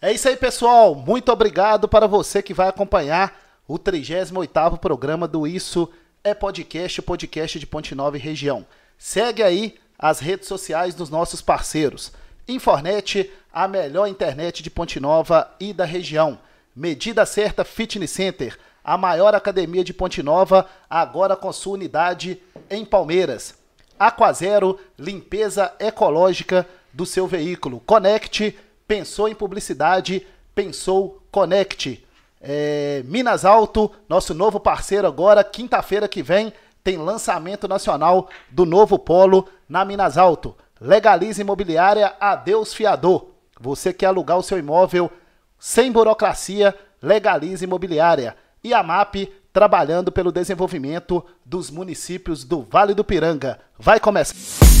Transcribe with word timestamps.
É 0.00 0.12
isso 0.12 0.28
aí, 0.28 0.36
pessoal. 0.36 0.94
Muito 0.94 1.32
obrigado 1.32 1.88
para 1.88 2.06
você 2.06 2.42
que 2.42 2.54
vai 2.54 2.68
acompanhar 2.68 3.36
o 3.66 3.78
38º 3.78 4.78
programa 4.78 5.26
do 5.26 5.46
Isso 5.46 5.90
é 6.22 6.34
Podcast, 6.34 7.00
o 7.00 7.02
podcast 7.02 7.58
de 7.58 7.66
Ponte 7.66 7.94
Nova 7.94 8.16
e 8.16 8.20
região. 8.20 8.66
Segue 8.98 9.42
aí 9.42 9.74
as 9.98 10.20
redes 10.20 10.48
sociais 10.48 10.94
dos 10.94 11.10
nossos 11.10 11.40
parceiros. 11.40 12.12
Infornet, 12.48 13.30
a 13.52 13.66
melhor 13.66 14.06
internet 14.06 14.62
de 14.62 14.70
Ponte 14.70 15.00
Nova 15.00 15.50
e 15.58 15.72
da 15.72 15.84
região. 15.84 16.38
Medida 16.74 17.24
Certa 17.24 17.64
Fitness 17.64 18.10
Center, 18.10 18.58
a 18.84 18.96
maior 18.96 19.34
academia 19.34 19.82
de 19.82 19.92
Ponte 19.92 20.22
Nova, 20.22 20.68
agora 20.88 21.34
com 21.34 21.52
sua 21.52 21.74
unidade 21.74 22.40
em 22.70 22.84
Palmeiras. 22.84 23.54
Aquazero, 23.98 24.78
limpeza 24.98 25.72
ecológica 25.80 26.68
do 26.92 27.06
seu 27.06 27.26
veículo. 27.26 27.80
Conecte, 27.80 28.56
pensou 28.86 29.28
em 29.28 29.34
publicidade, 29.34 30.26
pensou 30.54 31.22
Conecte. 31.30 32.04
É, 32.40 33.02
Minas 33.04 33.44
Alto, 33.44 33.90
nosso 34.08 34.32
novo 34.32 34.60
parceiro 34.60 35.06
agora, 35.06 35.42
quinta-feira 35.42 36.06
que 36.06 36.22
vem, 36.22 36.52
tem 36.84 36.96
lançamento 36.96 37.66
nacional 37.66 38.28
do 38.50 38.64
novo 38.64 38.98
polo 38.98 39.48
na 39.68 39.84
Minas 39.84 40.16
Alto. 40.16 40.56
Legalize 40.80 41.40
imobiliária, 41.40 42.14
adeus 42.20 42.72
fiador. 42.72 43.30
Você 43.58 43.92
quer 43.92 44.06
alugar 44.06 44.38
o 44.38 44.42
seu 44.42 44.58
imóvel 44.58 45.10
sem 45.58 45.90
burocracia, 45.90 46.74
legalize 47.02 47.64
imobiliária. 47.64 48.36
E 48.62 48.74
a 48.74 48.82
MAP 48.82 49.28
trabalhando 49.52 50.12
pelo 50.12 50.30
desenvolvimento 50.30 51.24
dos 51.44 51.70
municípios 51.70 52.44
do 52.44 52.62
Vale 52.62 52.94
do 52.94 53.02
Piranga. 53.02 53.58
Vai 53.78 53.98
começar. 53.98 54.75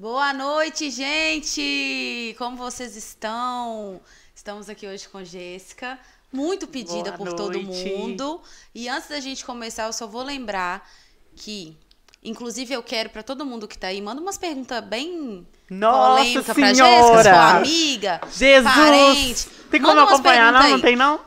Boa 0.00 0.32
noite, 0.32 0.90
gente! 0.90 2.34
Como 2.38 2.56
vocês 2.56 2.96
estão? 2.96 4.00
Estamos 4.34 4.70
aqui 4.70 4.86
hoje 4.86 5.06
com 5.06 5.22
Jéssica, 5.22 5.98
muito 6.32 6.66
pedida 6.66 7.12
Boa 7.12 7.18
por 7.18 7.34
todo 7.34 7.60
noite. 7.60 7.90
mundo. 7.90 8.40
E 8.74 8.88
antes 8.88 9.10
da 9.10 9.20
gente 9.20 9.44
começar, 9.44 9.82
eu 9.84 9.92
só 9.92 10.06
vou 10.06 10.22
lembrar 10.22 10.88
que, 11.36 11.76
inclusive, 12.24 12.72
eu 12.72 12.82
quero 12.82 13.10
para 13.10 13.22
todo 13.22 13.44
mundo 13.44 13.68
que 13.68 13.76
tá 13.76 13.88
aí, 13.88 14.00
manda 14.00 14.22
umas 14.22 14.38
perguntas 14.38 14.82
bem 14.82 15.46
Nossa 15.68 16.16
polêmicas 16.16 16.54
pra 16.56 16.72
Jéssica, 16.72 16.86
sua 17.02 17.22
Senhora! 17.22 17.42
amiga, 17.58 18.20
Jesus! 18.32 18.74
parente. 18.74 19.48
Tem 19.70 19.80
como 19.82 19.96
Manda 19.96 20.04
acompanhar, 20.14 20.50
não? 20.50 20.60
perguntas 20.62 20.70
Não 20.70 20.76
aí. 20.76 20.82
tem, 20.82 20.96
não? 20.96 21.20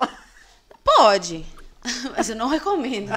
Pode, 0.84 1.46
mas 2.16 2.30
eu 2.30 2.36
não 2.36 2.48
recomendo. 2.48 3.12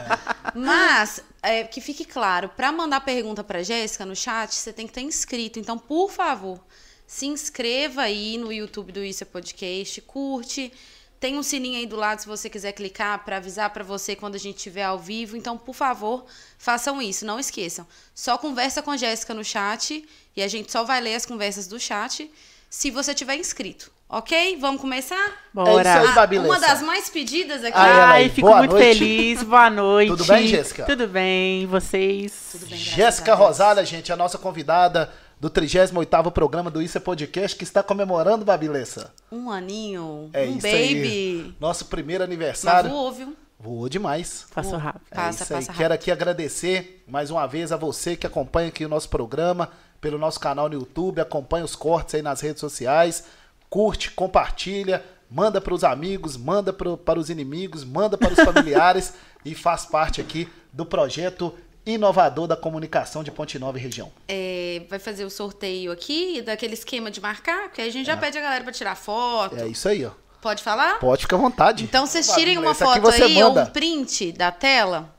Mas, 0.55 1.23
é, 1.43 1.65
que 1.65 1.81
fique 1.81 2.05
claro, 2.05 2.49
para 2.49 2.73
mandar 2.73 3.01
pergunta 3.01 3.45
para 3.45 3.63
Jéssica 3.63 4.05
no 4.05 4.17
chat, 4.17 4.55
você 4.55 4.73
tem 4.73 4.87
que 4.87 4.91
estar 4.91 5.01
inscrito. 5.01 5.59
Então, 5.59 5.79
por 5.79 6.11
favor, 6.11 6.61
se 7.07 7.27
inscreva 7.27 8.03
aí 8.03 8.37
no 8.37 8.53
YouTube 8.53 8.93
do 8.93 9.05
Isso 9.05 9.23
é 9.23 9.27
Podcast, 9.27 10.01
curte. 10.03 10.73
Tem 11.19 11.39
um 11.39 11.43
sininho 11.43 11.79
aí 11.79 11.87
do 11.87 11.97
lado 11.97 12.21
se 12.21 12.27
você 12.27 12.51
quiser 12.51 12.73
clicar 12.73 13.25
para 13.25 13.39
avisar 13.39 13.71
para 13.71 13.83
você 13.83 14.15
quando 14.15 14.35
a 14.35 14.39
gente 14.39 14.59
estiver 14.59 14.85
ao 14.85 14.99
vivo. 14.99 15.37
Então, 15.37 15.57
por 15.57 15.75
favor, 15.75 16.27
façam 16.59 17.01
isso, 17.01 17.25
não 17.25 17.41
esqueçam. 17.41 17.87
Só 18.15 18.37
conversa 18.37 18.83
com 18.83 18.91
a 18.91 18.97
Jéssica 18.97 19.33
no 19.33 19.45
chat 19.45 20.07
e 20.37 20.43
a 20.43 20.49
gente 20.49 20.71
só 20.71 20.85
vai 20.85 21.01
ler 21.01 21.15
as 21.15 21.25
conversas 21.25 21.67
do 21.67 21.81
chat 21.81 22.31
se 22.69 22.91
você 22.91 23.15
tiver 23.15 23.37
inscrito. 23.37 23.91
Ok? 24.09 24.57
Vamos 24.61 24.81
começar? 24.81 25.33
Bora. 25.53 25.71
É 25.71 25.81
isso 25.81 25.89
aí, 25.89 26.07
Ah, 26.09 26.13
Babilessa. 26.13 26.49
uma 26.49 26.61
das 26.61 26.83
mais 26.83 27.11
pedidas 27.11 27.65
aqui. 27.65 27.77
Ah, 27.77 28.11
aí. 28.13 28.25
Ai, 28.25 28.29
fico 28.29 28.47
Boa 28.47 28.59
muito 28.59 28.73
noite. 28.73 28.99
feliz. 28.99 29.43
Boa 29.43 29.69
noite. 29.71 30.09
Tudo 30.11 30.25
bem, 30.27 30.47
Jéssica? 30.47 30.85
Tudo 30.85 31.09
bem. 31.09 31.63
E 31.63 31.67
vocês? 31.67 32.51
Tudo 32.53 32.67
bem, 32.67 32.79
Jéssica 32.79 33.33
a 33.33 33.37
Deus. 33.37 33.49
Rosália, 33.49 33.85
gente, 33.85 34.13
a 34.13 34.17
nossa 34.17 34.39
convidada 34.39 35.11
do 35.41 35.51
38º 35.51 36.31
programa 36.31 36.71
do 36.71 36.81
Isso 36.81 36.97
é 36.97 37.01
Podcast, 37.01 37.57
que 37.57 37.65
está 37.65 37.83
comemorando, 37.83 38.45
Babilessa. 38.45 39.13
Um 39.31 39.51
aninho. 39.51 40.31
É 40.33 40.45
um 40.47 40.51
isso 40.57 40.61
baby. 40.63 40.73
aí. 41.03 41.55
Nosso 41.59 41.87
primeiro 41.87 42.23
Mas 42.23 42.29
aniversário. 42.29 42.91
voou, 42.91 43.11
viu? 43.13 43.37
Voou 43.59 43.89
demais. 43.89 44.47
Passou 44.55 44.79
rápido. 44.79 45.03
É 45.11 45.17
Passa, 45.17 45.43
isso 45.43 45.53
aí. 45.55 45.67
passa 45.67 45.77
Quero 45.77 45.93
aqui 45.95 46.11
agradecer 46.13 47.03
mais 47.09 47.31
uma 47.31 47.45
vez 47.49 47.73
a 47.73 47.77
você 47.77 48.15
que 48.15 48.27
acompanha 48.27 48.69
aqui 48.69 48.85
o 48.85 48.89
nosso 48.89 49.09
programa, 49.09 49.71
pelo 50.01 50.17
nosso 50.17 50.39
canal 50.39 50.69
no 50.69 50.75
YouTube, 50.77 51.21
acompanha 51.21 51.65
os 51.65 51.75
cortes 51.75 52.15
aí 52.15 52.23
nas 52.23 52.41
redes 52.41 52.61
sociais, 52.61 53.25
curte, 53.69 54.11
compartilha, 54.11 55.05
manda 55.31 55.61
para 55.61 55.75
os 55.75 55.85
amigos, 55.85 56.37
manda 56.37 56.73
pro, 56.73 56.97
para 56.97 57.19
os 57.19 57.31
inimigos, 57.31 57.85
manda 57.85 58.17
para 58.17 58.33
os 58.33 58.41
familiares 58.41 59.15
e 59.45 59.55
faz 59.55 59.87
parte 59.87 60.21
aqui 60.21 60.49
do 60.73 60.85
projeto 60.85 61.55
inovador 61.87 62.49
da 62.49 62.57
comunicação 62.57 63.23
de 63.23 63.31
Ponte 63.31 63.59
Nova 63.59 63.79
e 63.79 63.81
região. 63.81 64.13
É, 64.29 64.83
vai 64.91 64.99
fazer 64.99 65.25
o 65.25 65.31
sorteio 65.31 65.93
aqui, 65.93 66.43
daquele 66.43 66.75
esquema 66.75 67.11
de 67.11 67.21
marcar, 67.21 67.69
porque 67.69 67.81
aí 67.81 67.89
a 67.89 67.93
gente 67.93 68.07
já 68.07 68.17
pede 68.17 68.37
a 68.37 68.41
galera 68.41 68.65
pra 68.65 68.73
tirar 68.73 68.97
foto. 68.97 69.57
É 69.57 69.69
isso 69.69 69.89
aí, 69.89 70.05
ó. 70.05 70.11
Pode 70.43 70.63
falar? 70.63 70.99
Pode 70.99 71.23
ficar 71.23 71.37
à 71.37 71.39
vontade. 71.39 71.85
Então 71.85 72.07
vocês 72.07 72.29
tirem 72.35 72.59
uma 72.59 72.75
foto 72.75 73.09
aí 73.09 73.43
ou 73.43 73.51
manda. 73.51 73.65
um 73.65 73.67
print 73.67 74.33
da 74.33 74.51
tela, 74.51 75.15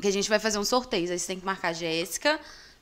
que 0.00 0.08
a 0.08 0.12
gente 0.12 0.28
vai 0.28 0.38
fazer 0.38 0.58
um 0.58 0.64
sorteio. 0.64 1.10
Aí 1.10 1.18
você 1.18 1.26
tem 1.26 1.40
que 1.40 1.46
marcar 1.46 1.68
a 1.68 1.72
Jéssica, 1.72 2.38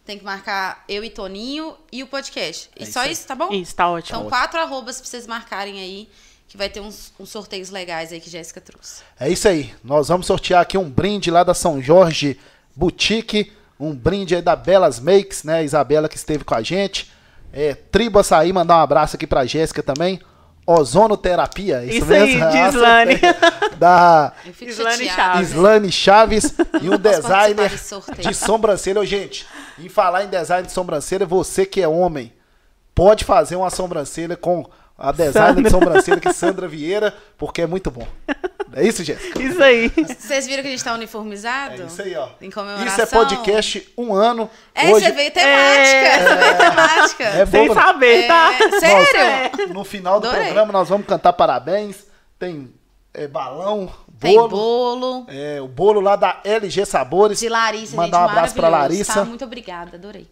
tem 0.06 0.19
que 0.19 0.25
marcar 0.25 0.84
eu 0.89 1.03
e 1.05 1.11
Toninho 1.11 1.77
e 1.91 2.03
o 2.03 2.06
podcast. 2.06 2.71
E 2.78 2.84
É 2.84 2.87
só 2.87 2.91
isso 2.91 2.99
aí. 3.00 3.12
isso, 3.12 3.27
tá 3.27 3.34
bom? 3.34 3.53
Isso, 3.53 3.75
tá 3.75 3.91
ótimo. 3.91 4.19
Então, 4.19 4.28
quatro 4.31 4.61
arrobas 4.61 5.00
pra 5.00 5.11
vocês 5.11 5.27
marcarem 5.27 5.81
aí, 5.81 6.09
que 6.49 6.56
vai 6.56 6.69
ter 6.71 6.81
uns, 6.81 7.12
uns 7.19 7.28
sorteios 7.28 7.71
legais 7.71 8.12
aí 8.12 8.21
que 8.21 8.31
Jéssica 8.31 8.61
trouxe. 8.61 9.03
É 9.19 9.28
isso 9.28 9.49
aí. 9.49 9.75
Nós 9.83 10.09
vamos 10.09 10.27
sortear 10.27 10.62
aqui 10.62 10.78
um 10.78 10.89
brinde 10.89 11.31
lá 11.31 11.43
da 11.43 11.53
São 11.55 11.83
Jorge 11.83 12.39
Boutique, 12.75 13.53
um 13.81 13.93
brinde 13.95 14.37
aí 14.37 14.43
da 14.43 14.55
Belas 14.55 15.00
Makes, 15.00 15.43
né? 15.43 15.56
A 15.56 15.62
Isabela 15.65 16.09
que 16.09 16.16
esteve 16.16 16.45
com 16.45 16.55
a 16.55 16.62
gente. 16.62 17.11
É, 17.53 17.75
Tribo 17.75 18.19
Açaí, 18.21 18.53
mandar 18.53 18.77
um 18.77 18.83
abraço 18.83 19.16
aqui 19.16 19.27
pra 19.27 19.45
Jéssica 19.45 19.83
também. 19.83 20.21
Ozonoterapia, 20.66 21.84
isso, 21.84 21.99
Isso 21.99 22.12
aí, 22.12 22.34
mesmo? 22.37 22.50
de 22.50 22.59
Ah, 22.59 22.69
Islane. 22.69 23.12
acertei. 23.15 23.71
Da 23.78 24.32
Islane. 24.60 25.06
Chaves. 25.06 25.50
Islane 25.50 25.93
Chaves 25.93 26.54
e 26.82 26.91
um 26.91 26.99
designer 26.99 27.71
de 28.19 28.34
sobrancelha. 28.34 29.00
Ô, 29.00 29.04
gente, 29.04 29.47
em 29.78 29.88
falar 29.88 30.25
em 30.25 30.28
design 30.28 30.66
de 30.66 30.72
sobrancelha, 30.72 31.25
você 31.27 31.65
que 31.66 31.81
é 31.82 31.87
homem, 31.88 32.32
pode 32.94 33.25
fazer 33.25 33.56
uma 33.56 33.71
sobrancelha 33.71 34.37
com 34.37 34.66
a 34.99 35.12
designer 35.12 35.62
de 35.62 35.71
Sandra. 35.71 35.71
sobrancelha 35.71 36.21
que 36.21 36.33
Sandra 36.33 36.67
Vieira, 36.67 37.15
porque 37.37 37.62
é 37.62 37.67
muito 37.67 37.91
bom. 37.91 38.07
É 38.73 38.83
isso, 38.87 39.05
Jéssica? 39.05 39.41
Isso 39.43 39.62
aí. 39.62 39.89
Vocês 39.89 40.47
viram 40.47 40.62
que 40.62 40.69
a 40.69 40.71
gente 40.71 40.84
tá 40.84 40.93
uniformizado? 40.95 41.83
É 41.83 41.87
isso 41.87 42.03
aí, 42.03 42.15
ó. 42.15 42.29
Em 42.41 42.51
comemoração. 42.51 42.87
Isso 42.87 43.01
é 43.01 43.07
podcast 43.07 43.93
um 43.97 44.15
ano. 44.15 44.51
É, 44.75 44.91
Hoje, 44.91 45.07
você 45.07 45.12
veio 45.12 45.31
temática. 45.31 46.19
Você 46.19 46.34
veio 46.34 46.57
temática. 46.59 47.25
É 47.25 47.45
bom, 47.45 47.51
Sem 47.53 47.69
né? 47.69 47.75
saber, 47.75 48.27
tá? 48.27 48.51
É, 48.53 48.81
sério? 48.81 49.75
No 49.75 49.84
final 49.84 50.21
do 50.21 50.27
Adorei. 50.27 50.47
programa 50.47 50.73
nós 50.73 50.89
vamos 50.89 51.07
cantar 51.07 51.33
parabéns. 51.33 52.07
Tem 52.39 52.71
é, 53.15 53.27
balão, 53.27 53.91
Tem 54.21 54.34
bolo. 54.37 54.49
bolo. 54.49 55.27
É, 55.28 55.61
o 55.61 55.69
bolo 55.69 56.01
lá 56.01 56.17
da 56.17 56.41
LG 56.45 56.84
Sabores. 56.84 57.39
De 57.41 57.49
Larissa, 57.49 57.97
Mandar 57.97 58.19
gente, 58.19 58.28
um 58.28 58.31
abraço 58.31 58.55
pra 58.55 58.71
maravilhoso, 58.71 59.09
Larissa. 59.09 59.15
Tá? 59.15 59.25
Muito 59.25 59.45
obrigada, 59.45 59.97
adorei. 59.97 60.28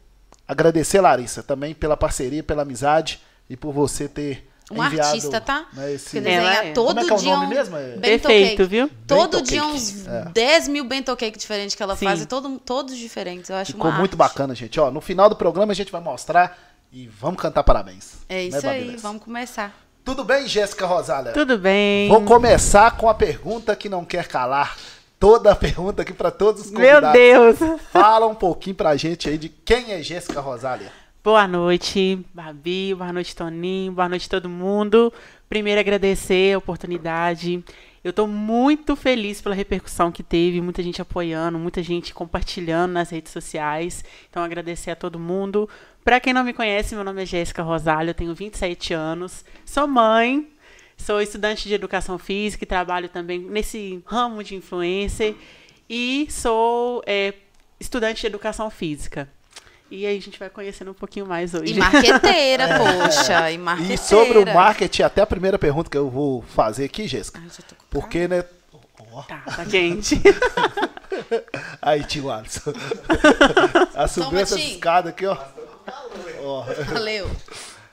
Agradecer, 0.47 1.01
Larissa, 1.01 1.43
também 1.43 1.73
pela 1.73 1.97
parceria, 1.97 2.43
pela 2.43 2.63
amizade 2.63 3.21
e 3.49 3.57
por 3.57 3.73
você 3.73 4.07
ter 4.07 4.51
Uma 4.71 4.87
enviado, 4.87 5.09
artista, 5.09 5.41
tá? 5.41 5.67
né, 5.75 5.93
esse... 5.93 6.11
Que 6.11 6.21
desenha 6.21 6.51
é. 6.65 6.73
todo 6.73 6.87
Como 6.89 7.01
é 7.01 7.05
que 7.05 7.11
é 7.13 7.15
o 7.15 7.19
dia 7.19 7.35
nome 7.35 7.47
um 7.47 7.49
mesmo? 7.51 7.77
É- 7.77 7.83
bento 7.97 8.01
Perfeito, 8.01 8.57
cake. 8.57 8.65
viu? 8.65 8.91
Todo 9.07 9.37
Bento 9.39 9.43
dia 9.49 9.61
cake. 9.61 9.73
uns 9.75 10.07
É. 10.07 10.25
10 10.33 10.69
mil 10.69 10.85
bento 10.85 11.15
cake 11.17 11.39
diferentes 11.39 11.75
que 11.75 11.83
ela 11.83 11.95
Sim. 11.97 12.07
faz, 12.07 12.23
e 12.23 12.27
todo, 12.27 12.59
todos 12.59 12.97
diferentes. 12.97 13.51
Eu 13.51 13.57
acho 13.57 13.73
Ficou 13.73 13.91
uma 13.91 13.99
muito 13.99 14.13
arte. 14.13 14.17
bacana, 14.19 14.55
gente. 14.55 14.81
Ó, 14.81 14.91
no 14.91 15.01
final 15.03 15.29
do 15.29 15.37
programa 15.37 15.73
a 15.73 15.75
gente 15.75 15.93
vai 15.93 16.01
mostrar 16.01 16.59
e 16.91 17.07
vamos 17.07 17.41
cantar 17.41 17.63
parabéns. 17.63 18.15
É 18.29 18.35
Né, 18.37 18.43
isso 18.45 18.67
aí, 18.67 18.79
Babilessa? 18.81 19.03
vamos 19.03 19.23
começar. 19.23 19.75
Tudo 20.03 20.25
bem, 20.25 20.47
Jéssica 20.49 20.87
Rosália? 20.87 21.33
Tudo 21.33 21.59
bem. 21.59 22.09
Vou 22.09 22.23
começar 22.23 22.97
com 22.97 23.09
a 23.09 23.15
pergunta 23.15 23.75
que 23.77 23.89
não 23.89 24.05
quer 24.05 24.27
calar. 24.29 24.77
Toda 25.21 25.53
a 25.53 25.57
pergunta 25.57 26.03
aqui 26.03 26.13
para 26.13 26.31
todos 26.31 26.67
os 26.67 26.71
Meu 26.71 26.81
convidados. 27.01 27.13
Deus. 27.59 27.81
Fala 27.91 28.27
um 28.27 28.35
pouquinho 28.35 28.77
pra 28.77 28.97
gente 28.97 29.29
aí 29.29 29.39
de 29.39 29.49
quem 29.49 29.93
é 29.93 30.03
Jéssica 30.03 30.41
Rosália. 30.41 30.93
Boa 31.25 31.49
noite, 31.49 32.23
Babi. 32.35 32.95
Boa 32.95 33.11
noite, 33.11 33.35
Toninho. 33.35 33.91
Boa 33.93 34.11
noite, 34.11 34.29
todo 34.29 34.47
mundo. 34.47 35.11
Primeiro, 35.49 35.81
agradecer 35.81 36.53
a 36.53 36.59
oportunidade. 36.59 37.65
Eu 38.05 38.11
estou 38.11 38.29
muito 38.29 38.95
feliz 38.95 39.41
pela 39.41 39.55
repercussão 39.55 40.13
que 40.13 40.23
teve, 40.23 40.61
muita 40.61 40.83
gente 40.83 41.01
apoiando, 41.01 41.59
muita 41.59 41.83
gente 41.83 42.13
compartilhando 42.13 42.93
nas 42.93 43.09
redes 43.09 43.33
sociais. 43.33 44.05
Então, 44.29 44.45
agradecer 44.45 44.91
a 44.91 44.97
todo 44.97 45.19
mundo. 45.19 45.67
Para 46.05 46.21
quem 46.21 46.35
não 46.35 46.45
me 46.45 46.53
conhece, 46.53 46.95
meu 46.95 47.03
nome 47.03 47.23
é 47.23 47.25
Jéssica 47.27 47.63
Rosália, 47.63 48.11
eu 48.11 48.15
tenho 48.15 48.35
27 48.35 48.93
anos, 48.93 49.47
sou 49.65 49.89
mãe, 49.89 50.47
sou 50.95 51.23
estudante 51.23 51.67
de 51.67 51.73
educação 51.73 52.19
física 52.19 52.65
e 52.65 52.67
trabalho 52.67 53.09
também 53.09 53.39
nesse 53.41 54.03
ramo 54.05 54.45
de 54.45 54.57
influencer. 54.57 55.35
E 55.89 56.27
sou 56.29 57.03
é, 57.07 57.33
estudante 57.81 58.21
de 58.21 58.27
educação 58.27 58.69
física. 58.69 59.27
E 59.95 60.05
aí 60.07 60.19
a 60.19 60.21
gente 60.21 60.39
vai 60.41 60.51
conhecendo 60.51 60.91
um 60.91 60.95
pouquinho 60.95 61.25
mais 61.25 61.55
hoje. 61.55 61.73
E 61.73 61.79
marqueteira, 61.79 62.67
poxa, 62.79 63.51
e 63.53 63.57
marqueteira. 63.57 63.95
E 63.95 63.99
sobre 63.99 64.39
o 64.39 64.47
marketing, 64.53 65.03
até 65.03 65.23
a 65.23 65.27
primeira 65.27 65.57
pergunta 65.57 65.89
que 65.89 65.97
eu 65.97 66.11
vou 66.11 66.43
fazer 66.43 66.87
aqui, 66.87 67.07
Jéssica. 67.07 67.41
Ai, 67.41 67.49
já 67.49 67.63
tô 67.63 67.77
com 67.77 67.85
Porque, 67.89 68.27
né? 68.27 68.43
Tá, 69.29 69.39
tá 69.39 69.65
quente. 69.65 70.21
Aí, 71.81 72.03
tio 72.03 72.29
Alisson. 72.29 72.73
A 73.95 74.09
subir 74.09 74.41
essa 74.41 74.59
escada 74.59 75.11
aqui, 75.11 75.25
ó. 75.25 75.37
Ó, 76.43 76.65
Valeu. 76.93 77.31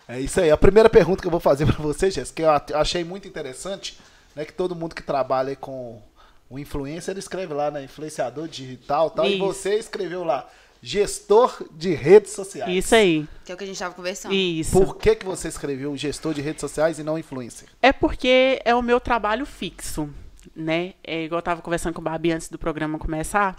É 0.08 0.20
isso 0.20 0.42
aí. 0.42 0.50
A 0.50 0.58
primeira 0.58 0.90
pergunta 0.90 1.22
que 1.22 1.28
eu 1.28 1.32
vou 1.32 1.40
fazer 1.40 1.68
pra 1.68 1.76
você, 1.76 2.10
Jéssica, 2.10 2.60
que 2.60 2.74
eu 2.74 2.80
achei 2.80 3.04
muito 3.04 3.28
interessante, 3.28 4.00
né? 4.36 4.44
Que 4.44 4.52
todo 4.52 4.76
mundo 4.76 4.96
que 4.96 5.04
trabalha 5.04 5.56
com 5.56 6.02
o 6.50 6.58
influencer 6.58 7.16
escreve 7.18 7.54
lá, 7.54 7.70
né? 7.70 7.84
Influenciador 7.84 8.48
digital 8.48 9.12
e 9.14 9.16
tal. 9.16 9.26
E 9.28 9.36
Isso. 9.36 9.46
você 9.46 9.76
escreveu 9.76 10.24
lá, 10.24 10.50
gestor 10.82 11.64
de 11.72 11.94
redes 11.94 12.32
sociais. 12.32 12.72
Isso 12.74 12.96
aí. 12.96 13.28
Que 13.46 13.52
é 13.52 13.56
o 13.56 13.58
que 13.58 13.64
a 13.64 13.68
gente 13.68 13.78
tava 13.78 13.94
conversando. 13.94 14.34
Isso. 14.34 14.72
Por 14.72 14.98
que, 14.98 15.16
que 15.16 15.26
você 15.26 15.48
escreveu 15.48 15.96
gestor 15.96 16.34
de 16.34 16.42
redes 16.42 16.62
sociais 16.62 16.98
e 16.98 17.04
não 17.04 17.18
influencer? 17.18 17.70
É 17.82 17.94
porque 17.94 18.60
é 18.66 18.74
o 18.74 18.82
meu 18.82 19.00
trabalho 19.00 19.46
fixo, 19.46 20.10
né? 20.56 20.96
É 21.04 21.24
igual 21.26 21.40
eu 21.40 21.44
tava 21.44 21.62
conversando 21.62 21.94
com 21.94 22.02
o 22.02 22.04
Babi 22.04 22.32
antes 22.32 22.50
do 22.50 22.58
programa 22.58 22.98
começar. 22.98 23.56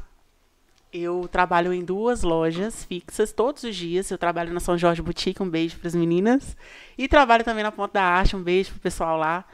Eu 0.92 1.26
trabalho 1.30 1.72
em 1.72 1.82
duas 1.82 2.22
lojas 2.22 2.84
fixas 2.84 3.32
todos 3.32 3.62
os 3.62 3.74
dias. 3.74 4.10
Eu 4.10 4.18
trabalho 4.18 4.52
na 4.52 4.60
São 4.60 4.76
Jorge 4.76 5.00
Boutique, 5.00 5.42
um 5.42 5.48
beijo 5.48 5.78
para 5.78 5.88
as 5.88 5.94
meninas. 5.94 6.56
E 6.98 7.08
trabalho 7.08 7.44
também 7.44 7.62
na 7.62 7.72
Ponta 7.72 7.94
da 7.94 8.02
Arte, 8.02 8.36
um 8.36 8.42
beijo 8.42 8.72
pro 8.72 8.80
pessoal 8.80 9.16
lá. 9.16 9.44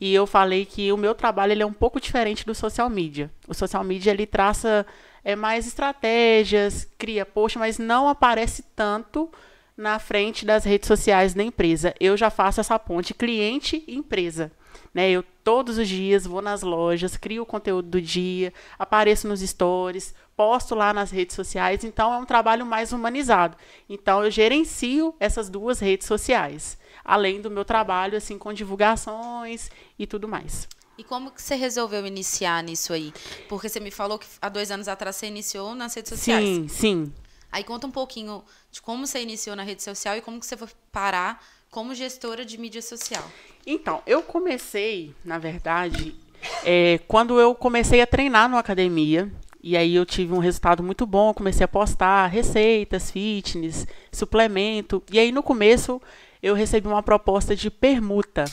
E 0.00 0.14
eu 0.14 0.26
falei 0.26 0.64
que 0.64 0.90
o 0.90 0.96
meu 0.96 1.14
trabalho 1.14 1.52
ele 1.52 1.62
é 1.62 1.66
um 1.66 1.72
pouco 1.72 2.00
diferente 2.00 2.44
do 2.46 2.54
social 2.54 2.88
media. 2.88 3.30
O 3.46 3.54
social 3.54 3.84
media 3.84 4.10
ele 4.10 4.26
traça 4.26 4.86
é, 5.28 5.36
mais 5.36 5.66
estratégias, 5.66 6.88
cria 6.96 7.26
post, 7.26 7.58
mas 7.58 7.78
não 7.78 8.08
aparece 8.08 8.62
tanto 8.74 9.30
na 9.76 9.98
frente 9.98 10.46
das 10.46 10.64
redes 10.64 10.86
sociais 10.86 11.34
da 11.34 11.42
empresa. 11.42 11.94
Eu 12.00 12.16
já 12.16 12.30
faço 12.30 12.62
essa 12.62 12.78
ponte 12.78 13.12
cliente 13.12 13.84
empresa. 13.86 14.50
Né? 14.94 15.10
Eu 15.10 15.22
todos 15.44 15.76
os 15.76 15.86
dias 15.86 16.24
vou 16.24 16.40
nas 16.40 16.62
lojas, 16.62 17.18
crio 17.18 17.42
o 17.42 17.46
conteúdo 17.46 17.90
do 17.90 18.00
dia, 18.00 18.54
apareço 18.78 19.28
nos 19.28 19.40
stories, 19.40 20.14
posto 20.34 20.74
lá 20.74 20.94
nas 20.94 21.10
redes 21.10 21.36
sociais, 21.36 21.84
então 21.84 22.10
é 22.10 22.16
um 22.16 22.24
trabalho 22.24 22.64
mais 22.64 22.94
humanizado. 22.94 23.54
Então 23.86 24.24
eu 24.24 24.30
gerencio 24.30 25.14
essas 25.20 25.50
duas 25.50 25.78
redes 25.78 26.06
sociais, 26.06 26.78
além 27.04 27.42
do 27.42 27.50
meu 27.50 27.66
trabalho 27.66 28.16
assim 28.16 28.38
com 28.38 28.50
divulgações 28.50 29.70
e 29.98 30.06
tudo 30.06 30.26
mais. 30.26 30.66
E 30.98 31.04
como 31.04 31.30
que 31.30 31.40
você 31.40 31.54
resolveu 31.54 32.04
iniciar 32.04 32.60
nisso 32.64 32.92
aí? 32.92 33.14
Porque 33.48 33.68
você 33.68 33.78
me 33.78 33.92
falou 33.92 34.18
que 34.18 34.26
há 34.42 34.48
dois 34.48 34.68
anos 34.68 34.88
atrás 34.88 35.14
você 35.14 35.28
iniciou 35.28 35.72
nas 35.76 35.94
redes 35.94 36.08
sociais. 36.08 36.44
Sim, 36.44 36.66
sim. 36.68 37.12
Aí 37.52 37.62
conta 37.62 37.86
um 37.86 37.90
pouquinho 37.90 38.42
de 38.72 38.82
como 38.82 39.06
você 39.06 39.22
iniciou 39.22 39.54
na 39.54 39.62
rede 39.62 39.80
social 39.80 40.16
e 40.16 40.20
como 40.20 40.40
que 40.40 40.44
você 40.44 40.56
foi 40.56 40.66
parar 40.90 41.40
como 41.70 41.94
gestora 41.94 42.44
de 42.44 42.58
mídia 42.58 42.82
social. 42.82 43.22
Então, 43.64 44.02
eu 44.06 44.24
comecei, 44.24 45.14
na 45.24 45.38
verdade, 45.38 46.16
é, 46.64 46.98
quando 47.06 47.38
eu 47.38 47.54
comecei 47.54 48.00
a 48.00 48.06
treinar 48.06 48.48
na 48.48 48.58
academia, 48.58 49.32
e 49.62 49.76
aí 49.76 49.94
eu 49.94 50.04
tive 50.04 50.32
um 50.32 50.38
resultado 50.38 50.82
muito 50.82 51.06
bom, 51.06 51.32
comecei 51.32 51.64
a 51.64 51.68
postar 51.68 52.26
receitas, 52.26 53.10
fitness, 53.10 53.86
suplemento, 54.10 55.00
e 55.12 55.18
aí 55.18 55.30
no 55.30 55.44
começo 55.44 56.02
eu 56.42 56.54
recebi 56.54 56.88
uma 56.88 57.02
proposta 57.02 57.54
de 57.54 57.70
permuta 57.70 58.44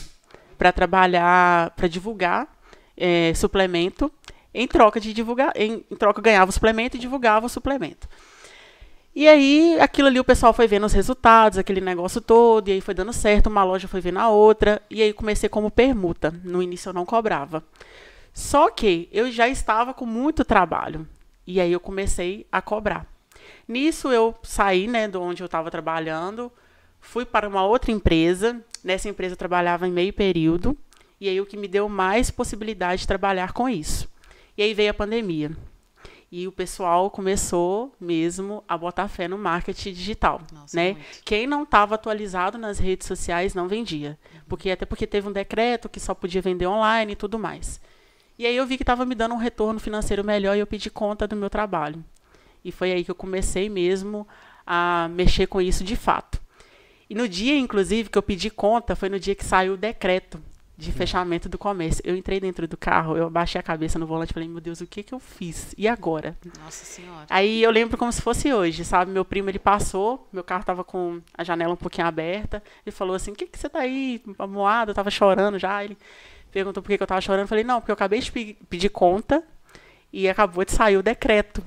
para 0.56 0.72
trabalhar, 0.72 1.70
para 1.70 1.88
divulgar 1.88 2.48
é, 2.96 3.32
suplemento, 3.34 4.10
em 4.54 4.66
troca 4.66 4.98
de 4.98 5.12
divulgar, 5.12 5.52
em, 5.54 5.84
em 5.90 5.96
troca 5.96 6.22
ganhava 6.22 6.48
o 6.48 6.52
suplemento 6.52 6.96
e 6.96 7.00
divulgava 7.00 7.46
o 7.46 7.48
suplemento. 7.48 8.08
E 9.14 9.26
aí, 9.28 9.78
aquilo 9.80 10.08
ali 10.08 10.20
o 10.20 10.24
pessoal 10.24 10.52
foi 10.52 10.66
vendo 10.66 10.84
os 10.84 10.92
resultados, 10.92 11.56
aquele 11.56 11.80
negócio 11.80 12.20
todo, 12.20 12.68
e 12.68 12.72
aí 12.72 12.80
foi 12.82 12.92
dando 12.92 13.14
certo, 13.14 13.46
uma 13.46 13.64
loja 13.64 13.88
foi 13.88 14.00
vendo 14.00 14.18
a 14.18 14.28
outra, 14.28 14.82
e 14.90 15.02
aí 15.02 15.12
comecei 15.12 15.48
como 15.48 15.70
permuta. 15.70 16.34
No 16.44 16.62
início 16.62 16.90
eu 16.90 16.92
não 16.92 17.06
cobrava. 17.06 17.64
Só 18.34 18.68
que 18.68 19.08
eu 19.10 19.30
já 19.30 19.48
estava 19.48 19.94
com 19.94 20.04
muito 20.04 20.44
trabalho, 20.44 21.08
e 21.46 21.60
aí 21.60 21.72
eu 21.72 21.80
comecei 21.80 22.46
a 22.52 22.60
cobrar. 22.60 23.06
Nisso 23.66 24.12
eu 24.12 24.34
saí, 24.42 24.86
né, 24.86 25.08
de 25.08 25.16
onde 25.16 25.42
eu 25.42 25.46
estava 25.46 25.70
trabalhando, 25.70 26.52
fui 27.00 27.24
para 27.24 27.48
uma 27.48 27.64
outra 27.64 27.90
empresa, 27.90 28.62
nessa 28.86 29.08
empresa 29.08 29.32
eu 29.32 29.36
trabalhava 29.36 29.88
em 29.88 29.90
meio 29.90 30.12
período, 30.12 30.78
e 31.20 31.28
aí 31.28 31.40
o 31.40 31.44
que 31.44 31.56
me 31.56 31.66
deu 31.66 31.88
mais 31.88 32.30
possibilidade 32.30 33.00
de 33.00 33.08
trabalhar 33.08 33.52
com 33.52 33.68
isso. 33.68 34.08
E 34.56 34.62
aí 34.62 34.72
veio 34.72 34.92
a 34.92 34.94
pandemia. 34.94 35.50
E 36.30 36.46
o 36.46 36.52
pessoal 36.52 37.10
começou 37.10 37.92
mesmo 38.00 38.62
a 38.68 38.78
botar 38.78 39.08
fé 39.08 39.26
no 39.26 39.36
marketing 39.36 39.92
digital, 39.92 40.40
Nossa, 40.52 40.76
né? 40.76 40.92
muito. 40.92 41.22
Quem 41.24 41.46
não 41.46 41.64
estava 41.64 41.96
atualizado 41.96 42.58
nas 42.58 42.78
redes 42.78 43.08
sociais 43.08 43.54
não 43.54 43.66
vendia, 43.66 44.16
porque 44.48 44.70
até 44.70 44.86
porque 44.86 45.06
teve 45.06 45.28
um 45.28 45.32
decreto 45.32 45.88
que 45.88 45.98
só 45.98 46.14
podia 46.14 46.40
vender 46.40 46.66
online 46.66 47.12
e 47.12 47.16
tudo 47.16 47.38
mais. 47.38 47.80
E 48.38 48.46
aí 48.46 48.56
eu 48.56 48.66
vi 48.66 48.76
que 48.76 48.82
estava 48.82 49.04
me 49.04 49.14
dando 49.14 49.34
um 49.34 49.38
retorno 49.38 49.80
financeiro 49.80 50.22
melhor 50.22 50.56
e 50.56 50.60
eu 50.60 50.66
pedi 50.66 50.90
conta 50.90 51.26
do 51.26 51.34
meu 51.34 51.50
trabalho. 51.50 52.04
E 52.64 52.70
foi 52.70 52.92
aí 52.92 53.04
que 53.04 53.10
eu 53.10 53.14
comecei 53.14 53.68
mesmo 53.68 54.26
a 54.66 55.08
mexer 55.10 55.46
com 55.46 55.60
isso 55.60 55.82
de 55.82 55.96
fato. 55.96 56.40
E 57.08 57.14
no 57.14 57.28
dia, 57.28 57.56
inclusive, 57.56 58.08
que 58.10 58.18
eu 58.18 58.22
pedi 58.22 58.50
conta, 58.50 58.96
foi 58.96 59.08
no 59.08 59.18
dia 59.20 59.34
que 59.34 59.44
saiu 59.44 59.74
o 59.74 59.76
decreto 59.76 60.42
de 60.78 60.92
fechamento 60.92 61.48
do 61.48 61.56
comércio. 61.56 62.02
Eu 62.04 62.14
entrei 62.16 62.38
dentro 62.38 62.68
do 62.68 62.76
carro, 62.76 63.16
eu 63.16 63.26
abaixei 63.28 63.58
a 63.58 63.62
cabeça 63.62 63.98
no 63.98 64.06
volante 64.06 64.30
e 64.32 64.34
falei, 64.34 64.48
meu 64.48 64.60
Deus, 64.60 64.80
o 64.82 64.86
que, 64.86 65.02
que 65.02 65.14
eu 65.14 65.18
fiz? 65.18 65.74
E 65.78 65.88
agora? 65.88 66.36
Nossa 66.62 66.84
senhora. 66.84 67.24
Aí 67.30 67.62
eu 67.62 67.70
lembro 67.70 67.96
como 67.96 68.12
se 68.12 68.20
fosse 68.20 68.52
hoje, 68.52 68.84
sabe? 68.84 69.10
Meu 69.10 69.24
primo, 69.24 69.48
ele 69.48 69.58
passou, 69.58 70.28
meu 70.30 70.44
carro 70.44 70.64
tava 70.64 70.84
com 70.84 71.22
a 71.32 71.42
janela 71.42 71.72
um 71.72 71.76
pouquinho 71.76 72.06
aberta, 72.06 72.62
ele 72.84 72.94
falou 72.94 73.16
assim, 73.16 73.30
o 73.30 73.34
que, 73.34 73.46
que 73.46 73.58
você 73.58 73.70
tá 73.70 73.78
aí, 73.78 74.20
moado? 74.48 74.90
Eu 74.90 74.94
tava 74.94 75.10
chorando 75.10 75.58
já, 75.58 75.82
ele 75.82 75.96
perguntou 76.52 76.82
por 76.82 76.88
que, 76.90 76.98
que 76.98 77.02
eu 77.02 77.06
tava 77.06 77.20
chorando, 77.22 77.42
eu 77.44 77.48
falei, 77.48 77.64
não, 77.64 77.80
porque 77.80 77.90
eu 77.92 77.94
acabei 77.94 78.20
de 78.20 78.30
pe- 78.30 78.58
pedir 78.68 78.90
conta 78.90 79.42
e 80.12 80.28
acabou 80.28 80.62
de 80.64 80.72
sair 80.72 80.98
o 80.98 81.02
decreto. 81.02 81.62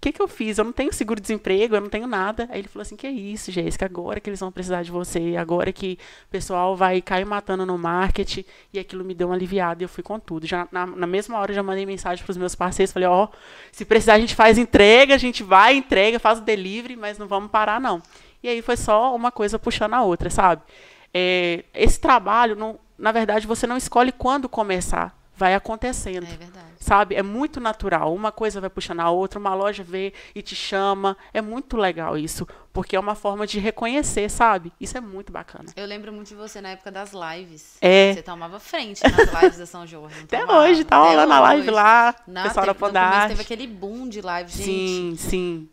O 0.00 0.02
que, 0.02 0.12
que 0.12 0.22
eu 0.22 0.26
fiz? 0.26 0.56
Eu 0.56 0.64
não 0.64 0.72
tenho 0.72 0.90
seguro-desemprego, 0.94 1.76
eu 1.76 1.80
não 1.82 1.90
tenho 1.90 2.06
nada. 2.06 2.48
Aí 2.50 2.60
ele 2.60 2.68
falou 2.68 2.80
assim, 2.80 2.96
que 2.96 3.06
é 3.06 3.10
isso, 3.10 3.52
Jéssica, 3.52 3.84
agora 3.84 4.18
que 4.18 4.30
eles 4.30 4.40
vão 4.40 4.50
precisar 4.50 4.82
de 4.82 4.90
você, 4.90 5.36
agora 5.36 5.70
que 5.74 5.98
o 6.26 6.30
pessoal 6.30 6.74
vai 6.74 7.02
cair 7.02 7.26
matando 7.26 7.66
no 7.66 7.76
marketing, 7.76 8.42
e 8.72 8.78
aquilo 8.78 9.04
me 9.04 9.12
deu 9.12 9.28
uma 9.28 9.34
aliviada 9.34 9.82
e 9.82 9.84
eu 9.84 9.90
fui 9.90 10.02
com 10.02 10.18
tudo. 10.18 10.46
Já, 10.46 10.66
na, 10.72 10.86
na 10.86 11.06
mesma 11.06 11.38
hora 11.38 11.50
eu 11.50 11.54
já 11.54 11.62
mandei 11.62 11.84
mensagem 11.84 12.24
para 12.24 12.30
os 12.30 12.38
meus 12.38 12.54
parceiros, 12.54 12.94
falei, 12.94 13.08
ó, 13.08 13.28
se 13.70 13.84
precisar 13.84 14.14
a 14.14 14.18
gente 14.18 14.34
faz 14.34 14.56
entrega, 14.56 15.14
a 15.14 15.18
gente 15.18 15.42
vai, 15.42 15.76
entrega, 15.76 16.18
faz 16.18 16.38
o 16.38 16.42
delivery, 16.42 16.96
mas 16.96 17.18
não 17.18 17.28
vamos 17.28 17.50
parar 17.50 17.78
não. 17.78 18.00
E 18.42 18.48
aí 18.48 18.62
foi 18.62 18.78
só 18.78 19.14
uma 19.14 19.30
coisa 19.30 19.58
puxando 19.58 19.92
a 19.92 20.02
outra, 20.02 20.30
sabe? 20.30 20.62
É, 21.12 21.62
esse 21.74 22.00
trabalho, 22.00 22.56
não, 22.56 22.78
na 22.98 23.12
verdade, 23.12 23.46
você 23.46 23.66
não 23.66 23.76
escolhe 23.76 24.12
quando 24.12 24.48
começar, 24.48 25.14
vai 25.40 25.54
acontecendo 25.54 26.24
É 26.26 26.36
verdade. 26.36 26.66
sabe? 26.78 27.14
É 27.14 27.22
muito 27.22 27.58
natural. 27.60 28.14
Uma 28.14 28.30
coisa 28.30 28.60
vai 28.60 28.68
puxando 28.68 29.00
a 29.00 29.10
outra, 29.10 29.38
uma 29.40 29.54
loja 29.54 29.82
vê 29.82 30.12
e 30.34 30.42
te 30.42 30.54
chama. 30.54 31.16
É 31.32 31.40
muito 31.40 31.78
legal 31.78 32.18
isso, 32.18 32.46
porque 32.74 32.94
é 32.94 33.00
uma 33.00 33.14
forma 33.14 33.46
de 33.46 33.58
reconhecer, 33.58 34.28
sabe? 34.30 34.70
Isso 34.78 34.98
é 34.98 35.00
muito 35.00 35.32
bacana. 35.32 35.64
Eu 35.74 35.86
lembro 35.86 36.12
muito 36.12 36.28
de 36.28 36.34
você 36.34 36.60
na 36.60 36.68
época 36.70 36.90
das 36.92 37.12
lives. 37.12 37.78
É. 37.80 38.12
Você 38.12 38.22
tomava 38.22 38.60
frente 38.60 39.02
nas 39.02 39.32
lives 39.42 39.56
da 39.58 39.64
São 39.66 39.86
Jorge. 39.86 40.14
não 40.16 40.24
Até 40.24 40.40
tomava? 40.40 40.58
hoje, 40.60 40.84
tá 40.84 40.98
rolando 40.98 41.32
a 41.32 41.40
live 41.40 41.70
lá, 41.70 42.14
Na, 42.26 42.42
pessoal 42.42 42.66
teve, 42.66 42.78
da 42.78 42.86
Podarte. 42.86 43.28
teve 43.28 43.40
aquele 43.42 43.66
boom 43.66 44.08
de 44.10 44.20
live, 44.20 44.50
gente. 44.52 44.64
Sim, 44.64 45.14
sim. 45.16 45.68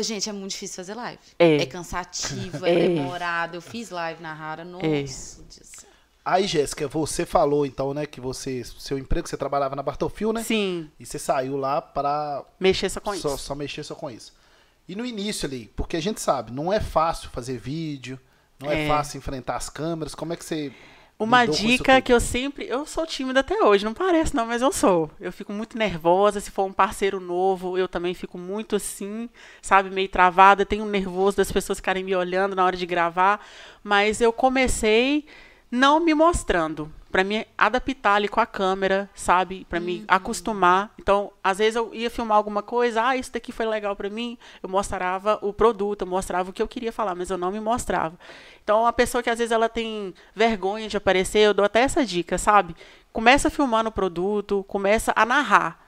Gente, 0.00 0.28
é 0.28 0.32
muito 0.32 0.50
difícil 0.52 0.76
fazer 0.76 0.94
live. 0.94 1.18
É. 1.38 1.66
cansativo, 1.66 2.64
é, 2.66 2.70
É. 2.72 2.88
demorado. 2.88 3.56
Eu 3.56 3.60
fiz 3.62 3.90
live 3.90 4.22
na 4.22 4.32
Rara, 4.32 4.64
nossa. 4.64 4.86
É. 4.86 5.02
Deus. 5.02 5.38
Aí, 6.30 6.46
Jéssica, 6.46 6.86
você 6.86 7.24
falou 7.24 7.64
então, 7.64 7.94
né, 7.94 8.04
que 8.04 8.20
você, 8.20 8.62
seu 8.64 8.98
emprego, 8.98 9.26
você 9.26 9.36
trabalhava 9.36 9.74
na 9.74 9.82
Bartolfil, 9.82 10.30
né? 10.30 10.42
Sim, 10.42 10.90
E 11.00 11.06
você 11.06 11.18
saiu 11.18 11.56
lá 11.56 11.80
para 11.80 12.44
mexer 12.60 12.90
só 12.90 13.00
com 13.00 13.14
só, 13.14 13.28
isso. 13.34 13.38
só 13.38 13.54
mexer 13.54 13.82
só 13.82 13.94
com 13.94 14.10
isso. 14.10 14.34
E 14.86 14.94
no 14.94 15.06
início 15.06 15.46
ali, 15.46 15.72
porque 15.74 15.96
a 15.96 16.02
gente 16.02 16.20
sabe, 16.20 16.52
não 16.52 16.70
é 16.70 16.80
fácil 16.80 17.30
fazer 17.30 17.56
vídeo, 17.56 18.20
não 18.60 18.70
é, 18.70 18.84
É. 18.84 18.88
fácil 18.88 19.16
enfrentar 19.16 19.56
as 19.56 19.70
câmeras. 19.70 20.14
Como 20.14 20.32
é 20.34 20.36
que 20.36 20.44
você 20.44 20.70
Uma 21.18 21.46
dica 21.46 22.00
que 22.00 22.12
eu 22.12 22.20
sempre. 22.20 22.68
Eu 22.68 22.86
sou 22.86 23.04
tímida 23.06 23.40
até 23.40 23.60
hoje, 23.64 23.84
não 23.84 23.92
parece 23.94 24.36
não, 24.36 24.46
mas 24.46 24.62
eu 24.62 24.70
sou. 24.70 25.10
Eu 25.18 25.32
fico 25.32 25.52
muito 25.52 25.76
nervosa. 25.76 26.40
Se 26.40 26.50
for 26.50 26.64
um 26.64 26.72
parceiro 26.72 27.18
novo, 27.18 27.76
eu 27.76 27.88
também 27.88 28.14
fico 28.14 28.38
muito 28.38 28.76
assim, 28.76 29.28
sabe, 29.60 29.90
meio 29.90 30.08
travada. 30.08 30.64
Tenho 30.64 30.84
nervoso 30.84 31.38
das 31.38 31.50
pessoas 31.50 31.78
ficarem 31.78 32.04
me 32.04 32.14
olhando 32.14 32.54
na 32.54 32.64
hora 32.64 32.76
de 32.76 32.86
gravar. 32.86 33.44
Mas 33.82 34.20
eu 34.20 34.32
comecei 34.32 35.26
não 35.70 36.00
me 36.00 36.14
mostrando. 36.14 36.92
Pra 37.10 37.24
me 37.24 37.46
adaptar 37.56 38.16
ali 38.16 38.28
com 38.28 38.38
a 38.38 38.44
câmera, 38.44 39.08
sabe? 39.14 39.66
Pra 39.66 39.80
me 39.80 40.04
acostumar. 40.06 40.92
Então, 40.98 41.32
às 41.42 41.56
vezes 41.56 41.74
eu 41.74 41.94
ia 41.94 42.10
filmar 42.10 42.36
alguma 42.36 42.62
coisa, 42.62 43.02
ah, 43.02 43.16
isso 43.16 43.32
daqui 43.32 43.50
foi 43.50 43.64
legal 43.64 43.96
pra 43.96 44.10
mim. 44.10 44.36
Eu 44.62 44.68
mostrava 44.68 45.38
o 45.40 45.50
produto, 45.50 46.02
eu 46.02 46.06
mostrava 46.06 46.50
o 46.50 46.52
que 46.52 46.60
eu 46.60 46.68
queria 46.68 46.92
falar, 46.92 47.14
mas 47.14 47.30
eu 47.30 47.38
não 47.38 47.50
me 47.50 47.60
mostrava. 47.60 48.18
Então, 48.62 48.82
uma 48.82 48.92
pessoa 48.92 49.22
que 49.22 49.30
às 49.30 49.38
vezes 49.38 49.52
ela 49.52 49.70
tem 49.70 50.12
vergonha 50.34 50.86
de 50.86 50.98
aparecer, 50.98 51.38
eu 51.38 51.54
dou 51.54 51.64
até 51.64 51.80
essa 51.80 52.04
dica, 52.04 52.36
sabe? 52.36 52.76
Começa 53.10 53.48
filmando 53.48 53.88
o 53.88 53.92
produto, 53.92 54.62
começa 54.68 55.10
a 55.16 55.24
narrar. 55.24 55.87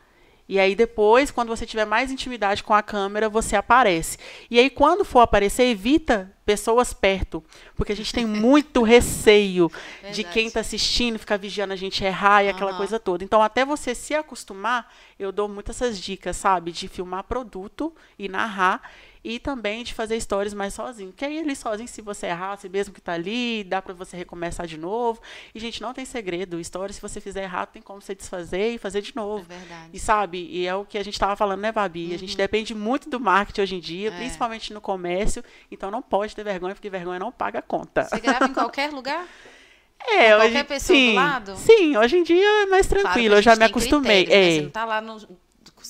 E 0.51 0.59
aí 0.59 0.75
depois, 0.75 1.31
quando 1.31 1.47
você 1.47 1.65
tiver 1.65 1.85
mais 1.85 2.11
intimidade 2.11 2.65
com 2.65 2.75
a 2.75 2.83
câmera, 2.83 3.29
você 3.29 3.55
aparece. 3.55 4.19
E 4.51 4.59
aí 4.59 4.69
quando 4.69 5.05
for 5.05 5.21
aparecer, 5.21 5.63
evita 5.63 6.35
pessoas 6.45 6.93
perto, 6.93 7.45
porque 7.77 7.93
a 7.93 7.97
gente 7.97 8.13
tem 8.13 8.27
muito 8.27 8.83
receio 8.83 9.71
de 10.13 10.25
quem 10.25 10.49
está 10.49 10.59
assistindo 10.59 11.21
ficar 11.21 11.37
vigiando 11.37 11.73
a 11.73 11.77
gente 11.77 12.05
errar 12.05 12.43
e 12.43 12.49
uhum. 12.49 12.51
aquela 12.51 12.75
coisa 12.75 12.99
toda. 12.99 13.23
Então, 13.23 13.41
até 13.41 13.65
você 13.65 13.95
se 13.95 14.13
acostumar, 14.13 14.93
eu 15.17 15.31
dou 15.31 15.49
muitas 15.49 15.81
essas 15.81 16.01
dicas, 16.01 16.37
sabe, 16.37 16.73
de 16.73 16.89
filmar 16.89 17.23
produto 17.23 17.95
e 18.19 18.29
narrar 18.29 18.83
e 19.23 19.39
também 19.39 19.85
de 19.85 19.93
fazer 19.93 20.19
stories 20.21 20.55
mais 20.55 20.75
sozinho. 20.75 21.13
Que 21.13 21.25
aí 21.25 21.39
ali 21.39 21.55
sozinho, 21.55 21.89
se 21.89 22.01
você 22.01 22.27
errar, 22.27 22.57
você 22.57 22.69
mesmo 22.69 22.93
que 22.93 23.01
está 23.01 23.13
ali, 23.13 23.65
dá 23.65 23.83
para 23.83 23.93
você 23.93 24.17
recomeçar 24.17 24.67
de 24.67 24.79
novo. 24.79 25.21
E, 25.55 25.61
gente, 25.61 25.83
não 25.83 25.93
tem 25.93 26.05
segredo. 26.05 26.63
Stories, 26.63 26.97
se 26.97 27.03
você 27.03 27.21
fizer 27.21 27.43
errado, 27.43 27.69
tem 27.69 27.83
como 27.83 28.01
você 28.01 28.15
desfazer 28.15 28.75
e 28.75 28.79
fazer 28.79 29.03
de 29.03 29.15
novo. 29.15 29.45
É 29.51 29.59
verdade. 29.59 29.91
E 29.93 29.99
sabe, 29.99 30.49
e 30.51 30.67
é 30.67 30.75
o 30.75 30.85
que 30.85 30.99
a 30.99 31.05
gente 31.05 31.15
estava 31.15 31.37
falando, 31.37 31.61
né, 31.61 31.73
Babi? 31.73 32.09
Uhum. 32.09 32.15
A 32.15 32.19
gente 32.19 32.33
uhum. 32.33 32.37
depende 32.37 32.75
muito 32.75 33.09
do 33.11 33.21
marketing 33.21 33.61
hoje 33.61 33.77
em 33.77 33.81
dia, 33.81 34.09
é. 34.09 34.17
principalmente 34.17 34.73
no 34.73 34.81
comércio. 34.81 35.45
Então 35.71 35.91
não 35.91 36.03
pode 36.03 36.35
ter 36.35 36.43
vergonha, 36.43 36.75
porque 36.75 36.89
vergonha 36.89 37.19
não 37.19 37.31
paga 37.31 37.59
a 37.59 37.63
conta. 37.63 38.05
Você 38.05 38.21
grava 38.21 38.47
em 38.47 38.55
qualquer 38.55 38.91
lugar? 38.91 39.27
É, 40.03 40.35
hoje, 40.35 40.47
qualquer 40.47 40.65
pessoa 40.65 40.97
sim, 40.97 41.11
do 41.11 41.15
lado? 41.15 41.57
Sim, 41.57 41.97
hoje 41.99 42.17
em 42.17 42.23
dia 42.23 42.63
é 42.63 42.67
mais 42.67 42.87
tranquilo, 42.87 43.29
claro 43.29 43.35
eu 43.35 43.43
já 43.43 43.55
me 43.55 43.65
acostumei. 43.65 44.25
Critério, 44.25 44.49
é. 44.49 44.55
Você 44.55 44.63
não 44.63 44.71
tá 44.71 44.85
lá 44.87 44.99
no, 44.99 45.19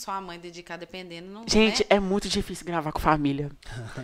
sua 0.01 0.21
mãe 0.21 0.39
dedicar 0.39 0.79
dependendo. 0.79 1.31
Não, 1.31 1.45
Gente, 1.47 1.81
né? 1.81 1.87
é 1.91 2.01
muito 2.01 2.29
difícil 2.29 2.65
gravar 2.65 2.91
com 2.91 2.99
família. 2.99 3.51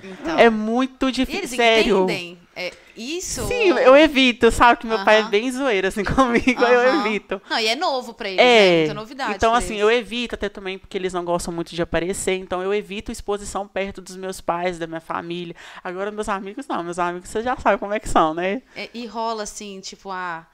Então, 0.05 0.39
é 0.39 0.51
muito 0.51 1.11
difícil. 1.11 1.41
Eles 1.41 1.51
sério. 1.51 2.05
entendem 2.05 2.39
é, 2.55 2.73
isso? 2.95 3.47
Sim, 3.47 3.69
eu 3.69 3.97
evito, 3.97 4.51
sabe? 4.51 4.81
Que 4.81 4.87
meu 4.87 4.97
uh 4.97 5.01
-huh. 5.01 5.05
pai 5.05 5.21
é 5.21 5.23
bem 5.25 5.51
zoeiro 5.51 5.89
assim 5.89 6.05
comigo, 6.05 6.63
uh 6.63 6.67
-huh. 6.67 6.71
eu 6.71 7.01
evito. 7.01 7.41
Não, 7.49 7.59
e 7.59 7.67
é 7.67 7.75
novo 7.75 8.13
pra 8.13 8.29
eles, 8.29 8.41
é, 8.41 8.71
né? 8.71 8.79
Muita 8.79 8.95
novidade. 8.95 9.35
Então, 9.35 9.55
assim, 9.55 9.75
eles. 9.75 9.83
eu 9.83 9.91
evito 9.91 10.35
até 10.35 10.49
também 10.51 10.79
porque 10.79 10.99
eles 10.99 11.15
não 11.15 11.25
gostam 11.25 11.53
muito 11.53 11.75
de 11.75 11.81
aparecer. 11.81 12.35
Então, 12.35 12.63
eu 12.63 12.75
evito 12.75 13.11
exposição 13.11 13.67
perto 13.67 14.03
dos 14.03 14.17
meus 14.17 14.41
pais, 14.41 14.79
da 14.79 14.87
minha 14.87 15.01
família. 15.01 15.57
Agora, 15.83 16.11
meus 16.11 16.29
amigos, 16.29 16.67
não. 16.67 16.83
Meus 16.83 16.99
amigos, 16.99 17.31
você 17.31 17.43
já 17.43 17.57
sabe 17.57 17.79
como 17.79 17.95
é 17.95 18.01
que 18.01 18.09
são, 18.09 18.35
né? 18.35 18.63
É, 18.75 18.91
e 18.93 19.07
rola 19.07 19.45
assim, 19.45 19.81
tipo, 19.81 20.11
ah 20.11 20.47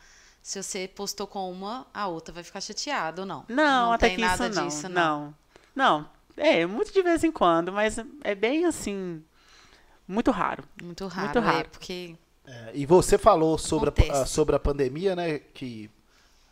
se 0.42 0.61
você 0.61 0.88
postou 0.88 1.26
com 1.26 1.50
uma, 1.50 1.87
a 1.94 2.08
outra 2.08 2.34
vai 2.34 2.42
ficar 2.42 2.61
chateada 2.61 3.22
ou 3.22 3.26
não? 3.26 3.44
Não, 3.49 3.87
não 3.87 3.92
até 3.92 4.11
que 4.11 4.20
isso 4.20 4.42
não, 4.42 4.66
disso, 4.66 4.88
não. 4.88 5.34
Não, 5.75 6.02
não. 6.02 6.11
É, 6.37 6.66
muito 6.66 6.92
de 6.92 7.02
vez 7.02 7.22
em 7.22 7.30
quando, 7.30 7.72
mas 7.72 7.99
é 8.25 8.34
bem 8.34 8.64
assim, 8.64 9.22
muito 10.08 10.30
raro. 10.30 10.64
Muito 10.82 11.06
raro, 11.06 11.26
muito 11.26 11.40
raro. 11.40 11.58
É, 11.58 11.64
porque... 11.64 12.16
É, 12.44 12.70
e 12.75 12.84
você 12.84 13.16
falou 13.16 13.56
sobre 13.56 13.92
a, 14.11 14.26
sobre 14.26 14.56
a 14.56 14.58
pandemia, 14.58 15.14
né, 15.14 15.38
que 15.38 15.88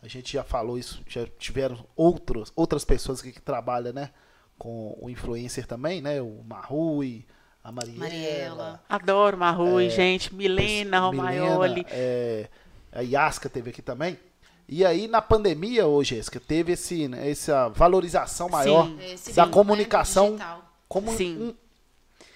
a 0.01 0.07
gente 0.07 0.31
já 0.33 0.43
falou 0.43 0.77
isso, 0.77 1.01
já 1.05 1.27
tiveram 1.37 1.85
outros, 1.95 2.53
outras 2.55 2.85
pessoas 2.85 3.21
que, 3.21 3.33
que 3.33 3.41
trabalham, 3.41 3.91
né, 3.91 4.11
com 4.57 4.97
o 5.01 5.09
influencer 5.09 5.67
também, 5.67 6.01
né, 6.01 6.21
o 6.21 6.41
Marrui, 6.47 7.25
a 7.63 7.71
Mariela. 7.71 7.99
Mariela. 7.99 8.83
Adoro 8.87 9.37
Marrui, 9.37 9.87
é, 9.87 9.89
gente, 9.89 10.33
Milena, 10.33 10.99
Romaioli. 10.99 11.85
É, 11.89 12.47
a 12.91 13.01
Yasca 13.01 13.49
teve 13.49 13.69
aqui 13.69 13.81
também. 13.81 14.19
E 14.67 14.85
aí, 14.85 15.07
na 15.07 15.21
pandemia, 15.21 15.85
ô 15.85 16.03
Jéssica, 16.03 16.39
teve 16.39 16.73
esse, 16.73 17.07
né, 17.07 17.29
essa 17.29 17.67
valorização 17.69 18.47
maior 18.47 18.87
sim, 19.17 19.33
da 19.33 19.45
sim, 19.45 19.51
comunicação 19.51 20.37
né, 20.37 20.57
como 20.87 21.11
sim. 21.11 21.37
Um, 21.37 21.53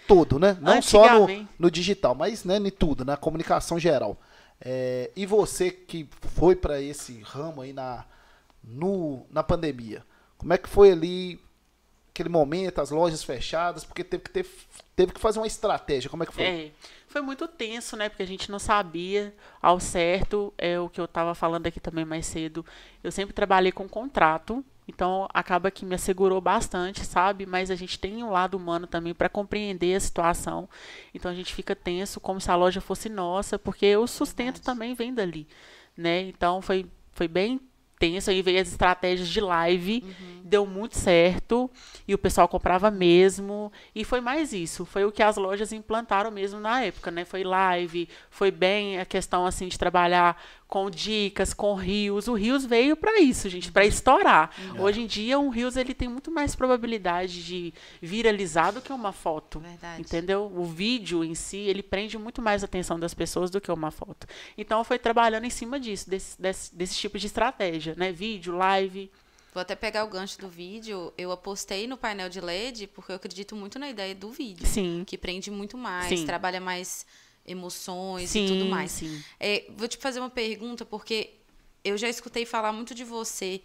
todo, 0.08 0.38
né? 0.38 0.58
Não 0.60 0.82
só 0.82 1.28
no, 1.28 1.48
no, 1.58 1.72
digital, 1.72 2.14
mas 2.14 2.44
né, 2.44 2.58
em 2.58 2.70
tudo, 2.70 3.06
na 3.06 3.16
comunicação 3.16 3.80
geral. 3.80 4.18
É, 4.60 5.12
e 5.16 5.26
você 5.26 5.72
que 5.72 6.10
foi 6.36 6.56
para 6.56 6.82
esse 6.82 7.22
ramo 7.22 7.62
aí 7.62 7.74
na, 7.74 8.06
no, 8.64 9.26
na 9.30 9.44
pandemia, 9.44 10.04
como 10.38 10.54
é 10.54 10.58
que 10.58 10.70
foi 10.70 10.92
ali 10.92 11.40
aquele 12.10 12.30
momento, 12.30 12.80
as 12.80 12.92
lojas 12.92 13.24
fechadas, 13.24 13.84
porque 13.84 14.04
teve 14.04 14.24
que, 14.24 14.30
ter, 14.30 14.46
teve 14.96 15.14
que 15.14 15.20
fazer 15.20 15.40
uma 15.40 15.48
estratégia, 15.48 16.10
como 16.10 16.24
é 16.24 16.26
que 16.26 16.34
foi? 16.34 16.44
É 16.44 16.72
foi 17.16 17.22
muito 17.22 17.48
tenso, 17.48 17.96
né? 17.96 18.10
Porque 18.10 18.24
a 18.24 18.28
gente 18.28 18.52
não 18.52 18.60
sabia 18.60 19.34
ao 19.62 19.80
certo, 19.80 20.54
é 20.58 20.78
o 20.78 20.90
que 20.90 21.00
eu 21.00 21.06
estava 21.06 21.34
falando 21.34 21.66
aqui 21.66 21.80
também 21.80 22.04
mais 22.04 22.26
cedo. 22.26 22.66
Eu 23.02 23.10
sempre 23.10 23.34
trabalhei 23.34 23.72
com 23.72 23.88
contrato, 23.88 24.66
então 24.86 25.26
acaba 25.34 25.72
que 25.72 25.86
me 25.86 25.96
assegurou 25.96 26.42
bastante, 26.42 27.06
sabe? 27.06 27.46
Mas 27.46 27.72
a 27.72 27.76
gente 27.76 27.98
tem 27.98 28.22
um 28.22 28.32
lado 28.32 28.58
humano 28.58 28.86
também 28.86 29.14
para 29.14 29.30
compreender 29.30 29.96
a 29.96 30.00
situação. 30.02 30.68
Então 31.14 31.32
a 31.32 31.34
gente 31.34 31.56
fica 31.56 31.74
tenso 31.74 32.20
como 32.20 32.42
se 32.42 32.52
a 32.52 32.56
loja 32.58 32.82
fosse 32.82 33.08
nossa, 33.08 33.58
porque 33.58 33.96
o 33.96 34.06
sustento 34.08 34.56
Verdade. 34.56 34.66
também 34.66 34.94
vem 34.94 35.14
dali, 35.14 35.48
né? 35.96 36.24
Então 36.24 36.62
foi 36.62 36.86
foi 37.14 37.30
bem 37.30 37.62
tenso, 37.98 38.30
aí 38.30 38.42
veio 38.42 38.62
as 38.62 38.68
estratégias 38.68 39.28
de 39.28 39.40
live, 39.40 40.04
uhum. 40.06 40.42
deu 40.44 40.66
muito 40.66 40.98
certo, 40.98 41.70
e 42.08 42.14
o 42.14 42.18
pessoal 42.18 42.48
comprava 42.48 42.92
mesmo, 42.92 43.72
e 43.94 44.04
foi 44.04 44.22
mais 44.22 44.54
isso, 44.54 44.86
foi 44.86 45.06
o 45.06 45.12
que 45.12 45.24
as 45.24 45.38
lojas 45.38 45.72
implantaram 45.72 46.30
mesmo 46.32 46.60
na 46.60 46.82
época, 46.82 47.10
né? 47.10 47.26
Foi 47.26 47.44
live, 47.44 48.10
foi 48.30 48.52
bem 48.52 49.00
a 49.00 49.06
questão 49.06 49.46
assim 49.46 49.68
de 49.68 49.78
trabalhar 49.78 50.42
com 50.68 50.90
dicas, 50.90 51.54
com 51.54 51.74
rios. 51.76 52.28
O 52.28 52.34
rios 52.34 52.66
veio 52.66 52.96
para 52.96 53.20
isso, 53.20 53.50
gente, 53.50 53.72
para 53.72 53.86
estourar. 53.86 54.54
Uhum. 54.60 54.82
Hoje 54.82 55.02
em 55.02 55.08
dia, 55.08 55.40
um 55.40 55.50
rios 55.50 55.78
ele 55.78 55.94
tem 55.94 56.08
muito 56.08 56.32
mais 56.32 56.56
probabilidade 56.56 57.44
de 57.46 57.74
viralizar 58.02 58.72
do 58.72 58.82
que 58.82 58.92
uma 58.92 59.12
foto. 59.12 59.60
Verdade. 59.60 60.02
Entendeu? 60.02 60.52
O 60.54 60.66
vídeo 60.66 61.24
em 61.24 61.36
si, 61.36 61.58
ele 61.58 61.84
prende 61.84 62.18
muito 62.18 62.42
mais 62.42 62.64
a 62.64 62.66
atenção 62.66 63.00
das 63.00 63.14
pessoas 63.14 63.50
do 63.50 63.62
que 63.62 63.72
uma 63.72 63.92
foto. 63.92 64.28
Então, 64.58 64.84
foi 64.84 64.98
trabalhando 64.98 65.46
em 65.46 65.50
cima 65.50 65.80
disso, 65.80 66.10
desse, 66.10 66.42
desse, 66.42 66.76
desse 66.76 66.96
tipo 66.96 67.18
de 67.18 67.28
estratégia, 67.28 67.94
né? 67.96 68.12
Vídeo, 68.12 68.56
live. 68.56 69.12
Vou 69.54 69.62
até 69.62 69.74
pegar 69.74 70.04
o 70.04 70.10
gancho 70.10 70.38
do 70.42 70.50
vídeo. 70.50 71.14
Eu 71.18 71.32
apostei 71.32 71.88
no 71.88 71.96
painel 71.96 72.28
de 72.28 72.42
LED 72.42 72.88
porque 72.88 73.14
eu 73.14 73.16
acredito 73.16 73.56
muito 73.56 73.80
na 73.80 73.90
ideia 73.90 74.14
do 74.14 74.30
vídeo. 74.30 74.68
Sim. 74.68 75.04
Que 75.08 75.18
prende 75.18 75.50
muito 75.50 75.78
mais, 75.78 76.08
Sim. 76.10 76.26
trabalha 76.26 76.60
mais 76.60 77.06
emoções 77.46 78.30
sim, 78.30 78.46
e 78.46 78.48
tudo 78.48 78.66
mais. 78.66 78.92
Sim. 78.92 79.24
É, 79.40 79.66
vou 79.76 79.88
te 79.88 79.98
fazer 79.98 80.20
uma 80.20 80.30
pergunta, 80.30 80.86
porque 80.86 81.34
eu 81.84 81.98
já 81.98 82.10
escutei 82.10 82.46
falar 82.46 82.72
muito 82.72 82.94
de 82.96 83.04
você 83.04 83.62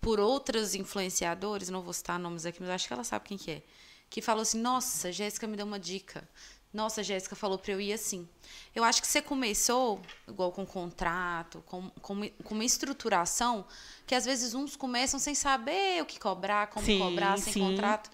por 0.00 0.18
outros 0.18 0.74
influenciadores, 0.74 1.68
não 1.68 1.82
vou 1.82 1.92
citar 1.92 2.18
nomes 2.18 2.46
aqui, 2.46 2.60
mas 2.60 2.70
acho 2.70 2.86
que 2.86 2.92
ela 2.92 3.04
sabe 3.04 3.26
quem 3.28 3.36
que 3.36 3.50
é, 3.50 3.62
que 4.08 4.22
falou 4.22 4.42
assim, 4.42 4.60
nossa, 4.60 5.12
Jéssica 5.12 5.46
me 5.46 5.56
deu 5.56 5.66
uma 5.66 5.78
dica. 5.78 6.28
Nossa, 6.72 7.02
Jéssica 7.02 7.34
falou 7.34 7.58
para 7.58 7.72
eu 7.72 7.80
ir 7.80 7.92
assim. 7.92 8.28
Eu 8.74 8.84
acho 8.84 9.00
que 9.00 9.08
você 9.08 9.20
começou, 9.20 10.00
igual 10.28 10.52
com 10.52 10.64
contrato, 10.64 11.62
com, 11.66 11.90
com, 12.00 12.28
com, 12.44 12.54
uma 12.54 12.64
estruturação, 12.64 13.64
que 14.06 14.14
às 14.14 14.24
vezes 14.24 14.54
uns 14.54 14.76
começam 14.76 15.18
sem 15.18 15.34
saber 15.34 16.00
o 16.00 16.06
que 16.06 16.18
cobrar, 16.18 16.68
como 16.68 16.86
sim, 16.86 16.98
cobrar, 17.00 17.36
sem 17.38 17.52
sim. 17.52 17.60
contrato. 17.60 18.08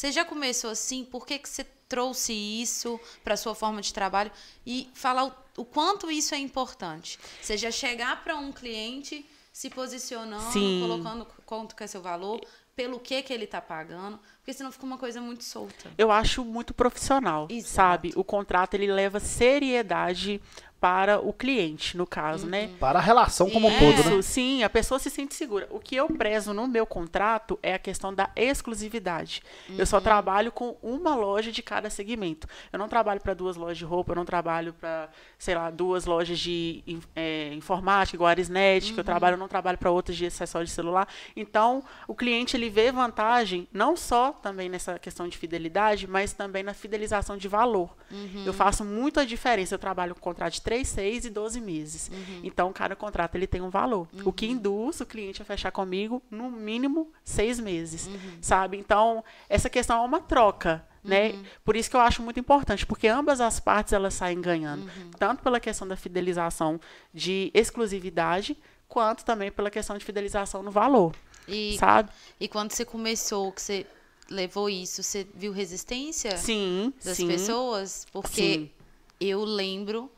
Você 0.00 0.10
já 0.10 0.24
começou 0.24 0.70
assim? 0.70 1.04
Por 1.04 1.26
que, 1.26 1.38
que 1.38 1.46
você 1.46 1.62
trouxe 1.86 2.32
isso 2.32 2.98
para 3.22 3.36
sua 3.36 3.54
forma 3.54 3.82
de 3.82 3.92
trabalho 3.92 4.30
e 4.64 4.88
falar 4.94 5.26
o, 5.26 5.32
o, 5.58 5.64
quanto 5.66 6.10
isso 6.10 6.34
é 6.34 6.38
importante. 6.38 7.18
Você 7.38 7.58
já 7.58 7.70
chegar 7.70 8.24
para 8.24 8.34
um 8.34 8.50
cliente 8.50 9.28
se 9.52 9.68
posicionando, 9.68 10.52
Sim. 10.52 10.80
colocando 10.80 11.26
quanto 11.44 11.76
que 11.76 11.84
é 11.84 11.86
seu 11.86 12.00
valor, 12.00 12.40
pelo 12.74 12.98
que 12.98 13.20
que 13.22 13.30
ele 13.30 13.44
está 13.44 13.60
pagando, 13.60 14.18
porque 14.38 14.54
senão 14.54 14.72
fica 14.72 14.86
uma 14.86 14.96
coisa 14.96 15.20
muito 15.20 15.44
solta. 15.44 15.92
Eu 15.98 16.10
acho 16.10 16.46
muito 16.46 16.72
profissional, 16.72 17.46
Exato. 17.50 17.68
sabe? 17.70 18.12
O 18.16 18.24
contrato 18.24 18.72
ele 18.72 18.90
leva 18.90 19.20
seriedade 19.20 20.40
para 20.80 21.20
o 21.20 21.30
cliente, 21.30 21.94
no 21.96 22.06
caso, 22.06 22.46
né? 22.46 22.62
uhum. 22.62 22.68
né? 22.68 22.76
Para 22.80 22.98
a 22.98 23.02
relação 23.02 23.50
como 23.50 23.68
um 23.68 23.78
todo, 23.78 24.16
né? 24.16 24.22
Sim, 24.22 24.62
a 24.62 24.70
pessoa 24.70 24.98
se 24.98 25.10
sente 25.10 25.34
segura. 25.34 25.68
O 25.70 25.78
que 25.78 25.94
eu 25.94 26.08
prezo 26.08 26.54
no 26.54 26.66
meu 26.66 26.86
contrato 26.86 27.58
é 27.62 27.74
a 27.74 27.78
questão 27.78 28.14
da 28.14 28.30
exclusividade. 28.34 29.42
Uhum. 29.68 29.76
Eu 29.76 29.84
só 29.84 29.98
uhum. 29.98 30.02
trabalho 30.02 30.50
com 30.50 30.76
uma 30.82 31.14
loja 31.14 31.52
de 31.52 31.62
cada 31.62 31.90
segmento. 31.90 32.48
Eu 32.72 32.78
não 32.78 32.88
trabalho 32.88 33.20
para 33.20 33.34
duas 33.34 33.56
lojas 33.56 33.76
de 33.76 33.84
roupa, 33.84 34.12
eu 34.12 34.16
não 34.16 34.24
trabalho 34.24 34.72
para, 34.72 35.10
sei 35.38 35.54
lá, 35.54 35.68
duas 35.70 36.06
lojas 36.06 36.38
de 36.38 36.82
é, 37.14 37.52
informática, 37.52 38.16
igual 38.16 38.28
a 38.28 38.30
Arisnet, 38.30 38.86
uhum. 38.86 38.94
que 38.94 39.00
eu 39.00 39.02
uhum. 39.02 39.04
trabalho, 39.04 39.34
eu 39.34 39.38
não 39.38 39.48
trabalho 39.48 39.76
para 39.76 39.90
outras 39.90 40.16
de 40.16 40.24
acessório 40.24 40.66
de 40.66 40.72
celular. 40.72 41.06
Então, 41.36 41.84
o 42.08 42.14
cliente 42.14 42.56
ele 42.56 42.70
vê 42.70 42.90
vantagem 42.90 43.68
não 43.70 43.96
só 43.96 44.32
também 44.32 44.70
nessa 44.70 44.98
questão 44.98 45.28
de 45.28 45.36
fidelidade, 45.36 46.06
mas 46.06 46.32
também 46.32 46.62
na 46.62 46.72
fidelização 46.72 47.36
de 47.36 47.48
valor. 47.48 47.94
Uhum. 48.10 48.44
Eu 48.46 48.54
faço 48.54 48.82
muito 48.82 49.20
a 49.20 49.26
diferença. 49.26 49.74
Eu 49.74 49.78
trabalho 49.78 50.14
com 50.14 50.20
contrato 50.20 50.54
de 50.54 50.62
3, 50.70 50.86
6 50.86 51.24
e 51.24 51.30
12 51.30 51.60
meses. 51.60 52.08
Uhum. 52.12 52.40
Então, 52.44 52.72
cada 52.72 52.94
contrato 52.94 53.34
ele 53.34 53.48
tem 53.48 53.60
um 53.60 53.70
valor. 53.70 54.06
Uhum. 54.12 54.22
O 54.26 54.32
que 54.32 54.46
induz 54.46 55.00
o 55.00 55.06
cliente 55.06 55.42
a 55.42 55.44
fechar 55.44 55.72
comigo 55.72 56.22
no 56.30 56.48
mínimo 56.48 57.10
seis 57.24 57.58
meses, 57.58 58.06
uhum. 58.06 58.38
sabe? 58.40 58.76
Então, 58.76 59.24
essa 59.48 59.68
questão 59.68 60.00
é 60.00 60.06
uma 60.06 60.20
troca. 60.20 60.86
Né? 61.02 61.30
Uhum. 61.30 61.42
Por 61.64 61.74
isso 61.74 61.90
que 61.90 61.96
eu 61.96 62.00
acho 62.00 62.22
muito 62.22 62.38
importante, 62.38 62.86
porque 62.86 63.08
ambas 63.08 63.40
as 63.40 63.58
partes 63.58 63.92
elas 63.92 64.14
saem 64.14 64.40
ganhando, 64.40 64.82
uhum. 64.82 65.10
tanto 65.18 65.42
pela 65.42 65.58
questão 65.58 65.88
da 65.88 65.96
fidelização 65.96 66.78
de 67.12 67.50
exclusividade, 67.52 68.56
quanto 68.86 69.24
também 69.24 69.50
pela 69.50 69.70
questão 69.70 69.98
de 69.98 70.04
fidelização 70.04 70.62
no 70.62 70.70
valor. 70.70 71.16
E, 71.48 71.76
sabe? 71.78 72.10
E 72.38 72.46
quando 72.46 72.70
você 72.70 72.84
começou, 72.84 73.50
que 73.50 73.62
você 73.62 73.86
levou 74.28 74.70
isso, 74.70 75.02
você 75.02 75.26
viu 75.34 75.52
resistência 75.52 76.36
sim, 76.36 76.92
das 77.02 77.16
sim, 77.16 77.26
pessoas? 77.26 78.06
Porque 78.12 78.42
sim. 78.42 78.70
eu 79.18 79.42
lembro 79.42 80.08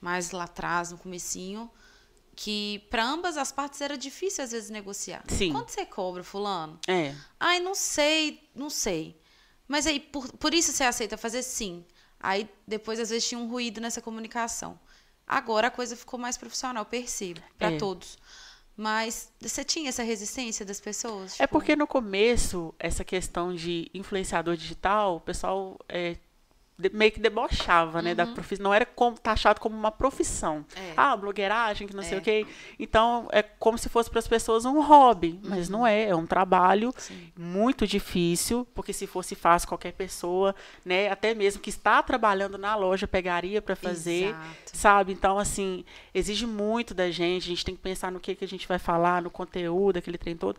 mais 0.00 0.30
lá 0.30 0.44
atrás, 0.44 0.90
no 0.92 0.98
comecinho, 0.98 1.70
que 2.34 2.86
para 2.90 3.04
ambas 3.04 3.36
as 3.36 3.52
partes 3.52 3.80
era 3.80 3.98
difícil 3.98 4.42
às 4.44 4.52
vezes 4.52 4.70
negociar. 4.70 5.22
Sim. 5.28 5.52
Quanto 5.52 5.70
você 5.70 5.84
cobra, 5.84 6.24
fulano? 6.24 6.78
É. 6.88 7.14
Ai, 7.38 7.60
não 7.60 7.74
sei, 7.74 8.48
não 8.54 8.70
sei. 8.70 9.20
Mas 9.68 9.86
aí, 9.86 10.00
por, 10.00 10.26
por 10.32 10.54
isso 10.54 10.72
você 10.72 10.84
aceita 10.84 11.16
fazer 11.16 11.42
sim. 11.42 11.84
Aí 12.18 12.48
depois, 12.66 12.98
às 12.98 13.10
vezes, 13.10 13.28
tinha 13.28 13.38
um 13.38 13.48
ruído 13.48 13.80
nessa 13.80 14.00
comunicação. 14.00 14.78
Agora 15.26 15.68
a 15.68 15.70
coisa 15.70 15.94
ficou 15.94 16.18
mais 16.18 16.36
profissional, 16.36 16.84
percebo, 16.84 17.40
para 17.58 17.72
É. 17.72 17.76
todos. 17.78 18.18
Mas 18.76 19.30
você 19.40 19.62
tinha 19.62 19.90
essa 19.90 20.02
resistência 20.02 20.64
das 20.64 20.80
pessoas? 20.80 21.34
É 21.38 21.44
Tipo, 21.44 21.52
porque 21.52 21.76
no 21.76 21.86
começo, 21.86 22.74
essa 22.78 23.04
questão 23.04 23.54
de 23.54 23.90
influenciador 23.92 24.56
digital, 24.56 25.16
o 25.16 25.20
pessoal 25.20 25.78
é, 25.88 26.16
meio 26.92 27.12
que 27.12 27.20
debochava, 27.20 28.00
né, 28.00 28.14
da 28.14 28.26
profissão. 28.26 28.64
Não 28.64 28.74
era 28.74 28.86
como, 28.86 29.18
taxado 29.18 29.60
como 29.60 29.76
uma 29.76 29.90
profissão. 29.90 30.56
Uhum. 30.58 30.82
É. 30.82 30.92
Ah, 30.96 31.16
blogueiragem, 31.16 31.86
que 31.86 31.94
não 31.94 32.02
sei 32.02 32.16
É. 32.16 32.20
o 32.20 32.22
quê. 32.22 32.46
Então, 32.78 33.28
é 33.32 33.42
como 33.42 33.76
se 33.76 33.88
fosse 33.88 34.08
para 34.08 34.18
as 34.18 34.28
pessoas 34.28 34.64
um 34.64 34.80
hobby, 34.80 35.38
mas 35.42 35.66
Uhum. 35.68 35.78
não 35.78 35.86
é. 35.86 36.08
É 36.08 36.14
um 36.16 36.26
trabalho 36.26 36.92
muito 37.36 37.86
difícil, 37.86 38.66
porque 38.74 38.92
se 38.92 39.06
fosse 39.06 39.34
fácil, 39.34 39.68
qualquer 39.68 39.92
pessoa, 39.92 40.54
né, 40.84 41.10
até 41.10 41.34
mesmo 41.34 41.60
que 41.60 41.70
está 41.70 42.02
trabalhando 42.02 42.56
na 42.56 42.74
loja, 42.76 43.06
pegaria 43.08 43.60
para 43.60 43.76
fazer, 43.76 44.28
Exato. 44.30 44.46
sabe? 44.72 45.12
Então, 45.12 45.38
assim, 45.38 45.84
exige 46.14 46.46
muito 46.46 46.94
da 46.94 47.10
gente. 47.10 47.44
A 47.44 47.48
gente 47.48 47.64
tem 47.64 47.74
que 47.74 47.82
pensar 47.82 48.10
no 48.12 48.20
que, 48.20 48.34
que 48.34 48.44
a 48.44 48.48
gente 48.48 48.66
vai 48.68 48.78
falar, 48.78 49.20
no 49.22 49.30
conteúdo, 49.30 49.98
aquele 49.98 50.16
trem 50.18 50.36
todo. 50.36 50.58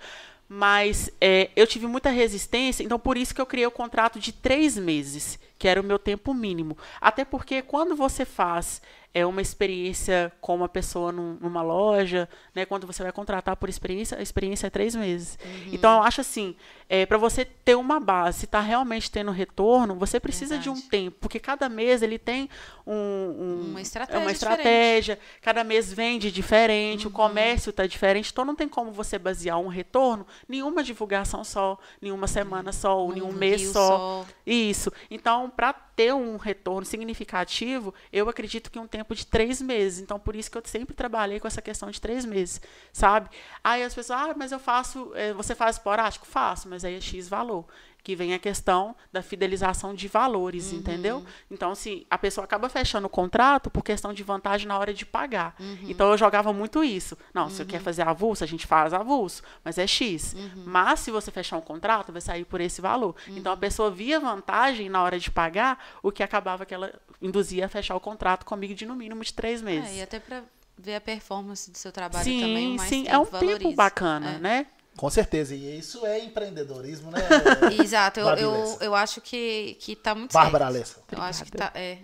Mas 0.53 1.09
é, 1.21 1.49
eu 1.55 1.65
tive 1.65 1.87
muita 1.87 2.09
resistência, 2.09 2.83
então 2.83 2.99
por 2.99 3.17
isso 3.17 3.33
que 3.33 3.39
eu 3.39 3.45
criei 3.45 3.65
o 3.65 3.71
contrato 3.71 4.19
de 4.19 4.33
três 4.33 4.77
meses, 4.77 5.39
que 5.61 5.67
era 5.67 5.79
o 5.79 5.83
meu 5.83 5.99
tempo 5.99 6.33
mínimo. 6.33 6.75
Até 6.99 7.23
porque 7.23 7.61
quando 7.61 7.95
você 7.95 8.25
faz 8.25 8.81
é, 9.13 9.25
uma 9.25 9.41
experiência 9.41 10.31
com 10.39 10.55
uma 10.55 10.69
pessoa 10.69 11.11
num- 11.11 11.37
numa 11.41 11.61
loja, 11.61 12.29
né, 12.55 12.65
quando 12.65 12.87
você 12.87 13.03
vai 13.03 13.11
contratar 13.11 13.57
por 13.57 13.67
experiência, 13.67 14.17
a 14.17 14.21
experiência 14.21 14.67
é 14.67 14.69
três 14.69 14.95
meses. 14.95 15.37
Então 15.71 15.97
eu 15.97 16.03
acho 16.03 16.21
assim, 16.21 16.55
é, 16.87 17.05
para 17.05 17.17
você 17.17 17.43
ter 17.43 17.75
uma 17.75 17.99
base, 17.99 18.39
se 18.39 18.45
está 18.45 18.61
realmente 18.61 19.11
tendo 19.11 19.29
retorno, 19.29 19.95
você 19.95 20.17
precisa 20.17 20.57
de 20.57 20.69
um 20.69 20.73
Verdade. 20.75 20.89
tempo, 20.89 21.17
porque 21.19 21.39
cada 21.41 21.67
mês 21.67 22.01
ele 22.01 22.17
tem 22.17 22.49
um, 22.87 22.93
um- 22.93 23.65
Uma 23.71 23.79
é 23.79 23.81
estratégia 23.81 24.19
uma 24.21 24.31
diferente. 24.31 24.57
estratégia, 24.59 25.19
cada 25.41 25.61
mês 25.65 25.91
vende 25.91 26.31
diferente, 26.31 27.05
Uhum. 27.05 27.11
o 27.11 27.13
comércio 27.13 27.69
está 27.69 27.85
diferente, 27.85 28.29
então 28.31 28.45
não 28.45 28.55
tem 28.55 28.67
como 28.69 28.93
você 28.93 29.19
basear 29.19 29.59
um 29.59 29.67
retorno 29.67 30.25
nenhuma 30.47 30.81
divulgação 30.81 31.43
só, 31.43 31.77
nenhuma 32.01 32.27
semana 32.27 32.71
só, 32.71 32.97
ou 32.97 33.11
nenhum 33.11 33.33
mês 33.33 33.61
só. 33.73 33.87
só. 33.89 34.25
Isso. 34.47 34.89
Então, 35.09 35.50
para 35.51 35.73
ter 35.73 36.13
um 36.13 36.37
retorno 36.37 36.85
significativo, 36.85 37.93
eu 38.11 38.27
acredito 38.29 38.71
que 38.71 38.79
um 38.79 38.87
tempo 38.87 39.13
de 39.13 39.25
três 39.25 39.61
meses. 39.61 39.99
Então, 39.99 40.19
por 40.19 40.35
isso 40.35 40.49
que 40.49 40.57
eu 40.57 40.63
sempre 40.65 40.95
trabalhei 40.95 41.39
com 41.39 41.47
essa 41.47 41.61
questão 41.61 41.91
de 41.91 42.01
três 42.01 42.25
meses, 42.25 42.61
sabe? 42.91 43.29
Aí 43.63 43.83
as 43.83 43.93
pessoas, 43.93 44.19
ah, 44.19 44.33
mas 44.35 44.51
eu 44.51 44.59
faço, 44.59 45.11
eh, 45.15 45.33
você 45.33 45.53
faz 45.53 45.75
esporádico? 45.75 46.25
Faço, 46.25 46.67
mas 46.67 46.83
aí 46.83 46.95
é 46.95 47.01
X 47.01 47.27
valor. 47.27 47.65
Que 48.03 48.15
vem 48.15 48.33
a 48.33 48.39
questão 48.39 48.95
da 49.13 49.21
fidelização 49.21 49.93
de 49.93 50.07
valores, 50.07 50.73
entendeu? 50.73 51.23
Então, 51.51 51.75
se 51.75 52.05
a 52.09 52.17
pessoa 52.17 52.45
acaba 52.45 52.67
fechando 52.67 53.05
o 53.05 53.09
contrato 53.09 53.69
por 53.69 53.83
questão 53.83 54.11
de 54.11 54.23
vantagem 54.23 54.67
na 54.67 54.77
hora 54.79 54.93
de 54.93 55.05
pagar. 55.05 55.55
Então, 55.83 56.09
eu 56.11 56.17
jogava 56.17 56.51
muito 56.51 56.83
isso. 56.83 57.15
Não, 57.33 57.49
se 57.49 57.57
você 57.57 57.65
quer 57.65 57.79
fazer 57.79 58.01
avulso, 58.07 58.43
a 58.43 58.47
gente 58.47 58.65
faz 58.65 58.93
avulso, 58.93 59.43
mas 59.63 59.77
é 59.77 59.85
X. 59.85 60.35
Mas, 60.65 61.01
se 61.01 61.11
você 61.11 61.29
fechar 61.31 61.57
um 61.57 61.61
contrato, 61.61 62.11
vai 62.11 62.21
sair 62.21 62.43
por 62.45 62.59
esse 62.59 62.81
valor. 62.81 63.15
Então, 63.27 63.51
a 63.53 63.57
pessoa 63.57 63.91
via 63.91 64.19
vantagem 64.19 64.89
na 64.89 65.03
hora 65.03 65.19
de 65.19 65.29
pagar, 65.29 65.77
o 66.01 66.11
que 66.11 66.23
acabava 66.23 66.65
que 66.65 66.73
ela 66.73 66.91
induzia 67.21 67.65
a 67.65 67.69
fechar 67.69 67.95
o 67.95 67.99
contrato 67.99 68.45
comigo 68.45 68.73
de 68.73 68.85
no 68.85 68.95
mínimo 68.95 69.23
de 69.23 69.31
três 69.33 69.61
meses. 69.61 69.91
É, 69.91 69.95
e 69.97 70.01
até 70.01 70.19
para 70.19 70.43
ver 70.77 70.95
a 70.95 71.01
performance 71.01 71.69
do 71.69 71.77
seu 71.77 71.91
trabalho 71.91 72.23
sim, 72.23 72.39
também, 72.41 72.75
mais 72.75 72.89
sim, 72.89 73.05
é 73.07 73.17
um 73.17 73.25
valoriza. 73.25 73.59
tempo 73.59 73.75
bacana, 73.75 74.31
É. 74.31 74.39
né? 74.39 74.67
Com 75.01 75.09
certeza. 75.09 75.55
E 75.55 75.79
isso 75.79 76.05
é 76.05 76.19
empreendedorismo, 76.19 77.09
né? 77.09 77.21
Exato, 77.83 78.19
eu, 78.19 78.27
eu, 78.35 78.51
Lessa. 78.51 78.83
eu 78.83 78.93
acho 78.93 79.19
que, 79.19 79.75
que 79.81 79.95
tá 79.95 80.13
muito 80.13 80.31
Bárbara 80.31 80.65
certo. 80.65 80.75
Alessa. 80.75 81.03
Eu 81.11 81.21
acho 81.23 81.43
que 81.43 81.51
tá, 81.51 81.71
é. 81.73 81.97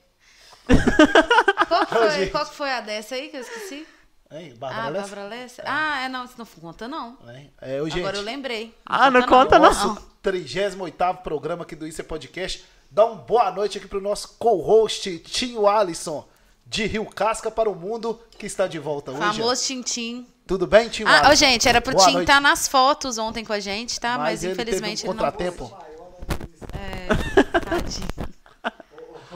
qual, 1.67 1.85
que 1.85 1.93
foi, 1.93 2.27
qual 2.31 2.45
que 2.47 2.55
foi 2.55 2.71
a 2.71 2.81
dessa 2.81 3.13
aí 3.13 3.29
que 3.29 3.37
eu 3.37 3.41
esqueci? 3.41 3.85
Hein, 4.31 4.55
Bárbara 4.57 4.81
ah, 4.81 4.85
Alessa? 4.87 5.15
Bárbara 5.15 5.27
Lessa? 5.27 5.63
Ah, 5.63 6.05
é, 6.05 6.09
não, 6.09 6.25
isso 6.25 6.33
não 6.39 6.45
conta 6.47 6.87
não. 6.87 7.19
É, 7.61 7.83
gente, 7.83 7.99
Agora 7.99 8.17
eu 8.17 8.23
lembrei. 8.23 8.75
Ah, 8.83 9.11
não 9.11 9.27
conta 9.27 9.59
não. 9.59 9.67
nosso 9.67 9.95
38 10.23 10.97
programa 11.23 11.61
aqui 11.65 11.75
do 11.75 11.85
Isso 11.85 12.01
é 12.01 12.03
Podcast. 12.03 12.65
Dá 12.89 13.05
uma 13.05 13.17
boa 13.17 13.51
noite 13.51 13.77
aqui 13.77 13.87
pro 13.87 14.01
nosso 14.01 14.37
co-host, 14.39 15.19
Tinho 15.19 15.67
Alisson, 15.67 16.27
de 16.69 16.85
Rio 16.85 17.05
Casca 17.05 17.49
para 17.49 17.69
o 17.69 17.75
Mundo, 17.75 18.19
que 18.37 18.45
está 18.45 18.67
de 18.67 18.77
volta 18.79 19.11
hoje. 19.11 19.19
Famoso 19.21 19.63
Tintim. 19.65 20.27
Tudo 20.45 20.65
bem, 20.65 20.87
Tinho 20.89 21.07
Ah, 21.07 21.29
ô, 21.31 21.35
gente, 21.35 21.67
era 21.67 21.81
pro 21.81 21.93
Boa 21.93 22.05
Tim 22.05 22.13
noite. 22.13 22.29
estar 22.29 22.39
nas 22.41 22.67
fotos 22.67 23.17
ontem 23.17 23.43
com 23.43 23.53
a 23.53 23.59
gente, 23.59 23.99
tá? 23.99 24.17
Mas, 24.17 24.43
ele 24.43 24.53
infelizmente 24.53 25.01
teve 25.01 25.09
um 25.09 25.13
ele 25.13 25.21
não 25.21 25.31
contratempo. 25.31 25.77
É, 26.73 27.59
tadinho. 27.59 28.07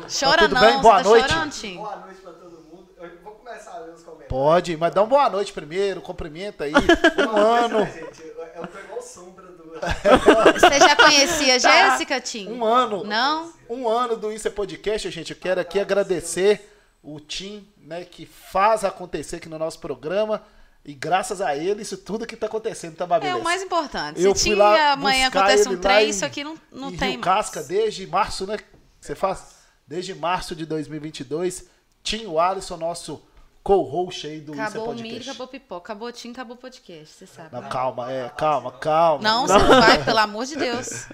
Chora 0.19 0.41
tudo 0.43 0.55
não, 0.55 0.61
bem? 0.61 0.71
você 0.73 0.81
Boa 0.81 0.97
tá 0.97 1.03
noite. 1.03 1.29
chorando, 1.29 1.51
Tim? 1.51 1.77
Boa 1.77 1.95
noite 1.97 2.21
pra 2.21 2.31
todo 2.33 2.51
mundo. 2.71 2.87
Eu 2.99 3.09
vou 3.23 3.33
começar 3.33 3.71
a 3.71 3.79
ler 3.79 3.93
os 3.93 4.01
comentários. 4.03 4.27
Pode, 4.29 4.77
mas 4.77 4.93
dá 4.93 5.01
uma 5.01 5.07
boa 5.07 5.29
noite 5.29 5.53
primeiro, 5.53 6.01
cumprimenta 6.01 6.63
aí. 6.65 6.73
Um 7.17 7.37
ano, 7.37 7.79
Mas, 7.79 7.95
eu, 7.97 8.27
eu 8.55 8.67
tô 8.67 8.79
igual 8.79 9.01
sombra 9.01 9.45
do. 9.47 9.71
Você 10.59 10.79
já 10.79 10.95
conhecia 10.95 11.55
a 11.55 11.57
Jéssica, 11.59 12.21
Tim? 12.21 12.49
um 12.51 12.63
ano. 12.63 13.03
Não? 13.03 13.51
Um 13.69 13.87
ano 13.89 14.15
do 14.15 14.31
Isso 14.31 14.47
é 14.47 14.51
Podcast, 14.51 15.09
gente. 15.11 15.31
Eu 15.31 15.37
quero 15.39 15.59
aqui 15.59 15.79
agradecer 15.79 16.70
o 17.03 17.19
Tim, 17.19 17.67
né, 17.77 18.03
que 18.05 18.25
faz 18.25 18.83
acontecer 18.83 19.37
aqui 19.37 19.49
no 19.49 19.57
nosso 19.59 19.79
programa. 19.79 20.43
E 20.83 20.93
graças 20.95 21.41
a 21.41 21.55
ele, 21.55 21.83
isso 21.83 21.97
tudo 21.97 22.25
que 22.25 22.35
tá 22.35 22.47
acontecendo, 22.47 22.95
tá, 22.95 23.05
Babilés? 23.05 23.35
É 23.35 23.39
o 23.39 23.43
mais 23.43 23.61
importante. 23.61 24.19
Eu 24.21 24.33
Se 24.35 24.41
fui 24.45 24.51
tinha 24.55 24.63
lá 24.63 24.91
amanhã 24.93 25.27
acontece 25.27 25.69
um 25.69 25.77
trem, 25.79 26.07
em- 26.07 26.09
isso 26.09 26.25
aqui 26.25 26.43
não, 26.43 26.57
não 26.71 26.89
em 26.91 26.97
tem 26.97 27.11
Rio 27.11 27.19
mais. 27.19 27.35
Casca, 27.37 27.63
desde 27.63 28.07
março, 28.07 28.47
né? 28.47 28.57
Você 28.99 29.13
faz? 29.13 29.57
Desde 29.87 30.15
março 30.15 30.55
de 30.55 30.65
2022. 30.65 31.67
Tinho 32.01 32.39
Alisson, 32.39 32.77
nosso 32.77 33.21
co-host 33.61 34.25
aí 34.25 34.41
do 34.41 34.53
Isso 34.53 34.61
é 34.61 34.63
Acabou 34.63 34.81
o 34.81 34.85
Podcast. 34.87 35.13
milho, 35.13 35.23
acabou 35.29 35.45
o 35.45 35.49
pipoca. 35.51 35.83
Acabou 35.93 36.07
o 36.07 36.11
Tim, 36.11 36.31
acabou 36.31 36.55
o 36.55 36.59
podcast, 36.59 37.13
você 37.13 37.27
sabe. 37.27 37.49
Não, 37.53 37.61
né? 37.61 37.69
calma, 37.69 38.11
é, 38.11 38.29
calma, 38.29 38.71
calma. 38.71 39.23
Não, 39.23 39.45
você 39.45 39.53
não 39.59 39.67
vai, 39.81 40.03
pelo 40.03 40.17
amor 40.17 40.45
de 40.47 40.55
Deus. 40.55 41.07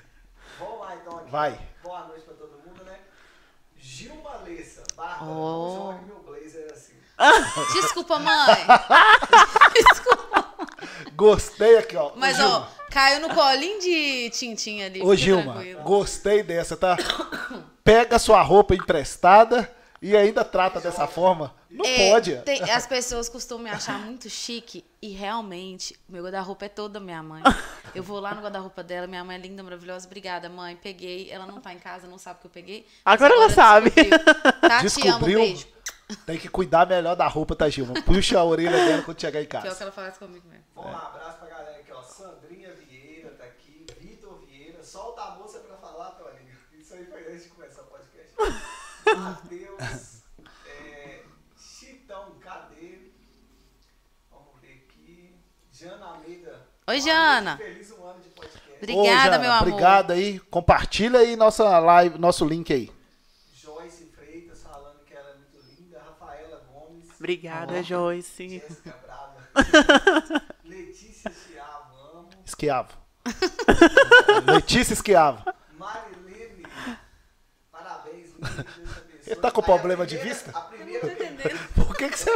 Vamos 0.58 0.80
lá 0.80 0.96
então 0.96 1.18
aqui. 1.18 1.30
Vai. 1.30 1.60
Boa 1.84 2.08
noite 2.08 2.24
pra 2.24 2.36
todo 2.36 2.52
mundo, 2.66 2.86
né? 2.86 3.00
Gilma 3.78 4.38
Lessa, 4.48 4.77
Bárbara, 4.98 5.24
Oh. 5.24 5.28
não 5.30 5.76
jogue 5.94 6.06
meu 6.06 6.20
blazer 6.26 6.68
assim. 6.74 6.94
Desculpa, 7.80 8.18
mãe. 8.20 8.66
Desculpa. 9.74 10.48
Gostei 11.16 11.78
aqui, 11.78 11.96
ó. 11.96 12.12
Mas, 12.16 12.40
ó, 12.40 12.68
caiu 12.92 13.22
no 13.22 13.30
colinho 13.34 13.80
de 13.80 14.30
Tintim 14.32 14.82
ali. 14.82 15.02
Ô, 15.04 15.16
Gilma, 15.16 15.54
tranquilo. 15.54 15.82
gostei 15.84 16.42
dessa, 16.44 16.76
tá? 16.76 16.98
Pega 17.84 18.20
sua 18.20 18.42
roupa 18.42 18.74
emprestada 18.76 19.72
e 20.02 20.16
ainda 20.16 20.44
trata 20.46 20.80
dessa 20.80 21.08
forma. 21.08 21.54
Não 21.70 21.84
É, 21.86 22.12
pode. 22.12 22.36
tem- 22.44 22.62
as 22.72 22.86
pessoas 22.88 23.28
costumam 23.30 23.64
me 23.66 23.70
achar 23.70 23.98
muito 24.00 24.30
chique 24.30 24.86
e 25.02 25.10
realmente 25.10 25.98
o 26.08 26.12
meu 26.12 26.24
guarda-roupa 26.24 26.66
é 26.66 26.70
todo 26.70 26.94
da 26.94 27.00
minha 27.00 27.22
mãe. 27.24 27.42
Eu 27.96 28.04
vou 28.04 28.20
lá 28.20 28.36
no 28.36 28.42
guarda-roupa 28.42 28.84
dela, 28.84 29.08
minha 29.08 29.24
mãe 29.24 29.36
é 29.38 29.40
linda, 29.40 29.64
maravilhosa. 29.64 30.06
Obrigada, 30.06 30.50
mãe. 30.50 30.76
Peguei. 30.76 31.32
Ela 31.32 31.46
não 31.46 31.60
tá 31.60 31.74
em 31.74 31.80
casa, 31.80 32.06
não 32.08 32.18
sabe 32.18 32.40
que 32.42 32.46
eu 32.48 32.52
peguei. 32.52 32.86
mas 33.04 33.14
Agora 33.16 33.34
ela 33.34 33.50
sabe. 33.50 33.90
descobriu. 33.90 34.20
Tá, 34.62 34.70
te 34.70 34.74
amo, 34.76 34.82
Descobriu? 34.84 35.40
beijo. 35.40 35.68
Tem 36.26 36.38
que 36.38 36.48
cuidar 36.48 36.86
melhor 36.88 37.16
da 37.16 37.28
roupa, 37.28 37.56
tá, 37.56 37.68
Gilma? 37.70 37.94
Puxa 38.04 38.40
a 38.40 38.44
orelha 38.44 38.72
dela 38.72 39.02
quando 39.04 39.20
chegar 39.20 39.42
em 39.42 39.46
Que 39.46 39.56
é 39.58 39.60
o 39.60 39.62
que 39.64 39.68
casa. 39.70 39.84
ela 39.84 39.92
faz 39.92 40.18
comigo 40.18 40.48
mesmo. 40.48 40.64
Vamos 40.76 40.92
lá, 40.92 41.08
abraço 41.14 41.38
pra 41.40 41.48
galera 41.50 41.78
aqui, 41.80 41.92
ó. 41.92 42.02
Sandrinha 42.04 42.74
Vieira 42.74 43.30
tá 43.32 43.44
aqui, 43.46 43.86
Vitor 44.00 44.40
Vieira. 44.46 44.82
Solta 44.84 45.22
a 45.22 45.32
moça 45.36 45.60
pra 45.60 45.76
falar, 45.78 46.12
Toninho. 46.12 46.56
Isso 46.80 46.94
aí 46.94 47.06
foi 47.06 47.28
antes 47.30 47.44
de 47.44 47.50
começar 47.50 47.82
o 47.82 47.86
podcast. 47.86 48.34
Matheus, 48.38 49.48
é, 49.80 51.24
Chitão, 51.58 52.36
cadê? 52.40 53.12
Vamos 54.32 54.60
ver 54.62 54.86
aqui. 54.88 55.36
Jana 55.72 56.06
Almeida. 56.06 56.68
Oi, 56.88 57.02
Jana. 57.02 57.58
Feliz 57.58 57.92
um 57.92 58.06
ano 58.06 58.20
de 58.22 58.30
podcast. 58.30 58.68
Obrigada, 58.78 59.02
Ô, 59.02 59.06
Jana, 59.06 59.40
meu 59.40 59.52
amor. 59.52 59.68
Obrigado 59.68 60.12
aí. 60.12 60.40
Compartilha 60.40 61.20
aí 61.20 61.36
nossa 61.36 61.80
live, 61.80 62.18
nosso 62.18 62.46
link 62.46 62.72
aí. 62.74 62.92
Joyce 63.54 64.06
Freitas 64.16 64.62
falando 64.64 65.04
que 65.04 65.14
ela 65.14 65.30
é 65.32 65.36
muito 65.36 65.58
linda. 65.80 66.00
Rafaela 66.00 66.62
Gomes. 66.72 67.10
Obrigada, 67.20 67.84
Joyce. 67.84 68.50
Jéssica 68.50 68.96
Brava. 69.04 69.38
Letícia 70.64 71.32
Chiavo, 71.32 71.96
amo. 72.18 72.30
Esquiavo. 72.46 72.94
Letícia 74.46 74.94
Esquiavo. 74.94 75.44
Marilene, 75.78 76.64
parabéns. 77.72 78.30
Ele 79.28 79.36
tá 79.42 79.52
com 79.52 79.62
a 79.62 79.64
problema 79.64 80.06
de 80.06 80.16
primeira- 80.18 80.40
vista? 80.40 80.58
A 80.58 80.62
primeira 80.62 81.08
pergunta. 81.08 81.50
Por 81.76 81.96
que, 81.96 82.10
que 82.10 82.18
você. 82.20 82.32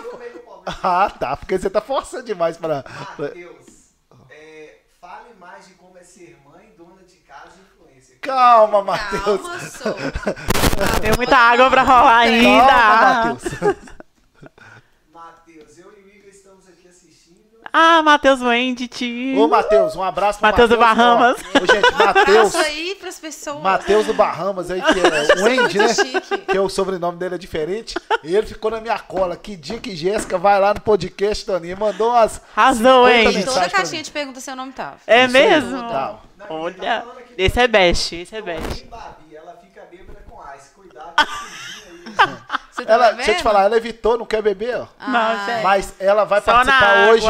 Ah, 0.84 1.10
tá. 1.10 1.36
Porque 1.38 1.58
você 1.58 1.70
tá 1.70 1.82
forçando 1.82 2.24
demais 2.24 2.58
pra. 2.58 2.84
Matheus, 3.18 3.94
é, 4.30 4.80
fale 5.00 5.34
mais 5.40 5.68
de 5.68 5.74
como 5.76 5.98
é 5.98 6.04
ser 6.04 6.38
mãe, 6.46 6.74
dona 6.78 7.04
de 7.04 7.16
casa 7.18 7.54
e 7.58 7.62
influência. 7.62 8.18
Calma, 8.22 8.84
Matheus. 8.84 9.42
Calma, 9.42 9.60
sou. 9.60 9.96
Tem 11.02 11.12
muita 11.18 11.38
água 11.38 11.70
pra 11.70 11.82
rolar 11.84 12.26
Calma, 12.26 12.38
ainda. 12.38 13.34
Matheus. 13.34 13.82
Matheus, 15.14 15.78
eu 15.78 15.92
e 15.98 16.04
o 16.04 16.10
Igor 16.16 16.30
estamos 16.30 16.68
aqui 16.68 16.88
Ah, 17.74 18.02
Matheus 18.04 18.42
Wendt. 18.42 19.36
Ô, 19.38 19.48
Matheus, 19.48 19.96
um 19.96 20.04
abraço 20.04 20.40
pro 20.40 20.48
Matheus 20.50 20.70
do 20.70 20.78
Bahamas. 20.78 21.38
ó. 21.56 21.58
Ô, 21.64 21.66
gente, 21.66 21.92
Matheus. 21.94 22.56
Abraço 22.56 22.58
aí 22.58 22.96
pras 23.00 23.20
pessoas. 23.20 23.62
Matheus 23.64 24.06
do 24.06 24.14
Bahamas 24.14 24.70
aí, 24.70 24.82
que 24.82 25.00
é 25.00 25.36
o 25.42 25.44
Wendy, 25.46 25.78
né? 25.78 25.94
Chique. 25.94 26.38
Que 26.40 26.60
o 26.60 26.68
sobrenome 26.68 27.18
dele 27.18 27.36
é 27.36 27.38
diferente. 27.38 27.96
E 28.24 28.36
ele 28.36 28.46
ficou 28.46 28.72
na 28.72 28.82
minha 28.82 29.00
cola. 29.00 29.38
Que 29.38 29.56
dia 29.56 29.80
que 29.80 29.96
Jéssica 29.96 30.38
vai 30.38 30.60
lá 30.60 30.74
no 30.74 30.82
podcast, 30.82 31.46
Toninho. 31.46 31.78
Mandou 31.78 32.10
umas. 32.10 32.42
Arrasou, 32.56 33.08
50 33.08 33.30
hein? 33.40 33.46
Toda 33.46 33.70
caixinha 33.70 34.00
mim. 34.00 34.04
de 34.04 34.12
pergunta 34.12 34.40
seu 34.42 34.56
nome 34.56 34.72
tava. 34.74 34.98
É 35.08 35.24
Isso 35.24 35.34
mesmo? 35.34 35.82
tá. 35.84 36.20
Olha, 36.50 37.06
esse 37.38 37.60
é 37.60 37.68
best, 37.68 38.16
esse 38.16 38.36
é 38.36 38.42
best. 38.42 38.86
Ela 39.34 39.58
fica 39.62 39.82
bêbada 39.90 40.20
com 40.30 40.38
ice. 40.58 40.72
Cuidado 40.76 41.14
com. 41.16 41.24
Você 42.82 42.88
tá 42.88 42.94
Ela, 42.94 43.08
vendo? 43.08 43.16
deixa 43.18 43.32
eu 43.32 43.36
te 43.38 43.44
falar, 43.44 43.64
ela 43.64 43.78
evitou, 43.78 44.18
não 44.18 44.26
quer 44.26 44.42
beber, 44.42 44.76
ó. 44.78 44.88
Ah, 45.00 45.08
Não, 45.10 45.46
gente. 45.46 45.64
Mas 45.64 45.94
ela 46.00 46.24
vai 46.24 46.42
Só 46.42 46.52
participar 46.52 46.96
na 47.06 47.12
hoje 47.12 47.28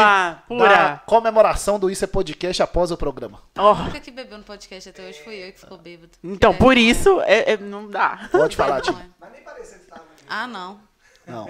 pura. 0.48 0.68
da 0.70 1.02
comemoração 1.06 1.80
do 1.80 1.90
Isso 1.90 2.04
é 2.04 2.08
Podcast 2.08 2.64
após 2.64 2.92
o 2.92 2.98
programa. 2.98 3.42
Ó, 3.58 3.74
A 3.74 3.82
única 3.82 4.00
que 4.00 4.12
bebeu 4.12 4.38
no 4.38 4.44
podcast 4.44 4.90
até 4.90 5.08
hoje 5.08 5.24
foi 5.24 5.36
eu 5.36 5.52
que 5.54 5.60
ficou 5.60 5.78
bêbado. 5.78 6.12
então, 6.24 6.52
É. 6.54 6.58
por 6.58 6.78
isso, 6.78 7.22
é- 7.22 7.54
é- 7.54 7.58
não 7.58 7.88
dá. 7.90 8.30
Pode 8.32 8.56
falar, 8.56 8.82
Tim. 8.82 8.92
é. 8.92 9.06
Mas 9.20 9.32
nem 9.32 9.42
parecia 9.44 9.78
que 9.78 9.84
estava 9.84 10.02
ali. 10.04 10.22
Ah, 10.30 10.48
não. 10.48 10.80
Não. 11.28 11.48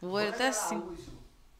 O 0.00 0.08
olho 0.10 0.32
tá 0.32 0.48
assim. 0.48 0.82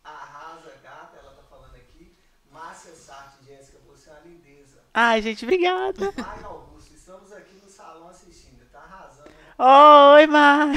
Arrasa 0.04 0.72
gata, 0.82 1.16
ela 1.18 1.30
tá 1.32 1.42
falando 1.48 1.74
aqui. 1.76 2.14
Márcia 2.52 2.92
Sartre, 2.94 3.46
Jéssica, 3.46 3.78
você 3.86 4.10
é 4.10 4.12
uma 4.12 4.20
lindeza. 4.20 4.78
Ai, 4.92 5.22
gente, 5.22 5.44
obrigada. 5.44 6.12
Ai, 6.18 6.44
Augusto, 6.44 6.94
estamos 6.94 7.32
aqui 7.32 7.54
no 7.62 7.68
salão 7.70 8.08
assistindo. 8.08 8.64
Tá 8.70 8.80
arrasando. 8.80 9.30
Oi, 10.16 10.26
Mar. 10.26 10.68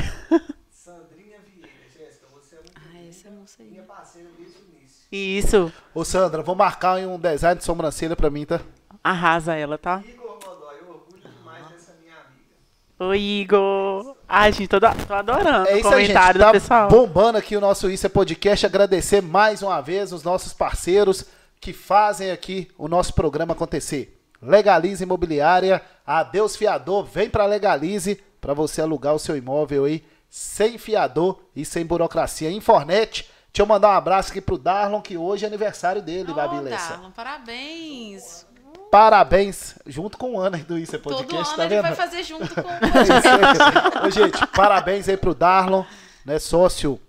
Sandrinha 0.71 1.39
Vieira, 1.39 1.69
Jéssica, 1.95 2.27
você 2.31 2.55
é 2.55 2.59
muito 2.59 2.73
Ah, 2.77 2.93
linda. 2.93 3.09
essa 3.09 3.29
moça 3.31 3.63
aí. 3.63 3.69
Minha 3.69 3.83
parceira 3.83 4.29
desde 4.37 4.57
o 4.59 4.65
início. 4.75 4.96
Isso, 5.11 5.71
Ô, 5.93 6.03
Sandra, 6.03 6.41
vou 6.43 6.55
marcar 6.55 6.97
um 6.99 7.17
design 7.17 7.57
de 7.57 7.63
sobrancelha 7.63 8.15
pra 8.15 8.29
mim, 8.29 8.45
tá? 8.45 8.59
arrasa 9.03 9.55
ela, 9.55 9.77
tá? 9.77 10.03
Igor 10.05 10.37
Godoy, 10.43 10.75
eu 10.81 10.89
orgulho 10.89 11.21
demais 11.21 11.65
dessa 11.69 11.93
minha 12.01 12.13
amiga. 12.13 13.11
Oi, 13.11 13.19
Igor. 13.19 14.15
Ai, 14.27 14.51
gente, 14.51 14.67
tô, 14.67 14.79
tô 14.81 15.13
adorando 15.13 15.69
É 15.69 15.75
o 15.75 15.77
isso 15.77 15.87
aí, 15.87 16.05
gente. 16.05 16.13
comentário 16.13 16.39
Tá 16.41 16.47
do 16.47 16.51
pessoal. 16.51 16.89
bombando 16.89 17.37
aqui 17.37 17.55
o 17.55 17.61
nosso 17.61 17.89
Isso 17.89 18.05
é 18.05 18.09
Podcast. 18.09 18.65
Agradecer 18.65 19.21
mais 19.21 19.61
uma 19.61 19.79
vez 19.79 20.11
os 20.11 20.23
nossos 20.23 20.51
parceiros 20.51 21.23
que 21.61 21.71
fazem 21.71 22.31
aqui 22.31 22.69
o 22.77 22.89
nosso 22.89 23.13
programa 23.13 23.53
acontecer. 23.53 24.19
Legalize 24.41 25.01
Imobiliária, 25.03 25.81
Adeus 26.05 26.57
Fiador, 26.57 27.05
vem 27.05 27.29
pra 27.29 27.45
Legalize 27.45 28.21
para 28.41 28.53
você 28.53 28.81
alugar 28.81 29.15
o 29.15 29.19
seu 29.19 29.37
imóvel 29.37 29.85
aí 29.85 30.03
sem 30.29 30.77
fiador 30.77 31.39
e 31.55 31.63
sem 31.63 31.85
burocracia. 31.85 32.51
Infornet, 32.51 33.27
deixa 33.57 33.63
eu 33.63 33.65
mandar 33.65 33.89
um 33.89 33.93
abraço 33.93 34.29
aqui 34.29 34.39
pro 34.39 34.55
Darlon, 34.55 35.01
que 35.01 35.17
hoje 35.17 35.43
é 35.43 35.47
aniversário 35.47 35.99
dele, 35.99 36.31
Ô, 36.31 36.35
Babi 36.35 36.59
Lessa. 36.59 36.91
Darlon, 36.91 37.09
parabéns. 37.09 38.45
Parabéns, 38.91 39.73
junto 39.87 40.15
com 40.15 40.35
o 40.35 40.39
Ana 40.39 40.59
do 40.59 40.77
Isso 40.77 40.95
é 40.95 40.99
Todo 40.99 41.17
Podcast, 41.17 41.47
ano 41.47 41.57
tá 41.57 41.65
ele 41.65 41.75
vendo? 41.75 41.81
vai 41.81 41.95
fazer 41.95 42.21
junto 42.23 42.53
com 42.53 42.61
o 42.61 44.05
É 44.07 44.11
gente, 44.11 44.45
parabéns 44.55 45.09
aí 45.09 45.17
pro 45.17 45.33
Darlon, 45.33 45.83
né, 46.23 46.37
sócio 46.37 47.01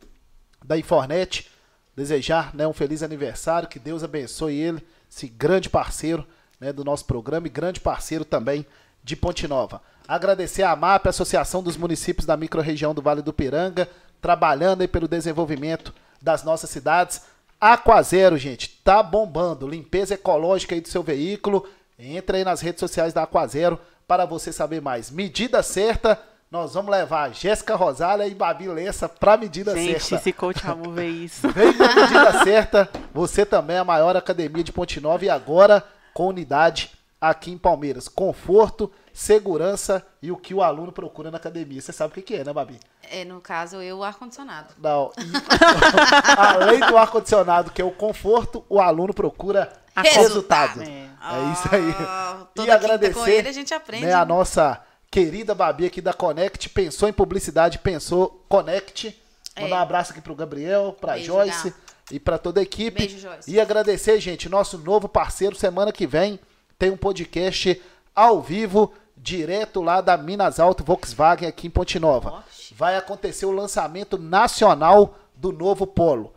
da 0.64 0.78
Infornet. 0.78 1.50
Desejar 1.94 2.54
né, 2.54 2.66
um 2.66 2.72
feliz 2.72 3.02
aniversário, 3.02 3.68
que 3.68 3.78
Deus 3.78 4.02
abençoe 4.02 4.54
ele, 4.58 4.82
esse 5.10 5.28
grande 5.28 5.68
parceiro 5.68 6.26
né, 6.58 6.72
do 6.72 6.82
nosso 6.82 7.04
programa 7.04 7.46
e 7.46 7.50
grande 7.50 7.78
parceiro 7.78 8.24
também 8.24 8.64
de 9.04 9.14
Ponte 9.14 9.46
Nova. 9.46 9.82
Agradecer 10.06 10.62
a 10.62 10.74
MAP, 10.74 11.08
Associação 11.08 11.62
dos 11.62 11.76
Municípios 11.76 12.24
da 12.24 12.38
Microrregião 12.38 12.94
do 12.94 13.02
Vale 13.02 13.20
do 13.20 13.34
Piranga, 13.34 13.86
trabalhando 14.18 14.80
aí 14.80 14.88
pelo 14.88 15.06
desenvolvimento 15.06 15.92
das 16.20 16.42
nossas 16.42 16.70
cidades. 16.70 17.22
Aquazero, 17.60 18.36
gente, 18.36 18.68
tá 18.84 19.02
bombando. 19.02 19.66
Limpeza 19.66 20.14
ecológica 20.14 20.74
aí 20.74 20.80
do 20.80 20.88
seu 20.88 21.02
veículo. 21.02 21.66
Entra 21.98 22.36
aí 22.36 22.44
nas 22.44 22.60
redes 22.60 22.80
sociais 22.80 23.12
da 23.12 23.24
Aquazero 23.24 23.78
para 24.06 24.24
você 24.24 24.52
saber 24.52 24.80
mais. 24.80 25.10
Medida 25.10 25.62
certa, 25.62 26.20
nós 26.50 26.72
vamos 26.72 26.90
levar 26.90 27.34
Jéssica 27.34 27.74
Rosália 27.74 28.26
e 28.26 28.34
Babi 28.34 28.68
Lessa 28.68 29.08
pra 29.08 29.36
medida 29.36 29.74
Gente, 29.74 30.00
certa. 30.00 30.14
esse 30.16 30.32
coach 30.32 30.66
amor 30.66 30.94
vê 30.94 31.06
isso. 31.06 31.46
Vem 31.52 31.76
na 31.76 31.94
medida 31.94 32.44
certa, 32.44 32.88
você 33.12 33.44
também 33.44 33.76
é 33.76 33.80
a 33.80 33.84
maior 33.84 34.16
academia 34.16 34.64
de 34.64 34.72
Ponte 34.72 35.00
Nova 35.00 35.24
e 35.24 35.28
agora 35.28 35.84
com 36.14 36.28
unidade 36.28 36.90
aqui 37.20 37.50
em 37.50 37.58
Palmeiras. 37.58 38.08
Conforto, 38.08 38.90
segurança 39.12 40.04
e 40.22 40.32
o 40.32 40.36
que 40.36 40.54
o 40.54 40.62
aluno 40.62 40.90
procura 40.90 41.30
na 41.30 41.36
academia. 41.36 41.80
Você 41.80 41.92
sabe 41.92 42.12
o 42.12 42.14
que 42.14 42.22
que 42.22 42.34
é, 42.36 42.44
né, 42.44 42.52
Babi? 42.52 42.78
É, 43.10 43.24
no 43.24 43.40
caso, 43.40 43.76
eu, 43.76 43.98
o 43.98 44.04
ar-condicionado. 44.04 44.74
Não. 44.78 45.10
Além 46.36 46.80
do 46.80 46.96
ar-condicionado, 46.96 47.70
que 47.70 47.80
é 47.80 47.84
o 47.84 47.90
conforto, 47.90 48.64
o 48.68 48.80
aluno 48.80 49.12
procura 49.14 49.72
resultado. 49.96 50.80
Resultado. 50.80 50.82
É, 50.82 51.52
isso 51.52 51.74
aí. 51.74 51.94
Ah, 52.00 52.46
e 52.56 52.70
agradecer 52.70 53.14
com 53.14 53.26
ele 53.26 53.48
a 53.48 53.52
gente 53.52 53.74
aprende. 53.74 54.06
né, 54.06 54.14
a 54.14 54.24
nossa 54.24 54.80
querida 55.10 55.54
Babi 55.54 55.86
aqui 55.86 56.00
da 56.00 56.12
Connect. 56.12 56.68
Pensou 56.70 57.08
em 57.08 57.12
publicidade, 57.12 57.78
pensou 57.78 58.44
Connect. 58.48 59.20
Mandar 59.60 59.76
É. 59.76 59.78
um 59.78 59.82
abraço 59.82 60.12
aqui 60.12 60.20
pro 60.20 60.36
Gabriel, 60.36 60.96
pra 61.00 61.14
Beijo, 61.14 61.26
Joyce 61.32 61.70
Gá. 61.70 61.76
e 62.12 62.20
pra 62.20 62.38
toda 62.38 62.60
a 62.60 62.62
equipe. 62.62 62.98
Beijo, 63.00 63.18
Joyce. 63.18 63.50
E 63.50 63.60
agradecer, 63.60 64.20
gente, 64.20 64.48
nosso 64.48 64.78
novo 64.78 65.08
parceiro. 65.08 65.56
Semana 65.56 65.90
que 65.92 66.06
vem 66.06 66.38
tem 66.78 66.90
um 66.90 66.96
podcast 66.96 67.82
ao 68.14 68.40
vivo, 68.40 68.92
direto 69.16 69.82
lá 69.82 70.00
da 70.00 70.16
Minas 70.16 70.60
Alto 70.60 70.84
Volkswagen 70.84 71.48
aqui 71.48 71.66
em 71.66 71.70
Ponte 71.70 71.98
Nova. 71.98 72.34
Oxe. 72.38 72.57
Vai 72.78 72.96
acontecer 72.96 73.44
o 73.44 73.50
lançamento 73.50 74.16
nacional 74.16 75.18
do 75.34 75.50
novo 75.50 75.84
Polo. 75.84 76.32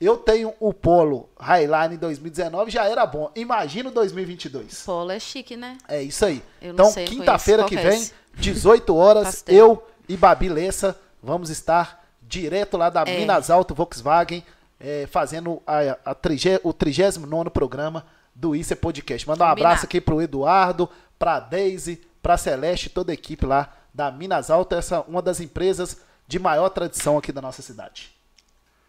Eu 0.00 0.16
tenho 0.16 0.54
o 0.58 0.72
Polo 0.72 1.28
Highline 1.38 1.96
em 1.96 1.98
2019, 1.98 2.70
já 2.70 2.86
era 2.88 3.04
bom. 3.04 3.30
Imagina 3.36 3.90
o 3.90 3.92
2022. 3.92 4.82
Polo 4.86 5.10
é 5.12 5.20
chique, 5.20 5.58
né? 5.58 5.76
É 5.86 6.02
isso 6.02 6.24
aí. 6.24 6.42
Eu 6.62 6.72
então, 6.72 6.90
quinta-feira 6.94 7.64
que 7.64 7.76
é 7.76 7.82
vem, 7.82 8.00
esse? 8.00 8.14
18 8.32 8.96
horas, 8.96 9.24
Pastel. 9.26 9.54
eu 9.54 9.86
e 10.08 10.16
Babi 10.16 10.48
Lessa 10.48 10.98
vamos 11.22 11.50
estar 11.50 12.02
direto 12.22 12.78
lá 12.78 12.88
da 12.88 13.02
É. 13.02 13.18
Minas 13.18 13.50
Alto 13.50 13.74
Volkswagen, 13.74 14.42
é, 14.80 15.06
fazendo 15.06 15.62
a, 15.66 15.98
a 16.02 16.14
trigé- 16.14 16.60
o 16.64 16.72
39 16.72 17.50
programa 17.50 18.06
do 18.34 18.56
Isso 18.56 18.72
é 18.72 18.76
Podcast. 18.76 19.28
Mandar 19.28 19.48
um 19.48 19.50
abraço 19.50 19.84
aqui 19.84 20.00
pro 20.00 20.22
Eduardo, 20.22 20.88
pra 21.18 21.40
Daisy, 21.40 22.00
pra 22.22 22.38
Celeste, 22.38 22.88
toda 22.88 23.12
a 23.12 23.14
equipe 23.14 23.44
lá 23.44 23.70
da 23.94 24.10
Minas 24.10 24.50
Alto, 24.50 24.74
essa 24.74 25.02
uma 25.02 25.22
das 25.22 25.40
empresas 25.40 25.96
de 26.26 26.38
maior 26.38 26.68
tradição 26.70 27.16
aqui 27.16 27.30
da 27.30 27.40
nossa 27.40 27.62
cidade. 27.62 28.12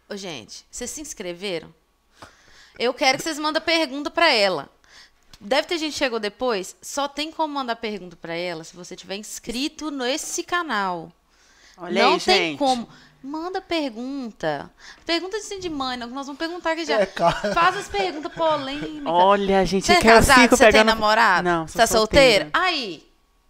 Ô, 0.10 0.16
gente, 0.16 0.66
vocês 0.70 0.90
se 0.90 1.02
inscreveram? 1.02 1.74
Eu 2.78 2.94
quero 2.94 3.18
que 3.18 3.24
vocês 3.24 3.40
mandem 3.40 3.62
pergunta 3.62 4.10
pra 4.10 4.34
ela. 4.34 4.68
Deve 5.40 5.68
ter 5.68 5.78
gente 5.78 5.94
que 5.94 6.00
chegou 6.00 6.20
depois. 6.20 6.76
Só 6.82 7.08
tem 7.08 7.32
como 7.32 7.54
mandar 7.54 7.76
pergunta 7.76 8.16
pra 8.16 8.34
ela 8.34 8.64
se 8.64 8.76
você 8.76 8.96
tiver 8.96 9.16
inscrito 9.16 9.92
nesse 9.92 10.44
canal. 10.44 11.12
Olha 11.78 12.04
não 12.04 12.14
aí, 12.16 12.20
tem 12.20 12.50
gente. 12.52 12.58
como. 12.58 12.88
Manda 13.22 13.60
pergunta. 13.60 14.70
Pergunta 15.04 15.38
de 15.40 15.46
sim 15.46 15.60
de 15.60 15.68
mãe, 15.68 15.98
não, 15.98 16.08
nós 16.08 16.28
vamos 16.28 16.38
perguntar 16.38 16.74
aqui 16.74 16.86
já. 16.86 17.00
É, 17.00 17.06
cara. 17.08 17.54
Faz 17.56 17.76
as 17.76 17.88
perguntas 17.88 18.32
polêmicas. 18.32 19.02
Olha, 19.04 19.66
gente, 19.66 19.88
Você 19.88 19.94
é 19.94 20.02
casado? 20.02 20.50
Você 20.52 20.58
tem 20.58 20.72
pegando... 20.74 20.88
namorado? 20.88 21.44
Não, 21.44 21.68
Você 21.68 21.76
tá 21.76 21.88
solteira. 21.88 22.46
solteira? 22.46 22.50
Aí, 22.54 23.04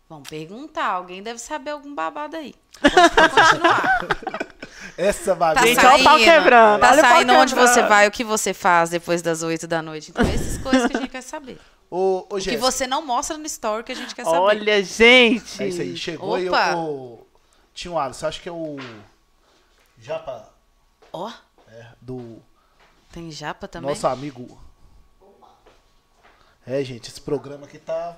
vamos 0.10 0.28
perguntar. 0.30 0.86
Alguém 0.88 1.22
deve 1.22 1.39
saber 1.39 1.72
algum 1.72 1.94
babado 1.94 2.36
aí. 2.38 2.54
Vamos 2.82 3.12
continuar. 3.12 4.00
Essa 4.98 5.36
Babi. 5.36 5.60
Tá 5.60 5.65
Gente, 5.65 5.76
saindo, 5.76 5.88
olha 5.94 6.02
o 6.02 6.04
pau 6.04 6.18
quebrando, 6.18 6.80
Tá 6.80 6.91
olha 6.91 7.00
o 7.00 7.02
pau 7.02 7.12
saindo 7.12 7.34
onde 7.34 7.54
quebrando. 7.54 7.74
você 7.74 7.84
vai, 7.84 8.08
o 8.08 8.12
que 8.12 8.24
você 8.24 8.54
faz 8.54 8.89
depois 8.89 9.22
das 9.22 9.44
8 9.44 9.68
da 9.68 9.82
noite. 9.82 10.12
Então, 10.12 10.26
essas 10.26 10.58
coisas 10.62 10.88
que 10.89 10.96
a 10.98 11.00
gente 11.02 11.10
quer 11.12 11.22
saber. 11.22 11.60
Ô, 11.89 12.26
ô, 12.30 12.36
O 12.36 12.39
que 12.39 12.58
você 12.58 12.88
não 12.88 13.06
mostra 13.06 13.38
no 13.38 13.46
story 13.46 13.84
que 13.84 13.91
a 13.91 13.96
gente 13.96 14.15
quer 14.15 14.24
saber. 14.24 14.38
Olha, 14.38 14.84
gente. 14.84 15.62
É 15.62 15.68
isso 15.68 15.82
aí, 15.82 15.98
chegou 15.98 16.36
aí 16.36 16.48
Opa. 16.48 16.76
o, 16.76 16.80
o... 16.89 17.28
Tinha 17.74 17.91
um 17.91 18.00
Alisson, 18.00 18.28
acho 18.28 18.41
que 18.41 18.50
é 18.50 18.52
o... 18.52 18.78
Japa, 20.00 20.50
Ó, 21.12 21.32
é, 21.70 21.88
do... 22.02 22.41
tem 23.12 23.32
japa 23.32 23.68
também? 23.68 23.89
Nosso 23.89 24.06
amigo. 24.08 24.62
É, 26.68 26.84
gente, 26.84 27.10
esse 27.10 27.22
programa 27.22 27.65
aqui 27.65 27.78
tá. 27.80 28.18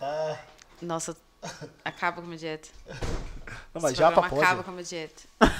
Tá. 0.00 0.40
Nossa, 0.82 1.16
acaba 1.84 2.16
com 2.16 2.22
a 2.22 2.24
minha 2.24 2.38
dieta. 2.38 2.68
Não, 3.74 3.82
mas 3.82 3.92
Esse 3.92 4.00
já 4.00 4.10
pode. 4.10 4.34
acaba 4.34 4.62
com 4.64 4.70
a 4.70 4.72
minha 4.74 4.84
dieta. 4.84 5.22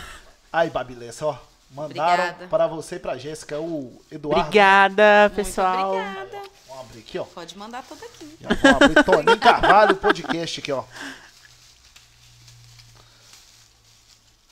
Aí, 0.53 0.71
Babilessa, 0.71 1.27
ó. 1.27 1.39
Mandaram 1.71 2.25
Obrigada. 2.25 2.49
para 2.49 2.67
você 2.67 2.97
e 2.97 2.99
pra 2.99 3.17
Jéssica 3.17 3.61
o 3.61 4.03
Eduardo. 4.11 4.41
Obrigada, 4.41 5.29
Muito 5.29 5.37
pessoal. 5.37 5.93
obrigada. 5.93 6.43
Vamos 6.67 6.81
abrir 6.85 6.99
aqui, 7.01 7.19
ó. 7.19 7.25
Pode 7.25 7.57
mandar 7.57 7.85
toda 7.85 8.05
aqui. 8.05 8.37
Já 8.41 8.49
vamos 8.49 8.83
abrir 8.83 9.05
Toninho 9.05 9.39
Carvalho 9.39 9.95
podcast 9.97 10.59
aqui, 10.61 10.73
ó. 10.73 10.83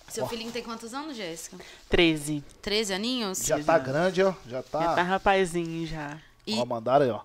Seu 0.09 0.27
filhinho 0.29 0.53
tem 0.53 0.63
quantos 0.63 0.95
anos, 0.95 1.17
Jéssica? 1.17 1.57
13. 1.89 2.43
13 2.63 2.95
aninhos? 2.95 3.39
Já 3.45 3.63
tá 3.63 3.79
grande, 3.79 4.23
ó. 4.23 4.33
Já 4.47 4.59
Já 4.59 4.63
tá 4.63 4.95
tá. 4.95 5.03
rapazinho 5.03 5.87
já. 5.87 6.19
E 6.47 6.59
Ó, 6.59 6.65
mandaram 6.65 7.05
aí, 7.05 7.11
ó. 7.11 7.21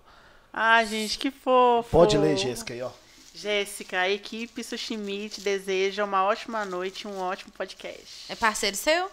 Ah, 0.56 0.84
gente, 0.84 1.18
que 1.18 1.30
fofo. 1.32 1.88
Pode 1.90 2.16
ler, 2.16 2.36
Jéssica 2.36 2.72
aí, 2.74 2.80
ó. 2.82 2.90
Jéssica, 3.34 3.98
a 4.00 4.08
equipe 4.08 4.62
Sushi 4.62 4.96
Meat 4.96 5.40
deseja 5.40 6.04
uma 6.04 6.22
ótima 6.24 6.64
noite 6.64 7.02
e 7.02 7.06
um 7.08 7.18
ótimo 7.20 7.50
podcast. 7.52 8.26
é 8.28 8.36
parceiro 8.36 8.76
seu? 8.76 9.10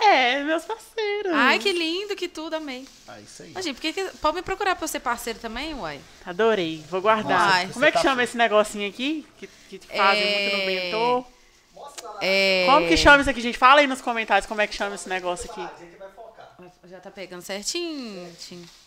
É, 0.00 0.42
meus 0.44 0.64
parceiros. 0.64 1.32
Ai, 1.34 1.58
que 1.58 1.70
lindo, 1.72 2.16
que 2.16 2.28
tudo, 2.28 2.54
amei. 2.54 2.86
Ah, 3.06 3.20
isso 3.20 3.42
aí. 3.42 3.52
Gente, 3.60 3.74
por 3.74 3.80
que 3.82 3.92
que- 3.92 4.10
pode 4.18 4.36
me 4.36 4.42
procurar 4.42 4.74
pra 4.76 4.84
eu 4.84 4.88
ser 4.88 5.00
parceiro 5.00 5.38
também, 5.40 5.74
uai? 5.74 6.00
Adorei, 6.24 6.82
vou 6.88 7.02
guardar. 7.02 7.52
Ai. 7.54 7.68
Como 7.72 7.84
é 7.84 7.90
que 7.90 7.98
tá- 7.98 8.02
chama 8.04 8.22
esse 8.22 8.36
negocinho 8.36 8.88
aqui? 8.88 9.26
Que, 9.38 9.48
que 9.68 9.78
fazem 9.94 10.24
muito 10.24 10.56
no 10.56 10.62
É. 10.62 10.66
bentô? 10.66 11.24
Mostra 11.74 12.08
lá. 12.08 12.18
É... 12.22 12.66
Como 12.66 12.88
que 12.88 12.96
chama 12.96 13.20
isso 13.20 13.30
aqui, 13.30 13.40
gente? 13.40 13.58
Fala 13.58 13.80
aí 13.80 13.86
nos 13.86 14.00
comentários 14.00 14.46
como 14.46 14.60
é 14.60 14.66
que 14.66 14.74
chama 14.74 14.94
esse 14.94 15.08
negócio 15.08 15.50
aqui. 15.50 15.60
A 15.60 15.84
gente 15.84 15.96
vai 15.98 16.08
focar. 16.10 16.49
Já 16.84 17.00
tá 17.00 17.10
pegando 17.10 17.42
certinho. 17.42 18.28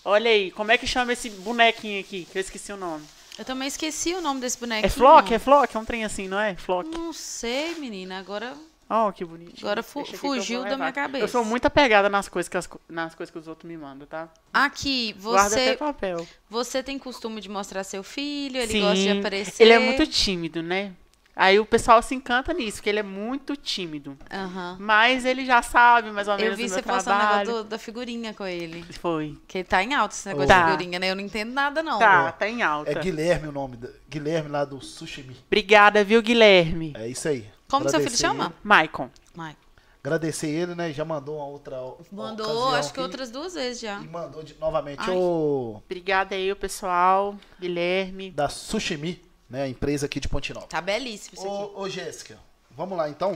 Olha 0.03 0.29
aí, 0.29 0.51
como 0.51 0.71
é 0.71 0.77
que 0.77 0.88
chama 0.88 1.13
esse 1.13 1.29
bonequinho 1.29 1.99
aqui? 1.99 2.25
Que 2.31 2.38
eu 2.38 2.41
esqueci 2.41 2.71
o 2.71 2.77
nome. 2.77 3.05
Eu 3.38 3.45
também 3.45 3.67
esqueci 3.67 4.13
o 4.13 4.21
nome 4.21 4.39
desse 4.41 4.57
bonequinho. 4.59 4.86
É 4.86 4.89
Flock? 4.89 5.33
É 5.33 5.39
Flock? 5.39 5.75
É 5.75 5.79
um 5.79 5.86
trem 5.86 6.03
assim, 6.05 6.27
não 6.27 6.39
é? 6.39 6.55
Flock. 6.55 6.89
Não 6.89 7.12
sei, 7.13 7.75
menina. 7.75 8.19
Agora 8.19 8.55
Oh, 8.89 9.12
que 9.12 9.25
bonitinho. 9.25 9.55
Agora 9.65 9.81
fu- 9.81 10.05
fugiu 10.05 10.63
da 10.63 10.77
minha 10.77 10.91
cabeça. 10.91 11.23
Eu 11.23 11.27
sou 11.27 11.43
muito 11.43 11.65
apegada 11.65 12.09
nas 12.09 12.27
coisas 12.29 12.47
que, 12.47 12.57
as 12.57 12.69
nas 12.88 13.15
coisas 13.15 13.31
que 13.31 13.39
os 13.39 13.47
outros 13.47 13.67
me 13.67 13.75
mandam, 13.77 14.05
tá? 14.05 14.29
Aqui, 14.53 15.15
Guarda 15.19 15.55
até 15.55 15.71
você, 15.71 15.77
papel. 15.77 16.27
você 16.49 16.83
tem 16.83 16.99
costume 16.99 17.41
de 17.41 17.49
mostrar 17.49 17.83
seu 17.83 18.03
filho? 18.03 18.57
Ele 18.57 18.71
Sim, 18.71 18.81
gosta 18.81 18.95
de 19.03 19.09
aparecer? 19.19 19.63
ele 19.63 19.73
é 19.73 19.79
muito 19.79 20.05
tímido, 20.05 20.62
né? 20.62 20.93
Aí 21.35 21.59
o 21.59 21.65
pessoal 21.65 21.99
se 22.03 22.13
encanta 22.13 22.53
nisso, 22.53 22.77
porque 22.77 22.89
ele 22.89 22.99
é 22.99 23.03
muito 23.03 23.55
tímido. 23.55 24.15
Aham. 24.31 24.77
Mas 24.79 25.25
ele 25.25 25.45
já 25.45 25.63
sabe 25.63 26.11
mais 26.11 26.27
ou 26.27 26.35
menos 26.37 26.51
Eu 26.51 26.55
vi 26.57 26.69
você 26.69 26.81
postando 26.83 27.17
o 27.23 27.27
negócio 27.39 27.45
do- 27.45 27.63
da 27.69 27.77
figurinha 27.79 28.33
com 28.35 28.45
ele. 28.45 28.83
Foi. 28.99 29.35
Que 29.47 29.63
tá 29.63 29.81
em 29.83 29.95
alta 29.95 30.13
esse 30.13 30.27
negócio 30.27 30.47
Tá. 30.47 30.63
de 30.65 30.71
figurinha, 30.71 30.99
né? 30.99 31.09
Eu 31.09 31.15
não 31.15 31.23
entendo 31.23 31.51
nada, 31.51 31.81
não. 31.81 31.97
Tá, 31.97 32.31
tá 32.31 32.47
em 32.47 32.61
alta. 32.61 32.91
É 32.91 32.95
Guilherme 32.95 33.47
o 33.47 33.51
nome. 33.51 33.77
da- 33.77 33.89
Guilherme 34.07 34.49
lá 34.49 34.63
do 34.63 34.79
Sushimi. 34.79 35.35
Obrigada, 35.47 36.03
viu, 36.03 36.21
Guilherme? 36.21 36.93
É 36.95 37.07
isso 37.07 37.27
aí. 37.27 37.49
Como 37.67 37.89
seu 37.89 37.99
filho 37.99 38.15
chama? 38.15 38.45
ele. 38.45 38.53
Maicon. 38.63 39.09
Mike. 39.35 39.57
Agradecer 40.03 40.49
ele, 40.49 40.75
né? 40.75 40.91
Já 40.93 41.03
mandou 41.05 41.37
uma 41.37 41.45
outra. 41.47 41.77
Mandou, 42.11 42.75
acho 42.75 42.93
que 42.93 42.99
aqui. 42.99 43.07
outras 43.07 43.31
duas 43.31 43.55
vezes 43.55 43.81
já. 43.81 43.99
E 44.01 44.07
mandou 44.07 44.43
de- 44.43 44.53
novamente 44.59 44.99
Ai. 44.99 45.15
o 45.15 45.81
Obrigada 45.83 46.35
aí, 46.35 46.51
o 46.51 46.55
pessoal. 46.55 47.35
Guilherme. 47.59 48.29
da 48.29 48.49
Sushimi, 48.49 49.19
né? 49.53 49.63
A 49.63 49.67
empresa 49.67 50.07
aqui 50.07 50.19
de 50.19 50.27
Ponte 50.27 50.51
Nova. 50.53 50.65
Tá 50.67 50.81
belíssimo 50.81 51.35
isso 51.37 51.45
aqui. 51.47 51.53
Ô, 51.75 51.81
ô 51.81 51.89
Jéssica, 51.89 52.37
vamos 52.71 52.97
lá 52.97 53.07
então. 53.09 53.33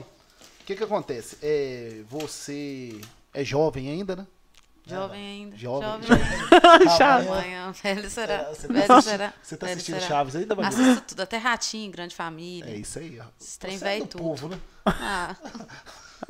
O 0.61 0.63
que 0.65 0.75
que 0.75 0.83
acontece? 0.83 1.37
É, 1.41 2.01
você 2.09 2.99
é 3.33 3.43
jovem 3.43 3.89
ainda, 3.89 4.15
né? 4.15 4.27
Jovem 4.85 5.19
ainda. 5.21 5.55
Jovem. 5.57 6.01
Chato. 6.97 7.27
Amanhã, 7.27 7.71
velho 7.71 8.09
será. 8.09 8.43
Você 8.53 8.67
tá 8.67 8.73
Velho 8.73 8.83
assistindo- 8.93 9.01
será. 9.03 9.33
você 9.43 9.57
tá 9.57 9.65
velho 9.65 9.75
assistindo 9.75 9.95
será. 9.95 10.07
Chaves 10.07 10.35
ainda, 10.35 10.55
Maria? 10.55 10.69
Assisto 10.69 11.01
tudo, 11.09 11.21
até 11.21 11.37
ratinho, 11.37 11.91
grande 11.91 12.15
família. 12.15 12.69
É 12.71 12.75
isso 12.77 12.97
aí, 12.99 13.19
ó. 13.19 13.25
Esse 13.39 13.59
trem 13.59 13.77
Você 13.77 13.83
velho 13.83 14.03
é 14.03 14.05
do 14.05 14.09
tudo. 14.09 14.23
povo, 14.23 14.47
né? 14.49 14.59
Ah, 14.85 15.35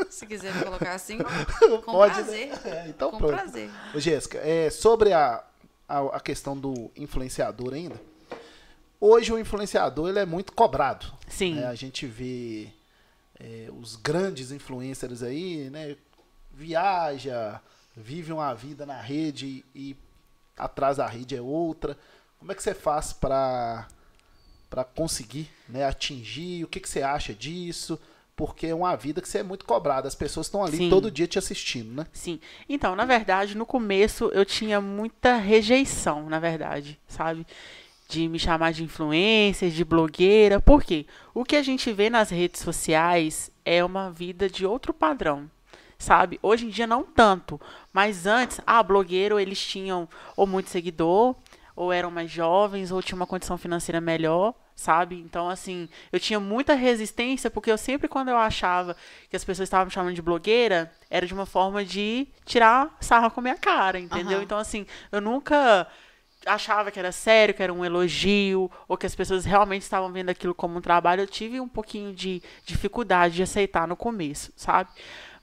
se 0.10 0.26
quiser 0.26 0.54
me 0.56 0.64
colocar 0.64 0.94
assim, 0.94 1.18
com 1.86 1.92
Pode, 1.92 2.16
né? 2.16 2.24
prazer. 2.24 2.52
É, 2.66 2.86
então 2.90 3.12
com 3.12 3.18
pronto. 3.20 3.34
prazer. 3.34 3.70
Ô, 3.94 4.00
Jéssica, 4.00 4.40
é, 4.40 4.70
sobre 4.72 5.14
a, 5.14 5.44
a, 5.88 6.00
a 6.18 6.20
questão 6.20 6.58
do 6.58 6.92
influenciador 6.96 7.74
ainda, 7.74 8.00
hoje 9.00 9.32
o 9.32 9.40
influenciador 9.40 10.10
ele 10.10 10.20
é 10.20 10.26
muito 10.26 10.54
cobrado. 10.54 11.12
Sim. 11.28 11.56
né? 11.56 11.68
A 11.68 11.76
gente 11.76 12.06
vê 12.06 12.70
é, 13.40 13.70
os 13.80 13.96
grandes 13.96 14.52
influencers 14.52 15.24
aí, 15.24 15.70
né? 15.70 15.96
Viaja, 16.52 17.62
vive 17.96 18.32
uma 18.32 18.54
vida 18.54 18.86
na 18.86 19.00
rede 19.00 19.64
e 19.76 19.96
atrás 20.58 20.98
da 20.98 21.08
rede 21.08 21.36
é 21.36 21.42
outra. 21.42 21.98
Como 22.40 22.52
é 22.52 22.56
que 22.56 22.64
você 22.64 22.74
faz 22.74 23.14
para 23.14 23.88
para 24.70 24.84
conseguir 24.84 25.50
né, 25.70 25.86
atingir? 25.86 26.64
O 26.64 26.68
que, 26.68 26.82
que 26.82 26.90
você 26.90 27.02
acha 27.02 27.34
disso? 27.34 27.98
Porque 28.36 28.68
é 28.68 28.76
uma 28.76 28.96
vida 28.96 29.22
que 29.22 29.30
você 29.30 29.40
é 29.40 29.44
muito 29.44 29.66
cobrado. 29.66 30.08
As 30.08 30.14
pessoas 30.14 30.48
estão 30.48 30.64
ali 30.64 30.78
Sim. 30.78 30.90
todo 30.90 31.10
dia 31.10 31.26
te 31.26 31.40
assistindo, 31.40 31.94
né? 31.94 32.06
Sim. 32.12 32.40
Então, 32.68 32.96
na 32.96 33.06
verdade, 33.06 33.56
no 33.56 33.66
começo 33.66 34.26
eu 34.34 34.46
tinha 34.46 34.82
muita 34.82 35.38
rejeição, 35.38 36.30
na 36.30 36.38
verdade, 36.38 37.00
sabe? 37.08 37.48
De 38.08 38.28
me 38.28 38.40
chamar 38.40 38.72
de 38.72 38.84
influencer, 38.84 39.70
de 39.70 39.84
blogueira. 39.84 40.62
Por 40.62 40.84
quê? 40.84 41.06
O 41.34 41.44
que 41.44 41.56
a 41.56 41.64
gente 41.64 41.92
vê 41.92 42.10
nas 42.10 42.30
redes 42.30 42.62
sociais 42.62 43.52
é 43.66 43.84
uma 43.84 44.10
vida 44.10 44.50
de 44.50 44.66
outro 44.66 44.94
padrão. 44.94 45.50
Sabe? 46.00 46.40
Hoje 46.44 46.68
em 46.68 46.70
dia 46.70 46.86
não 46.86 47.04
tanto, 47.04 47.60
mas 47.92 48.28
antes, 48.28 48.62
ah, 48.68 48.84
blogueiro, 48.84 49.40
eles 49.40 49.60
tinham 49.60 50.08
ou 50.36 50.46
muito 50.46 50.70
seguidor, 50.70 51.36
ou 51.76 51.92
eram 51.92 52.12
mais 52.12 52.30
jovens, 52.30 52.92
ou 52.92 53.02
tinham 53.02 53.18
uma 53.18 53.26
condição 53.26 53.58
financeira 53.58 54.00
melhor, 54.00 54.54
sabe? 54.76 55.20
Então, 55.20 55.50
assim, 55.50 55.90
eu 56.12 56.20
tinha 56.20 56.40
muita 56.40 56.76
resistência, 56.76 57.50
porque 57.50 57.72
eu 57.72 57.78
sempre, 57.78 58.08
quando 58.08 58.30
eu 58.30 58.38
achava 58.38 58.96
que 59.28 59.36
as 59.36 59.44
pessoas 59.44 59.68
estavam 59.68 59.88
me 59.88 59.92
chamando 59.92 60.14
de 60.14 60.22
blogueira, 60.22 60.92
era 61.10 61.26
de 61.26 61.34
uma 61.34 61.48
forma 61.48 61.84
de 61.84 62.28
tirar 62.46 62.96
sarra 63.02 63.32
com 63.32 63.40
a 63.40 63.44
minha 63.44 63.58
cara, 63.58 64.00
entendeu? 64.00 64.38
Aham. 64.38 64.44
Então, 64.44 64.58
assim, 64.60 64.86
eu 65.12 65.20
nunca 65.20 65.88
achava 66.48 66.92
que 66.92 67.00
era 67.00 67.12
sério, 67.12 67.54
que 67.54 67.62
era 67.62 67.74
um 67.74 67.86
elogio, 67.86 68.72
ou 68.88 68.98
que 68.98 69.06
as 69.06 69.16
pessoas 69.16 69.46
realmente 69.46 69.84
estavam 69.84 70.12
vendo 70.12 70.30
aquilo 70.30 70.56
como 70.56 70.78
um 70.78 70.82
trabalho. 70.82 71.22
Eu 71.22 71.28
tive 71.28 71.60
um 71.60 71.68
pouquinho 71.68 72.14
de 72.14 72.42
dificuldade 72.66 73.36
de 73.36 73.44
aceitar 73.44 73.88
no 73.88 73.96
começo, 73.96 74.52
sabe? 74.56 74.90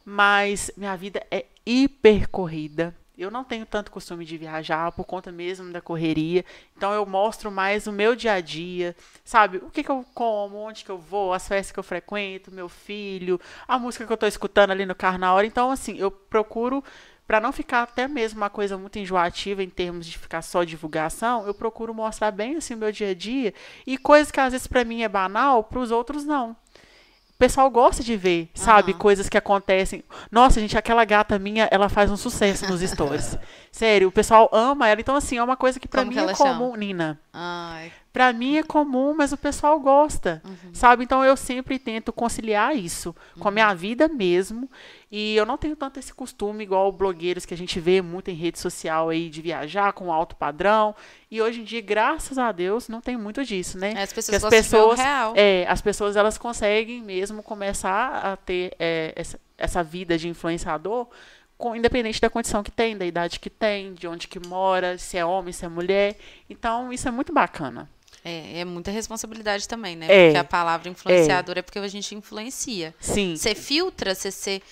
Mas 0.05 0.71
minha 0.77 0.97
vida 0.97 1.25
é 1.31 1.47
hiper 1.65 2.29
corrida. 2.29 2.95
Eu 3.17 3.31
não 3.31 3.45
tenho 3.45 3.65
tanto 3.65 3.93
costume 3.93 4.25
de 4.25 4.37
viajar 4.37 4.91
por 4.91 5.05
conta 5.05 5.31
mesmo 5.31 5.73
da 5.73 5.81
correria. 5.81 6.45
Então 6.77 6.93
eu 6.93 7.07
mostro 7.07 7.49
mais 7.49 7.87
o 7.87 7.93
meu 7.93 8.17
dia 8.17 8.33
a 8.33 8.41
dia, 8.41 8.97
sabe? 9.25 9.59
O 9.59 9.71
que, 9.71 9.85
que 9.85 9.91
eu 9.91 10.05
como, 10.13 10.57
onde 10.57 10.85
que 10.85 10.91
eu 10.91 10.99
vou, 10.99 11.33
as 11.33 11.47
festas 11.47 11.71
que 11.71 11.79
eu 11.79 11.85
frequento, 11.85 12.51
meu 12.51 12.69
filho, 12.69 13.41
a 13.69 13.79
música 13.79 14.05
que 14.05 14.13
eu 14.13 14.17
tô 14.17 14.27
escutando 14.27 14.73
ali 14.73 14.85
no 14.85 14.97
carro 14.97 15.19
na 15.19 15.33
hora. 15.33 15.47
Então, 15.47 15.71
assim, 15.71 15.97
eu 15.97 16.11
procuro, 16.11 16.83
para 17.27 17.41
não 17.41 17.53
ficar 17.53 17.83
até 17.83 18.07
mesmo 18.07 18.41
uma 18.41 18.51
coisa 18.51 18.77
muito 18.77 18.99
enjoativa 18.99 19.63
em 19.63 19.71
termos 19.71 20.07
de 20.07 20.19
ficar 20.19 20.43
só 20.43 20.63
divulgação, 20.63 21.47
eu 21.47 21.55
procuro 21.55 21.95
mostrar 21.95 22.31
bem 22.31 22.57
assim 22.57 22.75
o 22.75 22.79
meu 22.79 22.93
dia 22.93 23.11
a 23.11 23.15
dia 23.15 23.55
e 23.87 23.97
coisas 23.97 24.31
que 24.31 24.41
às 24.41 24.53
vezes 24.53 24.67
para 24.67 24.85
mim 24.85 25.03
é 25.03 25.09
banal, 25.09 25.65
para 25.65 25.79
os 25.79 25.91
outros 25.91 26.25
não. 26.25 26.57
O 27.35 27.37
pessoal 27.37 27.69
gosta 27.69 28.03
de 28.03 28.17
ver, 28.17 28.49
sabe? 28.55 28.93
Aham. 28.93 28.99
Coisas 29.01 29.29
que 29.29 29.37
acontecem. 29.37 30.05
Nossa, 30.31 30.61
gente, 30.61 30.79
aquela 30.79 31.05
gata 31.05 31.37
minha, 31.37 31.69
ela 31.71 31.89
faz 31.89 32.09
um 32.09 32.17
sucesso 32.17 32.65
nos 32.71 32.81
stories. 32.89 33.37
Sério, 33.73 34.07
o 34.07 34.13
pessoal 34.13 34.49
ama 34.53 34.89
ela. 34.89 35.01
Então, 35.01 35.17
assim, 35.17 35.37
é 35.37 35.43
uma 35.43 35.57
coisa 35.57 35.81
que 35.81 35.89
Como 35.89 36.07
mim 36.07 36.13
que 36.13 36.21
é 36.21 36.33
comum, 36.33 36.37
chama? 36.37 36.77
Nina. 36.77 37.21
Ai, 37.33 37.93
Pra 38.15 38.33
mim 38.33 38.57
é 38.57 38.63
comum, 38.63 39.13
mas 39.13 39.33
o 39.33 39.37
pessoal 39.37 39.81
gosta, 39.81 40.41
sabe? 40.73 41.03
Então 41.03 41.25
eu 41.25 41.37
sempre 41.37 41.81
tento 41.81 42.13
conciliar 42.13 42.77
isso 42.77 43.13
com 43.41 43.49
a 43.49 43.51
minha 43.51 43.75
vida 43.75 44.07
mesmo. 44.07 44.71
E 45.17 45.37
eu 45.37 45.47
não 45.47 45.57
tenho 45.57 45.77
tanto 45.77 46.01
esse 46.01 46.13
costume 46.13 46.65
igual 46.65 46.91
blogueiros 46.91 47.47
que 47.47 47.55
a 47.55 47.57
gente 47.57 47.79
vê 47.79 48.03
muito 48.03 48.33
em 48.33 48.35
rede 48.35 48.59
social 48.59 49.11
aí 49.11 49.31
de 49.31 49.41
viajar 49.41 49.93
com 49.93 50.13
alto 50.13 50.35
padrão. 50.35 50.93
E 51.31 51.41
hoje 51.41 51.61
em 51.61 51.63
dia, 51.63 51.81
graças 51.81 52.37
a 52.37 52.51
Deus, 52.51 52.89
não 52.89 53.01
tem 53.01 53.17
muito 53.17 53.45
disso, 53.45 53.79
né? 53.79 53.95
É, 53.97 54.03
as 54.03 54.13
pessoas 54.13 54.41
Que 54.41 54.45
as 54.45 54.51
pessoas, 54.51 54.99
real. 54.99 55.33
é, 55.37 55.67
as 55.69 55.81
pessoas 55.81 56.17
elas 56.17 56.37
conseguem 56.37 57.01
mesmo 57.01 57.45
começar 57.45 58.09
a 58.25 58.37
ter 58.37 58.75
é, 58.77 59.13
essa, 59.15 59.39
essa 59.57 59.85
vida 59.85 60.19
de 60.19 60.27
influenciador 60.29 61.07
com, 61.57 61.77
independente 61.77 62.21
da 62.21 62.29
condição 62.29 62.65
que 62.65 62.73
tem, 62.73 62.97
da 62.97 63.07
idade 63.07 63.39
que 63.39 63.49
tem, 63.49 63.95
de 63.95 64.09
onde 64.09 64.27
que 64.27 64.41
mora, 64.45 64.99
se 64.99 65.17
é 65.17 65.25
homem, 65.25 65.53
se 65.53 65.65
é 65.65 65.69
mulher. 65.69 66.17
Então, 66.51 66.93
isso 66.93 67.07
é 67.07 67.13
muito 67.13 67.33
bacana. 67.33 67.89
É, 68.25 68.61
é 68.61 68.65
muita 68.65 68.91
responsabilidade 68.91 69.69
também, 69.69 69.95
né? 69.95 70.07
É. 70.09 70.25
Porque 70.25 70.39
a 70.39 70.45
palavra 70.45 70.89
influenciador 70.89 71.59
é, 71.59 71.63
porque 71.63 71.79
a 71.79 71.87
gente 71.87 72.15
influencia. 72.15 72.95
Sim. 72.99 73.37
Você 73.37 73.55
filtra, 73.55 74.15
você, 74.15 74.31
você, 74.31 74.63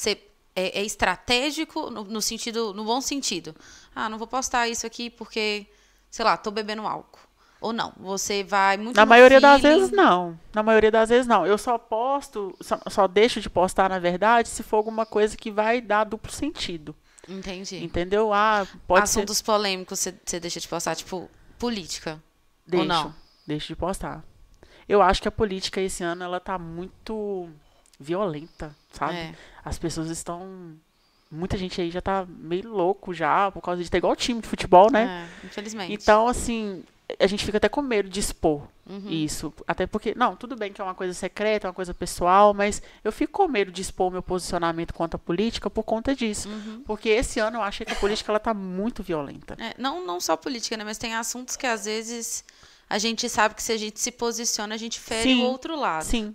você 0.00 0.18
é, 0.56 0.80
é 0.80 0.84
estratégico 0.84 1.90
no, 1.90 2.04
no 2.04 2.22
sentido, 2.22 2.72
no 2.72 2.84
bom 2.84 3.00
sentido. 3.00 3.54
Ah, 3.94 4.08
não 4.08 4.16
vou 4.16 4.26
postar 4.26 4.66
isso 4.66 4.86
aqui 4.86 5.10
porque, 5.10 5.66
sei 6.10 6.24
lá, 6.24 6.36
tô 6.36 6.50
bebendo 6.50 6.86
álcool. 6.86 7.20
Ou 7.60 7.74
não, 7.74 7.92
você 7.98 8.42
vai 8.42 8.78
muito 8.78 8.96
Na 8.96 9.04
maioria 9.04 9.38
das 9.38 9.60
feeling. 9.60 9.76
vezes, 9.76 9.92
não. 9.92 10.40
Na 10.54 10.62
maioria 10.62 10.90
das 10.90 11.10
vezes, 11.10 11.26
não. 11.26 11.46
Eu 11.46 11.58
só 11.58 11.76
posto, 11.76 12.56
só, 12.62 12.80
só 12.88 13.06
deixo 13.06 13.38
de 13.42 13.50
postar, 13.50 13.90
na 13.90 13.98
verdade, 13.98 14.48
se 14.48 14.62
for 14.62 14.78
alguma 14.78 15.04
coisa 15.04 15.36
que 15.36 15.50
vai 15.50 15.82
dar 15.82 16.04
duplo 16.04 16.32
sentido. 16.32 16.96
Entendi. 17.28 17.84
Entendeu? 17.84 18.32
Ah, 18.32 18.66
pode 18.86 19.10
ser. 19.10 19.18
Assuntos 19.18 19.42
polêmicos 19.42 19.98
você, 19.98 20.14
você 20.24 20.40
deixa 20.40 20.58
de 20.58 20.66
postar, 20.66 20.96
tipo, 20.96 21.30
política. 21.58 22.18
Deixo, 22.66 22.86
não? 22.86 23.14
deixo 23.46 23.68
de 23.68 23.76
postar. 23.76 24.24
Eu 24.88 25.02
acho 25.02 25.20
que 25.20 25.28
a 25.28 25.32
política 25.32 25.82
esse 25.82 26.02
ano, 26.02 26.24
ela 26.24 26.40
tá 26.40 26.58
muito 26.58 27.50
violenta, 28.00 28.74
sabe? 28.92 29.14
É. 29.14 29.34
As 29.64 29.78
pessoas 29.78 30.08
estão... 30.08 30.74
Muita 31.30 31.56
gente 31.56 31.80
aí 31.80 31.90
já 31.92 32.00
tá 32.00 32.26
meio 32.26 32.68
louco 32.68 33.14
já, 33.14 33.52
por 33.52 33.60
causa 33.60 33.84
de 33.84 33.88
ter 33.88 33.98
igual 33.98 34.16
time 34.16 34.40
de 34.40 34.48
futebol, 34.48 34.90
né? 34.90 35.28
É, 35.44 35.46
infelizmente. 35.46 35.92
Então, 35.92 36.26
assim, 36.26 36.82
a 37.20 37.26
gente 37.28 37.44
fica 37.44 37.58
até 37.58 37.68
com 37.68 37.82
medo 37.82 38.08
de 38.08 38.18
expor 38.18 38.66
Uhum. 38.90 39.08
isso. 39.08 39.54
Até 39.68 39.86
porque, 39.86 40.14
não, 40.16 40.34
tudo 40.34 40.56
bem 40.56 40.72
que 40.72 40.80
é 40.80 40.84
uma 40.84 40.96
coisa 40.96 41.14
secreta, 41.14 41.66
é 41.66 41.68
uma 41.68 41.74
coisa 41.74 41.94
pessoal, 41.94 42.52
mas 42.52 42.82
eu 43.04 43.12
fico 43.12 43.32
com 43.32 43.46
medo 43.46 43.70
de 43.70 43.80
expor 43.80 44.10
meu 44.10 44.22
posicionamento 44.22 44.92
quanto 44.92 45.14
à 45.14 45.18
política 45.18 45.70
por 45.70 45.84
conta 45.84 46.12
disso. 46.14 46.48
Uhum. 46.48 46.82
Porque 46.84 47.08
esse 47.08 47.38
ano 47.38 47.58
eu 47.58 47.62
achei 47.62 47.86
que 47.86 47.92
a 47.92 47.96
política 47.96 48.32
ela 48.32 48.40
tá 48.40 48.52
muito 48.52 49.00
violenta. 49.00 49.56
É, 49.60 49.74
não, 49.78 50.04
não 50.04 50.20
só 50.20 50.36
política, 50.36 50.76
né? 50.76 50.82
Mas 50.82 50.98
tem 50.98 51.14
assuntos 51.14 51.56
que 51.56 51.68
às 51.68 51.84
vezes 51.84 52.44
a 52.88 52.98
gente 52.98 53.28
sabe 53.28 53.54
que 53.54 53.62
se 53.62 53.70
a 53.70 53.76
gente 53.76 54.00
se 54.00 54.10
posiciona, 54.10 54.74
a 54.74 54.78
gente 54.78 54.98
fere 54.98 55.22
Sim. 55.22 55.42
o 55.42 55.44
outro 55.44 55.78
lado. 55.78 56.02
Sim, 56.02 56.34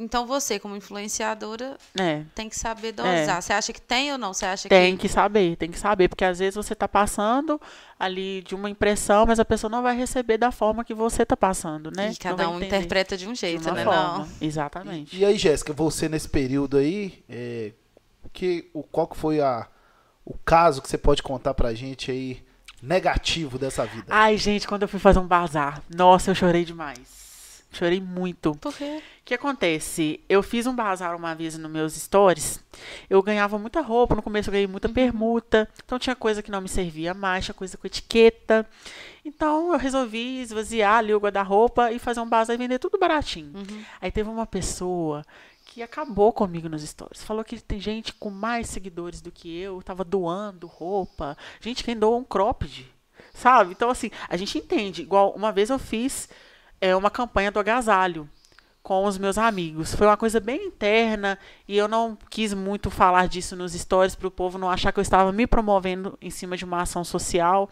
Então 0.00 0.24
você, 0.26 0.60
como 0.60 0.76
influenciadora, 0.76 1.76
É. 1.98 2.22
tem 2.32 2.48
que 2.48 2.56
saber 2.56 2.92
dosar. 2.92 3.42
Você 3.42 3.52
acha 3.52 3.72
que 3.72 3.80
tem 3.80 4.12
ou 4.12 4.18
não? 4.18 4.32
Você 4.32 4.46
acha 4.46 4.68
Tem 4.68 4.96
que. 4.96 5.02
que 5.02 5.08
saber, 5.12 5.56
tem 5.56 5.70
que 5.70 5.78
saber, 5.78 6.08
porque 6.08 6.24
às 6.24 6.38
vezes 6.38 6.54
você 6.54 6.72
tá 6.74 6.86
passando 6.86 7.60
ali 7.98 8.40
de 8.42 8.54
uma 8.54 8.70
impressão, 8.70 9.26
mas 9.26 9.40
a 9.40 9.44
pessoa 9.44 9.68
não 9.68 9.82
vai 9.82 9.96
receber 9.96 10.38
da 10.38 10.52
forma 10.52 10.84
que 10.84 10.94
você 10.94 11.26
tá 11.26 11.36
passando, 11.36 11.90
né? 11.90 12.12
E 12.12 12.16
cada 12.16 12.48
um 12.48 12.62
interpreta 12.62 13.16
de 13.16 13.26
um 13.28 13.32
de 13.32 13.40
jeito, 13.40 13.64
uma 13.64 13.72
né? 13.74 13.84
forma. 13.84 14.18
Não. 14.18 14.28
Exatamente. 14.40 15.16
E 15.16 15.24
aí, 15.24 15.36
Jéssica, 15.36 15.72
você 15.72 16.08
nesse 16.08 16.28
período 16.28 16.76
aí, 16.76 17.24
é, 17.28 17.72
que, 18.32 18.70
o, 18.72 18.84
qual 18.84 19.08
que 19.08 19.16
foi 19.16 19.40
a, 19.40 19.66
o 20.24 20.34
caso 20.38 20.80
que 20.80 20.88
você 20.88 20.96
pode 20.96 21.24
contar 21.24 21.54
pra 21.54 21.74
gente 21.74 22.10
aí, 22.12 22.40
negativo 22.80 23.58
dessa 23.58 23.84
vida? 23.84 24.06
Ai, 24.08 24.36
gente, 24.36 24.68
quando 24.68 24.82
eu 24.82 24.88
fui 24.88 25.00
fazer 25.00 25.18
um 25.18 25.26
bazar, 25.26 25.82
nossa, 25.92 26.30
eu 26.30 26.34
chorei 26.36 26.64
demais. 26.64 27.18
Chorei 27.72 28.00
muito. 28.00 28.54
Por 28.54 28.74
quê? 28.74 29.02
O 29.28 29.30
que 29.30 29.34
acontece? 29.34 30.24
Eu 30.26 30.42
fiz 30.42 30.66
um 30.66 30.74
bazar 30.74 31.14
uma 31.14 31.34
vez 31.34 31.58
nos 31.58 31.70
meus 31.70 31.92
stories. 31.92 32.64
Eu 33.10 33.22
ganhava 33.22 33.58
muita 33.58 33.82
roupa, 33.82 34.14
no 34.14 34.22
começo 34.22 34.48
eu 34.48 34.52
ganhei 34.52 34.66
muita 34.66 34.88
permuta. 34.88 35.68
Então 35.84 35.98
tinha 35.98 36.16
coisa 36.16 36.42
que 36.42 36.50
não 36.50 36.62
me 36.62 36.68
servia 36.70 37.12
mais, 37.12 37.44
tinha 37.44 37.54
coisa 37.54 37.76
com 37.76 37.86
etiqueta. 37.86 38.66
Então 39.22 39.74
eu 39.74 39.78
resolvi 39.78 40.40
esvaziar 40.40 40.96
ali 41.00 41.12
o 41.12 41.20
guarda-roupa 41.20 41.92
e 41.92 41.98
fazer 41.98 42.20
um 42.20 42.26
bazar 42.26 42.54
e 42.54 42.58
vender 42.58 42.78
tudo 42.78 42.98
baratinho. 42.98 43.52
Aí 44.00 44.10
teve 44.10 44.30
uma 44.30 44.46
pessoa 44.46 45.22
que 45.66 45.82
acabou 45.82 46.32
comigo 46.32 46.66
nos 46.66 46.80
stories. 46.80 47.22
Falou 47.22 47.44
que 47.44 47.60
tem 47.60 47.78
gente 47.78 48.14
com 48.14 48.30
mais 48.30 48.66
seguidores 48.70 49.20
do 49.20 49.30
que 49.30 49.54
eu, 49.60 49.82
tava 49.82 50.04
doando 50.04 50.66
roupa. 50.66 51.36
Gente, 51.60 51.84
quem 51.84 51.94
doa 51.94 52.16
um 52.16 52.24
cropped, 52.24 52.90
sabe? 53.34 53.72
Então, 53.72 53.90
assim, 53.90 54.10
a 54.26 54.38
gente 54.38 54.56
entende. 54.56 55.02
Igual 55.02 55.34
uma 55.34 55.52
vez 55.52 55.68
eu 55.68 55.78
fiz 55.78 56.30
é, 56.80 56.96
uma 56.96 57.10
campanha 57.10 57.52
do 57.52 57.60
agasalho 57.60 58.26
com 58.88 59.04
os 59.04 59.18
meus 59.18 59.36
amigos. 59.36 59.94
Foi 59.94 60.06
uma 60.06 60.16
coisa 60.16 60.40
bem 60.40 60.68
interna 60.68 61.38
e 61.68 61.76
eu 61.76 61.86
não 61.86 62.16
quis 62.30 62.54
muito 62.54 62.90
falar 62.90 63.28
disso 63.28 63.54
nos 63.54 63.74
stories 63.74 64.14
para 64.14 64.28
o 64.28 64.30
povo 64.30 64.56
não 64.56 64.70
achar 64.70 64.92
que 64.92 64.98
eu 64.98 65.02
estava 65.02 65.30
me 65.30 65.46
promovendo 65.46 66.16
em 66.22 66.30
cima 66.30 66.56
de 66.56 66.64
uma 66.64 66.80
ação 66.80 67.04
social, 67.04 67.68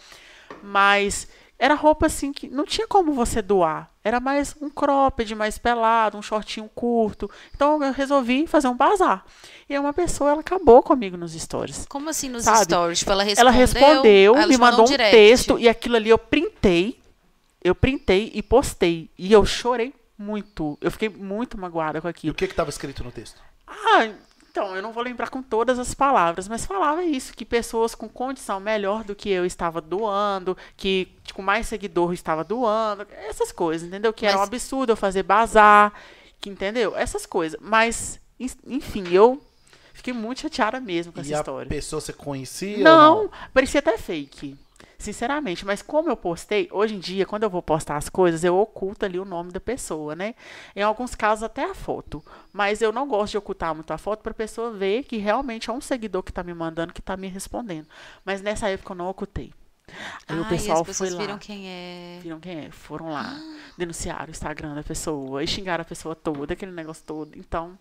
mas 0.62 1.26
era 1.58 1.72
roupa 1.72 2.04
assim 2.04 2.34
que 2.34 2.48
não 2.48 2.66
tinha 2.66 2.86
como 2.86 3.14
você 3.14 3.40
doar. 3.40 3.90
Era 4.04 4.20
mais 4.20 4.54
um 4.60 4.68
cropped, 4.68 5.34
mais 5.34 5.56
pelado, 5.56 6.18
um 6.18 6.22
shortinho 6.22 6.68
curto. 6.74 7.30
Então 7.54 7.82
eu 7.82 7.94
resolvi 7.94 8.46
fazer 8.46 8.68
um 8.68 8.76
bazar. 8.76 9.24
E 9.70 9.78
uma 9.78 9.94
pessoa 9.94 10.32
ela 10.32 10.40
acabou 10.40 10.82
comigo 10.82 11.16
nos 11.16 11.32
stories. 11.32 11.86
Como 11.88 12.10
assim 12.10 12.28
nos 12.28 12.44
Sabe? 12.44 12.64
stories? 12.64 12.98
Tipo, 12.98 13.12
ela 13.12 13.22
respondeu. 13.22 13.48
Ela 13.48 13.58
respondeu, 13.58 14.36
ela 14.36 14.46
me 14.46 14.58
mandou 14.58 14.80
mandou 14.80 14.84
um 14.84 14.90
direct. 14.90 15.16
texto 15.16 15.58
e 15.58 15.66
aquilo 15.66 15.96
ali 15.96 16.10
eu 16.10 16.18
printei. 16.18 17.00
Eu 17.64 17.74
printei 17.74 18.30
e 18.34 18.42
postei. 18.42 19.10
E 19.16 19.32
eu 19.32 19.46
chorei 19.46 19.94
muito. 20.18 20.78
Eu 20.80 20.90
fiquei 20.90 21.08
muito 21.08 21.58
magoada 21.58 22.00
com 22.00 22.08
E 22.08 22.10
aquilo. 22.10 22.32
o 22.32 22.34
que 22.36 22.46
que 22.46 22.54
tava 22.54 22.70
escrito 22.70 23.02
no 23.04 23.10
texto? 23.12 23.40
Ah, 23.66 24.08
então, 24.50 24.74
eu 24.74 24.80
não 24.82 24.92
vou 24.92 25.02
lembrar 25.02 25.28
com 25.28 25.42
todas 25.42 25.78
as 25.78 25.92
palavras, 25.92 26.48
mas 26.48 26.64
falava 26.64 27.02
isso, 27.04 27.34
que 27.34 27.44
pessoas 27.44 27.94
com 27.94 28.08
condição 28.08 28.58
melhor 28.58 29.04
do 29.04 29.14
que 29.14 29.28
eu 29.28 29.44
estava 29.44 29.80
doando, 29.80 30.56
que 30.76 31.08
com 31.34 31.42
mais 31.42 31.66
seguidor 31.66 32.12
estava 32.14 32.42
doando, 32.42 33.06
essas 33.28 33.52
coisas, 33.52 33.86
entendeu? 33.86 34.12
Que 34.12 34.24
era 34.26 34.36
um 34.36 34.40
Mas- 34.40 34.48
absurdo 34.48 34.92
eu 34.92 34.96
fazer 34.96 35.22
bazar, 35.22 35.92
que 36.40 36.48
entendeu? 36.48 36.96
Essas 36.96 37.26
coisas. 37.26 37.58
Mas, 37.60 38.18
en- 38.40 38.48
enfim, 38.66 39.04
eu 39.12 39.42
fiquei 39.92 40.12
muito 40.14 40.40
chateada 40.40 40.80
mesmo 40.80 41.12
com 41.12 41.18
e 41.18 41.22
essa 41.22 41.36
a 41.36 41.38
história. 41.40 41.68
pessoa 41.68 42.00
você 42.00 42.12
conhecia? 42.14 42.78
Não, 42.78 43.24
ou 43.24 43.30
parecia 43.52 43.80
até 43.80 43.98
fake. 43.98 44.56
Sinceramente, 44.98 45.64
mas 45.66 45.82
como 45.82 46.08
eu 46.08 46.16
postei, 46.16 46.68
hoje 46.72 46.94
em 46.94 46.98
dia, 46.98 47.26
quando 47.26 47.42
eu 47.42 47.50
vou 47.50 47.62
postar 47.62 47.96
as 47.96 48.08
coisas, 48.08 48.42
eu 48.42 48.56
oculto 48.56 49.04
ali 49.04 49.18
o 49.18 49.24
nome 49.26 49.52
da 49.52 49.60
pessoa, 49.60 50.16
né? 50.16 50.34
Em 50.74 50.82
alguns 50.82 51.14
casos, 51.14 51.42
até 51.44 51.64
a 51.64 51.74
foto. 51.74 52.24
Mas 52.52 52.80
eu 52.80 52.90
não 52.92 53.06
gosto 53.06 53.32
de 53.32 53.38
ocultar 53.38 53.74
muito 53.74 53.90
a 53.92 53.98
foto 53.98 54.22
para 54.22 54.32
a 54.32 54.34
pessoa 54.34 54.70
ver 54.72 55.04
que 55.04 55.18
realmente 55.18 55.68
é 55.68 55.72
um 55.72 55.80
seguidor 55.80 56.22
que 56.22 56.30
está 56.30 56.42
me 56.42 56.54
mandando, 56.54 56.92
que 56.94 57.00
está 57.00 57.16
me 57.16 57.28
respondendo. 57.28 57.86
Mas 58.24 58.40
nessa 58.40 58.68
época 58.70 58.92
eu 58.92 58.96
não 58.96 59.08
ocultei. 59.08 59.52
Aí 60.26 60.36
Ah, 60.38 60.40
o 60.40 60.48
pessoal 60.48 60.84
e 60.86 60.90
as 60.90 60.98
foi 60.98 61.10
lá. 61.10 61.20
viram 61.20 61.38
quem 61.38 61.68
é. 61.68 62.18
Viram 62.20 62.40
quem 62.40 62.64
é? 62.66 62.70
Foram 62.72 63.10
lá, 63.10 63.38
denunciaram 63.78 64.26
o 64.26 64.30
Instagram 64.30 64.74
da 64.74 64.82
pessoa 64.82 65.44
e 65.44 65.46
xingaram 65.46 65.82
a 65.82 65.84
pessoa 65.84 66.16
toda, 66.16 66.54
aquele 66.54 66.72
negócio 66.72 67.04
todo. 67.06 67.38
Então, 67.38 67.78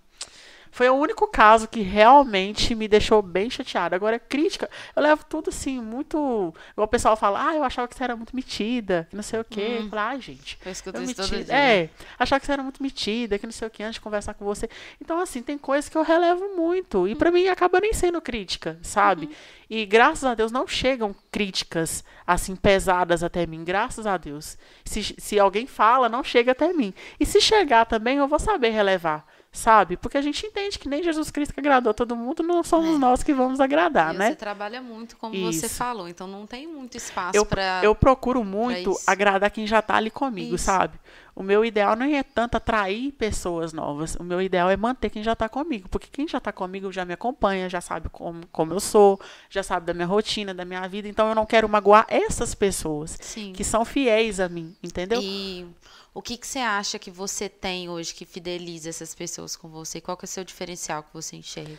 foi 0.76 0.90
o 0.90 0.94
único 0.94 1.26
caso 1.26 1.70
que 1.70 1.80
realmente 1.80 2.76
me 2.76 2.86
deixou 2.86 3.22
bem 3.22 3.50
chateada. 3.50 3.96
Agora, 3.96 4.20
crítica, 4.20 4.70
eu 4.94 5.02
levo 5.02 5.24
tudo 5.24 5.50
assim, 5.50 5.80
muito. 5.80 6.54
Igual 6.74 6.86
o 6.86 6.90
pessoal 6.90 7.16
fala, 7.16 7.48
ah, 7.48 7.56
eu 7.56 7.64
achava 7.64 7.88
que 7.88 7.96
você 7.96 8.04
era 8.04 8.14
muito 8.14 8.36
metida, 8.36 9.08
que 9.10 9.16
não 9.16 9.24
sei 9.24 9.40
o 9.40 9.46
quê. 9.46 9.78
Eu 9.80 9.90
falo, 9.90 10.02
ah, 10.02 10.18
gente. 10.20 10.60
Eu 10.66 10.72
escuto 10.74 10.98
Eu 10.98 11.04
isso 11.04 11.16
todo 11.16 11.30
dia. 11.30 11.56
É, 11.56 11.90
achava 12.20 12.42
que 12.42 12.46
você 12.46 12.52
era 12.52 12.62
muito 12.62 12.84
metida, 12.84 13.40
que 13.40 13.46
não 13.46 13.54
sei 13.54 13.66
o 13.66 13.72
que, 13.72 13.84
antes 13.84 13.94
de 13.94 14.02
conversar 14.02 14.34
com 14.34 14.44
você. 14.44 14.70
Então, 15.00 15.18
assim, 15.18 15.42
tem 15.42 15.58
coisas 15.58 15.88
que 15.88 15.98
eu 15.98 16.04
relevo 16.04 16.58
muito. 16.58 17.08
E 17.08 17.16
pra 17.16 17.32
mim 17.32 17.48
acaba 17.48 17.80
nem 17.80 17.94
sendo 17.94 18.20
crítica, 18.20 18.78
sabe? 18.82 19.30
E 19.70 19.86
graças 19.86 20.26
a 20.26 20.34
Deus 20.36 20.52
não 20.52 20.68
chegam 20.68 21.16
críticas 21.32 22.04
assim 22.28 22.54
pesadas 22.54 23.24
até 23.24 23.46
mim, 23.46 23.64
graças 23.64 24.06
a 24.06 24.18
Deus. 24.18 24.58
Se, 24.84 25.16
se 25.18 25.40
alguém 25.40 25.68
fala, 25.68 26.10
não 26.10 26.22
chega 26.22 26.52
até 26.52 26.74
mim. 26.74 26.94
E 27.18 27.26
se 27.26 27.40
chegar 27.40 27.86
também, 27.86 28.18
eu 28.18 28.28
vou 28.28 28.40
saber 28.40 28.72
relevar. 28.72 29.26
Sabe? 29.56 29.96
Porque 29.96 30.18
a 30.18 30.22
gente 30.22 30.46
entende 30.46 30.78
que 30.78 30.90
nem 30.90 31.02
Jesus 31.02 31.32
Cristo 31.32 31.54
que 31.54 31.60
agradou 31.62 31.94
todo 31.94 32.16
mundo, 32.16 32.44
não 32.44 32.62
somos 32.62 32.96
É. 32.96 32.98
nós 32.98 33.24
que 33.24 33.34
vamos 33.34 33.60
agradar, 33.62 34.14
E 34.14 34.18
né? 34.18 34.30
você 34.30 34.36
trabalha 34.36 34.82
muito, 34.82 35.16
como 35.16 35.34
você 35.34 35.66
Isso. 35.68 35.76
falou, 35.76 36.10
então 36.10 36.28
não 36.28 36.46
tem 36.46 36.68
muito 36.68 36.98
espaço 36.98 37.38
eu, 37.38 37.46
pra. 37.46 37.80
eu 37.82 37.96
procuro 37.96 38.44
muito 38.44 38.94
agradar 39.08 39.50
quem 39.50 39.66
já 39.66 39.82
tá 39.82 39.96
ali 39.96 40.12
comigo, 40.12 40.56
Isso. 40.56 40.66
sabe? 40.66 41.00
O 41.34 41.42
meu 41.44 41.64
ideal 41.66 41.96
não 41.96 42.06
é 42.06 42.22
tanto 42.24 42.56
atrair 42.56 43.12
pessoas 43.14 43.74
novas. 43.74 44.16
O 44.16 44.24
meu 44.24 44.42
ideal 44.42 44.70
é 44.70 44.78
manter 44.78 45.10
quem 45.10 45.22
já 45.22 45.36
tá 45.36 45.50
comigo. 45.50 45.90
Porque 45.90 46.08
quem 46.10 46.26
já 46.26 46.40
tá 46.40 46.50
comigo 46.54 46.90
já 46.94 47.04
me 47.04 47.14
acompanha, 47.14 47.68
já 47.70 47.82
sabe 47.82 48.08
como, 48.10 48.42
como 48.54 48.72
eu 48.74 48.80
sou, 48.80 49.20
já 49.50 49.62
sabe 49.62 49.86
da 49.86 49.94
minha 49.94 50.08
rotina, 50.08 50.54
da 50.54 50.64
minha 50.64 50.88
vida. 50.88 51.10
Então 51.10 51.28
eu 51.28 51.36
não 51.36 51.46
quero 51.46 51.68
magoar 51.68 52.06
essas 52.08 52.56
pessoas 52.56 53.18
Sim. 53.22 53.52
que 53.52 53.66
são 53.66 53.84
fiéis 53.84 54.40
a 54.40 54.48
mim, 54.48 54.74
entendeu? 54.82 55.20
E 55.22 55.68
o 56.16 56.22
que, 56.22 56.38
que 56.38 56.48
você 56.48 56.60
acha 56.60 56.98
que 56.98 57.12
você 57.12 57.50
tem 57.50 57.90
hoje 57.90 58.16
que 58.16 58.26
fideliza 58.26 58.88
essas 58.88 59.14
pessoas 59.14 59.58
com 59.58 59.68
você? 59.68 60.00
Qual 60.00 60.16
que 60.16 60.24
é 60.24 60.28
o 60.28 60.30
seu 60.30 60.46
diferencial 60.46 61.04
que 61.04 61.14
você 61.14 61.36
enxerga? 61.36 61.78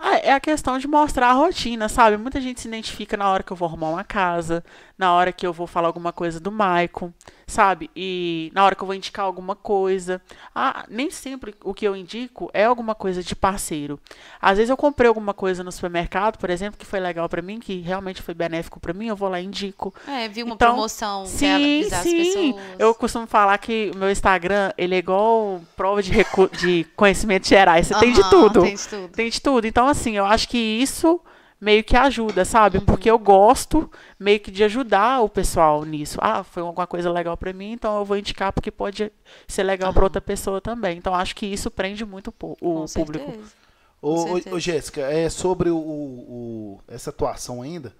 Ah, 0.00 0.16
é 0.18 0.32
a 0.32 0.38
questão 0.38 0.78
de 0.78 0.86
mostrar 0.86 1.28
a 1.30 1.32
rotina, 1.32 1.88
sabe? 1.88 2.16
Muita 2.16 2.40
gente 2.40 2.60
se 2.60 2.68
identifica 2.68 3.16
na 3.16 3.28
hora 3.28 3.42
que 3.42 3.50
eu 3.52 3.56
vou 3.56 3.66
arrumar 3.66 3.88
uma 3.90 4.04
casa, 4.04 4.64
na 4.96 5.12
hora 5.12 5.32
que 5.32 5.44
eu 5.44 5.52
vou 5.52 5.66
falar 5.66 5.88
alguma 5.88 6.12
coisa 6.12 6.38
do 6.38 6.52
Maicon, 6.52 7.12
sabe? 7.48 7.90
E 7.96 8.52
na 8.54 8.64
hora 8.64 8.76
que 8.76 8.82
eu 8.82 8.86
vou 8.86 8.94
indicar 8.94 9.24
alguma 9.24 9.56
coisa. 9.56 10.22
Ah, 10.54 10.84
nem 10.88 11.10
sempre 11.10 11.52
o 11.64 11.74
que 11.74 11.84
eu 11.86 11.96
indico 11.96 12.48
é 12.54 12.64
alguma 12.64 12.94
coisa 12.94 13.24
de 13.24 13.34
parceiro. 13.34 13.98
Às 14.40 14.58
vezes 14.58 14.70
eu 14.70 14.76
comprei 14.76 15.08
alguma 15.08 15.34
coisa 15.34 15.64
no 15.64 15.72
supermercado, 15.72 16.38
por 16.38 16.48
exemplo, 16.48 16.78
que 16.78 16.86
foi 16.86 17.00
legal 17.00 17.28
pra 17.28 17.42
mim, 17.42 17.58
que 17.58 17.80
realmente 17.80 18.22
foi 18.22 18.34
benéfico 18.34 18.78
pra 18.78 18.92
mim, 18.94 19.08
eu 19.08 19.16
vou 19.16 19.28
lá 19.28 19.40
e 19.40 19.44
indico. 19.44 19.92
É, 20.06 20.28
vi 20.28 20.44
uma 20.44 20.54
Então, 20.54 20.74
promoção 20.74 21.26
Sim, 21.26 21.80
avisar 21.80 21.98
as 22.00 22.04
sim. 22.04 22.18
pessoas. 22.52 22.64
Eu 22.78 22.94
costumo 22.94 23.26
falar 23.26 23.58
que 23.58 23.90
o 23.92 23.98
meu 23.98 24.10
Instagram, 24.12 24.70
ele 24.78 24.94
é 24.94 24.98
igual 24.98 25.60
prova 25.76 26.00
de, 26.04 26.12
de 26.60 26.86
conhecimentos 26.94 27.48
gerais. 27.48 27.88
Você 27.88 27.94
tem 27.98 28.12
de 28.12 28.22
tudo. 28.30 28.62
Tem 28.62 28.76
de 28.76 28.88
tudo. 28.88 29.08
Tem 29.08 29.30
de 29.30 29.40
tudo. 29.40 29.66
Então, 29.66 29.87
assim, 29.88 30.16
eu 30.16 30.24
acho 30.26 30.48
que 30.48 30.58
isso 30.58 31.20
meio 31.60 31.82
que 31.82 31.96
ajuda, 31.96 32.44
Uhum. 32.44 32.44
sabe? 32.44 32.80
Porque 32.80 33.10
eu 33.10 33.18
gosto 33.18 33.90
meio 34.18 34.38
que 34.40 34.50
de 34.50 34.62
ajudar 34.64 35.20
o 35.22 35.28
pessoal 35.28 35.84
nisso. 35.84 36.18
Ah, 36.22 36.44
foi 36.44 36.62
alguma 36.62 36.86
coisa 36.86 37.10
legal 37.10 37.36
pra 37.36 37.52
mim, 37.52 37.72
então 37.72 37.98
eu 37.98 38.04
vou 38.04 38.16
indicar 38.16 38.52
porque 38.52 38.70
pode 38.70 39.10
ser 39.48 39.62
legal 39.64 39.92
pra 39.92 40.04
Aham. 40.04 40.04
outra 40.04 40.20
pessoa 40.20 40.60
também. 40.60 40.98
Então, 40.98 41.14
acho 41.14 41.34
que 41.34 41.46
isso 41.46 41.70
prende 41.70 42.04
muito 42.04 42.32
o 42.50 42.56
Com 42.70 42.86
público. 42.88 43.36
certeza. 43.36 43.56
Ô, 44.00 44.40
ô, 44.50 44.58
Jéssica, 44.60 45.02
é 45.02 45.28
sobre 45.28 45.70
o, 45.70 45.78
o- 45.78 46.80
essa 46.88 47.10
atuação 47.10 47.62
ainda. 47.62 47.94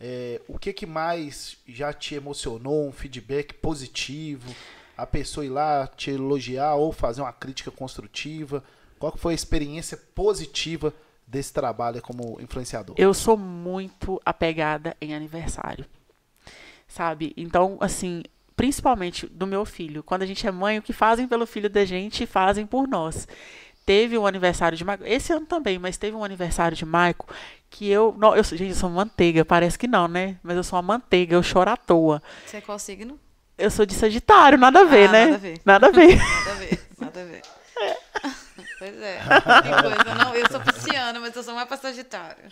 é, 0.00 0.40
o 0.48 0.58
que 0.58 0.72
que 0.72 0.86
mais 0.86 1.56
já 1.68 1.92
te 1.92 2.14
emocionou? 2.14 2.88
Um 2.88 2.92
feedback 2.92 3.54
positivo? 3.54 4.56
A 4.96 5.06
pessoa 5.06 5.46
ir 5.46 5.50
lá 5.50 5.86
te 5.86 6.10
elogiar 6.10 6.74
ou 6.74 6.92
fazer 6.92 7.22
uma 7.22 7.32
crítica 7.32 7.70
construtiva? 7.70 8.64
Qual 8.98 9.12
que 9.12 9.18
foi 9.18 9.32
a 9.32 9.34
experiência 9.34 9.96
positiva 10.14 10.92
desse 11.32 11.50
trabalho 11.52 12.02
como 12.02 12.38
influenciador? 12.40 12.94
Eu 12.98 13.14
sou 13.14 13.36
muito 13.38 14.20
apegada 14.24 14.94
em 15.00 15.14
aniversário. 15.14 15.86
Sabe? 16.86 17.32
Então, 17.38 17.78
assim, 17.80 18.22
principalmente 18.54 19.26
do 19.26 19.46
meu 19.46 19.64
filho. 19.64 20.02
Quando 20.02 20.22
a 20.22 20.26
gente 20.26 20.46
é 20.46 20.50
mãe, 20.50 20.78
o 20.78 20.82
que 20.82 20.92
fazem 20.92 21.26
pelo 21.26 21.46
filho 21.46 21.70
da 21.70 21.86
gente, 21.86 22.26
fazem 22.26 22.66
por 22.66 22.86
nós. 22.86 23.26
Teve 23.86 24.16
um 24.18 24.26
aniversário 24.26 24.76
de 24.76 24.84
Maico, 24.84 25.04
esse 25.06 25.32
ano 25.32 25.46
também, 25.46 25.78
mas 25.78 25.96
teve 25.96 26.14
um 26.14 26.22
aniversário 26.22 26.76
de 26.76 26.84
Maico 26.84 27.26
que 27.70 27.88
eu, 27.88 28.14
não, 28.18 28.36
eu 28.36 28.44
gente, 28.44 28.68
eu 28.68 28.74
sou 28.74 28.90
manteiga, 28.90 29.44
parece 29.44 29.78
que 29.78 29.88
não, 29.88 30.06
né? 30.06 30.36
Mas 30.42 30.56
eu 30.56 30.62
sou 30.62 30.76
uma 30.76 30.82
manteiga, 30.82 31.34
eu 31.34 31.42
choro 31.42 31.70
à 31.70 31.76
toa. 31.76 32.22
Você 32.46 32.58
é 32.58 32.60
qual 32.60 32.78
signo? 32.78 33.18
Eu 33.56 33.70
sou 33.70 33.86
de 33.86 33.94
Sagitário, 33.94 34.58
nada 34.58 34.82
a 34.82 34.84
ver, 34.84 35.08
Ah, 35.08 35.12
né? 35.12 35.24
nada 35.26 35.34
a 35.36 35.38
ver. 35.38 35.60
Nada 35.64 35.86
a 35.86 35.90
ver. 35.90 36.16
Nada 36.20 36.50
a 36.50 36.54
ver, 36.54 36.78
nada 37.00 37.20
a 37.20 37.24
ver. 37.24 37.42
Pois 38.82 39.00
é. 39.00 39.20
Coisa, 39.80 40.14
não. 40.16 40.34
Eu 40.34 40.48
sou 40.50 40.60
pisciana, 40.60 41.20
mas 41.20 41.36
eu 41.36 41.42
sou 41.44 41.54
mais 41.54 41.68
pra 41.68 41.76
Sagitário. 41.76 42.42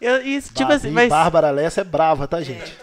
Eu, 0.00 0.22
isso, 0.22 0.48
tipo 0.48 0.62
Babi 0.62 0.74
assim, 0.74 0.90
mas 0.90 1.10
Bárbara 1.10 1.50
Lessa 1.50 1.82
é 1.82 1.84
brava, 1.84 2.26
tá, 2.26 2.40
gente? 2.40 2.74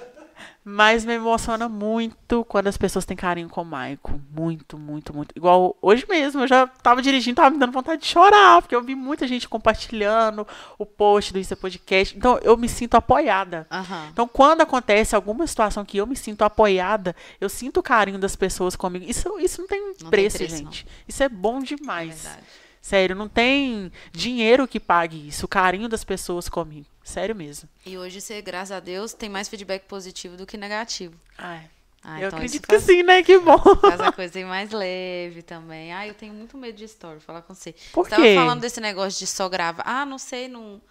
Mas 0.64 1.04
me 1.04 1.14
emociona 1.14 1.68
muito 1.68 2.46
quando 2.46 2.68
as 2.68 2.78
pessoas 2.78 3.04
têm 3.04 3.18
carinho 3.18 3.50
com 3.50 3.62
o 3.62 3.66
Maico. 3.66 4.22
Muito, 4.32 4.78
muito, 4.78 5.14
muito. 5.14 5.34
Igual 5.36 5.76
hoje 5.82 6.06
mesmo, 6.08 6.42
eu 6.42 6.48
já 6.48 6.68
tava 6.68 7.02
dirigindo, 7.02 7.38
tava 7.38 7.50
me 7.50 7.58
dando 7.58 7.72
vontade 7.72 8.02
de 8.02 8.08
chorar, 8.08 8.62
porque 8.62 8.76
eu 8.76 8.84
vi 8.84 8.94
muita 8.94 9.28
gente 9.28 9.50
compartilhando 9.50 10.48
o 10.78 10.86
post 10.86 11.34
do 11.34 11.40
Insta 11.40 11.56
Podcast. 11.56 12.16
Então, 12.16 12.40
eu 12.44 12.56
me 12.56 12.70
sinto 12.70 12.96
apoiada. 12.96 13.66
Aham. 13.72 14.10
Então, 14.12 14.28
quando 14.28 14.62
acontece 14.62 15.16
alguma 15.16 15.48
situação 15.48 15.84
que 15.84 15.98
eu 15.98 16.06
me 16.06 16.16
sinto 16.16 16.44
apoiada, 16.44 17.16
eu 17.40 17.50
sinto 17.50 17.80
o 17.80 17.84
carinho 17.84 18.20
das 18.20 18.36
pessoas 18.36 18.76
comigo. 18.76 19.06
Isso, 19.08 19.40
isso 19.40 19.62
não 19.62 19.68
tem 19.68 19.82
tem 19.94 20.10
preço, 20.10 20.38
preço, 20.38 20.58
gente. 20.58 20.88
Isso 21.08 21.24
é 21.24 21.30
bom 21.30 21.60
demais. 21.60 22.24
Verdade. 22.24 22.61
Sério, 22.82 23.16
não 23.16 23.30
tem 23.30 23.92
dinheiro 24.12 24.68
que 24.68 24.80
pague 24.80 25.28
isso, 25.28 25.46
o 25.46 25.50
carinho 25.50 25.88
das 25.88 26.04
pessoas 26.04 26.50
comigo. 26.50 26.88
Sério 27.04 27.36
mesmo. 27.36 27.70
E 27.86 27.98
hoje 27.98 28.20
você, 28.20 28.42
graças 28.42 28.72
a 28.72 28.80
Deus, 28.80 29.14
tem 29.14 29.30
mais 29.30 29.48
feedback 29.48 29.84
positivo 29.86 30.36
do 30.36 30.46
que 30.48 30.58
negativo. 30.58 31.14
Ai, 31.38 31.70
Ah, 32.04 32.20
eu 32.20 32.28
então 32.28 32.38
acredito 32.40 32.64
isso 32.64 32.68
que 32.68 32.80
faz, 32.80 32.84
sim, 32.84 33.04
né? 33.04 33.22
Que 33.24 33.38
bom. 33.40 33.58
faz 33.80 34.00
a 34.02 34.12
coisa 34.12 34.44
mais 34.46 34.72
leve 34.72 35.44
também. 35.44 35.94
Ah, 35.94 36.08
eu 36.08 36.16
tenho 36.16 36.34
muito 36.34 36.58
medo 36.58 36.76
de 36.76 36.86
story, 36.86 37.16
vou 37.18 37.22
falar 37.22 37.44
com 37.44 37.54
você. 37.54 37.74
Por 37.94 38.06
você 38.06 38.10
tava 38.10 38.24
quê? 38.24 38.36
falando 38.36 38.62
desse 38.62 38.82
negócio 38.82 39.20
de 39.20 39.28
só 39.28 39.48
gravar. 39.48 39.84
Ah, 39.86 40.06
não 40.06 40.18
sei, 40.18 40.48
não. 40.48 40.82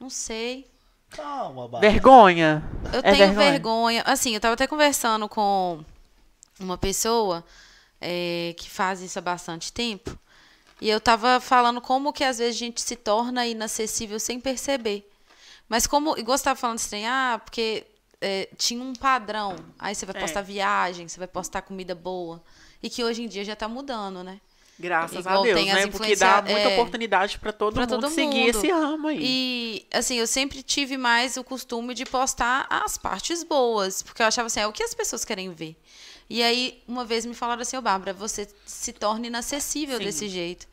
Não 0.00 0.10
sei. 0.10 0.68
Calma, 1.10 1.68
Bárbara. 1.68 1.90
Vergonha. 1.92 2.62
Eu 2.92 3.02
É 3.02 3.14
tenho 3.14 3.34
vergonha. 3.34 3.50
vergonha. 3.50 4.02
Assim, 4.06 4.34
eu 4.34 4.40
tava 4.40 4.54
até 4.54 4.66
conversando 4.66 5.28
com 5.28 5.84
uma 6.60 6.76
pessoa 6.76 7.44
é, 8.00 8.54
que 8.58 8.68
faz 8.68 9.00
isso 9.00 9.18
há 9.18 9.22
bastante 9.22 9.72
tempo. 9.72 10.18
E 10.80 10.88
eu 10.88 11.00
tava 11.00 11.40
falando 11.40 11.80
como 11.80 12.12
que 12.12 12.22
às 12.24 12.38
vezes 12.38 12.56
a 12.56 12.58
gente 12.58 12.80
se 12.80 12.94
torna 12.96 13.46
inacessível 13.46 14.18
sem 14.20 14.38
perceber. 14.40 15.08
Mas 15.68 15.86
como, 15.86 16.16
igual 16.16 16.38
você 16.38 16.44
tava 16.44 16.58
falando 16.58 16.76
assim, 16.76 17.04
ah, 17.04 17.40
porque 17.44 17.84
é, 18.20 18.48
tinha 18.56 18.82
um 18.82 18.94
padrão. 18.94 19.56
Aí 19.78 19.94
você 19.94 20.06
vai 20.06 20.16
É. 20.16 20.20
postar 20.20 20.42
viagem, 20.42 21.08
você 21.08 21.18
vai 21.18 21.28
postar 21.28 21.62
comida 21.62 21.94
boa. 21.94 22.42
E 22.82 22.88
que 22.88 23.02
hoje 23.02 23.22
em 23.22 23.28
dia 23.28 23.44
já 23.44 23.56
tá 23.56 23.68
mudando, 23.68 24.22
né? 24.22 24.40
Graças 24.80 25.18
Igual 25.18 25.40
a 25.40 25.44
Deus, 25.44 25.66
né? 25.66 25.86
Porque 25.88 26.14
dá 26.14 26.40
muita 26.40 26.60
é, 26.60 26.74
oportunidade 26.74 27.38
pra 27.40 27.52
todo 27.52 27.74
pra 27.74 27.82
mundo 27.82 28.00
todo 28.00 28.10
seguir 28.14 28.46
mundo. 28.46 28.50
esse 28.50 28.70
ramo 28.70 29.08
aí. 29.08 29.18
E, 29.20 29.86
assim, 29.92 30.14
eu 30.14 30.26
sempre 30.26 30.62
tive 30.62 30.96
mais 30.96 31.36
o 31.36 31.42
costume 31.42 31.94
de 31.94 32.04
postar 32.04 32.64
as 32.70 32.96
partes 32.96 33.42
boas, 33.42 34.02
porque 34.02 34.22
eu 34.22 34.26
achava 34.26 34.46
assim, 34.46 34.60
é 34.60 34.66
o 34.68 34.72
que 34.72 34.84
as 34.84 34.94
pessoas 34.94 35.24
querem 35.24 35.50
ver. 35.52 35.76
E 36.30 36.42
aí, 36.42 36.82
uma 36.86 37.04
vez 37.04 37.24
me 37.24 37.34
falaram 37.34 37.62
assim, 37.62 37.76
ô 37.76 37.80
Bárbara, 37.82 38.12
você 38.12 38.46
se 38.66 38.92
torna 38.92 39.26
inacessível 39.26 39.98
Sim. 39.98 40.04
desse 40.04 40.28
jeito. 40.28 40.66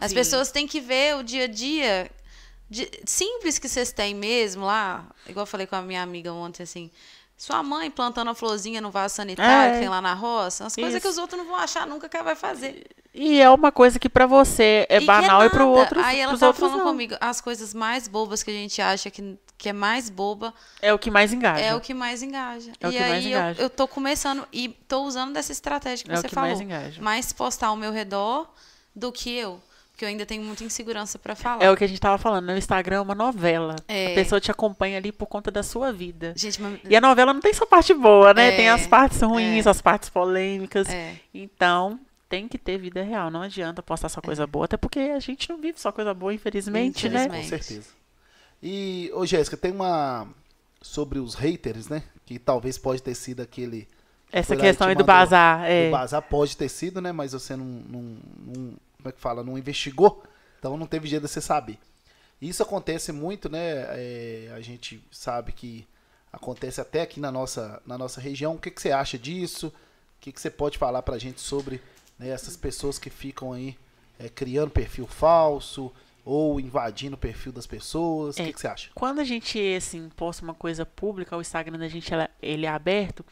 As 0.00 0.10
Sim. 0.10 0.16
pessoas 0.16 0.50
têm 0.50 0.66
que 0.66 0.80
ver 0.80 1.16
o 1.16 1.22
dia 1.22 1.44
a 1.44 1.46
dia 1.46 2.10
de- 2.68 2.90
simples 3.06 3.58
que 3.58 3.68
vocês 3.68 3.92
têm 3.92 4.14
mesmo 4.14 4.64
lá. 4.64 5.06
Igual 5.28 5.42
eu 5.44 5.46
falei 5.46 5.66
com 5.66 5.76
a 5.76 5.82
minha 5.82 6.02
amiga 6.02 6.32
ontem, 6.32 6.64
assim, 6.64 6.90
sua 7.36 7.62
mãe 7.62 7.90
plantando 7.90 8.30
a 8.30 8.34
florzinha 8.34 8.80
no 8.80 8.90
vaso 8.90 9.14
sanitário 9.14 9.70
É. 9.70 9.74
que 9.74 9.80
tem 9.80 9.88
lá 9.88 10.00
na 10.02 10.12
roça, 10.14 10.66
as 10.66 10.74
coisas 10.74 11.00
que 11.00 11.06
os 11.08 11.18
outros 11.18 11.38
não 11.38 11.46
vão 11.46 11.56
achar 11.56 11.86
nunca 11.86 12.08
que 12.08 12.16
ela 12.16 12.24
vai 12.24 12.34
fazer. 12.36 12.84
E 13.14 13.40
é 13.40 13.48
uma 13.48 13.70
coisa 13.70 13.98
que 13.98 14.08
pra 14.08 14.26
você 14.26 14.86
é 14.90 14.96
E 14.96 15.00
que 15.00 15.06
banal 15.06 15.44
e 15.44 15.48
pro 15.50 15.66
nada. 15.66 15.78
outro, 15.80 16.00
Aí 16.00 16.18
ela 16.18 16.36
tava 16.36 16.52
falando 16.52 16.78
não. 16.78 16.84
comigo, 16.86 17.14
as 17.20 17.40
coisas 17.40 17.72
mais 17.72 18.08
bobas 18.08 18.42
que 18.42 18.50
a 18.50 18.54
gente 18.54 18.82
acha 18.82 19.10
que, 19.10 19.38
que 19.58 19.68
é 19.68 19.72
mais 19.72 20.10
boba, 20.10 20.52
É 20.82 20.92
o 20.92 20.98
que 20.98 21.10
mais 21.10 21.32
engaja. 21.32 21.64
é 21.64 21.74
o 21.74 21.80
que 21.80 21.94
mais 21.94 22.22
engaja. 22.22 22.72
É 22.80 22.86
o 22.86 22.90
e 22.90 22.96
que 22.96 23.02
aí 23.02 23.10
mais 23.10 23.24
eu, 23.24 23.30
engaja. 23.30 23.62
eu 23.62 23.70
tô 23.70 23.88
começando 23.88 24.46
e 24.52 24.68
tô 24.68 25.02
usando 25.04 25.32
dessa 25.32 25.52
estratégia 25.52 26.04
que 26.04 26.10
É 26.10 26.14
o 26.14 26.16
você 26.20 26.28
que 26.28 26.34
falou. 26.34 26.50
mais 26.50 26.60
engaja. 26.60 27.00
Mais 27.02 27.32
postar 27.32 27.68
ao 27.68 27.76
meu 27.76 27.90
redor 27.90 28.48
do 28.94 29.10
que 29.10 29.30
eu. 29.30 29.60
Porque 29.92 30.04
eu 30.04 30.10
ainda 30.10 30.26
tenho 30.26 30.42
muita 30.42 30.62
insegurança 30.62 31.18
pra 31.18 31.34
falar. 31.34 31.64
É 31.64 31.70
o 31.70 31.76
que 31.76 31.82
a 31.82 31.86
gente 31.86 31.98
tava 31.98 32.18
falando, 32.18 32.44
né? 32.44 32.54
O 32.54 32.58
Instagram 32.58 32.96
é 32.96 33.00
uma 33.00 33.14
novela. 33.14 33.76
É. 33.88 34.12
A 34.12 34.14
pessoa 34.14 34.38
te 34.38 34.50
acompanha 34.50 34.98
ali 34.98 35.10
por 35.10 35.24
conta 35.26 35.50
da 35.50 35.62
sua 35.62 35.90
vida. 35.90 36.34
Gente, 36.36 36.60
mas... 36.60 36.78
E 36.84 36.94
a 36.94 37.00
novela 37.00 37.32
não 37.32 37.40
tem 37.40 37.54
só 37.54 37.64
parte 37.64 37.94
boa, 37.94 38.34
né? 38.34 38.48
É, 38.48 38.56
tem 38.56 38.68
as 38.68 38.86
partes 38.86 39.22
ruins, 39.22 39.64
é. 39.64 39.70
as 39.70 39.80
partes 39.80 40.10
polêmicas. 40.10 40.86
É. 40.90 41.14
Então, 41.32 41.98
tem 42.28 42.46
que 42.46 42.58
ter 42.58 42.76
vida 42.76 43.02
real. 43.02 43.30
Não 43.30 43.40
adianta 43.40 43.82
postar 43.82 44.10
só 44.10 44.20
coisa 44.20 44.46
boa, 44.46 44.66
até 44.66 44.76
porque 44.76 44.98
a 44.98 45.18
gente 45.18 45.48
não 45.48 45.56
vive 45.56 45.80
só 45.80 45.90
coisa 45.90 46.12
boa, 46.12 46.34
infelizmente, 46.34 47.08
né? 47.08 47.24
Infelizmente. 47.24 47.42
Com 47.44 47.48
certeza. 47.48 47.88
E, 48.62 49.10
ô 49.14 49.24
Jéssica, 49.26 49.56
tem 49.56 49.72
uma. 49.72 50.28
Sobre 50.82 51.18
os 51.18 51.34
haters, 51.34 51.88
né? 51.88 52.02
Que 52.24 52.38
talvez 52.38 52.78
pode 52.78 53.02
ter 53.02 53.14
sido 53.14 53.40
aquele. 53.40 53.88
Essa 54.30 54.56
questão 54.56 54.88
aí 54.88 54.94
do 54.94 55.04
bazar. 55.04 55.64
É. 55.64 55.88
O 55.88 55.92
bazar 55.92 56.22
pode 56.22 56.56
ter 56.56 56.68
sido, 56.68 57.00
né? 57.00 57.12
Mas 57.12 57.32
você 57.32 57.56
não, 57.56 57.64
não, 57.64 58.02
não- 58.38 58.74
Como 58.96 59.08
é 59.08 59.12
que 59.12 59.20
fala? 59.20 59.42
Não 59.42 59.56
investigou. 59.56 60.22
Então 60.58 60.76
não 60.76 60.86
teve 60.86 61.08
jeito 61.08 61.22
de 61.22 61.28
você 61.28 61.40
saber. 61.40 61.78
Isso 62.40 62.62
acontece 62.62 63.12
muito, 63.12 63.48
né? 63.48 63.86
é, 63.90 64.52
a 64.54 64.60
gente 64.60 65.02
sabe 65.10 65.52
que 65.52 65.86
acontece 66.32 66.80
até 66.80 67.00
aqui 67.02 67.18
na 67.18 67.32
nossa, 67.32 67.80
na 67.86 67.96
nossa 67.96 68.20
região. 68.20 68.54
O 68.54 68.58
que, 68.58 68.70
que 68.70 68.80
você 68.82 68.92
acha 68.92 69.18
disso? 69.18 69.68
O 69.68 69.72
que, 70.20 70.32
que 70.32 70.40
você 70.40 70.50
pode 70.50 70.76
falar 70.76 71.02
pra 71.02 71.18
gente 71.18 71.40
sobre 71.40 71.80
né, 72.18 72.28
essas 72.28 72.56
pessoas 72.56 72.98
que 72.98 73.08
ficam 73.08 73.52
aí 73.52 73.76
é, 74.18 74.28
criando 74.28 74.70
perfil 74.70 75.06
falso 75.06 75.92
ou 76.26 76.58
invadindo 76.60 77.14
o 77.14 77.18
perfil 77.18 77.52
das 77.52 77.66
pessoas? 77.66 78.36
O 78.36 78.42
É. 78.42 78.46
que, 78.46 78.52
que 78.54 78.60
você 78.60 78.66
acha? 78.66 78.90
Quando 78.94 79.20
a 79.20 79.24
gente, 79.24 79.58
assim, 79.76 80.10
posta 80.16 80.42
uma 80.44 80.52
coisa 80.54 80.84
pública, 80.84 81.36
o 81.36 81.40
Instagram 81.40 81.78
da 81.78 81.86
gente, 81.88 82.12
ela- 82.12 82.28
ele 82.42 82.66
é 82.66 82.68
aberto, 82.68 83.24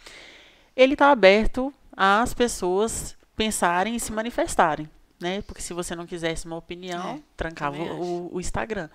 ele 0.77 0.95
tá 0.95 1.11
aberto 1.11 1.75
às 1.97 2.33
pessoas 2.33 3.17
pensarem 3.37 3.97
e 3.97 4.01
se 4.01 4.13
manifestarem, 4.13 4.89
né? 5.21 5.43
Porque 5.43 5.61
se 5.61 5.75
você 5.75 5.95
não 5.97 6.07
quisesse 6.07 6.47
uma 6.47 6.57
opinião, 6.57 7.17
É, 7.17 7.21
trancava 7.37 7.77
o, 7.83 8.33
o 8.33 8.41
Instagram. 8.41 8.89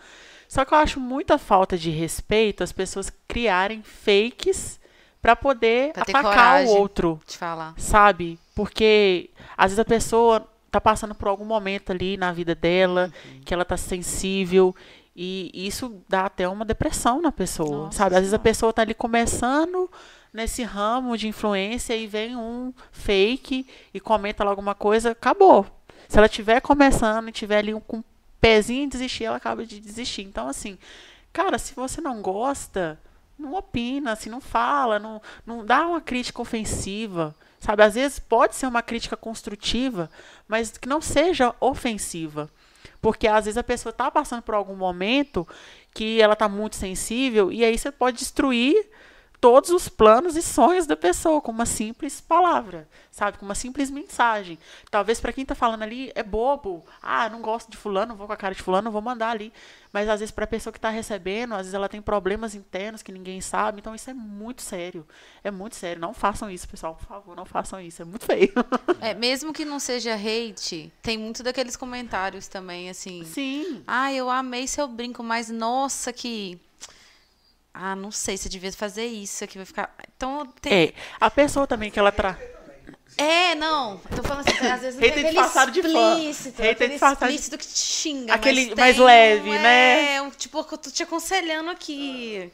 Só 0.47 0.63
que 0.63 0.73
eu 0.73 0.77
acho 0.77 0.99
muita 0.99 1.37
falta 1.37 1.77
de 1.77 1.89
respeito 1.89 2.63
as 2.63 2.71
pessoas 2.71 3.11
criarem 3.27 3.83
fakes 3.83 4.79
pra 5.21 5.35
poder 5.35 5.91
Pra 5.91 6.03
atacar 6.03 6.63
o 6.65 6.69
outro 6.69 7.19
Te 7.27 7.37
falar. 7.37 7.73
sabe? 7.77 8.39
Porque 8.55 9.29
às 9.57 9.71
vezes 9.71 9.79
a 9.79 9.85
pessoa 9.85 10.47
tá 10.69 10.79
passando 10.79 11.15
por 11.15 11.27
algum 11.27 11.45
momento 11.45 11.91
ali 11.91 12.17
na 12.17 12.31
vida 12.31 12.53
dela, 12.55 13.11
que 13.43 13.53
ela 13.53 13.65
tá 13.65 13.77
sensível 13.77 14.75
e 15.21 15.51
isso 15.53 16.01
dá 16.07 16.27
até 16.27 16.47
uma 16.47 16.63
depressão 16.63 17.21
na 17.21 17.31
pessoa, 17.31 17.85
Nossa 17.85 17.97
sabe? 17.97 18.15
Às 18.15 18.21
vezes 18.21 18.33
a 18.33 18.39
pessoa 18.39 18.71
tá 18.71 18.83
ali 18.83 18.93
começando 18.93 19.91
nesse 20.31 20.63
ramo 20.63 21.17
de 21.17 21.27
influência 21.27 21.93
e 21.93 22.07
vem 22.07 22.37
um 22.37 22.73
fake 22.91 23.67
e 23.93 23.99
comenta 23.99 24.45
lá 24.45 24.49
alguma 24.51 24.73
coisa, 24.73 25.11
acabou. 25.11 25.65
Se 26.07 26.17
ela 26.17 26.29
tiver 26.29 26.61
começando 26.61 27.27
e 27.27 27.33
tiver 27.33 27.57
ali 27.57 27.73
um, 27.73 27.81
com 27.81 27.97
um 27.97 28.03
pezinho 28.39 28.83
em 28.83 28.87
desistir, 28.87 29.25
ela 29.25 29.35
acaba 29.35 29.65
de 29.65 29.81
desistir. 29.81 30.21
Então 30.21 30.47
assim, 30.47 30.77
cara, 31.33 31.57
se 31.57 31.73
você 31.73 31.99
não 31.99 32.21
gosta, 32.21 32.97
não 33.37 33.55
opina, 33.55 34.13
assim, 34.13 34.29
não 34.29 34.39
fala, 34.39 34.99
não, 34.99 35.21
não 35.45 35.65
dá 35.65 35.85
uma 35.85 35.99
crítica 35.99 36.41
ofensiva, 36.41 37.35
sabe? 37.59 37.83
Às 37.83 37.95
vezes 37.95 38.19
pode 38.19 38.55
ser 38.55 38.67
uma 38.67 38.81
crítica 38.81 39.17
construtiva, 39.17 40.09
mas 40.47 40.77
que 40.77 40.87
não 40.87 41.01
seja 41.01 41.53
ofensiva. 41.59 42.49
Porque 43.01 43.27
às 43.27 43.45
vezes 43.45 43.57
a 43.57 43.63
pessoa 43.63 43.91
está 43.91 44.09
passando 44.11 44.41
por 44.41 44.55
algum 44.55 44.75
momento 44.75 45.47
que 45.93 46.21
ela 46.21 46.33
está 46.33 46.49
muito 46.49 46.75
sensível 46.75 47.51
e 47.51 47.63
aí 47.63 47.77
você 47.77 47.91
pode 47.91 48.17
destruir 48.17 48.87
todos 49.41 49.69
os 49.69 49.87
planos 49.87 50.35
e 50.35 50.41
sonhos 50.41 50.85
da 50.85 50.95
pessoa 50.95 51.41
com 51.41 51.51
uma 51.51 51.65
simples 51.65 52.19
palavra, 52.19 52.87
sabe? 53.09 53.37
Com 53.37 53.45
uma 53.45 53.55
simples 53.55 53.89
mensagem. 53.89 54.59
Talvez 54.91 55.19
para 55.19 55.31
quem 55.31 55.43
está 55.43 55.55
falando 55.55 55.83
ali 55.83 56.11
é 56.13 56.23
bobo. 56.23 56.85
Ah, 57.01 57.29
não 57.29 57.41
gosto 57.41 57.71
de 57.71 57.77
fulano, 57.77 58.15
vou 58.15 58.27
com 58.27 58.33
a 58.33 58.37
cara 58.37 58.53
de 58.53 58.61
fulano, 58.61 58.91
vou 58.91 59.01
mandar 59.01 59.29
ali. 59.29 59.53
Mas 59.93 60.07
às 60.09 60.19
vezes 60.19 60.31
para 60.31 60.43
a 60.43 60.47
pessoa 60.47 60.71
que 60.71 60.77
está 60.77 60.89
recebendo, 60.89 61.53
às 61.53 61.59
vezes 61.59 61.73
ela 61.73 61.89
tem 61.89 62.01
problemas 62.01 62.53
internos 62.53 63.01
que 63.01 63.11
ninguém 63.11 63.39
sabe. 63.39 63.79
Então 63.79 63.95
isso 63.95 64.09
é 64.09 64.13
muito 64.13 64.61
sério. 64.61 65.07
É 65.43 65.49
muito 65.49 65.75
sério. 65.75 66.01
Não 66.01 66.13
façam 66.13 66.51
isso, 66.51 66.67
pessoal. 66.67 66.95
Por 66.95 67.07
favor, 67.07 67.35
não 67.35 67.45
façam 67.45 67.79
isso. 67.79 68.01
É 68.01 68.05
muito 68.05 68.25
feio. 68.25 68.53
É, 69.01 69.13
mesmo 69.13 69.53
que 69.53 69.63
não 69.63 69.79
seja 69.79 70.13
hate, 70.15 70.91
tem 71.01 71.17
muito 71.17 71.41
daqueles 71.41 71.77
comentários 71.77 72.47
também, 72.47 72.89
assim. 72.89 73.23
Sim. 73.23 73.81
Ah, 73.87 74.11
eu 74.11 74.29
amei 74.29 74.67
seu 74.67 74.87
brinco, 74.87 75.23
mas 75.23 75.49
nossa, 75.49 76.11
que. 76.11 76.59
Ah, 77.81 77.95
não 77.95 78.11
sei, 78.11 78.35
você 78.35 78.49
devia 78.49 78.71
fazer 78.73 79.05
isso 79.05 79.41
aqui, 79.41 79.57
vai 79.57 79.65
ficar. 79.65 79.95
Então 80.17 80.45
tem. 80.61 80.73
É, 80.89 80.93
a 81.17 81.31
pessoa 81.31 81.65
também 81.65 81.89
que 81.89 81.97
ela 81.97 82.11
tra... 82.11 82.37
É, 83.17 83.55
não. 83.55 83.97
Tô 84.15 84.21
falando 84.21 84.47
assim, 84.47 84.67
às 84.67 84.81
vezes 84.81 84.95
não 84.95 85.01
tem 85.01 85.09
aquele 85.11 85.27
disfarçado 85.29 85.71
de 85.71 85.81
fã. 85.81 85.87
explícito, 86.17 86.61
Hater 86.61 86.89
disfarçado 86.89 87.31
de- 87.31 87.37
explícito 87.37 87.57
que 87.57 87.67
te 87.67 87.79
xinga. 87.79 88.33
Aquele 88.33 88.65
mas 88.67 88.75
mais 88.77 88.95
tem 88.97 89.05
leve, 89.05 89.49
um, 89.49 89.53
né? 89.53 90.15
É, 90.15 90.21
um, 90.21 90.29
tipo, 90.29 90.57
eu 90.59 90.77
tô 90.77 90.91
te 90.91 91.03
aconselhando 91.03 91.69
aqui. 91.69 92.51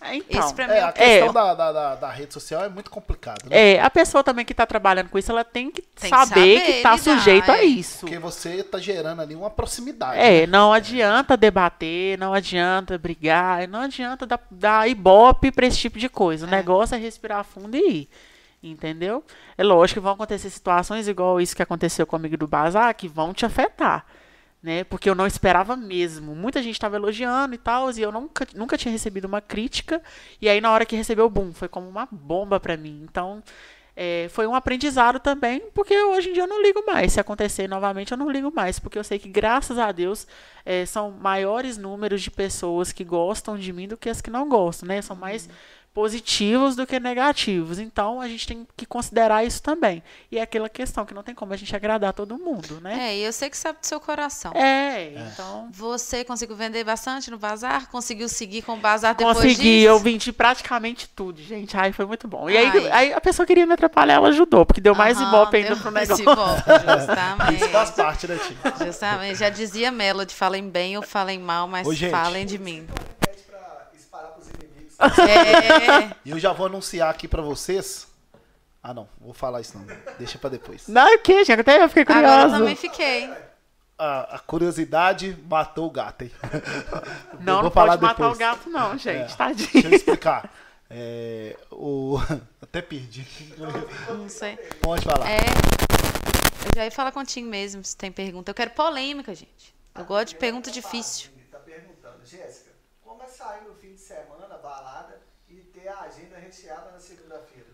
É, 0.00 0.16
Então, 0.16 0.40
Esse 0.40 0.54
pra 0.54 0.66
mim 0.66 0.72
É, 0.74 0.76
é 0.78 0.82
a 0.82 0.92
questão 0.92 1.28
É. 1.28 1.32
Da, 1.32 1.54
da, 1.54 1.72
da, 1.72 1.94
da 1.96 2.10
rede 2.10 2.32
social 2.32 2.64
é 2.64 2.68
muito 2.68 2.90
complicado, 2.90 3.48
né? 3.48 3.74
é, 3.74 3.80
a 3.80 3.90
pessoa 3.90 4.24
também 4.24 4.44
que 4.44 4.52
está 4.52 4.64
trabalhando 4.66 5.08
com 5.10 5.18
isso, 5.18 5.30
ela 5.30 5.44
tem 5.44 5.70
que 5.70 5.82
Tem 5.82 6.10
que 6.10 6.16
saber 6.16 6.28
saber 6.28 6.60
que 6.62 6.70
está 6.72 6.92
lidar, 6.96 7.02
sujeito 7.02 7.50
a 7.50 7.58
é. 7.58 7.64
isso. 7.64 8.00
Porque 8.00 8.18
você 8.18 8.62
tá 8.62 8.78
gerando 8.78 9.20
ali 9.20 9.34
uma 9.34 9.50
proximidade. 9.50 10.18
É, 10.18 10.40
né? 10.42 10.46
não 10.46 10.72
adianta 10.72 11.36
debater, 11.36 12.18
não 12.18 12.32
adianta 12.32 12.96
brigar, 12.96 13.68
não 13.68 13.80
adianta 13.80 14.26
dar, 14.26 14.40
dar 14.50 14.88
ibope 14.88 15.50
pra 15.52 15.66
esse 15.66 15.78
tipo 15.78 15.98
de 15.98 16.08
coisa. 16.08 16.46
O 16.46 16.48
É. 16.48 16.52
negócio 16.52 16.94
é 16.94 16.98
respirar 16.98 17.44
fundo 17.44 17.76
e 17.76 17.90
ir. 17.90 18.08
Entendeu? 18.62 19.24
É 19.56 19.64
lógico 19.64 20.00
que 20.00 20.04
vão 20.04 20.12
acontecer 20.12 20.50
situações 20.50 21.08
igual 21.08 21.40
isso 21.40 21.56
que 21.56 21.62
aconteceu 21.62 22.06
com 22.06 22.14
o 22.14 22.18
amigo 22.18 22.36
do 22.36 22.46
Bazar, 22.46 22.94
que 22.94 23.08
vão 23.08 23.32
te 23.32 23.46
afetar. 23.46 24.04
Né? 24.62 24.84
Porque 24.84 25.08
eu 25.08 25.14
não 25.14 25.26
esperava 25.26 25.76
mesmo. 25.76 26.34
Muita 26.34 26.62
gente 26.62 26.74
estava 26.74 26.96
elogiando 26.96 27.54
e 27.54 27.58
tal, 27.58 27.90
e 27.90 28.02
eu 28.02 28.12
nunca, 28.12 28.46
nunca 28.54 28.76
tinha 28.76 28.92
recebido 28.92 29.24
uma 29.24 29.40
crítica. 29.40 30.02
E 30.40 30.48
aí, 30.48 30.60
na 30.60 30.70
hora 30.70 30.84
que 30.84 30.96
recebeu, 30.96 31.28
boom, 31.30 31.52
foi 31.52 31.68
como 31.68 31.88
uma 31.88 32.06
bomba 32.10 32.60
para 32.60 32.76
mim. 32.76 33.06
Então, 33.08 33.42
é, 33.96 34.28
foi 34.30 34.46
um 34.46 34.54
aprendizado 34.54 35.18
também, 35.18 35.60
porque 35.74 35.94
hoje 36.04 36.30
em 36.30 36.32
dia 36.32 36.42
eu 36.44 36.46
não 36.46 36.62
ligo 36.62 36.84
mais. 36.86 37.12
Se 37.12 37.20
acontecer 37.20 37.68
novamente, 37.68 38.12
eu 38.12 38.18
não 38.18 38.30
ligo 38.30 38.52
mais, 38.54 38.78
porque 38.78 38.98
eu 38.98 39.04
sei 39.04 39.18
que, 39.18 39.28
graças 39.28 39.78
a 39.78 39.90
Deus, 39.92 40.26
é, 40.64 40.86
são 40.86 41.10
maiores 41.10 41.76
números 41.76 42.22
de 42.22 42.30
pessoas 42.30 42.92
que 42.92 43.04
gostam 43.04 43.58
de 43.58 43.72
mim 43.72 43.88
do 43.88 43.96
que 43.96 44.08
as 44.08 44.20
que 44.20 44.30
não 44.30 44.48
gostam, 44.48 44.88
né? 44.88 45.02
São 45.02 45.16
mais 45.16 45.48
positivos 45.92 46.76
do 46.76 46.86
que 46.86 47.00
negativos. 47.00 47.78
Então 47.78 48.20
a 48.20 48.28
gente 48.28 48.46
tem 48.46 48.66
que 48.76 48.86
considerar 48.86 49.44
isso 49.44 49.62
também. 49.62 50.02
E 50.30 50.38
é 50.38 50.42
aquela 50.42 50.68
questão 50.68 51.04
que 51.04 51.12
não 51.12 51.22
tem 51.22 51.34
como 51.34 51.52
a 51.52 51.56
gente 51.56 51.74
agradar 51.74 52.12
todo 52.12 52.38
mundo, 52.38 52.80
né? 52.80 53.10
É, 53.10 53.16
e 53.18 53.22
eu 53.24 53.32
sei 53.32 53.50
que 53.50 53.56
sabe 53.56 53.80
do 53.80 53.86
seu 53.86 53.98
coração. 54.00 54.52
É, 54.54 55.12
então. 55.32 55.68
Você 55.72 56.24
conseguiu 56.24 56.56
vender 56.56 56.84
bastante 56.84 57.30
no 57.30 57.38
bazar? 57.38 57.88
Conseguiu 57.90 58.28
seguir 58.28 58.62
com 58.62 58.74
o 58.74 58.76
bazar 58.76 59.14
depois 59.14 59.36
Consegui, 59.36 59.78
disso? 59.80 59.88
eu 59.88 59.98
vendi 59.98 60.32
praticamente 60.32 61.08
tudo, 61.08 61.42
gente. 61.42 61.76
Ai, 61.76 61.92
foi 61.92 62.06
muito 62.06 62.28
bom. 62.28 62.48
E 62.48 62.56
aí, 62.56 62.90
aí 62.90 63.12
a 63.12 63.20
pessoa 63.20 63.44
queria 63.46 63.66
me 63.66 63.74
atrapalhar, 63.74 64.14
ela 64.14 64.28
ajudou, 64.28 64.64
porque 64.64 64.80
deu 64.80 64.94
mais 64.94 65.18
Aham, 65.18 65.28
ibope 65.28 65.56
ainda 65.56 65.68
deu 65.70 65.78
pro 65.78 65.92
mais 65.92 66.08
negócio. 66.08 66.22
ibope, 66.22 66.62
justamente. 66.98 67.54
Isso 67.56 67.68
faz 67.70 67.90
parte, 67.90 68.26
né, 68.28 68.38
Tim? 68.46 68.84
Justamente. 68.84 69.38
Já 69.38 69.48
dizia 69.50 69.90
Melody, 69.90 70.34
falem 70.34 70.68
bem 70.68 70.96
ou 70.96 71.02
falem 71.02 71.38
mal, 71.38 71.66
mas 71.66 71.86
Ô, 71.86 71.92
gente. 71.92 72.10
falem 72.10 72.46
de 72.46 72.58
mim. 72.58 72.86
Pede 73.18 73.42
pra 73.42 73.88
disparar 73.92 74.30
pros 74.32 74.46
inimigos. 74.48 74.89
É, 75.00 76.16
E 76.24 76.30
eu 76.30 76.38
já 76.38 76.52
vou 76.52 76.66
anunciar 76.66 77.10
aqui 77.10 77.26
pra 77.26 77.42
vocês. 77.42 78.08
Ah, 78.82 78.94
não, 78.94 79.08
vou 79.20 79.34
falar 79.34 79.60
isso 79.60 79.76
não. 79.78 79.86
Deixa 80.18 80.38
pra 80.38 80.48
depois. 80.50 80.88
Não, 80.88 81.14
o 81.14 81.18
que, 81.18 81.44
gente? 81.44 81.60
Até 81.60 81.82
eu 81.82 81.88
fiquei 81.88 82.14
agora 82.14 82.42
eu 82.44 82.50
também 82.50 82.76
fiquei. 82.76 83.30
A, 83.98 84.36
a 84.36 84.38
curiosidade 84.38 85.36
matou 85.46 85.86
o 85.86 85.90
gato, 85.90 86.22
hein? 86.22 86.30
Eu 87.34 87.40
Não, 87.40 87.54
vou 87.56 87.64
não 87.64 87.70
falar 87.70 87.98
pode 87.98 88.02
matar 88.02 88.14
depois. 88.14 88.36
o 88.36 88.38
gato, 88.38 88.70
não, 88.70 88.96
gente. 88.96 89.32
É. 89.32 89.36
Tadinho. 89.36 89.68
Deixa 89.72 89.88
eu 89.88 89.94
explicar. 89.94 90.50
É, 90.88 91.54
o... 91.70 92.16
Até 92.62 92.80
perdi. 92.80 93.26
Não 94.08 94.26
sei. 94.30 94.56
Pode 94.80 95.04
falar. 95.04 95.30
É. 95.30 95.40
Eu 95.40 96.72
já 96.76 96.84
ia 96.86 96.90
falar 96.90 97.12
contigo 97.12 97.46
mesmo, 97.46 97.84
se 97.84 97.94
tem 97.94 98.10
pergunta. 98.10 98.50
Eu 98.50 98.54
quero 98.54 98.70
polêmica, 98.70 99.34
gente. 99.34 99.74
Eu 99.94 100.06
gosto 100.06 100.28
de 100.28 100.36
pergunta 100.36 100.70
difícil. 100.70 101.30
Tá 101.52 101.58
perguntando, 101.58 102.24
Jéssica, 102.24 102.70
como 103.04 103.22
é 103.22 103.26
sair 103.26 103.64
no 103.68 103.74
fim 103.74 103.92
de 103.92 104.00
semana, 104.00 104.56
balada, 104.62 105.20
e 105.46 105.56
ter 105.56 105.88
na 106.92 107.00
segunda-feira? 107.00 107.68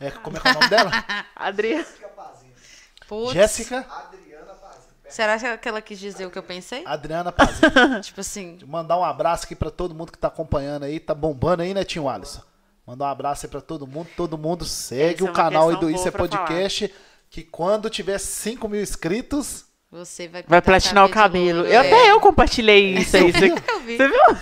É, 0.00 0.10
como 0.10 0.36
é 0.36 0.40
que 0.40 0.48
é 0.48 0.50
o 0.50 0.54
nome 0.54 0.68
dela? 0.68 0.90
Adriana. 1.36 1.84
Jéssica 1.84 2.08
Pazini. 2.08 2.52
Putz, 3.08 3.32
Jéssica 3.32 3.86
Adriana 3.88 4.54
Pazini. 4.54 4.92
Será 5.08 5.58
que 5.58 5.68
ela 5.68 5.82
quis 5.82 5.98
dizer 5.98 6.26
o 6.26 6.30
que 6.30 6.38
eu 6.38 6.42
pensei? 6.42 6.82
Adriana 6.86 7.30
Pazzi. 7.30 7.60
Tipo 8.02 8.20
assim, 8.20 8.58
Mandar 8.66 8.98
um 8.98 9.04
abraço 9.04 9.44
aqui 9.44 9.54
pra 9.54 9.70
todo 9.70 9.94
mundo 9.94 10.10
que 10.10 10.18
tá 10.18 10.28
acompanhando 10.28 10.84
aí. 10.84 10.98
Tá 10.98 11.14
bombando 11.14 11.62
aí, 11.62 11.74
né, 11.74 11.84
Tio 11.84 12.08
Alisson? 12.08 12.42
Mandar 12.86 13.06
um 13.06 13.08
abraço 13.08 13.46
aí 13.46 13.50
pra 13.50 13.60
todo 13.60 13.86
mundo. 13.86 14.08
Todo 14.16 14.36
mundo 14.36 14.64
segue 14.64 15.22
Essa 15.22 15.26
é 15.26 15.30
o 15.30 15.32
canal 15.32 15.70
aí 15.70 15.76
do 15.76 15.90
Isso 15.90 16.08
é 16.08 16.10
Podcast. 16.10 16.92
Que 17.30 17.42
quando 17.42 17.88
tiver 17.88 18.18
5 18.18 18.68
mil 18.68 18.80
inscritos, 18.80 19.66
você 19.90 20.26
vai 20.26 20.42
Vai 20.48 20.62
platinar 20.62 21.04
o 21.04 21.10
cabelo. 21.10 21.66
Eu, 21.66 21.66
é. 21.66 21.76
Até 21.76 22.10
eu 22.10 22.18
compartilhei 22.18 22.94
isso 22.94 23.14
aí. 23.14 23.30
Você 23.30 23.48
viu? 23.48 23.56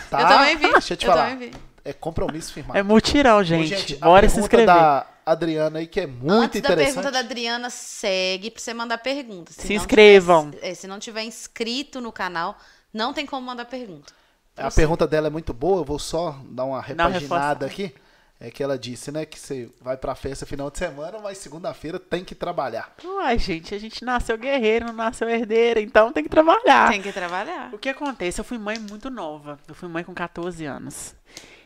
tá? 0.09 0.21
Eu 0.21 0.29
também 0.29 0.57
vi. 0.57 0.73
Deixa 0.73 0.93
eu 0.95 0.97
te 0.97 1.07
eu 1.07 1.13
falar. 1.13 1.37
É 1.85 1.93
compromisso 1.93 2.53
firmado. 2.53 2.79
É 2.79 2.83
mutirão, 2.83 3.43
gente. 3.43 3.97
a 4.01 4.07
Bora 4.07 4.29
se 4.29 4.35
pergunta 4.35 4.55
inscrever. 4.57 4.67
da 4.67 5.07
Adriana 5.27 5.79
aí, 5.79 5.87
que 5.87 6.01
é 6.01 6.07
muito 6.07 6.31
Antes 6.33 6.61
da 6.61 6.69
interessante. 6.69 6.95
pergunta 6.95 7.11
da 7.13 7.19
Adriana, 7.21 7.71
segue 7.71 8.51
pra 8.51 8.61
você 8.63 8.75
mandar 8.75 8.99
pergunta. 8.99 9.53
Se 9.53 9.63
Se 9.63 9.69
não 9.69 9.77
inscrevam. 9.77 10.51
tiver- 10.51 10.67
é, 10.69 10.75
se 10.75 10.87
não 10.87 10.99
tiver 10.99 11.23
inscrito 11.23 12.01
no 12.01 12.13
canal, 12.13 12.57
não 12.93 13.13
tem 13.13 13.25
como 13.27 13.47
mandar 13.47 13.65
pergunta. 13.65 14.13
A 14.57 14.71
pergunta 14.71 15.07
dela 15.07 15.29
é 15.29 15.31
muito 15.31 15.55
boa, 15.55 15.81
eu 15.81 15.85
vou 15.85 15.99
só 15.99 16.39
dar 16.45 16.65
uma 16.65 16.81
repaginada 16.83 17.65
aqui. 17.67 17.95
É 18.43 18.51
que 18.51 18.63
ela 18.63 18.79
disse, 18.79 19.13
né, 19.13 19.27
que 19.27 19.39
você 19.39 19.69
vai 19.83 19.99
pra 19.99 20.15
festa 20.15 20.47
final 20.47 20.71
de 20.71 20.79
semana, 20.79 21.19
mas 21.23 21.37
segunda-feira 21.37 21.99
tem 21.99 22.25
que 22.25 22.35
trabalhar. 22.35 22.95
Ai, 23.23 23.39
gente, 23.39 23.75
a 23.75 23.79
gente 23.79 24.03
nasceu 24.03 24.39
guerreiro, 24.39 24.87
não 24.87 24.95
nasceu 24.95 25.29
herdeira, 25.29 25.79
então 25.79 26.11
tem 26.11 26.23
que 26.23 26.29
trabalhar. 26.31 26.89
Tem 26.91 27.03
que 27.03 27.13
trabalhar. 27.13 27.69
O 27.71 27.77
que 27.79 27.91
acontece? 27.91 28.41
Eu 28.41 28.45
fui 28.45 28.57
mãe 28.57 28.79
muito 28.79 29.11
nova. 29.11 29.59
Eu 29.69 29.75
fui 29.75 29.91
mãe 29.91 30.03
com 30.03 30.15
14 30.15 30.65
anos. 30.65 31.15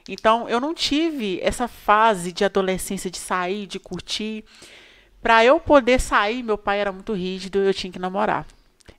Então, 0.09 0.49
eu 0.49 0.61
não 0.61 0.75
tive 0.75 1.41
essa 1.43 1.67
fase 1.67 2.33
de 2.33 2.45
adolescência 2.45 3.11
de 3.11 3.19
sair, 3.19 3.67
de 3.67 3.79
curtir. 3.79 4.45
Pra 5.23 5.45
eu 5.45 5.59
poder 5.59 6.01
sair, 6.01 6.43
meu 6.43 6.59
pai 6.59 6.81
era 6.81 6.93
muito 6.93 7.15
rígido, 7.15 7.59
eu 7.59 7.73
tinha 7.73 7.93
que 7.93 7.99
namorar. 7.99 8.47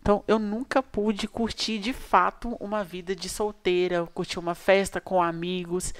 Então, 0.02 0.24
eu 0.28 0.40
nunca 0.40 0.82
pude 0.82 1.28
curtir 1.28 1.78
de 1.78 1.94
fato 1.94 2.56
uma 2.60 2.84
vida 2.84 3.16
de 3.16 3.30
solteira, 3.30 4.08
curtir 4.14 4.40
uma 4.40 4.56
festa 4.56 5.00
com 5.00 5.22
amigos. 5.22 5.94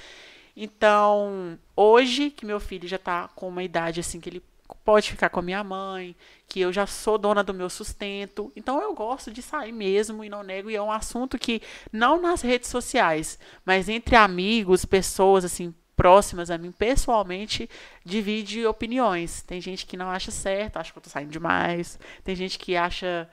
Então, 0.56 1.58
hoje 1.76 2.30
que 2.30 2.46
meu 2.46 2.58
filho 2.58 2.88
já 2.88 2.98
tá 2.98 3.28
com 3.34 3.48
uma 3.48 3.62
idade 3.62 4.00
assim 4.00 4.20
que 4.20 4.28
ele 4.28 4.42
pode 4.84 5.10
ficar 5.10 5.28
com 5.28 5.40
a 5.40 5.42
minha 5.42 5.62
mãe, 5.62 6.16
que 6.48 6.60
eu 6.60 6.72
já 6.72 6.86
sou 6.86 7.18
dona 7.18 7.42
do 7.42 7.54
meu 7.54 7.68
sustento. 7.70 8.52
Então 8.56 8.80
eu 8.80 8.94
gosto 8.94 9.30
de 9.30 9.42
sair 9.42 9.72
mesmo 9.72 10.24
e 10.24 10.28
não 10.28 10.42
nego. 10.42 10.70
E 10.70 10.76
é 10.76 10.82
um 10.82 10.92
assunto 10.92 11.38
que 11.38 11.62
não 11.92 12.20
nas 12.20 12.42
redes 12.42 12.68
sociais, 12.68 13.38
mas 13.64 13.88
entre 13.88 14.16
amigos, 14.16 14.84
pessoas 14.84 15.44
assim 15.44 15.74
próximas 15.96 16.50
a 16.50 16.58
mim 16.58 16.70
pessoalmente, 16.70 17.68
divide 18.04 18.66
opiniões. 18.66 19.42
Tem 19.42 19.60
gente 19.60 19.86
que 19.86 19.96
não 19.96 20.10
acha 20.10 20.30
certo, 20.30 20.76
acha 20.76 20.92
que 20.92 20.98
eu 20.98 21.02
tô 21.02 21.08
saindo 21.08 21.30
demais. 21.30 21.98
Tem 22.22 22.36
gente 22.36 22.58
que 22.58 22.76
acha 22.76 23.28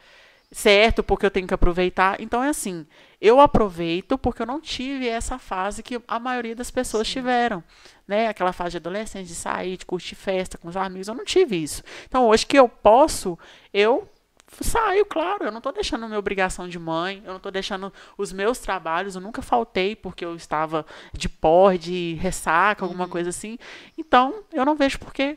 certo 0.53 1.03
porque 1.03 1.25
eu 1.25 1.31
tenho 1.31 1.47
que 1.47 1.53
aproveitar. 1.53 2.21
Então 2.21 2.43
é 2.43 2.49
assim, 2.49 2.85
eu 3.19 3.41
aproveito 3.41 4.17
porque 4.17 4.41
eu 4.41 4.45
não 4.45 4.61
tive 4.61 5.07
essa 5.07 5.39
fase 5.39 5.81
que 5.81 5.99
a 6.07 6.19
maioria 6.19 6.55
das 6.55 6.69
pessoas 6.69 7.07
tiveram, 7.07 7.63
né? 8.07 8.27
Aquela 8.27 8.53
fase 8.53 8.71
de 8.71 8.77
adolescente 8.77 9.27
de 9.27 9.35
sair, 9.35 9.75
de 9.75 9.85
curtir 9.85 10.15
festa 10.15 10.57
com 10.57 10.67
os 10.67 10.77
amigos, 10.77 11.07
eu 11.07 11.15
não 11.15 11.25
tive 11.25 11.61
isso. 11.61 11.83
Então 12.07 12.27
hoje 12.27 12.45
que 12.45 12.57
eu 12.57 12.69
posso, 12.69 13.37
eu 13.73 14.07
saio, 14.61 15.03
claro, 15.05 15.45
eu 15.45 15.51
não 15.51 15.57
estou 15.57 15.73
deixando 15.73 16.05
minha 16.05 16.19
obrigação 16.19 16.69
de 16.69 16.77
mãe, 16.77 17.23
eu 17.25 17.31
não 17.31 17.37
estou 17.37 17.51
deixando 17.51 17.91
os 18.15 18.31
meus 18.31 18.59
trabalhos, 18.59 19.15
eu 19.15 19.21
nunca 19.21 19.41
faltei 19.41 19.95
porque 19.95 20.23
eu 20.23 20.35
estava 20.35 20.85
de 21.11 21.27
porre, 21.27 21.79
de 21.79 22.13
ressaca, 22.21 22.85
alguma 22.85 23.07
coisa 23.07 23.31
assim. 23.31 23.57
Então, 23.97 24.43
eu 24.53 24.63
não 24.63 24.75
vejo 24.75 24.99
por 24.99 25.11
que 25.11 25.35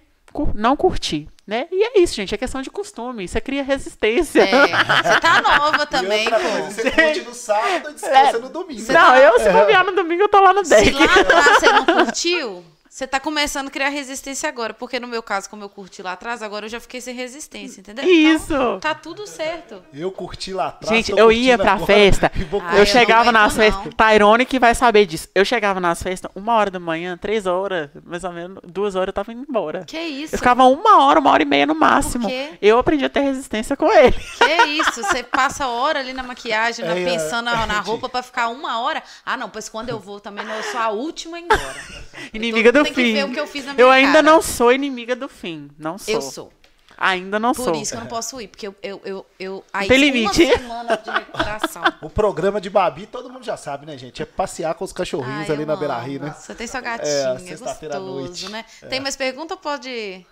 não 0.54 0.76
curtir, 0.76 1.28
né? 1.46 1.66
E 1.70 1.82
é 1.82 2.00
isso, 2.00 2.14
gente, 2.14 2.34
é 2.34 2.38
questão 2.38 2.60
de 2.62 2.70
costume, 2.70 3.24
isso 3.24 3.38
é 3.38 3.40
cria 3.40 3.62
resistência. 3.62 4.42
É, 4.42 4.66
você 5.02 5.20
tá 5.20 5.40
nova 5.58 5.82
E 5.82 5.86
também, 5.86 6.28
coisa, 6.28 6.44
pô. 6.44 6.64
você 6.70 6.90
curte 6.90 7.20
no 7.22 7.34
sábado 7.34 7.90
e 7.90 7.94
descansa 7.94 8.38
no 8.38 8.48
domingo. 8.48 8.80
Você 8.80 8.92
Não, 8.92 9.00
tá- 9.06 9.18
eu 9.20 9.38
se 9.40 9.50
bobear 9.50 9.84
no 9.84 9.92
domingo, 9.92 10.22
eu 10.22 10.28
tô 10.28 10.40
lá 10.40 10.52
no 10.52 10.64
Se 10.64 10.70
deck. 10.74 10.92
lá 10.92 11.20
atrás 11.20 11.46
você 11.60 11.72
não 11.72 11.84
curtiu, 11.86 12.64
você 12.96 13.06
tá 13.06 13.20
começando 13.20 13.68
a 13.68 13.70
criar 13.70 13.90
resistência 13.90 14.48
agora. 14.48 14.72
Porque 14.72 14.98
no 14.98 15.06
meu 15.06 15.22
caso, 15.22 15.50
como 15.50 15.62
eu 15.62 15.68
curti 15.68 16.00
lá 16.00 16.12
atrás, 16.12 16.40
agora 16.40 16.64
eu 16.64 16.70
já 16.70 16.80
fiquei 16.80 16.98
sem 16.98 17.14
resistência, 17.14 17.80
entendeu? 17.82 18.02
Isso. 18.06 18.54
Então, 18.54 18.80
tá 18.80 18.94
tudo 18.94 19.26
certo. 19.26 19.82
Eu 19.92 20.10
curti 20.10 20.54
lá 20.54 20.68
atrás. 20.68 20.96
Gente, 20.96 21.10
eu 21.12 21.30
ia 21.30 21.58
pra 21.58 21.72
agora 21.72 21.84
festa, 21.84 22.32
Ah, 22.64 22.76
eu 22.76 22.78
eu 22.78 22.86
chegava 22.86 23.30
nas 23.30 23.54
festas. 23.54 23.92
Tyrone 23.94 24.46
que 24.46 24.58
vai 24.58 24.74
saber 24.74 25.04
disso. 25.04 25.28
Eu 25.34 25.44
chegava 25.44 25.78
nas 25.78 26.02
festas 26.02 26.30
uma 26.34 26.54
hora 26.54 26.70
da 26.70 26.80
manhã, 26.80 27.18
três 27.18 27.44
horas, 27.44 27.90
mais 28.02 28.24
ou 28.24 28.32
menos, 28.32 28.60
duas 28.64 28.94
horas 28.94 29.08
eu 29.08 29.12
tava 29.12 29.30
indo 29.30 29.44
embora. 29.46 29.84
Que 29.84 30.00
isso? 30.00 30.34
Eu 30.34 30.38
ficava 30.38 30.64
uma 30.64 31.04
hora, 31.04 31.20
uma 31.20 31.30
hora 31.32 31.42
e 31.42 31.46
meia 31.46 31.66
no 31.66 31.74
máximo. 31.74 32.26
quê? 32.26 32.52
Eu 32.62 32.78
aprendi 32.78 33.04
a 33.04 33.10
ter 33.10 33.20
resistência 33.20 33.76
com 33.76 33.92
ele. 33.92 34.16
Que 34.38 34.62
isso? 34.68 35.02
Você 35.02 35.22
passa 35.22 35.66
hora 35.66 36.00
ali 36.00 36.14
na 36.14 36.22
maquiagem, 36.22 36.82
na- 36.82 36.96
É, 36.96 37.04
pensando 37.04 37.44
na, 37.44 37.66
na 37.66 37.80
roupa 37.80 38.08
pra 38.08 38.22
ficar 38.22 38.48
uma 38.48 38.80
hora. 38.80 39.02
Ah, 39.26 39.36
não, 39.36 39.50
pois 39.50 39.68
quando 39.68 39.90
eu 39.90 40.00
vou 40.00 40.18
também, 40.18 40.46
não, 40.46 40.54
eu 40.54 40.62
sou 40.62 40.80
a 40.80 40.88
última 40.88 41.36
a 41.36 41.40
ir 41.40 41.44
embora. 41.44 41.76
Inimiga 42.32 42.72
do 42.72 42.85
tem 42.86 42.94
que 42.94 43.02
fim. 43.02 43.12
ver 43.14 43.24
o 43.24 43.32
que 43.32 43.40
eu 43.40 43.46
fiz 43.46 43.64
na 43.66 43.74
minha 43.74 43.82
Eu 43.84 43.90
ainda 43.90 44.12
cara. 44.14 44.22
não 44.22 44.42
sou 44.42 44.72
inimiga 44.72 45.14
do 45.14 45.28
fim. 45.28 45.70
Não 45.78 45.98
sou. 45.98 46.14
Eu 46.14 46.20
sou. 46.22 46.52
Ainda 46.98 47.38
não 47.38 47.52
Por 47.52 47.64
sou. 47.64 47.74
isso 47.74 47.90
que 47.92 47.96
eu 47.98 48.00
não 48.00 48.08
posso 48.08 48.40
ir, 48.40 48.48
porque 48.48 48.66
eu. 48.68 48.74
eu, 48.82 49.02
eu, 49.04 49.26
eu 49.38 49.64
aí 49.70 49.86
Tem 49.86 49.98
uma 49.98 50.04
limite. 50.06 50.46
semana 50.46 50.96
de 50.96 51.10
recuperação. 51.10 51.82
O 52.00 52.08
programa 52.08 52.58
de 52.58 52.70
Babi, 52.70 53.04
todo 53.06 53.28
mundo 53.28 53.44
já 53.44 53.54
sabe, 53.56 53.84
né, 53.84 53.98
gente? 53.98 54.22
É 54.22 54.24
passear 54.24 54.74
com 54.74 54.82
os 54.84 54.94
cachorrinhos 54.94 55.50
Ai, 55.50 55.56
ali 55.56 55.66
na 55.66 55.76
Beira 55.76 55.98
né? 56.18 56.34
Você 56.38 56.54
tem 56.54 56.66
sua 56.66 56.78
É, 56.80 56.82
gatinha, 56.82 57.10
é, 57.10 57.38
sexta-feira 57.38 57.96
à 57.96 58.00
noite. 58.00 58.28
gostoso, 58.28 58.48
né? 58.50 58.64
Tem 58.88 58.98
mais 59.00 59.14
pergunta 59.14 59.52
ou 59.54 59.60
pode. 59.60 60.24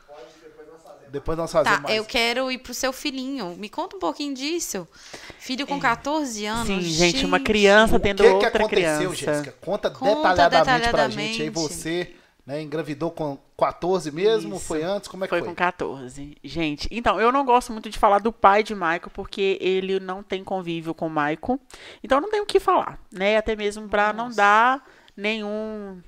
Depois 1.10 1.36
nós 1.38 1.52
fazemos 1.52 1.76
Tá, 1.76 1.82
mais. 1.84 1.96
eu 1.96 2.04
quero 2.04 2.50
ir 2.50 2.58
pro 2.58 2.74
seu 2.74 2.92
filhinho. 2.92 3.54
Me 3.56 3.68
conta 3.68 3.96
um 3.96 4.00
pouquinho 4.00 4.34
disso. 4.34 4.88
Filho 5.38 5.66
com 5.66 5.78
14 5.78 6.44
anos. 6.46 6.66
Sim, 6.66 6.80
gente, 6.80 7.24
uma 7.26 7.38
criança 7.38 7.94
O 7.96 8.00
tendo 8.00 8.22
que, 8.22 8.28
que 8.28 8.34
outra 8.34 8.48
aconteceu, 8.48 9.10
criança. 9.10 9.14
Jéssica? 9.14 9.54
Conta, 9.60 9.90
Conta 9.90 10.30
detalhadamente, 10.34 10.88
pra 10.90 11.08
gente. 11.08 11.42
Aí 11.42 11.50
detalhadamente. 11.50 11.50
você 11.50 12.14
né, 12.46 12.60
engravidou 12.60 13.10
com 13.10 13.38
14 13.56 14.10
mesmo? 14.10 14.56
Isso. 14.56 14.66
Foi 14.66 14.82
antes? 14.82 15.08
Como 15.08 15.24
é 15.24 15.26
que 15.26 15.30
Foi 15.30 15.40
foi? 15.40 15.48
com 15.48 15.54
14. 15.54 16.36
Gente, 16.42 16.88
então, 16.90 17.20
eu 17.20 17.32
não 17.32 17.44
gosto 17.44 17.72
muito 17.72 17.88
de 17.88 17.98
falar 17.98 18.18
do 18.18 18.32
pai 18.32 18.62
de 18.62 18.74
Michael, 18.74 19.10
porque 19.12 19.58
ele 19.60 19.98
não 19.98 20.22
tem 20.22 20.44
convívio 20.44 20.94
com 20.94 21.06
o 21.06 21.10
Michael. 21.10 21.58
Então, 22.02 22.20
não 22.20 22.30
tenho 22.30 22.42
o 22.42 22.46
que 22.46 22.60
falar, 22.60 22.98
né? 23.10 23.36
Até 23.36 23.56
mesmo 23.56 23.88
pra 23.88 24.12
não 24.12 24.30
dar 24.30 24.86
nenhum, 25.16 26.02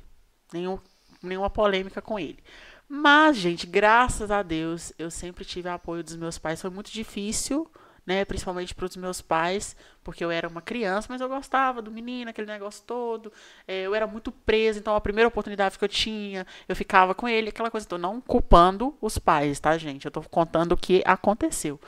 nenhum, 0.52 0.78
nenhuma 1.22 1.48
polêmica 1.48 2.02
com 2.02 2.18
ele. 2.18 2.38
Mas, 2.88 3.36
gente, 3.36 3.66
graças 3.66 4.30
a 4.30 4.42
Deus, 4.42 4.92
eu 4.98 5.10
sempre 5.10 5.44
tive 5.44 5.68
apoio 5.68 6.04
dos 6.04 6.16
meus 6.16 6.38
pais. 6.38 6.60
Foi 6.60 6.70
muito 6.70 6.90
difícil, 6.90 7.68
né? 8.06 8.24
Principalmente 8.24 8.74
para 8.74 8.86
os 8.86 8.96
meus 8.96 9.20
pais, 9.20 9.76
porque 10.04 10.24
eu 10.24 10.30
era 10.30 10.48
uma 10.48 10.62
criança, 10.62 11.08
mas 11.10 11.20
eu 11.20 11.28
gostava 11.28 11.82
do 11.82 11.90
menino, 11.90 12.30
aquele 12.30 12.46
negócio 12.46 12.84
todo. 12.86 13.32
É, 13.66 13.82
eu 13.82 13.94
era 13.94 14.06
muito 14.06 14.30
presa, 14.30 14.78
então 14.78 14.94
a 14.94 15.00
primeira 15.00 15.28
oportunidade 15.28 15.76
que 15.76 15.84
eu 15.84 15.88
tinha, 15.88 16.46
eu 16.68 16.76
ficava 16.76 17.14
com 17.14 17.28
ele, 17.28 17.48
aquela 17.48 17.70
coisa. 17.70 17.86
Tô 17.86 17.98
não 17.98 18.20
culpando 18.20 18.96
os 19.00 19.18
pais, 19.18 19.58
tá, 19.58 19.76
gente? 19.76 20.04
Eu 20.04 20.10
tô 20.10 20.22
contando 20.22 20.72
o 20.72 20.76
que 20.76 21.02
aconteceu. 21.04 21.80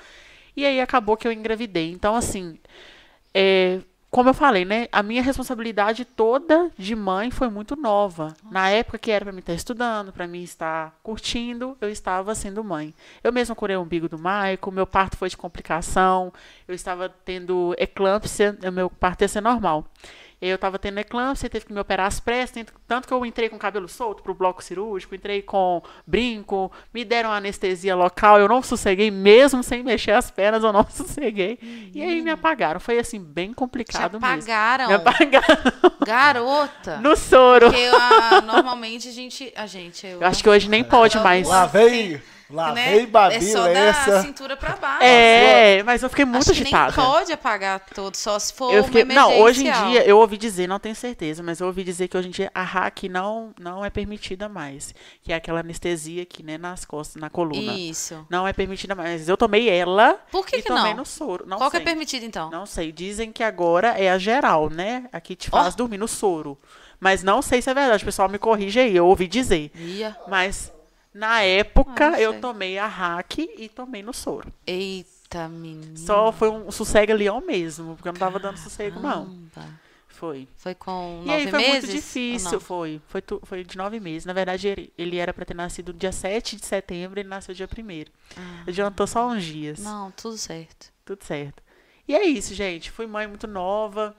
E 0.57 0.67
aí 0.67 0.81
acabou 0.81 1.17
que 1.17 1.29
eu 1.29 1.33
engravidei. 1.33 1.93
Então, 1.93 2.17
assim, 2.17 2.59
é, 3.33 3.81
como 4.11 4.31
eu 4.31 4.35
falei, 4.35 4.65
né? 4.65 4.89
A 4.91 5.03
minha 5.03 5.23
responsabilidade 5.23 6.05
toda 6.05 6.71
de 6.79 6.97
mãe 6.97 7.31
foi 7.31 7.49
muito 7.51 7.77
nova. 7.77 8.35
Na 8.51 8.71
época 8.71 8.99
que 8.99 9.11
era 9.11 9.25
para 9.25 9.33
mim 9.33 9.41
estar 9.41 9.53
estudando, 9.53 10.13
para 10.13 10.27
mim 10.27 10.43
estar 10.43 10.99
curtindo, 11.03 11.77
eu 11.81 11.91
estava 11.91 12.35
sendo 12.35 12.65
mãe. 12.65 12.95
Eu 13.23 13.33
mesma 13.33 13.55
curei 13.55 13.77
o 13.77 13.83
umbigo 13.83 14.09
do 14.09 14.19
Maico, 14.19 14.73
meu 14.73 14.87
parto 14.87 15.17
foi 15.17 15.29
de 15.29 15.37
complicação, 15.37 16.33
eu 16.67 16.75
estava 16.75 17.09
tendo 17.09 17.75
eclâmpsia, 17.77 18.57
meu 18.73 18.89
parto 18.89 19.23
ia 19.23 19.29
ser 19.29 19.43
normal. 19.43 19.85
Eu 20.41 20.55
estava 20.55 20.79
tendo 20.79 20.99
eclâmpsia, 20.99 21.51
teve 21.51 21.67
que 21.67 21.73
me 21.73 21.81
operar 21.81 22.07
as 22.07 22.21
pressas, 22.21 22.65
tanto 22.87 23.09
que 23.09 23.15
eu 23.15 23.27
entrei 23.27 23.49
com 23.49 23.59
cabelo 23.59 23.89
solto 23.89 24.23
para 24.23 24.31
o 24.31 24.35
bloco 24.35 24.63
cirúrgico, 24.63 25.15
entrei 25.15 25.43
com 25.43 25.83
brinco, 26.07 26.71
me 26.95 27.05
deram 27.05 27.33
anestesia 27.33 27.97
local, 27.97 28.39
eu 28.39 28.49
não 28.49 28.63
sosseguei, 28.63 29.11
mesmo 29.11 29.63
sem 29.63 29.83
mexer 29.83 30.13
as 30.13 30.31
pernas, 30.31 30.63
eu 30.63 30.73
não 30.73 30.87
sosseguei. 30.89 31.59
Uhum. 31.61 31.91
E 31.95 32.03
aí 32.03 32.23
me 32.23 32.31
apagaram. 32.31 32.79
Foi 32.79 32.99
assim, 32.99 33.21
bem 33.21 33.53
complicado 33.53 34.13
Te 34.13 34.25
apagaram. 34.25 34.89
mesmo. 34.89 35.05
Me 35.05 35.11
apagaram. 35.11 35.73
Garota. 36.07 36.99
No 36.99 37.17
soro. 37.17 37.67
Porque 37.67 37.91
ah, 37.93 38.41
normalmente 38.41 39.09
a 39.09 39.13
gente. 39.13 39.53
A 39.57 39.67
gente 39.67 40.07
eu, 40.07 40.21
eu 40.21 40.27
acho 40.27 40.43
que 40.43 40.49
hoje 40.49 40.69
nem 40.69 40.85
pode 40.85 41.19
mais. 41.19 41.49
Lá 41.49 41.67
vem. 41.67 42.21
Lá 42.51 42.73
né? 42.73 42.97
vem 42.97 43.07
Babi 43.07 43.35
É 43.37 43.41
só 43.43 43.65
Lessa. 43.65 44.11
da 44.11 44.23
cintura 44.23 44.57
pra 44.57 44.75
baixo. 44.77 45.03
É, 45.03 45.83
mas 45.83 46.03
eu 46.03 46.09
fiquei 46.09 46.25
muito 46.25 46.39
Acho 46.51 46.51
agitada. 46.53 46.93
Que 46.93 46.99
nem 47.01 47.07
pode 47.11 47.33
apagar 47.33 47.81
todo, 47.95 48.15
só 48.17 48.39
se 48.39 48.53
for 48.55 48.73
eu 48.73 48.85
fiquei, 48.85 49.03
uma 49.03 49.15
Não, 49.15 49.41
hoje 49.41 49.67
em 49.67 49.71
dia, 49.71 50.05
eu 50.07 50.19
ouvi 50.19 50.39
dizer, 50.39 50.67
não 50.67 50.79
tenho 50.79 50.95
certeza, 50.95 51.43
mas 51.43 51.61
eu 51.61 51.67
ouvi 51.67 51.85
dizer 51.85 52.09
que 52.09 52.17
hoje 52.17 52.29
em 52.29 52.31
dia 52.31 52.51
a 52.55 52.63
hack 52.63 53.03
não, 53.05 53.53
não 53.61 53.85
é 53.85 53.91
permitida 53.91 54.49
mais. 54.49 54.95
Que 55.23 55.33
é 55.33 55.37
aquela 55.37 55.61
anestesia 55.61 56.23
aqui, 56.23 56.43
né, 56.43 56.57
nas 56.57 56.85
costas, 56.85 57.21
na 57.21 57.29
coluna. 57.29 57.75
Isso. 57.75 58.27
Não 58.31 58.49
é 58.49 58.53
permitida 58.53 58.95
mais. 58.95 59.29
Eu 59.29 59.37
tomei 59.37 59.69
ela 59.69 60.15
Por 60.31 60.47
que 60.47 60.57
e 60.57 60.63
que 60.63 60.69
tomei 60.69 60.93
não? 60.93 60.99
no 60.99 61.07
soro. 61.07 61.45
Não 61.47 61.59
Qual 61.59 61.71
que 61.71 61.77
sei. 61.77 61.83
é 61.83 61.85
permitido, 61.85 62.25
então? 62.25 62.51
Não 62.51 62.65
sei. 62.65 62.91
Dizem 62.93 63.31
que 63.31 63.43
agora 63.43 63.89
é 63.89 64.11
a 64.11 64.17
geral, 64.19 64.71
né? 64.71 65.05
A 65.13 65.21
que 65.21 65.37
te 65.37 65.51
faz 65.51 65.75
Ó. 65.75 65.77
dormir 65.77 65.99
no 65.99 66.09
soro. 66.09 66.59
Mas 66.99 67.23
não 67.23 67.43
sei 67.43 67.61
se 67.63 67.69
é 67.71 67.75
verdade. 67.75 68.03
O 68.03 68.07
pessoal 68.07 68.29
me 68.29 68.39
corrige 68.39 68.81
aí. 68.81 68.97
Eu 68.97 69.07
ouvi 69.07 69.27
dizer. 69.29 69.71
Ia. 69.77 70.17
Mas 70.27 70.73
na 71.19 71.43
época 71.43 72.13
Ah, 72.15 72.21
eu 72.21 72.41
tomei 72.41 72.79
a 72.79 72.87
hack 72.87 73.39
e 73.39 73.69
tomei 73.69 74.03
no 74.03 74.13
soro. 74.15 74.53
Eita, 74.67 75.49
menina. 75.49 75.97
Só 75.97 76.33
foi 76.33 76.49
um 76.49 76.71
sossego 76.71 77.13
leão 77.13 77.41
mesmo, 77.41 77.95
porque 77.97 78.09
eu 78.09 78.13
não 78.13 78.19
tava 78.21 78.39
dando 78.39 78.57
sossego, 78.59 79.01
não. 79.01 79.37
Foi. 80.09 80.49
Foi 80.57 80.75
com 80.75 81.21
E 81.23 81.27
nove 81.27 81.33
aí 81.33 81.49
foi 81.49 81.59
meses? 81.61 81.73
muito 81.91 81.93
difícil, 81.97 82.61
foi. 82.61 83.01
Foi, 83.07 83.23
tu- 83.23 83.41
foi 83.45 83.63
de 83.63 83.77
nove 83.79 84.01
meses. 84.01 84.25
Na 84.27 84.33
verdade, 84.33 84.67
ele, 84.67 84.93
ele 84.99 85.17
era 85.17 85.33
pra 85.33 85.45
ter 85.45 85.55
nascido 85.55 85.93
dia 85.93 86.11
7 86.11 86.57
de 86.57 86.67
setembro, 86.67 87.21
ele 87.21 87.29
nasceu 87.29 87.55
dia 87.55 87.69
1 87.69 88.05
Adiantou 88.67 89.07
só 89.07 89.29
uns 89.29 89.45
dias. 89.45 89.79
Ah. 89.87 89.91
Não, 89.91 90.11
tudo 90.11 90.37
certo. 90.37 90.91
Tudo 91.05 91.23
certo. 91.23 91.63
E 92.09 92.17
é 92.17 92.25
isso, 92.25 92.53
gente. 92.53 92.91
Fui 92.91 93.07
mãe 93.07 93.29
muito 93.29 93.47
nova. 93.47 94.13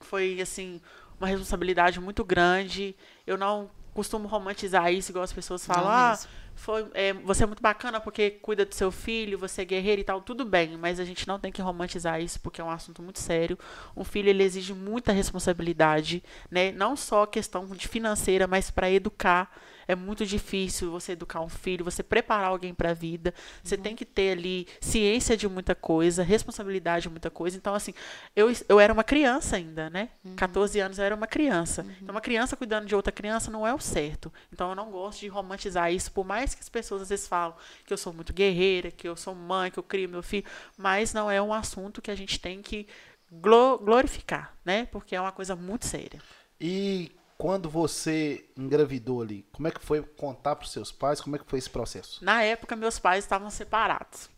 Foi, 0.00 0.40
assim, 0.40 0.80
uma 1.20 1.28
responsabilidade 1.28 2.00
muito 2.00 2.24
grande. 2.24 2.96
Eu 3.26 3.36
não 3.38 3.70
costumo 3.94 4.28
romantizar 4.28 4.92
isso, 4.92 5.10
igual 5.10 5.24
as 5.24 5.32
pessoas 5.32 5.64
falam. 5.64 5.84
Não 5.84 5.90
ah, 5.90 6.18
foi, 6.54 6.86
é, 6.94 7.12
você 7.12 7.44
é 7.44 7.46
muito 7.46 7.62
bacana 7.62 8.00
porque 8.00 8.30
cuida 8.30 8.64
do 8.64 8.74
seu 8.74 8.90
filho, 8.90 9.38
você 9.38 9.62
é 9.62 9.64
guerreira 9.64 10.00
e 10.00 10.04
tal, 10.04 10.20
tudo 10.20 10.44
bem, 10.44 10.76
mas 10.76 10.98
a 10.98 11.04
gente 11.04 11.26
não 11.26 11.38
tem 11.38 11.52
que 11.52 11.62
romantizar 11.62 12.20
isso 12.20 12.40
porque 12.40 12.60
é 12.60 12.64
um 12.64 12.70
assunto 12.70 13.00
muito 13.00 13.20
sério. 13.20 13.58
Um 13.96 14.04
filho 14.04 14.28
ele 14.28 14.42
exige 14.42 14.74
muita 14.74 15.12
responsabilidade, 15.12 16.22
né? 16.50 16.72
Não 16.72 16.96
só 16.96 17.26
questão 17.26 17.66
de 17.66 17.86
financeira, 17.86 18.46
mas 18.46 18.70
para 18.70 18.90
educar. 18.90 19.50
É 19.88 19.94
muito 19.96 20.26
difícil 20.26 20.90
você 20.90 21.12
educar 21.12 21.40
um 21.40 21.48
filho, 21.48 21.84
você 21.84 22.02
preparar 22.02 22.48
alguém 22.48 22.74
para 22.74 22.90
a 22.90 22.94
vida. 22.94 23.34
Você 23.64 23.76
tem 23.76 23.96
que 23.96 24.04
ter 24.04 24.32
ali 24.32 24.68
ciência 24.80 25.34
de 25.36 25.48
muita 25.48 25.74
coisa, 25.74 26.22
responsabilidade 26.22 27.04
de 27.04 27.08
muita 27.08 27.30
coisa. 27.30 27.56
Então, 27.56 27.74
assim, 27.74 27.94
eu, 28.36 28.52
eu 28.68 28.78
era 28.78 28.92
uma 28.92 29.02
criança 29.02 29.56
ainda, 29.56 29.88
né? 29.88 30.10
14 30.36 30.78
anos 30.78 30.98
eu 30.98 31.04
era 31.04 31.14
uma 31.14 31.26
criança. 31.26 31.86
Então, 32.02 32.14
uma 32.14 32.20
criança 32.20 32.54
cuidando 32.56 32.86
de 32.86 32.94
outra 32.94 33.10
criança 33.10 33.50
não 33.50 33.66
é 33.66 33.72
o 33.74 33.78
certo. 33.80 34.32
Então, 34.52 34.68
eu 34.70 34.76
não 34.76 34.90
gosto 34.90 35.20
de 35.20 35.28
romantizar 35.28 35.92
isso, 35.92 36.12
por 36.12 36.24
mais 36.26 36.54
que 36.54 36.60
as 36.60 36.68
pessoas 36.68 37.02
às 37.02 37.08
vezes 37.08 37.26
falam 37.26 37.56
que 37.86 37.92
eu 37.92 37.96
sou 37.98 38.12
muito 38.12 38.32
guerreira, 38.32 38.90
que 38.90 39.08
eu 39.08 39.16
sou 39.16 39.34
mãe, 39.34 39.70
que 39.70 39.78
eu 39.78 39.82
crio 39.82 40.08
meu 40.08 40.22
filho, 40.22 40.44
mas 40.76 41.14
não 41.14 41.30
é 41.30 41.40
um 41.40 41.52
assunto 41.52 42.02
que 42.02 42.10
a 42.10 42.14
gente 42.14 42.38
tem 42.38 42.60
que 42.60 42.86
glo- 43.32 43.78
glorificar, 43.78 44.54
né? 44.64 44.86
Porque 44.86 45.16
é 45.16 45.20
uma 45.20 45.32
coisa 45.32 45.56
muito 45.56 45.86
séria. 45.86 46.20
E 46.60 47.10
quando 47.38 47.70
você 47.70 48.44
engravidou 48.56 49.22
ali, 49.22 49.46
como 49.52 49.68
é 49.68 49.70
que 49.70 49.80
foi 49.82 50.02
contar 50.02 50.56
pros 50.56 50.72
seus 50.72 50.90
pais? 50.92 51.20
Como 51.20 51.36
é 51.36 51.38
que 51.38 51.46
foi 51.48 51.58
esse 51.60 51.70
processo? 51.70 52.22
Na 52.24 52.42
época, 52.42 52.74
meus 52.76 52.98
pais 52.98 53.24
estavam 53.24 53.48
separados. 53.48 54.28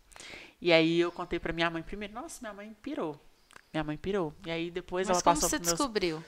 E 0.61 0.71
aí 0.73 1.01
eu 1.01 1.11
contei 1.11 1.39
pra 1.41 1.53
minha 1.53 1.71
mãe 1.71 1.83
primeiro. 1.83 2.13
Nossa, 2.15 2.39
minha 2.43 2.53
mãe 2.53 2.77
pirou. 2.83 3.19
Minha 3.73 3.83
mãe 3.83 3.97
pirou. 3.97 4.35
E 4.47 4.51
aí 4.51 4.71
depois 4.71 5.09
Mas 5.09 5.17
ela 5.17 5.23
como 5.25 5.35
passou 5.35 5.49
você 5.49 5.57
pros 5.57 5.69
meus... 5.69 5.79
descobriu 5.79 6.23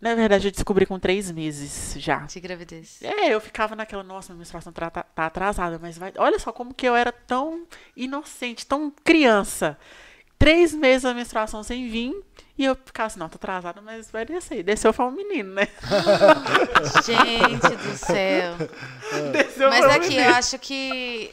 Na 0.00 0.14
verdade, 0.16 0.48
eu 0.48 0.50
descobri 0.52 0.84
com 0.86 0.98
três 0.98 1.30
meses 1.30 1.94
já. 2.02 2.18
de 2.26 2.40
gravidez? 2.40 3.00
É, 3.02 3.32
eu 3.32 3.40
ficava 3.40 3.76
naquela, 3.76 4.02
nossa, 4.02 4.32
minha 4.32 4.38
menstruação 4.38 4.72
tá, 4.72 4.90
tá- 4.90 5.02
tá 5.04 5.26
atrasada, 5.26 5.78
mas 5.80 5.96
vai. 5.96 6.12
Olha 6.18 6.38
só 6.40 6.52
como 6.52 6.74
que 6.74 6.86
eu 6.88 6.96
era 6.96 7.12
tão 7.12 7.66
inocente, 7.96 8.66
tão 8.66 8.90
criança. 8.90 9.78
Três 10.38 10.72
meses 10.72 11.04
a 11.04 11.12
menstruação 11.12 11.62
sem 11.62 11.88
vir. 11.88 12.14
E 12.56 12.64
eu 12.64 12.74
ficava 12.74 13.06
assim, 13.06 13.18
não, 13.20 13.28
tô 13.28 13.36
atrasada, 13.36 13.80
mas 13.80 14.10
vai 14.10 14.24
descer. 14.24 14.62
Desceu 14.64 14.92
foi 14.92 15.06
um 15.06 15.10
menino, 15.12 15.54
né? 15.54 15.68
Gente 17.04 17.76
do 17.76 17.96
céu. 17.96 18.54
Desceu 19.32 19.68
Mas 19.68 19.78
foi 19.84 19.88
um 19.88 19.92
aqui, 19.92 20.16
eu 20.16 20.34
acho 20.34 20.58
que. 20.58 21.30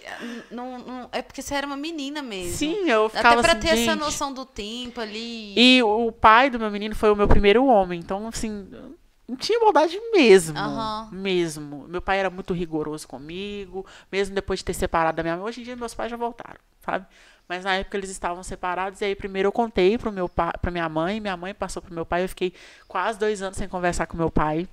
Não, 0.52 0.78
não- 0.80 1.10
é 1.12 1.22
porque 1.22 1.42
você 1.42 1.56
era 1.56 1.66
uma 1.68 1.78
menina 1.78 2.22
mesmo. 2.22 2.56
Sim, 2.56 2.90
eu 2.90 3.10
ficava 3.10 3.40
Até 3.40 3.42
pra 3.42 3.52
assim, 3.54 3.62
ter 3.62 3.68
essa 3.70 3.92
gente. 3.94 4.00
noção 4.00 4.34
do 4.34 4.46
tempo 4.46 5.02
ali. 5.02 5.54
E 5.58 5.82
o 5.84 6.12
pai 6.12 6.50
do 6.50 6.60
meu 6.60 6.70
menino 6.72 6.96
foi 6.96 7.10
o 7.12 7.16
meu 7.16 7.28
primeiro 7.28 7.66
homem. 7.66 8.00
Então, 8.00 8.28
assim, 8.28 8.68
não 9.28 9.36
tinha 9.36 9.60
maldade 9.60 10.00
mesmo. 10.14 10.58
Aham. 10.58 11.10
Mesmo. 11.12 11.88
Meu 11.88 12.02
pai 12.02 12.20
era 12.20 12.30
muito 12.30 12.54
rigoroso 12.54 13.08
comigo, 13.08 13.86
mesmo 14.12 14.36
depois 14.36 14.60
de 14.60 14.66
ter 14.66 14.74
separado 14.74 15.18
da 15.18 15.24
minha 15.24 15.36
mãe. 15.36 15.46
Hoje 15.46 15.62
em 15.62 15.64
dia, 15.64 15.76
meus 15.76 15.94
pais 15.94 16.12
já 16.12 16.18
voltaram, 16.18 16.60
sabe? 16.82 17.06
Mas 17.48 17.64
na 17.64 17.76
época 17.76 17.98
eles 17.98 18.10
estavam 18.10 18.44
separados. 18.44 19.02
E 19.02 19.06
aí, 19.06 19.16
primeiro 19.16 19.48
eu 19.48 19.52
contei 19.52 19.98
pro 19.98 20.12
meu 20.12 20.28
pai, 20.28 20.54
pra 20.62 20.72
minha 20.72 20.90
mãe. 20.90 21.20
Minha 21.20 21.38
mãe 21.38 21.54
passou 21.54 21.82
pro 21.82 21.94
meu 21.94 22.06
pai. 22.06 22.24
Eu 22.24 22.30
fiquei 22.30 22.54
quase 22.88 23.20
dois 23.20 23.42
anos 23.42 23.58
sem 23.58 23.68
conversar 23.68 24.08
com 24.08 24.18
meu 24.18 24.32
pai. 24.32 24.68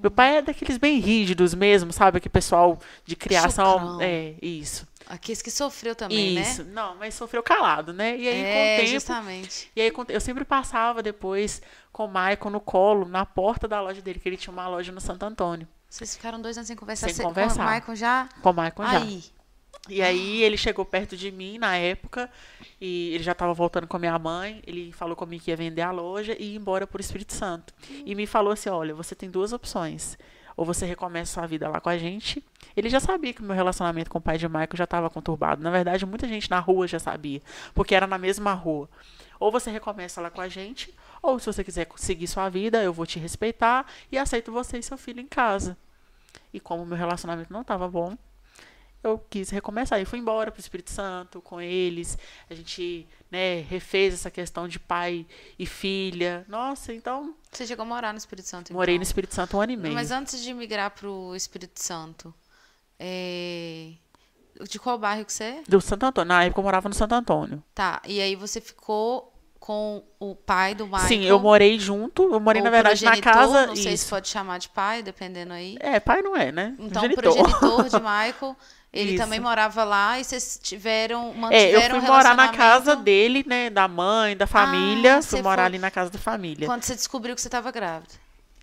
Meu 0.00 0.10
pai 0.10 0.38
é 0.38 0.42
daqueles 0.42 0.76
bem 0.76 0.98
rígidos 0.98 1.54
mesmo, 1.54 1.92
sabe? 1.92 2.20
Que 2.20 2.28
pessoal 2.28 2.78
de 3.04 3.14
criação. 3.14 4.00
É, 4.00 4.34
isso. 4.42 4.86
Aqueles 5.06 5.42
que 5.42 5.50
sofreu 5.50 5.94
também, 5.94 6.40
isso. 6.40 6.64
Não, 6.64 6.96
mas 6.96 7.14
sofreu 7.14 7.42
calado, 7.42 7.92
né? 7.92 8.16
E 8.16 8.24
né? 8.24 8.30
aí, 8.30 8.40
é, 8.40 8.42
com 8.44 8.50
o 8.50 8.84
tempo, 8.84 8.92
justamente. 8.92 9.70
e 9.74 9.80
aí 9.80 9.92
eu 10.08 10.20
sempre 10.20 10.44
passava 10.44 11.02
depois 11.02 11.60
com 11.92 12.06
o 12.06 12.08
Michael 12.08 12.50
no 12.50 12.60
colo, 12.60 13.06
na 13.06 13.26
porta 13.26 13.68
da 13.68 13.80
loja 13.80 14.00
dele, 14.00 14.18
que 14.18 14.28
ele 14.28 14.36
tinha 14.36 14.52
uma 14.52 14.66
loja 14.68 14.90
no 14.90 15.00
Santo 15.00 15.24
Antônio. 15.24 15.68
Vocês 15.88 16.16
ficaram 16.16 16.40
dois 16.40 16.56
anos 16.56 16.68
sem 16.68 16.76
conversar. 16.76 17.10
Sem 17.10 17.24
conversar. 17.24 17.56
Com 17.56 17.70
o 17.70 17.74
Michael 17.74 17.96
já? 17.96 18.28
Com 18.40 18.50
o 18.50 18.52
Michael 18.52 18.90
já. 18.90 19.02
Aí. 19.02 19.24
E 19.88 20.00
aí 20.00 20.42
ele 20.42 20.56
chegou 20.56 20.84
perto 20.84 21.16
de 21.16 21.30
mim 21.32 21.58
na 21.58 21.76
época, 21.76 22.30
e 22.80 23.14
ele 23.14 23.24
já 23.24 23.32
estava 23.32 23.52
voltando 23.52 23.86
com 23.86 23.96
a 23.96 24.00
minha 24.00 24.18
mãe, 24.18 24.62
ele 24.66 24.92
falou 24.92 25.16
comigo 25.16 25.42
que 25.42 25.50
ia 25.50 25.56
vender 25.56 25.82
a 25.82 25.90
loja 25.90 26.36
e 26.38 26.52
ir 26.52 26.56
embora 26.56 26.86
por 26.86 27.00
Espírito 27.00 27.34
Santo. 27.34 27.74
E 28.06 28.14
me 28.14 28.26
falou 28.26 28.52
assim, 28.52 28.68
olha, 28.70 28.94
você 28.94 29.14
tem 29.14 29.28
duas 29.30 29.52
opções. 29.52 30.16
Ou 30.56 30.64
você 30.64 30.84
recomeça 30.84 31.34
sua 31.34 31.46
vida 31.46 31.68
lá 31.68 31.80
com 31.80 31.88
a 31.88 31.96
gente. 31.96 32.44
Ele 32.76 32.88
já 32.88 33.00
sabia 33.00 33.32
que 33.32 33.40
o 33.40 33.44
meu 33.44 33.56
relacionamento 33.56 34.10
com 34.10 34.18
o 34.18 34.20
pai 34.20 34.38
de 34.38 34.46
Michael 34.46 34.68
já 34.74 34.84
estava 34.84 35.08
conturbado. 35.10 35.62
Na 35.62 35.70
verdade, 35.70 36.04
muita 36.04 36.28
gente 36.28 36.50
na 36.50 36.60
rua 36.60 36.86
já 36.86 36.98
sabia, 36.98 37.40
porque 37.74 37.94
era 37.94 38.06
na 38.06 38.18
mesma 38.18 38.52
rua. 38.52 38.88
Ou 39.40 39.50
você 39.50 39.70
recomeça 39.70 40.20
lá 40.20 40.30
com 40.30 40.40
a 40.40 40.48
gente, 40.48 40.94
ou 41.20 41.38
se 41.38 41.46
você 41.46 41.64
quiser 41.64 41.88
seguir 41.96 42.26
sua 42.26 42.48
vida, 42.48 42.82
eu 42.82 42.92
vou 42.92 43.06
te 43.06 43.18
respeitar 43.18 43.86
e 44.10 44.18
aceito 44.18 44.52
você 44.52 44.78
e 44.78 44.82
seu 44.82 44.96
filho 44.96 45.20
em 45.20 45.26
casa. 45.26 45.76
E 46.52 46.60
como 46.60 46.82
o 46.82 46.86
meu 46.86 46.96
relacionamento 46.96 47.52
não 47.52 47.62
estava 47.62 47.88
bom, 47.88 48.16
eu 49.02 49.18
quis 49.30 49.50
recomeçar. 49.50 50.00
E 50.00 50.04
fui 50.04 50.18
embora 50.18 50.50
para 50.50 50.58
o 50.58 50.60
Espírito 50.60 50.90
Santo 50.90 51.40
com 51.40 51.60
eles. 51.60 52.16
A 52.48 52.54
gente 52.54 53.06
né, 53.30 53.60
refez 53.62 54.14
essa 54.14 54.30
questão 54.30 54.68
de 54.68 54.78
pai 54.78 55.26
e 55.58 55.66
filha. 55.66 56.44
Nossa, 56.48 56.92
então 56.92 57.34
Você 57.50 57.66
chegou 57.66 57.82
a 57.82 57.86
morar 57.86 58.12
no 58.12 58.18
Espírito 58.18 58.48
Santo, 58.48 58.72
morei 58.72 58.94
no 58.94 59.02
então. 59.02 59.08
Espírito 59.08 59.34
Santo 59.34 59.56
um 59.56 59.60
ano 59.60 59.72
e 59.72 59.76
meio. 59.76 59.94
Mas 59.94 60.10
antes 60.10 60.42
de 60.42 60.52
migrar 60.54 60.90
pro 60.90 61.34
Espírito 61.34 61.82
Santo, 61.82 62.32
é... 62.98 63.92
de 64.68 64.78
qual 64.78 64.98
bairro 64.98 65.24
que 65.24 65.32
você 65.32 65.44
é? 65.44 65.62
Do 65.68 65.80
Santo 65.80 66.06
Antônio. 66.06 66.28
Na 66.28 66.44
época 66.44 66.60
eu 66.60 66.64
morava 66.64 66.88
no 66.88 66.94
Santo 66.94 67.14
Antônio. 67.14 67.62
Tá, 67.74 68.00
e 68.06 68.20
aí 68.20 68.36
você 68.36 68.60
ficou 68.60 69.32
com 69.62 70.02
o 70.18 70.34
pai 70.34 70.74
do 70.74 70.86
Michael. 70.86 71.06
Sim, 71.06 71.22
eu 71.22 71.38
morei 71.38 71.78
junto. 71.78 72.24
Eu 72.34 72.40
morei, 72.40 72.60
na 72.60 72.68
verdade, 72.68 73.04
na 73.04 73.12
progenitor, 73.12 73.32
casa. 73.32 73.66
Não 73.68 73.76
sei 73.76 73.96
se 73.96 74.02
isso. 74.02 74.10
pode 74.10 74.28
chamar 74.28 74.58
de 74.58 74.68
pai, 74.68 75.04
dependendo 75.04 75.52
aí. 75.52 75.76
É, 75.78 76.00
pai 76.00 76.20
não 76.20 76.36
é, 76.36 76.50
né? 76.50 76.74
Então, 76.80 77.00
o 77.00 77.06
Genitor. 77.06 77.32
progenitor 77.32 77.88
de 77.88 77.94
Michael, 78.02 78.56
ele 78.92 79.12
Isso. 79.14 79.22
também 79.22 79.40
morava 79.40 79.84
lá 79.84 80.20
e 80.20 80.24
vocês 80.24 80.60
tiveram, 80.62 81.30
É, 81.30 81.34
mantiveram 81.38 81.96
eu 81.96 82.00
fui 82.02 82.10
um 82.10 82.12
morar 82.12 82.36
na 82.36 82.48
casa 82.48 82.94
dele, 82.94 83.42
né? 83.46 83.70
Da 83.70 83.88
mãe, 83.88 84.36
da 84.36 84.46
família. 84.46 85.18
Ah, 85.18 85.22
fui 85.22 85.40
morar 85.40 85.62
foi- 85.62 85.66
ali 85.66 85.78
na 85.78 85.90
casa 85.90 86.10
da 86.10 86.18
família. 86.18 86.66
Quando 86.66 86.82
você 86.82 86.94
descobriu 86.94 87.34
que 87.34 87.40
você 87.40 87.48
estava 87.48 87.70
grávida. 87.70 88.12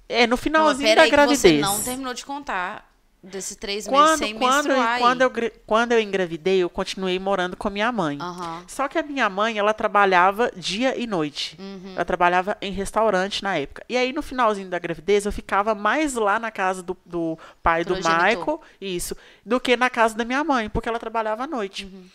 É, 0.07 0.25
no 0.25 0.31
Não, 0.31 0.37
finalzinho 0.37 0.87
pera 0.89 1.03
da 1.03 1.09
gravidez. 1.09 1.39
você 1.39 1.57
não 1.59 1.81
terminou 1.81 2.13
de 2.13 2.25
contar 2.25 2.88
desses 3.21 3.55
três 3.55 3.85
meses 3.85 3.99
quando, 3.99 4.17
sem 4.17 4.37
quando, 4.37 4.67
menstruar 4.67 4.87
aí. 4.93 5.01
quando, 5.01 5.21
eu, 5.21 5.31
quando 5.65 5.91
eu 5.91 5.99
engravidei, 5.99 6.59
eu 6.59 6.69
continuei 6.69 7.19
morando 7.19 7.57
com 7.57 7.67
a 7.67 7.71
minha 7.71 7.91
mãe. 7.91 8.17
Aham. 8.19 8.63
Só 8.67 8.87
que 8.87 8.97
a 8.97 9.03
minha 9.03 9.29
mãe, 9.29 9.57
ela 9.57 9.73
trabalhava 9.73 10.51
dia 10.55 10.97
e 10.97 11.05
noite. 11.05 11.57
Uhum. 11.59 11.93
Ela 11.95 12.05
trabalhava 12.05 12.57
em 12.61 12.71
restaurante 12.71 13.43
na 13.43 13.57
época. 13.57 13.83
E 13.89 13.97
aí, 13.97 14.13
no 14.13 14.21
finalzinho 14.21 14.69
da 14.69 14.79
gravidez, 14.79 15.25
eu 15.25 15.31
ficava 15.31 15.75
mais 15.75 16.15
lá 16.15 16.39
na 16.39 16.49
casa 16.49 16.81
do, 16.81 16.97
do 17.05 17.37
pai 17.61 17.83
do. 17.83 17.95
Michael, 17.95 18.61
isso, 18.79 19.15
do 19.45 19.59
que 19.59 19.75
na 19.75 19.89
casa 19.89 20.15
da 20.15 20.23
minha 20.23 20.43
mãe, 20.43 20.69
porque 20.69 20.87
ela 20.87 20.99
trabalhava 20.99 21.43
à 21.43 21.47
noite. 21.47 21.85
Uhum. 21.85 22.05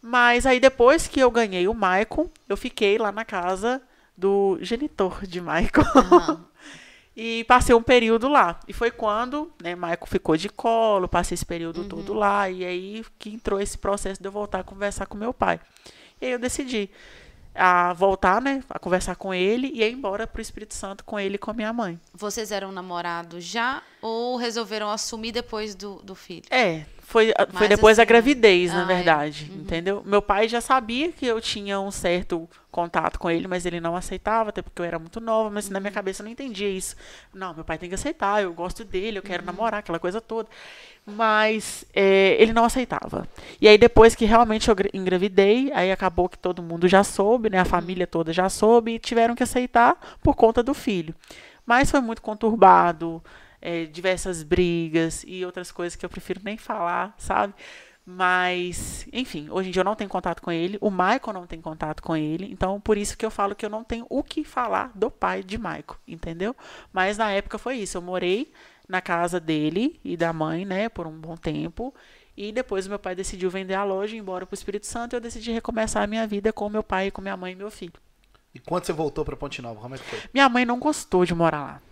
Mas 0.00 0.46
aí, 0.46 0.58
depois 0.58 1.06
que 1.06 1.20
eu 1.20 1.30
ganhei 1.30 1.68
o 1.68 1.74
Michael, 1.74 2.30
eu 2.48 2.56
fiquei 2.56 2.96
lá 2.96 3.12
na 3.12 3.24
casa 3.24 3.82
do 4.16 4.58
genitor 4.62 5.26
de 5.26 5.40
Michael. 5.40 5.86
Aham. 5.94 6.44
E 7.16 7.44
passei 7.44 7.74
um 7.74 7.82
período 7.82 8.28
lá. 8.28 8.60
E 8.68 8.72
foi 8.74 8.90
quando, 8.90 9.50
né, 9.62 9.74
Michael 9.74 10.06
ficou 10.06 10.36
de 10.36 10.48
colo, 10.50 11.08
passei 11.08 11.34
esse 11.34 11.46
período 11.46 11.80
Uhum. 11.82 11.88
todo 11.88 12.12
lá. 12.12 12.50
E 12.50 12.64
aí 12.64 13.04
que 13.18 13.30
entrou 13.30 13.58
esse 13.58 13.78
processo 13.78 14.20
de 14.20 14.28
eu 14.28 14.32
voltar 14.32 14.58
a 14.60 14.64
conversar 14.64 15.06
com 15.06 15.16
meu 15.16 15.32
pai. 15.32 15.58
E 16.20 16.26
aí 16.26 16.32
eu 16.32 16.38
decidi 16.38 16.90
a 17.58 17.94
voltar, 17.94 18.42
né, 18.42 18.62
a 18.68 18.78
conversar 18.78 19.16
com 19.16 19.32
ele 19.32 19.68
e 19.72 19.82
ir 19.82 19.90
embora 19.90 20.26
pro 20.26 20.42
Espírito 20.42 20.74
Santo 20.74 21.02
com 21.04 21.18
ele 21.18 21.36
e 21.36 21.38
com 21.38 21.50
a 21.50 21.54
minha 21.54 21.72
mãe. 21.72 21.98
Vocês 22.12 22.52
eram 22.52 22.70
namorados 22.70 23.42
já 23.44 23.82
ou 24.02 24.36
resolveram 24.36 24.90
assumir 24.90 25.32
depois 25.32 25.74
do, 25.74 25.94
do 26.02 26.14
filho? 26.14 26.44
É, 26.50 26.84
foi, 27.06 27.32
foi 27.52 27.68
Mas 27.68 27.68
depois 27.68 27.96
da 27.96 28.02
assim, 28.02 28.08
gravidez, 28.08 28.72
na 28.72 28.80
ah, 28.80 28.92
é. 28.92 28.96
verdade, 28.96 29.50
entendeu? 29.54 30.02
Meu 30.04 30.20
pai 30.20 30.48
já 30.48 30.60
sabia 30.60 31.12
que 31.12 31.24
eu 31.24 31.40
tinha 31.40 31.80
um 31.80 31.90
certo 31.90 32.48
contato 32.70 33.18
com 33.18 33.30
ele, 33.30 33.46
mas 33.46 33.64
ele 33.64 33.80
não 33.80 33.94
aceitava, 33.94 34.50
até 34.50 34.60
porque 34.60 34.82
eu 34.82 34.84
era 34.84 34.98
muito 34.98 35.20
nova, 35.20 35.48
mas 35.48 35.70
na 35.70 35.78
minha 35.78 35.92
cabeça 35.92 36.20
eu 36.20 36.24
não 36.24 36.32
entendia 36.32 36.68
isso. 36.68 36.96
Não, 37.32 37.54
meu 37.54 37.64
pai 37.64 37.78
tem 37.78 37.88
que 37.88 37.94
aceitar, 37.94 38.42
eu 38.42 38.52
gosto 38.52 38.84
dele, 38.84 39.18
eu 39.18 39.22
quero 39.22 39.44
namorar, 39.44 39.78
aquela 39.80 40.00
coisa 40.00 40.20
toda. 40.20 40.48
Mas 41.06 41.84
é, 41.94 42.36
ele 42.40 42.52
não 42.52 42.64
aceitava. 42.64 43.28
E 43.60 43.68
aí 43.68 43.78
depois 43.78 44.16
que 44.16 44.24
realmente 44.24 44.68
eu 44.68 44.74
gra- 44.74 44.90
engravidei, 44.92 45.70
aí 45.72 45.92
acabou 45.92 46.28
que 46.28 46.36
todo 46.38 46.62
mundo 46.62 46.88
já 46.88 47.04
soube, 47.04 47.48
né? 47.48 47.60
A 47.60 47.64
família 47.64 48.06
toda 48.06 48.32
já 48.32 48.48
soube 48.48 48.94
e 48.96 48.98
tiveram 48.98 49.36
que 49.36 49.44
aceitar 49.44 49.96
por 50.22 50.34
conta 50.34 50.62
do 50.62 50.74
filho. 50.74 51.14
Mas 51.64 51.90
foi 51.90 52.00
muito 52.00 52.22
conturbado, 52.22 53.22
é, 53.66 53.84
diversas 53.84 54.44
brigas 54.44 55.24
e 55.26 55.44
outras 55.44 55.72
coisas 55.72 55.96
que 55.96 56.06
eu 56.06 56.08
prefiro 56.08 56.40
nem 56.44 56.56
falar, 56.56 57.16
sabe? 57.18 57.52
Mas, 58.04 59.04
enfim, 59.12 59.48
hoje 59.50 59.68
em 59.68 59.72
dia 59.72 59.80
eu 59.80 59.84
não 59.84 59.96
tenho 59.96 60.08
contato 60.08 60.40
com 60.40 60.52
ele, 60.52 60.78
o 60.80 60.88
Michael 60.88 61.32
não 61.34 61.48
tem 61.48 61.60
contato 61.60 62.00
com 62.00 62.16
ele, 62.16 62.48
então 62.52 62.80
por 62.80 62.96
isso 62.96 63.18
que 63.18 63.26
eu 63.26 63.30
falo 63.30 63.56
que 63.56 63.66
eu 63.66 63.70
não 63.70 63.82
tenho 63.82 64.06
o 64.08 64.22
que 64.22 64.44
falar 64.44 64.92
do 64.94 65.10
pai 65.10 65.42
de 65.42 65.58
Michael, 65.58 65.98
entendeu? 66.06 66.54
Mas 66.92 67.18
na 67.18 67.32
época 67.32 67.58
foi 67.58 67.78
isso, 67.78 67.96
eu 67.96 68.02
morei 68.02 68.52
na 68.88 69.00
casa 69.00 69.40
dele 69.40 69.98
e 70.04 70.16
da 70.16 70.32
mãe, 70.32 70.64
né, 70.64 70.88
por 70.88 71.08
um 71.08 71.18
bom 71.18 71.36
tempo, 71.36 71.92
e 72.36 72.52
depois 72.52 72.86
meu 72.86 73.00
pai 73.00 73.16
decidiu 73.16 73.50
vender 73.50 73.74
a 73.74 73.82
loja 73.82 74.14
e 74.14 74.18
ir 74.18 74.20
embora 74.20 74.46
para 74.46 74.54
o 74.54 74.58
Espírito 74.58 74.86
Santo 74.86 75.14
e 75.14 75.16
eu 75.16 75.20
decidi 75.20 75.50
recomeçar 75.50 76.04
a 76.04 76.06
minha 76.06 76.24
vida 76.24 76.52
com 76.52 76.68
meu 76.68 76.84
pai, 76.84 77.10
com 77.10 77.20
minha 77.20 77.36
mãe 77.36 77.50
e 77.50 77.56
meu 77.56 77.72
filho. 77.72 77.94
E 78.54 78.60
quando 78.60 78.84
você 78.84 78.92
voltou 78.92 79.24
pra 79.24 79.34
Ponte 79.34 79.60
Nova, 79.60 79.80
como 79.80 79.96
é 79.96 79.98
que 79.98 80.04
foi? 80.04 80.20
Minha 80.32 80.48
mãe 80.48 80.64
não 80.64 80.78
gostou 80.78 81.24
de 81.24 81.34
morar 81.34 81.62
lá. 81.62 81.82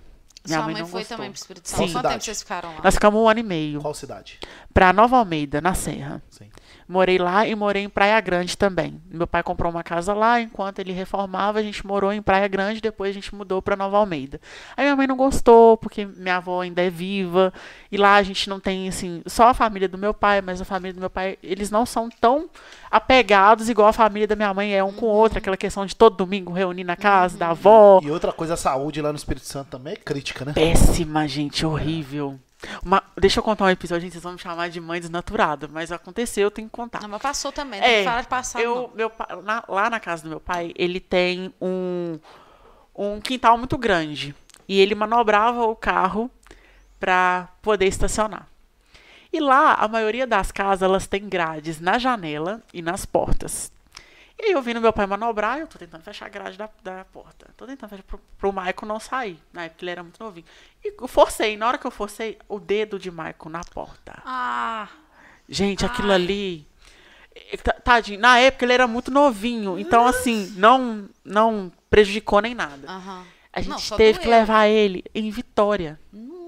Minha 0.46 0.58
Sua 0.58 0.64
mãe 0.66 0.72
mãe 0.74 0.82
não 0.82 0.88
foi 0.88 1.00
gostou. 1.00 1.16
também 1.16 1.30
pro 1.30 1.38
Espírito 1.40 1.68
Sim. 1.68 1.76
Santo. 1.76 1.92
Quanto 1.92 2.08
tempo 2.08 2.24
vocês 2.24 2.42
ficaram 2.42 2.74
lá? 2.74 2.80
Nós 2.84 2.94
ficamos 2.94 3.20
um 3.20 3.28
ano 3.28 3.40
e 3.40 3.42
meio. 3.42 3.80
Qual 3.80 3.94
cidade? 3.94 4.38
Pra 4.74 4.92
Nova 4.92 5.16
Almeida, 5.16 5.60
na 5.60 5.72
Serra. 5.74 6.22
Sim. 6.30 6.50
Morei 6.88 7.18
lá 7.18 7.46
e 7.46 7.54
morei 7.54 7.82
em 7.82 7.88
Praia 7.88 8.20
Grande 8.20 8.56
também. 8.56 9.00
Meu 9.10 9.26
pai 9.26 9.42
comprou 9.42 9.70
uma 9.70 9.82
casa 9.82 10.12
lá, 10.12 10.40
enquanto 10.40 10.78
ele 10.78 10.92
reformava, 10.92 11.58
a 11.58 11.62
gente 11.62 11.86
morou 11.86 12.12
em 12.12 12.20
Praia 12.20 12.46
Grande, 12.46 12.80
depois 12.80 13.10
a 13.10 13.14
gente 13.14 13.34
mudou 13.34 13.62
pra 13.62 13.76
Nova 13.76 13.96
Almeida. 13.96 14.40
Aí 14.76 14.84
minha 14.84 14.96
mãe 14.96 15.06
não 15.06 15.16
gostou, 15.16 15.76
porque 15.76 16.04
minha 16.04 16.36
avó 16.36 16.60
ainda 16.60 16.82
é 16.82 16.90
viva, 16.90 17.52
e 17.90 17.96
lá 17.96 18.16
a 18.16 18.22
gente 18.22 18.48
não 18.48 18.60
tem, 18.60 18.88
assim, 18.88 19.22
só 19.26 19.48
a 19.48 19.54
família 19.54 19.88
do 19.88 19.96
meu 19.96 20.12
pai, 20.12 20.40
mas 20.40 20.60
a 20.60 20.64
família 20.64 20.92
do 20.92 21.00
meu 21.00 21.10
pai, 21.10 21.38
eles 21.42 21.70
não 21.70 21.86
são 21.86 22.08
tão 22.08 22.48
apegados 22.90 23.68
igual 23.68 23.88
a 23.88 23.92
família 23.92 24.28
da 24.28 24.36
minha 24.36 24.52
mãe 24.52 24.74
é 24.74 24.84
um 24.84 24.92
com 24.92 25.06
o 25.06 25.08
outro, 25.08 25.38
aquela 25.38 25.56
questão 25.56 25.84
de 25.86 25.96
todo 25.96 26.16
domingo 26.16 26.52
reunir 26.52 26.84
na 26.84 26.96
casa 26.96 27.36
da 27.38 27.50
avó. 27.50 28.00
E 28.02 28.10
outra 28.10 28.32
coisa, 28.32 28.54
a 28.54 28.56
saúde 28.56 29.00
lá 29.00 29.10
no 29.10 29.16
Espírito 29.16 29.46
Santo 29.46 29.68
também 29.70 29.94
é 29.94 29.96
crítica, 29.96 30.44
né? 30.44 30.52
Péssima, 30.52 31.26
gente, 31.26 31.64
horrível. 31.64 32.38
Uma- 32.82 33.02
deixa 33.16 33.38
eu 33.40 33.42
contar 33.44 33.64
um 33.64 33.70
episódio, 33.70 34.02
gente, 34.02 34.12
vocês 34.12 34.22
vão 34.22 34.32
me 34.34 34.38
chamar 34.38 34.68
de 34.70 34.80
mãe 34.80 35.00
desnaturada, 35.00 35.68
mas 35.70 35.90
aconteceu, 35.92 36.44
eu 36.44 36.50
tenho 36.50 36.68
que 36.68 36.72
contar. 36.74 37.00
Não, 37.02 37.08
mas 37.08 37.22
passou 37.22 37.50
também. 37.52 37.80
Não 37.80 37.86
tem 37.86 37.98
que 37.98 38.04
falar 38.04 38.22
de 38.22 38.28
passado, 38.28 38.62
É, 38.62 38.66
eu, 38.66 38.90
meu 38.94 39.10
na- 39.42 39.64
lá 39.68 39.90
na 39.90 40.00
casa 40.00 40.22
do 40.22 40.28
meu 40.28 40.40
pai, 40.40 40.72
ele 40.76 41.00
tem 41.00 41.52
um, 41.60 42.18
um 42.94 43.20
quintal 43.20 43.56
muito 43.58 43.76
grande. 43.78 44.34
E 44.68 44.80
ele 44.80 44.94
manobrava 44.94 45.64
o 45.66 45.76
carro 45.76 46.30
para 46.98 47.48
poder 47.60 47.86
estacionar. 47.86 48.46
E 49.32 49.40
lá, 49.40 49.74
a 49.74 49.88
maioria 49.88 50.26
das 50.26 50.52
casas, 50.52 50.82
elas 50.82 51.06
têm 51.06 51.28
grades 51.28 51.80
na 51.80 51.98
janela 51.98 52.62
e 52.72 52.80
nas 52.80 53.04
portas. 53.04 53.70
E 54.38 54.46
aí 54.46 54.52
eu 54.52 54.60
vendo 54.62 54.80
meu 54.80 54.92
pai 54.92 55.06
manobrar, 55.06 55.58
eu 55.58 55.66
tô 55.66 55.78
tentando 55.78 56.02
fechar 56.02 56.26
a 56.26 56.28
grade 56.28 56.58
da, 56.58 56.68
da 56.82 57.04
porta. 57.04 57.48
Tô 57.56 57.66
tentando 57.66 57.90
fechar 57.90 58.02
pro, 58.02 58.18
pro 58.36 58.52
Michael 58.52 58.74
não 58.86 58.98
sair, 58.98 59.38
na 59.52 59.64
época 59.64 59.84
ele 59.84 59.90
era 59.92 60.02
muito 60.02 60.22
novinho. 60.22 60.44
E 60.84 60.92
eu 61.00 61.06
forcei, 61.08 61.56
na 61.56 61.68
hora 61.68 61.78
que 61.78 61.86
eu 61.86 61.90
forcei, 61.90 62.36
o 62.48 62.58
dedo 62.58 62.98
de 62.98 63.10
Michael 63.10 63.36
na 63.48 63.60
porta. 63.64 64.20
Ah, 64.24 64.88
Gente, 65.48 65.84
aquilo 65.84 66.10
ali. 66.10 66.66
eh, 67.34 67.56
ta- 67.58 67.74
Tadinho, 67.74 68.18
na 68.20 68.38
época 68.38 68.64
ele 68.64 68.72
era 68.72 68.86
muito 68.88 69.10
novinho, 69.10 69.78
então 69.78 70.06
assim, 70.06 70.52
não 70.56 71.08
não 71.24 71.70
prejudicou 71.90 72.40
nem 72.40 72.54
nada. 72.54 72.88
aham. 72.88 73.24
A 73.52 73.60
gente 73.60 73.88
Não, 73.90 73.96
teve 73.96 74.18
que 74.18 74.26
levar 74.28 74.66
ele 74.66 75.04
em 75.14 75.30
Vitória, 75.30 75.98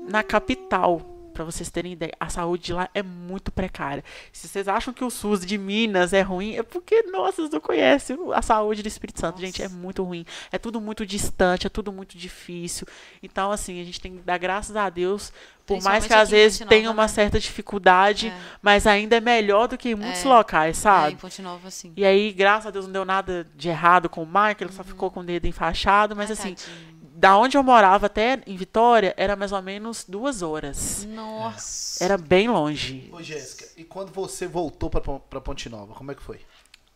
na 0.08 0.24
capital, 0.24 1.00
pra 1.36 1.44
vocês 1.44 1.70
terem 1.70 1.92
ideia. 1.92 2.12
A 2.18 2.28
saúde 2.30 2.64
de 2.64 2.72
lá 2.72 2.88
é 2.94 3.02
muito 3.02 3.52
precária. 3.52 4.02
Se 4.32 4.48
vocês 4.48 4.66
acham 4.66 4.92
que 4.94 5.04
o 5.04 5.10
SUS 5.10 5.44
de 5.44 5.58
Minas 5.58 6.12
é 6.14 6.22
ruim, 6.22 6.56
é 6.56 6.62
porque, 6.62 7.02
nossa, 7.04 7.36
vocês 7.36 7.50
não 7.50 7.60
conhecem 7.60 8.16
a 8.32 8.40
saúde 8.40 8.82
do 8.82 8.88
Espírito 8.88 9.20
Santo. 9.20 9.40
Gente, 9.40 9.62
é 9.62 9.68
muito 9.68 10.02
ruim. 10.02 10.24
É 10.50 10.56
tudo 10.58 10.80
muito 10.80 11.04
distante, 11.04 11.66
é 11.66 11.70
tudo 11.70 11.92
muito 11.92 12.16
difícil. 12.16 12.86
Então, 13.22 13.52
assim, 13.52 13.80
a 13.80 13.84
gente 13.84 14.00
tem 14.00 14.16
que 14.16 14.22
dar 14.22 14.38
graças 14.38 14.74
a 14.74 14.88
Deus, 14.88 15.30
por 15.66 15.82
mais 15.82 16.06
que 16.06 16.14
às 16.14 16.28
em 16.28 16.32
vezes 16.32 16.58
tenha 16.68 16.90
uma 16.90 17.02
né? 17.02 17.08
certa 17.08 17.38
dificuldade, 17.40 18.28
É. 18.28 18.38
mas 18.62 18.86
ainda 18.86 19.16
é 19.16 19.20
melhor 19.20 19.66
do 19.68 19.76
que 19.76 19.90
em 19.90 19.94
muitos 19.94 20.24
É. 20.24 20.28
locais, 20.28 20.78
É, 20.78 20.80
sabe? 20.80 21.12
em 21.14 21.16
Ponte 21.16 21.42
Nova, 21.42 21.68
assim. 21.68 21.92
E 21.96 22.04
aí, 22.04 22.32
graças 22.32 22.66
a 22.66 22.70
Deus, 22.70 22.86
não 22.86 22.92
deu 22.92 23.04
nada 23.04 23.46
de 23.54 23.68
errado 23.68 24.08
com 24.08 24.22
o 24.22 24.26
Michael, 24.26 24.56
ele 24.60 24.72
só 24.72 24.84
ficou 24.84 25.10
com 25.10 25.20
o 25.20 25.24
dedo 25.24 25.46
enfaixado, 25.46 26.14
mas 26.16 26.30
assim, 26.30 26.54
tadinho. 26.54 26.95
Da 27.16 27.36
onde 27.36 27.56
eu 27.56 27.62
morava 27.62 28.06
até 28.06 28.42
em 28.46 28.56
Vitória, 28.56 29.14
era 29.16 29.34
mais 29.34 29.50
ou 29.50 29.62
menos 29.62 30.04
duas 30.06 30.42
horas. 30.42 31.04
Nossa. 31.08 32.04
Era 32.04 32.18
bem 32.18 32.48
longe. 32.48 33.08
Ô, 33.10 33.22
Jéssica, 33.22 33.66
e 33.76 33.84
quando 33.84 34.12
você 34.12 34.46
voltou 34.46 34.90
pra 34.90 35.40
Ponte 35.40 35.68
Nova, 35.68 35.94
como 35.94 36.12
é 36.12 36.14
que 36.14 36.22
foi? 36.22 36.40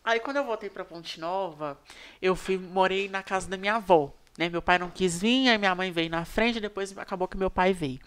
Aí 0.03 0.19
quando 0.19 0.37
eu 0.37 0.45
voltei 0.45 0.69
pra 0.69 0.85
Ponte 0.85 1.19
Nova, 1.19 1.77
eu 2.21 2.35
fui 2.35 2.57
morei 2.57 3.09
na 3.09 3.23
casa 3.23 3.49
da 3.49 3.57
minha 3.57 3.75
avó. 3.75 4.13
Né? 4.37 4.47
Meu 4.47 4.61
pai 4.61 4.77
não 4.77 4.89
quis 4.89 5.19
vir, 5.19 5.49
aí 5.49 5.57
minha 5.57 5.75
mãe 5.75 5.91
veio 5.91 6.09
na 6.09 6.23
frente, 6.23 6.59
depois 6.59 6.97
acabou 6.97 7.27
que 7.27 7.35
meu 7.35 7.49
pai 7.49 7.73
veio. 7.73 7.99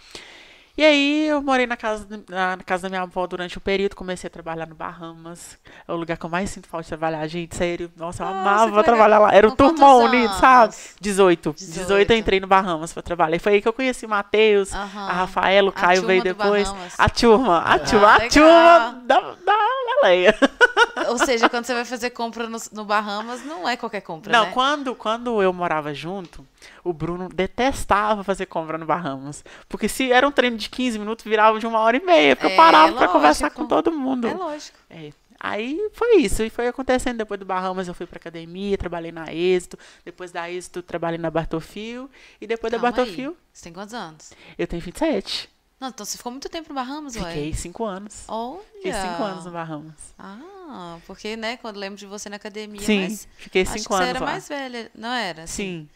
E 0.76 0.84
aí 0.84 1.28
eu 1.28 1.40
morei 1.40 1.68
na 1.68 1.76
casa, 1.76 2.04
na 2.28 2.58
casa 2.66 2.82
da 2.84 2.88
minha 2.88 3.02
avó 3.02 3.26
durante 3.28 3.56
um 3.56 3.60
período, 3.60 3.94
comecei 3.94 4.26
a 4.26 4.30
trabalhar 4.30 4.66
no 4.66 4.74
Bahamas. 4.74 5.56
É 5.86 5.92
o 5.92 5.96
lugar 5.96 6.16
que 6.16 6.26
eu 6.26 6.30
mais 6.30 6.50
sinto 6.50 6.66
falta 6.66 6.82
de 6.82 6.88
trabalhar, 6.88 7.24
gente, 7.28 7.54
sério. 7.54 7.92
Nossa, 7.96 8.24
eu 8.24 8.26
Nossa, 8.26 8.40
amava 8.40 8.82
trabalhar 8.82 9.20
lá. 9.20 9.32
Era 9.32 9.46
um 9.46 9.54
turmão 9.54 10.02
unido, 10.04 10.34
sabe? 10.34 10.64
anos? 10.64 10.94
18. 11.00 11.52
18. 11.56 11.78
18 11.80 12.12
eu 12.12 12.18
entrei 12.18 12.40
no 12.40 12.48
Bahamas 12.48 12.92
pra 12.92 13.02
trabalhar. 13.04 13.36
E 13.36 13.38
foi 13.38 13.52
aí 13.54 13.62
que 13.62 13.68
eu 13.68 13.72
conheci 13.72 14.04
o 14.04 14.08
Matheus, 14.08 14.74
a 14.74 14.84
Rafaela, 14.84 15.68
o 15.68 15.70
A 15.70 15.72
Caio 15.72 16.06
veio 16.06 16.24
depois. 16.24 16.68
Bahamas. 16.68 16.94
A 16.98 17.08
turma, 17.08 17.58
a 17.60 17.78
turma, 17.78 18.08
a 18.08 18.18
legal. 18.18 18.30
turma 18.30 19.02
da, 19.04 19.20
da 19.20 19.56
Leleia. 20.02 20.34
Ou 21.08 21.18
seja, 21.18 21.48
quando 21.48 21.66
você 21.66 21.74
vai 21.74 21.84
fazer 21.84 22.10
compra 22.10 22.48
no, 22.48 22.58
no 22.72 22.84
Bahamas, 22.84 23.44
não 23.44 23.68
é 23.68 23.76
qualquer 23.76 24.00
compra, 24.00 24.32
Não, 24.32 24.46
né? 24.46 24.50
quando, 24.52 24.94
quando 24.94 25.40
eu 25.40 25.52
morava 25.52 25.94
junto, 25.94 26.44
o 26.82 26.92
Bruno 26.92 27.28
detestava 27.28 28.22
fazer 28.24 28.46
compra 28.46 28.76
no 28.78 28.86
Bahamas. 28.86 29.44
Porque 29.68 29.88
se 29.88 30.10
era 30.12 30.26
um 30.26 30.32
treino 30.32 30.56
de 30.56 30.68
15 30.68 30.98
minutos, 30.98 31.24
virava 31.24 31.58
de 31.58 31.66
uma 31.66 31.78
hora 31.80 31.96
e 31.96 32.04
meia. 32.04 32.36
Porque 32.36 32.48
É, 32.48 32.52
eu 32.52 32.56
parava 32.56 32.88
pra 32.92 32.94
lógico. 33.00 33.12
conversar 33.12 33.50
com 33.50 33.66
todo 33.66 33.92
mundo. 33.92 34.26
É 34.28 34.34
lógico. 34.34 34.78
É. 34.90 35.10
Aí 35.40 35.78
foi 35.92 36.16
isso. 36.16 36.42
E 36.42 36.48
foi 36.48 36.66
acontecendo. 36.68 37.18
Depois 37.18 37.38
do 37.38 37.44
Bahamas, 37.44 37.86
eu 37.86 37.92
fui 37.94 38.06
pra 38.06 38.16
academia, 38.16 38.78
trabalhei 38.78 39.12
na 39.12 39.32
Êxito. 39.32 39.78
Depois 40.04 40.32
da 40.32 40.50
Êxito, 40.50 40.82
trabalhei 40.82 41.18
na 41.18 41.30
Bartofil. 41.30 42.10
E 42.40 42.46
depois 42.46 42.70
da 42.70 42.78
Calma 42.78 42.88
aí. 42.88 42.94
Bartofil, 42.96 43.36
Você 43.52 43.64
tem 43.64 43.72
quantos 43.72 43.92
anos? 43.94 44.32
eu 44.56 44.66
tenho 44.66 44.80
27. 44.82 45.50
Não, 45.78 45.88
então 45.88 46.06
você 46.06 46.16
ficou 46.16 46.32
muito 46.32 46.48
tempo 46.48 46.70
no 46.70 46.74
Bahamas, 46.74 47.14
ué. 47.16 47.22
Fiquei 47.24 47.52
5 47.52 47.84
anos. 47.84 48.24
Olha. 48.28 48.60
Fiquei 48.76 48.92
5 48.92 49.22
anos 49.22 49.44
no 49.44 49.50
Bahamas. 49.50 50.14
Ah, 50.18 50.96
porque, 51.06 51.36
né, 51.36 51.58
quando 51.58 51.76
lembro 51.76 51.98
de 51.98 52.06
você 52.06 52.30
na 52.30 52.36
academia, 52.36 52.80
Sim, 52.80 53.18
fiquei 53.36 53.62
acho 53.62 53.72
cinco 53.72 53.88
que 53.88 53.94
anos 53.94 54.06
você 54.06 54.10
era 54.16 54.20
lá. 54.20 54.26
mais 54.30 54.48
velha, 54.48 54.90
não 54.94 55.12
era? 55.12 55.46
Sim. 55.46 55.86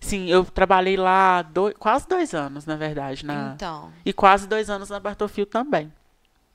Sim, 0.00 0.26
eu 0.28 0.44
trabalhei 0.44 0.96
lá 0.96 1.42
dois, 1.42 1.74
quase 1.78 2.06
dois 2.08 2.34
anos, 2.34 2.64
na 2.66 2.76
verdade. 2.76 3.24
Na, 3.24 3.52
Então, 3.54 3.92
E 4.04 4.12
quase 4.12 4.46
dois 4.46 4.68
anos 4.70 4.90
na 4.90 5.00
Bartolfield 5.00 5.50
também. 5.50 5.92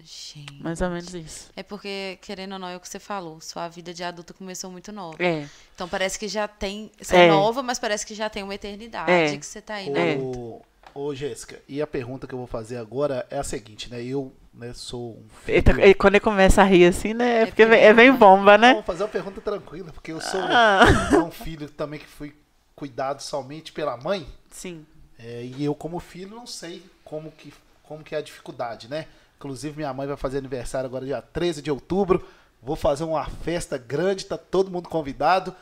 gente. 0.04 0.62
Mais 0.64 0.82
ou 0.82 0.90
menos 0.90 1.14
isso. 1.14 1.50
É 1.56 1.62
porque, 1.64 2.18
querendo 2.22 2.54
ou 2.54 2.60
não, 2.60 2.68
é 2.68 2.76
o 2.76 2.80
que 2.80 2.88
você 2.90 3.00
falou. 3.00 3.40
Sua 3.42 3.68
vida 3.68 3.94
de 3.94 4.04
adulta 4.04 4.34
começou 4.34 4.72
muito 4.72 4.92
nova. 4.92 5.16
É. 5.20 5.46
Então 5.76 5.88
parece 5.88 6.18
que 6.18 6.28
já 6.28 6.48
tem. 6.48 6.92
Você 7.00 7.16
é, 7.16 7.28
É. 7.28 7.30
nova, 7.30 7.62
mas 7.62 7.78
parece 7.80 8.06
que 8.06 8.16
já 8.16 8.30
tem 8.30 8.42
uma 8.44 8.56
eternidade 8.56 9.12
É. 9.12 9.38
que 9.38 9.46
você 9.46 9.62
tá 9.62 9.76
aí, 9.76 9.90
né? 9.90 10.14
É. 10.16 10.18
Ô, 10.18 10.62
ô 10.96 11.14
Jéssica, 11.14 11.60
e 11.68 11.82
a 11.82 11.88
pergunta 11.88 12.26
que 12.28 12.34
eu 12.34 12.38
vou 12.40 12.48
fazer 12.48 12.78
agora 12.78 13.26
é 13.30 13.38
a 13.38 13.44
seguinte, 13.44 13.90
né? 13.92 14.04
Eu 14.04 14.34
né, 14.54 14.74
sou 14.74 15.12
um 15.12 15.26
filho... 15.46 15.64
ele- 15.82 15.94
quando 15.94 16.16
ele 16.16 16.20
começa 16.20 16.62
a 16.62 16.66
rir 16.66 16.86
assim, 16.86 17.14
né? 17.14 17.44
É 17.44 17.46
porque 17.46 17.66
porque 17.66 17.78
é 17.78 17.94
bem 17.94 18.12
bomba, 18.12 18.58
né? 18.58 18.74
Vou 18.74 18.84
fazer 18.84 19.04
uma 19.04 19.10
pergunta 19.10 19.40
tranquila, 19.40 19.92
porque 19.94 20.12
eu 20.12 20.20
sou 20.20 20.42
Ah. 20.44 20.84
um 21.26 21.32
filho 21.32 21.70
também 21.70 22.00
que 22.00 22.08
fui 22.08 22.34
cuidado 22.82 23.22
somente 23.22 23.72
pela 23.72 23.96
mãe. 23.96 24.28
Sim. 24.50 24.84
É, 25.20 25.44
e 25.44 25.64
eu, 25.64 25.76
como 25.76 26.00
filho, 26.00 26.36
não 26.36 26.48
sei 26.48 26.84
como 27.06 27.30
que, 27.30 27.54
como 27.84 28.04
que 28.04 28.16
é 28.16 28.18
a 28.18 28.24
dificuldade, 28.24 28.88
né? 28.88 29.06
Inclusive, 29.38 29.78
minha 29.78 29.94
mãe 29.94 30.08
vai 30.08 30.18
fazer 30.18 30.40
aniversário 30.40 30.88
agora, 30.88 31.06
dia 31.06 31.22
13 31.22 31.62
de 31.62 31.70
outubro. 31.70 32.28
Vou 32.60 32.76
fazer 32.76 33.04
uma 33.04 33.24
festa 33.26 33.78
grande, 33.78 34.26
tá 34.26 34.36
todo 34.36 34.72
mundo 34.72 34.90
convidado. 34.90 35.56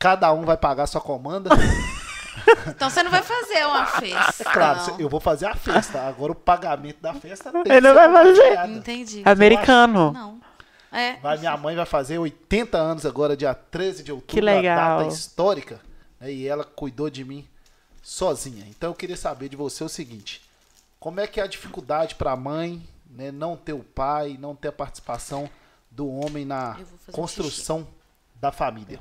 Cada 0.00 0.32
um 0.32 0.44
vai 0.44 0.56
pagar 0.56 0.86
sua 0.86 1.00
comanda. 1.00 1.50
Então 2.66 2.90
você 2.90 3.00
não 3.00 3.12
vai 3.12 3.22
fazer 3.22 3.64
uma 3.64 3.86
festa. 3.86 4.44
Claro, 4.44 4.80
não. 4.88 5.00
eu 5.00 5.08
vou 5.08 5.20
fazer 5.20 5.46
a 5.46 5.54
festa. 5.54 6.00
Agora 6.00 6.32
o 6.32 6.34
pagamento 6.34 7.00
da 7.00 7.14
festa 7.14 7.52
tem 7.52 7.62
que 7.62 7.70
Ele 7.72 7.86
ser 7.86 7.94
vai 7.94 8.12
fazer. 8.12 8.68
Entendi. 8.70 9.22
Americano. 9.24 10.12
Não. 10.12 10.40
É. 10.90 11.16
Vai, 11.22 11.38
minha 11.38 11.56
mãe 11.56 11.76
vai 11.76 11.86
fazer 11.86 12.18
80 12.18 12.76
anos 12.76 13.06
agora, 13.06 13.36
dia 13.36 13.54
13 13.54 14.02
de 14.02 14.10
outubro. 14.10 14.34
Que 14.34 14.40
legal. 14.40 14.98
Uma 14.98 15.04
data 15.04 15.14
histórica. 15.14 15.80
Né? 16.24 16.32
E 16.32 16.48
ela 16.48 16.64
cuidou 16.64 17.10
de 17.10 17.22
mim 17.24 17.46
sozinha. 18.02 18.64
Então 18.68 18.90
eu 18.90 18.94
queria 18.94 19.16
saber 19.16 19.50
de 19.50 19.56
você 19.56 19.84
o 19.84 19.88
seguinte: 19.88 20.42
como 20.98 21.20
é 21.20 21.26
que 21.26 21.38
é 21.38 21.42
a 21.42 21.46
dificuldade 21.46 22.14
para 22.14 22.32
a 22.32 22.36
mãe 22.36 22.82
né, 23.10 23.30
não 23.30 23.56
ter 23.56 23.74
o 23.74 23.84
pai, 23.84 24.36
não 24.40 24.56
ter 24.56 24.68
a 24.68 24.72
participação 24.72 25.48
do 25.90 26.08
homem 26.08 26.44
na 26.44 26.74
fazer 26.74 26.84
um 27.08 27.12
construção 27.12 27.86
da 28.40 28.50
família? 28.50 28.98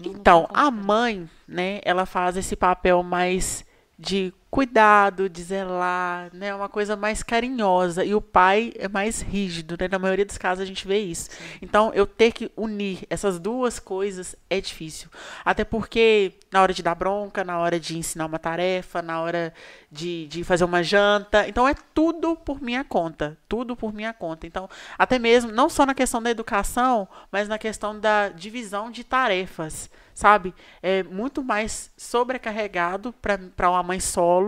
Então, 0.00 0.48
a 0.52 0.68
mãe, 0.68 1.30
né, 1.46 1.80
ela 1.84 2.06
faz 2.06 2.36
esse 2.36 2.56
papel 2.56 3.04
mais 3.04 3.64
de 3.96 4.34
cuidado, 4.52 5.30
de 5.30 5.42
zelar, 5.42 6.28
né, 6.34 6.54
uma 6.54 6.68
coisa 6.68 6.94
mais 6.94 7.22
carinhosa. 7.22 8.04
E 8.04 8.14
o 8.14 8.20
pai 8.20 8.70
é 8.78 8.86
mais 8.86 9.22
rígido, 9.22 9.78
né? 9.80 9.88
Na 9.88 9.98
maioria 9.98 10.26
dos 10.26 10.36
casos 10.36 10.60
a 10.60 10.66
gente 10.66 10.86
vê 10.86 10.98
isso. 10.98 11.30
Então, 11.62 11.90
eu 11.94 12.06
ter 12.06 12.32
que 12.32 12.52
unir 12.54 12.98
essas 13.08 13.40
duas 13.40 13.78
coisas 13.78 14.36
é 14.50 14.60
difícil. 14.60 15.08
Até 15.42 15.64
porque 15.64 16.34
na 16.52 16.60
hora 16.60 16.74
de 16.74 16.82
dar 16.82 16.94
bronca, 16.94 17.42
na 17.42 17.58
hora 17.58 17.80
de 17.80 17.96
ensinar 17.96 18.26
uma 18.26 18.38
tarefa, 18.38 19.00
na 19.00 19.22
hora 19.22 19.54
de, 19.90 20.26
de 20.26 20.44
fazer 20.44 20.64
uma 20.64 20.82
janta. 20.82 21.48
Então, 21.48 21.66
é 21.66 21.72
tudo 21.94 22.36
por 22.36 22.60
minha 22.60 22.84
conta. 22.84 23.38
Tudo 23.48 23.74
por 23.74 23.94
minha 23.94 24.12
conta. 24.12 24.46
Então, 24.46 24.68
até 24.98 25.18
mesmo, 25.18 25.50
não 25.50 25.70
só 25.70 25.86
na 25.86 25.94
questão 25.94 26.22
da 26.22 26.30
educação, 26.30 27.08
mas 27.30 27.48
na 27.48 27.56
questão 27.56 27.98
da 27.98 28.28
divisão 28.28 28.90
de 28.90 29.02
tarefas 29.02 29.88
sabe? 30.14 30.54
É 30.82 31.02
muito 31.02 31.42
mais 31.42 31.90
sobrecarregado 31.96 33.12
para 33.12 33.70
uma 33.70 33.82
mãe 33.82 34.00
solo 34.00 34.41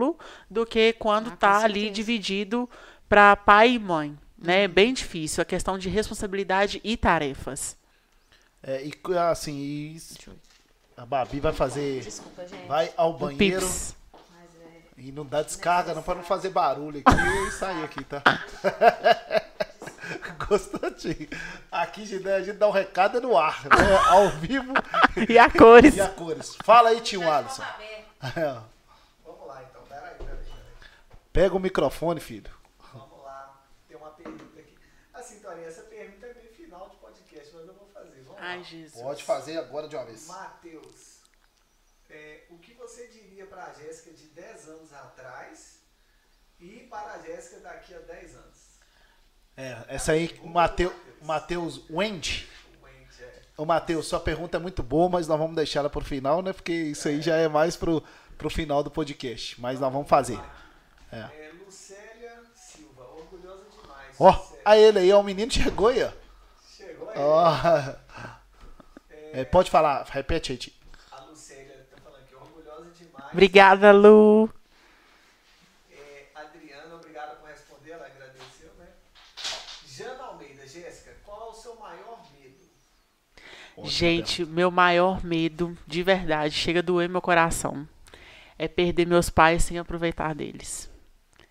do 0.50 0.66
que 0.66 0.92
quando 0.94 1.28
Ah, 1.28 1.30
com 1.30 1.36
tá 1.36 1.58
ali 1.58 1.90
dividido 1.90 2.68
para 3.08 3.36
pai 3.36 3.72
e 3.72 3.78
mãe, 3.78 4.18
né? 4.36 4.64
É 4.64 4.68
bem 4.68 4.92
difícil 4.92 5.42
a 5.42 5.44
questão 5.44 5.78
de 5.78 5.88
responsabilidade 5.88 6.80
e 6.82 6.96
tarefas. 6.96 7.76
É, 8.62 8.84
e 8.84 8.94
assim, 9.30 9.58
e 9.58 10.00
a 10.96 11.04
Babi 11.04 11.40
vai 11.40 11.52
fazer. 11.52 12.02
Desculpa, 12.02 12.46
gente. 12.46 12.66
Vai 12.66 12.90
ao 12.96 13.12
banheiro 13.12 13.66
e 14.96 15.10
não 15.10 15.26
dá 15.26 15.42
descarga, 15.42 15.92
não, 15.92 16.02
para 16.02 16.14
não 16.14 16.22
fazer 16.22 16.50
barulho 16.50 17.02
aqui 17.04 17.48
e 17.48 17.50
sair 17.50 17.84
aqui, 17.84 18.04
tá? 18.04 18.22
Constantinho. 20.46 21.28
Aqui 21.70 22.06
gente, 22.06 22.28
a 22.28 22.40
gente 22.40 22.56
dá 22.56 22.68
um 22.68 22.72
recado 22.72 23.20
no 23.20 23.36
ar, 23.36 23.64
né? 23.64 23.96
Ao 24.08 24.28
vivo 24.30 24.72
E 25.28 25.38
a 25.38 25.50
cores. 25.50 25.96
e 25.96 26.00
a 26.00 26.08
cores. 26.08 26.56
Fala 26.62 26.90
aí, 26.90 27.00
tio 27.00 27.30
Alisson. 27.30 27.64
É. 28.36 28.56
Vamos 29.22 29.46
lá 29.46 29.62
então, 29.68 29.82
peraí, 29.86 30.14
peraí, 30.16 30.36
peraí. 30.38 30.62
Pega 31.34 31.54
o 31.56 31.58
microfone, 31.58 32.20
filho. 32.20 32.48
Vamos 32.92 33.24
lá, 33.24 33.60
tem 33.88 33.96
uma 33.96 34.10
pergunta 34.10 34.60
aqui. 34.60 34.78
Assim, 35.12 35.40
Torinha, 35.40 35.66
essa 35.66 35.82
pergunta 35.82 36.26
é 36.26 36.32
bem 36.32 36.46
final 36.46 36.88
de 36.88 36.94
podcast, 36.96 37.52
mas 37.56 37.66
eu 37.66 37.74
vou 37.74 37.88
fazer. 37.88 38.22
Vamos 38.22 38.40
Ai, 38.40 38.58
lá. 38.58 38.62
Jesus. 38.62 39.02
Pode 39.02 39.24
fazer 39.24 39.58
agora 39.58 39.88
de 39.88 39.96
uma 39.96 40.04
vez. 40.04 40.28
Matheus, 40.28 41.18
é, 42.08 42.44
o 42.50 42.58
que 42.58 42.72
você 42.74 43.08
diria 43.08 43.46
para 43.46 43.64
a 43.64 43.72
Jéssica 43.72 44.12
de 44.12 44.26
10 44.28 44.68
anos 44.68 44.92
atrás 44.92 45.80
e 46.60 46.86
para 46.88 47.14
a 47.14 47.18
Jéssica 47.18 47.58
daqui 47.58 47.92
a 47.94 47.98
10 47.98 48.36
anos? 48.36 48.64
É, 49.56 49.84
essa 49.88 50.12
aí, 50.12 50.38
o 50.40 50.48
Mateu- 50.48 50.94
Matheus 51.20 51.82
Wendy. 51.90 52.48
O 52.80 52.84
Wendy, 52.84 53.22
é. 53.24 53.42
Ô, 53.56 53.64
Matheus, 53.64 54.06
sua 54.06 54.20
pergunta 54.20 54.56
é 54.56 54.60
muito 54.60 54.84
boa, 54.84 55.08
mas 55.08 55.26
nós 55.26 55.38
vamos 55.38 55.56
deixar 55.56 55.80
ela 55.80 55.90
pro 55.90 56.00
final, 56.00 56.42
né? 56.42 56.52
Porque 56.52 56.72
isso 56.72 57.08
aí 57.08 57.20
já 57.20 57.34
é 57.36 57.48
mais 57.48 57.76
pro, 57.76 58.00
pro 58.38 58.48
final 58.48 58.84
do 58.84 58.90
podcast. 58.90 59.60
Mas 59.60 59.80
nós 59.80 59.92
vamos 59.92 60.08
fazer. 60.08 60.40
É, 61.18 61.52
Lucélia 61.64 62.42
Silva, 62.54 63.04
orgulhosa 63.04 63.64
demais. 63.70 64.16
Ó, 64.18 64.30
Lucélia. 64.30 64.62
a 64.64 64.78
ele 64.78 64.98
aí, 64.98 65.12
ó, 65.12 65.20
o 65.20 65.24
menino 65.24 65.50
chegou 65.50 65.88
aí, 65.88 66.02
ó. 66.02 66.10
Chegou 66.76 67.10
aí. 67.10 67.16
Ó. 67.18 67.50
É, 69.34 69.44
pode 69.44 69.68
falar, 69.68 70.04
repete 70.10 70.52
aí. 70.52 70.58
tio. 70.58 70.72
A 71.10 71.24
Lucélia 71.24 71.84
tá 71.90 71.96
falando 72.00 72.24
que 72.24 72.36
orgulhosa 72.36 72.88
demais. 72.96 73.32
Obrigada, 73.32 73.90
Lu. 73.90 74.48
É, 75.90 76.26
Adriana, 76.36 76.94
obrigada 76.94 77.34
por 77.34 77.48
responder, 77.48 77.90
ela 77.90 78.06
agradeceu, 78.06 78.70
né? 78.78 78.86
Jana 79.88 80.22
Almeida, 80.22 80.64
Jéssica, 80.68 81.16
qual 81.24 81.48
é 81.48 81.50
o 81.50 81.52
seu 81.52 81.74
maior 81.74 82.22
medo? 82.32 82.54
Ótima 83.76 83.90
Gente, 83.90 84.44
meu 84.44 84.70
maior 84.70 85.24
medo, 85.24 85.76
de 85.84 86.04
verdade, 86.04 86.54
chega 86.54 86.78
a 86.78 86.82
doer 86.82 87.08
meu 87.08 87.20
coração, 87.20 87.88
é 88.56 88.68
perder 88.68 89.04
meus 89.04 89.28
pais 89.30 89.64
sem 89.64 89.80
aproveitar 89.80 90.32
deles. 90.32 90.93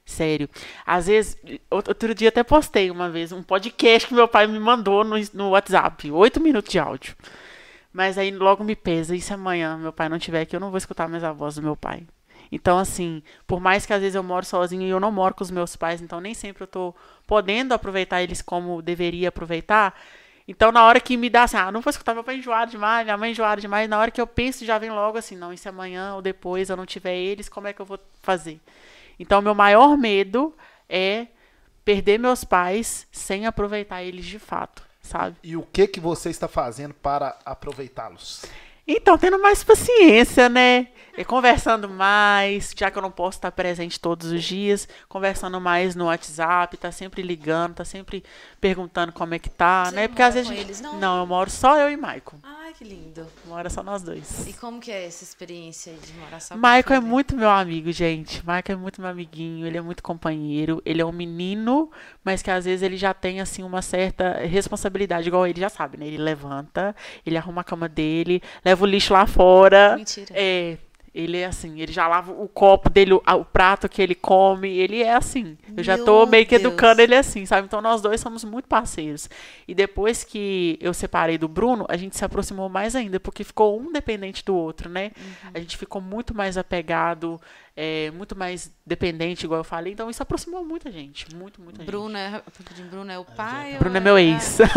Sério. 0.05 0.49
Às 0.85 1.07
vezes, 1.07 1.37
out- 1.71 1.87
outro 1.89 2.13
dia 2.13 2.29
até 2.29 2.43
postei 2.43 2.91
uma 2.91 3.09
vez 3.09 3.31
um 3.31 3.41
podcast 3.41 4.07
que 4.07 4.13
meu 4.13 4.27
pai 4.27 4.47
me 4.47 4.59
mandou 4.59 5.03
no, 5.03 5.15
no 5.33 5.49
WhatsApp, 5.51 6.11
oito 6.11 6.41
minutos 6.41 6.71
de 6.71 6.79
áudio. 6.79 7.15
Mas 7.93 8.17
aí 8.17 8.31
logo 8.31 8.63
me 8.63 8.75
pesa, 8.75 9.15
e 9.15 9.21
se 9.21 9.33
amanhã 9.33 9.77
meu 9.77 9.93
pai 9.93 10.09
não 10.09 10.19
tiver 10.19 10.41
aqui, 10.41 10.55
eu 10.55 10.59
não 10.59 10.71
vou 10.71 10.77
escutar 10.77 11.07
mais 11.07 11.23
a 11.23 11.31
voz 11.31 11.55
do 11.55 11.61
meu 11.63 11.75
pai. 11.75 12.03
Então, 12.51 12.77
assim, 12.77 13.23
por 13.47 13.59
mais 13.59 13.85
que 13.85 13.93
às 13.93 14.01
vezes 14.01 14.15
eu 14.15 14.23
moro 14.23 14.45
sozinho 14.45 14.83
e 14.83 14.89
eu 14.89 14.99
não 14.99 15.11
moro 15.11 15.33
com 15.35 15.43
os 15.43 15.51
meus 15.51 15.75
pais, 15.75 16.01
então 16.01 16.19
nem 16.21 16.33
sempre 16.33 16.63
eu 16.63 16.67
tô 16.67 16.95
podendo 17.27 17.73
aproveitar 17.73 18.21
eles 18.21 18.41
como 18.41 18.81
deveria 18.81 19.29
aproveitar. 19.29 19.95
Então, 20.47 20.71
na 20.71 20.83
hora 20.85 20.99
que 20.99 21.15
me 21.17 21.29
dá 21.29 21.43
assim, 21.43 21.57
ah, 21.57 21.71
não 21.71 21.81
vou 21.81 21.89
escutar 21.89 22.13
meu 22.13 22.23
pai 22.23 22.37
enjoado 22.37 22.71
demais, 22.71 23.05
minha 23.05 23.17
mãe 23.17 23.31
enjoada 23.31 23.61
demais, 23.61 23.89
na 23.89 23.97
hora 23.99 24.11
que 24.11 24.19
eu 24.21 24.27
penso, 24.27 24.65
já 24.65 24.77
vem 24.77 24.89
logo 24.91 25.17
assim, 25.17 25.35
não, 25.37 25.53
e 25.53 25.57
se 25.57 25.69
amanhã 25.69 26.15
ou 26.15 26.21
depois 26.21 26.69
eu 26.69 26.77
não 26.77 26.85
tiver 26.85 27.15
eles, 27.15 27.47
como 27.49 27.67
é 27.67 27.73
que 27.73 27.81
eu 27.81 27.85
vou 27.85 27.99
fazer? 28.21 28.59
Então, 29.19 29.41
meu 29.41 29.55
maior 29.55 29.97
medo 29.97 30.53
é 30.89 31.27
perder 31.85 32.17
meus 32.17 32.43
pais 32.43 33.07
sem 33.11 33.45
aproveitar 33.45 34.03
eles 34.03 34.25
de 34.25 34.39
fato, 34.39 34.83
sabe? 35.01 35.35
E 35.43 35.55
o 35.57 35.63
que 35.63 35.87
que 35.87 35.99
você 35.99 36.29
está 36.29 36.47
fazendo 36.47 36.93
para 36.93 37.37
aproveitá-los? 37.45 38.45
Então, 38.85 39.17
tendo 39.17 39.39
mais 39.39 39.63
paciência, 39.63 40.49
né? 40.49 40.87
E 41.17 41.23
conversando 41.23 41.87
mais, 41.87 42.73
já 42.75 42.91
que 42.91 42.97
eu 42.97 43.01
não 43.01 43.11
posso 43.11 43.37
estar 43.37 43.51
presente 43.51 43.97
todos 43.99 44.29
os 44.31 44.43
dias, 44.43 44.87
conversando 45.07 45.61
mais 45.61 45.95
no 45.95 46.05
WhatsApp, 46.05 46.75
tá 46.75 46.91
sempre 46.91 47.21
ligando, 47.21 47.75
tá 47.75 47.85
sempre 47.85 48.23
perguntando 48.59 49.13
como 49.13 49.33
é 49.33 49.39
que 49.39 49.49
tá, 49.49 49.85
Você 49.85 49.95
né? 49.95 50.07
Porque 50.07 50.21
às 50.21 50.33
vezes. 50.33 50.51
eles, 50.51 50.81
não? 50.81 50.99
não, 50.99 51.19
eu 51.19 51.25
moro 51.25 51.49
só 51.49 51.77
eu 51.77 51.89
e 51.89 51.95
Maicon. 51.95 52.37
Ai, 52.73 52.77
que 52.77 52.83
lindo. 52.83 53.27
Mora 53.45 53.69
só 53.69 53.83
nós 53.83 54.01
dois. 54.01 54.47
E 54.47 54.53
como 54.53 54.79
que 54.79 54.91
é 54.91 55.05
essa 55.05 55.23
experiência 55.23 55.93
aí 55.93 55.99
de 55.99 56.13
morar 56.13 56.39
só 56.39 56.57
Maicon 56.57 56.95
é 56.95 56.99
muito 56.99 57.35
meu 57.35 57.49
amigo, 57.49 57.91
gente. 57.91 58.43
Maicon 58.43 58.73
é 58.73 58.75
muito 58.75 58.99
meu 58.99 59.11
amiguinho, 59.11 59.67
ele 59.67 59.77
é 59.77 59.81
muito 59.81 60.01
companheiro. 60.01 60.81
Ele 60.83 60.99
é 60.99 61.05
um 61.05 61.11
menino, 61.11 61.91
mas 62.23 62.41
que 62.41 62.49
às 62.49 62.65
vezes 62.65 62.81
ele 62.81 62.97
já 62.97 63.13
tem, 63.13 63.39
assim, 63.39 63.61
uma 63.61 63.83
certa 63.83 64.39
responsabilidade, 64.39 65.27
igual 65.27 65.45
ele 65.45 65.61
já 65.61 65.69
sabe, 65.69 65.97
né? 65.97 66.07
Ele 66.07 66.17
levanta, 66.17 66.95
ele 67.23 67.37
arruma 67.37 67.61
a 67.61 67.63
cama 67.63 67.87
dele, 67.87 68.41
leva 68.65 68.83
o 68.83 68.87
lixo 68.87 69.13
lá 69.13 69.27
fora. 69.27 69.95
Mentira. 69.95 70.33
É, 70.33 70.77
Ele 71.13 71.37
é 71.37 71.45
assim, 71.45 71.79
ele 71.79 71.91
já 71.91 72.07
lava 72.07 72.31
o 72.31 72.47
copo 72.47 72.89
dele, 72.89 73.13
o, 73.13 73.45
prato 73.45 73.87
que 73.87 74.01
ele 74.01 74.15
come, 74.15 74.67
ele 74.69 75.03
é 75.03 75.13
assim. 75.13 75.55
Eu 75.77 75.83
já 75.83 75.95
Meu 75.95 76.05
tô 76.05 76.25
meio 76.25 76.43
que 76.43 76.57
Deus. 76.57 76.73
educando 76.73 77.01
ele 77.01 77.13
assim, 77.13 77.45
sabe? 77.45 77.67
Então 77.67 77.81
nós 77.81 78.01
dois 78.01 78.19
somos 78.19 78.43
muito 78.43 78.67
parceiros. 78.67 79.29
E 79.67 79.75
depois 79.75 80.23
que 80.23 80.75
eu 80.81 80.91
separei 80.91 81.37
do 81.37 81.47
Bruno, 81.47 81.85
a 81.87 81.97
gente 81.97 82.17
se 82.17 82.25
aproximou 82.25 82.67
mais 82.67 82.95
ainda, 82.95 83.19
porque 83.19 83.43
ficou 83.43 83.79
um 83.79 83.91
dependente 83.91 84.43
do 84.43 84.55
outro, 84.55 84.89
né? 84.89 85.11
Uhum. 85.15 85.51
A 85.53 85.59
gente 85.59 85.77
ficou 85.77 86.01
muito 86.01 86.33
mais 86.33 86.57
apegado, 86.57 87.39
é, 87.77 88.09
muito 88.11 88.35
mais 88.35 88.71
dependente, 88.83 89.45
igual 89.45 89.59
eu 89.59 89.63
falei. 89.63 89.93
Então 89.93 90.09
isso 90.09 90.23
aproximou 90.23 90.65
muita 90.65 90.91
gente, 90.91 91.27
muito, 91.35 91.61
muita 91.61 91.83
Bruno 91.83 92.17
é, 92.17 92.27
rapidinho, 92.27 92.87
Bruno 92.89 93.11
é 93.11 93.19
o 93.19 93.25
pai? 93.25 93.65
gente. 93.65 93.73
ou 93.73 93.79
Bruno 93.79 93.97
é 93.97 93.99
meu 93.99 94.17
ex. 94.17 94.57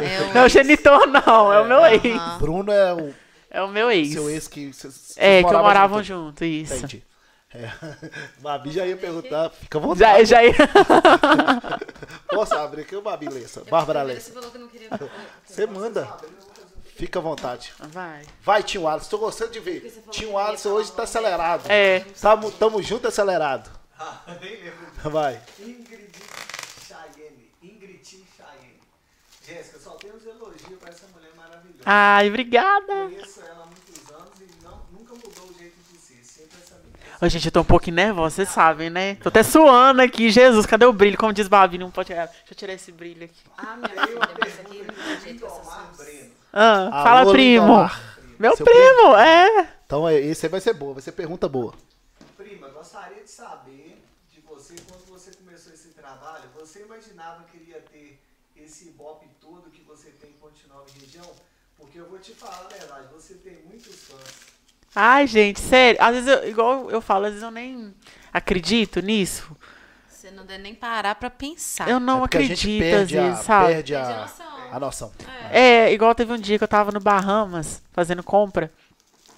É 0.00 0.30
o 0.30 0.34
Não, 0.34 0.42
ex. 0.44 0.52
genitor 0.52 1.06
não, 1.08 1.52
é 1.52 1.60
o 1.60 1.66
meu 1.66 1.84
ex. 1.86 2.38
Bruno 2.38 2.70
é 2.70 2.94
o 2.94 3.12
É 3.50 3.60
o 3.62 3.68
meu 3.68 3.90
ex. 3.90 4.12
seu 4.12 4.30
ex 4.30 4.46
que 4.48 4.72
vocês 4.72 5.14
É, 5.16 5.42
que 5.42 5.48
eu 5.52 5.58
moravam 5.58 6.02
junto. 6.02 6.26
junto, 6.26 6.44
isso. 6.44 6.74
Entendi. 6.74 7.04
É. 7.52 7.68
Babi 8.40 8.70
já 8.70 8.86
ia 8.86 8.96
perguntar, 8.96 9.50
fica 9.50 9.76
à 9.78 9.80
vontade. 9.80 10.24
Já, 10.24 10.38
já 10.48 10.54
Posso 12.30 12.54
abrir 12.54 12.82
aqui 12.82 12.94
o 12.94 13.02
Babi 13.02 13.28
Lessa? 13.28 13.64
Bárbara 13.64 14.00
Você 14.04 14.12
Lessa. 14.12 14.32
falou 14.32 14.50
que 14.50 14.58
não 14.58 14.68
queria. 14.68 14.88
Você 15.44 15.66
manda. 15.66 16.16
Fica 16.94 17.18
à 17.18 17.22
vontade. 17.22 17.72
Vai. 17.78 18.22
Vai, 18.44 18.62
Tim 18.62 18.78
Wallace, 18.78 19.08
tô 19.08 19.18
gostando 19.18 19.50
de 19.52 19.58
ver. 19.60 19.80
Tim 20.10 20.26
Wallace 20.26 20.68
hoje 20.68 20.92
tá 20.92 21.02
acelerado. 21.04 21.64
É. 21.68 22.00
Tamo, 22.20 22.50
tamo 22.52 22.82
junto 22.82 23.08
acelerado. 23.08 23.70
Ah, 23.98 24.20
nem 24.40 24.50
lembro. 24.62 25.10
Vai. 25.10 25.40
Ingrid 25.58 26.10
Chayenne. 26.86 27.50
Ingrid 27.62 28.04
Chayenne. 28.04 28.80
Jéssica, 29.46 29.78
só 29.78 29.90
temos 29.92 30.24
elogio 30.26 30.76
pra 30.78 30.90
essa 30.90 31.06
mulher 31.14 31.30
maravilhosa. 31.36 31.69
Ai, 31.84 32.28
obrigada. 32.28 32.86
Conheço 32.86 33.40
ela 33.40 33.62
há 33.62 33.66
muitos 33.66 34.10
anos 34.10 34.40
e 34.40 34.64
não, 34.64 34.80
nunca 34.92 35.14
mudou 35.14 35.50
o 35.50 35.58
jeito 35.58 35.76
de 35.92 35.98
ser. 35.98 36.24
Sempre 36.24 36.58
essa 36.62 36.74
mesma. 36.74 37.18
Ô, 37.20 37.28
gente, 37.28 37.46
eu 37.46 37.52
tô 37.52 37.60
um 37.60 37.64
pouquinho 37.64 37.96
nervosa, 37.96 38.36
vocês 38.36 38.48
sabem, 38.48 38.90
né? 38.90 39.16
Tô 39.16 39.28
até 39.28 39.42
suando 39.42 40.02
aqui. 40.02 40.30
Jesus, 40.30 40.66
cadê 40.66 40.84
o 40.84 40.92
brilho? 40.92 41.16
Como 41.18 41.32
diz 41.32 41.48
Babi, 41.48 41.78
não 41.78 41.90
pode 41.90 42.08
tirar. 42.08 42.26
Deixa 42.26 42.52
eu 42.52 42.56
tirar 42.56 42.72
esse 42.74 42.92
brilho 42.92 43.24
aqui. 43.24 43.42
Ah, 43.56 43.76
minha 43.76 44.06
filha, 44.06 44.20
mas 44.38 44.52
isso 44.52 44.60
aqui 44.60 44.86
jeito. 45.22 45.46
Breno. 45.96 46.30
Ah, 46.52 46.90
Alô, 46.92 47.04
fala, 47.04 47.32
primo. 47.32 47.66
Lindomar. 47.66 48.10
Meu 48.38 48.56
Seu 48.56 48.64
primo, 48.64 49.16
é. 49.16 49.68
Então 49.84 50.08
é, 50.08 50.18
esse 50.18 50.46
aí 50.46 50.50
vai 50.50 50.60
ser 50.60 50.72
boa, 50.72 50.94
vai 50.94 51.02
ser 51.02 51.12
pergunta 51.12 51.46
boa. 51.48 51.74
Prima, 52.36 52.68
gostaria 52.68 53.22
de 53.22 53.30
saber 53.30 54.02
de 54.32 54.40
você, 54.40 54.74
quando 54.88 55.04
você 55.10 55.30
começou 55.32 55.72
esse 55.72 55.88
trabalho, 55.88 56.44
você 56.58 56.80
imaginava 56.80 57.44
que 57.44 57.58
iria 57.58 57.84
ter 57.92 58.18
esse 58.56 58.88
ibope 58.88 59.26
todo 59.40 59.70
que 59.70 59.82
você 59.82 60.08
tem 60.10 60.30
em 60.30 60.34
Ponte 60.34 60.66
Nova 60.68 60.86
região? 60.98 61.30
Porque 61.80 61.98
eu 61.98 62.08
vou 62.08 62.18
te 62.18 62.32
falar 62.32 62.66
a 62.66 62.74
verdade, 62.74 63.06
você 63.12 63.34
tem 63.34 63.58
muitos 63.66 63.94
fãs. 64.04 64.50
Ai, 64.94 65.26
gente, 65.26 65.60
sério. 65.60 66.00
Às 66.02 66.14
vezes, 66.14 66.28
eu, 66.28 66.48
igual 66.48 66.90
eu 66.90 67.00
falo, 67.00 67.24
às 67.24 67.30
vezes 67.32 67.42
eu 67.42 67.50
nem 67.50 67.94
acredito 68.32 69.00
nisso. 69.00 69.56
Você 70.08 70.30
não 70.30 70.44
deve 70.44 70.62
nem 70.62 70.74
parar 70.74 71.14
pra 71.14 71.30
pensar. 71.30 71.88
Eu 71.88 71.98
não 71.98 72.18
é 72.18 72.20
porque 72.20 72.36
a 72.36 72.40
acredito, 72.40 72.60
gente 72.60 72.82
às 72.84 72.90
perde, 72.90 73.14
vezes, 73.16 73.40
a, 73.40 73.42
sabe? 73.42 73.72
perde 73.72 73.94
a 73.94 74.04
a, 74.04 74.20
noção. 74.20 74.46
a 74.72 74.80
noção. 74.80 75.12
É, 75.50 75.92
igual 75.92 76.14
teve 76.14 76.32
um 76.32 76.38
dia 76.38 76.58
que 76.58 76.64
eu 76.64 76.68
tava 76.68 76.92
no 76.92 77.00
Bahamas 77.00 77.82
fazendo 77.92 78.22
compra. 78.22 78.70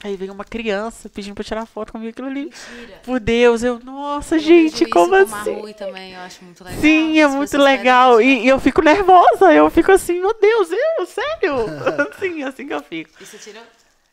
Aí 0.05 0.17
veio 0.17 0.33
uma 0.33 0.45
criança 0.45 1.09
pedindo 1.09 1.35
pra 1.35 1.43
eu 1.43 1.47
tirar 1.47 1.65
foto 1.65 1.93
comigo 1.93 2.11
aquilo 2.11 2.27
ali. 2.27 2.45
Mentira. 2.45 3.01
Por 3.05 3.21
Deus, 3.21 3.63
eu, 3.63 3.79
nossa, 3.79 4.35
Eu 4.35 4.41
gente, 4.41 4.85
como 4.87 5.11
com 5.11 5.15
assim? 5.15 5.53
Marrui 5.53 5.75
também, 5.75 6.13
eu 6.13 6.21
acho 6.21 6.45
muito 6.45 6.65
legal. 6.65 6.81
Sim, 6.81 7.21
é 7.21 7.29
muito 7.29 7.57
legal. 7.57 8.21
E, 8.21 8.45
e 8.45 8.49
eu 8.49 8.59
fico 8.59 8.83
nervosa. 8.83 9.53
Eu 9.53 9.71
fico 9.71 9.93
assim, 9.93 10.21
meu 10.21 10.35
Deus, 10.41 10.69
eu, 10.73 11.07
sério? 11.07 11.55
Sim, 12.19 12.43
assim 12.43 12.67
que 12.67 12.75
eu 12.75 12.83
fico. 12.83 13.11
E 13.21 13.25
você 13.25 13.39
tirou? 13.39 13.63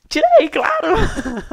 Tirei, 0.07 0.49
claro. 0.49 0.95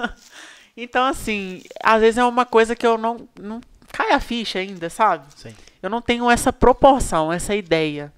então, 0.77 1.07
assim, 1.07 1.63
às 1.83 2.01
vezes 2.01 2.19
é 2.19 2.25
uma 2.25 2.45
coisa 2.45 2.77
que 2.77 2.87
eu 2.87 2.99
não, 2.99 3.27
não 3.41 3.61
cai 3.91 4.13
a 4.13 4.21
ficha 4.21 4.59
ainda, 4.59 4.91
sabe? 4.91 5.25
Sim. 5.35 5.55
Eu 5.83 5.89
não 5.89 6.03
tenho 6.03 6.31
essa 6.31 6.53
proporção, 6.53 7.33
essa 7.33 7.55
ideia. 7.55 8.13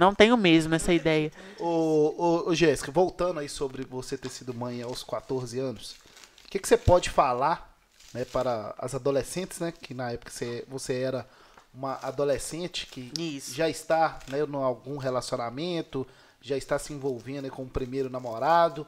Não 0.00 0.14
tenho 0.14 0.34
mesmo 0.34 0.74
essa 0.74 0.94
ideia. 0.94 1.30
Ô, 1.58 2.14
ô, 2.16 2.48
ô, 2.48 2.54
Jéssica, 2.54 2.90
voltando 2.90 3.38
aí 3.38 3.50
sobre 3.50 3.84
você 3.84 4.16
ter 4.16 4.30
sido 4.30 4.54
mãe 4.54 4.80
aos 4.80 5.04
14 5.04 5.58
anos, 5.58 5.94
o 6.42 6.48
que, 6.48 6.58
que 6.58 6.66
você 6.66 6.78
pode 6.78 7.10
falar 7.10 7.76
né, 8.14 8.24
para 8.24 8.74
as 8.78 8.94
adolescentes, 8.94 9.58
né? 9.58 9.70
Que 9.70 9.92
na 9.92 10.10
época 10.10 10.32
você, 10.32 10.64
você 10.66 11.02
era 11.02 11.28
uma 11.74 11.98
adolescente 12.02 12.86
que 12.86 13.12
Isso. 13.18 13.54
já 13.54 13.68
está 13.68 14.18
né, 14.28 14.38
em 14.38 14.56
algum 14.56 14.96
relacionamento, 14.96 16.06
já 16.40 16.56
está 16.56 16.78
se 16.78 16.94
envolvendo 16.94 17.44
aí 17.44 17.50
com 17.50 17.64
o 17.64 17.68
primeiro 17.68 18.08
namorado. 18.08 18.82
O 18.82 18.86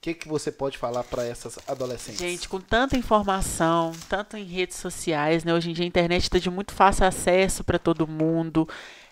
que, 0.00 0.14
que 0.14 0.28
você 0.28 0.52
pode 0.52 0.78
falar 0.78 1.02
para 1.02 1.24
essas 1.24 1.58
adolescentes? 1.66 2.20
Gente, 2.20 2.48
com 2.48 2.60
tanta 2.60 2.96
informação, 2.96 3.90
tanto 4.08 4.36
em 4.36 4.44
redes 4.44 4.76
sociais, 4.76 5.42
né? 5.42 5.52
Hoje 5.52 5.70
em 5.70 5.72
dia 5.72 5.84
a 5.84 5.88
internet 5.88 6.22
está 6.22 6.38
de 6.38 6.48
muito 6.48 6.72
fácil 6.72 7.04
acesso 7.04 7.64
para 7.64 7.80
todo 7.80 8.06
mundo. 8.06 8.68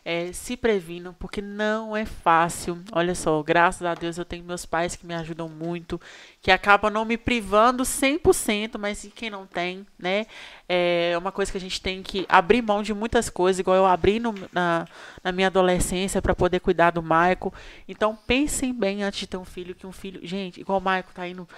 É, 0.07 0.35
se 0.35 0.55
previnam, 0.55 1.15
porque 1.15 1.41
não 1.41 1.97
é 1.97 2.05
fácil. 2.05 2.79
Olha 2.93 3.15
só, 3.15 3.43
graças 3.43 3.87
a 3.87 3.95
Deus 3.95 4.19
eu 4.19 4.25
tenho 4.25 4.45
meus 4.45 4.67
pais 4.67 4.95
que 4.95 5.07
me 5.07 5.15
ajudam 5.15 5.49
muito, 5.49 5.99
que 6.43 6.51
acabam 6.51 6.93
não 6.93 7.07
me 7.07 7.17
privando 7.17 7.87
100%, 7.87 8.79
mas 8.79 9.03
e 9.05 9.09
quem 9.11 9.31
não 9.31 9.47
tem, 9.47 9.87
né? 9.99 10.27
É 10.69 11.15
uma 11.17 11.33
coisa 11.33 11.51
que 11.51 11.57
a 11.57 11.61
gente 11.61 11.81
tem 11.81 12.03
que 12.03 12.27
abrir 12.29 12.61
mão 12.61 12.83
de 12.83 12.93
muitas 12.93 13.31
coisas, 13.31 13.59
igual 13.61 13.79
eu 13.79 13.87
abri 13.87 14.21
no- 14.21 14.35
na, 14.53 14.87
na 15.23 15.33
minha 15.33 15.47
adolescência 15.47 16.21
para 16.21 16.35
poder 16.35 16.61
cuidar 16.61 16.91
do 16.91 17.03
Maico. 17.03 17.53
Então 17.89 18.15
pensem 18.27 18.75
bem 18.75 19.03
antes 19.03 19.21
de 19.21 19.27
ter 19.27 19.39
um 19.39 19.45
filho, 19.45 19.75
que 19.75 19.87
um 19.87 19.93
filho. 19.93 20.21
Gente, 20.27 20.61
igual 20.61 20.79
o 20.79 20.83
Maico 20.83 21.13
tá 21.15 21.27
indo 21.27 21.49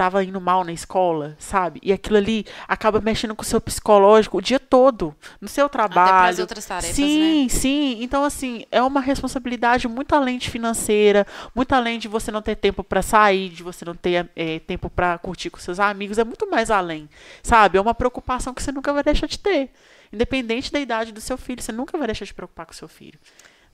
tava 0.00 0.24
indo 0.24 0.40
mal 0.40 0.64
na 0.64 0.72
escola, 0.72 1.36
sabe? 1.38 1.78
E 1.82 1.92
aquilo 1.92 2.16
ali 2.16 2.46
acaba 2.66 3.02
mexendo 3.02 3.36
com 3.36 3.42
o 3.42 3.44
seu 3.44 3.60
psicológico 3.60 4.38
o 4.38 4.40
dia 4.40 4.58
todo, 4.58 5.14
no 5.38 5.46
seu 5.46 5.68
trabalho. 5.68 6.40
outras 6.40 6.64
tarefas, 6.64 6.96
sim, 6.96 7.46
sim. 7.50 8.02
Então 8.02 8.24
assim, 8.24 8.64
é 8.70 8.80
uma 8.80 9.02
responsabilidade 9.02 9.86
muito 9.88 10.14
além 10.14 10.38
de 10.38 10.48
financeira, 10.48 11.26
muito 11.54 11.74
além 11.74 11.98
de 11.98 12.08
você 12.08 12.30
não 12.30 12.40
ter 12.40 12.56
tempo 12.56 12.82
para 12.82 13.02
sair, 13.02 13.50
de 13.50 13.62
você 13.62 13.84
não 13.84 13.94
ter 13.94 14.30
eh, 14.34 14.60
tempo 14.60 14.88
para 14.88 15.18
curtir 15.18 15.50
com 15.50 15.58
seus 15.58 15.78
amigos, 15.78 16.16
é 16.16 16.24
muito 16.24 16.48
mais 16.48 16.70
além, 16.70 17.06
sabe? 17.42 17.76
É 17.76 17.80
uma 17.80 17.94
preocupação 17.94 18.54
que 18.54 18.62
você 18.62 18.72
nunca 18.72 18.94
vai 18.94 19.02
deixar 19.02 19.26
de 19.26 19.38
ter. 19.38 19.68
Independente 20.10 20.72
da 20.72 20.80
idade 20.80 21.12
do 21.12 21.20
seu 21.20 21.36
filho, 21.36 21.60
você 21.60 21.72
nunca 21.72 21.98
vai 21.98 22.06
deixar 22.06 22.24
de 22.24 22.32
preocupar 22.32 22.64
com 22.64 22.72
o 22.72 22.74
seu 22.74 22.88
filho. 22.88 23.18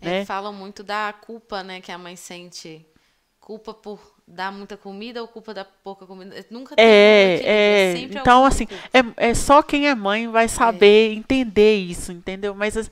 É, 0.01 0.07
Né? 0.07 0.25
falam 0.25 0.53
muito 0.53 0.83
da 0.83 1.13
culpa, 1.13 1.63
né, 1.63 1.81
que 1.81 1.93
a 1.93 1.99
mãe 1.99 2.17
sente. 2.17 2.85
Culpa 3.47 3.73
por 3.73 4.01
dar 4.27 4.51
muita 4.51 4.77
comida 4.77 5.23
ou 5.23 5.29
culpa 5.29 5.55
da 5.55 5.65
pouca 5.65 6.05
comida. 6.05 6.35
Nunca 6.51 6.75
tem 6.75 6.85
É, 6.85 7.41
é. 7.45 7.97
sempre 7.97 8.19
Então, 8.19 8.45
assim, 8.45 8.67
é, 8.93 9.29
é 9.29 9.35
só 9.35 9.63
quem 9.63 9.87
é 9.87 9.95
mãe 9.95 10.27
vai 10.27 10.49
saber 10.49 11.13
entender 11.13 11.77
isso, 11.77 12.11
entendeu? 12.11 12.57
Mas 12.57 12.77
as- 12.77 12.91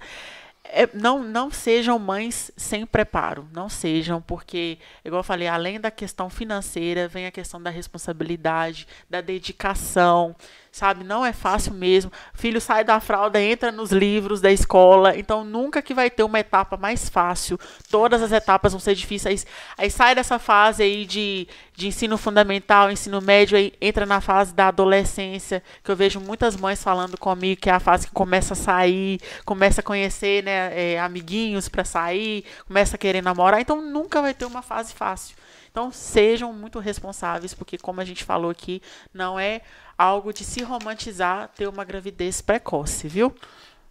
é, 0.63 0.89
não, 0.95 1.25
não 1.25 1.51
sejam 1.51 1.99
mães 1.99 2.53
sem 2.57 2.87
preparo. 2.87 3.49
Não 3.53 3.69
sejam, 3.69 4.23
porque, 4.23 4.79
igual 5.05 5.19
eu 5.21 5.25
falei, 5.25 5.49
além 5.49 5.81
da 5.81 5.91
questão 5.91 6.31
financeira, 6.31 7.09
vem 7.09 7.27
a 7.27 7.33
questão 7.33 7.61
da 7.61 7.69
responsabilidade, 7.71 8.87
da 9.11 9.21
dedicação. 9.21 10.37
Sabe, 10.75 11.05
não 11.05 11.25
é 11.25 11.33
fácil 11.33 11.73
mesmo. 11.73 12.11
Filho 12.33 12.61
sai 12.61 12.83
da 12.83 12.99
fralda, 12.99 13.41
entra 13.41 13.71
nos 13.71 13.93
livros 13.93 14.41
da 14.41 14.51
escola, 14.51 15.17
então 15.17 15.45
nunca 15.45 15.81
que 15.81 15.95
vai 15.95 16.11
ter 16.11 16.25
uma 16.25 16.41
etapa 16.41 16.77
mais 16.77 17.09
fácil. 17.09 17.57
Todas 17.89 18.21
as 18.21 18.33
etapas 18.33 18.73
vão 18.73 18.81
ser 18.81 18.97
difíceis. 18.97 19.47
Aí 19.79 19.89
sai 19.89 20.17
dessa 20.17 20.37
fase 20.37 20.83
aí 20.83 21.07
de, 21.07 21.47
de 21.77 21.87
ensino 21.87 22.19
fundamental, 22.19 22.91
ensino 22.91 23.21
médio, 23.21 23.57
aí 23.57 23.73
entra 23.81 24.05
na 24.05 24.21
fase 24.21 24.53
da 24.53 24.67
adolescência, 24.67 25.63
que 25.85 25.93
eu 25.93 25.95
vejo 25.95 26.19
muitas 26.19 26.57
mães 26.57 26.83
falando 26.83 27.17
comigo 27.17 27.61
que 27.61 27.71
é 27.71 27.73
a 27.73 27.79
fase 27.79 28.09
que 28.09 28.13
começa 28.13 28.55
a 28.55 28.57
sair, 28.57 29.21
começa 29.45 29.81
a 29.81 29.85
conhecer 29.85 30.43
né, 30.43 30.73
é, 30.95 30.99
amiguinhos 30.99 31.69
para 31.69 31.85
sair, 31.85 32.45
começa 32.67 32.97
a 32.97 32.99
querer 32.99 33.23
namorar, 33.23 33.61
então 33.61 33.81
nunca 33.81 34.21
vai 34.21 34.35
ter 34.35 34.45
uma 34.45 34.61
fase 34.61 34.93
fácil. 34.93 35.37
Então 35.71 35.91
sejam 35.91 36.53
muito 36.53 36.79
responsáveis, 36.79 37.53
porque 37.53 37.77
como 37.77 38.01
a 38.01 38.05
gente 38.05 38.23
falou 38.23 38.49
aqui, 38.49 38.81
não 39.13 39.39
é 39.39 39.61
algo 39.97 40.33
de 40.33 40.45
se 40.45 40.63
romantizar 40.63 41.49
ter 41.57 41.69
uma 41.69 41.85
gravidez 41.85 42.41
precoce, 42.41 43.09
viu? 43.09 43.35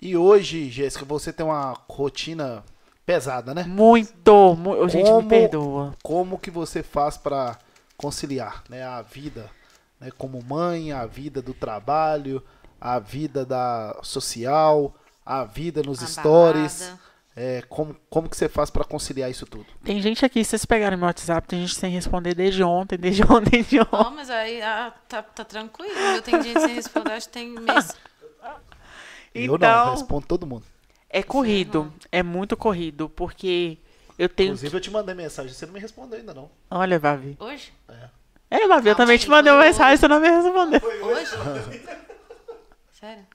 E 0.01 0.18
hoje, 0.18 0.70
Jéssica, 0.70 1.06
você 1.06 1.32
tem 1.32 1.45
uma 1.45 1.78
rotina 1.89 2.64
pesada, 3.06 3.54
né? 3.54 3.64
Muito, 3.64 4.56
mu 4.56 4.88
gente, 4.89 5.04
me 5.06 5.10
Como- 5.10 5.30
perdoa. 5.30 5.93
Como 6.04 6.38
que 6.39 6.51
você 6.51 6.84
faz 6.84 7.18
para 7.18 7.58
conciliar 7.97 8.64
né, 8.70 8.84
a 8.84 9.01
vida 9.01 9.49
né, 9.99 10.10
como 10.18 10.43
mãe, 10.43 10.91
a 10.91 11.06
vida 11.06 11.41
do 11.41 11.54
trabalho, 11.54 12.43
a 12.82 12.99
vida 12.99 13.45
da 13.45 13.97
social, 14.04 14.93
a 15.26 15.45
vida 15.45 15.82
nos 15.84 16.04
A 16.04 16.08
stories? 16.08 16.80
balada. 16.82 16.99
É, 17.36 17.63
como, 17.67 17.95
como 18.09 18.29
que 18.29 18.38
você 18.38 18.47
faz 18.47 18.69
para 18.69 18.84
conciliar 18.84 19.29
isso 19.29 19.45
tudo? 19.47 19.65
Tem 19.84 19.99
gente 20.01 20.23
aqui, 20.23 20.43
se 20.43 20.51
vocês 20.51 20.65
pegarem 20.65 20.97
meu 20.97 21.07
WhatsApp, 21.07 21.47
tem 21.47 21.61
gente 21.61 21.73
sem 21.75 21.91
responder 21.91 22.36
desde 22.36 22.61
ontem, 22.63 22.97
desde 22.97 23.23
ontem, 23.29 23.49
desde 23.49 23.79
ontem. 23.79 23.89
Ó, 23.91 24.11
mas 24.11 24.29
aí 24.29 24.61
ah, 24.61 24.93
tá, 25.07 25.23
tá 25.23 25.43
tranquilo. 25.43 25.91
Eu 25.97 26.21
tenho 26.21 26.43
gente 26.43 26.59
sem 26.59 26.75
responder, 26.75 27.13
acho 27.13 27.27
que 27.27 27.34
tem 27.34 27.49
mês. 27.49 27.95
Eu 29.34 29.47
não, 29.47 29.55
Então, 29.55 29.91
respondo 29.91 30.27
todo 30.27 30.45
mundo. 30.45 30.63
é 31.09 31.23
corrido, 31.23 31.91
é 32.11 32.21
muito 32.21 32.55
corrido, 32.55 33.09
porque 33.09 33.79
eu 34.19 34.29
tenho... 34.29 34.49
Inclusive, 34.49 34.77
eu 34.77 34.81
te 34.81 34.91
mandei 34.91 35.15
mensagem, 35.15 35.51
você 35.51 35.65
não 35.65 35.73
me 35.73 35.79
respondeu 35.79 36.19
ainda 36.19 36.36
não. 36.36 36.51
Olha, 36.69 36.99
Vavi. 36.99 37.36
Hoje? 37.39 37.73
É, 38.53 38.67
Babi, 38.67 38.89
eu 38.89 38.95
Calma 38.95 38.95
também 38.95 39.17
te 39.17 39.27
mandei 39.27 39.51
uma 39.51 39.63
mensagem, 39.63 39.97
você 39.97 40.07
não 40.07 40.19
me 40.19 40.29
respondeu. 40.29 40.79
Hoje? 41.01 41.31
Sério? 42.93 43.25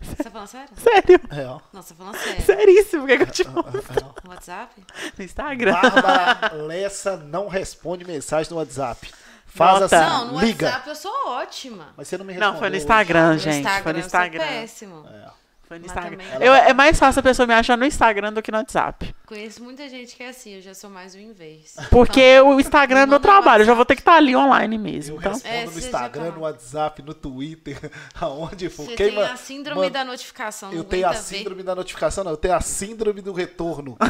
Você 0.00 0.24
tá 0.24 0.30
falando 0.30 0.46
sério? 0.48 0.68
Sério, 0.76 1.20
É, 1.30 1.46
ó. 1.46 1.60
Não, 1.72 1.82
você 1.82 1.94
tá 1.94 1.98
falando 1.98 2.16
sério. 2.18 2.42
seríssimo, 2.44 3.02
por 3.02 3.08
que 3.08 3.16
que 3.18 3.22
eu 3.22 3.26
te 3.30 3.48
mando 3.48 3.84
No 4.24 4.30
WhatsApp? 4.30 4.82
no 5.18 5.24
Instagram? 5.24 5.72
Bárbara 5.72 6.52
Lessa 6.54 7.16
não 7.16 7.48
responde 7.48 8.04
mensagem 8.04 8.50
no 8.50 8.58
WhatsApp. 8.58 9.12
Faz 9.46 9.80
Nota. 9.80 9.96
assim, 9.96 10.10
Não, 10.10 10.32
no 10.32 10.40
liga. 10.40 10.66
WhatsApp 10.66 10.88
eu 10.90 10.94
sou 10.96 11.28
ótima. 11.28 11.88
Mas 11.96 12.08
você 12.08 12.18
não 12.18 12.24
me 12.24 12.32
respondeu. 12.34 12.52
Não, 12.52 12.58
foi 12.58 12.68
no 12.68 12.74
hoje. 12.74 12.82
Instagram, 12.84 13.32
No 13.32 13.38
gente. 13.38 13.56
Instagram, 13.58 13.82
foi 13.82 13.92
no 13.92 13.98
eu 13.98 14.02
sou 14.02 14.06
Instagram. 14.06 14.44
péssimo. 14.46 15.08
Foi 15.68 15.78
no 15.80 15.86
Mas 15.86 15.96
Instagram. 15.96 16.18
também- 16.24 16.46
Eu- 16.46 16.54
é 16.54 16.72
mais 16.72 16.96
fácil 16.96 17.18
a 17.18 17.22
pessoa 17.24 17.44
me 17.46 17.52
achar 17.52 17.76
no 17.76 17.84
Instagram 17.84 18.32
do 18.32 18.40
que 18.40 18.52
no 18.52 18.58
WhatsApp. 18.58 19.12
Conheço 19.26 19.60
muita 19.64 19.88
gente 19.88 20.14
que 20.14 20.22
é 20.22 20.28
assim, 20.28 20.54
eu 20.54 20.62
já 20.62 20.72
sou 20.74 20.88
mais 20.88 21.12
o 21.16 21.18
inverso. 21.18 21.82
Porque 21.90 22.40
o 22.40 22.60
Instagram 22.60 23.00
é 23.00 23.06
me 23.06 23.10
meu 23.10 23.18
trabalho, 23.18 23.62
eu 23.62 23.66
já 23.66 23.74
vou 23.74 23.84
ter 23.84 23.96
que 23.96 24.00
estar 24.00 24.14
ali 24.14 24.36
online 24.36 24.78
mesmo. 24.78 25.16
Eu 25.16 25.18
Então, 25.20 25.32
respondo 25.32 25.54
É, 25.54 25.64
no 25.66 25.72
Instagram, 25.78 26.22
fala. 26.22 26.34
no 26.36 26.40
WhatsApp, 26.42 27.02
no 27.02 27.12
Twitter, 27.12 27.90
aonde 28.20 28.68
for. 28.68 28.86
Você 28.86 28.94
tem 28.94 29.18
a 29.20 29.36
síndrome 29.36 29.80
manda- 29.80 29.90
da 29.98 30.04
notificação, 30.04 30.72
Eu 30.72 30.84
tenho 30.84 31.04
a 31.04 31.10
aguenta 31.10 31.24
ver. 31.24 31.36
síndrome 31.38 31.62
da 31.64 31.74
notificação, 31.74 32.22
não. 32.22 32.30
Eu 32.30 32.36
tenho 32.36 32.54
a 32.54 32.60
síndrome 32.60 33.20
do 33.20 33.32
retorno. 33.32 33.98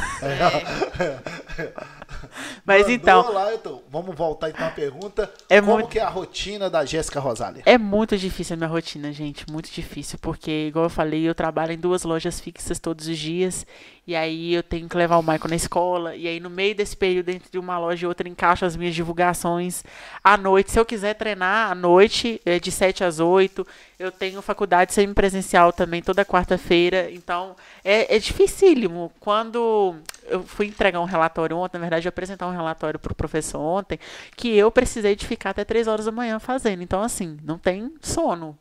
mas 2.67 2.81
Mandou 2.83 2.95
então, 2.95 3.33
Lá, 3.33 3.55
então, 3.55 3.83
vamos 3.91 4.14
voltar 4.17 4.51
então 4.51 4.67
à 4.67 4.71
pergunta. 4.71 5.33
É 5.49 5.61
Como 5.61 5.75
muito- 5.75 5.89
que 5.89 5.99
é 5.99 6.03
a 6.03 6.09
rotina 6.09 6.69
da 6.69 6.85
Jéssica 6.85 7.21
Rosália? 7.21 7.62
é 7.64 7.79
muito 7.79 8.17
difícil 8.19 8.55
a 8.55 8.57
minha 8.57 8.69
rotina, 8.69 9.12
gente. 9.12 9.49
Muito 9.51 9.71
difícil. 9.71 10.19
Porque, 10.21 10.67
igual 10.69 10.87
eu 10.87 10.91
falei, 10.91 11.23
eu 11.29 11.35
trabalho 11.35 11.73
em 11.73 11.79
duas 11.79 12.03
lojas 12.03 12.41
fixas 12.41 12.79
todos 12.79 13.07
os 13.07 13.17
dias. 13.17 13.64
E 14.07 14.14
aí 14.14 14.55
eu 14.55 14.62
tenho 14.62 14.89
que 14.89 14.97
levar 14.97 15.17
o 15.19 15.23
Michael 15.23 15.51
na 15.51 15.57
escola. 15.57 16.14
E 16.14 16.29
aí, 16.29 16.39
no 16.39 16.49
meio 16.51 16.75
desse 16.75 16.97
período, 16.97 17.29
entre 17.31 17.59
uma 17.59 17.77
loja 17.79 18.05
e 18.05 18.09
outra, 18.09 18.29
encaixo 18.29 18.64
as 18.64 18.77
minhas 18.77 18.95
divulgações 18.95 19.83
à 20.23 20.37
noite. 20.37 20.71
Se 20.71 20.79
eu 20.79 20.85
quiser 20.85 21.14
treinar 21.14 21.71
à 21.71 21.75
noite, 21.75 22.41
é 22.45 22.59
de 22.61 22.71
7 22.71 23.03
às 23.03 23.19
8. 23.21 23.67
Eu 23.99 24.12
tenho 24.12 24.42
faculdade 24.42 24.92
semipresencial 24.92 25.72
também 25.72 26.03
toda 26.03 26.24
quarta-feira. 26.24 27.11
Então, 27.11 27.57
é, 27.82 28.14
é 28.14 28.18
dificílimo. 28.18 29.11
Quando 29.18 29.97
eu 30.24 30.42
fui 30.42 30.66
entregar 30.66 31.01
um 31.01 31.05
relatório 31.05 31.57
ontem, 31.57 31.78
na 31.78 31.82
verdade, 31.82 32.07
eu 32.07 32.11
apresentar 32.11 32.47
um 32.47 32.53
relatório 32.53 32.99
para 33.01 33.12
o 33.12 33.16
professor 33.16 33.59
ontem, 33.59 33.99
que 34.36 34.55
eu 34.55 34.70
precisei 34.70 35.16
de 35.16 35.26
ficar 35.26 35.51
até 35.51 35.64
3 35.64 35.86
horas 35.86 36.05
da 36.05 36.12
manhã 36.12 36.38
fazendo. 36.38 36.82
Então, 36.82 37.03
assim, 37.03 37.38
não 37.42 37.57
tem 37.57 37.94
sono. 38.03 38.59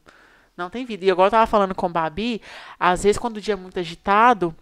Não 0.56 0.70
tem 0.70 0.86
vida. 0.86 1.04
E 1.04 1.10
igual 1.10 1.28
eu 1.28 1.32
tava 1.32 1.48
falando 1.48 1.76
com 1.76 1.88
o 1.88 1.90
Babi, 1.90 2.42
às 2.80 3.04
vezes 3.04 3.18
quando 3.18 3.38
o 3.38 3.42
dia 3.42 3.56
é 3.56 3.58
muito 3.58 3.78
agitado, 3.78 4.56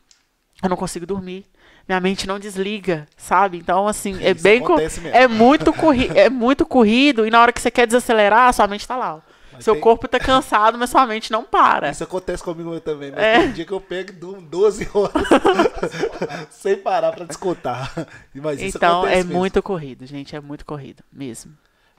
eu 0.61 0.69
não 0.69 0.77
consigo 0.77 1.05
dormir. 1.05 1.45
Minha 1.87 1.99
mente 1.99 2.25
não 2.25 2.39
desliga, 2.39 3.07
sabe? 3.15 3.57
Então, 3.57 3.87
assim, 3.87 4.17
é 4.23 4.31
Isso 4.31 4.41
bem. 4.41 4.61
co-. 4.61 4.77
É 5.11 5.27
muito, 5.27 5.71
corri 5.73 6.09
é 6.15 6.29
muito 6.29 6.65
corrido, 6.65 7.27
e 7.27 7.29
na 7.29 7.41
hora 7.41 7.51
que 7.51 7.61
você 7.61 7.69
quer 7.69 7.85
desacelerar, 7.85 8.51
sua 8.53 8.65
mente 8.65 8.87
tá 8.87 8.95
lá. 8.95 9.15
ó. 9.15 9.32
Mas 9.53 9.63
Seu 9.63 9.73
tem- 9.75 9.81
corpo 9.81 10.07
tá 10.07 10.19
cansado, 10.19 10.77
mas 10.77 10.89
sua 10.89 11.05
mente 11.05 11.31
não 11.31 11.43
para. 11.43 11.89
Isso 11.91 12.03
acontece 12.03 12.43
comigo 12.43 12.79
também, 12.79 13.11
mas 13.11 13.19
É. 13.23 13.39
tem 13.39 13.51
dia 13.53 13.65
que 13.65 13.71
eu 13.71 13.81
pego 13.81 14.09
e 14.09 14.13
durmo 14.13 14.41
12 14.41 14.89
horas 14.93 15.13
sem 16.49 16.75
parar 16.77 17.11
pra 17.11 17.25
descontar. 17.25 17.91
Mas 18.33 18.61
Então, 18.61 19.05
é 19.07 19.17
mesmo. 19.17 19.33
muito 19.33 19.61
corrido, 19.61 20.05
gente. 20.05 20.35
É 20.35 20.39
muito 20.41 20.65
corrido 20.65 21.03
mesmo. 21.11 21.53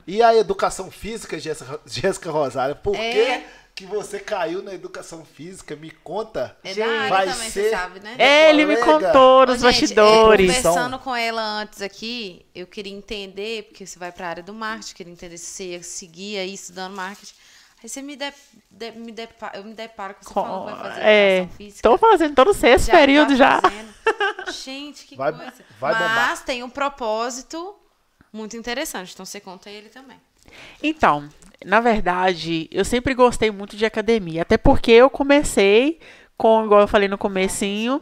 E 0.07 0.23
a 0.23 0.35
educação 0.37 0.91
física, 0.91 1.39
Jéssica 1.39 2.31
Rosália? 2.31 2.75
Por 2.75 2.95
É. 2.95 3.13
que, 3.39 3.45
que 3.75 3.85
você 3.87 4.21
caiu 4.21 4.63
na 4.63 4.73
educação 4.73 5.25
física? 5.25 5.75
Me 5.75 5.91
conta. 5.91 6.57
É 6.63 6.75
da 6.75 6.87
área 6.87 7.09
Vai 7.11 7.27
também, 7.29 7.51
ser- 7.51 7.63
você 7.65 7.71
sabe, 7.71 8.01
né? 8.01 8.15
É, 8.19 8.51
ele 8.51 8.67
me 8.67 8.77
contou 8.77 9.43
Ô, 9.43 9.47
nos 9.47 9.61
gente, 9.61 9.65
bastidores. 9.81 10.51
é, 10.51 10.63
conversando 10.63 10.99
com 11.01 11.15
ela 11.17 11.43
antes 11.43 11.83
aqui, 11.83 12.47
eu 12.55 12.67
queria 12.67 12.93
entender, 12.93 13.65
porque 13.65 13.85
você 13.87 13.99
vai 13.99 14.13
para 14.13 14.27
a 14.27 14.31
área 14.31 14.43
do 14.43 14.55
marketing, 14.55 14.95
queria 14.95 15.13
entender 15.13 15.39
se 15.39 15.47
você 15.47 15.65
ia 15.71 15.83
seguir 15.83 16.39
aí 16.39 16.55
estudando 16.55 16.95
marketing. 16.95 17.35
Aí 17.83 17.89
você 17.89 18.01
me, 18.01 18.17
de, 18.17 18.33
de- 18.71 18.93
me 18.93 19.13
depa- 19.13 19.53
eu 19.55 19.65
me 19.65 19.75
deparo 19.75 20.15
com 20.15 20.23
você 20.23 20.33
falando 20.33 20.67
que 20.67 20.73
vai 20.83 20.91
fazer 20.91 21.01
é, 21.03 21.37
educação 21.39 21.57
física. 21.59 21.83
tô 21.89 21.99
fazendo 21.99 22.35
todo 22.35 22.51
o 22.51 22.55
sexto 22.55 22.87
Já 22.87 22.93
período 22.93 23.29
tá 23.31 23.35
já. 23.37 23.61
Gente, 24.53 25.05
que 25.07 25.17
Vai- 25.17 25.33
coisa. 25.33 25.53
vai 25.81 25.93
Mas 25.93 25.99
bombar. 26.09 26.45
tem 26.45 26.63
um 26.63 26.71
propósito 26.71 27.77
muito 28.33 28.57
interessante, 28.57 29.13
então 29.13 29.27
você 29.27 29.41
conta 29.41 29.69
ele 29.69 29.89
também. 29.89 30.19
Então, 30.83 31.29
na 31.65 31.81
verdade, 31.81 32.69
eu 32.71 32.85
sempre 32.85 33.15
gostei 33.15 33.51
muito 33.51 33.77
de 33.77 33.87
academia, 33.87 34.43
até 34.43 34.57
porque 34.57 34.93
eu 34.93 35.09
comecei 35.09 35.99
com, 36.37 36.65
igual 36.65 36.83
eu 36.83 36.89
falei 36.89 37.09
no 37.09 37.19
comecinho, 37.19 38.01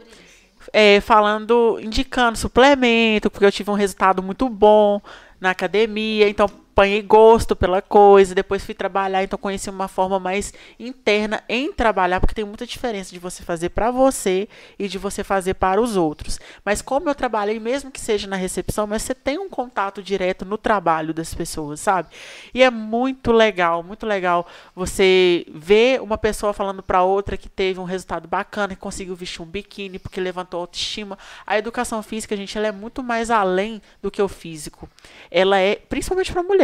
é, 0.71 0.99
falando, 1.01 1.79
indicando 1.81 2.37
suplemento, 2.37 3.29
porque 3.29 3.45
eu 3.45 3.51
tive 3.51 3.69
um 3.69 3.75
resultado 3.75 4.21
muito 4.23 4.49
bom 4.49 5.01
na 5.39 5.51
academia, 5.51 6.29
então 6.29 6.49
apanhei 6.73 7.03
gosto 7.03 7.55
pela 7.55 7.83
coisa, 7.83 8.33
depois 8.33 8.65
fui 8.65 8.73
trabalhar, 8.73 9.23
então 9.23 9.37
conheci 9.37 9.69
uma 9.69 9.87
forma 9.87 10.19
mais 10.19 10.51
interna 10.79 11.43
em 11.47 11.71
trabalhar, 11.71 12.19
porque 12.19 12.33
tem 12.33 12.43
muita 12.43 12.65
diferença 12.65 13.11
de 13.11 13.19
você 13.19 13.43
fazer 13.43 13.69
para 13.69 13.91
você 13.91 14.49
e 14.77 14.87
de 14.87 14.97
você 14.97 15.23
fazer 15.23 15.53
para 15.53 15.79
os 15.79 15.95
outros. 15.95 16.39
Mas 16.65 16.81
como 16.81 17.07
eu 17.07 17.13
trabalhei, 17.13 17.59
mesmo 17.59 17.91
que 17.91 18.01
seja 18.01 18.27
na 18.27 18.35
recepção, 18.35 18.87
mas 18.87 19.03
você 19.03 19.13
tem 19.13 19.37
um 19.37 19.47
contato 19.47 20.01
direto 20.01 20.43
no 20.43 20.57
trabalho 20.57 21.13
das 21.13 21.33
pessoas, 21.33 21.79
sabe? 21.79 22.09
E 22.53 22.63
é 22.63 22.71
muito 22.71 23.31
legal, 23.31 23.83
muito 23.83 24.07
legal 24.07 24.47
você 24.75 25.45
ver 25.53 26.01
uma 26.01 26.17
pessoa 26.17 26.53
falando 26.53 26.81
para 26.81 27.03
outra 27.03 27.37
que 27.37 27.47
teve 27.47 27.79
um 27.79 27.83
resultado 27.83 28.27
bacana, 28.27 28.73
que 28.73 28.81
conseguiu 28.81 29.15
vestir 29.15 29.43
um 29.43 29.45
biquíni 29.45 29.99
porque 29.99 30.19
levantou 30.19 30.61
autoestima. 30.61 31.19
A 31.45 31.55
educação 31.55 32.01
física, 32.01 32.35
gente, 32.35 32.57
ela 32.57 32.67
é 32.67 32.71
muito 32.71 33.03
mais 33.03 33.29
além 33.29 33.79
do 34.01 34.09
que 34.09 34.21
o 34.21 34.27
físico. 34.27 34.89
Ela 35.29 35.59
é, 35.59 35.75
principalmente 35.75 36.31
para 36.31 36.41
mulher, 36.41 36.62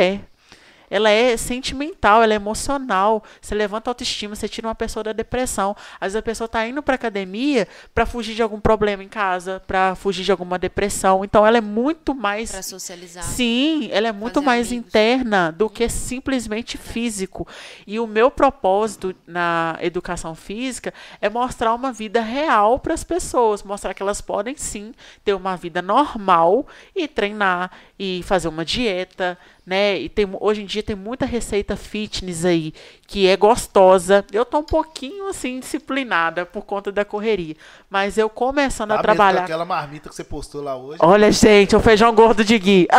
ela 0.89 1.09
é 1.09 1.37
sentimental, 1.37 2.23
ela 2.23 2.33
é 2.33 2.35
emocional. 2.35 3.23
Você 3.39 3.53
levanta 3.53 3.89
a 3.89 3.91
autoestima, 3.91 4.35
você 4.35 4.49
tira 4.49 4.67
uma 4.67 4.75
pessoa 4.75 5.03
da 5.03 5.13
depressão. 5.13 5.75
Às 5.95 6.13
vezes 6.13 6.15
a 6.15 6.21
pessoa 6.21 6.45
está 6.47 6.67
indo 6.67 6.81
para 6.81 6.95
academia 6.95 7.67
para 7.93 8.05
fugir 8.05 8.33
de 8.33 8.41
algum 8.41 8.59
problema 8.59 9.03
em 9.03 9.07
casa, 9.07 9.61
para 9.67 9.93
fugir 9.95 10.23
de 10.23 10.31
alguma 10.31 10.57
depressão. 10.57 11.23
Então 11.23 11.45
ela 11.45 11.57
é 11.57 11.61
muito 11.61 12.15
mais 12.15 12.51
Pra 12.51 12.63
socializar. 12.63 13.23
Sim, 13.23 13.89
ela 13.91 14.07
é 14.07 14.11
muito 14.11 14.41
mais 14.41 14.67
amigos. 14.69 14.87
interna 14.87 15.51
do 15.51 15.69
que 15.69 15.87
simplesmente 15.87 16.77
físico. 16.77 17.47
E 17.85 17.99
o 17.99 18.07
meu 18.07 18.31
propósito 18.31 19.15
na 19.27 19.77
educação 19.81 20.33
física 20.33 20.93
é 21.21 21.29
mostrar 21.29 21.73
uma 21.73 21.91
vida 21.91 22.21
real 22.21 22.79
para 22.79 22.93
as 22.93 23.03
pessoas, 23.03 23.61
mostrar 23.61 23.93
que 23.93 24.01
elas 24.01 24.21
podem 24.21 24.55
sim 24.57 24.93
ter 25.23 25.33
uma 25.33 25.55
vida 25.55 25.81
normal 25.81 26.65
e 26.95 27.07
treinar 27.07 27.71
e 27.97 28.23
fazer 28.23 28.47
uma 28.47 28.65
dieta, 28.65 29.37
né? 29.69 29.99
E 29.99 30.09
tem, 30.09 30.27
hoje 30.39 30.63
em 30.63 30.65
dia 30.65 30.81
tem 30.81 30.95
muita 30.95 31.25
receita 31.25 31.75
fitness 31.77 32.43
aí 32.43 32.73
que 33.07 33.27
é 33.27 33.37
gostosa. 33.37 34.25
Eu 34.33 34.43
tô 34.43 34.57
um 34.59 34.63
pouquinho 34.63 35.27
assim 35.29 35.59
disciplinada 35.59 36.45
por 36.45 36.63
conta 36.63 36.91
da 36.91 37.05
correria, 37.05 37.55
mas 37.89 38.17
eu 38.17 38.29
começando 38.29 38.89
Tá 38.89 38.95
a 38.95 39.01
trabalhar 39.01 39.43
aquela 39.43 39.65
marmita 39.65 40.09
que 40.09 40.15
você 40.15 40.23
postou 40.23 40.63
lá 40.63 40.75
hoje. 40.75 40.97
Olha, 41.01 41.31
gente, 41.31 41.75
o 41.75 41.79
feijão 41.79 42.13
gordo 42.15 42.43
de 42.43 42.57
Gui. 42.57 42.87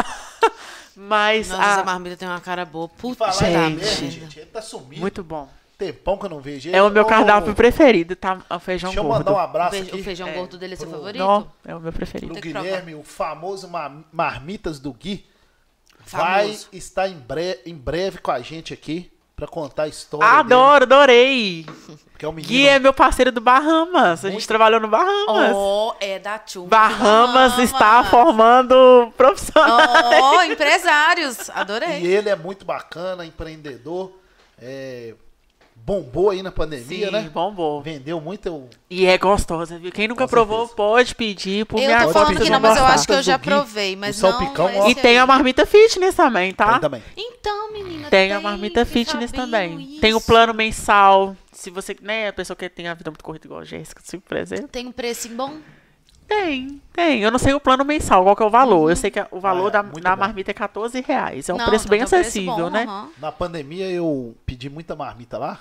Mas 0.96 1.48
Nossa, 1.48 1.62
a- 1.62 1.72
essa 1.72 1.84
marmita 1.84 2.16
tem 2.16 2.28
uma 2.28 2.40
cara 2.40 2.64
boa. 2.64 2.88
Puta 2.88 3.30
Gente. 3.32 3.42
merda, 3.50 3.84
gente, 3.86 4.38
ele 4.38 4.46
tá 4.46 4.60
sumindo. 4.60 5.00
muito 5.00 5.22
bom. 5.22 5.48
Tempão 5.78 6.18
que 6.18 6.26
eu 6.26 6.30
não 6.30 6.40
vejo 6.40 6.68
ele. 6.68 6.76
É 6.76 6.82
o 6.82 6.90
meu 6.90 7.06
cardápio 7.06 7.54
preferido, 7.54 8.14
tá? 8.14 8.38
O 8.50 8.58
feijão 8.58 8.90
Deixa 8.90 9.00
eu 9.00 9.04
gordo. 9.04 9.18
mandar 9.20 9.32
um 9.32 9.34
O 9.34 9.38
abraço 9.38 9.70
feijão, 9.70 9.88
aqui 9.88 10.00
o 10.00 10.04
feijão 10.04 10.28
É. 10.28 10.32
gordo 10.34 10.58
dele 10.58 10.74
é 10.74 10.76
seu 10.76 10.86
Pro- 10.88 10.98
favorito? 10.98 11.18
Não, 11.24 11.50
é 11.64 11.74
o 11.74 11.80
meu 11.80 11.90
preferido. 11.92 12.34
provar. 12.34 12.62
Guilherme, 12.62 12.94
o 12.94 13.02
famoso 13.02 13.66
ma- 13.66 14.02
Marmitas 14.12 14.78
do 14.78 14.92
Gui. 14.92 15.24
Vai 16.18 16.56
estar 16.72 17.08
em, 17.08 17.14
bre- 17.18 17.60
em 17.66 17.74
breve 17.74 18.18
com 18.18 18.30
a 18.30 18.40
gente 18.40 18.72
aqui 18.74 19.10
pra 19.36 19.46
contar 19.46 19.84
a 19.84 19.88
história 19.88 20.26
Adoro, 20.26 20.84
adorei. 20.84 21.62
dele. 21.64 21.98
Que 22.18 22.26
é 22.26 22.28
um 22.28 22.32
menino 22.32 22.52
Gui 22.52 22.66
é 22.68 22.78
meu 22.78 22.92
parceiro 22.92 23.32
do 23.32 23.40
Bahamas. 23.40 24.22
A 24.24 24.30
gente 24.30 24.46
trabalhou 24.46 24.78
no 24.80 24.88
Bahamas. 24.88 25.52
Oh, 25.54 25.94
é 25.98 26.18
da 26.18 26.38
Tchum. 26.38 26.66
Bahamas 26.66 27.58
está 27.58 28.04
formando 28.04 29.10
profissionais. 29.16 30.22
Oh, 30.22 30.42
empresários. 30.42 31.48
Adorei. 31.50 32.00
E 32.02 32.06
ele 32.06 32.28
é 32.28 32.36
muito 32.36 32.64
bacana, 32.66 33.24
empreendedor. 33.24 34.12
é, 34.60 35.14
bombou 35.84 36.30
aí 36.30 36.42
na 36.42 36.52
pandemia, 36.52 37.06
Sim, 37.06 37.12
né? 37.12 37.30
bombou. 37.32 37.82
Vendeu 37.82 38.20
muito. 38.20 38.46
eu- 38.46 38.68
E 38.88 39.06
é 39.06 39.16
gostosa, 39.18 39.78
viu? 39.78 39.90
Quem 39.90 40.06
nunca 40.08 40.24
Com 40.24 40.30
provou 40.30 40.58
certeza. 40.66 40.76
pode 40.76 41.14
pedir 41.14 41.66
por 41.66 41.78
Eu 41.80 41.86
minha 41.86 42.04
tô 42.04 42.12
falando 42.12 42.28
vocês 42.28 42.40
que 42.44 42.50
não, 42.50 42.60
mas 42.60 42.76
eu 42.76 42.84
acho 42.84 43.06
que 43.06 43.12
eu 43.12 43.22
já 43.22 43.38
provei, 43.38 43.96
mas 43.96 44.18
o 44.18 44.26
não 44.26 44.30
salpicão, 44.38 44.68
esse 44.68 44.78
ó. 44.78 44.88
E 44.88 44.94
tem 44.94 45.18
a 45.18 45.26
marmita 45.26 45.66
fitness 45.66 46.14
também, 46.14 46.52
tá? 46.52 46.72
Tem 46.72 46.80
também. 46.80 47.02
Então, 47.16 47.72
menina, 47.72 48.08
Tem 48.08 48.32
a 48.32 48.40
marmita 48.40 48.84
fitness 48.84 49.32
também. 49.32 49.98
Tem 50.00 50.12
o 50.14 50.18
isso. 50.18 50.26
plano 50.26 50.54
mensal. 50.54 51.36
Se 51.52 51.70
você, 51.70 51.96
né, 52.00 52.28
a 52.28 52.32
pessoa 52.32 52.56
que 52.56 52.68
tem 52.68 52.88
a 52.88 52.94
vida 52.94 53.10
muito 53.10 53.24
corrida 53.24 53.46
igual 53.46 53.60
a 53.60 53.64
Jéssica, 53.64 54.00
se 54.04 54.20
exemplo. 54.36 54.68
Tem 54.68 54.86
um 54.86 54.92
preço 54.92 55.28
bom? 55.30 55.58
Tem, 56.30 56.80
tem. 56.92 57.22
Eu 57.22 57.30
não 57.32 57.40
sei 57.40 57.52
o 57.54 57.60
plano 57.60 57.84
mensal, 57.84 58.22
qual 58.22 58.36
que 58.36 58.42
é 58.42 58.46
o 58.46 58.50
valor. 58.50 58.88
Eu 58.88 58.94
sei 58.94 59.10
que 59.10 59.18
o 59.32 59.40
valor 59.40 59.66
Ah, 59.66 59.78
é, 59.80 59.82
da, 59.82 59.82
da 59.82 60.16
marmita 60.16 60.52
é 60.52 60.54
14 60.54 61.00
reais. 61.00 61.48
É 61.48 61.52
um 61.54 61.56
Não, 61.56 61.66
preço 61.66 61.86
então 61.86 61.90
bem 61.90 62.04
um 62.04 62.08
preço 62.08 62.14
acessível, 62.14 62.54
bom, 62.56 62.70
né? 62.70 62.84
aham. 62.84 63.08
Na 63.18 63.32
pandemia 63.32 63.90
eu 63.90 64.36
pedi 64.46 64.70
muita 64.70 64.94
marmita 64.94 65.36
lá. 65.38 65.58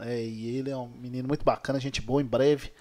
é, 0.00 0.20
e 0.24 0.56
ele 0.58 0.70
é 0.70 0.76
um 0.76 0.88
menino 0.88 1.28
muito 1.28 1.44
bacana, 1.44 1.78
gente 1.78 2.00
boa, 2.02 2.20
em 2.20 2.24
breve. 2.24 2.72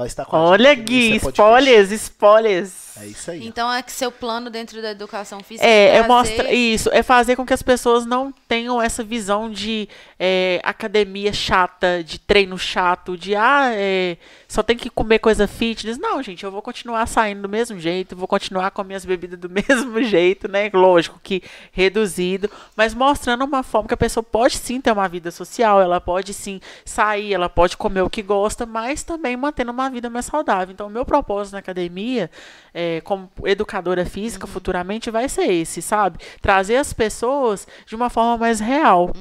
Vai 0.00 0.06
estar 0.06 0.24
com 0.24 0.34
a 0.34 0.40
Olha, 0.40 0.70
gente 0.70 0.80
aqui 0.80 0.80
no 0.80 0.86
Gui, 0.86 1.12
é 1.12 1.16
spoilers, 1.16 1.90
spoilers. 1.90 2.90
É 2.96 3.06
isso 3.06 3.30
aí. 3.30 3.46
Então 3.46 3.72
é 3.72 3.82
que 3.82 3.92
seu 3.92 4.10
plano 4.10 4.50
dentro 4.50 4.80
da 4.82 4.90
educação 4.90 5.40
física 5.40 5.66
É, 5.66 5.96
é 5.96 6.06
mostra 6.06 6.52
isso, 6.52 6.90
é 6.92 7.02
fazer 7.02 7.36
com 7.36 7.46
que 7.46 7.52
as 7.52 7.62
pessoas 7.62 8.04
não 8.04 8.32
tenham 8.48 8.80
essa 8.80 9.04
visão 9.04 9.50
de 9.50 9.88
é, 10.18 10.60
academia 10.64 11.32
chata, 11.32 12.02
de 12.02 12.18
treino 12.18 12.58
chato, 12.58 13.16
de 13.16 13.34
ah, 13.36 13.70
é, 13.72 14.16
só 14.48 14.62
tem 14.62 14.76
que 14.76 14.90
comer 14.90 15.18
coisa 15.18 15.46
fitness. 15.46 15.98
Não, 15.98 16.22
gente, 16.22 16.44
eu 16.44 16.50
vou 16.50 16.62
continuar 16.62 17.06
saindo 17.06 17.42
do 17.42 17.48
mesmo 17.48 17.78
jeito, 17.78 18.16
vou 18.16 18.26
continuar 18.26 18.70
com 18.70 18.82
minhas 18.82 19.04
bebidas 19.04 19.38
do 19.38 19.48
mesmo 19.50 20.02
jeito, 20.02 20.48
né? 20.48 20.70
Lógico 20.72 21.20
que 21.22 21.42
reduzido, 21.72 22.50
mas 22.74 22.94
mostrando 22.94 23.44
uma 23.44 23.62
forma 23.62 23.88
que 23.88 23.94
a 23.94 23.98
pessoa 23.98 24.24
pode 24.24 24.56
sim 24.56 24.80
ter 24.80 24.92
uma 24.92 25.08
vida 25.08 25.30
social, 25.30 25.80
ela 25.80 26.00
pode 26.00 26.32
sim 26.32 26.58
sair, 26.84 27.34
ela 27.34 27.48
pode 27.48 27.76
comer 27.76 28.02
o 28.02 28.10
que 28.10 28.22
gosta, 28.22 28.64
mas 28.64 29.02
também 29.02 29.36
mantendo 29.36 29.70
uma 29.72 29.89
vida 29.90 30.08
mais 30.08 30.26
saudável. 30.26 30.72
Então, 30.72 30.86
o 30.86 30.90
meu 30.90 31.04
propósito 31.04 31.52
na 31.54 31.58
academia, 31.58 32.30
é, 32.72 33.00
como 33.02 33.30
educadora 33.44 34.04
física, 34.06 34.46
futuramente 34.46 35.10
vai 35.10 35.28
ser 35.28 35.52
esse, 35.52 35.82
sabe? 35.82 36.18
Trazer 36.40 36.76
as 36.76 36.92
pessoas 36.92 37.66
de 37.86 37.94
uma 37.96 38.08
forma 38.08 38.38
mais 38.38 38.60
real. 38.60 39.12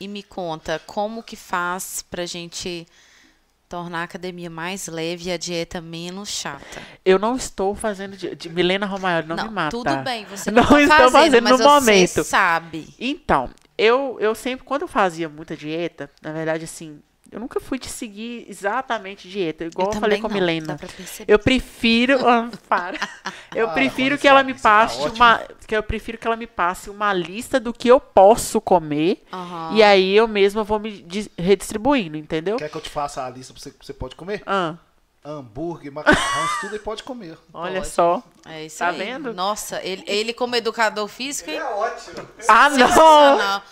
E 0.00 0.06
me 0.06 0.22
conta, 0.22 0.80
como 0.86 1.22
que 1.22 1.34
faz 1.34 2.04
pra 2.08 2.24
gente 2.24 2.86
tornar 3.68 4.00
a 4.00 4.04
academia 4.04 4.48
mais 4.48 4.86
leve 4.86 5.28
e 5.28 5.32
a 5.32 5.36
dieta 5.36 5.80
menos 5.80 6.28
chata? 6.28 6.80
Eu 7.04 7.18
não 7.18 7.36
estou 7.36 7.74
fazendo 7.74 8.16
de, 8.16 8.48
Milena 8.48 8.86
Romagnoli, 8.86 9.36
não, 9.40 9.48
me 9.48 9.54
mata. 9.54 9.76
tudo 9.76 9.96
bem, 9.98 10.24
você 10.24 10.50
não, 10.52 10.62
Não 10.62 10.68
tá 10.70 10.80
estou 10.80 10.96
fazendo, 11.10 11.12
fazendo 11.12 11.42
mas 11.42 11.52
no 11.52 11.58
você 11.58 11.64
momento. 11.64 12.24
sabe. 12.24 12.94
Então, 12.98 13.50
eu, 13.76 14.16
eu 14.20 14.34
sempre, 14.34 14.64
quando 14.64 14.82
eu 14.82 14.88
fazia 14.88 15.28
muita 15.28 15.56
dieta, 15.56 16.08
na 16.22 16.32
verdade, 16.32 16.64
assim, 16.64 17.00
eu 17.30 17.38
nunca 17.40 17.60
fui 17.60 17.78
de 17.78 17.88
seguir 17.88 18.46
exatamente 18.48 19.28
dieta, 19.28 19.64
igual 19.64 19.88
eu, 19.92 20.00
falei 20.00 20.18
também 20.18 20.22
com 20.22 20.26
a 20.28 20.30
Milena. 20.30 20.76
Eu 21.26 21.38
prefiro. 21.38 22.18
Ah, 22.26 22.48
para. 22.68 22.98
Eu 23.54 23.66
Para, 23.66 23.74
prefiro 23.74 24.16
que 24.18 24.26
ela 24.28 24.42
me 24.42 24.54
tá 24.54 24.60
passe 24.60 24.98
ótimo. 25.00 25.16
uma. 25.16 25.40
Que 25.66 25.76
eu 25.76 25.82
prefiro 25.82 26.16
que 26.18 26.26
ela 26.26 26.36
me 26.36 26.46
passe 26.46 26.88
uma 26.90 27.12
lista 27.12 27.58
do 27.60 27.72
que 27.72 27.88
eu 27.88 27.98
posso 28.00 28.60
comer. 28.60 29.24
Aham. 29.32 29.72
E 29.74 29.82
aí 29.82 30.14
eu 30.16 30.26
mesma 30.28 30.62
vou 30.64 30.78
me 30.78 31.02
dis- 31.02 31.28
redistribuindo, 31.38 32.16
entendeu? 32.16 32.56
Quer 32.56 32.70
que 32.70 32.76
eu 32.76 32.80
te 32.80 32.90
faça 32.90 33.24
a 33.24 33.30
lista 33.30 33.52
pra 33.52 33.62
você 33.62 33.70
que 33.70 33.84
você 33.84 33.92
pode 33.92 34.14
comer? 34.16 34.42
Ah, 34.46 34.74
Hambúrguer, 35.24 35.92
macarrão, 35.92 36.44
isso 36.46 36.60
tudo 36.62 36.76
e 36.76 36.78
pode 36.78 37.02
comer. 37.02 37.36
olha 37.52 37.80
Pode. 37.80 37.88
só. 37.88 38.22
É 38.46 38.64
isso 38.64 38.78
Tá 38.78 38.88
aí. 38.88 38.98
vendo? 38.98 39.34
Nossa, 39.34 39.82
ele, 39.84 40.02
ele 40.06 40.32
como 40.32 40.56
educador 40.56 41.06
físico, 41.08 41.50
Ele 41.50 41.58
é 41.58 41.64
ótimo. 41.64 42.26
Ah, 42.48 42.70
não! 42.70 43.62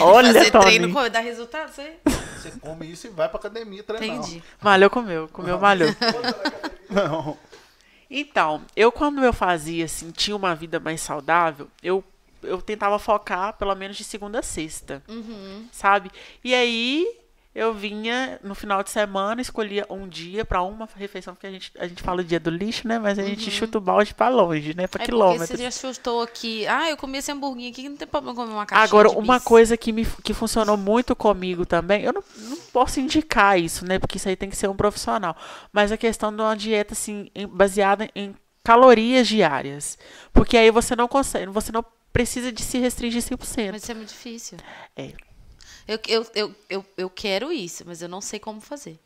Olha, 0.00 0.32
fazer 0.32 0.50
Tony. 0.50 0.64
treino, 0.64 1.10
dá 1.10 1.20
resultado, 1.20 1.70
isso 1.70 1.80
aí? 1.80 1.96
Você 2.38 2.50
come 2.60 2.90
isso 2.90 3.06
e 3.06 3.10
vai 3.10 3.28
pra 3.28 3.38
academia 3.38 3.82
treinar. 3.82 4.18
Entendi. 4.18 4.42
Malhou 4.60 4.88
comeu, 4.90 5.28
comeu, 5.28 5.58
malhou. 5.58 5.88
Não. 6.90 7.36
Então, 8.10 8.62
eu 8.76 8.92
quando 8.92 9.22
eu 9.24 9.32
fazia 9.32 9.84
assim, 9.84 10.10
tinha 10.10 10.36
uma 10.36 10.54
vida 10.54 10.78
mais 10.78 11.00
saudável, 11.00 11.68
eu, 11.82 12.02
eu 12.42 12.60
tentava 12.62 12.98
focar 12.98 13.54
pelo 13.54 13.74
menos 13.74 13.96
de 13.96 14.04
segunda 14.04 14.38
a 14.40 14.42
sexta, 14.42 15.02
Uhum. 15.08 15.66
sabe? 15.72 16.10
E 16.42 16.54
aí 16.54 17.06
eu 17.54 17.72
vinha 17.72 18.40
no 18.42 18.54
final 18.54 18.82
de 18.82 18.90
semana, 18.90 19.40
escolhia 19.40 19.86
um 19.88 20.08
dia 20.08 20.44
pra 20.44 20.60
uma 20.62 20.88
refeição, 20.96 21.34
porque 21.34 21.46
a 21.46 21.50
gente, 21.50 21.70
a 21.78 21.86
gente 21.86 22.02
fala 22.02 22.20
o 22.20 22.24
dia 22.24 22.40
do 22.40 22.50
lixo, 22.50 22.88
né? 22.88 22.98
Mas 22.98 23.16
a 23.18 23.22
gente 23.22 23.48
chuta 23.50 23.78
o 23.78 23.80
balde 23.80 24.12
pra 24.12 24.28
longe, 24.28 24.74
né? 24.74 24.82
Uhum. 24.82 24.88
É 24.98 25.04
quilômetros. 25.04 25.48
você 25.50 25.56
já 25.56 25.70
chutou 25.70 26.20
aqui. 26.20 26.66
Ah, 26.66 26.90
eu 26.90 26.96
comi 26.96 27.18
esse 27.18 27.30
hamburguinho 27.30 27.70
aqui, 27.70 27.88
não 27.88 27.96
tem 27.96 28.08
problema 28.08 28.34
comer 28.34 28.52
uma 28.52 28.66
caixinha 28.66 28.84
Agora, 28.84 29.08
de 29.08 29.16
uma 29.16 29.36
bis. 29.36 29.44
coisa 29.44 29.76
que, 29.76 29.92
me, 29.92 30.04
que 30.24 30.34
funcionou 30.34 30.76
muito 30.76 31.14
comigo 31.14 31.64
também, 31.64 32.02
eu 32.02 32.12
não, 32.12 32.24
não 32.38 32.56
posso 32.72 32.98
indicar 32.98 33.58
isso, 33.58 33.84
né? 33.84 34.00
Porque 34.00 34.16
isso 34.16 34.28
aí 34.28 34.34
tem 34.34 34.50
que 34.50 34.56
ser 34.56 34.68
um 34.68 34.76
profissional. 34.76 35.36
Mas 35.72 35.92
a 35.92 35.96
questão 35.96 36.34
de 36.34 36.42
uma 36.42 36.56
dieta, 36.56 36.92
assim, 36.92 37.30
baseada 37.50 38.10
em 38.16 38.34
calorias 38.64 39.28
diárias. 39.28 39.96
Porque 40.32 40.56
aí 40.56 40.70
você 40.72 40.96
não 40.96 41.06
consegue, 41.06 41.46
você 41.46 41.70
não 41.70 41.84
precisa 42.12 42.50
de 42.50 42.62
se 42.62 42.78
restringir 42.78 43.22
100%. 43.22 43.72
Mas 43.72 43.82
isso 43.82 43.92
é 43.92 43.94
muito 43.94 44.08
difícil. 44.08 44.58
É. 44.96 45.12
Eu, 45.86 45.98
eu, 46.08 46.26
eu, 46.34 46.54
eu, 46.70 46.86
eu 46.96 47.10
quero 47.10 47.52
isso, 47.52 47.84
mas 47.86 48.00
eu 48.02 48.08
não 48.08 48.20
sei 48.20 48.38
como 48.38 48.60
fazer. 48.60 48.98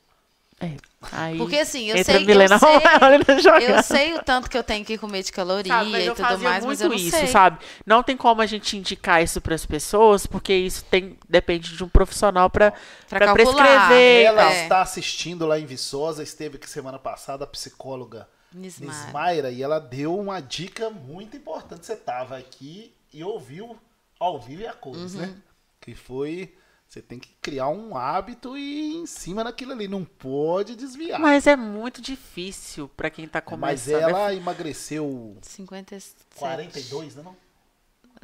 É. 0.61 0.73
Aí, 1.13 1.39
Porque 1.39 1.57
assim, 1.57 1.89
eu 1.89 2.03
sei, 2.05 2.25
Milena 2.25 2.57
eu, 2.59 2.59
sei, 2.59 3.71
eu 3.77 3.83
sei 3.85 4.15
o 4.15 4.23
tanto 4.25 4.51
que 4.51 4.59
eu 4.59 4.65
tenho 4.65 4.85
que 4.85 4.99
comer 4.99 5.23
de 5.23 5.31
caloria 5.31 5.73
Sabe, 5.73 5.91
e 5.97 6.11
tudo 6.13 6.39
mais, 6.41 6.65
mas 6.65 6.81
eu 6.81 6.89
não 6.89 6.97
isso, 6.97 7.11
sei. 7.17 7.29
sabe? 7.29 7.65
Não 7.87 8.03
tem 8.03 8.17
como 8.17 8.43
a 8.43 8.47
gente 8.47 8.77
indicar 8.77 9.23
isso 9.23 9.41
para 9.41 9.55
as 9.55 9.65
pessoas, 9.65 10.27
porque 10.27 10.53
isso 10.53 10.85
tem 10.87 11.17
depende 11.29 11.77
de 11.77 11.85
um 11.85 11.89
profissional 11.89 12.51
para 12.51 12.73
Pra 13.09 13.19
para 13.21 13.27
calcular. 13.27 13.55
prescrever. 13.55 14.27
Ela 14.27 14.53
É. 14.53 14.63
está 14.65 14.83
assistindo 14.83 15.47
lá 15.47 15.61
em 15.61 15.65
Viçosa, 15.65 16.25
esteve 16.25 16.57
aqui 16.57 16.69
semana 16.69 16.99
passada, 16.99 17.45
a 17.45 17.47
psicóloga 17.47 18.29
Nismara. 18.53 18.93
Nismaira, 19.05 19.51
e 19.53 19.63
ela 19.63 19.79
deu 19.79 20.19
uma 20.19 20.41
dica 20.41 20.91
muito 20.91 21.37
importante. 21.37 21.87
Você 21.87 21.93
estava 21.93 22.37
aqui 22.37 22.93
e 23.15 23.23
ouviu 23.23 23.79
ao 24.19 24.41
vivo 24.41 24.63
e 24.63 24.67
a 24.67 24.73
cores, 24.73 25.15
Uhum. 25.15 25.21
né? 25.21 25.35
Que 25.81 25.95
foi. 25.95 26.53
Você 26.89 27.02
tem 27.02 27.19
que 27.19 27.28
criar 27.43 27.69
um 27.69 27.94
hábito 27.97 28.56
e 28.56 28.60
ir 28.60 28.97
em 28.97 29.06
cima 29.06 29.44
daquilo 29.44 29.73
ali. 29.73 29.86
Não 29.86 30.05
pode 30.06 30.74
desviar. 30.74 31.20
Mas 31.20 31.47
é 31.47 31.55
muito 31.55 32.01
difícil 32.01 32.89
para 32.97 33.10
quem 33.10 33.28
tá 33.28 33.43
Mas 33.44 33.85
começando. 33.85 34.09
ela 34.09 34.35
emagreceu 34.35 35.36
57. 35.43 36.16
42, 36.36 37.16
né? 37.16 37.23
Não? 37.23 37.36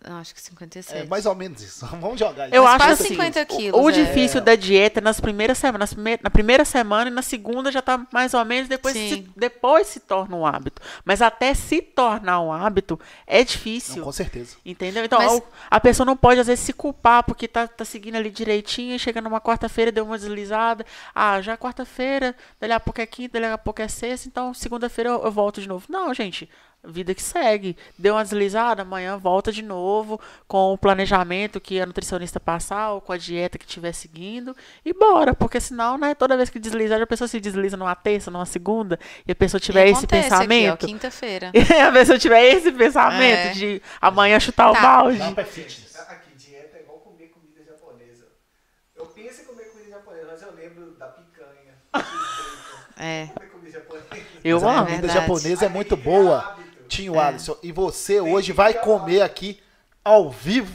Eu 0.07 0.17
acho 0.17 0.35
que 0.35 0.41
57. 0.41 1.03
É 1.03 1.07
mais 1.07 1.25
ou 1.27 1.35
menos 1.35 1.63
isso. 1.63 1.87
Vamos 1.97 2.19
jogar 2.19 2.53
Eu 2.53 2.63
isso. 2.63 2.67
acho 2.73 2.77
quase 2.85 3.03
assim, 3.05 3.09
50 3.15 3.43
o- 3.43 3.47
quilos, 3.47 3.81
O, 3.81 3.89
é. 3.89 3.93
difícil 3.93 4.41
da 4.41 4.55
dieta 4.55 5.01
é 5.01 5.03
nas 5.03 5.19
primeiras 5.21 5.57
semanas, 5.59 5.95
nas 5.95 6.19
na 6.23 6.31
primeira 6.31 6.65
semana 6.65 7.11
e 7.11 7.13
na 7.13 7.23
segunda 7.23 7.73
já 7.73 7.81
tá 7.81 8.07
mais 8.13 8.35
ou 8.35 8.45
menos, 8.45 8.69
depois 8.69 8.95
se, 8.95 9.27
depois 9.37 9.87
se 9.87 10.01
torna 10.01 10.37
um 10.37 10.45
hábito. 10.47 10.83
Mas 11.05 11.23
até 11.23 11.55
se 11.55 11.81
tornar 11.81 12.41
um 12.41 12.53
hábito 12.53 13.01
é 13.27 13.43
difícil. 13.43 13.97
Não, 13.97 14.05
com 14.05 14.13
certeza. 14.13 14.57
Entendeu? 14.65 15.05
Então, 15.05 15.19
Mas- 15.19 15.33
o- 15.33 15.43
a 15.71 15.81
pessoa 15.81 16.05
não 16.05 16.17
pode, 16.17 16.41
às 16.41 16.47
vezes, 16.47 16.65
se 16.65 16.73
culpar 16.73 17.23
porque 17.25 17.49
tá, 17.49 17.67
tá 17.67 17.85
seguindo 17.85 18.17
ali 18.17 18.31
direitinho, 18.31 18.95
e 18.95 18.99
chega 18.99 19.21
numa 19.21 19.41
quarta-feira, 19.41 19.91
deu 19.91 20.05
uma 20.05 20.19
deslizada. 20.19 20.85
Ah, 21.15 21.41
já 21.41 21.53
é 21.53 21.57
quarta-feira, 21.57 22.35
dali 22.61 22.73
a 22.73 22.81
pouco 22.81 23.01
é 23.01 23.07
quinta, 23.07 23.41
dali 23.41 23.53
a 23.53 23.59
pouco 23.59 23.81
é 23.81 23.89
sexta, 23.89 24.29
então 24.29 24.53
segunda-feira 24.53 25.11
eu, 25.11 25.25
eu 25.25 25.33
volto 25.33 25.61
de 25.61 25.69
novo. 25.69 25.87
Não, 25.89 26.13
gente, 26.13 26.49
vida 26.87 27.15
que 27.15 27.23
segue. 27.23 27.77
Deu 27.99 28.15
uma 28.15 28.23
deslizada, 28.23 28.83
amanhã 28.83 29.17
volta 29.17 29.51
de 29.53 29.63
novo, 29.63 30.21
com 30.47 30.73
o 30.73 30.79
planejamento 30.79 31.61
que 31.61 31.81
a 31.81 31.87
nutricionista 31.87 32.39
passar, 32.39 32.93
ou 32.93 33.01
com 33.01 33.13
a 33.13 33.17
dieta 33.17 33.59
que 33.59 33.65
estiver 33.65 33.93
seguindo, 33.93 34.55
e 34.85 34.93
bora, 34.93 35.35
porque 35.35 35.61
senão, 35.61 35.97
né, 35.99 36.15
toda 36.15 36.37
vez 36.37 36.51
que 36.51 36.59
deslizar, 36.59 37.01
a 37.01 37.07
pessoa 37.07 37.27
se 37.29 37.41
desliza 37.41 37.77
numa 37.77 37.95
terça, 37.95 38.31
numa 38.31 38.47
segunda, 38.47 38.99
e 39.27 39.33
a 39.33 39.35
pessoa 39.35 39.61
tiver 39.61 39.87
E 39.89 39.91
esse 39.91 40.07
pensamento. 40.07 40.87
Quinta-feira. 40.87 41.51
E 41.55 41.73
a 41.81 41.91
pessoa 41.93 42.19
tiver 42.19 42.45
esse 42.45 42.71
pensamento 42.73 43.49
É. 43.49 43.53
de 43.53 43.83
amanhã 44.01 44.39
chutar 44.39 44.71
o 44.71 44.75
Tá. 44.75 44.81
balde. 44.83 45.19
Não, 45.19 45.35
é 45.37 45.45
fitness. 45.45 45.95
Aqui, 46.09 46.35
dieta 46.37 46.77
é 46.79 46.81
igual 46.83 46.99
comer 46.99 47.29
comida 47.29 47.65
japonesa. 47.65 48.27
Eu 48.97 49.07
penso 49.07 49.43
em 49.43 49.45
comer 49.45 49.65
comida 49.71 49.91
japonesa, 49.91 50.27
mas 50.31 50.43
eu 50.43 50.53
lembro 50.55 50.91
da 50.99 51.07
picanha. 51.07 51.75
É. 52.97 53.27
Comer 53.35 53.49
comida 53.51 53.71
japonesa. 53.73 54.07
Eu 54.45 54.69
a 54.69 54.73
amo. 54.73 54.87
comida 54.87 55.07
Verdade. 55.07 55.21
japonesa 55.21 55.67
é 55.67 55.69
muito 55.69 55.97
Tem 55.97 56.05
boa. 57.03 57.25
hábito. 57.25 57.43
Tinho 57.45 57.55
Alisson. 57.55 57.57
E 57.63 57.73
você 57.73 58.21
hoje 58.21 58.53
vai 58.53 58.75
comer 58.75 59.23
aqui 59.23 59.59
ao 60.05 60.31
vivo. 60.31 60.73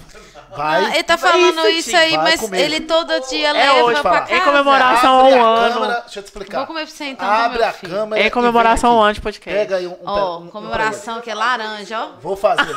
Vai. 0.55 0.83
Ah, 0.85 0.89
ele 0.95 1.03
tá 1.03 1.15
falando 1.15 1.59
isso, 1.67 1.89
isso, 1.89 1.95
aí, 1.95 2.17
mas 2.17 2.39
comer. 2.39 2.61
ele 2.61 2.79
todo 2.81 3.11
dia 3.29 3.49
É 3.49 3.53
leva 3.53 3.83
hoje, 3.83 4.01
pra 4.01 4.21
casa. 4.21 4.33
Em 4.33 4.39
comemoração 4.41 5.19
ao 5.19 5.25
a 5.27 5.47
ano. 5.59 5.73
câmera, 5.75 5.99
deixa 6.01 6.19
eu 6.19 6.23
te 6.23 6.25
explicar. 6.25 6.57
Vou 6.57 6.67
comer 6.67 6.85
pra 6.87 6.95
você 6.95 7.03
então, 7.05 7.29
Abre 7.29 7.59
meu 7.59 7.67
a 7.67 7.71
filho. 7.71 7.93
câmera. 7.93 8.23
É 8.23 8.29
comemoração 8.31 8.89
vem 8.93 8.99
aqui. 9.01 9.09
anti-podcast. 9.11 9.59
Pega 9.59 9.75
aí 9.75 9.85
um, 9.85 9.91
um, 9.91 9.97
Ó, 10.05 10.39
um- 10.39 10.43
um 10.45 10.47
comemoração 10.47 11.21
que 11.21 11.29
é 11.29 11.35
laranja, 11.35 11.99
ó. 12.03 12.07
Vou 12.19 12.35
fazer. 12.35 12.75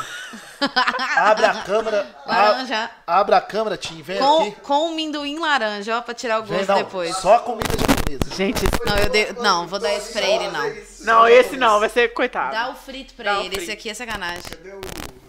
Abre 1.17 1.45
a 1.45 1.53
câmera. 1.55 2.07
a- 2.25 2.29
Laranja. 2.31 2.89
Abre 3.07 3.35
a 3.35 3.41
câmera, 3.41 3.75
Tim. 3.75 4.03
Vem 4.03 4.19
Com, 4.19 4.41
aqui. 4.43 4.51
com 4.61 4.87
um 4.89 4.95
minduim 4.95 5.39
laranja, 5.39 5.97
ó, 5.97 6.01
pra 6.01 6.13
tirar 6.13 6.41
o 6.41 6.43
Vem, 6.43 6.57
gosto 6.59 6.69
não, 6.69 6.77
depois. 6.77 7.17
Só 7.17 7.39
comida 7.39 7.69
japonesa. 7.71 8.35
Gente, 8.35 8.61
Não, 8.85 8.97
eu 8.97 9.09
dei, 9.09 9.33
não, 9.41 9.67
vou 9.67 9.79
dar 9.79 9.91
esse 9.93 10.13
pra 10.13 10.21
ele, 10.21 10.47
não. 10.49 10.71
não, 11.01 11.27
esse 11.27 11.57
não, 11.57 11.79
vai 11.79 11.89
ser 11.89 12.13
coitado. 12.13 12.51
Dá 12.51 12.69
o 12.69 12.75
frito 12.75 13.15
pra 13.15 13.33
Dá 13.33 13.39
ele, 13.39 13.55
esse 13.55 13.65
frito. 13.65 13.71
aqui 13.71 13.89
é 13.89 13.93
sacanagem. 13.95 14.43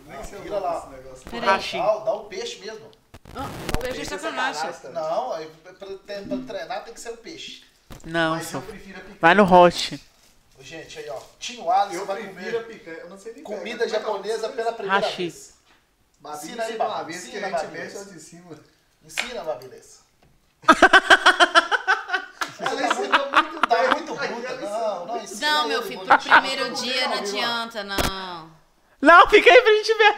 Nem 0.07 0.23
sei 0.23 0.39
o 0.39 0.43
Vira 0.43 0.61
nome 0.61 0.67
lá. 0.67 0.89
Peraí. 1.31 1.49
Hashi. 1.49 1.79
Dá, 1.79 2.13
o 2.15 2.25
peixe 2.25 2.59
mesmo. 2.61 2.91
Peixe 3.81 4.01
é 4.03 4.05
sacanagem. 4.05 4.71
Não, 4.93 5.31
pra, 5.63 5.73
pra 5.73 6.37
treinar 6.47 6.85
tem 6.85 6.95
que 6.95 7.01
ser 7.01 7.11
o 7.11 7.17
peixe. 7.17 7.65
Não, 8.05 8.37
Mas 8.37 8.47
só. 8.49 8.63
Vai 9.21 9.35
no 9.35 9.45
hot. 9.45 10.01
Gente, 10.61 10.99
aí 10.99 11.09
ó. 11.11 11.21
Tinho 11.39 11.71
Alisson 11.71 12.01
Eu 12.01 12.07
vai 12.07 12.23
comer 12.23 12.67
picanha. 12.67 12.97
Eu 12.99 13.11
não 13.11 13.19
sei 13.19 13.33
nem 13.35 13.43
comida 13.43 13.85
é 13.85 13.89
que 13.89 13.95
é 13.95 13.99
o 13.99 14.01
japonesa 14.01 14.49
pela 14.51 14.73
primeira 14.73 15.01
Hashi. 15.07 15.17
vez. 15.17 15.55
Babi, 16.21 16.37
Ensina 16.37 16.63
aí, 16.63 16.69
ensina 16.71 16.85
Babi. 16.89 17.13
vez 17.13 17.23
que 17.25 17.29
Ensina, 17.31 17.47
a 17.47 17.51
gente 17.51 17.61
Babi. 17.67 17.79
mexe 17.79 17.97
lá 17.99 18.05
de 18.05 18.21
cima. 18.21 18.59
Ensina, 19.05 19.45
Babilessa. 19.45 19.99
Ela 22.61 22.77
tá 22.77 22.87
ensina 22.89 23.27
muito 23.27 23.55
Tá 23.69 23.91
muito 23.91 24.15
bruta. 24.15 24.57
Não, 24.57 25.07
não 25.07 25.23
ensina. 25.23 25.51
Não, 25.51 25.69
meu 25.69 25.83
filho, 25.83 26.01
pro 26.05 26.19
primeiro 26.19 26.73
dia 26.75 27.09
não 27.09 27.19
adianta, 27.19 27.85
não. 27.85 28.51
Não, 29.05 29.29
fica 29.29 29.51
aí 29.51 29.63
pra 29.63 29.73
gente 29.73 29.95
ver. 29.95 30.15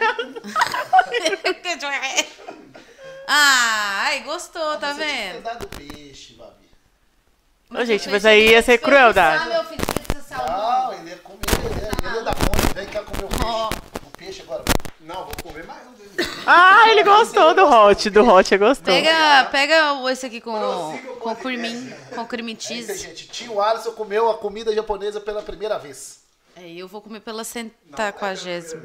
Ah, 3.27 4.03
ai, 4.07 4.19
gostou, 4.21 4.77
tá 4.77 4.93
Você 4.93 5.03
tinha 5.03 5.07
que 5.07 5.13
ter 5.23 5.33
vendo? 5.33 5.43
dado 5.43 5.67
peixe, 5.67 6.33
Babi. 6.33 6.69
Ô, 7.81 7.85
gente, 7.85 8.09
mas 8.09 8.25
aí 8.25 8.51
ia 8.51 8.61
ser 8.61 8.77
crueldade. 8.77 9.43
Ah, 9.43 9.47
meu 9.47 9.63
filho, 9.65 9.85
precisa 9.85 10.37
Não, 10.37 10.47
salmão. 10.47 10.93
ele 10.93 11.09
ia 11.09 11.17
comer, 11.17 11.39
ele 11.65 11.81
ia, 11.81 11.91
ele 12.07 12.15
ia 12.17 12.23
dar 12.23 12.31
agora. 12.31 12.57
Não, 15.01 15.23
vou 15.23 15.33
comer 15.41 15.65
mais 15.65 15.87
um 15.87 15.93
deles. 15.93 16.27
Ah, 16.45 16.89
ele 16.89 17.01
gostou 17.03 17.53
do 17.53 17.65
hot. 17.65 18.09
Do 18.09 18.25
hot, 18.27 18.53
ele 18.53 18.63
gostou. 18.65 18.93
Pega, 18.93 19.45
pega 19.51 19.93
o- 19.93 20.09
esse 20.09 20.25
aqui 20.25 20.41
com, 20.41 20.51
o 20.53 20.97
com 21.19 21.33
podcast. 21.35 21.41
cream, 21.41 21.93
com 22.13 22.25
cream 22.25 22.47
Eita, 22.49 22.61
cheese. 22.61 22.97
gente, 22.97 23.27
tio 23.29 23.61
Alisson 23.61 23.93
comeu 23.93 24.29
a 24.29 24.37
comida 24.37 24.75
japonesa 24.75 25.21
pela 25.21 25.41
primeira 25.41 25.77
vez. 25.79 26.19
É, 26.59 26.69
eu 26.71 26.87
vou 26.87 27.01
comer 27.01 27.19
pela 27.19 27.43
centagésima. 27.43 28.83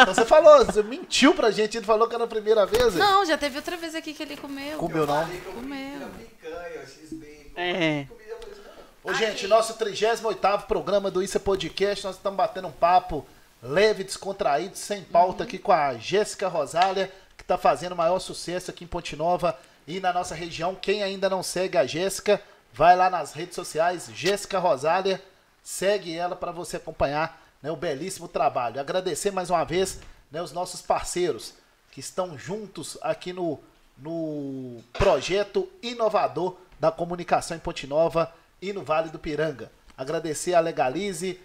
Então 0.00 0.06
você 0.14 0.24
falou, 0.24 0.64
você 0.64 0.82
mentiu 0.82 1.34
pra 1.34 1.50
gente, 1.50 1.76
ele 1.76 1.86
falou 1.86 2.08
que 2.08 2.14
era 2.14 2.24
a 2.24 2.28
primeira 2.28 2.66
vez. 2.66 2.94
hein? 2.94 2.98
Não, 2.98 3.24
já 3.24 3.38
teve 3.38 3.56
outra 3.56 3.76
vez 3.76 3.94
aqui 3.94 4.12
que 4.12 4.22
ele 4.22 4.36
comeu. 4.36 4.78
Comeu 4.78 5.06
não? 5.06 5.28
Comeu. 5.54 6.08
É. 7.56 8.06
Ô, 9.04 9.12
gente, 9.12 9.46
nosso 9.46 9.74
38 9.74 10.66
programa 10.66 11.10
do 11.10 11.22
Isso 11.22 11.36
é 11.36 11.40
Podcast, 11.40 12.04
nós 12.04 12.16
estamos 12.16 12.36
batendo 12.36 12.68
um 12.68 12.72
papo 12.72 13.26
leve, 13.62 14.02
descontraído, 14.04 14.76
sem 14.76 15.02
pauta 15.02 15.44
aqui 15.44 15.58
com 15.58 15.72
a 15.72 15.94
Jéssica 15.94 16.48
Rosália, 16.48 17.12
que 17.36 17.42
está 17.42 17.56
fazendo 17.56 17.92
o 17.92 17.96
maior 17.96 18.18
sucesso 18.18 18.70
aqui 18.70 18.84
em 18.84 18.88
Ponte 18.88 19.14
Nova 19.14 19.58
e 19.86 20.00
na 20.00 20.12
nossa 20.12 20.34
região. 20.34 20.74
Quem 20.74 21.02
ainda 21.02 21.28
não 21.30 21.42
segue 21.42 21.78
a 21.78 21.86
Jéssica, 21.86 22.40
vai 22.72 22.96
lá 22.96 23.08
nas 23.10 23.32
redes 23.32 23.54
sociais, 23.54 24.08
Jéssica 24.14 24.58
Rosália, 24.58 25.22
segue 25.62 26.16
ela 26.16 26.34
para 26.34 26.52
você 26.52 26.76
acompanhar 26.76 27.42
né, 27.62 27.70
o 27.70 27.76
belíssimo 27.76 28.28
trabalho. 28.28 28.80
Agradecer 28.80 29.30
mais 29.30 29.50
uma 29.50 29.64
vez 29.64 30.00
né, 30.30 30.42
os 30.42 30.52
nossos 30.52 30.82
parceiros 30.82 31.54
que 31.90 32.00
estão 32.00 32.36
juntos 32.36 32.98
aqui 33.02 33.32
no, 33.32 33.60
no 33.96 34.82
projeto 34.92 35.68
inovador 35.82 36.56
da 36.80 36.90
comunicação 36.90 37.56
em 37.56 37.60
Ponte 37.60 37.86
Nova 37.86 38.32
e 38.60 38.72
no 38.72 38.82
Vale 38.82 39.10
do 39.10 39.18
Piranga. 39.18 39.70
Agradecer 39.96 40.54
a 40.54 40.60
Legalize, 40.60 41.38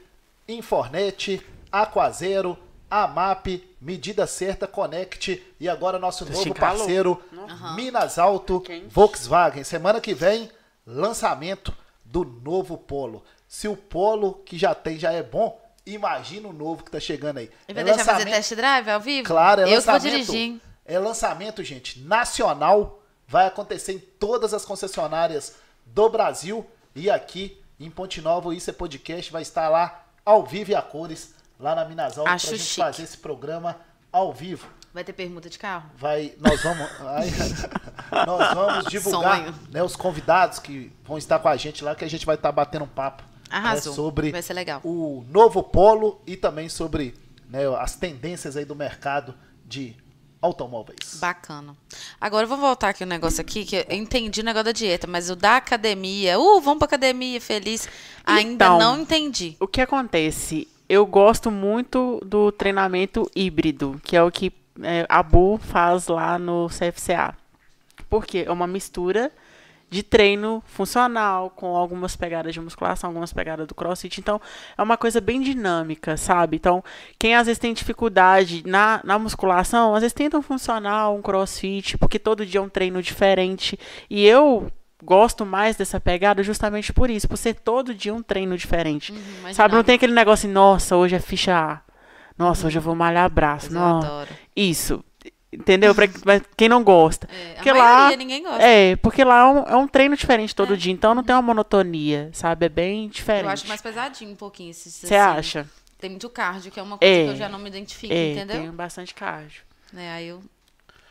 Infornet, 0.48 1.46
Aquazero, 1.72 2.58
AMAP, 2.90 3.64
Medida 3.80 4.26
Certa, 4.26 4.68
Connect 4.68 5.46
e 5.60 5.68
agora 5.68 6.00
nosso 6.00 6.26
novo 6.26 6.56
parceiro, 6.56 7.22
Minas 7.76 8.18
Alto, 8.18 8.62
Quente. 8.62 8.88
Volkswagen. 8.88 9.64
Semana 9.64 10.00
que 10.00 10.14
vem, 10.14 10.50
lançamento 10.86 11.74
do 12.06 12.24
novo 12.24 12.78
Polo. 12.78 13.24
Se 13.48 13.68
o 13.68 13.76
Polo 13.78 14.34
que 14.46 14.58
já 14.58 14.76
tem 14.76 14.98
já 15.00 15.12
é 15.12 15.24
bom, 15.24 15.60
imagina 15.86 16.48
o 16.50 16.54
novo 16.54 16.84
que 16.84 16.92
tá 16.92 17.00
chegando 17.00 17.38
aí. 17.38 17.50
Ele 17.68 17.74
vai 17.76 17.84
É 17.84 17.86
deixar 17.86 18.00
fazer 18.04 18.12
lançamento- 18.26 18.36
test 18.36 18.54
drive 18.56 18.90
ao 18.90 19.00
vivo? 19.00 19.28
Claro, 19.28 19.62
é 19.62 19.64
eu 19.64 19.68
que 19.68 19.86
vou 19.86 19.94
lançamento. 19.94 20.26
dirigir. 20.32 20.62
É 20.86 21.00
lançamento, 21.00 21.64
gente, 21.64 22.00
nacional. 22.02 23.02
Vai 23.28 23.46
acontecer 23.48 23.92
em 23.94 24.00
todas 24.00 24.54
as 24.54 24.64
concessionárias 24.64 25.56
do 25.86 26.10
Brasil 26.10 26.66
e 26.96 27.10
aqui 27.10 27.62
em 27.80 27.90
Ponte 27.90 28.22
Nova. 28.22 28.50
o 28.50 28.54
Isso 28.54 28.70
é 28.70 28.74
podcast 28.74 29.32
vai 29.32 29.42
estar 29.42 29.68
lá 29.70 30.06
ao 30.26 30.46
vivo 30.46 30.72
e 30.72 30.76
a 30.76 30.82
cores 30.82 31.34
lá 31.60 31.76
na 31.76 31.84
Minas 31.86 32.18
Alto 32.18 32.30
Acho 32.30 32.48
pra 32.48 32.56
gente 32.58 32.68
chique. 32.68 32.82
fazer 32.82 33.04
esse 33.04 33.18
programa 33.18 33.78
ao 34.12 34.32
vivo. 34.34 34.68
Vai 34.94 35.04
ter 35.04 35.12
permuta 35.14 35.50
de 35.50 35.60
carro? 35.60 35.90
Vai, 35.98 36.34
nós 36.40 36.62
vamos, 36.64 36.90
ai, 37.02 38.26
nós 38.26 38.54
vamos 38.54 38.86
divulgar 38.86 39.54
né, 39.70 39.84
os 39.84 39.96
convidados 39.96 40.60
que 40.60 40.92
vão 41.04 41.18
estar 41.18 41.38
com 41.40 41.50
a 41.50 41.56
gente 41.58 41.84
lá 41.84 41.94
que 41.96 42.06
a 42.06 42.10
gente 42.10 42.26
vai 42.26 42.36
estar 42.36 42.52
batendo 42.52 42.86
um 42.86 42.88
papo 42.88 43.24
né, 43.50 43.58
Arrasou. 43.58 43.94
sobre 43.94 44.32
Vai 44.32 44.42
ser 44.42 44.54
legal. 44.54 44.82
o 44.84 45.26
novo 45.30 45.64
polo 45.64 46.22
e 46.26 46.36
também 46.36 46.70
sobre 46.70 47.14
né, 47.50 47.62
as 47.80 47.96
tendências 47.96 48.58
aí 48.58 48.66
do 48.66 48.76
mercado 48.76 49.34
de 49.66 49.96
automóveis. 50.42 51.18
Bacana. 51.20 51.76
Agora 52.20 52.44
eu 52.44 52.48
vou 52.48 52.58
voltar 52.58 52.90
aqui 52.90 53.04
um 53.04 53.08
negócio 53.08 53.42
aqui, 53.42 53.66
que 53.66 53.76
eu 53.76 53.86
entendi 53.90 54.42
o 54.42 54.44
negócio 54.44 54.66
da 54.66 54.72
dieta, 54.72 55.08
mas 55.08 55.30
o 55.30 55.36
da 55.36 55.58
academia, 55.58 56.40
uh, 56.40 56.62
vamos 56.62 56.80
pra 56.80 56.86
academia, 56.86 57.42
feliz. 57.42 57.88
Ainda 58.24 58.66
Então, 58.66 58.80
não 58.80 59.02
entendi. 59.02 59.56
O 59.60 59.68
que 59.68 59.82
acontece? 59.82 60.68
Eu 60.88 61.06
gosto 61.06 61.52
muito 61.52 62.22
do 62.26 62.52
treinamento 62.52 63.30
híbrido, 63.36 64.00
que 64.04 64.16
é 64.16 64.24
o 64.24 64.32
que 64.32 64.54
é, 64.82 65.06
a 65.10 65.22
Bu 65.22 65.60
faz 65.62 66.08
lá 66.08 66.38
no 66.38 66.68
CFCA. 66.70 67.36
Porque 68.10 68.46
é 68.48 68.52
uma 68.52 68.68
mistura 68.68 69.32
de 69.90 70.04
treino 70.04 70.62
funcional, 70.66 71.50
com 71.50 71.76
algumas 71.76 72.16
pegadas 72.16 72.54
de 72.54 72.60
musculação, 72.60 73.10
algumas 73.10 73.32
pegadas 73.32 73.66
do 73.68 73.74
crossfit. 73.74 74.20
Então, 74.20 74.40
é 74.78 74.84
uma 74.84 74.98
coisa 74.98 75.22
bem 75.22 75.42
dinâmica, 75.42 76.18
sabe? 76.18 76.58
Então, 76.58 76.84
quem 77.18 77.36
às 77.36 77.48
vezes 77.48 77.60
tem 77.60 77.74
dificuldade 77.74 78.64
na, 78.66 79.00
na 79.04 79.18
musculação, 79.18 79.96
às 79.96 80.02
vezes 80.02 80.14
tenta 80.14 80.38
um 80.38 80.42
funcional, 80.42 81.16
um 81.16 81.22
crossfit, 81.22 81.98
porque 81.98 82.20
todo 82.20 82.46
dia 82.46 82.60
é 82.60 82.64
um 82.64 82.70
treino 82.70 83.02
diferente. 83.02 83.80
E 84.10 84.26
eu 84.26 84.70
gosto 85.04 85.46
mais 85.46 85.78
dessa 85.78 86.00
pegada 86.00 86.44
justamente 86.44 86.92
por 86.92 87.10
isso, 87.10 87.28
por 87.28 87.38
ser 87.38 87.54
todo 87.54 87.94
dia 87.94 88.14
um 88.14 88.22
treino 88.22 88.58
diferente. 88.58 89.12
Uhum, 89.14 89.54
Sabe, 89.54 89.74
não 89.76 89.84
tem 89.84 89.96
aquele 89.96 90.14
negócio 90.14 90.48
assim, 90.48 90.54
nossa, 90.54 90.98
hoje 90.98 91.16
é 91.16 91.20
ficha 91.20 91.56
A. 91.56 91.82
Nossa, 92.38 92.68
hoje 92.68 92.78
eu 92.78 92.82
vou 92.82 92.94
malhar 92.94 93.30
braço. 93.30 93.68
Mas 93.72 93.74
Não. 93.74 93.98
adoro. 94.00 94.30
Isso. 94.56 95.04
Entendeu? 95.52 95.96
Pra 95.96 96.08
pra 96.08 96.42
quem 96.58 96.68
não 96.68 96.84
gosta. 96.84 97.28
É, 97.32 97.54
porque 97.54 97.72
maioria, 97.72 98.10
lá. 98.12 98.16
ninguém 98.18 98.44
gosta. 98.44 98.62
É, 98.64 98.96
porque 98.98 99.24
lá 99.24 99.40
é 99.40 99.46
um, 99.46 99.64
é 99.64 99.76
um 99.78 99.88
treino 99.88 100.16
diferente 100.18 100.54
todo 100.54 100.76
dia, 100.76 100.92
então 100.92 101.16
não 101.16 101.24
tem 101.24 101.34
uma 101.34 101.42
monotonia, 101.42 102.30
sabe? 102.34 102.66
É 102.66 102.70
bem 102.70 103.08
diferente. 103.08 103.46
Eu 103.46 103.50
acho 103.52 103.68
mais 103.68 103.82
pesadinho 103.82 104.32
um 104.32 104.36
pouquinho 104.36 104.72
esses 104.72 104.94
Você 104.94 105.16
assim. 105.16 105.16
acha? 105.40 105.70
Tem 106.00 106.10
muito 106.10 106.30
cardio, 106.30 106.70
que 106.72 106.80
é 106.80 106.84
uma 106.84 106.98
coisa 106.98 107.14
É. 107.14 107.24
que 107.24 107.30
eu 107.32 107.36
já 107.38 107.48
não 107.50 107.58
me 107.60 107.70
identifico, 107.70 108.14
É, 108.14 108.34
entendeu? 108.34 108.58
tem 108.62 108.72
bastante 108.72 109.14
cardio. 109.16 109.62
Né, 109.94 110.12
aí 110.12 110.28
eu, 110.28 110.44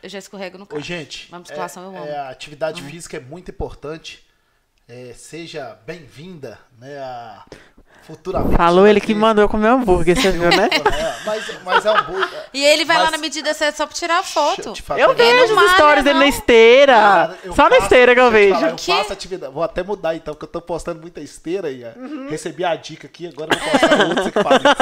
eu 0.03 0.07
já 0.09 0.19
escorrego 0.19 0.57
no 0.59 0.65
Ô, 0.65 0.67
cardio. 0.67 0.85
gente, 0.85 1.27
Mas 1.31 1.39
musculação 1.41 1.83
eu 1.83 1.89
amo. 1.97 2.05
é, 2.07 2.15
a 2.17 2.29
atividade 2.29 2.81
física 2.83 3.17
é 3.17 3.19
muito 3.19 3.49
importante. 3.49 4.23
É, 4.89 5.13
seja 5.15 5.77
bem-vinda, 5.85 6.57
né? 6.79 6.97
A 6.99 7.43
futuramente. 8.05 8.55
Falou 8.55 8.87
ele 8.87 9.01
que 9.01 9.13
mandou 9.13 9.49
comer 9.49 9.67
hambúrguer, 9.67 10.15
você 10.15 10.31
viu, 10.31 10.43
né? 10.49 10.69
É, 10.79 11.25
mas, 11.25 11.63
mas 11.65 11.85
é 11.85 11.91
um 11.91 11.97
hambúrguer. 11.97 12.45
E 12.53 12.63
ele 12.63 12.85
vai 12.85 12.95
lá 12.95 13.03
Mas- 13.03 13.11
na 13.11 13.17
medida 13.17 13.53
certa 13.53 13.75
só 13.79 13.85
pra 13.85 13.93
tirar 13.93 14.19
a 14.19 14.23
foto. 14.23 14.73
Eu 14.97 15.11
Ele 15.11 15.15
vejo 15.15 15.59
as 15.59 15.71
stories 15.71 15.79
malha, 15.81 16.03
dele 16.03 16.19
na 16.19 16.27
esteira. 16.27 16.93
Cara, 16.93 17.37
eu 17.43 17.53
Só 17.53 17.63
na 17.63 17.69
faço- 17.71 17.81
esteira 17.83 18.13
que 18.15 18.21
eu 18.21 18.31
vejo. 18.31 18.55
falar, 18.55 18.69
eu 18.69 18.75
quê? 18.77 18.93
faço 18.95 19.11
atividade. 19.13 19.53
Vou 19.53 19.61
até 19.63 19.83
mudar 19.83 20.15
então, 20.15 20.33
porque 20.33 20.45
eu 20.45 20.49
tô 20.49 20.61
postando 20.61 21.01
muita 21.01 21.19
esteira 21.19 21.67
aí. 21.67 21.83
ó. 21.83 21.99
Uhum. 21.99 22.29
Recebi 22.29 22.63
a 22.63 22.73
dica 22.77 23.07
aqui, 23.07 23.27
agora 23.27 23.53
eu 23.53 23.59
vou 23.59 23.69
postar 23.69 24.05
outros 24.07 24.27
equipamentos. 24.31 24.73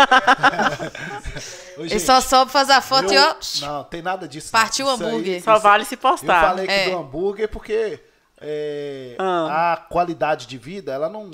Ô, 1.78 1.82
Ele 1.82 2.00
só 2.00 2.22
sobe 2.22 2.52
fazer 2.52 2.74
a 2.74 2.82
foto 2.82 3.12
e 3.12 3.16
eu- 3.16 3.24
ó. 3.24 3.36
Não, 3.66 3.84
tem 3.86 4.04
nada 4.04 4.28
disso. 4.28 4.52
Partiu 4.52 4.86
o 4.86 4.94
Isso 4.94 5.04
aí- 5.04 5.10
hambúrguer. 5.10 5.44
Só 5.44 5.54
isso- 5.56 5.64
vale 5.64 5.84
se 5.86 5.96
Eu 5.96 6.00
postar. 6.00 6.42
falei 6.50 6.66
aqui 6.66 6.74
É. 6.74 6.90
do 6.92 6.98
hambúrguer 6.98 7.50
porque 7.50 8.00
é, 8.46 9.16
Ah. 9.20 9.74
a 9.74 9.78
qualidade 9.78 10.46
de 10.48 10.58
vida, 10.58 10.94
ela 10.94 11.10
não. 11.10 11.30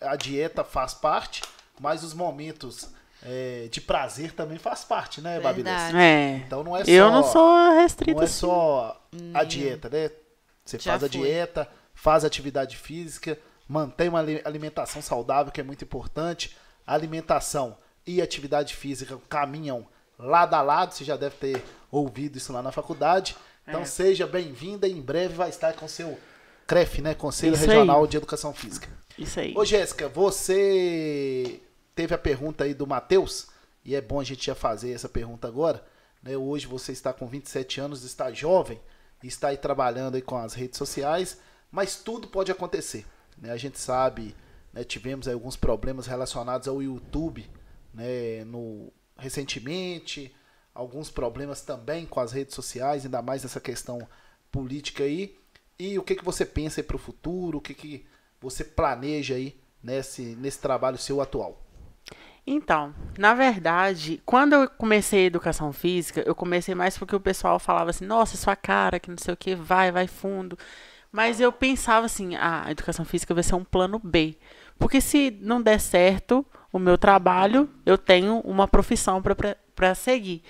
A 0.00 0.16
dieta 0.16 0.62
faz 0.64 0.94
parte, 0.94 1.42
mas 1.80 2.02
os 2.04 2.12
momentos 2.14 2.90
é, 3.24 3.66
de 3.70 3.80
prazer 3.80 4.32
também 4.32 4.58
faz 4.58 4.84
parte, 4.84 5.20
né, 5.20 5.40
Babilés? 5.40 5.82
Verdade. 5.92 5.96
É. 5.98 6.36
Então 6.46 6.62
não 6.62 6.76
é 6.76 6.84
só. 6.84 6.90
Eu 6.90 7.10
não 7.10 7.24
sou 7.24 7.72
restrita 7.72 8.12
Não 8.14 8.22
é 8.22 8.24
assim. 8.24 8.34
só 8.34 9.00
a 9.34 9.42
dieta, 9.44 9.88
né? 9.88 10.10
Você 10.64 10.78
Já 10.78 10.92
faz 10.92 11.02
a 11.04 11.08
fui. 11.08 11.18
dieta, 11.22 11.68
faz 11.94 12.24
atividade 12.24 12.76
física, 12.76 13.36
mantém 13.68 14.08
uma 14.08 14.20
ali- 14.20 14.40
alimentação 14.44 15.02
saudável, 15.02 15.50
que 15.50 15.60
é 15.60 15.64
muito 15.64 15.82
importante. 15.84 16.56
A 16.86 16.94
alimentação 16.94 17.76
e 18.06 18.22
atividade 18.22 18.76
física 18.76 19.18
caminham 19.28 19.84
lado 20.16 20.54
a 20.54 20.62
lado, 20.62 20.94
você 20.94 21.04
já 21.04 21.16
deve 21.16 21.34
ter 21.36 21.64
ouvido 21.90 22.36
isso 22.38 22.52
lá 22.52 22.62
na 22.62 22.70
faculdade. 22.70 23.36
Então 23.66 23.80
É. 23.80 23.84
seja 23.84 24.26
bem-vinda 24.28 24.86
e 24.86 24.92
em 24.92 25.00
breve 25.02 25.34
vai 25.34 25.48
estar 25.48 25.72
com 25.74 25.88
seu 25.88 26.18
CREF, 26.68 27.00
né? 27.00 27.14
Conselho 27.14 27.54
Isso 27.54 27.64
aí. 27.64 27.70
Regional 27.70 28.06
de 28.06 28.18
Educação 28.18 28.52
Física. 28.52 28.88
Isso 29.18 29.40
aí. 29.40 29.54
Ô 29.56 29.64
Jéssica, 29.64 30.06
você 30.06 31.60
teve 31.94 32.14
a 32.14 32.18
pergunta 32.18 32.64
aí 32.64 32.74
do 32.74 32.86
Matheus, 32.86 33.48
e 33.82 33.96
é 33.96 34.00
bom 34.02 34.20
a 34.20 34.24
gente 34.24 34.44
já 34.44 34.54
fazer 34.54 34.92
essa 34.92 35.08
pergunta 35.08 35.48
agora. 35.48 35.82
Né? 36.22 36.36
Hoje 36.36 36.66
você 36.66 36.92
está 36.92 37.10
com 37.10 37.26
27 37.26 37.80
anos, 37.80 38.04
está 38.04 38.30
jovem, 38.30 38.78
está 39.24 39.48
aí 39.48 39.56
trabalhando 39.56 40.16
aí 40.16 40.22
com 40.22 40.36
as 40.36 40.52
redes 40.52 40.76
sociais, 40.76 41.38
mas 41.72 41.96
tudo 41.96 42.28
pode 42.28 42.52
acontecer. 42.52 43.06
Né? 43.38 43.50
A 43.50 43.56
gente 43.56 43.78
sabe, 43.78 44.36
né, 44.70 44.84
tivemos 44.84 45.26
aí 45.26 45.32
alguns 45.32 45.56
problemas 45.56 46.06
relacionados 46.06 46.68
ao 46.68 46.82
YouTube 46.82 47.48
né, 47.94 48.44
no, 48.44 48.92
recentemente, 49.16 50.34
alguns 50.74 51.10
problemas 51.10 51.62
também 51.62 52.04
com 52.04 52.20
as 52.20 52.30
redes 52.30 52.54
sociais, 52.54 53.06
ainda 53.06 53.22
mais 53.22 53.42
nessa 53.42 53.58
questão 53.58 54.06
política 54.52 55.04
aí. 55.04 55.37
E 55.78 55.96
o 55.96 56.02
que, 56.02 56.16
que 56.16 56.24
você 56.24 56.44
pensa 56.44 56.82
para 56.82 56.96
o 56.96 56.98
futuro? 56.98 57.58
O 57.58 57.60
que, 57.60 57.72
que 57.72 58.04
você 58.40 58.64
planeja 58.64 59.34
aí 59.34 59.56
nesse, 59.80 60.22
nesse 60.36 60.58
trabalho 60.60 60.98
seu 60.98 61.20
atual? 61.20 61.62
Então, 62.44 62.94
na 63.16 63.34
verdade, 63.34 64.20
quando 64.24 64.54
eu 64.54 64.68
comecei 64.70 65.24
a 65.24 65.26
educação 65.26 65.72
física, 65.72 66.22
eu 66.26 66.34
comecei 66.34 66.74
mais 66.74 66.96
porque 66.96 67.14
o 67.14 67.20
pessoal 67.20 67.58
falava 67.58 67.90
assim, 67.90 68.06
nossa, 68.06 68.36
sua 68.36 68.56
cara, 68.56 68.98
que 68.98 69.10
não 69.10 69.18
sei 69.18 69.34
o 69.34 69.36
que, 69.36 69.54
vai, 69.54 69.92
vai 69.92 70.06
fundo. 70.06 70.58
Mas 71.12 71.40
eu 71.40 71.52
pensava 71.52 72.06
assim, 72.06 72.34
ah, 72.36 72.64
a 72.64 72.70
educação 72.72 73.04
física 73.04 73.34
vai 73.34 73.42
ser 73.44 73.54
um 73.54 73.64
plano 73.64 74.00
B. 74.02 74.36
Porque 74.78 75.00
se 75.00 75.30
não 75.42 75.62
der 75.62 75.78
certo 75.78 76.44
o 76.72 76.78
meu 76.78 76.98
trabalho, 76.98 77.68
eu 77.86 77.96
tenho 77.96 78.40
uma 78.40 78.66
profissão 78.66 79.22
para 79.22 79.94
seguir. 79.94 80.42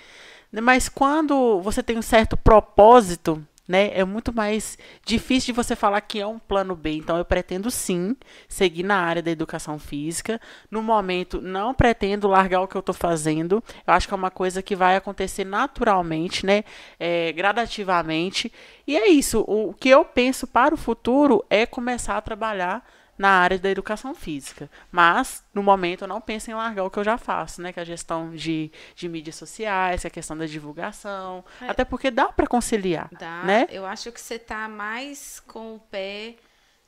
Mas 0.51 0.89
quando 0.89 1.61
você 1.61 1.83
tem 1.83 1.97
um 1.97 2.01
certo 2.01 2.35
propósito 2.35 3.45
né? 3.69 3.91
É 3.93 4.03
muito 4.03 4.33
mais 4.33 4.79
difícil 5.05 5.53
de 5.53 5.55
você 5.55 5.75
falar 5.75 6.01
que 6.01 6.19
é 6.19 6.25
um 6.25 6.39
plano 6.39 6.75
B. 6.75 6.93
Então, 6.93 7.19
eu 7.19 7.23
pretendo 7.23 7.69
sim 7.69 8.15
seguir 8.47 8.81
na 8.81 8.97
área 8.97 9.21
da 9.21 9.29
educação 9.29 9.77
física. 9.77 10.41
No 10.71 10.81
momento, 10.81 11.39
não 11.39 11.71
pretendo 11.71 12.27
largar 12.27 12.61
o 12.61 12.67
que 12.67 12.75
eu 12.75 12.79
estou 12.79 12.95
fazendo. 12.95 13.63
Eu 13.85 13.93
acho 13.93 14.07
que 14.07 14.13
é 14.13 14.17
uma 14.17 14.31
coisa 14.31 14.63
que 14.63 14.75
vai 14.75 14.95
acontecer 14.95 15.45
naturalmente, 15.45 16.47
né? 16.47 16.63
É, 16.99 17.31
gradativamente. 17.31 18.51
E 18.87 18.97
é 18.97 19.07
isso. 19.07 19.45
O 19.47 19.71
que 19.71 19.89
eu 19.89 20.03
penso 20.03 20.47
para 20.47 20.73
o 20.73 20.77
futuro 20.77 21.45
é 21.47 21.67
começar 21.67 22.17
a 22.17 22.21
trabalhar 22.21 22.83
na 23.19 23.31
área 23.31 23.59
da 23.59 23.69
educação 23.69 24.15
física. 24.15 24.71
Mas, 24.89 25.43
no 25.53 25.61
momento, 25.61 26.05
eu 26.05 26.07
não 26.07 26.21
penso 26.21 26.49
em 26.49 26.53
largar 26.53 26.85
o 26.85 26.89
que 26.89 26.97
eu 26.97 27.03
já 27.03 27.17
faço, 27.17 27.61
né? 27.61 27.73
Que 27.73 27.79
é 27.79 27.81
a 27.81 27.85
gestão 27.85 28.33
de, 28.33 28.71
de 28.95 29.09
mídias 29.09 29.35
sociais, 29.35 29.99
que 29.99 30.07
é 30.07 30.09
a 30.09 30.11
questão 30.11 30.37
da 30.37 30.45
divulgação. 30.45 31.43
É. 31.61 31.67
Até 31.67 31.83
porque 31.83 32.09
dá 32.09 32.27
para 32.29 32.47
conciliar, 32.47 33.09
Dá. 33.11 33.43
né? 33.43 33.67
Eu 33.69 33.85
acho 33.85 34.09
que 34.13 34.21
você 34.21 34.35
está 34.35 34.69
mais 34.69 35.41
com 35.41 35.75
o 35.75 35.79
pé 35.79 36.37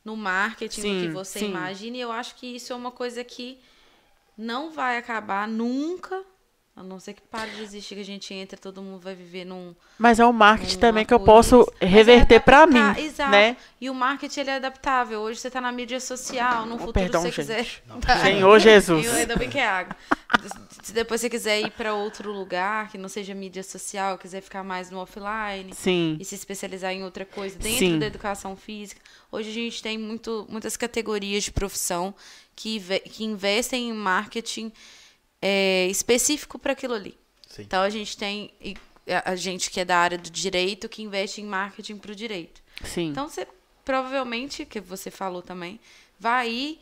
no 0.05 0.15
marketing 0.15 0.81
Sim, 0.81 1.01
do 1.01 1.07
que 1.07 1.13
você 1.13 1.39
sim. 1.39 1.49
imagina. 1.49 1.97
E 1.97 2.01
eu 2.01 2.11
acho 2.13 2.35
que 2.35 2.47
isso 2.47 2.71
é 2.71 2.75
uma 2.77 2.91
coisa 2.91 3.25
que 3.25 3.59
não 4.37 4.71
vai 4.71 4.97
acabar 4.97 5.45
nunca. 5.49 6.23
A 6.73 6.81
não 6.81 7.01
ser 7.01 7.13
que 7.13 7.21
pare 7.21 7.51
de 7.51 7.61
existir, 7.63 7.95
que 7.95 8.01
a 8.01 8.05
gente 8.05 8.33
entra, 8.33 8.57
todo 8.57 8.81
mundo 8.81 9.01
vai 9.01 9.13
viver 9.13 9.43
num. 9.43 9.75
Mas 9.99 10.21
é 10.21 10.25
o 10.25 10.31
marketing 10.31 10.77
também 10.79 11.05
que 11.05 11.13
eu 11.13 11.19
posso 11.19 11.69
é 11.81 11.85
reverter 11.85 12.39
para 12.39 12.65
mim, 12.65 12.79
adaptar- 12.79 13.03
Exato. 13.03 13.31
né? 13.31 13.57
E 13.79 13.89
o 13.89 13.93
marketing 13.93 14.39
ele 14.39 14.49
é 14.51 14.55
adaptável. 14.55 15.19
Hoje 15.19 15.39
você 15.41 15.49
está 15.49 15.59
na 15.59 15.69
mídia 15.71 15.99
social, 15.99 16.65
no 16.65 16.75
Oh, 16.75 16.79
futuro 16.79 16.93
perdão, 16.93 17.21
você 17.21 17.27
gente. 17.27 17.35
quiser. 17.35 17.83
Senhor 18.23 18.57
Jesus. 18.59 19.05
Eu- 19.05 19.13
Ainda 19.15 19.35
bem 19.35 19.49
que 19.49 19.59
é 19.59 19.67
água. 19.67 19.95
Se 20.81 20.93
depois 20.93 21.19
você 21.19 21.29
quiser 21.29 21.59
ir 21.59 21.71
para 21.71 21.93
outro 21.93 22.31
lugar, 22.31 22.89
que 22.89 22.97
não 22.97 23.09
seja 23.09 23.35
mídia 23.35 23.63
social, 23.63 24.17
quiser 24.17 24.41
ficar 24.41 24.63
mais 24.63 24.89
no 24.89 24.97
offline 24.99 25.73
Sim. 25.73 26.17
e 26.21 26.25
se 26.25 26.35
especializar 26.35 26.93
em 26.93 27.03
outra 27.03 27.25
coisa 27.25 27.59
dentro 27.59 27.79
Sim. 27.79 27.99
da 27.99 28.05
educação 28.05 28.55
física. 28.55 28.99
Hoje 29.29 29.49
a 29.49 29.53
gente 29.53 29.83
tem 29.83 29.97
muito, 29.97 30.47
muitas 30.49 30.77
categorias 30.77 31.43
de 31.43 31.51
profissão 31.51 32.15
que, 32.55 32.79
que 33.09 33.25
investem 33.25 33.89
em 33.89 33.93
marketing 33.93 34.71
é, 35.41 35.87
específico 35.87 36.59
para 36.59 36.73
aquilo 36.73 36.93
ali. 36.93 37.17
Sim. 37.47 37.63
Então 37.63 37.81
a 37.81 37.89
gente 37.89 38.15
tem 38.17 38.53
a 39.25 39.35
gente 39.35 39.69
que 39.71 39.79
é 39.79 39.85
da 39.85 39.97
área 39.97 40.17
do 40.17 40.29
direito 40.29 40.87
que 40.87 41.01
investe 41.01 41.41
em 41.41 41.45
marketing 41.45 41.97
para 41.97 42.11
o 42.11 42.15
direito. 42.15 42.61
Sim. 42.83 43.09
Então 43.09 43.27
você 43.27 43.47
provavelmente, 43.83 44.65
que 44.65 44.79
você 44.79 45.09
falou 45.09 45.41
também, 45.41 45.79
vai 46.19 46.49
ir 46.49 46.79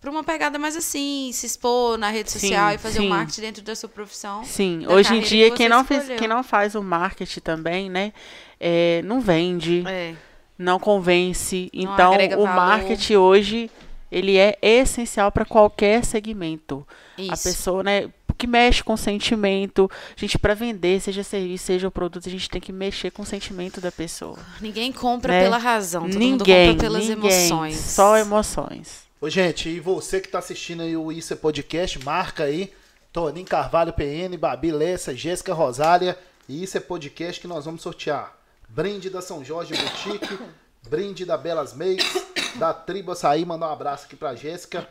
para 0.00 0.10
uma 0.10 0.24
pegada 0.24 0.58
mais 0.58 0.76
assim, 0.76 1.30
se 1.32 1.46
expor 1.46 1.98
na 1.98 2.08
rede 2.08 2.30
Sim, 2.30 2.40
social 2.40 2.72
e 2.72 2.78
fazer 2.78 3.00
o 3.00 3.02
sim. 3.02 3.08
marketing 3.08 3.40
dentro 3.40 3.62
da 3.62 3.76
sua 3.76 3.88
profissão. 3.88 4.44
Sim, 4.44 4.86
hoje 4.88 5.14
em 5.14 5.20
dia 5.20 5.50
que 5.50 5.58
quem 5.58 5.68
não, 5.68 5.84
fez, 5.84 6.08
quem 6.18 6.26
não 6.26 6.42
faz 6.42 6.74
o 6.74 6.82
marketing 6.82 7.40
também, 7.40 7.90
né, 7.90 8.12
é, 8.58 9.02
não 9.04 9.20
vende, 9.20 9.84
É. 9.86 10.14
não 10.58 10.78
convence. 10.78 11.70
Não 11.72 11.92
então, 11.92 12.14
o 12.14 12.44
valor. 12.44 12.54
marketing 12.54 13.16
hoje 13.16 13.70
ele 14.10 14.36
é 14.36 14.58
essencial 14.60 15.30
para 15.30 15.44
qualquer 15.44 16.04
segmento. 16.04 16.86
A 17.16 17.34
Isso. 17.34 17.42
pessoa, 17.42 17.82
né, 17.82 18.10
que 18.40 18.46
mexe 18.46 18.82
com 18.82 18.96
sentimento, 18.96 19.88
gente, 20.16 20.38
para 20.38 20.54
vender, 20.54 20.98
seja 21.00 21.22
serviço, 21.22 21.66
seja 21.66 21.90
produto, 21.90 22.26
a 22.26 22.32
gente 22.32 22.48
tem 22.48 22.60
que 22.60 22.72
mexer 22.72 23.10
com 23.10 23.22
o 23.22 23.26
sentimento 23.26 23.82
da 23.82 23.92
pessoa. 23.92 24.38
Ninguém 24.60 24.90
compra 24.90 25.34
né? 25.34 25.42
pela 25.42 25.58
razão, 25.58 26.08
todo 26.08 26.14
mundo 26.14 26.38
ninguém, 26.38 26.70
compra 26.70 26.88
pelas 26.88 27.06
ninguém, 27.06 27.30
emoções. 27.30 27.76
Só 27.76 28.16
emoções. 28.16 29.04
Ô, 29.20 29.28
gente, 29.28 29.68
e 29.68 29.78
você 29.78 30.18
que 30.18 30.28
tá 30.28 30.38
assistindo 30.38 30.82
aí 30.82 30.96
o 30.96 31.12
Isso 31.12 31.34
é 31.34 31.36
Podcast, 31.36 32.02
marca 32.02 32.44
aí. 32.44 32.72
Toninho 33.12 33.44
Carvalho, 33.44 33.92
PN, 33.92 34.38
Babi 34.38 34.72
Lessa, 34.72 35.14
Jéssica 35.14 35.52
Rosália. 35.52 36.18
E 36.48 36.62
Isso 36.62 36.78
é 36.78 36.80
Podcast 36.80 37.38
que 37.38 37.46
nós 37.46 37.66
vamos 37.66 37.82
sortear. 37.82 38.34
Brinde 38.66 39.10
da 39.10 39.20
São 39.20 39.44
Jorge 39.44 39.74
Boutique, 39.74 40.38
brinde 40.88 41.26
da 41.26 41.36
Belas 41.36 41.74
Makes, 41.74 42.24
da 42.56 42.72
Tribo 42.74 43.12
Açaí, 43.12 43.44
mandar 43.44 43.68
um 43.68 43.72
abraço 43.72 44.06
aqui 44.06 44.16
pra 44.16 44.34
Jéssica. 44.34 44.86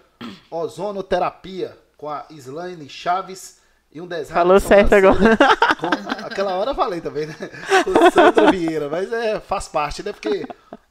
Ozonoterapia 0.51 1.77
com 1.97 2.09
a 2.09 2.25
Slaine 2.29 2.87
Chaves 2.89 3.59
e 3.91 3.99
um 3.99 4.07
design. 4.07 4.33
Falou 4.33 4.59
certo 4.59 4.89
sobrancelha 4.89 5.37
com- 5.79 6.25
aquela 6.25 6.53
hora 6.55 6.71
eu 6.71 6.75
falei 6.75 7.01
também, 7.01 7.25
né? 7.27 7.35
Com 7.83 8.11
Sandra 8.11 8.51
Vieira, 8.51 8.87
mas 8.89 9.11
é, 9.11 9.39
faz 9.39 9.67
parte, 9.67 10.03
né? 10.03 10.11
Porque 10.11 10.45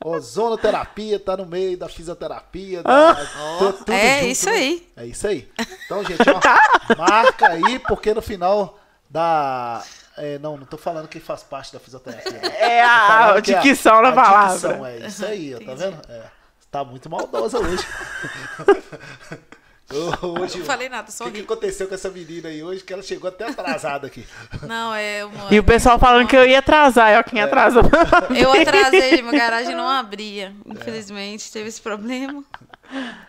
ozonoterapia 0.04 1.18
tá 1.20 1.36
no 1.36 1.46
meio 1.46 1.76
da 1.78 1.88
fisioterapia, 1.88 2.82
da, 2.82 3.14
tu- 3.58 3.72
tudo 3.74 3.92
é 3.92 4.20
junto, 4.20 4.30
isso 4.30 4.46
né? 4.46 4.52
aí. 4.52 4.88
É 4.96 5.06
isso 5.06 5.26
aí. 5.26 5.48
Então, 5.86 6.04
gente, 6.04 6.22
ó, 6.28 6.40
marca 6.96 7.48
aí, 7.48 7.78
porque 7.80 8.12
no 8.14 8.22
final 8.22 8.78
da. 9.08 9.82
é, 10.16 10.38
não, 10.38 10.56
não 10.56 10.66
tô 10.66 10.76
falando 10.76 11.06
que 11.08 11.20
faz 11.20 11.42
parte 11.42 11.72
da 11.72 11.78
fisioterapia. 11.80 12.32
né? 12.32 12.40
É 12.58 12.82
a 12.82 13.38
dicção 13.40 14.02
da 14.02 14.08
a 14.08 14.12
palavra. 14.12 14.52
dicção, 14.54 14.86
é 14.86 14.98
isso 15.06 15.24
aí, 15.24 15.54
ó, 15.54 15.58
tá 15.64 15.74
vendo? 15.74 15.98
É, 16.08 16.22
tá 16.70 16.84
muito 16.84 17.08
maldosa 17.08 17.58
hoje. 17.58 17.86
hoje 20.22 20.58
Não 20.58 20.66
falei 20.66 20.88
nada, 20.88 21.08
o 21.08 21.12
só 21.12 21.24
que, 21.24 21.30
que 21.30 21.38
ri. 21.38 21.44
aconteceu 21.44 21.88
com 21.88 21.94
essa 21.94 22.10
menina 22.10 22.48
aí 22.48 22.62
hoje? 22.62 22.84
Que 22.84 22.92
ela 22.92 23.02
chegou 23.02 23.28
até 23.28 23.48
atrasada 23.48 24.06
aqui. 24.06 24.26
Não, 24.66 24.94
é 24.94 25.24
uma... 25.24 25.52
E 25.52 25.58
o 25.58 25.64
pessoal 25.64 25.98
falando 25.98 26.28
que 26.28 26.36
eu 26.36 26.46
ia 26.46 26.58
atrasar, 26.58 27.10
é 27.10 27.18
ó, 27.18 27.22
quem 27.22 27.40
atrasou. 27.40 27.82
Eu 28.36 28.52
atrasei, 28.52 29.22
minha 29.22 29.38
garagem 29.38 29.74
não 29.74 29.88
abria. 29.88 30.54
Infelizmente, 30.66 31.50
teve 31.50 31.68
esse 31.68 31.80
problema. 31.80 32.44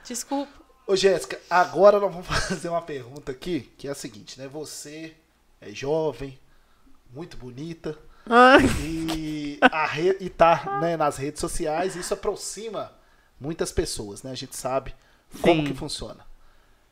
Desculpa. 0.03 0.52
Ô, 0.86 0.95
Jéssica, 0.95 1.40
agora 1.49 1.99
nós 1.99 2.11
vamos 2.11 2.28
fazer 2.28 2.70
uma 2.70 2.82
pergunta 2.82 3.32
aqui, 3.32 3.72
que 3.78 3.88
é 3.88 3.91
a 3.91 3.95
seguinte, 3.95 4.40
né? 4.40 4.48
Você 4.48 5.14
é 5.61 5.72
jovem, 5.72 6.38
muito 7.14 7.38
bonita, 7.38 7.98
e, 8.84 9.57
a 9.61 9.88
re... 9.88 10.16
e 10.20 10.30
tá 10.30 10.80
né, 10.82 10.95
nas 10.95 11.18
redes 11.18 11.40
sociais, 11.40 11.95
isso 11.95 12.14
aproxima 12.14 12.91
muitas 13.40 13.72
pessoas, 13.72 14.24
né? 14.24 14.32
A 14.32 14.36
gente 14.36 14.56
sabe 14.56 14.94
como 15.41 15.61
Sim. 15.61 15.68
que 15.68 15.74
funciona. 15.74 16.26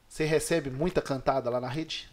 Você 0.08 0.24
recebe 0.26 0.70
muita 0.70 1.02
cantada 1.02 1.50
lá 1.50 1.60
na 1.60 1.68
rede? 1.68 2.10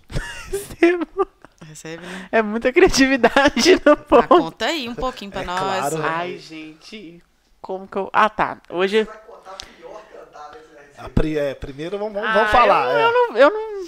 Recebe, 1.65 2.05
né? 2.07 2.29
É 2.31 2.43
muita 2.43 2.73
criatividade 2.73 3.81
no 3.85 3.93
Ah, 3.93 3.97
ponto. 3.97 4.29
conta 4.29 4.67
aí 4.67 4.89
um 4.89 4.95
pouquinho 4.95 5.31
pra 5.31 5.43
É 5.43 5.45
nós. 5.47 5.59
claro. 5.61 6.03
Ai, 6.03 6.39
gente. 6.39 7.23
Como 7.61 7.87
que 7.89 7.97
eu. 7.97 8.11
Ah, 8.13 8.29
tá. 8.29 8.61
Hoje. 8.69 9.05
Vai 9.05 9.17
contar 9.27 9.53
a 9.53 9.55
pior 9.55 10.03
cantada 10.13 10.57
que 10.59 10.67
você 10.69 10.75
já 10.75 10.81
recebeu. 10.81 11.05
A 11.07 11.09
pri- 11.09 11.39
é, 11.39 11.55
primeiro 11.55 11.99
vamos, 11.99 12.13
vamos 12.15 12.29
Ah, 12.29 12.49
falar. 12.49 12.91
Eu, 12.93 12.99
é. 12.99 13.05
eu 13.05 13.13
não, 13.13 13.37
eu 13.39 13.51
não, 13.51 13.87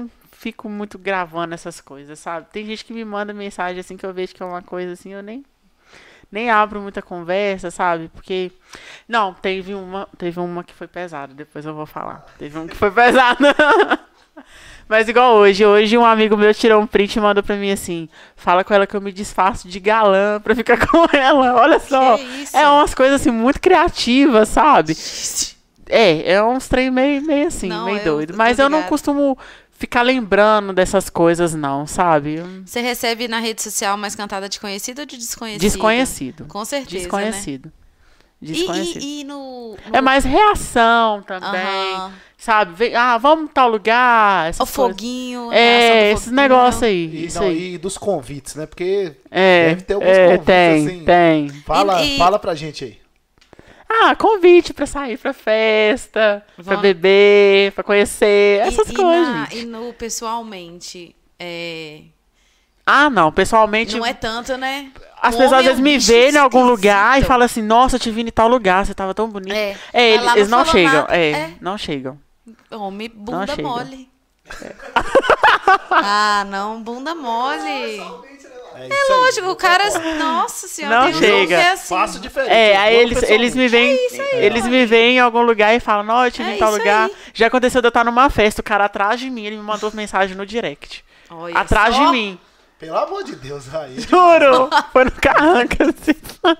não 0.00 0.10
fico 0.32 0.68
muito 0.68 0.98
gravando 0.98 1.54
essas 1.54 1.80
coisas, 1.80 2.18
sabe? 2.18 2.48
Tem 2.50 2.66
gente 2.66 2.84
que 2.84 2.92
me 2.92 3.04
manda 3.04 3.32
mensagem 3.32 3.78
assim 3.78 3.96
que 3.96 4.04
eu 4.04 4.12
vejo 4.12 4.34
que 4.34 4.42
é 4.42 4.46
uma 4.46 4.62
coisa 4.62 4.92
assim, 4.94 5.12
eu 5.12 5.22
nem. 5.22 5.44
Nem 6.32 6.50
abro 6.50 6.80
muita 6.80 7.02
conversa, 7.02 7.70
sabe? 7.70 8.08
Porque. 8.14 8.50
Não, 9.06 9.34
teve 9.34 9.74
uma, 9.74 10.08
teve 10.16 10.40
uma 10.40 10.64
que 10.64 10.72
foi 10.72 10.88
pesada, 10.88 11.34
depois 11.34 11.66
eu 11.66 11.74
vou 11.74 11.84
falar. 11.86 12.24
Teve 12.38 12.58
uma 12.58 12.66
que 12.66 12.74
foi 12.74 12.90
pesada. 12.92 13.54
Mas 14.88 15.08
igual 15.08 15.34
hoje, 15.36 15.64
hoje 15.64 15.96
um 15.96 16.04
amigo 16.04 16.36
meu 16.36 16.52
tirou 16.54 16.80
um 16.80 16.86
print 16.86 17.16
e 17.16 17.20
mandou 17.20 17.42
pra 17.42 17.54
mim 17.56 17.70
assim: 17.70 18.08
fala 18.34 18.64
com 18.64 18.72
ela 18.74 18.86
que 18.86 18.96
eu 18.96 19.00
me 19.00 19.12
disfarço 19.12 19.68
de 19.68 19.78
galã 19.78 20.40
pra 20.40 20.54
ficar 20.54 20.78
com 20.88 21.06
ela. 21.16 21.54
Olha 21.54 21.78
só. 21.78 22.16
Isso? 22.16 22.56
É 22.56 22.66
umas 22.68 22.94
coisas 22.94 23.20
assim 23.20 23.30
muito 23.30 23.60
criativas, 23.60 24.48
sabe? 24.48 24.96
É, 25.88 26.32
é 26.34 26.42
uns 26.42 26.68
trem 26.68 26.90
meio, 26.90 27.20
meio 27.22 27.48
assim, 27.48 27.68
Não, 27.68 27.84
meio 27.84 27.98
eu- 27.98 28.04
doido. 28.04 28.34
Mas 28.36 28.58
eu 28.58 28.70
não 28.70 28.82
costumo 28.84 29.36
ficar 29.82 30.02
lembrando 30.02 30.72
dessas 30.72 31.10
coisas, 31.10 31.54
não, 31.56 31.88
sabe? 31.88 32.36
Você 32.64 32.80
recebe 32.80 33.26
na 33.26 33.40
rede 33.40 33.60
social 33.60 33.96
mais 33.96 34.14
cantada 34.14 34.48
de 34.48 34.60
conhecido 34.60 35.00
ou 35.00 35.06
de 35.06 35.16
desconhecido? 35.16 35.60
Desconhecido. 35.60 36.44
Com 36.46 36.64
certeza, 36.64 36.94
né? 36.94 37.00
Desconhecido. 37.02 37.72
E, 38.40 38.46
Desconhecido. 38.52 39.02
e, 39.02 39.20
e 39.20 39.24
no, 39.24 39.70
no... 39.72 39.96
É 39.96 40.00
mais 40.00 40.24
reação 40.24 41.20
também, 41.22 41.94
Aham. 41.94 42.12
sabe? 42.38 42.74
Vem- 42.74 42.94
ah, 42.94 43.18
vamos 43.18 43.50
tal 43.52 43.68
lugar, 43.68 44.48
essas 44.50 44.68
O 44.68 44.72
coisas. 44.72 44.96
foguinho. 44.96 45.50
a 45.50 45.54
reação 45.54 45.96
É, 45.96 46.12
esses 46.12 46.32
negócios 46.32 46.82
E, 46.82 46.86
aí. 46.86 47.24
Isso 47.26 47.40
não, 47.40 47.46
aí. 47.48 47.74
e 47.74 47.78
dos 47.78 47.98
convites, 47.98 48.54
né? 48.54 48.66
Porque 48.66 49.16
É, 49.30 49.70
deve 49.70 49.82
ter 49.82 49.94
alguns 49.94 50.08
é, 50.10 50.24
convites 50.26 50.46
tem, 50.46 50.86
assim. 50.86 51.04
tem. 51.04 51.48
Fala, 51.66 52.02
E- 52.04 52.14
e- 52.14 52.18
fala 52.18 52.38
pra 52.38 52.54
gente 52.54 52.84
aí. 52.84 53.01
Ah, 54.04 54.16
convite 54.16 54.72
pra 54.72 54.86
sair 54.86 55.18
pra 55.18 55.32
festa, 55.32 56.44
pra 56.56 56.62
Vamos- 56.64 56.82
beber, 56.82 57.72
pra 57.72 57.84
conhecer, 57.84 58.58
E- 58.64 58.68
essas 58.68 58.88
e 58.88 58.94
coisas. 58.94 59.28
na- 59.28 59.44
gente. 59.46 59.58
e 59.58 59.66
no 59.66 59.92
pessoalmente, 59.92 61.14
é, 61.38 62.00
Ah, 62.86 63.08
não, 63.10 63.30
pessoalmente. 63.30 63.96
não 63.96 64.04
é 64.06 64.12
tanto, 64.14 64.56
né? 64.56 64.90
As 65.20 65.36
pessoas 65.36 65.52
às 65.52 65.60
é 65.60 65.62
vezes 65.68 65.78
um 65.78 65.82
me 65.82 65.98
veem 65.98 66.32
em 66.32 66.36
algum 66.36 66.64
lugar 66.64 67.20
e 67.20 67.24
falam 67.24 67.44
assim, 67.44 67.62
nossa, 67.62 67.94
eu 67.96 68.00
te 68.00 68.10
vi 68.10 68.22
em 68.22 68.30
tal 68.30 68.48
lugar, 68.48 68.84
você 68.84 68.92
tava 68.94 69.14
tão 69.14 69.28
bonito. 69.28 69.54
É. 69.54 69.76
É, 69.92 70.10
eles, 70.14 70.24
lá 70.26 70.36
eles 70.36 70.48
não 70.48 70.58
não 70.58 70.64
chegam. 70.64 70.92
nada. 71.02 71.16
É, 71.16 71.30
É. 71.30 71.50
não 71.60 71.78
chegam. 71.78 72.18
Homem, 72.72 73.08
bunda 73.14 73.54
mole. 73.56 74.10
ah, 75.90 76.44
não, 76.48 76.82
bunda 76.82 77.14
mole. 77.14 78.02
Lá. 78.74 78.80
É, 78.80 78.88
isso 78.88 79.12
aí. 79.12 79.18
Lógico, 79.20 79.50
o 79.50 79.56
cara. 79.56 79.84
Nossa 80.18 80.68
senhora, 80.68 80.94
Não 81.00 81.06
tem 81.06 81.14
um 81.14 81.18
chega. 81.20 81.46
que 81.46 81.54
é 81.54 81.70
assim. 81.72 81.88
Faço 81.94 82.20
diferente. 82.20 82.52
É, 82.52 82.74
eu 82.76 82.80
aí 82.80 82.96
eles, 82.96 83.22
eles 83.24 83.54
me 83.54 83.68
veem, 83.68 83.98
eles 84.32 84.66
me 84.66 84.86
veem 84.86 85.16
em 85.16 85.20
algum 85.20 85.42
lugar 85.42 85.74
e 85.74 85.80
falam, 85.80 86.02
não, 86.04 86.24
eu 86.24 86.30
te 86.30 86.42
vi 86.42 86.50
É 86.50 86.56
em 86.56 86.58
tal 86.58 86.72
lugar. 86.72 87.06
aí. 87.08 87.16
Já 87.34 87.46
aconteceu 87.48 87.80
de 87.80 87.86
eu 87.86 87.90
estar 87.90 88.04
numa 88.04 88.28
festa, 88.30 88.60
o 88.60 88.64
cara 88.64 88.84
atrás 88.86 89.20
de 89.20 89.28
mim, 89.30 89.44
ele 89.46 89.56
me 89.56 89.62
mandou 89.62 89.90
mensagem 89.94 90.36
no 90.36 90.44
direct. 90.46 91.04
Olha 91.30 91.56
atrás 91.58 91.94
só. 91.94 92.04
de 92.06 92.10
mim. 92.12 92.38
Pelo 92.78 92.96
amor 92.98 93.22
de 93.22 93.36
Deus, 93.36 93.72
aí. 93.74 94.00
Juro! 94.00 94.68
Foi 94.92 95.04
no 95.04 95.12
carranca, 95.12 95.84
assim. 95.84 96.56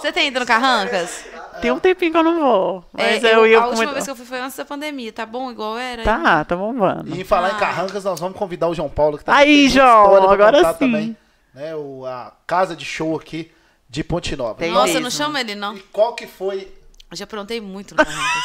Você 0.00 0.12
tem 0.12 0.28
ido 0.28 0.40
no 0.40 0.46
Carrancas? 0.46 1.24
Tem 1.60 1.70
um 1.70 1.78
tempinho 1.78 2.12
que 2.12 2.18
eu 2.18 2.22
não 2.22 2.40
vou. 2.40 2.84
Mas 2.92 3.22
É, 3.24 3.34
eu, 3.34 3.46
ia 3.46 3.58
a 3.58 3.66
última 3.66 3.76
muito- 3.76 3.92
vez 3.92 4.04
que 4.04 4.10
eu 4.10 4.16
fui 4.16 4.26
foi 4.26 4.40
antes 4.40 4.56
da 4.56 4.64
pandemia, 4.64 5.12
tá 5.12 5.24
bom? 5.26 5.50
Igual 5.50 5.78
era? 5.78 6.02
Tá, 6.02 6.44
tá 6.44 6.56
bombando. 6.56 7.14
E 7.16 7.24
falar 7.24 7.48
Ah. 7.48 7.52
em 7.52 7.58
Carrancas, 7.58 8.04
nós 8.04 8.18
vamos 8.20 8.36
convidar 8.38 8.68
o 8.68 8.74
João 8.74 8.88
Paulo, 8.88 9.18
que 9.18 9.24
tá 9.24 9.34
Aí, 9.34 9.68
João, 9.68 10.30
agora 10.30 10.72
sim. 10.72 10.78
Também, 10.78 11.16
né, 11.54 11.74
o, 11.74 12.04
a 12.06 12.32
casa 12.46 12.74
de 12.76 12.84
show 12.84 13.16
aqui 13.16 13.50
de 13.88 14.02
Ponte 14.04 14.34
Nova. 14.36 14.54
Tem 14.54 14.70
Nossa, 14.70 14.86
mesmo. 14.88 15.00
não 15.00 15.10
chama 15.10 15.40
ele, 15.40 15.54
não. 15.54 15.76
E 15.76 15.80
qual 15.80 16.14
que 16.14 16.26
foi... 16.26 16.72
Eu 17.10 17.16
já 17.16 17.24
aprontei 17.24 17.60
muito 17.60 17.94
no 17.94 18.04
Carrancas. 18.04 18.44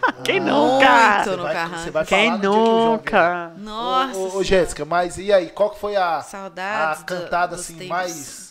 Quem 0.24 0.40
Muito 0.40 0.54
nunca? 0.54 1.24
no 1.36 1.42
vai- 1.42 1.52
Carrancas. 1.54 1.80
você 1.80 1.90
vai 1.90 2.04
Quem 2.06 2.38
nunca? 2.38 3.52
Nossa. 3.58 4.16
Ô, 4.16 4.20
ô, 4.20 4.24
ô, 4.26 4.28
Senhora. 4.30 4.44
Jéssica, 4.44 4.84
mas 4.84 5.18
e 5.18 5.32
aí, 5.32 5.48
qual 5.50 5.70
que 5.70 5.78
foi 5.80 5.96
a, 5.96 6.20
Saudades 6.22 7.00
a 7.00 7.02
do- 7.02 7.06
cantada 7.06 7.56
dos 7.56 7.64
assim 7.64 7.74
tempos. 7.74 7.88
mais 7.88 8.47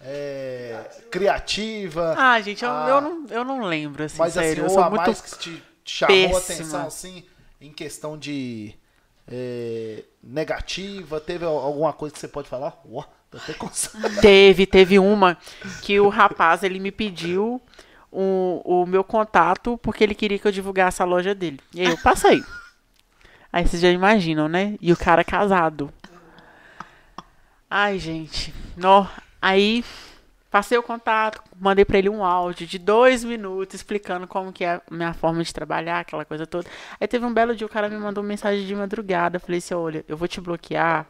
é, 0.00 0.88
criativa? 1.10 2.14
Ah, 2.16 2.40
gente, 2.40 2.64
eu, 2.64 2.70
Ah. 2.70 2.86
eu, 2.88 3.00
não, 3.00 3.26
eu 3.28 3.44
não 3.44 3.60
lembro, 3.64 4.04
assim, 4.04 4.18
mas 4.18 4.32
sério. 4.34 4.64
assim, 4.66 4.76
ou 4.76 4.82
a 4.82 4.90
mais 4.90 5.20
que 5.20 5.38
te 5.38 5.62
chamou 5.84 6.14
a 6.14 6.28
péssima. 6.30 6.38
atenção 6.56 6.86
assim, 6.86 7.24
em 7.60 7.72
questão 7.72 8.16
de 8.18 8.74
é, 9.28 10.04
negativa? 10.22 11.20
Teve 11.20 11.44
al- 11.44 11.58
alguma 11.58 11.92
coisa 11.92 12.14
que 12.14 12.20
você 12.20 12.28
pode 12.28 12.48
falar? 12.48 12.80
Tô 13.30 13.36
até 13.36 13.54
Teve, 14.20 14.66
teve 14.66 14.98
uma 14.98 15.36
que 15.82 16.00
o 16.00 16.08
rapaz, 16.08 16.62
ele 16.64 16.80
me 16.80 16.90
pediu 16.90 17.60
o, 18.10 18.60
o 18.64 18.86
meu 18.86 19.04
contato 19.04 19.78
porque 19.78 20.02
ele 20.02 20.14
queria 20.16 20.38
que 20.38 20.48
eu 20.48 20.52
divulgasse 20.52 21.00
a 21.00 21.04
loja 21.04 21.34
dele. 21.34 21.60
E 21.74 21.80
aí 21.80 21.86
eu 21.88 21.98
passei. 21.98 22.42
Aí 23.52 23.66
vocês 23.66 23.82
já 23.82 23.90
imaginam, 23.90 24.48
né? 24.48 24.76
E 24.80 24.92
o 24.92 24.96
cara 24.96 25.22
casado. 25.22 25.92
Ai, 27.68 27.98
gente. 27.98 28.52
Nó. 28.76 29.06
Aí 29.40 29.84
passei 30.50 30.76
o 30.76 30.82
contato, 30.82 31.42
mandei 31.58 31.84
pra 31.84 31.98
ele 31.98 32.08
um 32.08 32.24
áudio 32.24 32.66
de 32.66 32.78
dois 32.78 33.22
minutos 33.22 33.76
explicando 33.76 34.26
como 34.26 34.52
que 34.52 34.64
é 34.64 34.74
a 34.74 34.82
minha 34.90 35.14
forma 35.14 35.44
de 35.44 35.54
trabalhar, 35.54 36.00
aquela 36.00 36.24
coisa 36.24 36.46
toda. 36.46 36.68
Aí 37.00 37.06
teve 37.06 37.24
um 37.24 37.32
belo 37.32 37.54
dia, 37.54 37.66
o 37.66 37.70
cara 37.70 37.88
me 37.88 37.96
mandou 37.96 38.22
mensagem 38.24 38.66
de 38.66 38.74
madrugada. 38.74 39.36
Eu 39.36 39.40
falei 39.40 39.58
assim, 39.58 39.74
olha, 39.74 40.04
eu 40.08 40.16
vou 40.16 40.26
te 40.26 40.40
bloquear 40.40 41.06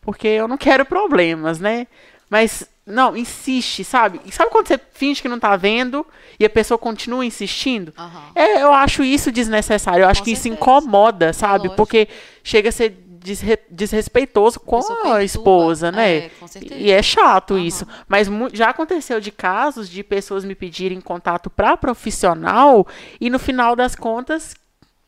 porque 0.00 0.28
eu 0.28 0.46
não 0.46 0.58
quero 0.58 0.84
problemas, 0.84 1.58
né? 1.60 1.86
Mas, 2.28 2.66
não, 2.86 3.14
insiste, 3.14 3.84
sabe? 3.84 4.18
E 4.24 4.32
sabe 4.32 4.50
quando 4.50 4.66
você 4.66 4.80
finge 4.94 5.20
que 5.20 5.28
não 5.28 5.38
tá 5.38 5.54
vendo 5.54 6.04
e 6.40 6.44
a 6.46 6.50
pessoa 6.50 6.78
continua 6.78 7.24
insistindo? 7.24 7.92
Aham. 7.96 8.32
É, 8.34 8.62
eu 8.62 8.72
acho 8.72 9.04
isso 9.04 9.30
desnecessário. 9.30 10.02
Eu 10.02 10.08
acho 10.08 10.22
Com 10.22 10.24
que 10.24 10.32
isso 10.32 10.42
certeza. 10.44 10.62
incomoda, 10.62 11.32
sabe? 11.34 11.68
Lógico. 11.68 11.76
Porque 11.76 12.08
chega 12.42 12.70
a 12.70 12.72
ser 12.72 13.01
desre- 13.22 13.60
desrespeitoso 13.70 14.58
com 14.60 14.80
a 15.12 15.22
esposa, 15.22 15.90
né? 15.92 16.16
É, 16.16 16.28
com 16.40 16.46
certeza. 16.46 16.74
E 16.74 16.90
é 16.90 17.02
chato 17.02 17.54
Aham. 17.54 17.62
isso. 17.62 17.86
Mas 18.08 18.28
já 18.52 18.70
aconteceu 18.70 19.20
de 19.20 19.30
casos 19.30 19.88
de 19.88 20.02
pessoas 20.02 20.44
me 20.44 20.54
pedirem 20.54 21.00
contato 21.00 21.48
pra 21.50 21.76
profissional 21.76 22.86
e 23.20 23.30
no 23.30 23.38
final 23.38 23.74
das 23.76 23.94
contas 23.94 24.54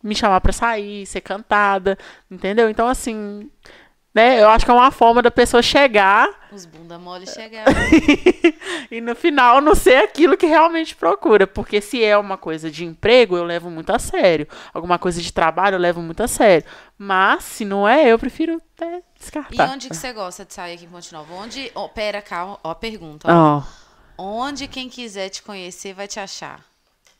me 0.02 0.14
chamar 0.14 0.40
pra 0.40 0.52
sair, 0.52 1.06
ser 1.06 1.22
cantada, 1.22 1.96
entendeu? 2.30 2.68
Então, 2.68 2.86
assim, 2.86 3.50
né? 4.14 4.40
Eu 4.40 4.48
acho 4.48 4.64
que 4.64 4.70
é 4.70 4.74
uma 4.74 4.90
forma 4.92 5.20
da 5.20 5.30
pessoa 5.30 5.60
chegar 5.62 6.28
Os 6.52 6.64
bunda 6.64 6.96
mole 6.98 7.26
chegaram. 7.26 7.72
e 8.90 9.00
no 9.00 9.14
final 9.16 9.60
não 9.60 9.74
ser 9.74 9.96
aquilo 9.96 10.36
que 10.36 10.46
realmente 10.46 10.94
procura. 10.94 11.46
Porque 11.46 11.80
se 11.80 12.02
é 12.04 12.16
uma 12.16 12.36
coisa 12.38 12.70
de 12.70 12.84
emprego, 12.84 13.36
eu 13.36 13.42
levo 13.44 13.68
muito 13.70 13.90
a 13.92 13.98
sério. 13.98 14.46
Alguma 14.72 14.98
coisa 14.98 15.20
de 15.20 15.32
trabalho, 15.32 15.74
eu 15.74 15.80
levo 15.80 16.00
muito 16.00 16.22
a 16.22 16.28
sério. 16.28 16.64
Mas, 16.96 17.42
se 17.44 17.64
não 17.64 17.88
é, 17.88 18.06
eu 18.12 18.18
prefiro 18.18 18.60
até 18.76 18.98
E 18.98 19.02
descartar. 19.18 19.70
onde 19.70 19.88
que 19.88 19.96
você 19.96 20.12
gosta 20.12 20.44
de 20.44 20.54
sair 20.54 20.74
aqui 20.74 20.84
em 20.84 20.88
Ponte 20.88 21.12
Nova? 21.12 21.34
Onde. 21.34 21.72
Ó, 21.74 21.88
pera, 21.88 22.22
calma. 22.22 22.58
Ó, 22.62 22.70
a 22.70 22.74
pergunta. 22.74 23.26
ó. 23.28 23.58
Ó, 23.58 23.62
Onde 24.16 24.68
quem 24.68 24.88
quiser 24.88 25.28
te 25.28 25.42
conhecer 25.42 25.92
vai 25.92 26.06
te 26.06 26.20
achar? 26.20 26.60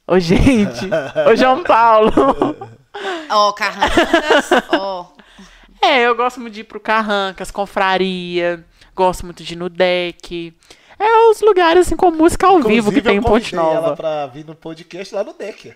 ô 0.07 0.17
gente, 0.21 0.85
ô 1.29 1.35
João 1.35 1.65
Paulo. 1.65 2.13
Ó, 3.31 3.53
Carrancas. 3.53 4.51
Ó. 4.71 5.07
É, 5.85 6.01
eu 6.07 6.15
gosto 6.15 6.41
muito 6.41 6.55
de 6.55 6.61
ir 6.61 6.65
pro 6.65 6.81
Carrancas, 6.81 7.51
Confraria, 7.51 8.65
gosto 8.95 9.25
muito 9.25 9.43
de 9.43 9.53
ir 9.55 9.57
no 9.57 9.69
deck. 9.69 10.57
É 10.99 11.29
os 11.31 11.41
lugares 11.41 11.87
assim 11.87 11.97
com 11.97 12.11
música 12.11 12.47
ao 12.47 12.57
vivo 12.57 12.69
que 12.91 12.99
Inclusive, 12.99 13.03
tem 13.03 13.15
em 13.15 13.17
eu 13.19 13.23
Ponte 13.23 13.51
convidei 13.51 13.73
ela 13.77 13.81
Nova. 13.83 13.97
pra 13.97 14.27
vir 14.29 14.45
no 14.47 14.55
podcast 14.55 15.15
lá 15.15 15.25
no 15.25 15.33
Deck. 15.35 15.75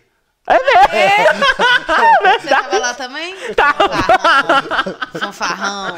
É 0.50 0.54
mesmo? 0.54 1.44
Você 2.40 2.48
tava 2.48 2.78
lá 2.78 2.94
também? 2.94 3.34
Fanfarrão. 5.18 5.96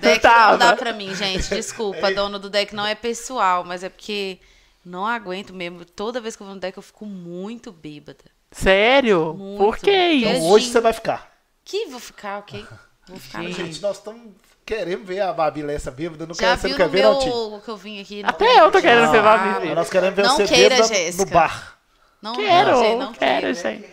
Deck 0.00 0.20
Tava. 0.20 0.50
não 0.52 0.58
dá 0.58 0.76
pra 0.76 0.92
mim, 0.92 1.14
gente. 1.14 1.48
Desculpa, 1.48 2.12
dono 2.12 2.38
do 2.38 2.50
deck 2.50 2.74
não 2.74 2.84
é 2.86 2.94
pessoal, 2.94 3.64
mas 3.64 3.82
é 3.82 3.88
porque 3.88 4.38
não 4.84 5.06
aguento 5.06 5.54
mesmo. 5.54 5.84
Toda 5.84 6.20
vez 6.20 6.36
que 6.36 6.42
eu 6.42 6.46
vou 6.46 6.54
no 6.54 6.60
deck 6.60 6.76
eu 6.76 6.82
fico 6.82 7.06
muito 7.06 7.72
bêbada. 7.72 8.24
Sério? 8.50 9.34
Muito. 9.38 9.58
Por 9.58 9.76
que 9.76 9.80
Porque- 9.86 9.90
isso? 10.08 10.28
Então, 10.28 10.50
hoje 10.50 10.66
você 10.68 10.80
vai 10.80 10.92
ficar. 10.92 11.31
Que 11.64 11.86
vou 11.86 12.00
ficar, 12.00 12.38
ok? 12.38 12.66
Vou 13.08 13.18
ficar. 13.18 13.42
Gente. 13.42 13.54
Gente, 13.56 13.82
nós 13.82 13.98
estamos 13.98 14.22
querendo 14.64 15.04
ver 15.04 15.20
a 15.20 15.32
Babi 15.32 15.62
Lessa 15.62 15.90
bêbada. 15.90 16.26
Não 16.26 16.34
Já 16.34 16.40
quer, 16.40 16.58
você 16.58 16.68
não 16.68 16.76
viu 16.76 16.84
quer 16.84 16.90
ver, 16.90 17.02
não, 17.02 17.60
que 17.60 17.68
eu 17.68 17.76
vim 17.76 18.00
aqui? 18.00 18.22
Até 18.24 18.60
eu 18.60 18.70
tô 18.70 18.80
querendo 18.80 19.10
ver 19.10 19.18
Ah, 19.18 19.22
Babi 19.22 19.44
Mas 19.44 19.58
bêbada. 19.58 19.74
Nós 19.74 19.90
queremos 19.90 20.16
ver 20.16 20.22
Não 20.22 20.36
você 20.36 20.44
queira, 20.46 20.74
bêbada 20.76 20.94
Jéssica. 20.94 21.24
no 21.24 21.30
bar. 21.30 21.78
Não, 22.22 22.34
Quero, 22.36 22.70
não, 22.70 22.82
gente, 22.84 22.98
não 22.98 23.12
quero, 23.12 23.40
quero. 23.40 23.54
gente. 23.54 23.92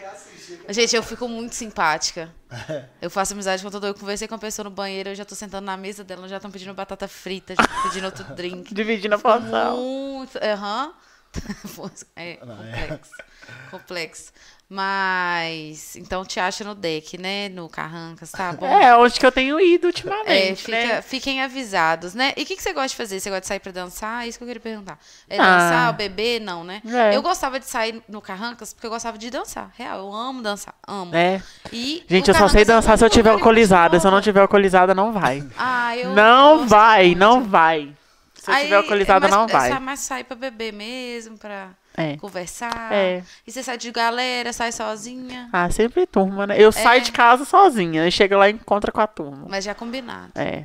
Gente, 0.70 0.96
eu 0.96 1.02
fico 1.02 1.28
muito 1.28 1.56
simpática. 1.56 2.32
Eu 3.02 3.10
faço 3.10 3.34
amizade 3.34 3.64
com 3.64 3.72
todo 3.72 3.88
Eu 3.88 3.94
conversei 3.96 4.28
com 4.28 4.36
a 4.36 4.38
pessoa 4.38 4.64
no 4.66 4.70
banheiro, 4.70 5.10
eu 5.10 5.16
já 5.16 5.26
tô 5.26 5.34
sentando 5.34 5.66
na 5.66 5.76
mesa 5.76 6.04
dela, 6.04 6.28
já 6.28 6.36
estão 6.38 6.52
pedindo 6.52 6.74
batata 6.76 7.08
frita, 7.08 7.56
já 7.56 7.84
pedindo 7.84 8.06
outro 8.06 8.24
drink. 8.36 8.72
Dividindo 8.74 9.16
a 9.16 9.20
porção. 9.20 9.78
Muito. 9.78 10.38
Aham. 10.38 10.94
é 12.16 12.36
complexo. 12.36 13.12
Complexo. 13.72 14.32
Mas. 14.72 15.96
Então 15.96 16.24
te 16.24 16.40
acha 16.40 16.64
no 16.64 16.76
deck, 16.76 17.18
né? 17.18 17.50
No 17.50 17.68
Carrancas, 17.68 18.30
tá 18.32 18.54
bom? 18.54 18.68
É, 18.68 18.96
onde 18.96 19.20
que 19.20 19.26
eu 19.26 19.32
tenho 19.32 19.60
ido 19.60 19.86
É, 19.86 19.88
ultimamente, 19.88 20.64
fica- 20.64 20.78
né? 20.78 21.02
fiquem 21.02 21.42
avisados, 21.42 22.14
né? 22.14 22.34
E 22.38 22.44
o 22.44 22.46
que, 22.46 22.56
que 22.56 22.62
você 22.62 22.72
gosta 22.72 22.90
de 22.90 22.96
fazer? 22.96 23.20
Você 23.20 23.30
gosta 23.32 23.42
de 23.42 23.48
sair 23.48 23.60
pra 23.60 23.72
dançar? 23.72 24.26
É 24.26 24.28
isso 24.28 24.38
que 24.38 24.44
eu 24.44 24.48
queria 24.48 24.62
perguntar. 24.62 25.00
É 25.28 25.40
Ah. 25.40 25.44
dançar, 25.44 25.94
beber? 25.94 26.40
Não, 26.40 26.64
né? 26.64 26.84
É. 26.86 27.16
Eu 27.16 27.22
gostava 27.24 27.60
de 27.60 27.66
sair 27.66 28.00
no 28.08 28.22
Carrancas 28.22 28.72
porque 28.72 28.86
eu 28.86 28.92
gostava 28.92 29.18
de 29.18 29.32
dançar. 29.32 29.72
Real, 29.76 29.98
eu 30.00 30.14
amo 30.14 30.44
dançar. 30.44 30.76
Amo. 30.88 31.16
É. 31.16 31.42
E 31.74 32.04
Gente, 32.08 32.28
eu 32.28 32.36
só 32.36 32.48
sei 32.48 32.62
é 32.62 32.66
dançar 32.66 32.96
se 32.96 33.04
eu 33.04 33.10
tiver 33.10 33.32
alcoolizada. 33.32 34.00
Se 34.00 34.06
eu 34.06 34.12
não 34.12 34.22
tiver 34.22 34.42
alcoolizada, 34.42 34.94
não 34.94 35.12
vai. 35.12 35.44
Ah, 35.58 35.98
eu 35.98 36.12
Não 36.14 36.68
vai, 36.68 37.16
não 37.16 37.44
vai. 37.44 37.92
Se 38.50 38.54
eu 38.54 38.58
Aí, 38.58 38.64
tiver 38.66 38.76
alcoolizada, 38.78 39.28
é 39.28 39.30
mais- 39.30 39.42
não 39.42 39.50
é 39.50 39.60
vai. 39.60 39.72
só 39.72 39.80
mais 39.80 40.00
sair 40.00 40.24
pra 40.24 40.36
beber 40.36 40.74
mesmo, 40.74 41.38
pra 41.38 41.72
É. 41.98 42.18
conversar. 42.18 42.92
É. 42.94 43.24
E 43.46 43.52
você 43.52 43.62
sai 43.64 43.78
de 43.78 43.92
galera, 43.92 44.52
sai 44.54 44.72
sozinha. 44.72 45.50
Ah, 45.54 45.70
sempre 45.70 46.06
turma, 46.08 46.48
né? 46.48 46.56
Eu 46.62 46.72
saio 46.72 47.02
de 47.02 47.12
casa 47.12 47.46
sozinha. 47.46 48.04
Aí 48.04 48.12
chego 48.12 48.36
lá 48.38 48.50
e 48.50 48.54
encontro 48.54 48.92
com 48.92 49.02
a 49.02 49.08
turma. 49.08 49.46
Mas 49.50 49.64
já 49.66 49.74
combinado. 49.76 50.32
É. 50.36 50.64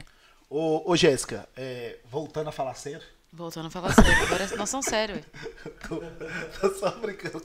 Ô, 0.48 0.90
ô 0.90 0.96
Jéssica, 0.96 1.48
é, 1.56 1.96
voltando 2.10 2.48
a 2.48 2.52
falar 2.52 2.74
sério. 2.74 3.02
Voltando 3.32 3.66
a 3.66 3.70
falar 3.70 3.92
sério. 3.92 4.22
Agora 4.22 4.46
nós 4.56 4.70
somos 4.70 4.86
sérios. 4.86 5.18
ué. 5.18 5.24
Tô, 5.88 6.00
tô 6.68 6.74
só 6.78 6.90
brincando. 6.92 7.42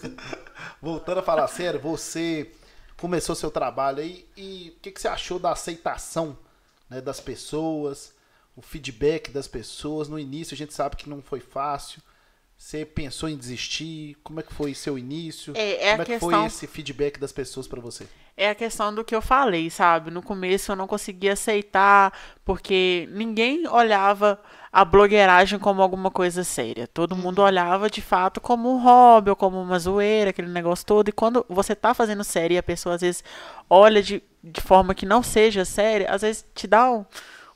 Voltando 0.81 1.19
a 1.19 1.23
falar 1.23 1.47
sério, 1.47 1.79
você 1.79 2.51
começou 2.97 3.33
seu 3.35 3.49
trabalho 3.49 3.99
aí 3.99 4.27
e 4.37 4.73
o 4.77 4.81
que, 4.81 4.91
que 4.91 5.01
você 5.01 5.07
achou 5.07 5.39
da 5.39 5.51
aceitação 5.51 6.37
né, 6.89 7.01
das 7.01 7.19
pessoas, 7.19 8.13
o 8.59 8.61
feedback 8.61 9.31
das 9.31 9.47
pessoas? 9.47 10.09
No 10.09 10.19
início 10.19 10.53
a 10.53 10.57
gente 10.57 10.73
sabe 10.73 10.97
que 10.97 11.09
não 11.09 11.21
foi 11.21 11.39
fácil. 11.39 12.01
Você 12.57 12.85
pensou 12.85 13.29
em 13.29 13.37
desistir? 13.37 14.17
Como 14.21 14.41
é 14.41 14.43
que 14.43 14.53
foi 14.53 14.73
seu 14.73 14.97
início? 14.97 15.53
É, 15.55 15.87
é 15.87 15.91
Como 15.91 16.01
é 16.01 16.05
que 16.05 16.19
foi 16.19 16.45
esse 16.45 16.67
feedback 16.67 17.17
das 17.17 17.31
pessoas 17.31 17.69
pra 17.69 17.79
você? 17.79 18.05
É 18.35 18.49
a 18.49 18.55
questão 18.55 18.93
do 18.93 19.03
que 19.03 19.15
eu 19.15 19.21
falei, 19.21 19.69
sabe? 19.69 20.11
No 20.11 20.21
começo 20.21 20.71
eu 20.71 20.75
não 20.75 20.85
conseguia 20.87 21.33
aceitar, 21.33 22.11
porque 22.43 23.07
ninguém 23.13 23.65
olhava 23.65 24.37
a 24.73 24.83
blogueiragem 24.83 25.57
como 25.57 25.81
alguma 25.81 26.11
coisa 26.11 26.43
séria. 26.43 26.85
Todo 26.85 27.15
mundo 27.15 27.41
olhava 27.41 27.89
de 27.89 28.01
fato 28.01 28.41
como 28.41 28.69
um 28.73 28.81
hobby 28.83 29.29
ou 29.29 29.35
como 29.37 29.61
uma 29.61 29.79
zoeira, 29.79 30.31
aquele 30.31 30.49
negócio 30.49 30.85
todo. 30.85 31.07
E 31.07 31.13
quando 31.13 31.45
você 31.47 31.73
tá 31.73 31.93
fazendo 31.93 32.25
série 32.25 32.55
e 32.55 32.57
a 32.57 32.63
pessoa 32.63 32.95
às 32.95 33.01
vezes 33.01 33.23
olha 33.69 34.03
de, 34.03 34.21
de 34.43 34.59
forma 34.61 34.93
que 34.93 35.05
não 35.05 35.23
seja 35.23 35.63
séria, 35.63 36.09
às 36.11 36.21
vezes 36.23 36.45
te 36.53 36.67
dá 36.67 36.91
um- 36.91 37.05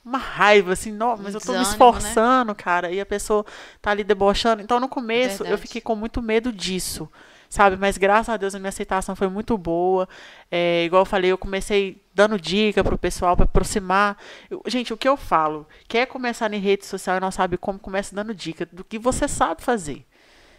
uma 0.03 0.17
raiva, 0.17 0.73
assim, 0.73 0.91
não, 0.91 1.15
mas 1.17 1.34
eu 1.34 1.39
tô 1.41 1.53
me 1.53 1.59
desânimo, 1.59 1.63
né? 1.63 1.71
esforçando, 1.71 2.55
cara, 2.55 2.91
e 2.91 2.99
a 2.99 3.05
pessoa 3.05 3.45
tá 3.81 3.91
ali 3.91 4.03
debochando. 4.03 4.61
Então 4.61 4.80
no 4.80 4.89
começo 4.89 5.43
eu 5.43 5.47
Verdade. 5.47 5.61
fiquei 5.61 5.81
com 5.81 5.95
muito 5.95 6.21
medo 6.21 6.51
disso 6.51 7.09
sabe? 7.53 7.77
Mas 7.77 7.99
graças 7.99 8.30
a 8.30 8.35
Deus 8.38 8.55
a 8.55 8.59
minha 8.59 8.69
aceitação 8.69 9.15
foi 9.15 9.27
muito 9.27 9.55
boa. 9.59 10.09
É, 10.49 10.85
igual 10.85 11.03
eu 11.03 11.05
falei, 11.05 11.31
eu 11.31 11.38
comecei 11.38 12.01
dando 12.11 12.39
dica 12.39 12.84
pro 12.84 12.97
pessoal 12.97 13.35
para 13.38 13.45
aproximar. 13.45 14.17
Eu- 14.49 14.63
gente, 14.65 14.91
o 14.91 14.97
que 14.97 15.07
eu 15.07 15.15
falo? 15.15 15.67
Quer 15.88 16.07
começar 16.07 16.51
em 16.51 16.59
rede 16.59 16.84
social 16.84 17.17
e 17.17 17.19
não 17.19 17.30
sabe 17.30 17.55
como, 17.55 17.77
começa 17.77 18.15
dando 18.15 18.34
dica 18.34 18.65
do 18.65 18.84
que 18.84 18.97
você 18.97 19.27
sabe 19.27 19.61
fazer. 19.61 20.03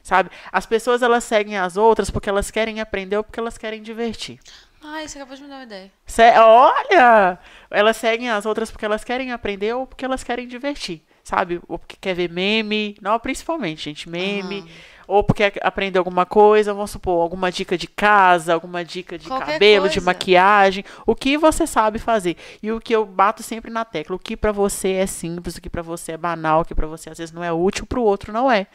Sabe? 0.05 0.31
As 0.53 0.67
pessoas 0.67 1.03
elas 1.03 1.25
seguem 1.25 1.59
as 1.59 1.77
outras 1.77 2.11
porque 2.11 2.29
elas 2.29 2.49
querem 2.51 2.81
aprender 2.81 3.17
ou 3.17 3.25
porque 3.25 3.41
elas 3.41 3.59
querem 3.59 3.83
divertir. 3.83 4.39
Ai, 4.87 5.09
você 5.09 5.19
acabou 5.19 5.35
de 5.37 5.43
me 5.43 5.49
dar 5.49 5.57
uma 5.57 5.65
ideia. 5.65 5.91
Cé- 6.07 6.39
Olha! 6.41 7.39
Elas 7.71 7.97
seguem 7.97 8.31
as 8.31 8.45
outras 8.47 8.71
porque 8.71 8.85
elas 8.85 9.03
querem 9.03 9.33
aprender 9.33 9.73
ou 9.75 9.87
porque 9.87 10.05
elas 10.05 10.23
querem 10.23 10.47
divertir. 10.47 11.03
sabe? 11.23 11.59
Ou 11.67 11.79
porque 11.79 11.97
quer 11.99 12.15
ver 12.15 12.31
meme, 12.31 12.99
não, 13.01 13.19
principalmente, 13.19 13.85
gente, 13.85 14.07
meme. 14.11 14.71
Ou 15.09 15.25
porque 15.25 15.53
aprendeu 15.63 16.01
alguma 16.01 16.27
coisa, 16.27 16.75
vamos 16.75 16.91
supor, 16.91 17.23
alguma 17.23 17.51
dica 17.51 17.79
de 17.79 17.87
casa, 17.87 18.53
alguma 18.53 18.85
dica 18.85 19.17
de 19.17 19.27
Qualquer 19.27 19.55
cabelo, 19.55 19.89
de 19.89 19.95
coisa. 19.95 20.05
maquiagem, 20.05 20.85
o 21.07 21.15
que 21.15 21.39
você 21.39 21.67
sabe 21.67 21.99
fazer. 21.99 22.37
E 22.63 22.71
o 22.71 22.79
que 22.79 22.95
eu 22.95 23.07
bato 23.07 23.43
sempre 23.43 23.71
na 23.71 23.87
tecla, 23.87 24.15
o 24.17 24.19
que 24.19 24.37
pra 24.37 24.53
você 24.53 24.93
é 24.93 25.07
simples, 25.07 25.57
o 25.57 25.63
que 25.63 25.71
pra 25.71 25.81
você 25.81 26.13
é 26.13 26.17
banal, 26.19 26.61
o 26.61 26.65
que 26.67 26.75
pra 26.75 26.87
você 26.87 27.09
às 27.09 27.17
vezes 27.17 27.33
não 27.35 27.43
é 27.43 27.51
útil, 27.51 27.87
pro 27.87 28.03
outro 28.03 28.31
não 28.31 28.51
é. 28.51 28.67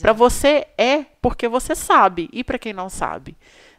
Pra 0.00 0.12
você 0.12 0.64
é 0.78 1.04
porque 1.20 1.48
você 1.48 1.74
sabe, 1.74 2.28
e 2.32 2.44
pra 2.44 2.56
quem 2.58 2.72
não 2.72 2.88
sabe. 2.88 3.36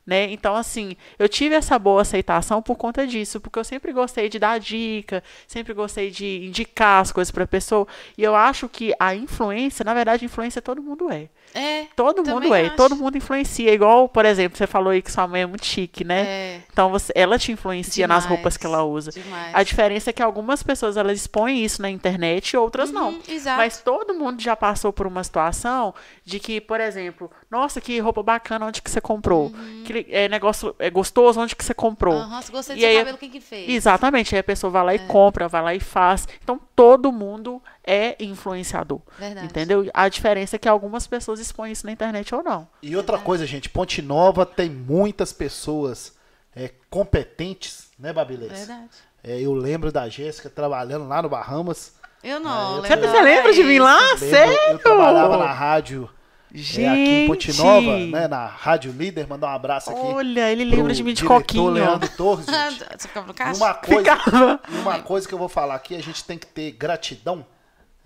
Né? 0.08 0.32
Então, 0.32 0.56
assim, 0.56 0.96
eu 1.20 1.28
tive 1.28 1.54
essa 1.54 1.78
boa 1.78 2.02
aceitação 2.02 2.62
por 2.62 2.78
conta 2.78 3.06
disso, 3.06 3.42
porque 3.42 3.60
eu 3.60 3.64
sempre 3.66 3.92
gostei 3.92 4.30
de 4.30 4.40
dar 4.40 4.58
dica, 4.58 5.22
sempre 5.46 5.74
gostei 5.74 6.10
de 6.10 6.46
indicar 6.46 7.02
as 7.02 7.12
coisas 7.12 7.30
pra 7.30 7.46
pessoa. 7.46 7.86
E 8.18 8.24
eu 8.24 8.34
acho 8.34 8.70
que 8.70 8.94
a 8.98 9.14
influência, 9.14 9.84
na 9.84 9.94
verdade, 9.94 10.24
influência 10.24 10.62
todo 10.62 10.82
mundo 10.82 11.12
é. 11.12 11.28
É. 11.58 11.88
Todo 11.96 12.24
mundo 12.24 12.54
é, 12.54 12.68
acho. 12.68 12.76
todo 12.76 12.96
mundo 12.96 13.18
influencia. 13.18 13.74
Igual, 13.74 14.08
por 14.08 14.26
exemplo, 14.26 14.58
você 14.58 14.68
falou 14.68 14.92
aí 14.92 15.02
que 15.02 15.12
sua 15.12 15.28
mãe 15.28 15.42
é 15.42 15.46
muito 15.46 15.66
chique, 15.66 16.04
né? 16.04 16.22
É. 16.28 16.62
Então 16.72 16.90
você, 16.90 17.12
ela 17.16 17.38
te 17.40 17.52
influencia 17.52 18.08
nas 18.08 18.24
Demais, 18.24 18.38
roupas 18.38 18.58
que 18.58 18.66
ela 18.66 18.84
usa. 18.84 19.12
demais. 19.12 19.54
A 19.54 19.64
diferença 19.64 20.10
é 20.10 20.14
que 20.14 20.22
algumas 20.22 20.62
pessoas 20.64 20.98
elas 20.98 21.18
expõem 21.20 21.64
isso 21.64 21.82
na 21.82 21.90
internet 21.90 22.52
e 22.52 22.58
outras 22.58 22.92
não. 22.92 23.10
Uhum, 23.10 23.22
exato. 23.28 23.58
Mas 23.58 23.82
todo 23.82 24.14
mundo 24.14 24.42
já 24.42 24.56
passou 24.56 24.94
por 24.94 25.08
uma 25.08 25.24
situação 25.24 25.94
de 26.24 26.40
que, 26.40 26.62
por 26.62 26.80
exemplo, 26.80 27.30
nossa, 27.50 27.82
que 27.82 28.00
roupa 28.00 28.22
bacana, 28.22 28.66
onde 28.68 28.82
que 28.82 28.90
você 28.92 29.02
comprou? 29.02 29.52
Que 29.86 30.06
é, 30.10 30.28
negócio 30.30 30.76
é 30.80 30.90
gostoso, 30.90 31.40
onde 31.40 31.56
que 31.56 31.64
você 31.66 31.74
comprou? 31.74 32.16
Uhum. 32.16 32.42
Se 32.42 32.52
gostei 32.52 32.76
do 32.76 32.80
E 32.80 32.82
seu 32.82 32.90
aí- 32.90 32.98
cabelo, 33.00 33.18
quem 33.18 33.30
que 33.30 33.42
fez? 33.42 33.70
Exatamente, 33.70 34.36
aí 34.36 34.40
a 34.40 34.44
pessoa 34.44 34.70
vai 34.70 34.84
lá 34.84 34.92
É. 34.94 34.96
e 34.96 35.00
compra, 35.00 35.48
vai 35.48 35.62
lá 35.62 35.74
e 35.74 35.80
faz. 35.80 36.28
Então 36.44 36.60
todo 36.76 37.12
mundo 37.12 37.62
é 37.84 38.16
influenciador. 38.20 39.00
Verdade. 39.18 39.46
Entendeu? 39.48 39.90
A 39.94 40.10
diferença 40.10 40.56
é 40.56 40.60
que 40.60 40.68
algumas 40.68 41.08
pessoas 41.08 41.40
expõem 41.48 41.72
isso 41.72 41.86
na 41.86 41.92
internet 41.92 42.34
ou 42.34 42.44
não. 42.44 42.68
E 42.82 42.96
outra 42.96 43.18
coisa, 43.18 43.46
gente, 43.46 43.70
Ponte 43.70 44.02
Nova 44.02 44.46
tem 44.46 44.70
muitas 44.70 45.34
pessoas 45.34 46.16
é, 46.56 46.72
competentes, 46.90 47.90
né, 47.98 48.14
Babilês? 48.14 48.52
Verdade. 48.52 48.90
É, 49.24 49.40
eu 49.40 49.54
lembro 49.54 49.92
da 49.92 50.08
Jéssica 50.08 50.50
trabalhando 50.50 51.08
lá 51.08 51.22
no 51.22 51.30
Bahamas. 51.30 51.94
Eu 52.24 52.40
não, 52.40 52.78
eu 52.78 52.82
lembro. 52.82 53.08
Você 53.10 53.22
lembra 53.22 53.54
de 53.54 53.64
mim 53.64 53.80
lá? 53.80 54.00
Lembro, 54.00 54.18
Sério? 54.18 54.60
Eu 54.70 54.80
trabalhava 54.80 55.38
na 55.38 55.52
rádio 55.52 56.10
é, 56.54 56.58
Gente! 56.58 56.88
aqui 56.88 57.10
em 57.10 57.28
Ponte 57.28 57.58
Nova, 57.58 57.98
né, 57.98 58.28
na 58.28 58.46
Rádio 58.46 58.92
Líder. 58.92 59.28
Mandar 59.28 59.48
um 59.48 59.56
abraço 59.56 59.90
aqui. 59.90 60.00
Olha, 60.00 60.52
ele 60.52 60.66
lembra 60.66 60.94
de 60.94 61.04
mim 61.04 61.14
de 61.14 61.24
coquinho. 61.24 61.70
Leandro 61.70 62.10
Torres, 62.10 62.46
gente. 62.50 62.86
Você 62.98 63.08
ficava 63.08 63.28
no 63.28 63.34
caixa? 63.34 63.64
uma 63.64 63.74
coisa, 63.74 64.16
Ficava. 64.18 64.60
uma 64.70 65.00
coisa 65.00 65.28
que 65.28 65.34
eu 65.34 65.38
vou 65.38 65.50
falar 65.50 65.76
aqui, 65.76 65.96
a 65.96 66.02
gente 66.02 66.24
tem 66.24 66.38
que 66.38 66.48
ter 66.48 66.72
gratidão. 66.72 67.46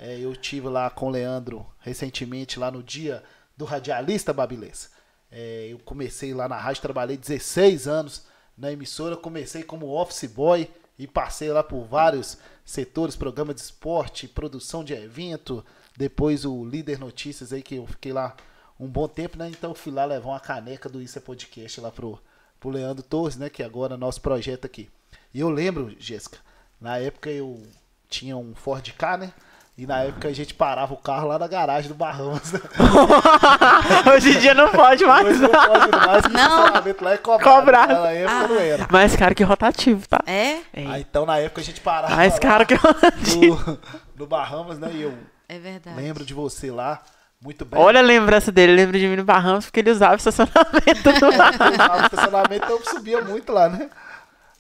É, 0.02 0.18
eu 0.18 0.36
tive 0.36 0.68
lá 0.68 0.90
com 0.90 1.06
o 1.06 1.10
Leandro 1.12 1.64
recentemente, 1.78 2.58
lá 2.58 2.72
no 2.72 2.82
dia 2.82 3.24
do 3.56 3.66
radialista 3.66 4.34
Babilês. 4.34 4.90
É, 5.32 5.68
eu 5.70 5.78
comecei 5.78 6.34
lá 6.34 6.50
na 6.50 6.58
rádio, 6.58 6.82
trabalhei 6.82 7.16
16 7.16 7.88
anos 7.88 8.26
na 8.58 8.72
emissora, 8.72 9.16
comecei 9.16 9.62
como 9.62 9.96
office 9.96 10.26
boy 10.26 10.68
e 10.98 11.06
passei 11.06 11.52
lá 11.52 11.64
por 11.64 11.86
vários 11.86 12.40
setores, 12.66 13.16
programa 13.16 13.54
de 13.54 13.62
esporte, 13.62 14.28
produção 14.28 14.84
de 14.84 14.94
evento, 14.94 15.64
depois 15.96 16.46
o 16.46 16.66
Líder 16.66 16.98
Notícias 16.98 17.54
aí, 17.54 17.62
que 17.62 17.76
eu 17.76 17.86
fiquei 17.86 18.12
lá 18.12 18.36
um 18.80 18.88
bom 18.88 19.08
tempo, 19.08 19.38
né? 19.38 19.50
Então 19.50 19.76
fui 19.76 19.92
lá 19.92 20.04
levar 20.04 20.30
uma 20.30 20.40
caneca 20.40 20.90
do 20.90 21.00
Isso 21.00 21.20
é 21.20 21.22
Podcast 21.22 21.80
lá 21.80 21.92
pro, 21.92 22.20
pro 22.60 22.72
Leandro 22.72 23.04
Torres, 23.04 23.38
né? 23.38 23.52
Que 23.52 23.62
agora 23.62 23.94
é 23.94 23.98
nosso 23.98 24.20
projeto 24.20 24.66
aqui. 24.66 24.90
E 25.32 25.40
eu 25.40 25.52
lembro, 25.52 25.96
Jéssica, 26.00 26.40
na 26.80 26.98
época 26.98 27.30
eu 27.30 27.62
tinha 28.10 28.36
um 28.36 28.56
Ford 28.56 28.92
K, 28.94 29.18
né? 29.18 29.34
E 29.82 29.88
na 29.88 30.04
época 30.04 30.28
a 30.28 30.32
gente 30.32 30.54
parava 30.54 30.94
o 30.94 30.98
carro 30.98 31.28
lá 31.28 31.40
na 31.40 31.48
garagem 31.48 31.88
do 31.90 31.96
Bahamas. 31.96 32.52
Né? 32.52 32.60
Hoje 34.16 34.36
em 34.36 34.40
dia 34.40 34.54
não 34.54 34.70
pode 34.70 35.04
mais. 35.04 35.26
Hoje 35.28 35.40
não 35.42 35.50
pode 35.50 35.92
mais, 35.98 36.22
porque 36.22 36.38
o 36.38 36.40
Não. 36.40 36.50
estacionamento 36.60 37.04
lá 37.04 37.14
é 37.14 37.18
cobrado. 37.18 37.56
Cobrado. 37.60 37.94
Na 37.96 38.12
época 38.12 38.48
não 38.48 38.60
era. 38.60 38.88
Mais 38.92 39.16
caro 39.16 39.34
que 39.34 39.44
rotativo, 39.44 40.08
tá? 40.08 40.20
É? 40.28 40.58
É. 40.72 40.86
Aí, 40.86 41.02
então 41.02 41.26
na 41.26 41.40
época 41.40 41.62
a 41.62 41.64
gente 41.64 41.82
parava 41.82 42.16
Mais 42.16 42.38
caro 42.38 42.64
que 42.64 42.76
rotativo. 42.76 43.56
no, 43.72 43.80
no 44.18 44.28
Bahamas, 44.28 44.78
né? 44.78 44.92
E 44.94 45.02
eu 45.02 45.14
É 45.50 45.58
verdade. 45.58 45.96
lembro 46.00 46.24
de 46.24 46.36
você 46.36 46.70
lá, 46.70 47.02
muito 47.44 47.66
bem. 47.66 47.82
Olha 47.82 48.02
a 48.02 48.04
lembrança 48.04 48.52
dele, 48.52 48.76
lembra 48.76 49.00
de 49.00 49.08
mim 49.08 49.16
no 49.16 49.24
Barramos 49.24 49.66
porque 49.66 49.80
ele 49.80 49.90
usava 49.90 50.16
estacionamento. 50.16 51.04
Tava 51.04 51.98
no 52.02 52.06
estacionamento, 52.06 52.66
eu 52.70 52.86
subia 52.86 53.20
muito 53.22 53.52
lá, 53.52 53.68
né? 53.68 53.90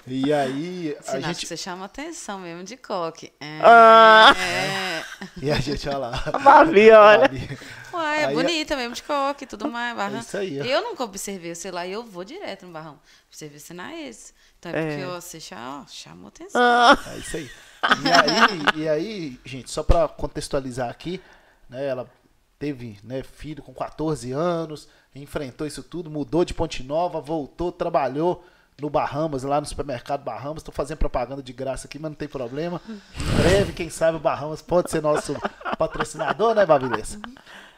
E 0.07 0.33
aí 0.33 0.95
a 0.99 1.03
Sinal 1.03 1.21
gente, 1.21 1.39
que 1.41 1.45
você 1.47 1.57
chama 1.57 1.85
atenção 1.85 2.39
mesmo 2.39 2.63
de 2.63 2.75
coque. 2.75 3.31
É. 3.39 3.59
Ah. 3.61 4.33
é. 4.37 5.03
e 5.41 5.51
a 5.51 5.59
gente 5.59 5.87
olha 5.87 5.97
lá. 5.99 6.11
Babi, 6.43 6.89
olha. 6.91 7.19
Babi. 7.27 7.57
Ué, 7.93 8.21
é 8.21 8.25
Aí- 8.25 8.33
bonita 8.33 8.75
mesmo 8.75 8.95
de 8.95 9.03
coque 9.03 9.43
e 9.43 9.47
tudo 9.47 9.69
mais. 9.69 9.95
Barrão. 9.95 10.19
isso 10.19 10.37
aí, 10.37 10.59
ó. 10.59 10.63
Eu 10.63 10.81
nunca 10.81 11.03
observei, 11.03 11.53
sei 11.53 11.71
lá, 11.71 11.85
eu 11.87 12.03
vou 12.03 12.23
direto 12.23 12.65
no 12.65 12.71
barrão. 12.71 12.99
Observei 13.27 13.59
você 13.59 13.73
na 13.73 13.95
esse. 13.99 14.33
Então 14.59 14.71
é, 14.71 14.79
É. 14.79 14.87
porque 14.87 15.05
ó, 15.05 15.21
você 15.21 15.39
já, 15.39 15.81
ó, 15.81 15.87
chamou 15.87 16.29
atenção. 16.29 16.61
Ah, 16.61 16.97
É 17.13 17.17
isso 17.17 17.37
aí. 17.37 17.49
E 17.83 18.11
aí, 18.11 18.83
e 18.83 18.89
aí, 18.89 19.39
gente, 19.45 19.69
só 19.71 19.83
pra 19.83 20.07
contextualizar 20.07 20.89
aqui, 20.89 21.19
né, 21.69 21.85
ela 21.85 22.07
teve, 22.59 22.99
né, 23.03 23.23
filho 23.23 23.63
com 23.63 23.73
14 23.73 24.31
anos, 24.31 24.87
enfrentou 25.15 25.65
isso 25.65 25.81
tudo, 25.83 26.09
mudou 26.09 26.45
de 26.45 26.53
Ponte 26.53 26.83
Nova, 26.83 27.19
voltou, 27.19 27.71
trabalhou 27.71 28.45
no 28.81 28.89
Bahamas, 28.89 29.43
lá 29.43 29.61
no 29.61 29.67
supermercado 29.67 30.23
Bahamas. 30.23 30.63
Tô 30.63 30.71
fazendo 30.71 30.97
propaganda 30.97 31.43
de 31.43 31.53
graça 31.53 31.87
aqui, 31.87 31.99
mas 31.99 32.09
não 32.11 32.15
tem 32.15 32.27
problema. 32.27 32.81
Em 32.89 33.35
breve, 33.41 33.73
quem 33.73 33.89
sabe 33.89 34.17
o 34.17 34.19
Bahamas 34.19 34.61
pode 34.61 34.89
ser 34.89 35.01
nosso 35.01 35.35
patrocinador, 35.77 36.55
né, 36.55 36.65
Babilessa? 36.65 37.19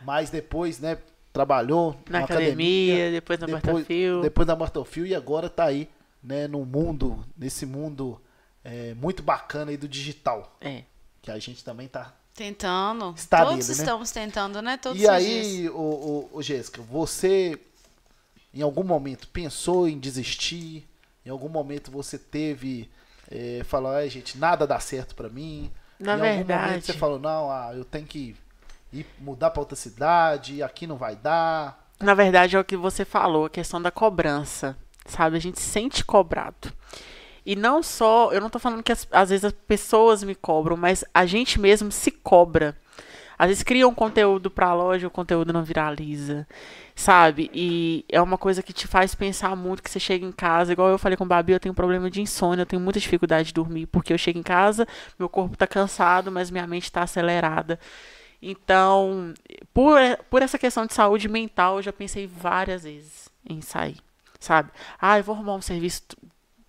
Mas 0.01 0.29
depois, 0.29 0.79
né, 0.79 0.97
trabalhou 1.33 1.95
Na 2.09 2.19
numa 2.19 2.25
academia, 2.25 3.11
depois 3.11 3.37
na 3.39 3.45
depois, 3.47 3.63
Martafio. 3.73 4.21
depois 4.21 4.47
da 4.47 4.55
Martofil 4.55 5.05
e 5.05 5.13
agora 5.13 5.49
tá 5.49 5.65
aí, 5.65 5.89
né, 6.23 6.47
no 6.47 6.65
mundo, 6.65 7.25
nesse 7.37 7.65
mundo 7.65 8.21
é, 8.63 8.93
muito 8.93 9.21
bacana 9.21 9.71
aí 9.71 9.77
do 9.77 9.87
digital, 9.89 10.55
É. 10.61 10.83
que 11.21 11.29
a 11.29 11.37
gente 11.37 11.63
também 11.65 11.87
tá. 11.87 12.13
Tentando. 12.33 13.13
Está 13.15 13.39
Todos 13.45 13.67
nele, 13.67 13.67
né? 13.67 13.83
estamos 13.83 14.11
tentando, 14.11 14.61
né? 14.61 14.77
Todos 14.77 14.99
e 14.99 15.03
os 15.03 15.09
aí, 15.09 15.69
o, 15.69 15.73
o, 15.75 16.29
o 16.33 16.41
Jéssica, 16.41 16.81
você 16.81 17.59
em 18.53 18.61
algum 18.61 18.83
momento 18.83 19.27
pensou 19.27 19.87
em 19.87 19.99
desistir? 19.99 20.87
Em 21.25 21.29
algum 21.29 21.49
momento 21.49 21.91
você 21.91 22.17
teve 22.17 22.89
é, 23.31 23.61
falou, 23.65 23.91
ai 23.91 24.09
gente, 24.09 24.37
nada 24.37 24.67
dá 24.67 24.79
certo 24.79 25.15
pra 25.15 25.29
mim. 25.29 25.71
Na 25.99 26.11
em 26.11 26.13
algum 26.15 26.25
momento 26.25 26.47
verdade- 26.47 26.85
você 26.85 26.93
falou, 26.93 27.17
não, 27.19 27.49
ah, 27.49 27.71
eu 27.73 27.85
tenho 27.85 28.05
que 28.05 28.35
ir 28.91 29.05
mudar 29.19 29.49
pra 29.51 29.61
outra 29.61 29.75
cidade, 29.75 30.61
aqui 30.61 30.85
não 30.85 30.97
vai 30.97 31.15
dar. 31.15 31.87
Na 31.99 32.13
verdade, 32.13 32.55
é 32.55 32.59
o 32.59 32.63
que 32.65 32.75
você 32.75 33.05
falou, 33.05 33.45
a 33.45 33.49
questão 33.49 33.81
da 33.81 33.89
cobrança. 33.91 34.75
Sabe? 35.05 35.37
A 35.37 35.39
gente 35.39 35.59
se 35.59 35.69
sente 35.69 36.03
cobrado. 36.03 36.71
E 37.45 37.55
não 37.55 37.81
só, 37.83 38.31
eu 38.31 38.39
não 38.39 38.49
tô 38.49 38.57
falando 38.59 38.83
que 38.83 38.91
as- 38.91 39.07
às 39.11 39.29
vezes 39.29 39.45
as 39.45 39.51
pessoas 39.53 40.23
me 40.23 40.33
cobram, 40.35 40.77
mas 40.77 41.03
a 41.13 41.25
gente 41.25 41.59
mesmo 41.59 41.91
se 41.91 42.09
cobra. 42.11 42.77
Às 43.37 43.47
vezes 43.47 43.63
cria 43.63 43.87
um 43.87 43.93
conteúdo 43.93 44.49
pra 44.51 44.73
loja, 44.73 45.07
o 45.07 45.11
conteúdo 45.11 45.51
não 45.51 45.63
viraliza, 45.63 46.47
sabe? 46.95 47.49
E 47.53 48.05
é 48.09 48.21
uma 48.21 48.37
coisa 48.37 48.61
que 48.61 48.73
te 48.73 48.87
faz 48.87 49.15
pensar 49.15 49.55
muito 49.55 49.81
que 49.83 49.89
você 49.89 49.99
chega 49.99 50.25
em 50.25 50.31
casa, 50.31 50.73
igual 50.73 50.89
eu 50.89 50.97
falei 50.97 51.17
com 51.17 51.23
o 51.23 51.27
Babi, 51.27 51.53
eu 51.53 51.59
tenho 51.59 51.73
problema 51.73 52.09
de 52.09 52.21
insônia, 52.21 52.61
eu 52.61 52.65
tenho 52.65 52.81
muita 52.81 52.99
dificuldade 52.99 53.47
de 53.47 53.53
dormir, 53.53 53.87
porque 53.87 54.13
eu 54.13 54.17
chego 54.17 54.39
em 54.39 54.43
casa, 54.43 54.87
meu 55.17 55.29
corpo 55.29 55.57
tá 55.57 55.67
cansado, 55.67 56.31
mas 56.31 56.51
minha 56.51 56.67
mente 56.67 56.91
tá 56.91 57.03
acelerada. 57.03 57.79
Então, 58.41 59.33
por, 59.73 59.97
por 60.29 60.41
essa 60.41 60.57
questão 60.57 60.85
de 60.85 60.93
saúde 60.93 61.29
mental, 61.29 61.77
eu 61.77 61.81
já 61.81 61.93
pensei 61.93 62.27
várias 62.27 62.83
vezes 62.83 63.29
em 63.49 63.61
sair, 63.61 63.97
sabe? 64.39 64.69
Ah, 64.99 65.17
eu 65.17 65.23
vou 65.23 65.33
arrumar 65.33 65.55
um 65.55 65.61
serviço 65.61 66.03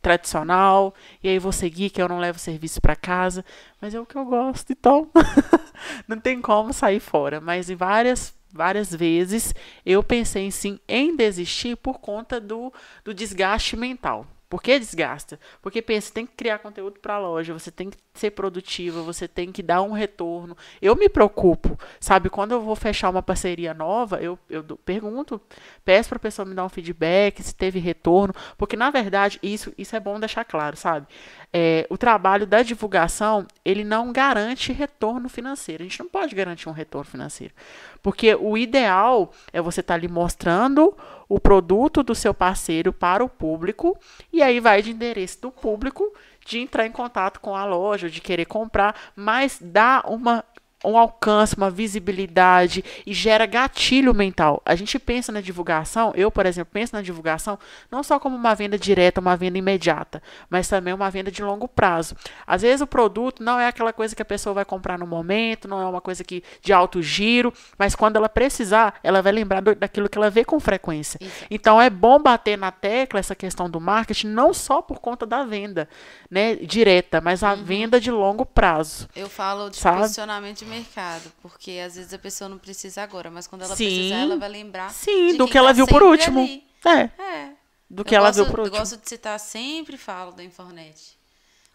tradicional, 0.05 0.95
e 1.23 1.29
aí 1.31 1.39
vou 1.39 1.51
seguir 1.51 1.89
que 1.89 2.01
eu 2.01 2.07
não 2.07 2.19
levo 2.19 2.39
serviço 2.39 2.79
para 2.79 2.95
casa, 2.95 3.43
mas 3.81 3.95
é 3.95 4.01
o 4.01 4.05
que 4.05 4.17
eu 4.17 4.25
gosto, 4.27 4.71
então 4.71 5.11
não 6.07 6.21
tem 6.21 6.43
como 6.43 6.75
sair 6.75 7.01
fora. 7.01 7.41
Mas 7.41 7.71
em 7.71 7.75
várias 7.75 8.35
várias 8.53 8.95
vezes 8.95 9.53
eu 9.85 10.01
pensei 10.01 10.49
sim 10.51 10.79
em 10.87 11.17
desistir 11.17 11.77
por 11.77 11.99
conta 11.99 12.39
do, 12.39 12.73
do 13.03 13.13
desgaste 13.13 13.77
mental. 13.77 14.27
Por 14.55 14.63
que 14.63 14.79
desgasta? 14.79 15.41
Porque 15.61 15.83
pensa, 15.83 16.15
tem 16.15 16.25
que 16.25 16.37
criar 16.37 16.61
conteúdo 16.61 17.01
para 17.01 17.15
a 17.15 17.19
loja, 17.19 17.53
você 17.53 17.73
tem 17.73 17.91
que 17.91 17.97
ser 18.15 18.31
produtiva, 18.31 19.03
você 19.03 19.27
tem 19.27 19.51
que 19.51 19.65
dar 19.65 19.83
um 19.83 19.91
retorno. 19.91 20.57
Eu 20.81 20.95
me 20.95 21.09
preocupo, 21.09 21.77
sabe? 21.99 22.31
Quando 22.31 22.53
eu 22.53 22.61
vou 22.61 22.77
fechar 22.77 23.11
uma 23.11 23.21
parceria 23.21 23.75
nova, 23.75 24.23
eu, 24.23 24.39
eu 24.49 24.63
pergunto, 24.85 25.41
peço 25.85 26.09
para 26.09 26.19
a 26.19 26.21
pessoa 26.21 26.47
me 26.47 26.55
dar 26.55 26.65
um 26.65 26.69
feedback, 26.69 27.43
se 27.43 27.53
teve 27.53 27.81
retorno, 27.81 28.33
porque 28.57 28.77
na 28.77 28.93
verdade 28.93 29.41
isso, 29.43 29.75
isso 29.77 29.97
é 29.97 29.99
bom 29.99 30.21
deixar 30.21 30.45
claro, 30.45 30.77
sabe? 30.77 31.09
É, 31.53 31.85
o 31.91 31.99
trabalho 31.99 32.47
da 32.47 32.63
divulgação 32.63 33.49
ele 33.65 33.83
não 33.83 34.13
garante 34.13 34.73
retorno 34.73 35.29
financeiro. 35.29 35.83
A 35.83 35.87
gente 35.87 35.99
não 35.99 36.09
pode 36.09 36.33
garantir 36.33 36.69
um 36.69 36.73
retorno 36.73 37.11
financeiro, 37.11 37.53
porque 38.01 38.37
o 38.37 38.57
ideal 38.57 39.33
é 39.53 39.61
você 39.61 39.81
estar 39.81 39.95
ali 39.95 40.07
mostrando 40.07 40.97
o 41.35 41.41
produto 41.41 42.05
do 42.05 42.15
seu 42.15 42.33
parceiro 42.33 42.93
para 42.93 43.25
o 43.25 43.29
público 43.29 43.99
e 44.33 44.41
aí 44.41 44.61
vai 44.61 44.81
de 44.81 44.93
endereço 44.93 45.43
do 45.43 45.51
público 45.51 46.15
de 46.47 46.61
entrar 46.61 46.87
em 46.87 46.93
contato 46.93 47.41
com 47.41 47.57
a 47.57 47.65
loja, 47.65 48.09
de 48.09 48.21
querer 48.21 48.45
comprar, 48.45 48.95
mas 49.17 49.59
dá 49.61 50.05
uma 50.07 50.45
um 50.85 50.97
alcance, 50.97 51.57
uma 51.57 51.71
visibilidade 51.71 52.85
e 53.07 53.13
gera 53.13 53.47
gatilho 53.47 54.15
mental. 54.15 54.63
A 54.65 54.75
gente 54.75 54.99
pensa 54.99 55.33
na 55.33 55.41
divulgação, 55.41 56.13
eu, 56.15 56.31
por 56.31 56.47
exemplo, 56.47 56.71
penso 56.73 56.95
na 56.95 57.03
divulgação 57.03 57.59
não 57.91 58.03
só 58.03 58.19
como 58.19 58.37
uma 58.37 58.55
venda 58.55 58.79
direta, 58.79 59.21
uma 59.21 59.37
venda 59.37 59.59
imediata, 59.59 60.23
mas 60.49 60.69
também 60.69 60.93
uma 60.95 61.11
venda 61.11 61.31
de 61.31 61.43
longo 61.43 61.67
prazo. 61.69 62.17
Às 62.47 62.63
vezes 62.63 62.81
o 62.81 62.87
produto 62.87 63.43
não 63.43 63.59
é 63.59 63.67
aquela 63.67 63.93
coisa 63.93 64.15
que 64.15 64.23
a 64.23 64.25
pessoa 64.25 64.55
vai 64.55 64.65
comprar 64.65 64.99
no 64.99 65.07
momento, 65.07 65.69
não 65.69 65.81
é 65.81 65.87
uma 65.87 66.01
coisa 66.01 66.23
que 66.23 66.43
de 66.63 66.73
alto 66.73 67.03
giro, 67.03 67.53
mas 67.79 67.95
quando 67.95 68.17
ela 68.17 68.29
precisar, 68.29 68.95
ela 69.03 69.23
vai 69.23 69.33
lembrar 69.33 69.61
do, 69.61 69.75
daquilo 69.75 70.09
que 70.09 70.19
ela 70.19 70.31
vê 70.31 70.45
com 70.45 70.59
frequência. 70.61 71.19
Isso. 71.21 71.45
Então 71.51 71.81
é 71.81 71.89
bom 71.89 72.19
bater 72.19 72.59
na 72.59 72.71
tecla 72.71 73.21
essa 73.21 73.35
questão 73.35 73.69
do 73.69 73.81
marketing 73.81 74.29
não 74.29 74.53
só 74.53 74.83
por 74.83 74.99
conta 74.99 75.27
da 75.27 75.45
venda, 75.45 75.89
né, 76.31 76.57
direta, 76.57 77.21
mas 77.21 77.43
a 77.43 77.55
venda 77.55 78.01
de 78.01 78.11
longo 78.11 78.45
prazo. 78.45 79.09
Eu 79.15 79.29
falo 79.29 79.71
de 79.71 79.77
Sabe? 79.77 80.01
posicionamento 80.01 80.59
de 80.59 80.67
mercado, 80.79 81.33
porque 81.43 81.81
às 81.85 81.95
vezes 81.97 82.13
a 82.13 82.19
pessoa 82.19 82.49
não 82.49 82.59
precisa 82.59 83.03
agora, 83.03 83.31
mas 83.31 83.47
quando 83.47 83.63
ela 83.63 83.77
Sim. 83.77 83.85
precisar, 83.87 84.17
ela 84.17 84.37
vai 84.37 84.49
lembrar 84.49 84.91
Sim, 84.93 85.29
de 85.33 85.39
do 85.39 85.45
quem 85.45 85.53
que 85.53 85.59
ela 85.59 85.69
tá 85.69 85.73
viu 85.75 85.87
por 85.87 86.03
último. 86.03 86.41
ali. 86.41 86.65
É, 86.85 87.23
É. 87.23 87.51
do 87.89 88.05
que 88.05 88.15
eu 88.15 88.19
ela 88.19 88.29
gosto, 88.29 88.37
viu 88.43 88.47
por 88.51 88.59
Eu 88.59 88.65
último. 88.65 88.79
gosto 88.81 88.97
de 88.97 89.09
citar, 89.09 89.39
sempre 89.41 89.97
falo 89.97 90.33
da 90.33 90.43
Infornet. 90.45 91.17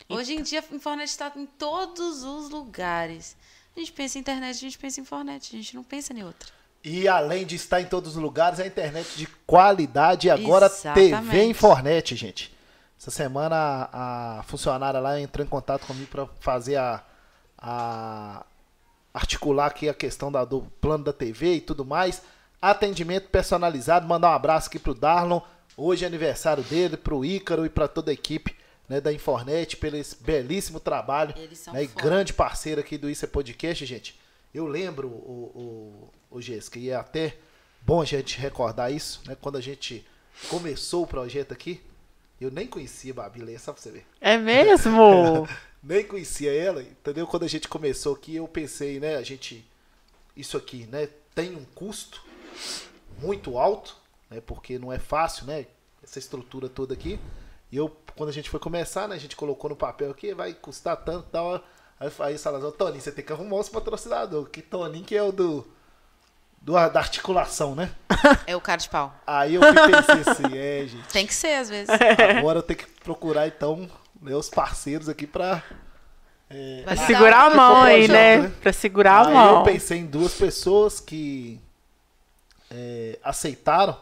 Hoje 0.07 0.33
em 0.33 0.41
dia, 0.41 0.63
a 0.71 0.75
Infornet 0.75 1.09
está 1.09 1.31
em 1.35 1.45
todos 1.45 2.23
os 2.23 2.49
lugares. 2.49 3.35
A 3.75 3.79
gente 3.79 3.91
pensa 3.91 4.17
em 4.17 4.21
internet, 4.21 4.55
a 4.57 4.59
gente 4.59 4.77
pensa 4.77 4.99
em 4.99 5.03
Infornet, 5.03 5.49
a 5.53 5.57
gente 5.57 5.75
não 5.75 5.83
pensa 5.83 6.13
em 6.13 6.23
outra. 6.23 6.49
E 6.83 7.07
além 7.07 7.45
de 7.45 7.55
estar 7.55 7.81
em 7.81 7.85
todos 7.85 8.15
os 8.15 8.21
lugares, 8.21 8.59
a 8.59 8.65
internet 8.65 9.09
de 9.17 9.27
qualidade. 9.45 10.27
E 10.27 10.31
agora 10.31 10.69
TV 10.69 11.01
Exatamente. 11.09 11.45
Infornet, 11.49 12.15
gente. 12.15 12.55
Essa 12.97 13.11
semana 13.11 13.55
a, 13.91 14.39
a 14.39 14.43
funcionária 14.43 14.99
lá 14.99 15.19
entrou 15.19 15.45
em 15.45 15.49
contato 15.49 15.85
comigo 15.85 16.07
para 16.09 16.25
fazer 16.39 16.77
a, 16.77 17.03
a 17.57 18.45
articular 19.19 19.67
aqui 19.67 19.89
a 19.89 19.93
questão 19.93 20.31
da- 20.31 20.45
do 20.45 20.61
plano 20.81 21.03
da 21.03 21.13
TV 21.13 21.55
e 21.55 21.61
tudo 21.61 21.83
mais. 21.85 22.21
Atendimento 22.61 23.29
personalizado. 23.29 24.07
Mandar 24.07 24.29
um 24.31 24.33
abraço 24.33 24.67
aqui 24.67 24.79
pro 24.79 24.93
Darlon. 24.93 25.41
Hoje 25.77 26.03
é 26.03 26.07
aniversário 26.07 26.63
dele, 26.63 26.97
pro 26.97 27.23
Ícaro 27.23 27.65
e 27.65 27.69
para 27.69 27.87
toda 27.87 28.11
a 28.11 28.13
equipe 28.13 28.55
né, 28.87 28.99
da 28.99 29.13
Infornet 29.13 29.77
pelo 29.77 29.95
esse 29.97 30.21
belíssimo 30.21 30.79
trabalho. 30.79 31.33
Eles 31.37 31.59
são 31.59 31.73
né, 31.73 31.83
e 31.83 31.87
grande 31.87 32.33
parceiro 32.33 32.81
aqui 32.81 32.97
do 32.97 33.09
Isso 33.09 33.23
é 33.23 33.27
Podcast, 33.27 33.85
gente. 33.85 34.19
Eu 34.53 34.65
lembro, 34.65 35.07
o, 35.07 36.09
o, 36.31 36.37
o 36.37 36.41
Jéssica, 36.41 36.79
e 36.79 36.89
é 36.89 36.95
até 36.95 37.37
bom 37.81 38.01
a 38.01 38.05
gente 38.05 38.39
recordar 38.39 38.91
isso, 38.91 39.21
né? 39.27 39.37
Quando 39.39 39.57
a 39.57 39.61
gente 39.61 40.03
começou 40.49 41.03
o 41.03 41.07
projeto 41.07 41.51
aqui, 41.53 41.79
eu 42.41 42.49
nem 42.49 42.65
conhecia 42.65 43.11
a 43.11 43.15
Babi 43.15 43.41
Leia, 43.41 43.59
só 43.59 43.71
pra 43.71 43.81
você 43.81 43.91
ver. 43.91 44.05
É 44.19 44.37
mesmo? 44.37 45.47
Nem 45.81 46.05
conhecia 46.05 46.53
ela, 46.53 46.81
entendeu? 46.81 47.25
Quando 47.25 47.43
a 47.43 47.47
gente 47.47 47.67
começou 47.67 48.15
aqui, 48.15 48.35
eu 48.35 48.47
pensei, 48.47 48.99
né? 48.99 49.15
A 49.15 49.23
gente. 49.23 49.65
Isso 50.35 50.57
aqui, 50.57 50.85
né? 50.87 51.07
Tem 51.33 51.55
um 51.55 51.63
custo 51.75 52.23
muito 53.19 53.57
alto, 53.57 53.95
né? 54.29 54.41
Porque 54.41 54.77
não 54.77 54.91
é 54.91 54.99
fácil, 54.99 55.45
né? 55.45 55.65
Essa 56.03 56.19
estrutura 56.19 56.67
toda 56.67 56.93
aqui. 56.93 57.19
E 57.71 57.77
eu, 57.77 57.95
quando 58.15 58.29
a 58.29 58.33
gente 58.33 58.49
foi 58.49 58.59
começar, 58.59 59.07
né? 59.07 59.15
A 59.15 59.19
gente 59.19 59.35
colocou 59.35 59.69
no 59.69 59.75
papel 59.75 60.11
aqui, 60.11 60.33
vai 60.33 60.53
custar 60.53 60.97
tanto 60.97 61.27
e 61.27 61.31
tal. 61.31 61.63
Aí, 61.99 62.11
aí 62.19 62.35
o 62.35 62.39
Salazar, 62.39 62.71
Toninho, 62.71 63.01
você 63.01 63.11
tem 63.11 63.23
que 63.23 63.31
arrumar 63.31 63.57
os 63.57 63.69
patrocinadores. 63.69 64.49
Que 64.51 64.61
Toninho 64.61 65.05
que 65.05 65.15
é 65.15 65.23
o 65.23 65.31
do. 65.31 65.67
do 66.61 66.73
da 66.73 66.99
articulação, 66.99 67.75
né? 67.75 67.93
É 68.45 68.55
o 68.55 68.61
cara 68.61 68.81
de 68.81 68.89
pau. 68.89 69.13
Aí 69.25 69.55
eu 69.55 69.61
pensei 69.61 70.31
assim, 70.31 70.57
é, 70.57 70.87
gente. 70.87 71.07
Tem 71.07 71.25
que 71.25 71.33
ser, 71.33 71.55
às 71.55 71.69
vezes. 71.69 71.89
Agora 72.37 72.59
eu 72.59 72.63
tenho 72.63 72.79
que 72.79 72.87
procurar, 73.01 73.47
então, 73.47 73.89
meus 74.21 74.49
parceiros 74.49 75.07
aqui 75.09 75.25
pra. 75.27 75.63
é, 76.49 76.81
Pra 76.83 76.95
segurar 76.95 77.51
a 77.51 77.55
mão 77.55 77.81
aí, 77.81 78.07
né? 78.07 78.41
né? 78.41 78.53
Pra 78.61 78.73
segurar 78.73 79.25
a 79.25 79.27
Aí 79.27 79.33
mão. 79.33 79.57
eu 79.59 79.63
pensei 79.63 79.99
em 79.99 80.05
duas 80.05 80.33
pessoas 80.33 80.99
que 80.99 81.59
é, 82.71 83.17
aceitaram, 83.23 83.97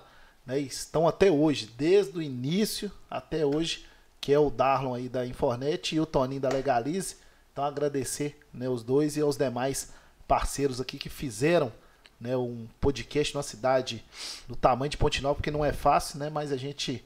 né, 0.46 0.60
e 0.60 0.66
estão 0.68 1.08
até 1.08 1.30
hoje, 1.32 1.70
desde 1.78 2.18
o 2.18 2.22
início 2.22 2.92
até 3.10 3.46
hoje, 3.46 3.86
que 4.20 4.34
é 4.34 4.40
o 4.40 4.50
Darlon 4.50 4.94
aí 4.94 5.08
da 5.10 5.26
Infornet 5.26 5.96
e 5.96 6.00
o 6.00 6.06
Toninho 6.06 6.42
da 6.42 6.50
Legalize. 6.50 7.16
Então 7.54 7.64
agradecer 7.64 8.38
né, 8.54 8.68
os 8.70 8.84
dois 8.84 9.18
e 9.18 9.22
aos 9.22 9.38
demais 9.38 9.92
parceiros 10.28 10.80
aqui 10.82 10.98
que 10.98 11.10
fizeram 11.10 11.72
né, 12.20 12.36
um 12.36 12.68
podcast 12.82 13.34
numa 13.34 13.44
cidade 13.44 14.04
do 14.48 14.56
tamanho 14.56 14.90
de 14.90 14.98
Ponte 14.98 15.22
Nova, 15.22 15.36
porque 15.36 15.52
não 15.52 15.64
é 15.64 15.72
fácil, 15.72 16.20
né? 16.20 16.30
Mas 16.30 16.52
a 16.52 16.58
gente 16.58 17.04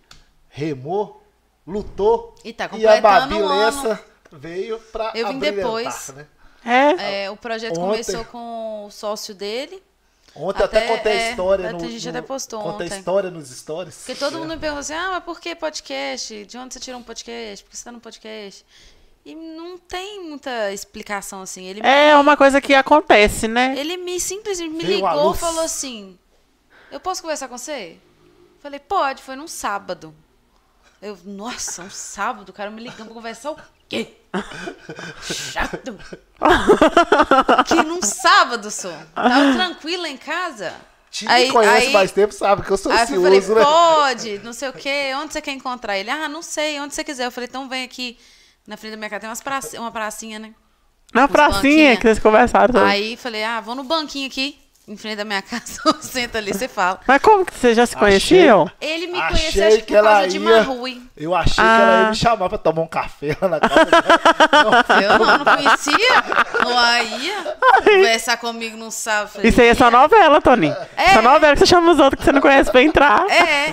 remou, 0.49 1.20
lutou 1.65 2.35
E 2.43 2.51
tá 2.53 2.69
e 2.73 2.87
a 2.87 2.99
Babi 3.01 3.35
um. 3.35 3.47
Lessa 3.47 4.03
veio 4.31 4.79
pra 4.91 5.11
Eu 5.15 5.27
vim 5.29 5.39
depois. 5.39 6.09
né? 6.15 6.27
É, 6.63 7.23
É, 7.25 7.31
o 7.31 7.35
projeto 7.37 7.73
Ontem- 7.79 8.03
começou 8.03 8.25
com 8.25 8.85
o 8.85 8.91
sócio 8.91 9.33
dele. 9.33 9.81
Ontem 10.33 10.63
até, 10.63 10.77
Até- 10.85 10.87
contei 10.97 11.11
a 11.11 11.15
é, 11.15 11.29
história 11.31 11.71
no, 11.73 11.77
a 11.77 11.87
gente 11.89 12.03
no- 12.05 12.09
até 12.09 12.21
postou 12.21 12.61
Contei 12.61 12.85
a 12.85 12.89
ontem. 12.89 12.99
história 12.99 13.29
nos 13.29 13.49
stories. 13.49 13.97
Porque 13.97 14.15
todo 14.15 14.37
É. 14.37 14.39
mundo 14.39 14.49
me 14.51 14.57
pergunta 14.57 14.79
assim, 14.79 14.93
ah, 14.93 15.09
mas 15.11 15.23
por 15.25 15.41
que 15.41 15.53
podcast? 15.55 16.45
De 16.45 16.57
onde 16.57 16.73
você 16.73 16.79
tirou 16.79 16.99
um 16.99 17.03
podcast? 17.03 17.63
Por 17.65 17.71
que 17.71 17.77
você 17.77 17.83
tá 17.83 17.91
no 17.91 17.99
podcast? 17.99 18.65
E 19.25 19.35
não 19.35 19.77
tem 19.77 20.23
muita 20.23 20.71
explicação 20.71 21.41
assim. 21.41 21.65
Ele, 21.65 21.81
é 21.85 22.15
uma 22.15 22.37
coisa 22.37 22.61
que 22.61 22.73
acontece, 22.73 23.47
né? 23.47 23.75
ele 23.77 23.97
me 23.97 24.19
simplesmente 24.19 24.71
me 24.71 24.83
Veio 24.85 24.95
ligou 25.05 25.33
e 25.33 25.37
falou 25.37 25.63
assim: 25.65 26.17
Eu 26.91 26.99
posso 26.99 27.21
conversar 27.21 27.47
com 27.49 27.57
você? 27.57 27.97
Falei, 28.61 28.79
pode, 28.79 29.21
foi 29.21 29.35
num 29.35 29.47
sábado. 29.49 30.15
Eu, 31.01 31.17
nossa, 31.25 31.81
um 31.83 31.89
sábado, 31.89 32.49
o 32.49 32.53
cara 32.53 32.69
me 32.69 32.81
ligando 32.81 33.05
pra 33.05 33.13
conversar 33.15 33.51
o 33.51 33.57
quê? 33.89 34.13
Chato. 35.21 35.97
que 37.67 37.75
num 37.83 38.01
sábado, 38.01 38.69
só. 38.69 38.91
Tava 39.15 39.53
tranquila 39.53 40.07
em 40.07 40.17
casa. 40.17 40.73
Quem 41.09 41.27
Aí- 41.27 41.51
conhece 41.51 41.87
aí- 41.87 41.93
mais 41.93 42.11
tempo 42.11 42.33
sabe 42.33 42.61
que 42.63 42.71
eu 42.71 42.77
sou 42.77 42.91
Aí 42.91 43.01
eu 43.01 43.21
falei, 43.21 43.39
né? 43.41 43.63
pode, 43.63 44.39
não 44.39 44.53
sei 44.53 44.69
o 44.69 44.73
quê, 44.73 45.11
onde 45.17 45.33
você 45.33 45.41
quer 45.41 45.51
encontrar 45.51 45.97
ele? 45.97 46.09
Ah, 46.09 46.29
não 46.29 46.41
sei, 46.41 46.79
onde 46.79 46.93
você 46.95 47.03
quiser. 47.03 47.25
Eu 47.25 47.31
falei, 47.31 47.49
então 47.49 47.67
vem 47.67 47.83
aqui 47.83 48.17
na 48.65 48.77
frente 48.77 48.91
da 48.91 48.97
minha 48.97 49.09
casa, 49.09 49.19
tem 49.21 49.29
umas 49.29 49.41
praci- 49.41 49.77
uma 49.77 49.91
pracinha, 49.91 50.39
né? 50.39 50.53
Na 51.13 51.25
Os 51.25 51.31
pracinha 51.31 51.61
banquinhos. 51.61 51.97
que 51.97 52.03
vocês 52.03 52.19
conversaram. 52.19 52.73
sobre. 52.73 52.89
Aí 52.89 53.17
falei, 53.17 53.43
ah, 53.43 53.59
vou 53.59 53.75
no 53.75 53.83
banquinho 53.83 54.27
aqui, 54.27 54.57
em 54.91 54.97
frente 54.97 55.17
da 55.17 55.25
minha 55.25 55.41
casa, 55.43 55.81
senta 56.01 56.37
ali, 56.37 56.53
você 56.53 56.67
fala. 56.67 56.99
Mas 57.07 57.21
como 57.21 57.45
que 57.45 57.53
vocês 57.57 57.75
já 57.77 57.85
se 57.85 57.95
conheciam? 57.95 58.69
Ele 58.79 59.07
me 59.07 59.19
Achei 59.19 59.37
conheceu, 59.37 59.67
acho 59.67 59.75
que 59.77 59.81
que 59.83 59.93
por 59.95 60.03
causa 60.03 60.17
ela 60.19 60.27
de 60.27 60.37
ia- 60.37 60.43
Marrui. 60.57 61.01
Eu 61.21 61.35
achei 61.35 61.55
que 61.55 61.61
Ah. 61.61 61.79
ela 61.81 62.01
ia 62.03 62.09
me 62.09 62.15
chamar 62.15 62.49
pra 62.49 62.57
tomar 62.57 62.81
um 62.81 62.87
café 62.87 63.37
lá 63.41 63.47
na 63.47 63.59
casa 63.59 63.85
dela. 63.85 64.85
Eu 65.01 65.19
não, 65.19 65.37
não 65.37 65.45
conhecia. 65.45 66.23
Não 66.63 67.03
ia 67.21 67.57
conversar 67.83 68.37
comigo, 68.37 68.77
não 68.77 68.91
sabe. 68.91 69.31
Falei, 69.31 69.49
Isso 69.49 69.61
aí 69.61 69.67
é 69.67 69.73
só 69.73 69.89
novela, 69.91 70.41
Toninho. 70.41 70.75
É. 70.97 71.13
Só 71.13 71.21
novela 71.21 71.53
que 71.53 71.59
você 71.59 71.65
chama 71.65 71.91
os 71.91 71.99
outros 71.99 72.19
que 72.19 72.25
você 72.25 72.31
não 72.31 72.41
conhece 72.41 72.71
pra 72.71 72.81
entrar. 72.81 73.25
É, 73.29 73.65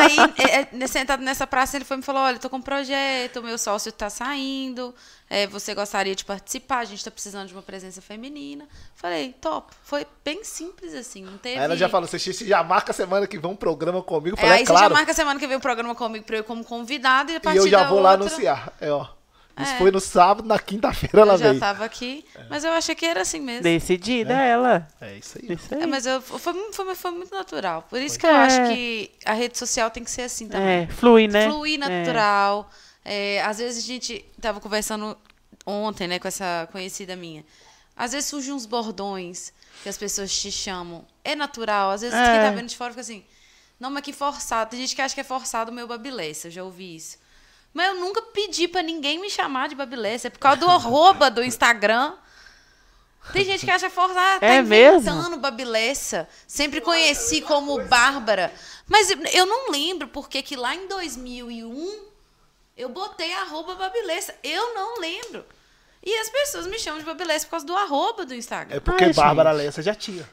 aí, 0.00 0.16
é, 0.38 0.68
é, 0.82 0.86
sentado 0.86 1.22
nessa 1.22 1.46
praça, 1.46 1.76
ele 1.76 1.84
foi 1.84 1.96
e 1.96 1.98
me 1.98 2.04
falou: 2.04 2.22
olha, 2.22 2.38
tô 2.38 2.48
com 2.50 2.56
um 2.56 2.62
projeto, 2.62 3.42
meu 3.42 3.58
sócio 3.58 3.90
tá 3.92 4.08
saindo, 4.10 4.94
é, 5.28 5.46
você 5.46 5.74
gostaria 5.74 6.14
de 6.14 6.24
participar, 6.24 6.78
a 6.78 6.84
gente 6.84 7.04
tá 7.04 7.10
precisando 7.10 7.48
de 7.48 7.52
uma 7.54 7.62
presença 7.62 8.00
feminina. 8.02 8.64
Falei, 8.94 9.34
top. 9.40 9.72
Foi 9.82 10.06
bem 10.24 10.44
simples 10.44 10.94
assim, 10.94 11.24
não 11.24 11.36
teve. 11.38 11.58
Aí 11.58 11.64
ela 11.64 11.76
já 11.76 11.88
falou, 11.88 12.06
você 12.06 12.18
já 12.18 12.62
marca 12.62 12.92
a 12.92 12.94
semana 12.94 13.26
que 13.26 13.38
vem 13.38 13.50
um 13.50 13.56
programa 13.56 14.02
comigo. 14.02 14.36
Eu 14.36 14.38
É, 14.38 14.40
falei, 14.40 14.56
aí 14.58 14.62
é, 14.62 14.66
você 14.66 14.72
claro. 14.72 14.88
já 14.88 14.94
marca 14.94 15.10
a 15.10 15.14
semana 15.14 15.40
que 15.40 15.46
vem 15.46 15.56
o 15.56 15.60
programa 15.60 15.94
comigo 15.94 16.24
pra 16.24 16.36
eu 16.36 16.40
ir 16.40 16.44
como 16.44 16.62
convidado 16.64 16.91
e 17.30 17.34
a 17.34 17.36
E 17.36 17.40
partir 17.40 17.58
eu 17.58 17.68
já 17.68 17.82
da 17.84 17.88
vou 17.88 18.00
lá 18.00 18.12
outra, 18.12 18.26
anunciar. 18.26 18.72
É, 18.80 18.90
ó. 18.90 19.06
Isso 19.60 19.72
É. 19.74 19.76
foi 19.78 19.90
no 19.90 20.00
sábado, 20.00 20.48
na 20.48 20.58
quinta-feira 20.58 21.20
ela 21.20 21.34
Eu 21.34 21.38
já 21.38 21.48
veio. 21.50 21.60
tava 21.60 21.84
aqui, 21.84 22.24
mas 22.48 22.64
eu 22.64 22.72
achei 22.72 22.94
que 22.94 23.04
era 23.04 23.20
assim 23.20 23.38
mesmo. 23.38 23.62
Decidida 23.62 24.32
ela. 24.32 24.88
É 24.98 25.14
isso 25.16 25.38
aí. 25.38 25.52
Isso 25.54 25.74
aí. 25.74 25.82
É, 25.82 25.86
mas 25.86 26.06
eu, 26.06 26.22
foi, 26.22 26.54
foi, 26.72 26.94
foi 26.94 27.10
muito 27.10 27.34
natural. 27.34 27.82
Por 27.90 28.00
isso 28.00 28.18
que 28.18 28.24
eu 28.24 28.30
É. 28.30 28.36
acho 28.46 28.74
que 28.74 29.10
a 29.26 29.34
rede 29.34 29.58
social 29.58 29.90
tem 29.90 30.02
que 30.02 30.10
ser 30.10 30.22
assim 30.22 30.48
também. 30.48 30.84
É, 30.84 30.86
flui, 30.86 31.28
né? 31.28 31.48
Fluir 31.50 31.74
É. 31.82 31.86
natural. 31.86 32.70
É, 33.04 33.42
às 33.42 33.58
vezes 33.58 33.84
a 33.84 33.86
gente 33.86 34.24
tava 34.40 34.58
conversando 34.58 35.16
ontem, 35.66 36.08
né, 36.08 36.18
com 36.18 36.28
essa 36.28 36.66
conhecida 36.72 37.14
minha. 37.14 37.44
Às 37.94 38.12
vezes 38.12 38.30
surgem 38.30 38.54
uns 38.54 38.64
bordões 38.64 39.52
que 39.82 39.88
as 39.88 39.98
pessoas 39.98 40.34
te 40.34 40.50
chamam. 40.50 41.04
É 41.22 41.34
natural. 41.34 41.90
Às 41.90 42.00
vezes 42.00 42.18
É. 42.18 42.24
quem 42.24 42.40
tá 42.40 42.50
vendo 42.56 42.68
de 42.68 42.76
fora 42.76 42.90
fica 42.90 43.02
assim, 43.02 43.22
não, 43.82 43.90
mas 43.90 44.04
que 44.04 44.12
forçado. 44.12 44.70
Tem 44.70 44.78
gente 44.78 44.94
que 44.94 45.02
acha 45.02 45.12
que 45.12 45.20
é 45.20 45.24
forçado 45.24 45.72
o 45.72 45.74
meu 45.74 45.88
babilessa, 45.88 46.46
eu 46.46 46.52
já 46.52 46.62
ouvi 46.62 46.94
isso. 46.94 47.18
Mas 47.74 47.88
eu 47.88 47.96
nunca 47.96 48.22
pedi 48.22 48.68
pra 48.68 48.80
ninguém 48.80 49.18
me 49.18 49.28
chamar 49.28 49.68
de 49.68 49.74
babilessa. 49.74 50.28
É 50.28 50.30
por 50.30 50.38
causa 50.38 50.60
do 50.60 50.68
arroba 50.70 51.28
do 51.28 51.42
Instagram. 51.42 52.14
Tem 53.32 53.44
gente 53.44 53.64
que 53.64 53.70
acha 53.72 53.90
forçado, 53.90 54.38
tá 54.38 54.46
É 54.46 54.58
inventando 54.58 55.22
mesmo? 55.30 55.36
babilessa. 55.38 56.28
Sempre 56.46 56.80
conheci 56.80 57.40
como 57.40 57.82
Bárbara. 57.86 58.54
Mas 58.86 59.10
eu 59.32 59.46
não 59.46 59.72
lembro 59.72 60.06
porque 60.06 60.42
que 60.42 60.54
lá 60.54 60.76
em 60.76 60.86
2001 60.86 62.04
eu 62.76 62.88
botei 62.88 63.32
arroba 63.34 63.74
babilessa. 63.74 64.32
Eu 64.44 64.74
não 64.74 65.00
lembro. 65.00 65.44
E 66.04 66.14
as 66.18 66.30
pessoas 66.30 66.68
me 66.68 66.78
chamam 66.78 67.00
de 67.00 67.04
babilessa 67.04 67.46
por 67.46 67.50
causa 67.52 67.66
do 67.66 67.74
arroba 67.74 68.24
do 68.24 68.34
Instagram. 68.34 68.76
É 68.76 68.80
porque 68.80 69.04
Ai, 69.04 69.12
Bárbara 69.12 69.50
Lessa 69.50 69.82
já 69.82 69.94
tinha. 69.94 70.28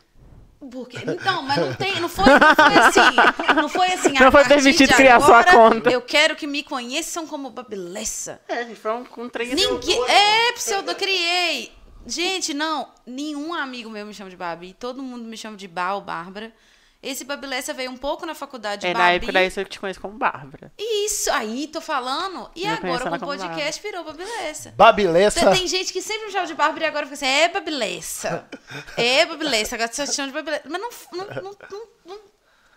Porque, 0.59 0.97
então, 0.97 1.41
mas 1.43 1.57
não 1.57 1.73
tem, 1.73 2.01
não 2.01 2.09
foi, 2.09 2.25
não 2.25 2.55
foi 2.55 2.77
assim. 2.77 3.55
Não 3.55 3.69
foi 3.69 3.87
assim. 3.93 4.13
Não 4.19 4.27
a 4.27 4.31
foi 4.31 4.43
permitido 4.43 4.93
criar 4.93 5.21
sua 5.21 5.39
agora, 5.39 5.51
conta. 5.51 5.89
Eu 5.89 6.01
quero 6.01 6.35
que 6.35 6.45
me 6.45 6.63
conheçam 6.63 7.25
como 7.25 7.49
babilessa. 7.49 8.41
É, 8.47 8.65
foi 8.75 8.91
um, 8.91 9.05
um 9.17 9.29
trem 9.29 9.55
Ninguém, 9.55 10.03
é, 10.09 10.51
pseudo, 10.53 10.91
eu 10.91 10.95
criei. 10.95 11.71
Gente, 12.05 12.53
não, 12.53 12.89
nenhum 13.05 13.53
amigo 13.53 13.89
meu 13.89 14.05
me 14.05 14.13
chama 14.13 14.29
de 14.29 14.35
Babi. 14.35 14.73
Todo 14.73 15.01
mundo 15.01 15.23
me 15.23 15.37
chama 15.37 15.55
de 15.55 15.69
ou 15.93 16.01
Bárbara. 16.01 16.53
Esse 17.01 17.23
Babilessa 17.23 17.73
veio 17.73 17.89
um 17.89 17.95
pouco 17.95 18.25
na 18.25 18.35
faculdade 18.35 18.81
de 18.81 18.87
É, 18.87 18.93
Babi. 18.93 19.03
na 19.03 19.11
época 19.13 19.31
daí 19.31 19.49
eu 19.55 19.65
te 19.65 19.79
conheço 19.79 20.01
como 20.01 20.17
Bárbara. 20.17 20.69
Isso, 20.77 21.31
aí 21.31 21.67
tô 21.67 21.79
falando. 21.79 22.49
E 22.53 22.65
Eu 22.65 22.73
agora 22.73 23.09
com 23.09 23.15
o 23.15 23.19
podcast 23.19 23.81
virou 23.81 24.03
Babilessa. 24.03 24.73
Babilessa. 24.75 25.39
Você 25.39 25.57
tem 25.57 25.65
gente 25.67 25.93
que 25.93 26.01
sempre 26.01 26.25
me 26.25 26.31
chama 26.33 26.45
de 26.45 26.53
Bárbara 26.55 26.83
e 26.83 26.87
agora 26.87 27.05
fica 27.05 27.13
assim, 27.15 27.25
é 27.25 27.47
Babilessa. 27.47 28.45
É 28.97 29.25
Babilessa, 29.25 29.75
agora 29.75 29.89
você 29.91 30.07
chama 30.07 30.27
de 30.27 30.33
Babilessa. 30.33 30.63
Mas 30.67 30.81
não, 30.81 30.89
não, 31.13 31.25
não, 31.35 31.41
não, 31.71 31.87
não, 32.05 32.19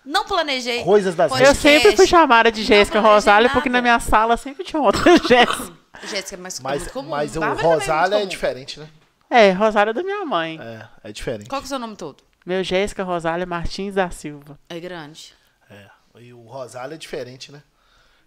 não 0.05 0.25
planejei. 0.25 0.85
Coisas 0.85 1.17
das 1.17 1.31
Eu 1.33 1.37
podcast. 1.39 1.61
sempre 1.61 1.97
fui 1.97 2.07
chamada 2.07 2.53
de 2.53 2.63
Jéssica 2.63 3.01
Rosália, 3.01 3.49
nada. 3.49 3.55
porque 3.55 3.69
na 3.69 3.83
minha 3.83 3.99
sala 3.99 4.37
sempre 4.37 4.63
tinha 4.63 4.81
outra 4.81 5.03
Jéssica. 5.27 5.73
Jéssica, 6.05 6.37
mas, 6.41 6.61
é 6.61 6.63
Mas, 6.63 6.81
muito 6.83 6.93
comum. 6.93 7.11
mas 7.11 7.37
o 7.37 7.43
é 7.43 7.49
Rosália 7.49 8.15
é 8.15 8.19
comum. 8.21 8.29
diferente, 8.29 8.79
né? 8.79 8.89
É, 9.29 9.51
Rosália 9.51 9.93
da 9.93 10.03
minha 10.05 10.25
mãe. 10.25 10.61
É, 10.61 11.09
é 11.09 11.13
diferente. 11.13 11.49
Qual 11.49 11.61
que 11.61 11.65
é 11.65 11.67
o 11.67 11.69
seu 11.69 11.79
nome 11.81 11.97
todo? 11.97 12.23
Meu 12.45 12.63
Jéssica 12.65 13.03
Rosália 13.05 13.47
Martins 13.47 13.95
da 13.95 14.11
Silva. 14.11 14.59
É 14.69 14.79
grande. 14.81 15.35
É. 15.71 15.87
E 16.19 16.33
o 16.33 16.43
Rosália 16.43 16.95
é 16.95 16.99
diferente, 16.99 17.51
né? 17.53 17.63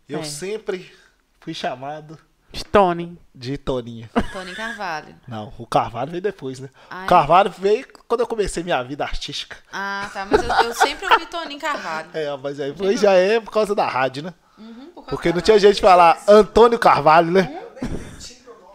Eu 0.08 0.20
É. 0.22 0.24
sempre 0.24 0.94
fui 1.40 1.54
chamado 1.54 2.18
De 2.52 2.64
Tony. 2.64 3.20
de 3.34 3.58
Toninho. 3.58 4.10
Tony 4.32 4.56
Carvalho. 4.56 5.16
Não, 5.28 5.52
o 5.58 5.68
Carvalho 5.68 6.10
veio 6.12 6.22
depois, 6.24 6.60
né? 6.60 6.70
Ah, 6.90 7.02
é? 7.02 7.06
O 7.06 7.08
Carvalho 7.08 7.50
veio 7.58 7.86
quando 8.08 8.22
eu 8.22 8.28
comecei 8.28 8.64
minha 8.64 8.82
vida 8.84 9.04
artística. 9.04 9.58
Ah, 9.74 10.10
tá. 10.14 10.26
Mas 10.26 10.42
eu, 10.42 10.50
eu 10.68 10.74
sempre 10.74 11.06
ouvi 11.12 11.26
Toninho 11.26 11.60
Carvalho. 11.60 12.10
É, 12.14 12.36
mas 12.38 12.60
aí 12.60 12.74
foi, 12.76 12.96
já 12.98 13.12
é 13.14 13.40
por 13.40 13.52
causa 13.52 13.76
da 13.76 13.86
rádio, 13.88 14.24
né? 14.24 14.34
Uhum, 14.58 14.74
por 14.88 14.94
causa 15.04 15.10
Porque 15.10 15.30
da- 15.30 15.36
não 15.36 15.42
tinha 15.42 15.60
jeito 15.60 15.76
de 15.76 15.82
falar 15.82 16.24
Antônio 16.28 16.80
Carvalho, 16.80 17.30
né? 17.32 17.62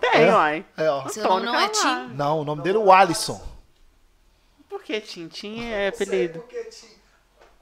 Tem, 0.00 0.22
É? 0.24 0.34
uai. 0.34 0.64
É, 0.76 0.90
ó. 0.90 1.08
Seu 1.08 1.24
nome 1.28 1.46
não 1.46 1.54
é. 1.58 1.68
Tim? 1.68 2.08
Não, 2.14 2.40
o 2.40 2.44
nome 2.44 2.62
dele 2.62 2.76
é 2.76 2.80
o 2.80 2.92
Alisson. 2.92 3.40
Por 4.70 4.82
que 4.82 4.98
Tintin 5.02 5.64
é 5.64 5.90
Não 5.90 5.96
sei, 5.98 6.06
apelido? 6.06 6.38
porque 6.40 6.64
ti- 6.64 6.96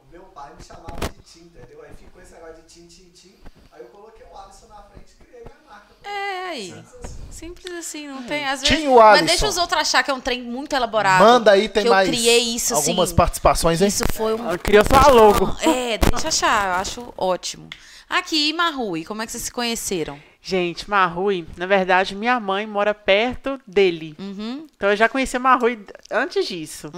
o 0.07 0.13
meu 0.13 0.23
pai 0.25 0.53
me 0.57 0.63
chamava 0.63 0.95
de 1.01 1.19
Tim, 1.33 1.41
entendeu? 1.47 1.83
Aí 1.83 1.91
ficou 1.97 2.23
esse 2.23 2.33
negócio 2.35 2.57
de 2.57 2.63
Tim, 2.63 2.87
Tim, 2.87 3.11
Tim. 3.11 3.35
Aí 3.73 3.81
eu 3.81 3.87
coloquei 3.89 4.25
o 4.31 4.37
Alisson 4.39 4.67
na 4.69 4.83
frente 4.83 5.13
e 5.21 5.25
criei 5.25 5.43
minha 5.43 5.57
marca. 5.69 5.87
É, 6.05 6.51
aí. 6.51 6.85
Simples 7.31 7.73
assim, 7.73 8.09
não 8.09 8.23
tem. 8.25 8.47
Às 8.47 8.61
Tinha 8.63 8.77
vezes. 8.79 8.93
o 8.93 8.97
Mas 8.99 9.09
Alisson. 9.21 9.27
deixa 9.27 9.49
os 9.49 9.57
outros 9.57 9.81
achar 9.81 10.03
que 10.03 10.11
é 10.11 10.15
um 10.15 10.21
trem 10.21 10.43
muito 10.43 10.75
elaborado. 10.77 11.25
Manda 11.25 11.53
aí, 11.53 11.69
tem 11.69 11.85
que 11.85 11.89
mais 11.91 12.07
eu 12.09 12.13
criei 12.15 12.41
isso, 12.55 12.75
algumas 12.75 13.09
assim. 13.09 13.17
participações, 13.17 13.81
hein? 13.81 13.89
Isso 13.89 14.05
foi 14.13 14.35
um. 14.35 14.45
Ela 14.47 14.59
criou 14.59 14.85
só 14.85 15.09
a 15.09 15.13
logo. 15.13 15.57
É, 15.63 15.97
deixa 15.99 16.29
achar, 16.29 16.67
eu 16.69 16.75
acho 16.75 17.15
ótimo. 17.17 17.69
Aqui, 18.09 18.53
Marrui, 18.53 19.05
como 19.05 19.23
é 19.23 19.27
que 19.27 19.33
vocês 19.33 19.45
se 19.45 19.51
conheceram? 19.53 20.21
Gente, 20.41 20.89
Marrui, 20.89 21.45
na 21.57 21.67
verdade, 21.67 22.15
minha 22.15 22.39
mãe 22.39 22.67
mora 22.67 22.95
perto 22.95 23.61
dele. 23.67 24.15
Uhum. 24.19 24.67
Então 24.77 24.89
eu 24.91 24.97
já 24.97 25.09
conhecia 25.09 25.39
Marrui 25.41 25.79
antes 26.11 26.47
disso. 26.47 26.91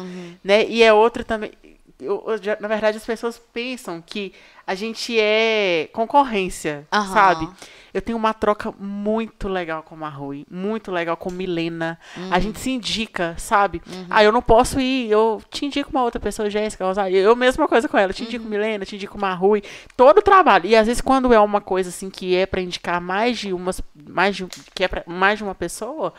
Né? 0.45 0.67
E 0.69 0.83
é 0.83 0.93
outro 0.93 1.25
também. 1.25 1.53
eu- 1.99 2.25
eu 2.29 2.57
na 2.61 2.67
verdade, 2.69 2.97
as 2.97 3.05
pessoas 3.05 3.39
pensam 3.53 4.01
que 4.05 4.33
a 4.67 4.75
gente 4.75 5.19
é 5.21 5.89
concorrência, 5.93 6.87
Aham. 6.91 7.13
sabe? 7.13 7.49
Eu 7.93 8.01
tenho 8.03 8.17
uma 8.17 8.33
troca 8.33 8.73
muito 8.79 9.49
legal 9.49 9.83
com 9.83 9.97
Marrui, 9.97 10.47
muito 10.51 10.93
legal 10.93 11.17
com 11.17 11.31
Milena. 11.31 11.99
A 12.31 12.37
Uhum. 12.37 12.41
gente 12.41 12.59
se 12.61 12.71
indica, 12.71 13.35
sabe? 13.39 13.83
Ah, 14.09 14.23
eu 14.23 14.31
não 14.31 14.43
posso 14.43 14.79
ir, 14.81 15.11
eu 15.11 15.43
te 15.51 15.67
indico 15.67 15.91
uma 15.91 16.03
outra 16.05 16.21
pessoa, 16.21 16.49
Jéssica, 16.49 16.85
Rosário. 16.85 17.17
Eu 17.17 17.35
mesma 17.35 17.67
coisa 17.67 17.89
com 17.89 17.99
ela, 17.99 18.13
te 18.13 18.23
indico 18.23 18.45
Uhum. 18.45 18.51
Milena, 18.51 18.85
te 18.85 18.97
indico 18.97 19.19
Marrui. 19.19 19.63
Todo 19.97 20.19
o 20.19 20.23
trabalho. 20.23 20.67
E 20.67 20.77
às 20.77 20.87
vezes 20.87 21.01
quando 21.01 21.33
é 21.33 21.41
uma 21.41 21.61
coisa 21.61 21.89
assim 21.89 22.09
que 22.11 22.35
é 22.37 22.47
para 22.47 22.61
indicar 22.61 23.01
mais 23.01 23.39
de 23.39 23.53
umas 23.53 23.81
mais 24.09 24.37
de, 24.37 24.47
que 24.75 24.85
é 24.85 24.89
pra 24.89 25.03
mais 25.07 25.39
de 25.39 25.45
uma 25.45 25.55
pessoa, 25.55 26.15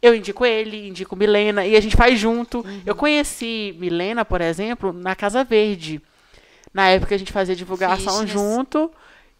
eu 0.00 0.14
indico 0.14 0.44
ele, 0.44 0.88
indico 0.88 1.14
Milena 1.14 1.64
e 1.64 1.76
a 1.76 1.80
gente 1.80 1.96
faz 1.96 2.18
junto. 2.18 2.58
Uhum. 2.66 2.82
Eu 2.84 2.94
conheci 2.96 3.76
Milena, 3.78 4.24
por 4.24 4.40
exemplo, 4.40 4.92
na 4.92 5.14
Casa 5.14 5.44
Verde. 5.44 6.00
Na 6.74 6.88
época 6.88 7.14
a 7.14 7.18
gente 7.18 7.30
fazia 7.32 7.54
divulgação 7.54 8.26
junto. 8.26 8.90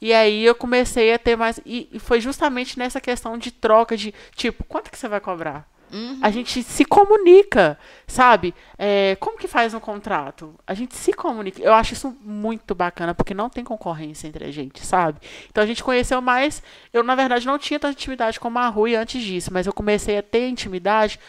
E 0.03 0.13
aí 0.13 0.45
eu 0.45 0.53
comecei 0.57 1.15
a 1.15 1.19
ter 1.19 1.37
mais. 1.37 1.61
E, 1.65 1.89
e 1.93 1.99
foi 2.01 2.21
justamente 2.21 2.77
nessa 2.77 3.01
questão 3.01 3.39
de 3.39 3.53
troca 3.53 3.97
de 3.97 4.13
tipo, 4.35 4.65
quanto 4.65 4.91
que 4.91 4.99
você 4.99 5.07
vai 5.07 5.21
cobrar? 5.21 5.71
Uhum. 5.93 6.19
A 6.21 6.29
gente 6.29 6.61
se 6.65 6.85
comunica, 6.85 7.79
sabe? 8.05 8.53
É, 8.77 9.17
como 9.21 9.39
que 9.39 9.47
faz 9.47 9.75
um 9.75 9.79
contrato? 9.79 10.57
A 10.67 10.75
gente 10.75 10.97
se 10.97 11.13
comunica. 11.13 11.63
Eu 11.63 11.73
acho 11.73 11.93
isso 11.93 12.17
muito 12.21 12.75
bacana, 12.75 13.15
porque 13.15 13.33
não 13.33 13.49
tem 13.49 13.63
concorrência 13.63 14.27
entre 14.27 14.45
a 14.45 14.51
gente, 14.51 14.85
sabe? 14.85 15.21
Então 15.49 15.63
a 15.63 15.67
gente 15.69 15.85
conheceu 15.85 16.21
mais. 16.21 16.65
Eu, 16.93 17.05
na 17.05 17.15
verdade, 17.15 17.47
não 17.47 17.57
tinha 17.57 17.79
tanta 17.79 17.93
intimidade 17.93 18.41
com 18.41 18.59
a 18.59 18.67
Rui 18.67 18.97
antes 18.97 19.23
disso, 19.23 19.53
mas 19.53 19.69
eu 19.69 19.73
comecei 19.73 20.19
a 20.19 20.23
ter 20.23 20.49
intimidade 20.49 21.21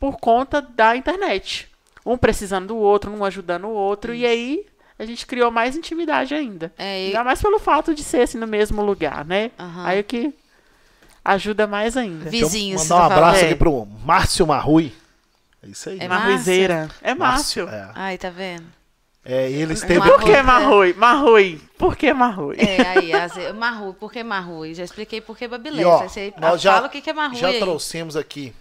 por 0.00 0.16
conta 0.16 0.60
da 0.60 0.96
internet. 0.96 1.68
Um 2.04 2.18
precisando 2.18 2.66
do 2.66 2.76
outro, 2.76 3.12
um 3.12 3.24
ajudando 3.24 3.66
o 3.66 3.72
outro, 3.72 4.12
e 4.12 4.26
aí 4.26 4.66
a 4.98 5.04
gente 5.06 5.26
criou 5.26 5.50
mais 5.50 5.76
intimidade 5.76 6.34
ainda. 6.34 6.72
É, 6.76 7.02
e- 7.02 7.06
Ainda 7.08 7.24
mais 7.24 7.40
pelo 7.40 7.58
fato 7.58 7.94
de 7.94 8.02
ser 8.02 8.22
assim 8.22 8.38
no 8.38 8.46
mesmo 8.46 8.82
lugar, 8.82 9.24
né? 9.24 9.50
Aham. 9.58 9.84
Aí 9.86 10.00
o 10.00 10.04
que 10.04 10.34
ajuda 11.24 11.66
mais 11.66 11.96
ainda. 11.96 12.28
Vi- 12.30 12.40
Vizinhos, 12.42 12.82
eu 12.82 12.88
mandar 12.96 13.06
um 13.06 13.08
tá 13.08 13.14
abraço 13.16 13.34
falando. 13.36 13.46
aqui 13.50 13.54
pro 13.58 13.86
Márcio 14.04 14.46
Marrui. 14.46 14.92
É 15.62 15.66
isso 15.68 15.88
aí. 15.90 15.98
É 16.00 16.08
Marruizeira. 16.08 16.88
É 17.02 17.14
Márcio. 17.14 17.68
É. 17.68 17.90
Ai, 17.94 18.16
tá 18.18 18.30
vendo? 18.30 18.64
É, 19.24 19.50
ele 19.50 19.74
esteve 19.74 19.98
Marrui. 19.98 20.12
Por 20.16 20.24
que 20.24 20.32
É. 20.32 20.42
Marrui? 20.42 20.94
Marrui. 20.94 21.60
Por 21.76 21.96
que 21.96 22.12
Marrui? 22.14 22.56
É, 22.58 22.80
aí, 22.86 23.12
as, 23.12 23.54
Marrui, 23.54 23.92
por 23.92 24.10
que 24.10 24.22
Marrui? 24.22 24.72
Já 24.74 24.84
expliquei 24.84 25.20
por 25.20 25.36
que 25.36 25.46
você 25.46 26.32
nós 26.38 26.62
já, 26.62 26.74
fala 26.74 26.86
o 26.86 26.90
que 26.90 27.00
que 27.02 27.10
é 27.10 27.12
Marrui 27.12 27.36
já 27.38 27.48
aí. 27.48 27.58
trouxemos 27.60 28.16
aqui 28.16 28.54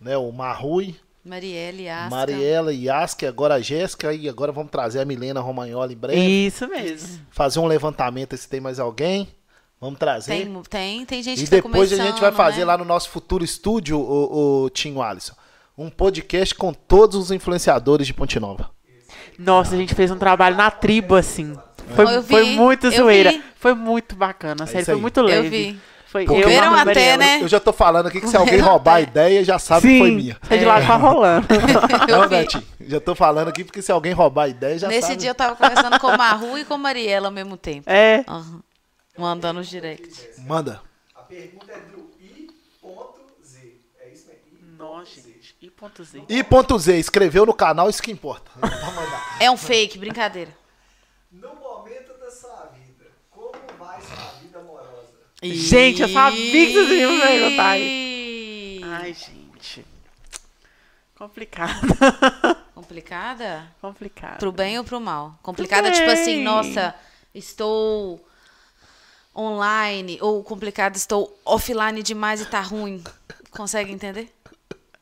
né, 0.00 0.16
o 0.16 0.30
Marrui, 0.30 0.94
Marielle, 1.28 1.88
Asca. 1.88 2.10
Mariela 2.10 2.72
e 2.72 2.88
Aska, 2.88 3.28
agora 3.28 3.54
a 3.54 3.60
Jéssica, 3.60 4.12
e 4.14 4.28
agora 4.28 4.50
vamos 4.50 4.70
trazer 4.70 5.00
a 5.00 5.04
Milena 5.04 5.40
Romagnoli 5.40 5.94
em 5.94 5.96
breve. 5.96 6.46
Isso 6.46 6.66
mesmo. 6.66 7.20
Fazer 7.30 7.60
um 7.60 7.66
levantamento 7.66 8.36
se 8.36 8.48
tem 8.48 8.60
mais 8.60 8.80
alguém. 8.80 9.28
Vamos 9.80 9.98
trazer. 9.98 10.32
Tem, 10.32 10.62
tem, 10.68 11.04
tem 11.04 11.22
gente 11.22 11.40
e 11.40 11.44
que 11.44 11.50
tá 11.50 11.56
depois 11.56 11.92
a 11.92 11.96
gente 11.96 12.20
vai 12.20 12.32
fazer 12.32 12.60
né? 12.60 12.64
lá 12.64 12.78
no 12.78 12.84
nosso 12.84 13.10
futuro 13.10 13.44
estúdio, 13.44 13.98
o, 14.00 14.64
o 14.64 14.70
Tinho 14.70 15.00
Alisson, 15.00 15.34
um 15.76 15.88
podcast 15.88 16.54
com 16.54 16.72
todos 16.72 17.16
os 17.16 17.30
influenciadores 17.30 18.06
de 18.06 18.12
Ponte 18.12 18.40
Nova. 18.40 18.70
Nossa, 19.38 19.76
a 19.76 19.78
gente 19.78 19.94
fez 19.94 20.10
um 20.10 20.18
trabalho 20.18 20.56
na 20.56 20.68
tribo, 20.68 21.14
assim. 21.14 21.56
Foi, 21.94 22.16
eu 22.16 22.22
vi, 22.22 22.28
foi 22.28 22.44
muito 22.56 22.86
eu 22.86 22.90
zoeira. 22.92 23.30
vi. 23.30 23.42
Foi 23.54 23.74
muito 23.74 24.16
bacana, 24.16 24.66
sério. 24.66 24.80
isso 24.80 24.90
Foi 24.90 25.00
muito 25.00 25.20
Eu 25.20 25.24
leve. 25.24 25.48
vi. 25.48 25.80
Foi 26.10 26.24
Porque 26.24 26.42
eu, 26.42 26.48
Viram 26.48 26.72
até, 26.74 26.84
Mariela. 26.86 27.16
né? 27.18 27.42
Eu 27.42 27.48
já 27.48 27.60
tô 27.60 27.70
falando 27.70 28.06
aqui 28.06 28.18
que 28.20 28.28
se 28.28 28.36
alguém 28.36 28.60
roubar 28.60 28.94
a 28.94 29.00
ideia, 29.02 29.44
já 29.44 29.58
sabe 29.58 29.86
que 29.88 29.98
foi 29.98 30.08
Sim, 30.08 30.16
minha. 30.16 30.38
sai 30.48 30.58
de 30.58 30.64
lá 30.64 30.80
com 30.86 30.92
a 30.92 30.96
rolando. 30.96 31.46
Eu 32.08 32.18
Não. 32.20 32.28
Netinho? 32.28 32.64
Já 32.80 32.98
tô 32.98 33.14
falando 33.14 33.48
aqui 33.48 33.62
porque 33.62 33.82
se 33.82 33.92
alguém 33.92 34.12
roubar 34.14 34.44
a 34.44 34.48
ideia, 34.48 34.78
já 34.78 34.88
Nesse 34.88 35.08
sabe. 35.08 35.16
dia 35.16 35.30
eu 35.30 35.34
tava 35.34 35.54
conversando 35.54 36.00
com 36.00 36.16
Marru 36.16 36.56
e 36.56 36.64
com 36.64 36.78
Mariela 36.78 37.28
ao 37.28 37.32
mesmo 37.32 37.58
tempo. 37.58 37.84
É. 37.90 38.24
Aham. 38.26 38.60
Mandando 39.18 39.60
os 39.60 39.68
directs. 39.68 40.38
Manda. 40.46 40.80
A 41.14 41.20
pergunta 41.24 41.72
é 41.72 41.78
do 41.94 42.08
I.Z. 42.22 43.74
É 44.00 44.08
isso 44.08 44.26
mesmo? 44.28 44.74
I. 44.74 44.78
Nossa, 44.78 45.20
gente. 45.20 45.54
E 45.60 45.68
ponto 45.70 46.02
Z. 46.04 46.22
E 46.26 46.42
ponto 46.42 46.78
Z, 46.78 46.98
escreveu 46.98 47.44
no 47.44 47.52
canal, 47.52 47.90
isso 47.90 48.02
que 48.02 48.10
importa. 48.10 48.50
É 49.40 49.50
um 49.50 49.56
fake, 49.58 49.98
brincadeira. 49.98 50.56
No 51.30 51.54
momento 51.56 52.16
da 52.18 52.30
sua 52.30 52.70
vida, 52.74 53.10
como 53.30 53.52
vai 53.78 54.00
sua 54.00 54.40
vida 54.40 54.58
amorosa? 55.42 55.66
Gente, 55.68 56.02
eu 56.02 56.08
sabia 56.08 56.66
que 56.66 56.72
vocês 56.72 57.00
iam 57.00 57.20
perguntar 57.20 57.78
Ih. 57.78 58.80
Ai, 58.84 59.14
gente. 59.14 59.84
Complicado. 61.16 61.86
Complicada? 62.74 63.72
Complicado. 63.80 64.38
Pro 64.38 64.52
bem 64.52 64.78
ou 64.78 64.84
pro 64.84 65.00
mal? 65.00 65.38
Complicada, 65.42 65.90
tipo 65.90 66.08
assim, 66.10 66.42
nossa, 66.42 66.94
estou 67.34 68.24
online. 69.34 70.18
Ou 70.20 70.42
complicada, 70.42 70.96
estou 70.96 71.38
offline 71.44 72.02
demais 72.02 72.40
e 72.40 72.46
tá 72.46 72.60
ruim. 72.60 73.02
Consegue 73.50 73.92
entender? 73.92 74.32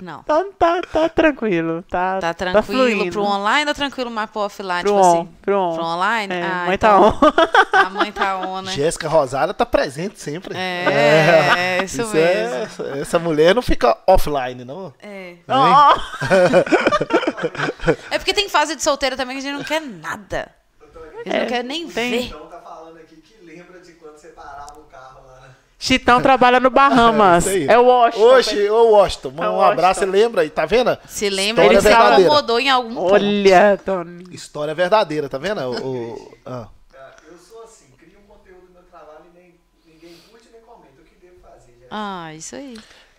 Não. 0.02 0.22
Tá, 0.24 0.44
tá, 0.58 0.82
tá 0.82 1.08
tranquilo. 1.08 1.82
Tá, 1.88 2.18
Tá 2.20 2.34
tranquilo 2.34 2.62
fluindo. 2.82 3.12
pro 3.12 3.22
online 3.22 3.66
ou 3.66 3.74
tranquilo 3.74 4.10
mais 4.10 4.28
pro 4.28 4.42
offline? 4.42 4.82
Pro 4.82 4.92
tipo 4.92 5.06
on, 5.06 5.20
assim? 5.22 5.28
pro 5.40 5.58
on. 5.58 5.74
Pro 5.74 5.84
online? 5.86 6.34
É, 6.34 6.42
ah, 6.42 6.64
mãe 6.66 6.74
então, 6.74 7.12
tá 7.12 7.26
on. 7.26 7.32
A 7.86 7.90
mãe 7.90 8.12
tá 8.12 8.38
on, 8.40 8.60
né? 8.60 8.72
Jéssica 8.72 9.08
Rosária 9.08 9.54
tá 9.54 9.64
presente 9.64 10.20
sempre. 10.20 10.54
É, 10.54 11.78
é, 11.80 11.84
isso, 11.84 12.02
é- 12.14 12.66
mesmo. 12.68 12.84
essa 13.00 13.18
mulher 13.18 13.54
não 13.54 13.62
fica 13.62 13.96
offline, 14.06 14.66
não. 14.66 14.92
É. 15.02 15.36
Ó. 15.48 15.94
É 18.10 18.18
porque 18.18 18.34
tem 18.34 18.48
fase 18.50 18.76
de 18.76 18.82
solteira 18.82 19.16
também 19.16 19.36
que 19.36 19.46
a 19.46 19.50
gente 19.50 19.56
não 19.58 19.64
quer 19.64 19.80
nada. 19.80 20.50
A 20.82 21.16
gente 21.24 21.34
É, 21.36 21.40
não 21.40 21.46
quer 21.48 21.64
nem 21.64 21.88
tem. 21.88 22.10
ver. 22.10 22.22
Então 22.26 22.46
tá 22.48 22.60
falando 22.60 22.98
aqui 22.98 23.16
que 23.16 23.42
lembra 23.44 23.80
de 23.80 23.92
quando 23.92 24.18
você 24.18 24.28
parava 24.28 24.74
o 24.78 24.84
carro 24.84 25.26
lá. 25.26 25.40
né? 25.40 25.48
Chitão 25.86 26.20
trabalha 26.20 26.58
no 26.58 26.68
Bahamas. 26.70 27.46
Aí. 27.46 27.66
É 27.68 27.78
o 27.78 27.84
Washington. 27.86 28.34
Oxe, 28.34 28.70
ô 28.70 28.90
Washington, 28.90 29.30
manda 29.30 29.44
É 29.44 29.50
um 29.50 29.60
abraço, 29.60 30.00
Washington. 30.00 30.12
você 30.16 30.22
lembra 30.24 30.42
aí, 30.42 30.50
tá 30.50 30.66
vendo? 30.66 30.98
Se 31.06 31.28
lembra, 31.30 31.64
História 31.64 31.76
ele 31.76 31.80
se 31.82 31.88
verdadeira. 31.88 32.24
acomodou 32.30 32.58
em 32.60 32.68
algum 32.70 32.94
ponto. 32.94 33.12
Olha, 33.14 33.80
Tony. 33.84 34.24
História 34.34 34.74
verdadeira, 34.74 35.28
tá 35.28 35.38
vendo? 35.38 35.60
O, 35.60 36.14
o- 36.14 36.38
ah. 36.44 36.68
Ah, 36.94 37.14
Eu 37.30 37.38
sou 37.38 37.62
assim, 37.62 37.84
crio 37.98 38.18
um 38.18 38.26
conteúdo 38.26 38.66
no 38.66 38.72
meu 38.72 38.82
trabalho 38.82 39.24
e 39.34 39.38
nem, 39.38 39.54
ninguém 39.86 40.16
curte 40.30 40.48
nem 40.52 40.60
comenta. 40.62 41.00
O 41.00 41.04
que 41.04 41.14
devo 41.24 41.36
fazer, 41.40 41.72
gente? 41.72 41.86
Ah, 41.90 42.34
isso 42.34 42.56
aí. 42.56 42.76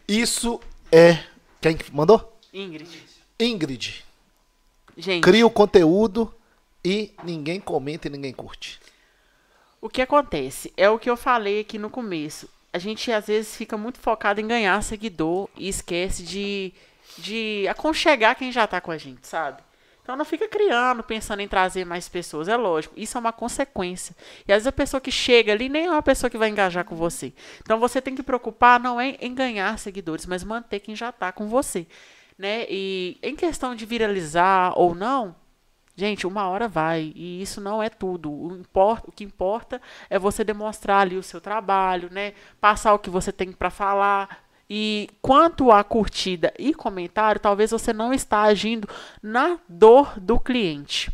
Isso 0.07 0.59
é 0.91 1.19
Quem 1.61 1.77
mandou? 1.93 2.37
Ingrid. 2.53 2.89
Ingrid. 3.39 4.05
Gente, 4.97 5.23
Cria 5.23 5.45
o 5.45 5.49
conteúdo 5.51 6.33
e 6.83 7.13
ninguém 7.23 7.59
comenta 7.59 8.07
e 8.07 8.11
ninguém 8.11 8.33
curte. 8.33 8.79
o 9.79 9.87
que 9.89 10.01
acontece? 10.01 10.73
É 10.75 10.89
o 10.89 10.97
que 10.99 11.09
eu 11.09 11.15
falei 11.15 11.61
aqui 11.61 11.77
no 11.77 11.89
começo. 11.89 12.49
A 12.73 12.79
gente 12.79 13.11
às 13.11 13.27
vezes 13.27 13.55
fica 13.55 13.77
muito 13.77 13.99
focado 13.99 14.41
em 14.41 14.47
ganhar 14.47 14.81
seguidor 14.83 15.49
e 15.55 15.67
esquece 15.67 16.23
de, 16.23 16.73
de 17.17 17.67
aconchegar 17.67 18.35
quem 18.35 18.51
já 18.51 18.67
tá 18.67 18.79
com 18.79 18.91
a 18.91 18.97
gente, 18.97 19.25
sabe? 19.27 19.61
Então 20.07 20.15
não 20.15 20.23
fica 20.23 20.47
criando, 20.47 21.03
pensando 21.03 21.41
em 21.41 21.49
trazer 21.49 21.85
mais 21.85 22.07
pessoas. 22.07 22.47
É 22.47 22.55
lógico, 22.55 22.93
isso 22.97 23.17
é 23.17 23.19
uma 23.19 23.33
consequência. 23.33 24.15
E 24.47 24.53
às 24.53 24.59
vezes 24.59 24.67
a 24.67 24.71
pessoa 24.71 25.01
que 25.01 25.11
chega 25.11 25.51
ali 25.51 25.67
nem 25.67 25.85
é 25.85 25.91
uma 25.91 26.01
pessoa 26.01 26.29
que 26.29 26.37
vai 26.37 26.47
engajar 26.47 26.85
com 26.85 26.95
você. 26.95 27.33
Então 27.61 27.77
você 27.77 28.01
tem 28.01 28.15
que 28.15 28.23
preocupar 28.23 28.79
não 28.79 29.01
é 29.01 29.17
em 29.19 29.35
ganhar 29.35 29.77
seguidores, 29.77 30.25
mas 30.25 30.45
manter 30.45 30.79
quem 30.79 30.95
já 30.95 31.11
tá 31.11 31.33
com 31.33 31.47
você. 31.47 31.85
Né? 32.37 32.65
E 32.69 33.17
em 33.21 33.35
questão 33.35 33.75
de 33.75 33.85
viralizar 33.85 34.71
ou 34.77 34.95
não, 34.95 35.35
Gente, 35.99 36.27
uma 36.27 36.47
hora 36.47 36.67
vai, 36.67 37.11
e 37.15 37.41
isso 37.41 37.59
não 37.59 37.81
é 37.81 37.89
tudo. 37.89 38.31
O, 38.31 38.61
o 38.71 39.11
que 39.11 39.23
importa 39.23 39.81
é 40.11 40.19
você 40.19 40.43
demonstrar 40.43 41.01
ali 41.01 41.17
o 41.17 41.23
seu 41.23 41.41
trabalho, 41.41 42.07
né? 42.11 42.33
Passar 42.61 42.93
o 42.93 42.99
que 42.99 43.09
você 43.09 43.31
tem 43.31 43.51
para 43.51 43.71
falar. 43.71 44.45
E 44.69 45.09
quanto 45.23 45.71
à 45.71 45.83
curtida 45.83 46.53
e 46.59 46.71
comentário, 46.71 47.41
talvez 47.41 47.71
você 47.71 47.91
não 47.91 48.13
está 48.13 48.43
agindo 48.43 48.87
na 49.23 49.57
dor 49.67 50.19
do 50.19 50.39
cliente. 50.39 51.11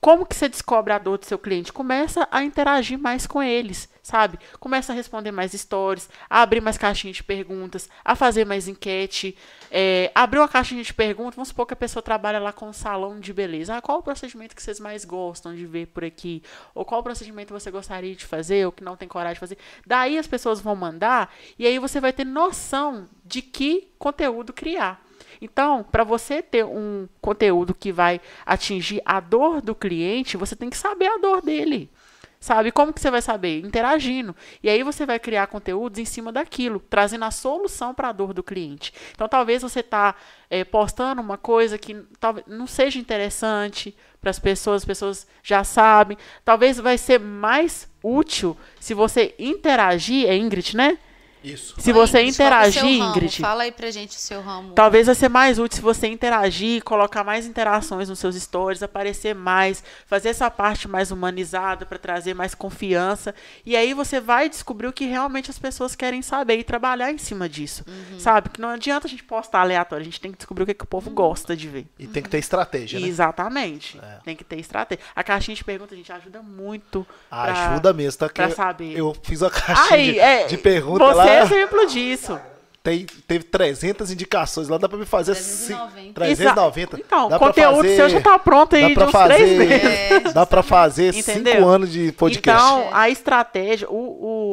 Como 0.00 0.26
que 0.26 0.34
você 0.34 0.48
descobre 0.48 0.92
a 0.92 0.98
dor 0.98 1.18
do 1.18 1.26
seu 1.26 1.38
cliente? 1.38 1.72
Começa 1.72 2.28
a 2.30 2.42
interagir 2.42 2.98
mais 2.98 3.26
com 3.26 3.42
eles, 3.42 3.88
sabe? 4.02 4.38
Começa 4.60 4.92
a 4.92 4.96
responder 4.96 5.30
mais 5.30 5.52
stories, 5.52 6.08
a 6.28 6.42
abrir 6.42 6.60
mais 6.60 6.76
caixinhas 6.76 7.16
de 7.16 7.24
perguntas, 7.24 7.88
a 8.04 8.14
fazer 8.14 8.44
mais 8.44 8.68
enquete. 8.68 9.36
É, 9.70 10.10
abrir 10.14 10.38
uma 10.38 10.48
caixinha 10.48 10.82
de 10.82 10.92
perguntas, 10.92 11.34
vamos 11.34 11.48
supor 11.48 11.66
que 11.66 11.74
a 11.74 11.76
pessoa 11.76 12.02
trabalha 12.02 12.38
lá 12.38 12.52
com 12.52 12.68
um 12.68 12.72
salão 12.72 13.18
de 13.18 13.32
beleza. 13.32 13.76
Ah, 13.76 13.82
qual 13.82 13.98
o 13.98 14.02
procedimento 14.02 14.54
que 14.54 14.62
vocês 14.62 14.78
mais 14.78 15.04
gostam 15.04 15.54
de 15.54 15.66
ver 15.66 15.86
por 15.86 16.04
aqui? 16.04 16.42
Ou 16.74 16.84
qual 16.84 17.00
o 17.00 17.04
procedimento 17.04 17.52
você 17.52 17.70
gostaria 17.70 18.14
de 18.14 18.24
fazer 18.24 18.66
ou 18.66 18.72
que 18.72 18.84
não 18.84 18.96
tem 18.96 19.08
coragem 19.08 19.34
de 19.34 19.40
fazer? 19.40 19.58
Daí 19.86 20.18
as 20.18 20.26
pessoas 20.26 20.60
vão 20.60 20.76
mandar 20.76 21.34
e 21.58 21.66
aí 21.66 21.78
você 21.78 22.00
vai 22.00 22.12
ter 22.12 22.24
noção 22.24 23.08
de 23.24 23.42
que 23.42 23.88
conteúdo 23.98 24.52
criar. 24.52 25.05
Então, 25.40 25.84
para 25.84 26.04
você 26.04 26.42
ter 26.42 26.64
um 26.64 27.08
conteúdo 27.20 27.74
que 27.74 27.92
vai 27.92 28.20
atingir 28.44 29.02
a 29.04 29.20
dor 29.20 29.60
do 29.60 29.74
cliente, 29.74 30.36
você 30.36 30.56
tem 30.56 30.70
que 30.70 30.76
saber 30.76 31.06
a 31.06 31.18
dor 31.18 31.42
dele. 31.42 31.90
Sabe? 32.38 32.70
Como 32.70 32.92
que 32.92 33.00
você 33.00 33.10
vai 33.10 33.22
saber? 33.22 33.64
Interagindo. 33.64 34.36
E 34.62 34.68
aí 34.68 34.82
você 34.82 35.06
vai 35.06 35.18
criar 35.18 35.46
conteúdos 35.46 35.98
em 35.98 36.04
cima 36.04 36.30
daquilo, 36.30 36.78
trazendo 36.78 37.24
a 37.24 37.30
solução 37.30 37.94
para 37.94 38.10
a 38.10 38.12
dor 38.12 38.32
do 38.32 38.42
cliente. 38.42 38.92
Então, 39.12 39.26
talvez 39.26 39.62
você 39.62 39.80
está 39.80 40.14
é, 40.50 40.62
postando 40.62 41.20
uma 41.20 41.38
coisa 41.38 41.78
que 41.78 41.96
talvez 42.20 42.46
não 42.46 42.66
seja 42.66 42.98
interessante 42.98 43.96
para 44.20 44.30
as 44.30 44.38
pessoas, 44.38 44.82
as 44.82 44.84
pessoas 44.84 45.26
já 45.42 45.64
sabem. 45.64 46.16
Talvez 46.44 46.78
vai 46.78 46.98
ser 46.98 47.18
mais 47.18 47.88
útil 48.02 48.56
se 48.78 48.94
você 48.94 49.34
interagir, 49.38 50.28
é 50.28 50.36
Ingrid, 50.36 50.76
né? 50.76 50.98
Isso. 51.46 51.74
Se 51.78 51.92
você 51.92 52.18
Ingrid, 52.22 52.26
é 52.26 52.30
interagir, 52.30 52.82
ramo? 53.00 53.10
Ingrid. 53.10 53.40
Fala 53.40 53.62
aí 53.62 53.70
pra 53.72 53.90
gente 53.90 54.16
o 54.16 54.20
seu 54.20 54.40
ramo. 54.40 54.72
Talvez 54.72 55.06
vai 55.06 55.14
ser 55.14 55.28
mais 55.28 55.58
útil 55.58 55.76
se 55.76 55.82
você 55.82 56.08
interagir, 56.08 56.82
colocar 56.82 57.22
mais 57.22 57.46
interações 57.46 58.08
nos 58.08 58.18
seus 58.18 58.34
stories, 58.34 58.82
aparecer 58.82 59.34
mais, 59.34 59.82
fazer 60.06 60.30
essa 60.30 60.50
parte 60.50 60.88
mais 60.88 61.10
humanizada 61.12 61.86
para 61.86 61.98
trazer 61.98 62.34
mais 62.34 62.54
confiança. 62.54 63.32
E 63.64 63.76
aí 63.76 63.94
você 63.94 64.20
vai 64.20 64.48
descobrir 64.48 64.88
o 64.88 64.92
que 64.92 65.06
realmente 65.06 65.50
as 65.50 65.58
pessoas 65.58 65.94
querem 65.94 66.20
saber 66.20 66.58
e 66.58 66.64
trabalhar 66.64 67.12
em 67.12 67.18
cima 67.18 67.48
disso. 67.48 67.84
Uhum. 67.86 68.18
Sabe? 68.18 68.48
Que 68.50 68.60
não 68.60 68.70
adianta 68.70 69.06
a 69.06 69.10
gente 69.10 69.22
postar 69.22 69.60
aleatório, 69.60 70.02
a 70.02 70.04
gente 70.04 70.20
tem 70.20 70.32
que 70.32 70.38
descobrir 70.38 70.64
o 70.64 70.66
que, 70.66 70.74
que 70.74 70.84
o 70.84 70.88
povo 70.88 71.10
gosta 71.10 71.56
de 71.56 71.68
ver. 71.68 71.86
E 71.98 72.06
tem 72.08 72.22
que 72.22 72.28
ter 72.28 72.38
estratégia, 72.38 72.98
né? 72.98 73.06
Exatamente. 73.06 73.98
É. 74.02 74.18
Tem 74.24 74.34
que 74.34 74.42
ter 74.42 74.58
estratégia. 74.58 75.04
A 75.14 75.22
caixinha 75.22 75.54
de 75.54 75.62
perguntas, 75.62 75.92
a 75.92 75.96
gente 75.96 76.10
ajuda 76.12 76.42
muito. 76.42 77.06
pra- 77.30 77.70
Ajuda 77.70 77.92
mesmo, 77.92 78.18
tá? 78.18 78.28
Pra 78.28 78.50
saber. 78.50 78.96
Eu 78.98 79.14
fiz 79.22 79.42
a 79.42 79.50
caixinha 79.50 79.86
Aí, 79.90 80.12
de, 80.12 80.18
é, 80.18 80.46
de 80.46 80.56
pergunta 80.58 81.04
você 81.04 81.28
é 81.28 81.35
lá. 81.35 81.35
Exemplo 81.42 81.86
disso. 81.86 82.40
Tem, 82.82 83.04
teve 83.26 83.42
300 83.44 84.12
indicações 84.12 84.68
lá, 84.68 84.78
dá 84.78 84.88
pra 84.88 84.96
me 84.96 85.04
fazer 85.04 85.32
390. 85.34 86.06
ci- 86.06 86.12
390. 86.14 87.00
Então, 87.00 87.28
dá 87.28 87.36
o 87.36 87.38
conteúdo 87.40 87.88
seu 87.88 88.08
já 88.08 88.20
tá 88.20 88.38
pronto 88.38 88.76
aí 88.76 88.82
dá 88.82 88.88
de 88.88 88.94
pra 88.94 89.06
uns 89.06 89.10
fazer, 89.10 89.34
três 89.34 89.58
meses. 89.58 89.82
É, 89.84 90.20
Dá 90.32 90.46
pra 90.46 90.62
fazer 90.62 91.12
Entendeu? 91.14 91.54
5 91.54 91.66
anos 91.66 91.90
de 91.90 92.12
podcast. 92.12 92.62
Então, 92.64 92.88
a 92.92 93.10
estratégia, 93.10 93.90
o, 93.90 93.96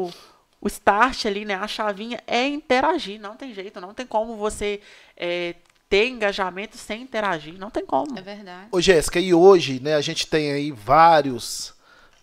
o, 0.07 0.11
o 0.61 0.67
start 0.67 1.27
ali, 1.27 1.45
né? 1.45 1.53
A 1.53 1.67
chavinha 1.67 2.19
é 2.25 2.47
interagir. 2.47 3.21
Não 3.21 3.35
tem 3.35 3.53
jeito, 3.53 3.79
não 3.79 3.93
tem 3.93 4.07
como 4.07 4.35
você 4.35 4.79
é, 5.15 5.53
ter 5.87 6.07
engajamento 6.07 6.75
sem 6.75 7.03
interagir. 7.03 7.53
Não 7.59 7.69
tem 7.69 7.85
como. 7.85 8.17
É 8.17 8.21
verdade. 8.23 8.67
Ô 8.71 8.81
Jéssica, 8.81 9.19
e 9.19 9.31
hoje, 9.31 9.79
né, 9.79 9.93
a 9.93 10.01
gente 10.01 10.25
tem 10.25 10.51
aí 10.51 10.71
vários 10.71 11.72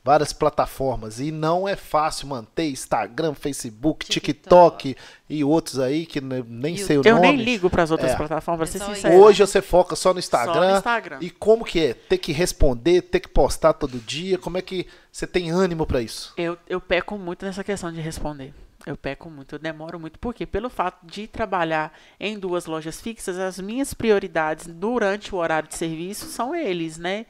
várias 0.03 0.33
plataformas 0.33 1.21
e 1.21 1.31
não 1.31 1.69
é 1.69 1.77
fácil 1.77 2.27
manter 2.29 2.71
Instagram, 2.71 3.35
Facebook, 3.35 4.07
TikTok, 4.07 4.95
TikTok. 4.95 4.97
e 5.29 5.45
outros 5.45 5.79
aí 5.79 6.07
que 6.07 6.21
ne- 6.21 6.43
nem 6.49 6.77
sei 6.77 6.97
o 6.99 7.03
Eu 7.05 7.17
nome. 7.17 7.29
nem 7.29 7.37
ligo 7.37 7.69
para 7.69 7.83
as 7.83 7.91
outras 7.91 8.13
É. 8.13 8.17
plataformas, 8.17 8.71
pra 8.71 8.81
ser 8.81 8.85
sincero. 8.95 9.15
Hoje 9.17 9.41
você 9.47 9.61
foca 9.61 9.95
só 9.95 10.13
no 10.15 10.19
Instagram. 10.19 10.55
Só 10.55 10.71
no 10.71 10.77
Instagram. 10.77 11.19
E 11.21 11.29
como 11.31 11.65
que 11.65 11.85
é? 11.85 11.95
Ter 11.95 12.17
que 12.19 12.33
responder, 12.33 13.03
ter 13.03 13.21
que 13.21 13.29
postar 13.29 13.75
todo 13.75 13.99
dia? 13.99 14.39
Como 14.39 14.57
é 14.57 14.63
que 14.63 14.87
você 15.13 15.27
tem 15.27 15.51
ânimo 15.51 15.85
pra 15.87 16.01
isso? 16.01 16.33
Eu, 16.37 16.57
eu 16.67 16.81
peco 16.81 17.19
muito 17.19 17.45
nessa 17.45 17.63
questão 17.63 17.93
de 17.93 18.01
responder. 18.01 18.55
Eu 18.87 18.97
peco 18.97 19.29
muito, 19.29 19.55
eu 19.55 19.59
demoro 19.59 20.01
muito. 20.01 20.19
Por 20.19 20.33
quê? 20.33 20.47
Pelo 20.47 20.71
fato 20.71 21.05
de 21.07 21.27
trabalhar 21.27 21.93
em 22.19 22.39
duas 22.39 22.65
lojas 22.65 22.99
fixas, 22.99 23.39
as 23.39 23.59
minhas 23.61 23.93
prioridades 23.93 24.67
durante 24.67 25.35
o 25.35 25.39
horário 25.39 25.69
de 25.69 25.75
serviço 25.77 26.25
são 26.25 26.55
eles, 26.55 26.97
né? 26.97 27.27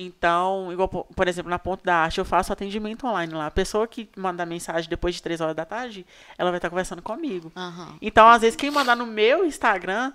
Então, 0.00 0.72
igual, 0.72 0.88
po- 0.88 1.04
por 1.16 1.26
exemplo, 1.26 1.50
na 1.50 1.58
Ponto 1.58 1.84
da 1.84 1.96
Arte, 1.96 2.18
eu 2.18 2.24
faço 2.24 2.52
atendimento 2.52 3.04
online 3.04 3.34
lá. 3.34 3.46
A 3.46 3.50
pessoa 3.50 3.88
que 3.88 4.08
mandar 4.16 4.46
mensagem 4.46 4.88
depois 4.88 5.16
de 5.16 5.22
três 5.22 5.40
horas 5.40 5.56
da 5.56 5.64
tarde, 5.64 6.06
ela 6.38 6.50
vai 6.50 6.58
estar 6.58 6.70
conversando 6.70 7.02
comigo. 7.02 7.50
Aham. 7.56 7.96
Então, 8.00 8.28
às 8.28 8.42
vezes, 8.42 8.56
quem 8.56 8.70
mandar 8.70 8.94
no 8.96 9.06
meu 9.06 9.44
Instagram, 9.44 10.12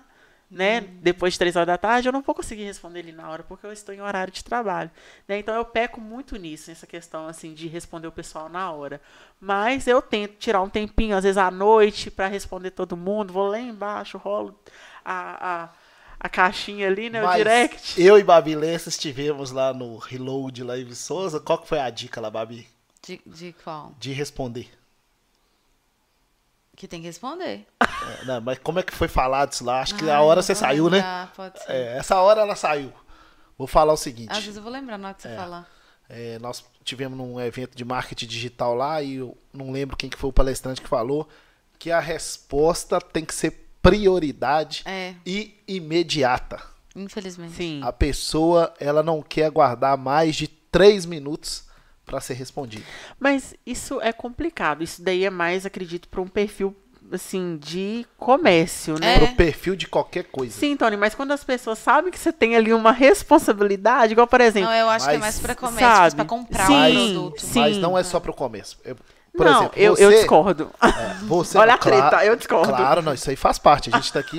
né, 0.50 0.80
depois 0.80 1.34
de 1.34 1.38
três 1.38 1.54
horas 1.56 1.66
da 1.66 1.76
tarde, 1.76 2.08
eu 2.08 2.12
não 2.12 2.22
vou 2.22 2.34
conseguir 2.34 2.64
responder 2.64 3.00
ele 3.00 3.12
na 3.12 3.28
hora, 3.28 3.42
porque 3.42 3.66
eu 3.66 3.72
estou 3.72 3.94
em 3.94 4.00
horário 4.00 4.32
de 4.32 4.42
trabalho. 4.42 4.90
né? 5.28 5.38
Então, 5.38 5.54
eu 5.54 5.64
peco 5.64 6.00
muito 6.00 6.36
nisso, 6.36 6.70
nessa 6.70 6.86
questão, 6.86 7.26
assim, 7.26 7.52
de 7.52 7.66
responder 7.66 8.06
o 8.06 8.12
pessoal 8.12 8.48
na 8.48 8.70
hora. 8.70 9.00
Mas 9.40 9.86
eu 9.86 10.00
tento 10.00 10.36
tirar 10.38 10.62
um 10.62 10.68
tempinho, 10.70 11.16
às 11.16 11.24
vezes 11.24 11.36
à 11.36 11.50
noite, 11.50 12.10
para 12.10 12.26
responder 12.28 12.70
todo 12.70 12.96
mundo. 12.96 13.32
Vou 13.32 13.48
lá 13.48 13.58
embaixo, 13.58 14.16
rolo 14.16 14.58
a, 15.04 15.64
a, 15.64 15.68
a 16.24 16.28
caixinha 16.30 16.86
ali, 16.86 17.10
né, 17.10 17.22
o 17.22 17.26
Mas 17.26 17.36
direct. 17.36 18.00
Eu 18.00 18.18
e 18.18 18.24
Babi 18.24 18.54
Lessa 18.54 18.88
estivemos 18.88 19.50
lá 19.50 19.74
no 19.74 19.98
Reload 19.98 20.64
lá 20.64 20.78
em 20.78 20.94
Souza. 20.94 21.38
Qual 21.38 21.58
que 21.58 21.68
foi 21.68 21.78
a 21.78 21.90
dica 21.90 22.18
lá, 22.18 22.30
Babi? 22.30 22.66
De, 23.06 23.20
de 23.26 23.54
qual? 23.62 23.92
De 23.98 24.10
responder. 24.10 24.70
Que 26.74 26.88
tem 26.88 27.02
que 27.02 27.06
responder. 27.08 27.66
É, 27.78 28.24
não, 28.24 28.40
mas 28.40 28.58
como 28.58 28.78
é 28.78 28.82
que 28.82 28.94
foi 28.94 29.06
falado 29.06 29.52
isso 29.52 29.62
lá? 29.66 29.82
Acho 29.82 29.96
que 29.96 30.04
Ai, 30.04 30.12
a 30.12 30.22
hora 30.22 30.40
você 30.40 30.54
saiu, 30.54 30.88
né? 30.88 31.28
Pode 31.36 31.62
ser. 31.62 31.70
É, 31.70 31.98
essa 31.98 32.16
hora 32.16 32.40
ela 32.40 32.56
saiu. 32.56 32.90
Vou 33.58 33.66
falar 33.66 33.92
o 33.92 33.98
seguinte. 33.98 34.32
Às 34.32 34.38
vezes 34.38 34.56
eu 34.56 34.62
vou 34.62 34.72
lembrar 34.72 34.96
na 34.96 35.08
hora 35.08 35.14
que 35.14 35.22
você 35.22 35.36
falar. 35.36 35.68
É, 36.08 36.38
nós 36.38 36.64
tivemos 36.82 37.18
num 37.18 37.38
evento 37.38 37.76
de 37.76 37.84
marketing 37.84 38.26
digital 38.26 38.74
lá 38.74 39.02
e 39.02 39.16
eu 39.16 39.36
não 39.52 39.70
lembro 39.70 39.94
quem 39.94 40.08
que 40.08 40.16
foi 40.16 40.30
o 40.30 40.32
palestrante 40.32 40.80
que 40.80 40.88
falou 40.88 41.28
que 41.78 41.90
a 41.90 42.00
resposta 42.00 42.98
tem 42.98 43.24
que 43.26 43.34
ser 43.34 43.63
prioridade 43.84 44.82
É, 44.86 45.14
e 45.26 45.54
imediata. 45.68 46.60
infelizmente. 46.96 47.52
Sim. 47.54 47.80
A 47.82 47.92
pessoa 47.92 48.72
ela 48.80 49.02
não 49.02 49.22
quer 49.22 49.44
aguardar 49.46 49.96
mais 49.98 50.34
de 50.36 50.48
três 50.48 51.04
minutos 51.06 51.64
para 52.06 52.20
ser 52.20 52.34
respondida. 52.34 52.84
Mas 53.18 53.54
isso 53.66 54.00
é 54.00 54.12
complicado. 54.12 54.82
Isso 54.82 55.02
daí 55.02 55.24
é 55.24 55.30
mais, 55.30 55.64
acredito, 55.66 56.08
para 56.08 56.20
um 56.20 56.26
perfil, 56.28 56.74
assim, 57.12 57.56
de 57.58 58.06
comércio, 58.18 58.98
né? 58.98 59.14
É. 59.16 59.18
Pro 59.26 59.36
perfil 59.36 59.74
de 59.76 59.86
qualquer 59.86 60.24
coisa. 60.24 60.52
Sim, 60.58 60.76
Tony, 60.76 60.96
mas 60.96 61.14
quando 61.14 61.32
as 61.32 61.42
pessoas 61.44 61.78
sabem 61.78 62.10
que 62.12 62.18
você 62.18 62.32
tem 62.32 62.56
ali 62.56 62.72
uma 62.72 62.92
responsabilidade, 62.92 64.12
igual, 64.12 64.26
por 64.26 64.40
exemplo, 64.40 64.68
Não, 64.68 64.76
eu 64.76 64.88
acho 64.90 65.06
que 65.06 65.14
é 65.14 65.18
Mas, 65.18 65.20
mais 65.20 65.40
pra 65.40 65.54
comércio, 65.54 65.86
sabe, 65.86 66.16
pra 66.16 66.24
comprar 66.24 66.66
sim, 66.66 66.74
um 66.74 67.12
produto. 67.14 67.40
sim. 67.40 67.58
Mas 67.60 67.76
não 67.78 67.96
é 67.98 68.02
só 68.02 68.20
pro 68.20 68.32
começo. 68.34 68.78
Eu- 68.84 68.96
por 69.36 69.44
não, 69.46 69.52
exemplo, 69.60 69.78
eu, 69.80 69.96
você, 69.96 70.04
eu 70.04 70.10
discordo. 70.10 70.70
é, 70.82 71.14
você 71.24 71.56
Olha 71.58 71.74
a 71.74 71.78
claro- 71.78 72.08
treta, 72.10 72.24
eu 72.24 72.36
discordo. 72.36 72.68
Claro, 72.72 73.02
não, 73.02 73.12
isso 73.14 73.28
aí 73.30 73.36
faz 73.36 73.58
parte. 73.58 73.90
A 73.92 73.96
gente 73.96 74.12
tá 74.12 74.20
aqui, 74.20 74.38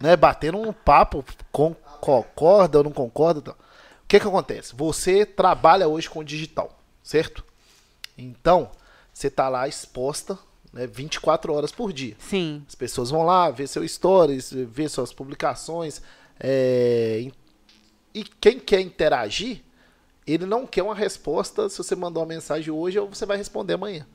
né, 0.00 0.16
batendo 0.16 0.58
um 0.58 0.72
papo, 0.72 1.24
com, 1.50 1.74
concorda 2.00 2.78
ou 2.78 2.84
não 2.84 2.92
concorda. 2.92 3.40
Então. 3.40 3.54
O 3.54 4.06
que 4.06 4.20
que 4.20 4.26
acontece? 4.26 4.74
Você 4.76 5.24
trabalha 5.24 5.88
hoje 5.88 6.10
com 6.10 6.22
digital, 6.22 6.78
certo? 7.02 7.42
Então, 8.18 8.70
você 9.12 9.30
tá 9.30 9.48
lá 9.48 9.66
exposta, 9.66 10.38
né, 10.72 10.86
24 10.86 11.52
horas 11.54 11.72
por 11.72 11.92
dia. 11.92 12.14
Sim, 12.18 12.62
As 12.68 12.74
pessoas 12.74 13.10
vão 13.10 13.22
lá 13.24 13.50
ver 13.50 13.66
seu 13.66 13.86
stories, 13.88 14.52
ver 14.52 14.88
suas 14.90 15.12
publicações. 15.12 16.02
é, 16.38 17.28
E 18.14 18.22
quem 18.40 18.60
quer 18.60 18.80
interagir, 18.80 19.62
ele 20.26 20.44
não 20.46 20.66
quer 20.66 20.82
uma 20.82 20.94
resposta 20.94 21.68
se 21.68 21.78
você 21.78 21.96
mandou 21.96 22.22
uma 22.22 22.28
mensagem 22.28 22.70
hoje 22.72 22.98
ou 22.98 23.08
você 23.08 23.24
vai 23.26 23.36
responder 23.36 23.74
amanhã. 23.74 24.06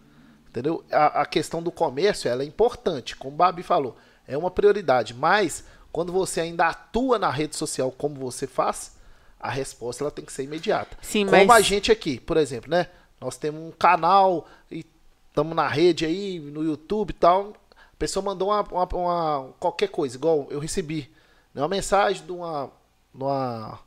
Entendeu? 0.49 0.83
A, 0.91 1.21
a 1.21 1.25
questão 1.25 1.61
do 1.61 1.71
comércio 1.71 2.29
ela 2.29 2.43
é 2.43 2.45
importante, 2.45 3.15
como 3.15 3.33
o 3.33 3.37
Babi 3.37 3.63
falou. 3.63 3.95
é 4.27 4.37
uma 4.37 4.51
prioridade. 4.51 5.13
Mas 5.13 5.63
quando 5.91 6.11
você 6.11 6.41
ainda 6.41 6.67
atua 6.67 7.17
na 7.17 7.29
rede 7.31 7.55
social 7.55 7.91
como 7.91 8.15
você 8.15 8.45
faz, 8.47 8.95
a 9.39 9.49
resposta 9.49 10.03
ela 10.03 10.11
tem 10.11 10.25
que 10.25 10.31
ser 10.33 10.43
imediata. 10.43 10.97
Sim, 11.01 11.25
como 11.25 11.45
mas- 11.45 11.57
a 11.57 11.61
gente 11.61 11.91
aqui, 11.91 12.19
por 12.19 12.37
exemplo, 12.37 12.69
né? 12.69 12.87
Nós 13.21 13.37
temos 13.37 13.61
um 13.61 13.71
canal 13.71 14.47
e 14.71 14.85
estamos 15.29 15.55
na 15.55 15.67
rede 15.67 16.05
aí, 16.05 16.39
no 16.39 16.63
YouTube 16.63 17.09
e 17.11 17.13
tal. 17.13 17.53
A 17.75 17.95
pessoa 17.97 18.23
mandou 18.23 18.49
uma, 18.49 18.61
uma- 18.61 18.95
uma- 18.95 19.49
qualquer 19.59 19.87
coisa, 19.89 20.15
igual 20.15 20.47
eu 20.49 20.59
recebi 20.59 21.11
né, 21.53 21.61
uma 21.61 21.67
mensagem 21.67 22.25
de 22.25 22.31
uma, 22.31 22.69
de 23.13 23.23
uma 23.23 23.79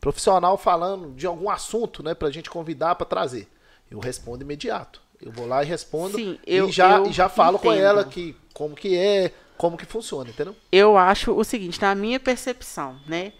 profissional 0.00 0.56
falando 0.58 1.12
de 1.14 1.26
algum 1.26 1.48
assunto, 1.50 2.02
né, 2.02 2.14
pra 2.14 2.30
gente 2.30 2.50
convidar 2.50 2.94
para 2.94 3.06
trazer. 3.06 3.48
Eu 3.90 3.98
respondo 3.98 4.42
imediato. 4.42 5.00
Eu 5.20 5.32
vou 5.32 5.46
lá 5.46 5.62
e 5.62 5.66
respondo 5.66 6.16
Sim, 6.16 6.38
eu- 6.46 6.68
e 6.68 6.72
já, 6.72 6.98
eu 6.98 7.12
já 7.12 7.28
falo 7.28 7.58
com 7.58 7.72
ela 7.72 8.04
que 8.04 8.36
como 8.52 8.74
que 8.74 8.96
é, 8.96 9.32
como 9.56 9.76
que 9.76 9.86
funciona, 9.86 10.28
entendeu? 10.30 10.54
eu 10.70 10.96
acho 10.96 11.32
o 11.32 11.42
seguinte, 11.44 11.80
na 11.80 11.94
minha 11.94 12.20
percepção, 12.20 12.98
né? 13.06 13.32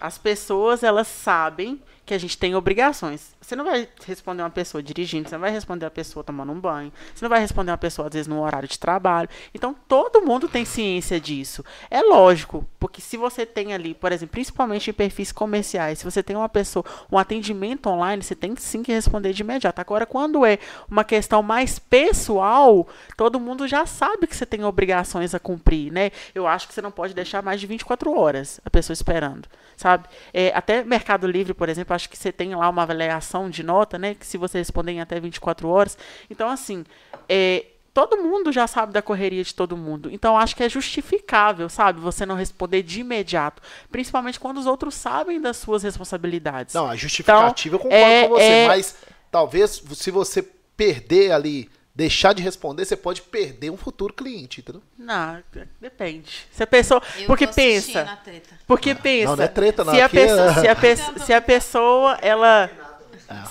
As 0.00 0.18
pessoas, 0.18 0.82
elas 0.82 1.06
sabem 1.08 1.80
que 2.04 2.12
a 2.12 2.18
gente 2.18 2.36
tem 2.36 2.54
obrigações. 2.54 3.34
Você 3.40 3.56
não 3.56 3.64
vai 3.64 3.88
responder 4.06 4.42
uma 4.42 4.50
pessoa 4.50 4.82
dirigindo, 4.82 5.28
você 5.28 5.34
não 5.34 5.40
vai 5.40 5.50
responder 5.50 5.84
uma 5.84 5.90
pessoa 5.90 6.22
tomando 6.22 6.52
um 6.52 6.60
banho, 6.60 6.92
você 7.14 7.24
não 7.24 7.30
vai 7.30 7.40
responder 7.40 7.70
uma 7.70 7.78
pessoa, 7.78 8.08
às 8.08 8.14
vezes, 8.14 8.26
no 8.26 8.42
horário 8.42 8.68
de 8.68 8.78
trabalho. 8.78 9.28
Então, 9.54 9.74
todo 9.88 10.22
mundo 10.22 10.48
tem 10.48 10.64
ciência 10.64 11.20
disso. 11.20 11.64
É 11.90 12.02
lógico, 12.02 12.66
porque 12.78 13.00
se 13.00 13.16
você 13.16 13.46
tem 13.46 13.72
ali, 13.72 13.94
por 13.94 14.12
exemplo, 14.12 14.32
principalmente 14.32 14.90
em 14.90 14.92
perfis 14.92 15.32
comerciais, 15.32 15.98
se 15.98 16.04
você 16.04 16.22
tem 16.22 16.36
uma 16.36 16.48
pessoa, 16.48 16.84
um 17.10 17.18
atendimento 17.18 17.88
online, 17.88 18.22
você 18.22 18.34
tem 18.34 18.54
sim 18.56 18.82
que 18.82 18.92
responder 18.92 19.32
de 19.32 19.42
imediato. 19.42 19.80
Agora, 19.80 20.04
quando 20.04 20.44
é 20.44 20.58
uma 20.90 21.04
questão 21.04 21.42
mais 21.42 21.78
pessoal, 21.78 22.86
todo 23.16 23.40
mundo 23.40 23.66
já 23.66 23.86
sabe 23.86 24.26
que 24.26 24.36
você 24.36 24.44
tem 24.44 24.64
obrigações 24.64 25.34
a 25.34 25.40
cumprir, 25.40 25.92
né? 25.92 26.10
Eu 26.34 26.46
acho 26.46 26.68
que 26.68 26.74
você 26.74 26.82
não 26.82 26.90
pode 26.90 27.14
deixar 27.14 27.42
mais 27.42 27.60
de 27.60 27.66
24 27.66 28.12
horas 28.18 28.60
a 28.64 28.70
pessoa 28.70 28.92
esperando, 28.92 29.48
sabe? 29.76 30.06
É, 30.32 30.52
até 30.54 30.82
Mercado 30.84 31.26
Livre, 31.26 31.54
por 31.54 31.68
exemplo, 31.68 31.93
acho 31.94 32.08
que 32.08 32.16
você 32.16 32.30
tem 32.32 32.54
lá 32.54 32.68
uma 32.68 32.82
avaliação 32.82 33.48
de 33.48 33.62
nota, 33.62 33.98
né? 33.98 34.14
Que 34.14 34.26
se 34.26 34.36
você 34.36 34.58
responder 34.58 34.92
em 34.92 35.00
até 35.00 35.18
24 35.20 35.68
horas. 35.68 35.96
Então, 36.28 36.48
assim, 36.48 36.84
é, 37.28 37.64
todo 37.94 38.16
mundo 38.18 38.50
já 38.52 38.66
sabe 38.66 38.92
da 38.92 39.00
correria 39.00 39.42
de 39.44 39.54
todo 39.54 39.76
mundo. 39.76 40.10
Então, 40.12 40.36
acho 40.36 40.56
que 40.56 40.62
é 40.64 40.68
justificável, 40.68 41.68
sabe? 41.68 42.00
Você 42.00 42.26
não 42.26 42.34
responder 42.34 42.82
de 42.82 43.00
imediato. 43.00 43.62
Principalmente 43.90 44.40
quando 44.40 44.58
os 44.58 44.66
outros 44.66 44.94
sabem 44.94 45.40
das 45.40 45.56
suas 45.56 45.82
responsabilidades. 45.84 46.74
Não, 46.74 46.86
a 46.90 46.96
justificativa 46.96 47.76
eu 47.76 47.78
concordo 47.80 48.04
é- 48.04 48.22
com 48.24 48.28
você, 48.30 48.42
é- 48.44 48.66
mas 48.66 48.96
talvez 49.30 49.82
se 49.94 50.10
você 50.10 50.42
perder 50.76 51.30
ali, 51.30 51.70
deixar 51.94 52.32
de 52.32 52.42
responder, 52.42 52.84
você 52.84 52.96
pode 52.96 53.22
perder 53.22 53.70
um 53.70 53.76
futuro 53.76 54.12
cliente, 54.12 54.60
entendeu? 54.60 54.82
Não, 54.98 55.42
depende. 55.80 56.46
Se 56.50 56.62
a 56.62 56.66
pessoa. 56.66 57.00
Eu 57.16 57.26
porque 57.26 57.46
pensa. 57.46 58.02
a 58.02 58.16
treta. 58.16 58.58
Porque 58.66 58.94
pensa. 58.94 59.36
não 59.36 59.44
é 59.44 59.48
treta, 59.48 59.84
não, 59.84 59.94
Se 59.94 60.00
a, 60.00 60.04
é- 60.04 60.08
pessoa, 60.08 60.54
se, 60.60 60.68
a 60.68 60.76
pe- 60.76 61.20
se 61.24 61.32
a 61.32 61.40
pessoa, 61.40 62.18
ela. 62.20 62.70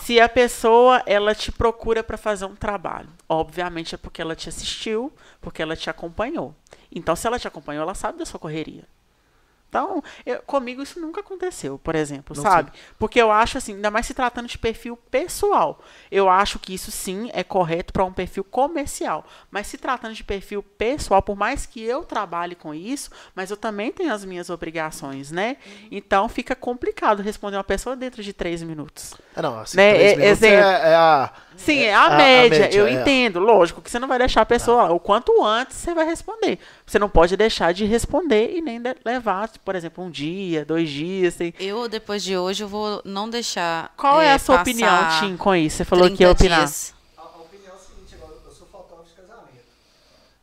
Se 0.03 0.20
a 0.20 0.30
pessoa, 0.30 1.02
ela 1.06 1.34
te 1.34 1.52
procura 1.52 2.03
para 2.03 2.15
fazer 2.18 2.45
um 2.45 2.56
trabalho, 2.56 3.10
obviamente 3.28 3.95
é 3.95 3.98
porque 3.98 4.22
ela 4.22 4.36
te 4.36 4.48
assistiu, 4.48 5.11
porque 5.41 5.61
ela 5.61 5.76
te 5.76 5.90
acompanhou. 5.90 6.56
Então, 6.94 7.15
se 7.15 7.26
ela 7.26 7.40
te 7.40 7.48
acompanhou, 7.48 7.82
ela 7.82 7.95
sabe 7.95 8.20
da 8.20 8.26
sua 8.26 8.40
correria. 8.40 8.84
Então, 9.74 10.04
eu- 10.24 10.40
comigo 10.44 10.84
isso 10.84 11.00
nunca 11.00 11.22
aconteceu, 11.22 11.80
por 11.80 11.95
exemplo, 11.95 12.36
Não 12.36 12.44
sabe? 12.44 12.72
Porque 13.00 13.20
eu 13.20 13.32
acho 13.32 13.58
assim, 13.58 13.74
ainda 13.74 13.90
mais 13.90 14.06
se 14.06 14.14
tratando 14.14 14.48
de 14.48 14.56
perfil 14.56 14.95
pessoal, 15.10 15.82
eu 16.12 16.30
acho 16.30 16.60
que 16.60 16.76
isso 16.76 16.91
sim 16.91 17.32
é 17.34 17.44
correto 17.44 17.91
para 17.91 18.06
um 18.06 18.14
perfil 18.14 18.44
comercial. 18.44 19.26
Mas 19.50 19.66
se 19.66 19.78
tratando 19.80 20.14
de 20.14 20.24
perfil 20.24 20.62
pessoal, 20.62 21.24
por 21.24 21.36
mais 21.36 21.66
que 21.66 21.82
eu 21.84 22.04
trabalhe 22.04 22.54
com 22.54 22.72
isso, 22.72 23.10
mas 23.34 23.50
eu 23.50 23.58
também 23.58 23.91
tenho 23.91 24.14
as 24.14 24.24
minhas 24.24 24.52
obrigações, 24.52 25.32
né? 25.32 25.58
Então 25.91 26.30
fica 26.30 26.56
complicado 26.56 27.24
responder 27.24 27.58
uma 27.58 27.64
pessoa 27.64 27.95
dentro 27.95 28.22
de 28.22 28.32
três 28.32 28.62
minutos. 28.62 29.16
É, 29.36 29.41
não, 29.41 29.58
assim, 29.60 29.78
Né, 29.78 29.91
três 29.94 30.12
é- 30.12 30.16
minutos 30.18 30.44
exemplo. 30.44 30.60
é, 30.66 30.90
é 30.91 30.95
a... 30.95 31.34
Sim, 31.57 31.80
é, 31.80 31.85
é 31.88 31.95
a, 31.95 32.09
média, 32.17 32.69
eu 32.73 32.88
é. 32.88 32.91
entendo. 32.91 33.39
Lógico 33.39 33.81
que 33.81 33.89
você 33.89 33.99
não 33.99 34.07
vai 34.07 34.17
deixar 34.17 34.41
a 34.41 34.45
pessoa 34.45 34.84
lá. 34.84 34.91
O 34.91 34.99
quanto 34.99 35.43
antes 35.43 35.77
você 35.77 35.93
vai 35.93 36.05
responder. 36.05 36.59
Você 36.85 36.97
não 36.99 37.09
pode 37.09 37.35
deixar 37.38 37.73
de 37.73 37.85
responder 37.85 38.55
e 38.55 38.61
nem 38.61 38.81
de- 38.81 38.95
levar, 39.05 39.49
por 39.63 39.75
exemplo, 39.75 40.03
um 40.03 40.09
dia, 40.09 40.65
dois 40.65 40.89
dias. 40.89 41.34
Sem... 41.35 41.53
Eu, 41.59 41.88
depois 41.88 42.23
de 42.23 42.38
hoje, 42.38 42.63
eu 42.63 42.67
vou 42.67 43.01
não 43.05 43.30
deixar. 43.30 43.93
Qual 43.97 44.19
é, 44.21 44.27
é, 44.27 44.34
a 44.34 44.39
sua 44.39 44.57
passar 44.57 44.71
opinião, 44.71 45.19
Tim, 45.19 45.38
com 45.38 45.55
isso? 45.55 45.77
Você 45.77 45.85
falou 45.85 46.05
que 46.09 46.17
30 46.17 46.23
ia 46.23 46.31
opinar. 46.31 46.59
dias. 46.59 46.93
A, 47.17 47.21
a 47.21 47.25
opinião 47.41 47.71
é 47.73 47.75
a 47.75 47.80
seguinte, 47.80 48.15
agora, 48.15 48.34
eu 48.45 48.51
sou 48.51 48.67
fotógrafo 48.67 49.09
de 49.09 49.15
casamento. 49.15 49.65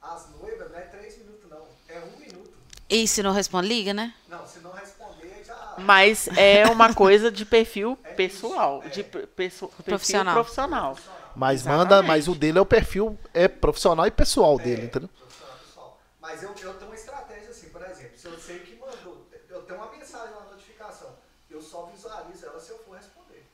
As 0.02 0.26
noivas 0.40 0.70
não 0.70 0.78
é 0.78 0.82
três 0.82 1.18
minutos, 1.18 1.50
não. 1.50 1.58
É 1.88 1.98
um 2.00 2.20
minuto. 2.20 2.50
E 2.88 3.06
se 3.08 3.22
não 3.22 3.32
responde, 3.32 3.68
liga, 3.68 3.92
né? 3.94 4.12
Não, 4.28 4.46
se 4.46 4.58
não 4.60 4.72
responder, 4.72 5.42
já. 5.46 5.54
Mas 5.80 6.28
é 6.36 6.66
uma 6.66 6.92
coisa 6.94 7.30
de 7.30 7.44
perfil 7.44 7.96
pessoal, 8.14 8.82
de 8.88 9.02
pe- 9.02 9.26
pesso- 9.26 9.68
perfil 9.68 9.84
Profissional. 9.84 10.34
profissional. 10.34 10.96
Mas 11.34 11.60
Exatamente. 11.62 11.78
manda, 11.88 12.02
mas 12.02 12.28
o 12.28 12.34
dele 12.34 12.58
é 12.58 12.60
o 12.60 12.66
perfil 12.66 13.18
é 13.32 13.48
profissional 13.48 14.06
e 14.06 14.10
pessoal 14.10 14.58
dele, 14.58 14.86
entendeu? 14.86 15.08
profissional, 15.08 15.56
pessoal. 15.66 15.98
Mas 16.20 16.42
eu, 16.42 16.48
eu 16.50 16.74
tenho 16.74 16.90
uma 16.90 16.94
estratégia 16.96 17.50
assim, 17.50 17.68
por 17.68 17.80
exemplo, 17.82 18.10
se 18.16 18.26
eu 18.26 18.38
sei 18.38 18.58
que 18.58 18.74
mandou, 18.80 19.26
eu 19.50 19.62
tenho 19.62 19.78
uma 19.78 19.90
mensagem 19.96 20.34
na 20.34 20.50
notificação, 20.54 21.08
eu 21.50 21.62
só 21.62 21.86
visualizo 21.94 22.44
ela 22.46 22.60
se 22.60 22.70
eu 22.72 22.78
for 22.78 22.96
responder. 22.96 23.44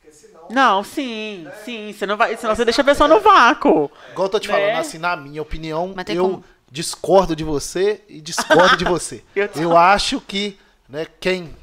Porque 0.00 0.14
senão. 0.14 0.40
Não, 0.48 0.84
sim, 0.84 1.50
sim. 1.64 1.92
Você 1.92 2.06
não 2.06 2.16
vai, 2.16 2.36
senão 2.36 2.54
você 2.54 2.64
deixa 2.64 2.82
a 2.82 2.84
pessoa 2.84 3.08
no 3.08 3.20
vácuo. 3.20 3.90
Igual 4.10 4.26
eu 4.26 4.30
tô 4.30 4.38
te 4.38 4.48
Né? 4.48 4.54
falando, 4.54 4.76
assim, 4.76 4.98
na 4.98 5.16
minha 5.16 5.42
opinião, 5.42 5.94
eu 6.08 6.22
como- 6.30 6.44
discordo 6.70 7.34
de 7.34 7.42
você 7.44 8.02
e 8.08 8.20
discordo 8.20 8.76
de 8.76 8.84
você. 8.84 9.24
Eu 9.34 9.48
Eu 9.54 9.76
acho 9.76 10.20
que 10.20 10.58
né, 10.88 11.06
quem 11.20 11.54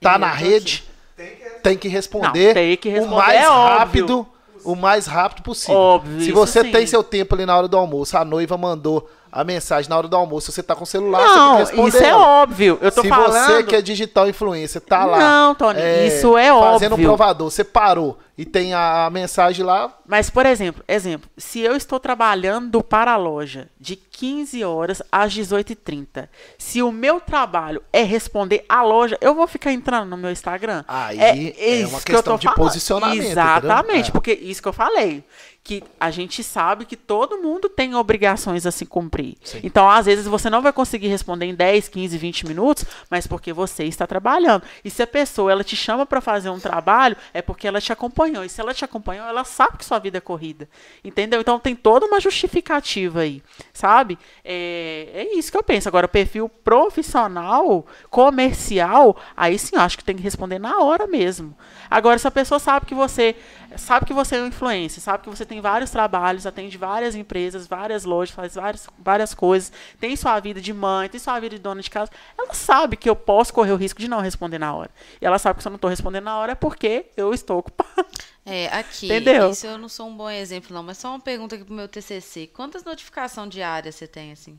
tá 0.00 0.18
na 0.18 0.30
rede 0.30 0.84
Tem 1.16 1.26
que 1.26 1.38
responder. 1.42 1.60
tem 1.62 1.76
que 1.78 1.88
responder, 1.88 2.46
Não, 2.48 2.54
tem 2.54 2.76
que 2.76 2.88
o 2.88 2.92
responder, 2.92 3.16
mais 3.16 3.40
é 3.44 3.48
óbvio. 3.50 3.78
rápido, 3.78 4.26
o 4.64 4.74
mais 4.74 5.06
rápido 5.06 5.42
possível. 5.42 5.74
Óbvio, 5.80 6.20
Se 6.22 6.32
você 6.32 6.62
sim. 6.62 6.70
tem 6.70 6.86
seu 6.86 7.02
tempo 7.02 7.34
ali 7.34 7.44
na 7.46 7.56
hora 7.56 7.68
do 7.68 7.76
almoço, 7.76 8.16
a 8.16 8.24
noiva 8.24 8.56
mandou 8.56 9.08
a 9.32 9.44
mensagem 9.44 9.88
na 9.88 9.96
hora 9.96 10.08
do 10.08 10.16
almoço, 10.16 10.50
você 10.50 10.62
tá 10.62 10.74
com 10.74 10.82
o 10.84 10.86
celular, 10.86 11.22
Não, 11.24 11.58
você 11.58 11.72
tem 11.72 11.76
que 11.76 11.80
responder. 11.82 11.88
isso 11.98 12.04
é 12.04 12.14
óbvio. 12.16 12.78
Eu 12.80 12.90
tô 12.92 13.02
Se 13.02 13.08
falando. 13.08 13.32
você 13.46 13.62
que 13.62 13.76
é 13.76 13.80
digital 13.82 14.28
influencer, 14.28 14.80
tá 14.82 15.04
lá. 15.04 15.18
Não, 15.18 15.54
Tony, 15.54 15.78
isso 16.06 16.36
é 16.36 16.48
Fazendo 16.48 16.92
um 16.92 16.94
óbvio. 16.94 17.08
provador, 17.08 17.50
você 17.50 17.62
parou 17.62 18.18
e 18.40 18.44
tem 18.46 18.72
a, 18.72 19.04
a 19.04 19.10
mensagem 19.10 19.62
lá, 19.62 19.94
Mas, 20.06 20.30
por 20.30 20.46
exemplo, 20.46 20.82
exemplo, 20.88 21.30
se 21.36 21.60
eu 21.60 21.76
estou 21.76 22.00
trabalhando 22.00 22.82
para 22.82 23.12
a 23.12 23.16
loja 23.18 23.68
de 23.78 23.96
15 23.96 24.64
horas 24.64 25.02
às 25.12 25.34
18h30, 25.34 26.26
se 26.56 26.80
o 26.80 26.90
meu 26.90 27.20
trabalho 27.20 27.82
é 27.92 28.02
responder 28.02 28.64
à 28.66 28.82
loja, 28.82 29.18
eu 29.20 29.34
vou 29.34 29.46
ficar 29.46 29.72
entrando 29.72 30.08
no 30.08 30.16
meu 30.16 30.30
Instagram? 30.30 30.84
Aí 30.88 31.20
é 31.20 31.74
isso 31.80 31.90
uma 31.90 31.98
que 31.98 32.06
questão 32.06 32.32
tô 32.32 32.38
de 32.38 32.44
falando. 32.44 32.56
posicionamento, 32.56 33.26
Exatamente? 33.26 34.08
É. 34.08 34.12
porque 34.12 34.32
isso 34.32 34.62
que 34.62 34.68
eu 34.68 34.72
falei. 34.72 35.22
Que 35.62 35.84
a 35.98 36.10
gente 36.10 36.42
sabe 36.42 36.84
que 36.84 36.96
todo 36.96 37.38
mundo 37.38 37.68
tem 37.68 37.94
obrigações 37.94 38.64
a 38.66 38.70
se 38.70 38.86
cumprir. 38.86 39.36
Sim. 39.44 39.60
Então, 39.62 39.88
às 39.88 40.06
vezes, 40.06 40.26
você 40.26 40.48
não 40.48 40.62
vai 40.62 40.72
conseguir 40.72 41.08
responder 41.08 41.46
em 41.46 41.54
10, 41.54 41.88
15, 41.88 42.16
20 42.16 42.46
minutos, 42.46 42.84
mas 43.10 43.26
porque 43.26 43.52
você 43.52 43.84
está 43.84 44.06
trabalhando. 44.06 44.62
E 44.84 44.90
se 44.90 45.02
a 45.02 45.06
pessoa 45.06 45.52
ela 45.52 45.62
te 45.62 45.76
chama 45.76 46.06
para 46.06 46.20
fazer 46.20 46.48
um 46.48 46.58
trabalho, 46.58 47.16
é 47.34 47.42
porque 47.42 47.68
ela 47.68 47.80
te 47.80 47.92
acompanhou. 47.92 48.44
E 48.44 48.48
se 48.48 48.60
ela 48.60 48.72
te 48.72 48.84
acompanhou, 48.84 49.26
ela 49.26 49.44
sabe 49.44 49.78
que 49.78 49.84
sua 49.84 49.98
vida 49.98 50.18
é 50.18 50.20
corrida. 50.20 50.68
Entendeu? 51.04 51.40
Então 51.40 51.58
tem 51.58 51.76
toda 51.76 52.06
uma 52.06 52.20
justificativa 52.20 53.20
aí, 53.20 53.42
sabe? 53.72 54.18
É, 54.44 55.08
é 55.12 55.38
isso 55.38 55.50
que 55.50 55.58
eu 55.58 55.62
penso. 55.62 55.88
Agora, 55.88 56.08
perfil 56.08 56.48
profissional, 56.48 57.86
comercial, 58.08 59.16
aí 59.36 59.58
sim 59.58 59.76
eu 59.76 59.82
acho 59.82 59.98
que 59.98 60.04
tem 60.04 60.16
que 60.16 60.22
responder 60.22 60.58
na 60.58 60.78
hora 60.80 61.06
mesmo. 61.06 61.56
Agora, 61.90 62.18
se 62.18 62.26
a 62.26 62.30
pessoa 62.30 62.58
sabe 62.58 62.86
que 62.86 62.94
você 62.94 63.36
sabe 63.76 64.06
que 64.06 64.12
você 64.12 64.36
é 64.36 64.42
um 64.42 64.46
influencer, 64.46 65.02
sabe 65.02 65.24
que 65.24 65.30
você 65.30 65.44
tem 65.44 65.60
vários 65.60 65.90
trabalhos, 65.90 66.46
atende 66.46 66.76
várias 66.76 67.14
empresas, 67.14 67.66
várias 67.66 68.04
lojas, 68.04 68.34
faz 68.34 68.54
várias, 68.54 68.88
várias 68.98 69.34
coisas, 69.34 69.72
tem 69.98 70.16
sua 70.16 70.38
vida 70.40 70.60
de 70.60 70.72
mãe, 70.72 71.08
tem 71.08 71.20
sua 71.20 71.38
vida 71.40 71.56
de 71.56 71.62
dona 71.62 71.80
de 71.80 71.90
casa, 71.90 72.10
ela 72.36 72.52
sabe 72.54 72.96
que 72.96 73.08
eu 73.08 73.16
posso 73.16 73.52
correr 73.52 73.72
o 73.72 73.76
risco 73.76 74.00
de 74.00 74.08
não 74.08 74.20
responder 74.20 74.58
na 74.58 74.74
hora. 74.74 74.90
E 75.20 75.26
ela 75.26 75.38
sabe 75.38 75.56
que 75.56 75.62
se 75.62 75.68
eu 75.68 75.70
não 75.70 75.76
estou 75.76 75.90
respondendo 75.90 76.24
na 76.24 76.38
hora 76.38 76.52
é 76.52 76.54
porque 76.54 77.06
eu 77.16 77.32
estou 77.32 77.58
ocupada. 77.58 78.06
É, 78.44 78.66
aqui. 78.68 79.06
Entendeu? 79.06 79.50
Isso 79.50 79.66
eu 79.66 79.78
não 79.78 79.88
sou 79.88 80.08
um 80.08 80.16
bom 80.16 80.28
exemplo, 80.28 80.74
não, 80.74 80.82
mas 80.82 80.98
só 80.98 81.10
uma 81.10 81.20
pergunta 81.20 81.54
aqui 81.54 81.64
pro 81.64 81.74
meu 81.74 81.86
TCC. 81.86 82.46
Quantas 82.48 82.82
notificações 82.82 83.50
diárias 83.50 83.94
você 83.94 84.06
tem, 84.06 84.32
assim? 84.32 84.58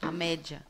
A 0.00 0.10
média? 0.10 0.62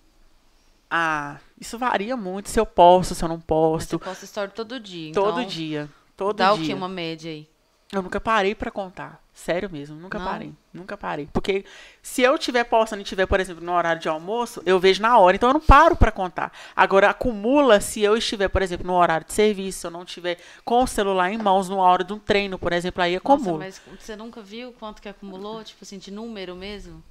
Ah, 0.91 1.37
isso 1.61 1.79
varia 1.79 2.17
muito 2.17 2.49
se 2.49 2.59
eu 2.59 2.65
posto, 2.65 3.15
se 3.15 3.23
eu 3.23 3.29
não 3.29 3.37
Mas 3.37 3.45
posto. 3.45 3.99
Você 3.99 4.05
posta 4.05 4.25
story 4.25 4.51
todo 4.53 4.81
dia. 4.81 5.13
Todo 5.13 5.41
então, 5.41 5.45
dia. 5.45 5.89
Todo 6.17 6.37
Dá 6.37 6.53
o 6.53 6.57
dia. 6.57 6.67
que 6.67 6.75
uma 6.75 6.89
média 6.89 7.31
aí? 7.31 7.49
Eu 7.91 8.03
nunca 8.03 8.21
parei 8.21 8.55
pra 8.55 8.71
contar. 8.71 9.23
Sério 9.33 9.71
mesmo, 9.71 9.97
nunca 9.97 10.19
Não? 10.19 10.27
parei. 10.27 10.53
Nunca 10.75 10.97
parei. 10.97 11.29
Porque 11.33 11.65
se 12.03 12.21
eu 12.21 12.37
tiver 12.37 12.65
postando 12.65 13.01
e 13.01 13.05
tiver, 13.05 13.25
por 13.25 13.41
exemplo, 13.41 13.65
no 13.65 13.73
horário 13.73 14.01
de 14.03 14.09
almoço, 14.09 14.61
eu 14.67 14.79
vejo 14.79 15.01
na 15.01 15.17
hora, 15.17 15.37
então 15.37 15.49
eu 15.49 15.55
não 15.55 15.61
paro 15.61 15.97
pra 15.97 16.13
contar. 16.13 16.53
Agora 16.77 17.09
acumula 17.09 17.81
se 17.81 18.03
eu 18.03 18.17
estiver, 18.17 18.49
por 18.49 18.61
exemplo, 18.61 18.87
no 18.87 18.93
horário 18.95 19.27
de 19.27 19.33
serviço, 19.33 19.81
se 19.81 19.87
eu 19.87 19.91
não 19.91 20.03
estiver 20.03 20.39
com 20.65 20.83
o 20.83 20.87
celular 20.87 21.33
em 21.33 21.39
mãos 21.39 21.69
numa 21.69 21.83
hora 21.85 22.05
de 22.05 22.13
um 22.13 22.19
treino, 22.19 22.59
por 22.59 22.73
exemplo, 22.75 23.03
aí 23.03 23.15
Nossa, 23.15 23.25
acumula. 23.35 23.59
mas 23.59 23.81
você 23.99 24.17
nunca 24.17 24.43
viu 24.43 24.73
quanto 24.73 25.01
que 25.01 25.09
acumulou? 25.09 25.65
Tipo 25.65 25.83
assim, 25.85 25.99
de 25.99 26.11
número 26.11 26.55
mesmo? 26.55 27.03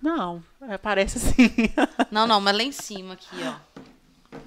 Não, 0.00 0.42
é, 0.62 0.78
parece 0.78 1.18
assim. 1.18 1.50
Não, 2.10 2.26
não, 2.26 2.40
mas 2.40 2.56
lá 2.56 2.62
em 2.62 2.72
cima 2.72 3.14
aqui, 3.14 3.36
ó. 3.44 4.38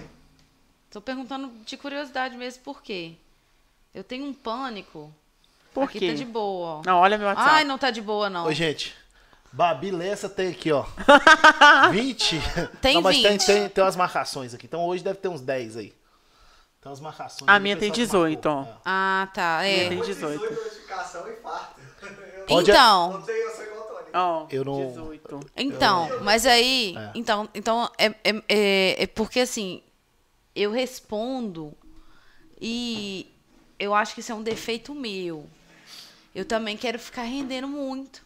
Tô 0.89 0.99
perguntando 1.01 1.51
de 1.65 1.77
curiosidade 1.77 2.37
mesmo 2.37 2.63
por 2.63 2.81
quê. 2.81 3.13
Eu 3.93 4.03
tenho 4.03 4.25
um 4.25 4.33
pânico. 4.33 5.13
Por 5.73 5.83
aqui 5.85 5.99
quê? 5.99 6.07
tá 6.09 6.13
de 6.13 6.25
boa, 6.25 6.67
ó. 6.77 6.81
Não, 6.85 6.97
olha 6.99 7.17
meu 7.17 7.27
WhatsApp. 7.27 7.49
Ai, 7.51 7.63
não 7.63 7.77
tá 7.77 7.89
de 7.91 8.01
boa, 8.01 8.29
não. 8.29 8.45
Oi, 8.45 8.53
gente. 8.55 8.93
Babi 9.51 9.91
Lessa 9.91 10.27
tem 10.27 10.49
aqui, 10.49 10.71
ó. 10.71 10.83
20. 11.91 12.41
Tem 12.81 12.95
não, 12.95 13.01
mas 13.01 13.21
tem, 13.21 13.31
20. 13.33 13.45
tem, 13.45 13.69
tem 13.69 13.83
umas 13.83 13.95
marcações 13.95 14.53
aqui. 14.53 14.65
Então 14.65 14.85
hoje 14.85 15.03
deve 15.03 15.19
ter 15.19 15.27
uns 15.27 15.41
10 15.41 15.77
aí. 15.77 15.89
Tem 16.81 16.89
umas 16.91 16.99
marcações. 16.99 17.47
A 17.47 17.59
minha 17.59 17.77
tem 17.77 17.91
pessoal 17.91 18.25
que 18.25 18.35
18, 18.35 18.45
ó. 18.49 18.55
marcou. 18.55 18.75
Ah, 18.83 19.29
tá. 19.33 19.63
É. 19.63 19.89
Tem 19.89 20.01
18. 20.01 20.43
notificação 20.43 21.27
e 21.29 21.33
farta. 21.35 21.81
Eu 22.01 22.45
Pode- 22.47 22.71
Então, 22.71 23.13
não 23.13 23.21
tenho, 23.21 23.37
eu 23.37 24.47
Eu 24.49 24.65
não- 24.65 24.87
18. 24.87 25.39
então, 25.55 26.09
mas 26.23 26.45
aí, 26.45 26.95
É. 26.97 27.11
então, 27.15 27.49
então 27.53 27.89
é, 27.97 28.07
é, 28.23 28.43
é, 28.49 29.03
é 29.03 29.07
porque 29.07 29.39
assim, 29.39 29.81
eu 30.55 30.71
respondo 30.71 31.73
e 32.61 33.31
eu 33.79 33.93
acho 33.95 34.13
que 34.13 34.19
isso 34.19 34.31
é 34.31 34.35
um 34.35 34.43
defeito 34.43 34.93
meu. 34.93 35.47
Eu 36.33 36.45
também 36.45 36.75
quero 36.75 36.97
ficar 36.97 37.23
rendendo 37.23 37.67
muito. 37.67 38.25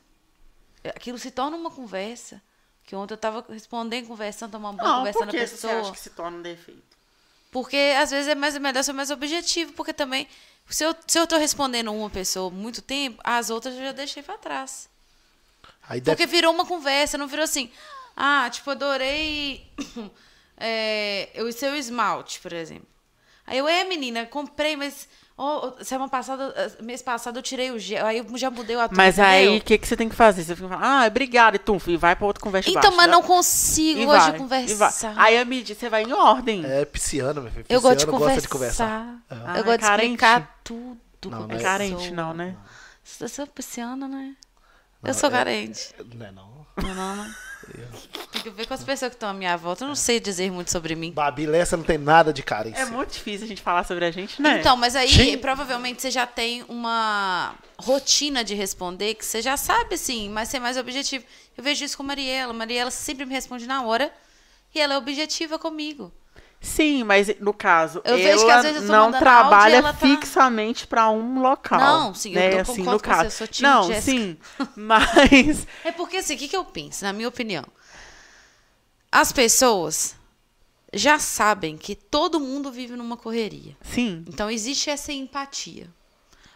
Aquilo 0.95 1.17
se 1.17 1.31
torna 1.31 1.57
uma 1.57 1.71
conversa. 1.71 2.41
Que 2.83 2.95
ontem 2.95 3.13
eu 3.13 3.17
tava 3.17 3.45
respondendo, 3.49 4.07
conversando, 4.07 4.51
tomando 4.51 4.77
banho, 4.77 4.87
Não, 4.87 4.97
conversando 4.99 5.25
por 5.25 5.31
com 5.31 5.37
a 5.37 5.39
que 5.41 5.47
você 5.47 5.55
pessoa. 5.55 5.81
acha 5.81 5.91
que 5.91 5.99
se 5.99 6.09
torna 6.11 6.37
um 6.37 6.41
defeito? 6.41 6.97
Porque 7.51 7.93
às 7.99 8.11
vezes 8.11 8.29
é 8.29 8.35
mais 8.35 8.55
é 8.55 8.59
melhor 8.59 8.83
ser 8.83 8.93
mais 8.93 9.11
objetivo, 9.11 9.73
porque 9.73 9.91
também 9.91 10.27
se 10.69 10.83
eu, 10.83 10.95
se 11.05 11.17
eu 11.17 11.25
tô 11.25 11.37
respondendo 11.37 11.93
uma 11.93 12.09
pessoa 12.09 12.49
muito 12.49 12.81
tempo, 12.81 13.21
as 13.23 13.49
outras 13.49 13.75
eu 13.75 13.81
já 13.81 13.91
deixei 13.91 14.21
pra 14.21 14.37
trás. 14.37 14.89
Aí 15.87 16.01
deve... 16.01 16.15
Porque 16.15 16.25
virou 16.25 16.53
uma 16.53 16.65
conversa, 16.65 17.17
não 17.17 17.27
virou 17.27 17.43
assim. 17.43 17.71
Ah, 18.15 18.49
tipo, 18.49 18.69
adorei 18.69 19.65
é, 20.57 21.29
o 21.39 21.51
seu 21.51 21.75
esmalte, 21.75 22.39
por 22.39 22.51
exemplo. 22.51 22.87
Aí 23.45 23.57
eu, 23.57 23.67
é, 23.67 23.83
menina, 23.85 24.25
comprei, 24.25 24.75
mas 24.75 25.07
ó, 25.37 25.71
semana 25.81 26.09
passada, 26.09 26.53
eh, 26.57 26.83
mês 26.83 27.01
passado 27.01 27.37
eu 27.37 27.43
tirei 27.43 27.69
o 27.71 27.77
gel, 27.79 28.05
aí 28.05 28.17
eu 28.17 28.37
já 28.37 28.49
mudei 28.49 28.75
o 28.75 28.79
atum, 28.79 28.95
Mas 28.95 29.19
aí, 29.19 29.57
o 29.57 29.61
que, 29.61 29.77
que 29.77 29.87
você 29.87 29.95
tem 29.95 30.09
que 30.09 30.15
fazer? 30.15 30.43
Você 30.43 30.55
fica 30.55 30.67
falando, 30.67 30.83
ah, 30.83 31.05
obrigado, 31.05 31.55
e 31.55 31.59
tu, 31.59 31.79
e 31.87 31.95
vai 31.95 32.15
pra 32.15 32.25
outra 32.25 32.41
conversa 32.41 32.69
Então, 32.69 32.81
baixo, 32.81 32.97
mas 32.97 33.05
né? 33.07 33.11
não 33.11 33.21
consigo 33.21 33.99
E 34.01 34.05
hoje 34.07 34.29
vai, 34.31 34.37
conversar. 34.37 35.13
Aí 35.15 35.37
a 35.37 35.45
mídia, 35.45 35.75
você 35.75 35.89
vai 35.89 36.03
em 36.03 36.11
ordem. 36.13 36.65
É 36.65 36.83
pisciano, 36.85 37.41
meu 37.41 37.51
filho. 37.51 37.65
eu 37.69 37.79
gosto 37.81 37.99
de 37.99 38.05
conversar. 38.07 38.25
gosta 38.33 38.41
de 38.41 38.47
conversar. 38.49 39.15
É. 39.29 39.35
Ah, 39.45 39.57
Eu 39.57 39.63
gosto 39.63 39.79
de 39.79 39.85
carente. 39.85 40.05
explicar 40.05 40.59
tudo. 40.63 40.97
Não, 41.25 41.47
não 41.47 41.51
É 41.55 41.59
é 41.59 41.61
carente, 41.61 42.11
não, 42.11 42.33
né? 42.33 42.55
Você 43.03 43.41
é 43.41 43.45
pisciana, 43.45 44.07
né? 44.07 44.35
Não, 45.01 45.09
eu 45.09 45.13
sou 45.13 45.29
é- 45.29 45.31
carente. 45.31 45.93
Não 46.13 46.25
é 46.25 46.31
não. 46.31 46.65
Não, 46.81 46.93
não, 46.95 47.15
não. 47.15 47.25
Tem 48.31 48.41
que 48.41 48.49
ver 48.49 48.67
com 48.67 48.73
as 48.73 48.83
pessoas 48.83 49.09
que 49.09 49.15
estão 49.15 49.29
à 49.29 49.33
minha 49.33 49.55
volta. 49.57 49.83
Eu 49.83 49.87
não 49.87 49.95
sei 49.95 50.19
dizer 50.19 50.51
muito 50.51 50.71
sobre 50.71 50.95
mim. 50.95 51.11
Babi 51.11 51.45
Lessa 51.45 51.75
não 51.75 51.83
tem 51.83 51.97
nada 51.97 52.31
de 52.31 52.43
carência. 52.43 52.81
É 52.81 52.85
muito 52.85 53.13
difícil 53.13 53.45
a 53.45 53.47
gente 53.47 53.61
falar 53.61 53.83
sobre 53.83 54.05
a 54.05 54.11
gente, 54.11 54.41
né? 54.41 54.59
Então, 54.59 54.77
mas 54.77 54.95
aí 54.95 55.09
Sim. 55.09 55.37
provavelmente 55.37 56.01
você 56.01 56.11
já 56.11 56.25
tem 56.25 56.63
uma 56.67 57.55
rotina 57.77 58.43
de 58.43 58.55
responder 58.55 59.15
que 59.15 59.25
você 59.25 59.41
já 59.41 59.57
sabe, 59.57 59.95
assim, 59.95 60.29
mas 60.29 60.49
ser 60.49 60.59
mais 60.59 60.77
objetivo. 60.77 61.25
Eu 61.57 61.63
vejo 61.63 61.83
isso 61.83 61.97
com 61.97 62.03
a 62.03 62.07
Mariela. 62.07 62.53
Mariela 62.53 62.91
sempre 62.91 63.25
me 63.25 63.33
responde 63.33 63.67
na 63.67 63.83
hora 63.83 64.11
e 64.73 64.79
ela 64.79 64.93
é 64.93 64.97
objetiva 64.97 65.57
comigo. 65.57 66.11
Sim, 66.59 67.03
mas 67.03 67.39
no 67.39 67.53
caso, 67.53 68.01
Eu 68.03 68.17
ela 68.17 68.67
eu 68.67 68.81
não 68.81 69.11
trabalha 69.11 69.77
ela 69.77 69.93
tá- 69.93 69.99
fixamente 70.07 70.87
pra 70.87 71.09
um 71.09 71.39
local. 71.41 71.79
Não, 71.79 72.13
sim, 72.13 72.29
eu 72.31 72.35
né? 72.35 72.63
tô- 72.63 72.71
assim, 72.71 72.81
no 72.81 72.85
com 72.85 72.91
você, 72.97 73.03
caso. 73.03 73.25
eu 73.25 73.31
sou 73.31 73.47
Não, 73.61 73.83
Jéssica. 73.87 74.11
sim, 74.11 74.37
mas 74.75 75.67
É 75.83 75.91
porque 75.91 76.17
assim, 76.17 76.35
o 76.35 76.37
que, 76.37 76.47
que 76.47 76.57
eu 76.57 76.65
penso, 76.65 77.03
na 77.03 77.13
minha 77.13 77.27
opinião? 77.27 77.63
As 79.11 79.31
pessoas 79.31 80.15
já 80.93 81.19
sabem 81.19 81.77
que 81.77 81.95
todo 81.95 82.39
mundo 82.39 82.71
vive 82.71 82.95
numa 82.95 83.17
correria. 83.17 83.75
sim, 83.81 84.25
Então 84.27 84.49
existe 84.49 84.89
essa 84.89 85.11
empatia. 85.13 85.87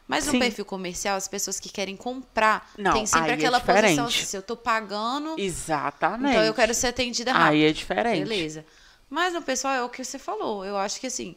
Mas 0.08 0.26
no 0.26 0.32
Sim. 0.34 0.40
perfil 0.40 0.66
comercial, 0.66 1.16
as 1.16 1.28
pessoas 1.28 1.58
que 1.58 1.70
querem 1.70 1.96
comprar, 1.96 2.70
Não, 2.78 2.92
tem 2.92 3.06
sempre 3.06 3.32
é 3.32 3.34
aquela 3.36 3.62
posição 3.62 3.78
diferente. 4.08 4.18
assim, 4.18 4.26
se 4.26 4.36
eu 4.36 4.42
tô 4.42 4.58
pagando, 4.58 5.36
exatamente. 5.38 6.32
então 6.32 6.44
eu 6.44 6.54
quero 6.54 6.74
ser 6.74 6.88
atendida 6.88 7.32
rápido. 7.32 7.50
Aí 7.52 7.64
é 7.64 7.72
diferente. 7.72 8.20
Beleza. 8.28 8.66
Mas 9.12 9.34
no 9.34 9.42
pessoal 9.42 9.74
é 9.74 9.84
o 9.84 9.90
que 9.90 10.04
você 10.04 10.18
falou. 10.18 10.64
Eu 10.66 10.78
acho 10.78 10.98
que 11.02 11.08
assim, 11.08 11.36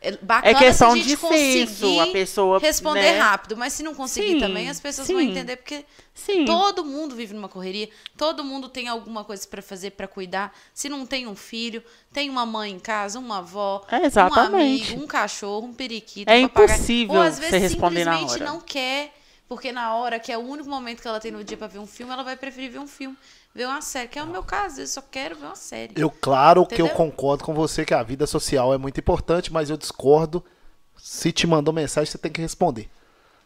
é 0.00 0.12
bacana 0.16 0.50
É 0.50 0.54
questão 0.58 0.90
se 0.90 0.98
a 0.98 1.02
gente 1.02 1.08
de 1.08 1.16
senso, 1.16 1.80
conseguir 1.86 2.00
a 2.00 2.06
pessoa, 2.08 2.58
responder 2.58 3.12
né? 3.12 3.18
rápido, 3.18 3.56
mas 3.56 3.72
se 3.72 3.84
não 3.84 3.94
conseguir 3.94 4.32
Sim, 4.32 4.40
também, 4.40 4.68
as 4.68 4.80
pessoas 4.80 5.06
vão 5.08 5.20
sim. 5.20 5.30
entender 5.30 5.56
porque 5.56 5.84
Sim. 6.12 6.44
todo 6.44 6.84
mundo 6.84 7.14
vive 7.14 7.32
numa 7.32 7.48
correria, 7.48 7.88
todo 8.16 8.42
mundo 8.42 8.68
tem 8.68 8.88
alguma 8.88 9.22
coisa 9.24 9.46
pra 9.46 9.62
fazer, 9.62 9.92
pra 9.92 10.08
cuidar. 10.08 10.52
Se 10.74 10.88
não 10.88 11.06
tem 11.06 11.26
um 11.28 11.36
filho, 11.36 11.82
tem 12.12 12.28
uma 12.28 12.44
mãe 12.44 12.72
em 12.72 12.80
casa, 12.80 13.18
uma 13.18 13.38
avó, 13.38 13.86
É, 13.88 13.98
um 14.20 14.34
amigo, 14.34 15.00
um 15.02 15.06
cachorro, 15.06 15.68
um 15.68 15.72
periquito, 15.72 16.28
É 16.30 16.38
um 16.38 16.48
papagaio. 16.48 16.74
impossível 16.74 17.14
Ou 17.14 17.22
às 17.22 17.38
vezes 17.38 17.70
simplesmente 17.70 18.40
não 18.40 18.60
quer, 18.60 19.14
porque 19.54 19.72
na 19.72 19.94
hora 19.94 20.18
que 20.18 20.30
é 20.32 20.36
o 20.38 20.40
único 20.40 20.68
momento 20.68 21.00
que 21.00 21.08
ela 21.08 21.20
tem 21.20 21.30
no 21.32 21.42
dia 21.44 21.56
pra 21.56 21.66
ver 21.66 21.78
um 21.78 21.86
filme, 21.86 22.12
ela 22.12 22.22
vai 22.22 22.36
preferir 22.36 22.70
ver 22.70 22.78
um 22.80 22.86
filme, 22.86 23.16
ver 23.54 23.66
uma 23.66 23.80
série, 23.80 24.08
que 24.08 24.18
é 24.18 24.22
o 24.22 24.26
meu 24.26 24.42
caso, 24.42 24.80
eu 24.80 24.86
só 24.86 25.02
quero 25.02 25.36
ver 25.36 25.46
uma 25.46 25.56
série. 25.56 25.94
Eu, 25.96 26.10
claro 26.10 26.66
que 26.66 26.74
eu 26.80 26.86
Entendeu? 26.86 26.96
concordo 26.96 27.44
com 27.44 27.54
você 27.54 27.84
que 27.84 27.94
a 27.94 28.02
vida 28.02 28.26
social 28.26 28.74
é 28.74 28.78
muito 28.78 28.98
importante, 28.98 29.52
mas 29.52 29.70
eu 29.70 29.76
discordo. 29.76 30.44
Se 30.96 31.30
te 31.32 31.46
mandou 31.46 31.72
mensagem, 31.74 32.10
você 32.10 32.18
tem 32.18 32.30
que 32.32 32.40
responder. 32.40 32.88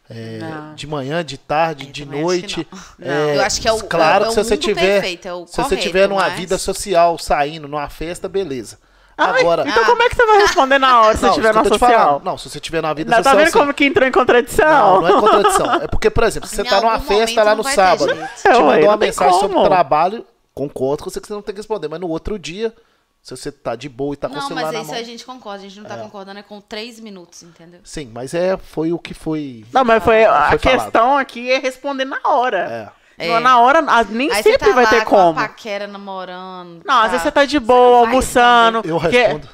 É, 0.09 0.39
de 0.75 0.87
manhã, 0.87 1.23
de 1.23 1.37
tarde, 1.37 1.85
Eu 1.85 1.91
de 1.91 2.03
também 2.03 2.19
acho 2.19 2.25
noite. 2.27 2.67
não. 2.97 3.07
É, 3.07 3.37
Eu 3.37 3.41
acho 3.43 3.61
que 3.61 3.67
é 3.67 3.71
o- 3.71 3.83
claro 3.83 4.25
é 4.25 4.27
o 4.27 4.29
que 4.29 4.35
se 4.35 4.43
você 4.43 4.57
tiver, 4.57 5.01
perfeito, 5.01 5.27
é 5.27 5.33
o 5.33 5.45
se 5.45 5.53
você 5.55 5.61
correto, 5.61 5.81
tiver 5.83 6.09
numa 6.09 6.21
mas- 6.29 6.39
vida 6.39 6.57
social, 6.57 7.17
saindo 7.19 7.67
numa 7.67 7.87
festa, 7.89 8.27
beleza. 8.27 8.79
Agora, 9.19 9.63
então 9.67 9.83
Ah. 9.83 9.85
como 9.85 10.01
é 10.03 10.09
que 10.09 10.15
você 10.15 10.25
vai 10.25 10.37
responder 10.39 10.77
na 10.79 11.01
hora 11.01 11.17
se 11.17 11.23
não, 11.23 11.29
você 11.29 11.35
tiver 11.35 11.53
na 11.53 11.63
social? 11.65 11.91
falando. 12.07 12.23
Não, 12.23 12.37
se 12.37 12.49
você 12.49 12.59
tiver 12.59 12.81
numa 12.81 12.93
vida 12.93 13.09
Não, 13.11 13.17
social, 13.17 13.33
tá 13.35 13.39
vendo 13.43 13.51
sim. 13.51 13.59
como 13.59 13.73
que 13.73 13.85
entrou 13.85 14.07
em 14.07 14.11
contradição? 14.11 14.67
Não, 14.67 15.01
não 15.01 15.07
é 15.17 15.19
contradição. 15.21 15.73
É 15.83 15.87
porque, 15.87 16.09
por 16.09 16.23
exemplo, 16.23 16.47
se 16.49 16.55
você 16.55 16.61
Em 16.61 16.65
tá 16.65 16.81
numa 16.81 16.99
festa 16.99 17.43
lá 17.43 17.51
não 17.51 17.57
no 17.57 17.63
sábado, 17.63 18.13
jeito. 18.15 18.29
te 18.41 18.47
É, 18.47 18.51
mandou 18.53 18.79
não 18.79 18.87
uma 18.87 18.97
mensagem 18.97 19.39
sobre 19.39 19.55
como. 19.55 19.67
trabalho, 19.67 20.25
concordo 20.53 21.03
com 21.03 21.09
você 21.09 21.19
que 21.21 21.27
você 21.27 21.33
não 21.33 21.41
tem 21.41 21.53
que 21.53 21.59
responder, 21.59 21.87
mas 21.87 21.99
no 21.99 22.07
outro 22.09 22.37
dia, 22.39 22.73
se 23.21 23.35
você 23.35 23.51
tá 23.51 23.75
de 23.75 23.89
boa 23.89 24.13
e 24.13 24.17
tá 24.17 24.27
com 24.29 24.35
o 24.35 24.37
Não, 24.37 24.47
celular 24.47 24.63
mas 24.65 24.73
na 24.73 24.81
isso 24.81 24.93
a 24.93 25.03
gente 25.03 25.25
concorda, 25.25 25.59
a 25.59 25.67
gente 25.69 25.79
não 25.79 25.87
tá 25.89 25.97
concordando 25.97 26.39
é 26.39 26.43
com 26.43 26.59
três 26.61 26.99
minutos, 26.99 27.43
entendeu? 27.43 27.81
Sim, 27.83 28.09
mas 28.13 28.33
é, 28.33 28.55
foi 28.57 28.91
o 28.93 28.99
que 28.99 29.13
foi. 29.13 29.65
Não, 29.73 29.83
mas 29.83 30.03
foi, 30.03 30.23
a 30.25 30.49
Foi 30.49 30.59
questão 30.59 31.17
aqui 31.17 31.51
é 31.51 31.57
responder 31.59 32.05
na 32.05 32.19
hora. 32.23 32.91
É. 32.95 32.98
É. 33.19 33.39
Na 33.39 33.59
hora, 33.59 33.81
nem 34.09 34.31
Aí 34.31 34.41
sempre 34.41 34.59
tá 34.59 34.73
vai 34.73 34.85
lá 34.85 34.89
ter 34.89 35.03
com 35.03 35.15
como. 35.15 35.39
a 35.39 35.47
paquera 35.47 35.85
namorando. 35.87 36.81
Não, 36.85 37.01
às 37.01 37.11
vezes 37.11 37.23
você 37.23 37.31
tá 37.31 37.45
de 37.45 37.59
boa, 37.59 37.99
almoçando. 38.07 38.81
Eu 38.85 38.99
que- 38.99 39.07
respondo. 39.09 39.49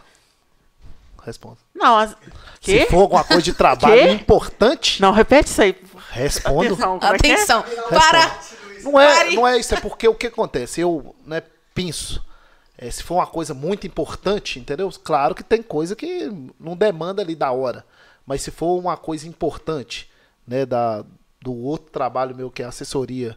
Respondo. 1.24 1.58
Não, 1.74 1.98
as... 1.98 2.16
Se 2.62 2.86
for 2.86 3.02
alguma 3.02 3.24
coisa 3.24 3.42
de 3.42 3.54
trabalho 3.54 3.94
Quê? 3.96 4.10
importante, 4.12 5.02
Não, 5.02 5.12
repete 5.12 5.50
isso 5.50 5.62
aí. 5.62 5.76
respondo. 6.12 6.74
Atenção, 6.82 6.96
é 6.98 7.18
que 7.18 7.28
é? 7.28 7.34
Atenção, 7.34 7.64
para! 7.90 8.40
Não 8.84 9.00
é, 9.00 9.16
Pare. 9.16 9.36
não 9.36 9.48
é 9.48 9.58
isso, 9.58 9.74
é 9.74 9.80
porque 9.80 10.08
o 10.08 10.14
que 10.14 10.28
acontece? 10.28 10.80
Eu 10.82 11.16
né, 11.26 11.42
penso. 11.74 12.24
é, 12.78 12.90
se 12.92 13.02
for 13.02 13.16
uma 13.16 13.26
coisa 13.26 13.54
muito 13.54 13.88
importante, 13.88 14.60
entendeu? 14.60 14.92
Claro 15.04 15.34
que 15.34 15.44
tem 15.44 15.64
coisa 15.64 15.96
que 15.96 16.32
não 16.60 16.76
demanda 16.78 17.22
ali 17.24 17.36
da 17.36 17.52
hora. 17.52 17.84
Mas 18.28 18.44
se 18.44 18.52
for 18.52 18.78
uma 18.78 18.96
coisa 18.96 19.28
importante, 19.28 20.10
né, 20.48 20.66
da, 20.68 21.04
do 21.42 21.54
outro 21.56 21.90
trabalho 21.92 22.36
meu 22.36 22.52
que 22.52 22.62
é 22.62 22.66
assessoria 22.66 23.36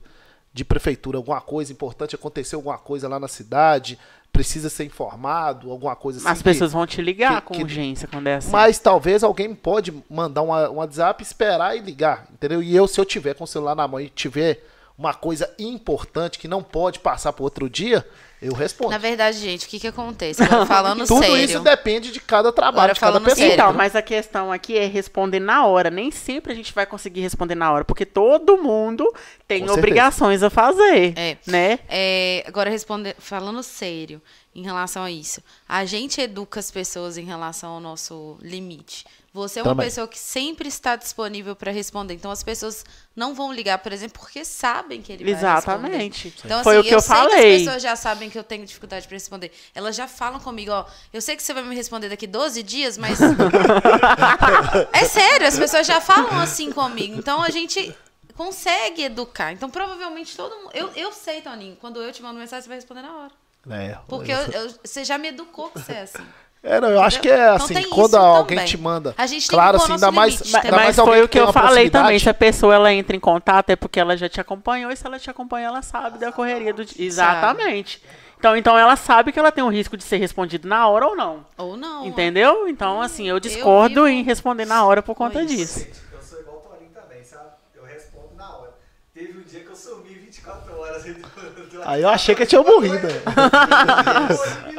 de 0.58 0.64
prefeitura, 0.64 1.16
alguma 1.18 1.40
coisa 1.40 1.72
importante, 1.72 2.16
aconteceu 2.16 2.58
alguma 2.58 2.76
coisa 2.76 3.06
lá 3.08 3.20
na 3.20 3.28
cidade, 3.28 3.96
precisa 4.32 4.68
ser 4.68 4.84
informado, 4.84 5.70
alguma 5.70 5.94
coisa 5.94 6.18
assim. 6.18 6.28
As 6.28 6.38
que- 6.38 6.44
pessoas 6.44 6.72
vão 6.72 6.84
te 6.84 7.00
ligar 7.00 7.40
que- 7.40 7.46
com 7.46 7.54
que- 7.54 7.62
urgência 7.62 8.08
quando 8.08 8.26
é 8.26 8.34
assim. 8.34 8.50
Mas 8.50 8.78
talvez 8.80 9.22
alguém 9.22 9.54
pode 9.54 9.94
mandar 10.10 10.42
um, 10.42 10.50
um 10.52 10.74
WhatsApp, 10.78 11.22
esperar 11.22 11.76
e 11.76 11.80
ligar, 11.80 12.26
entendeu? 12.32 12.60
E 12.60 12.74
eu, 12.74 12.88
se 12.88 13.00
eu 13.00 13.04
tiver 13.04 13.34
com 13.34 13.44
o 13.44 13.46
celular 13.46 13.76
na 13.76 13.86
mão 13.86 14.00
e 14.00 14.08
tiver 14.08 14.64
uma 14.98 15.14
coisa 15.14 15.48
importante 15.60 16.40
que 16.40 16.48
não 16.48 16.60
pode 16.60 16.98
passar 16.98 17.32
para 17.32 17.44
outro 17.44 17.70
dia, 17.70 18.04
eu 18.40 18.52
respondo. 18.52 18.90
Na 18.90 18.98
verdade, 18.98 19.38
gente, 19.38 19.66
o 19.66 19.68
que 19.68 19.80
que 19.80 19.86
acontece? 19.88 20.42
Agora, 20.42 20.64
falando 20.66 21.06
Tudo 21.06 21.20
sério. 21.20 21.36
isso 21.44 21.60
depende 21.60 22.10
de 22.12 22.20
cada 22.20 22.52
trabalho, 22.52 22.78
Agora, 22.78 22.94
de 22.94 23.00
cada 23.00 23.20
pessoa. 23.20 23.36
sério. 23.36 23.54
Então, 23.54 23.72
mas 23.72 23.96
a 23.96 24.02
questão 24.02 24.52
aqui 24.52 24.76
é 24.78 24.86
responder 24.86 25.40
na 25.40 25.66
hora. 25.66 25.90
Nem 25.90 26.10
sempre 26.10 26.52
a 26.52 26.54
gente 26.54 26.72
vai 26.72 26.86
conseguir 26.86 27.20
responder 27.20 27.54
na 27.54 27.72
hora, 27.72 27.84
porque 27.84 28.06
todo 28.06 28.56
mundo 28.58 29.04
tem 29.46 29.60
Com 29.60 29.66
certeza. 29.66 29.78
obrigações 29.78 30.42
a 30.42 30.50
fazer, 30.50 31.12
É. 31.18 31.36
né? 31.46 31.78
É, 31.88 32.44
agora, 32.46 32.70
responder, 32.70 33.16
falando 33.18 33.62
sério 33.62 34.20
em 34.54 34.62
relação 34.62 35.02
a 35.04 35.10
isso, 35.10 35.40
a 35.68 35.84
gente 35.84 36.20
educa 36.20 36.58
as 36.58 36.70
pessoas 36.70 37.16
em 37.16 37.24
relação 37.24 37.70
ao 37.70 37.80
nosso 37.80 38.36
limite. 38.42 39.04
Você 39.32 39.60
é 39.60 39.62
uma 39.62 39.72
Também. 39.72 39.86
pessoa 39.86 40.08
que 40.08 40.18
sempre 40.18 40.68
está 40.68 40.96
disponível 40.96 41.54
para 41.54 41.70
responder. 41.70 42.14
Então, 42.14 42.30
as 42.30 42.42
pessoas 42.42 42.84
não 43.14 43.34
vão 43.34 43.52
ligar, 43.52 43.78
por 43.78 43.92
exemplo, 43.92 44.18
porque 44.20 44.42
sabem 44.44 45.02
que 45.02 45.12
ele 45.12 45.22
vai 45.22 45.32
Exatamente. 45.34 46.24
responder. 46.24 46.46
Então, 46.46 46.64
Foi 46.64 46.76
assim, 46.78 46.86
o 46.86 46.88
que 46.88 46.94
eu 46.94 47.00
sei 47.00 47.14
que 47.16 47.20
falei. 47.22 47.54
as 47.56 47.62
pessoas 47.62 47.82
já 47.82 47.94
sabem 47.96 48.30
que 48.30 48.38
eu 48.38 48.42
tenho 48.42 48.64
dificuldade 48.64 49.06
para 49.06 49.14
responder. 49.14 49.52
Elas 49.74 49.94
já 49.94 50.08
falam 50.08 50.40
comigo, 50.40 50.72
ó, 50.72 50.86
eu 51.12 51.20
sei 51.20 51.36
que 51.36 51.42
você 51.42 51.52
vai 51.52 51.62
me 51.62 51.74
responder 51.76 52.08
daqui 52.08 52.26
12 52.26 52.62
dias, 52.62 52.96
mas... 52.96 53.18
é 54.92 55.04
sério, 55.04 55.46
as 55.46 55.58
pessoas 55.58 55.86
já 55.86 56.00
falam 56.00 56.38
assim 56.40 56.72
comigo. 56.72 57.16
Então, 57.18 57.42
a 57.42 57.50
gente 57.50 57.94
consegue 58.34 59.02
educar. 59.04 59.52
Então, 59.52 59.68
provavelmente 59.68 60.36
todo 60.36 60.54
mundo. 60.56 60.70
Eu, 60.74 60.90
eu 60.96 61.12
sei, 61.12 61.40
Toninho, 61.40 61.76
quando 61.76 62.00
eu 62.02 62.12
te 62.12 62.22
mando 62.22 62.38
mensagem, 62.38 62.62
você 62.62 62.68
vai 62.68 62.78
responder 62.78 63.02
na 63.02 63.14
hora. 63.16 63.32
É, 63.70 63.98
Porque 64.08 64.32
eu- 64.32 64.36
eu- 64.38 64.74
você 64.82 65.04
já 65.04 65.18
me 65.18 65.28
educou 65.28 65.68
que 65.70 65.80
você 65.80 65.92
é 65.92 66.02
assim. 66.02 66.24
É, 66.62 66.80
não, 66.80 66.88
eu 66.88 67.00
acho 67.00 67.20
que 67.20 67.28
é 67.28 67.54
Então 67.54 67.54
assim, 67.54 67.74
tem 67.74 67.88
quando 67.88 68.16
alguém 68.16 68.58
também. 68.58 68.70
te 68.70 68.76
manda. 68.76 69.14
A 69.16 69.26
gente 69.26 69.48
tem 69.48 69.56
claro, 69.56 69.78
que 69.78 69.84
assim, 69.84 69.92
ainda 69.92 70.10
mais, 70.10 70.34
limite 70.34 70.56
ainda 70.56 70.76
mais 70.76 70.96
Mas 70.96 71.06
foi 71.06 71.22
o 71.22 71.28
que 71.28 71.38
eu 71.38 71.52
falei 71.52 71.88
também. 71.88 72.18
Se 72.18 72.28
a 72.28 72.34
pessoa 72.34 72.74
ela 72.74 72.92
entra 72.92 73.16
em 73.16 73.20
contato, 73.20 73.70
é 73.70 73.76
porque 73.76 74.00
ela 74.00 74.16
já 74.16 74.28
te 74.28 74.40
acompanhou. 74.40 74.90
E 74.90 74.96
se 74.96 75.06
ela 75.06 75.18
te 75.18 75.30
acompanha, 75.30 75.68
ela 75.68 75.82
sabe 75.82 76.18
da 76.18 76.32
correria 76.32 76.74
do 76.74 76.84
dia. 76.84 77.06
Exatamente. 77.06 78.02
Então, 78.38 78.56
então 78.56 78.78
ela 78.78 78.94
sabe 78.96 79.32
que 79.32 79.38
ela 79.38 79.50
tem 79.50 79.64
o 79.64 79.68
risco 79.68 79.96
de 79.96 80.04
ser 80.04 80.16
respondido 80.18 80.68
na 80.68 80.86
hora 80.88 81.06
ou 81.06 81.16
não. 81.16 81.44
Ou 81.56 81.76
não. 81.76 82.06
Entendeu? 82.06 82.68
Então, 82.68 83.00
assim, 83.02 83.28
eu 83.28 83.40
discordo 83.40 84.04
vivo 84.04 84.08
em 84.08 84.22
responder 84.22 84.64
na 84.64 84.84
hora 84.84 85.02
por 85.02 85.14
conta 85.14 85.42
isso. 85.42 85.56
disso. 85.56 85.78
Gente, 85.80 85.98
eu 86.12 86.22
sou 86.22 86.40
igual 86.40 86.56
o 86.58 86.60
Torinho 86.60 86.90
também, 86.90 87.24
sabe? 87.24 87.50
Eu 87.74 87.84
respondo 87.84 88.34
na 88.36 88.48
hora. 88.48 88.74
Teve 89.12 89.38
um 89.38 89.42
dia 89.42 89.60
que 89.60 89.68
eu 89.68 89.74
sumi 89.74 90.10
24 90.14 90.78
horas 90.80 91.02
do, 91.04 91.14
do 91.14 91.82
Aí 91.84 92.02
eu 92.02 92.08
achei 92.08 92.34
que 92.36 92.42
eu 92.42 92.46
tinha 92.46 92.62
morrido. 92.62 93.08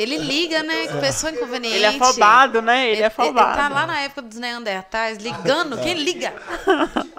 Ele 0.00 0.16
liga, 0.18 0.62
né? 0.62 0.86
Que 0.86 0.98
pessoa 0.98 1.32
inconveniente. 1.32 1.76
Ele 1.76 1.84
é 1.84 1.88
afobado, 1.88 2.62
né? 2.62 2.78
Ele 2.78 2.86
é 2.86 2.90
Ele, 2.90 2.96
ele 2.98 3.04
afobado. 3.06 3.56
tá 3.56 3.68
lá 3.68 3.86
na 3.86 4.00
época 4.00 4.22
dos 4.22 4.38
Neandertais, 4.38 5.18
ligando. 5.18 5.76
Quem 5.78 5.94
liga? 5.94 6.34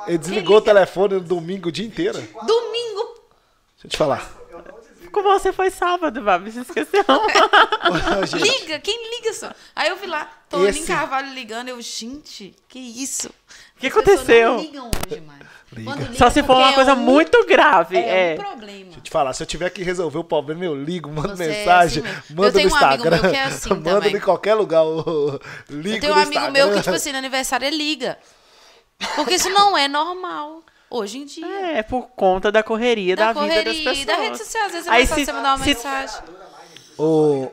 Ele 0.08 0.18
desligou 0.18 0.58
o 0.58 0.62
telefone 0.62 1.16
no 1.16 1.22
domingo 1.22 1.70
o 1.70 1.72
dia 1.72 1.86
inteiro. 1.86 2.18
Deixa 2.20 2.46
Domingo. 2.46 3.16
eu 3.84 3.90
te 3.90 3.98
falar. 3.98 4.38
Com 5.12 5.24
você 5.24 5.52
foi 5.52 5.72
sábado, 5.72 6.22
Babi, 6.22 6.52
você 6.52 6.62
esqueceu. 6.62 7.04
Liga, 8.38 8.80
quem 8.80 9.10
liga 9.18 9.34
só? 9.34 9.52
Aí 9.76 9.90
eu 9.90 9.96
vi 9.98 10.06
lá, 10.06 10.30
Toninho 10.50 10.70
Esse- 10.70 10.86
Carvalho 10.86 11.34
ligando. 11.34 11.70
Eu, 11.70 11.82
gente, 11.82 12.56
que 12.68 12.78
isso? 12.80 13.28
O 13.76 13.80
que 13.80 13.88
As 13.88 13.94
aconteceu? 13.94 14.54
Não 14.54 14.62
ligam 14.62 14.92
hoje 15.08 15.22
mais. 15.22 15.40
Liga 15.72 16.14
Só 16.16 16.30
se 16.32 16.42
for 16.42 16.48
porque 16.56 16.62
uma 16.64 16.72
é 16.72 16.74
coisa 16.76 16.94
um- 16.94 16.98
muito 16.98 17.46
grave. 17.46 17.96
É, 17.98 18.32
É. 18.32 18.34
um 18.34 18.38
problema. 18.44 18.84
Deixa 18.86 18.98
eu 18.98 19.02
te 19.04 19.10
falar, 19.12 19.34
se 19.34 19.44
eu 19.44 19.48
tiver 19.48 19.70
que 19.70 19.84
resolver 19.84 20.18
o 20.18 20.24
problema, 20.24 20.66
eu 20.66 20.76
ligo, 20.76 21.12
mando 21.12 21.36
Você 21.38 21.44
é 21.44 21.48
mensagem, 21.48 22.04
assim 22.04 22.12
mesmo. 22.14 22.24
Eu 22.30 22.36
mando 22.36 22.48
no 22.48 22.52
tenho 22.54 22.70
um 22.72 22.76
amigo 22.76 22.94
Instagram, 22.96 23.22
meu 23.22 23.32
que 23.32 23.38
é 23.38 23.44
assim 23.44 23.70
mando 23.76 23.84
também. 23.84 24.16
em 24.16 24.20
qualquer 24.20 24.54
lugar, 24.56 24.84
eu 24.84 25.40
ligo 25.70 25.96
Eu 25.96 26.02
tenho 26.02 26.14
um 26.14 26.16
no 26.16 26.22
amigo 26.24 26.32
Instagram. 26.40 26.52
meu 26.52 26.74
que, 26.76 26.82
tipo 26.82 26.96
assim, 26.96 27.12
no 27.12 27.18
aniversário 27.20 27.68
ele 27.68 27.78
liga. 27.78 28.18
Porque 29.16 29.36
isso 29.36 29.50
não 29.52 29.78
é 29.78 29.88
normal. 29.88 30.64
Hoje 30.92 31.20
em 31.20 31.26
dia. 31.26 31.46
É, 31.78 31.84
por 31.84 32.08
conta 32.16 32.52
da 32.52 32.64
correria 32.64 33.16
da, 33.16 33.32
da 33.32 33.40
vida 33.42 33.46
das 33.46 33.64
correria 33.64 33.84
pessoas. 33.84 34.00
e 34.00 34.06
da 34.06 34.16
rede 34.16 34.38
social. 34.40 34.66
Às 34.66 34.72
vezes 34.72 34.88
é 34.88 34.92
Aí 34.92 35.06
se- 35.06 35.24
você 35.26 35.32
mandar 35.32 35.56
uma 35.56 35.64
se- 35.64 35.70
mensagem. 35.76 36.20
Ô, 36.98 37.52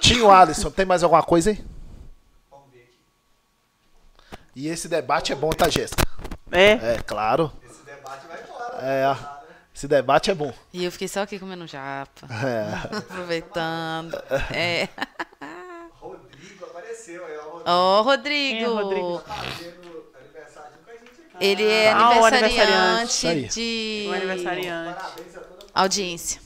Tinho 0.00 0.30
Alisson, 0.30 0.70
tem 0.70 0.86
mais 0.86 1.02
alguma 1.04 1.22
coisa 1.22 1.50
aí? 1.50 1.62
Vamos 2.50 2.70
ver 2.72 2.78
aqui. 2.84 2.98
E 4.56 4.66
esse 4.68 4.88
debate 4.88 5.30
é 5.30 5.36
bom, 5.36 5.50
tá, 5.50 5.68
Jéssica? 5.68 6.02
É. 6.52 6.72
É, 6.94 6.98
claro. 7.06 7.52
Esse 7.64 7.82
debate 7.84 8.26
vai 8.26 8.42
embora. 8.42 8.78
É, 8.82 9.16
esse 9.74 9.88
debate 9.88 10.30
é 10.30 10.34
bom. 10.34 10.52
E 10.72 10.84
eu 10.84 10.92
fiquei 10.92 11.08
só 11.08 11.22
aqui 11.22 11.38
comendo 11.38 11.66
japa. 11.66 12.26
É. 12.44 12.96
Aproveitando. 12.96 14.14
É. 14.52 14.88
Rodrigo 16.00 16.64
apareceu 16.66 17.24
aí, 17.24 17.36
ó. 17.64 17.98
o 18.00 18.02
Rodrigo 18.02 18.70
Ó, 18.70 18.74
Rodrigo. 18.82 19.06
É 19.06 19.12
Rodrigo? 19.12 19.24
aqui. 19.28 19.80
Ele 21.40 21.64
é 21.64 21.90
Ah, 21.90 22.08
aniversariante 22.10 23.26
aí. 23.26 23.48
de 23.48 24.06
O 24.08 24.12
aniversariante. 24.12 24.94
Parabéns 25.00 25.36
a 25.36 25.40
toda 25.40 25.66
a 25.74 25.80
audiência. 25.82 26.40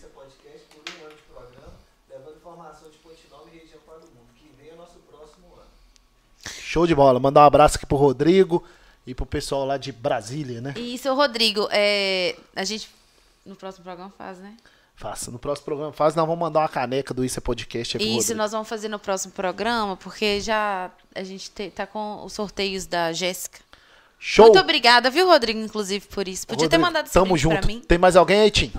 Show 6.61 6.87
de 6.87 6.95
bola. 6.95 7.21
Mandar 7.21 7.43
um 7.43 7.47
abraço 7.47 7.77
aqui 7.77 7.87
pro 7.87 7.97
Rodrigo 7.97 8.65
e 9.07 9.15
pro 9.15 9.27
pessoal 9.27 9.65
lá 9.65 9.77
de 9.77 9.93
Brasília, 9.93 10.61
né? 10.61 10.75
E, 10.77 10.97
seu 10.99 11.15
Rodrigo, 11.15 11.69
é, 11.71 12.37
a 12.57 12.65
gente 12.65 12.89
no 13.45 13.55
próximo 13.57 13.85
programa 13.85 14.13
faz, 14.17 14.39
né? 14.39 14.55
Faça. 14.97 15.31
No 15.31 15.39
próximo 15.41 15.65
programa 15.65 15.93
faz, 15.93 16.15
nós 16.15 16.25
vamos 16.25 16.41
mandar 16.41 16.61
uma 16.61 16.69
caneca 16.69 17.13
do 17.13 17.25
Isso 17.25 17.39
é 17.39 17.43
Podcast 17.43 17.99
pro 17.99 18.07
Isso 18.07 18.15
Rodrigo. 18.19 18.39
nós 18.39 18.53
vamos 18.53 18.69
fazer 18.69 18.89
no 18.89 18.99
próximo 18.99 19.33
programa, 19.33 19.97
porque 19.97 20.41
já 20.41 20.91
a 21.15 21.23
gente 21.25 21.51
te- 21.51 21.71
tá 21.71 21.85
com 21.87 22.25
os 22.25 22.33
sorteios 22.33 22.87
da 22.87 23.13
Jéssica. 23.13 23.59
Show! 24.19 24.47
Muito 24.47 24.61
obrigada, 24.61 25.11
viu, 25.11 25.27
Rodrigo, 25.27 25.59
inclusive, 25.59 26.07
por 26.07 26.27
isso. 26.29 26.47
Podia 26.47 26.69
ter 26.69 26.77
Rodrigo, 26.77 26.83
mandado 26.85 27.07
esse 27.07 27.13
Tamo 27.13 27.37
junto. 27.37 27.59
pra 27.59 27.67
mim. 27.67 27.81
Tem 27.81 27.99
mais 27.99 28.15
alguém 28.17 28.41
aí, 28.43 28.51
Tim? 28.51 28.71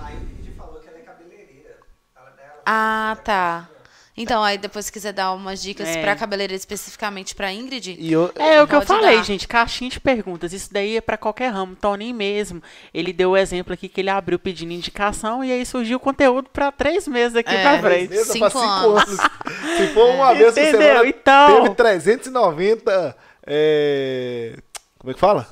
Falou 0.56 0.80
que 0.80 0.88
ela 0.88 0.98
é 0.98 1.02
cabeleireira. 1.02 1.76
Ela, 2.16 2.34
ela 2.40 2.62
Ah, 2.64 3.16
tá. 3.22 3.68
Então, 4.18 4.42
aí 4.42 4.56
depois 4.56 4.86
se 4.86 4.92
quiser 4.92 5.12
dar 5.12 5.32
umas 5.34 5.60
dicas 5.60 5.86
É. 5.88 6.00
pra 6.00 6.16
cabeleireira 6.16 6.58
especificamente 6.58 7.34
pra 7.34 7.52
Ingrid. 7.52 7.96
E 7.98 8.10
eu, 8.12 8.32
É 8.36 8.62
o 8.62 8.66
que 8.66 8.74
eu 8.74 8.80
falei, 8.80 9.16
dar. 9.16 9.22
gente. 9.24 9.46
Caixinha 9.46 9.90
de 9.90 10.00
perguntas. 10.00 10.54
Isso 10.54 10.72
daí 10.72 10.96
é 10.96 11.00
pra 11.02 11.18
qualquer 11.18 11.48
ramo. 11.52 11.76
Toninho 11.76 12.14
mesmo. 12.16 12.62
Ele 12.94 13.12
deu 13.12 13.32
o 13.32 13.36
exemplo 13.36 13.74
aqui 13.74 13.88
que 13.90 14.00
ele 14.00 14.08
abriu 14.08 14.38
pedindo 14.38 14.72
indicação 14.72 15.44
e 15.44 15.52
aí 15.52 15.66
surgiu 15.66 16.00
conteúdo 16.00 16.48
pra 16.50 16.72
três 16.72 17.06
meses 17.06 17.36
aqui 17.36 17.54
É. 17.54 17.62
pra 17.62 17.78
frente. 17.78 18.16
Cinco 18.24 18.38
pra 18.38 18.50
cinco 18.50 18.62
anos. 18.96 19.02
anos. 19.08 19.20
Se 19.76 19.86
for 19.88 20.06
uma 20.14 20.32
vez 20.34 20.54
por 20.54 20.60
Entendeu? 20.62 20.80
semana, 20.80 21.08
Então- 21.08 21.62
teve 21.64 21.74
390. 21.74 23.16
É... 23.46 24.56
Como 24.98 25.10
é 25.10 25.14
que 25.14 25.20
fala? 25.20 25.46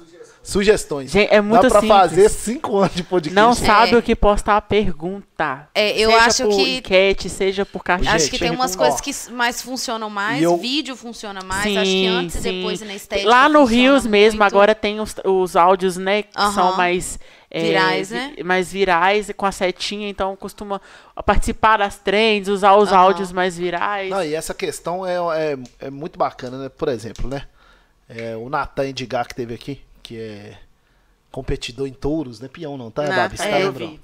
Sugestões. 0.44 1.10
Gente, 1.10 1.32
é 1.32 1.40
muito 1.40 1.62
Dá 1.62 1.68
pra 1.70 1.80
simples. 1.80 1.98
fazer 2.00 2.28
cinco 2.28 2.76
anos 2.76 2.94
de 2.94 3.02
podcast. 3.02 3.34
Não 3.34 3.54
sabe 3.54 3.94
É. 3.94 3.96
o 3.96 4.02
que 4.02 4.14
postar 4.14 4.58
a 4.58 4.60
pergunta. 4.60 5.68
É, 5.74 5.98
eu 5.98 6.10
seja 6.10 6.24
acho 6.26 6.42
por 6.44 6.56
que- 6.56 6.76
enquete, 6.76 7.28
seja 7.30 7.64
por 7.64 7.82
caixinha 7.82 8.12
Acho 8.14 8.30
que 8.30 8.38
tem 8.38 8.50
umas 8.50 8.76
coisas 8.76 9.00
que 9.00 9.10
mais 9.32 9.62
funcionam 9.62 10.10
mais, 10.10 10.42
eu- 10.42 10.56
vídeo 10.58 10.94
funciona 10.94 11.40
mais, 11.42 11.64
Sim, 11.64 11.78
acho 11.78 11.90
que 11.90 12.06
antes 12.06 12.36
sim. 12.36 12.48
e 12.48 12.52
depois 12.58 12.80
na 12.82 12.94
estética 12.94 13.28
Lá 13.28 13.48
no 13.48 13.64
Rios 13.64 14.04
mesmo, 14.06 14.38
muito. 14.40 14.52
agora 14.54 14.74
tem 14.74 15.00
os, 15.00 15.14
os 15.24 15.56
áudios, 15.56 15.96
né, 15.96 16.22
que 16.22 16.40
são 16.52 16.76
mais... 16.76 17.18
é, 17.50 17.60
Virais, 17.62 18.10
vi- 18.10 18.14
né? 18.16 18.34
Mais 18.44 18.70
virais, 18.72 19.30
com 19.36 19.46
a 19.46 19.52
setinha, 19.52 20.08
então 20.08 20.34
costuma 20.36 20.80
participar 21.24 21.78
das 21.78 21.96
trends, 21.98 22.48
usar 22.48 22.74
os 22.76 22.90
Aham. 22.90 22.98
áudios 22.98 23.32
mais 23.32 23.56
virais. 23.56 24.10
Não, 24.10 24.22
e 24.22 24.34
essa 24.34 24.52
questão 24.52 25.06
é, 25.06 25.14
é, 25.52 25.58
é 25.86 25.90
muito 25.90 26.18
bacana, 26.18 26.58
né? 26.58 26.68
Por 26.68 26.88
exemplo, 26.88 27.28
né? 27.28 27.42
É, 28.08 28.36
o 28.36 28.48
Natan 28.50 28.86
Edgar 28.88 29.26
que 29.26 29.34
teve 29.34 29.54
aqui, 29.54 29.80
que 30.04 30.20
é 30.20 30.56
competidor 31.32 31.88
em 31.88 31.92
touros, 31.92 32.38
né? 32.38 32.46
Peão 32.46 32.76
não, 32.76 32.92
tá, 32.92 33.08
Ah, 33.08 33.12
Babi? 33.12 33.36
Você 33.36 33.48
é, 33.48 33.50
tá 33.50 33.58
eu 33.58 33.66
lembrando? 33.68 34.00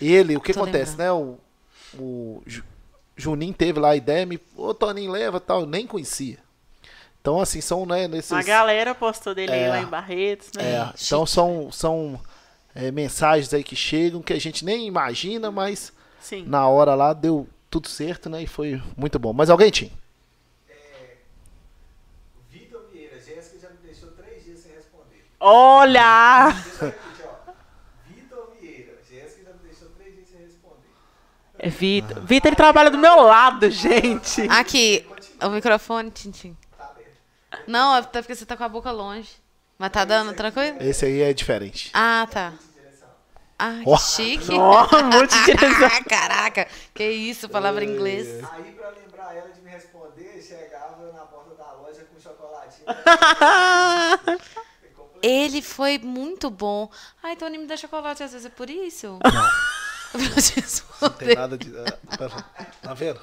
Ele, 0.00 0.36
o 0.36 0.40
que 0.40 0.54
Tô 0.54 0.62
acontece, 0.62 0.96
né? 0.96 1.12
O, 1.12 1.38
o 1.98 2.42
Ju- 2.46 2.64
Juninho 3.14 3.52
teve 3.52 3.78
lá 3.78 3.90
a 3.90 3.96
ideia, 3.96 4.24
me, 4.24 4.40
ô 4.56 4.72
Toninho 4.72 5.10
leva 5.12 5.38
tal, 5.38 5.60
eu 5.60 5.66
nem 5.66 5.86
conhecia. 5.86 6.38
Então, 7.20 7.40
assim, 7.40 7.60
são, 7.60 7.84
né, 7.86 8.08
nesses... 8.08 8.32
A 8.32 8.42
galera 8.42 8.94
postou 8.94 9.34
dele 9.34 9.52
É. 9.52 9.64
aí 9.64 9.68
lá 9.68 9.82
em 9.82 9.86
Barretos, 9.86 10.50
né? 10.54 10.62
É, 10.64 10.92
então 11.00 11.24
são, 11.26 11.70
são 11.70 12.18
é, 12.74 12.90
mensagens 12.90 13.52
aí 13.52 13.62
que 13.62 13.76
chegam 13.76 14.22
que 14.22 14.32
a 14.32 14.40
gente 14.40 14.64
nem 14.64 14.86
imagina, 14.86 15.50
mas 15.50 15.92
Sim. 16.20 16.44
na 16.46 16.66
hora 16.66 16.94
lá 16.94 17.12
deu 17.12 17.46
tudo 17.70 17.88
certo, 17.88 18.28
né? 18.30 18.42
E 18.42 18.46
foi 18.46 18.82
muito 18.96 19.18
bom. 19.18 19.32
Mas 19.32 19.50
alguém 19.50 19.70
tinha? 19.70 19.92
Vitor 22.50 22.82
Vieira, 22.92 23.20
Jéssica 23.20 23.58
já 23.60 23.68
me 23.70 23.76
deixou 23.86 24.10
três 24.12 24.44
dias 24.44 24.60
sem 24.60 24.72
responder. 24.72 25.24
Olha! 25.44 26.50
Vitor 28.06 28.52
Vieira, 28.60 28.92
Jéssica 29.10 29.42
já 29.44 29.52
me 29.52 29.58
deixou 29.64 29.88
três 29.88 30.14
dias 30.14 30.28
sem 30.28 30.40
responder. 30.40 30.86
É 31.58 31.68
Vitor. 31.68 32.20
Vitor, 32.20 32.48
ele 32.48 32.56
trabalha 32.56 32.92
do 32.92 32.96
meu 32.98 33.22
lado, 33.22 33.68
gente. 33.68 34.42
Aqui, 34.48 35.04
o 35.42 35.48
microfone, 35.48 36.12
Tintim. 36.12 36.56
Tá 36.78 36.84
aberto. 36.84 37.64
Não, 37.66 37.96
é 37.96 37.98
até 37.98 38.22
porque 38.22 38.36
você 38.36 38.46
tá 38.46 38.56
com 38.56 38.62
a 38.62 38.68
boca 38.68 38.92
longe. 38.92 39.30
Mas 39.76 39.90
tá 39.90 40.04
dando 40.04 40.32
tranquilo? 40.32 40.76
Esse 40.80 41.06
aí 41.06 41.22
é 41.22 41.32
diferente. 41.34 41.90
Ah, 41.92 42.24
tá. 42.30 42.52
Ah, 43.58 43.80
que 43.82 43.96
chique. 43.98 44.52
Ó, 44.52 44.86
muito 45.02 45.34
direção. 45.44 45.90
Caraca, 46.08 46.68
que 46.94 47.04
isso, 47.04 47.48
palavra 47.48 47.84
em 47.84 47.88
inglês. 47.88 48.28
Aí, 48.52 48.70
pra 48.72 48.90
lembrar 48.90 49.34
ela 49.36 49.50
de 49.50 49.60
me 49.60 49.70
responder, 49.70 50.40
chegava 50.40 51.10
na 51.12 51.22
porta 51.22 51.56
da 51.56 51.72
loja 51.72 52.04
com 52.04 52.20
chocolatinho. 52.20 52.86
Ele 55.22 55.62
foi 55.62 55.98
muito 55.98 56.50
bom. 56.50 56.90
Ai, 57.22 57.36
Tony 57.36 57.56
me 57.58 57.66
dá 57.66 57.76
chocolate 57.76 58.22
às 58.22 58.32
vezes, 58.32 58.46
é 58.46 58.50
por 58.50 58.68
isso? 58.68 59.18
Não. 59.22 59.48
Não 61.00 61.10
tem 61.10 61.34
nada 61.34 61.56
de. 61.56 61.72
ah, 61.78 62.44
Tá 62.82 62.92
vendo? 62.94 63.20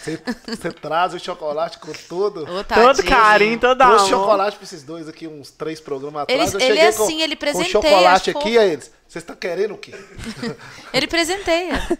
Você, 0.00 0.20
você 0.46 0.72
traz 0.72 1.14
o 1.14 1.18
chocolate 1.18 1.78
com 1.78 1.92
tudo. 2.08 2.42
Ô, 2.42 2.64
Todo 2.64 3.02
carinho, 3.04 3.58
toda 3.58 3.86
Trouxe 3.86 4.12
amor. 4.12 4.24
chocolate 4.24 4.56
pra 4.56 4.64
esses 4.64 4.82
dois 4.82 5.08
aqui, 5.08 5.26
uns 5.26 5.50
três 5.50 5.80
programas 5.80 6.24
Ele- 6.28 6.42
atrás. 6.42 6.54
eu 6.54 6.60
ele 6.60 6.68
cheguei 6.74 6.88
é 6.88 6.92
com, 6.92 7.04
assim, 7.04 7.22
ele 7.22 7.36
com 7.36 7.40
presenteia 7.40 7.70
chocolate 7.72 8.30
as 8.30 8.36
aqui, 8.36 8.44
fofas. 8.50 8.58
aí 8.58 8.70
eles. 8.72 8.92
Vocês 9.08 9.22
estão 9.22 9.36
querendo 9.36 9.74
o 9.74 9.78
quê? 9.78 9.92
Ele 10.92 11.06
presenteia. 11.06 11.98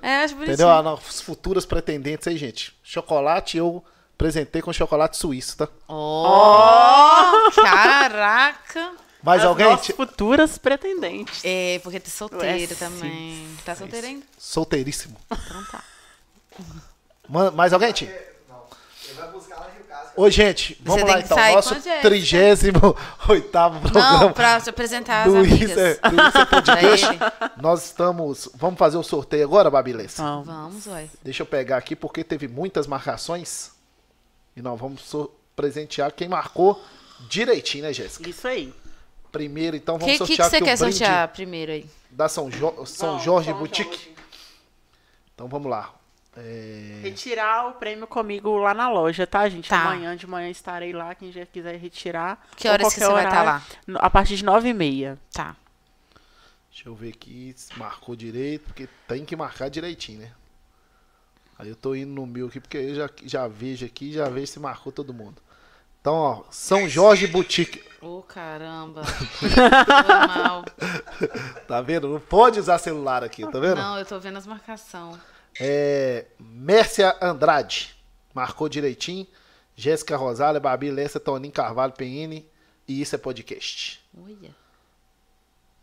É, 0.00 0.22
acho 0.24 0.34
bonitinho. 0.34 0.54
Entendeu? 0.54 0.70
Ah, 0.70 0.94
os 0.94 1.20
futuras 1.20 1.66
pretendentes 1.66 2.26
aí, 2.26 2.38
gente. 2.38 2.74
Chocolate 2.82 3.58
eu 3.58 3.84
presentei 4.18 4.60
com 4.60 4.72
chocolate 4.72 5.16
suíço, 5.16 5.56
tá? 5.56 5.68
Oh, 5.88 7.50
caraca. 7.62 8.92
Mais 9.22 9.40
As 9.42 9.46
alguém? 9.48 9.76
futuras 9.78 10.58
pretendentes. 10.58 11.40
É, 11.44 11.80
porque 11.82 11.98
tá 11.98 12.08
solteiro 12.10 12.72
É, 12.72 12.76
também. 12.76 13.48
Tá 13.64 13.74
solteiro 13.74 14.06
ainda? 14.06 14.24
Solteiríssimo. 14.38 15.16
Então 15.30 15.64
tá. 15.70 15.82
Ma- 17.28 17.50
Mais 17.50 17.72
alguém, 17.72 17.92
Tim? 17.92 18.06
É, 18.06 18.32
Não, 18.48 18.62
ele 19.04 19.14
vai 19.14 19.28
buscar 19.30 19.56
lá 19.58 19.68
em 19.70 19.76
Rio 19.76 19.84
Casca 19.88 20.12
Ô, 20.16 20.30
gente, 20.30 20.80
vamos 20.84 21.02
lá 21.02 21.20
então. 21.20 21.36
Nosso 21.52 21.68
com 21.70 21.74
a 21.74 21.80
Jéssica. 21.80 22.08
38 22.08 23.80
programa 23.80 24.20
Não, 24.20 24.32
pra 24.32 24.60
se 24.60 24.70
apresentar 24.70 25.26
as 25.26 25.32
do 25.32 25.38
amigas. 25.38 25.70
Isso 25.70 25.80
é, 25.80 25.94
do 25.94 26.16
Isso 26.28 26.38
é 26.38 26.44
Podcast. 26.44 27.06
Nós 27.60 27.84
estamos. 27.86 28.48
Vamos 28.54 28.78
fazer 28.78 28.96
o 28.96 29.02
sorteio 29.02 29.44
agora? 29.44 29.68
Então, 30.14 30.44
Vamos, 30.44 30.86
ué. 30.86 31.06
Deixa 31.22 31.42
eu 31.42 31.46
pegar 31.46 31.76
aqui 31.76 31.94
porque 31.96 32.22
teve 32.24 32.46
muitas 32.48 32.86
marcações. 32.86 33.76
E 34.58 34.62
nós 34.62 34.78
vamos 34.80 35.02
so- 35.02 35.30
presentear 35.54 36.10
quem 36.10 36.28
marcou 36.28 36.84
direitinho, 37.28 37.84
né, 37.84 37.92
Jéssica? 37.92 38.28
isso 38.28 38.46
aí. 38.48 38.74
Primeiro, 39.30 39.76
então, 39.76 39.98
vamos 39.98 40.12
que, 40.12 40.18
que, 40.18 40.24
que 40.24 40.36
sortear 40.36 40.50
você 40.50 40.56
aqui 40.56 40.64
quer 40.64 40.76
sortear 40.76 41.28
primeiro 41.28 41.70
aí? 41.72 41.86
da 42.10 42.28
São, 42.28 42.50
Jo- 42.50 42.84
São 42.84 43.16
Bom, 43.16 43.22
Jorge 43.22 43.50
São 43.50 43.58
Boutique. 43.58 43.88
Jorge. 43.96 44.14
Então 45.34 45.46
vamos 45.46 45.70
lá. 45.70 45.94
É, 46.36 47.00
Retirar 47.02 47.68
o 47.68 47.72
prêmio 47.74 48.06
comigo 48.06 48.56
lá 48.58 48.72
na 48.74 48.88
loja, 48.90 49.26
tá, 49.26 49.48
gente? 49.48 49.68
Tá. 49.68 49.82
Amanhã 49.82 50.16
de 50.16 50.26
manhã 50.26 50.48
estarei 50.50 50.92
lá, 50.92 51.14
quem 51.14 51.30
já 51.30 51.44
quiser 51.46 51.76
retirar. 51.76 52.44
Que 52.56 52.66
horas 52.68 52.92
que 52.92 53.00
você 53.00 53.06
vai 53.06 53.24
estar 53.26 53.42
horário, 53.42 53.62
lá? 53.94 54.00
A 54.00 54.10
partir 54.10 54.36
de 54.36 54.44
nove 54.44 54.68
e 54.68 54.74
meia. 54.74 55.18
Tá. 55.32 55.54
Deixa 56.70 56.88
eu 56.88 56.94
ver 56.94 57.10
aqui 57.10 57.52
se 57.56 57.76
marcou 57.78 58.16
direito, 58.16 58.64
porque 58.64 58.88
tem 59.06 59.24
que 59.24 59.34
marcar 59.36 59.68
direitinho, 59.68 60.20
né? 60.20 60.32
Aí 61.58 61.68
eu 61.68 61.76
tô 61.76 61.94
indo 61.94 62.12
no 62.12 62.26
meu 62.26 62.46
aqui, 62.46 62.60
porque 62.60 62.78
eu 62.78 62.94
já, 62.94 63.10
já 63.24 63.48
vejo 63.48 63.84
aqui, 63.84 64.12
já 64.12 64.28
vejo 64.28 64.46
se 64.46 64.60
marcou 64.60 64.92
todo 64.92 65.12
mundo. 65.12 65.42
Então, 66.00 66.14
ó, 66.14 66.44
São 66.50 66.88
Jorge 66.88 67.26
Boutique. 67.26 67.82
Ô, 68.00 68.22
caramba. 68.22 69.04
Foi 69.04 69.48
mal. 70.28 70.64
Tá 71.66 71.82
vendo? 71.82 72.08
Não 72.08 72.20
pode 72.20 72.60
usar 72.60 72.78
celular 72.78 73.24
aqui, 73.24 73.42
tá 73.42 73.58
vendo? 73.58 73.76
Não, 73.76 73.98
eu 73.98 74.06
tô 74.06 74.20
vendo 74.20 74.38
as 74.38 74.46
marcações. 74.46 75.18
É, 75.58 76.26
Mércia 76.38 77.16
Andrade. 77.20 77.96
Marcou 78.32 78.68
direitinho. 78.68 79.26
Jéssica 79.74 80.16
Rosália, 80.16 80.60
Babi 80.60 80.90
Lessa, 80.90 81.18
Toninho 81.18 81.52
Carvalho, 81.52 81.92
PN. 81.92 82.44
E 82.86 83.00
isso 83.00 83.16
é 83.16 83.18
podcast. 83.18 84.00
Olha. 84.16 84.54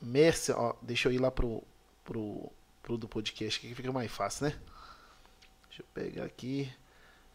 Mércia, 0.02 0.58
ó, 0.58 0.74
deixa 0.82 1.10
eu 1.10 1.14
ir 1.14 1.20
lá 1.20 1.30
pro, 1.30 1.62
pro, 2.04 2.52
pro 2.82 2.98
do 2.98 3.08
podcast, 3.08 3.60
que 3.60 3.76
fica 3.76 3.92
mais 3.92 4.12
fácil, 4.12 4.48
né? 4.48 4.56
Deixa 5.76 5.82
eu 5.82 5.86
pegar 5.94 6.24
aqui. 6.24 6.72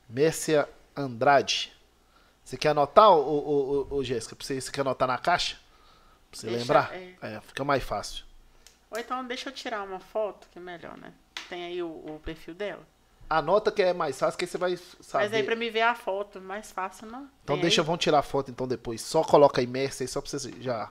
Mércia 0.08 0.66
Andrade. 0.96 1.76
Você 2.42 2.56
quer 2.56 2.70
anotar, 2.70 3.10
ô, 3.10 3.20
ô, 3.20 3.86
ô, 3.90 3.96
ô, 3.96 4.02
Jéssica? 4.02 4.34
Você, 4.40 4.58
você 4.58 4.72
quer 4.72 4.80
anotar 4.80 5.06
na 5.06 5.18
caixa? 5.18 5.58
Pra 6.30 6.40
você 6.40 6.46
Deixa, 6.46 6.60
lembrar? 6.60 6.94
é. 6.94 7.16
É, 7.20 7.40
fica 7.42 7.62
mais 7.64 7.82
fácil. 7.82 8.24
Ou 8.90 8.98
então 8.98 9.26
deixa 9.26 9.50
eu 9.50 9.52
tirar 9.52 9.82
uma 9.82 10.00
foto, 10.00 10.48
que 10.50 10.58
é 10.58 10.62
melhor, 10.62 10.96
né? 10.96 11.12
Tem 11.50 11.66
aí 11.66 11.82
o, 11.82 11.88
o 11.88 12.20
perfil 12.24 12.54
dela. 12.54 12.80
Anota 13.28 13.70
que 13.70 13.82
é 13.82 13.92
mais 13.92 14.18
fácil, 14.18 14.38
que 14.38 14.46
aí 14.46 14.50
você 14.50 14.56
vai 14.56 14.76
saber. 14.78 15.24
Mas 15.24 15.34
aí 15.34 15.42
pra 15.42 15.54
me 15.54 15.68
ver 15.68 15.82
a 15.82 15.94
foto, 15.94 16.40
mais 16.40 16.72
fácil, 16.72 17.08
não? 17.08 17.28
Então 17.44 17.56
Tem 17.56 17.62
deixa, 17.62 17.82
aí? 17.82 17.86
vamos 17.86 18.02
tirar 18.02 18.20
a 18.20 18.22
foto 18.22 18.50
então 18.50 18.66
depois. 18.66 19.02
Só 19.02 19.22
coloca 19.22 19.60
aí 19.60 19.66
Mércia 19.66 20.04
aí, 20.04 20.08
só 20.08 20.22
pra 20.22 20.30
você 20.30 20.50
já, 20.62 20.90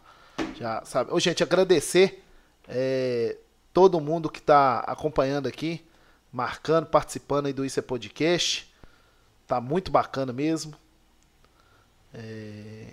já 0.56 0.86
sabe. 0.86 1.12
Ô, 1.12 1.20
gente, 1.20 1.42
agradecer 1.42 2.24
é, 2.68 3.38
todo 3.74 4.00
mundo 4.00 4.30
que 4.30 4.40
tá 4.40 4.82
acompanhando 4.82 5.48
aqui, 5.48 5.84
marcando, 6.32 6.86
participando 6.86 7.46
aí 7.48 7.54
do 7.54 7.66
Isso 7.66 7.80
é 7.80 7.84
Podcast. 7.84 8.74
Tá 9.48 9.60
muito 9.60 9.92
bacana 9.92 10.32
mesmo. 10.34 10.76
É, 12.14 12.88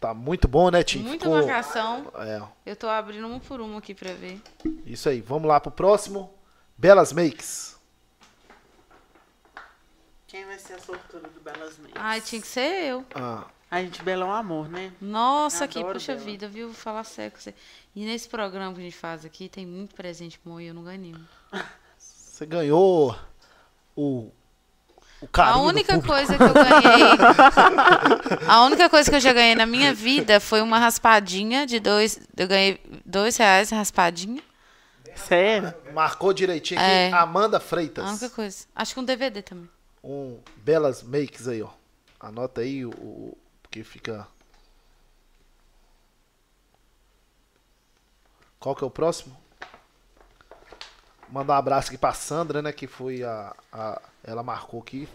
Tá 0.00 0.12
muito 0.12 0.48
bom, 0.48 0.68
né, 0.70 0.82
Tim? 0.82 0.98
Muita 0.98 1.26
Ficou- 1.26 1.38
marcação. 1.46 2.10
É, 2.16 2.42
Eu 2.66 2.74
tô 2.74 2.88
abrindo 2.88 3.24
um 3.28 3.38
por 3.38 3.60
um 3.60 3.76
aqui 3.76 3.94
pra 3.94 4.12
ver. 4.12 4.40
isso 4.84 5.08
aí. 5.08 5.20
Vamos 5.20 5.46
lá 5.48 5.60
pro 5.60 5.70
próximo. 5.70 6.34
Belas 6.76 7.12
Makes. 7.12 7.76
Quem 10.26 10.44
vai 10.44 10.58
ser 10.58 10.72
a 10.74 10.78
sortuda 10.80 11.28
do 11.28 11.40
Belas 11.40 11.78
Meias? 11.78 11.92
Ai, 11.94 12.20
tinha 12.20 12.40
que 12.40 12.48
ser 12.48 12.84
eu. 12.86 13.04
Ah, 13.14 13.44
A 13.70 13.80
gente 13.82 14.02
bela 14.02 14.24
é 14.24 14.28
um 14.28 14.32
amor, 14.32 14.68
né? 14.68 14.92
Nossa, 15.00 15.68
que 15.68 15.78
Adoro 15.78 15.94
puxa 15.94 16.14
dela. 16.14 16.24
vida, 16.24 16.48
viu? 16.48 16.66
Vou 16.68 16.74
falar 16.74 17.04
sério 17.04 17.30
com 17.32 17.38
você. 17.38 17.54
E 17.94 18.04
nesse 18.04 18.28
programa 18.28 18.74
que 18.74 18.80
a 18.80 18.84
gente 18.84 18.96
faz 18.96 19.24
aqui, 19.24 19.48
tem 19.48 19.66
muito 19.66 19.94
presente 19.94 20.40
bom 20.44 20.58
e 20.58 20.66
eu 20.66 20.74
não 20.74 20.82
ganhei 20.84 20.98
nenhum. 20.98 21.24
você 21.98 22.46
ganhou 22.46 23.14
o, 23.94 24.30
A 25.34 25.58
única 25.58 26.00
coisa 26.00 26.36
que 26.36 26.42
eu 26.42 26.54
ganhei. 26.54 27.06
a 28.48 28.64
única 28.64 28.88
coisa 28.88 29.10
que 29.10 29.16
eu 29.16 29.20
já 29.20 29.32
ganhei 29.32 29.54
na 29.54 29.66
minha 29.66 29.92
vida 29.94 30.40
foi 30.40 30.60
uma 30.60 30.78
raspadinha 30.78 31.66
de 31.66 31.78
dois. 31.78 32.18
Eu 32.36 32.48
ganhei 32.48 32.80
dois 33.04 33.36
reais 33.36 33.70
raspadinha. 33.70 34.42
Sério? 35.14 35.74
Marcou 35.92 36.32
direitinho 36.32 36.80
aqui. 36.80 36.90
É. 36.90 37.12
Amanda 37.12 37.60
Freitas. 37.60 38.04
A 38.04 38.10
única 38.10 38.30
coisa. 38.30 38.64
Acho 38.74 38.94
que 38.94 39.00
um 39.00 39.04
DVD 39.04 39.42
também. 39.42 39.68
Um 40.02 40.38
belas 40.56 41.02
makes 41.02 41.46
aí, 41.46 41.62
ó. 41.62 41.68
Anota 42.18 42.62
aí 42.62 42.84
o, 42.84 42.90
o 42.90 43.38
porque 43.62 43.84
fica 43.84 44.26
Qual 48.62 48.76
que 48.76 48.84
é 48.84 48.86
o 48.86 48.90
próximo? 48.90 49.36
Mandar 51.28 51.54
um 51.54 51.56
abraço 51.56 51.88
aqui 51.88 51.98
pra 51.98 52.12
Sandra, 52.12 52.62
né, 52.62 52.72
que 52.72 52.86
foi 52.86 53.24
a, 53.24 53.52
a 53.72 54.00
ela 54.22 54.42
marcou 54.44 54.80
aqui. 54.80 55.08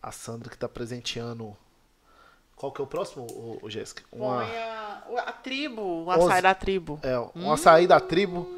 A 0.00 0.12
Sandra 0.12 0.48
que 0.48 0.56
tá 0.56 0.68
presenteando 0.68 1.56
Qual 2.54 2.70
que 2.70 2.80
é 2.80 2.84
o 2.84 2.86
próximo, 2.86 3.26
ô, 3.28 3.58
ô, 3.62 3.68
Jéssica? 3.68 4.04
Uma 4.12 4.44
a, 4.44 5.22
a 5.26 5.32
tribo, 5.32 6.04
o 6.04 6.10
açaí 6.10 6.40
da 6.40 6.54
tribo. 6.54 7.00
é, 7.02 7.18
um 7.34 7.50
açaí 7.50 7.86
da 7.88 7.98
tribo. 7.98 8.48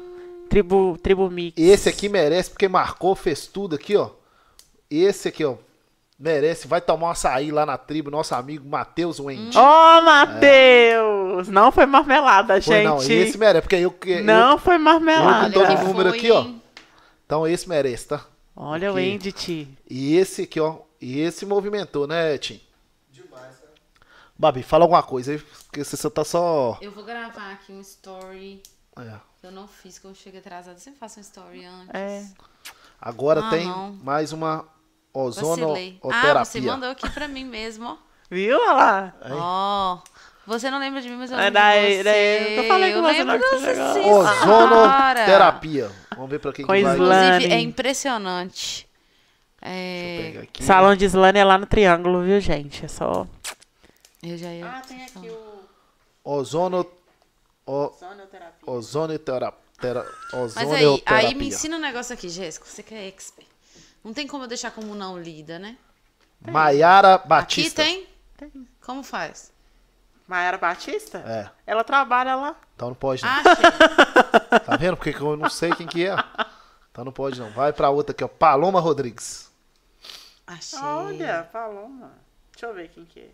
Tribo, 0.47 0.97
tribo 1.01 1.27
mix. 1.29 1.57
Esse 1.57 1.89
aqui 1.89 2.09
merece, 2.09 2.51
porque 2.51 2.67
marcou, 2.67 3.15
fez 3.15 3.47
tudo 3.47 3.75
aqui, 3.75 3.95
ó. 3.95 4.11
Esse 4.89 5.29
aqui, 5.29 5.43
ó. 5.43 5.55
Merece. 6.19 6.67
Vai 6.67 6.81
tomar 6.81 7.07
um 7.07 7.11
açaí 7.11 7.51
lá 7.51 7.65
na 7.65 7.77
tribo, 7.77 8.11
nosso 8.11 8.35
amigo 8.35 8.69
Matheus 8.69 9.19
Wendy. 9.19 9.57
Oh, 9.57 10.01
Matheus! 10.01 11.10
Não 11.49 11.71
foi 11.71 11.85
marmelada, 11.85 12.61
Foi, 12.61 12.75
gente. 12.75 12.85
não, 12.85 12.97
esse 13.01 13.37
merece, 13.37 13.61
porque 13.61 13.75
eu 13.75 13.91
que. 13.91 14.21
Não 14.21 14.57
foi 14.57 14.75
eu 14.75 14.79
marmelada. 14.79 15.47
com 15.53 15.59
todo 15.65 15.77
que 15.77 15.83
número 15.83 16.09
foi, 16.09 16.17
aqui, 16.17 16.31
ó. 16.31 16.47
Então 17.25 17.47
esse 17.47 17.67
merece, 17.69 18.07
tá? 18.09 18.25
Olha 18.55 18.91
o 18.91 18.93
Porque- 18.95 19.07
Endit. 19.07 19.77
E 19.89 20.15
esse 20.17 20.43
aqui, 20.43 20.59
ó. 20.59 20.79
E 20.99 21.19
esse 21.19 21.45
movimentou, 21.45 22.05
né, 22.05 22.37
Tim? 22.37 22.61
Demais, 23.09 23.57
cara. 23.57 23.71
Babi, 24.37 24.61
fala 24.63 24.83
alguma 24.83 25.01
coisa 25.01 25.31
aí, 25.31 25.37
porque 25.39 25.83
você 25.83 25.95
só 25.97 26.09
tá 26.09 26.23
só. 26.23 26.77
Eu 26.81 26.91
vou 26.91 27.03
gravar 27.03 27.53
aqui 27.53 27.71
um 27.71 27.81
story. 27.81 28.61
É. 28.99 29.13
que 29.39 29.47
Eu 29.47 29.51
não 29.51 29.67
fiz, 29.67 29.97
que 29.97 30.05
eu 30.05 30.13
cheguei 30.13 30.39
atrasada. 30.41 30.75
Eu 30.77 30.81
sempre 30.81 30.99
faço 30.99 31.19
um 31.19 31.21
story 31.21 31.65
antes. 31.65 31.89
É. 31.95 32.25
Agora 32.99 33.41
Ah, 33.45 33.49
tem 33.49 33.65
não. 33.65 33.93
mais 34.03 34.31
uma 34.31 34.57
Vacilei. 34.57 34.67
Ah, 35.13 36.07
ozonoterapia. 36.07 36.45
você 36.45 36.61
mandou 36.61 36.89
aqui 36.89 37.09
pra 37.09 37.27
mim 37.27 37.45
mesmo, 37.45 37.85
ó. 37.87 37.97
Viu? 38.29 38.57
Olha 38.57 38.71
lá. 38.73 39.13
Ó. 39.31 39.97
Você 40.51 40.69
não 40.69 40.79
lembra 40.79 41.01
de 41.01 41.09
mim, 41.09 41.15
mas 41.15 41.31
eu 41.31 41.37
É 41.37 41.43
lembro 41.43 41.53
daí- 41.53 41.89
de 41.91 41.97
você. 41.97 42.03
daí- 42.03 42.57
eu 42.57 42.63
falei 42.67 42.93
com 42.93 43.01
você 43.01 43.11
lembro 43.11 43.25
na 43.25 43.33
hora 43.33 43.41
que 43.41 43.49
você 43.49 43.65
dessa 43.67 43.93
chegou. 43.93 44.23
senhora. 44.27 44.41
Ozonoterapia. 44.41 45.91
Vamos 46.15 46.29
ver 46.29 46.39
pra 46.39 46.53
quem 46.53 46.65
Com 46.65 46.73
que 46.73 46.81
vai. 46.83 46.93
Inclusive, 46.95 47.53
é 47.53 47.59
impressionante. 47.59 48.87
Deixa 49.61 49.67
eu 49.67 49.71
É, 49.71 50.21
pegar 50.31 50.41
aqui. 50.41 50.63
Salão 50.63 50.95
de 50.95 51.05
Slane 51.05 51.39
é 51.39 51.43
lá 51.45 51.57
no 51.57 51.65
Triângulo, 51.65 52.23
viu, 52.23 52.39
gente? 52.39 52.85
É 52.85 52.87
só. 52.87 53.27
eu 54.23 54.37
já 54.37 54.49
ia. 54.53 54.67
Ah, 54.67 54.81
tem 54.81 55.03
aqui 55.03 55.29
o. 55.29 55.61
Ozono. 56.23 56.85
O, 57.65 57.89
Sonoterapia. 57.97 58.51
ozonoterapia. 58.65 59.61
Mas 60.55 60.71
aí, 60.71 61.03
aí 61.05 61.33
me 61.35 61.47
ensina 61.47 61.77
um 61.77 61.79
negócio 61.79 62.13
aqui, 62.13 62.27
Jéssica. 62.29 62.65
Você 62.65 62.83
que 62.83 62.93
é 62.93 63.07
expert. 63.07 63.47
Não 64.03 64.13
tem 64.13 64.27
como 64.27 64.43
eu 64.43 64.47
deixar 64.47 64.71
como 64.71 64.93
não 64.95 65.17
lida, 65.19 65.57
né? 65.57 65.75
Maiara 66.41 67.17
Batista. 67.19 67.81
Aqui 67.83 68.05
tem? 68.37 68.57
Como 68.81 69.03
faz? 69.03 69.50
Maiara 70.27 70.57
Batista? 70.57 71.17
É, 71.19 71.49
Ela 71.65 71.83
trabalha 71.83 72.35
lá. 72.35 72.55
então 72.75 72.89
não 72.89 72.95
pode 72.95 73.23
não. 73.23 73.29
Ah. 73.29 74.59
Tá 74.65 74.75
vendo? 74.77 74.97
Porque 74.97 75.09
eu 75.17 75.35
não 75.37 75.49
sei 75.49 75.73
quem 75.75 75.87
que 75.87 76.05
é. 76.05 76.15
Então 76.91 77.05
não 77.05 77.11
pode 77.11 77.39
não. 77.39 77.49
Vai 77.51 77.71
pra 77.73 77.89
outra 77.89 78.11
aqui, 78.13 78.23
ó. 78.23 78.27
Paloma 78.27 78.79
Rodrigues. 78.79 79.49
Achei. 80.45 80.79
Olha, 80.79 81.47
Paloma. 81.51 82.11
Deixa 82.51 82.65
eu 82.65 82.73
ver 82.73 82.89
quem 82.89 83.05
que 83.05 83.19
é. 83.21 83.29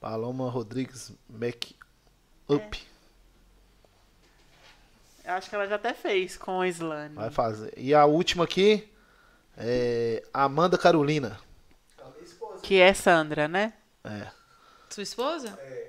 Paloma 0.00 0.48
Rodrigues 0.48 1.12
Make 1.28 1.76
Up. 2.48 2.86
Eu 5.24 5.32
acho 5.34 5.48
que 5.50 5.54
ela 5.54 5.66
já 5.66 5.74
até 5.74 5.92
fez 5.92 6.36
com 6.36 6.58
o 6.58 6.64
Slane. 6.64 7.14
Vai 7.14 7.30
fazer. 7.30 7.72
E 7.76 7.92
a 7.94 8.04
última 8.06 8.44
aqui 8.44 8.88
é 9.56 10.22
Amanda 10.32 10.78
Carolina. 10.78 11.38
A 12.00 12.04
minha 12.10 12.22
esposa. 12.24 12.60
Que 12.62 12.80
é 12.80 12.94
Sandra, 12.94 13.46
né? 13.48 13.72
É. 14.04 14.28
Sua 14.88 15.02
esposa? 15.02 15.58
É. 15.60 15.87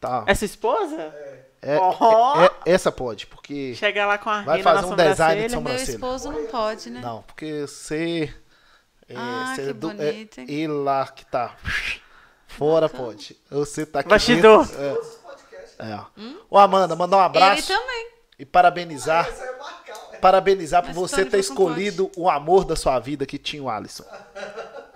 Tá. 0.00 0.24
É 0.26 0.34
sua 0.34 0.44
esposa? 0.44 1.14
É, 1.60 1.76
Ó. 1.76 2.40
é- 2.42 2.46
é- 2.66 2.72
essa 2.72 2.92
pode, 2.92 3.26
porque. 3.26 3.74
Chega 3.74 4.06
lá 4.06 4.16
com 4.16 4.30
a 4.30 4.42
Vai 4.42 4.62
fazer 4.62 4.86
na 4.86 4.92
um 4.92 4.96
design 4.96 5.46
de 5.46 5.52
sobrancelha. 5.52 5.84
Meu 5.86 5.94
esposo 5.94 6.30
não 6.30 6.46
pode, 6.46 6.90
né? 6.90 7.00
Não, 7.00 7.22
porque 7.22 7.62
você. 7.66 8.32
É, 9.08 9.14
Ah, 9.16 9.52
você 9.56 9.62
que 9.64 9.70
é 9.70 9.72
do- 9.72 9.88
bonito, 9.88 10.38
é, 10.38 10.42
hein? 10.42 10.46
ele 10.50 10.72
lá 10.72 11.06
que 11.08 11.24
tá. 11.26 11.56
Fora 12.46 12.88
pode. 12.88 13.36
Você 13.50 13.84
tá 13.86 14.00
aqui. 14.00 14.08
Bastidor. 14.08 14.66
dentro, 14.66 14.82
É. 15.80 15.90
é. 15.90 15.94
ó. 15.96 16.04
Ô, 16.50 16.58
Amanda, 16.58 16.94
mandar 16.94 17.16
um 17.16 17.20
Ele 17.20 17.26
abraço 17.26 17.66
também. 17.68 18.10
e 18.38 18.44
parabenizar. 18.44 19.26
Essa 19.28 19.44
é 19.44 19.58
marcar, 19.58 19.96
parabenizar 20.20 20.84
por 20.84 20.92
você 20.92 21.24
ter 21.24 21.38
escolhido 21.40 22.10
o 22.16 22.28
amor 22.30 22.64
da 22.64 22.76
sua 22.76 22.98
vida, 23.00 23.24
que 23.26 23.38
tinha 23.38 23.62
o 23.62 23.68
Alisson. 23.70 24.04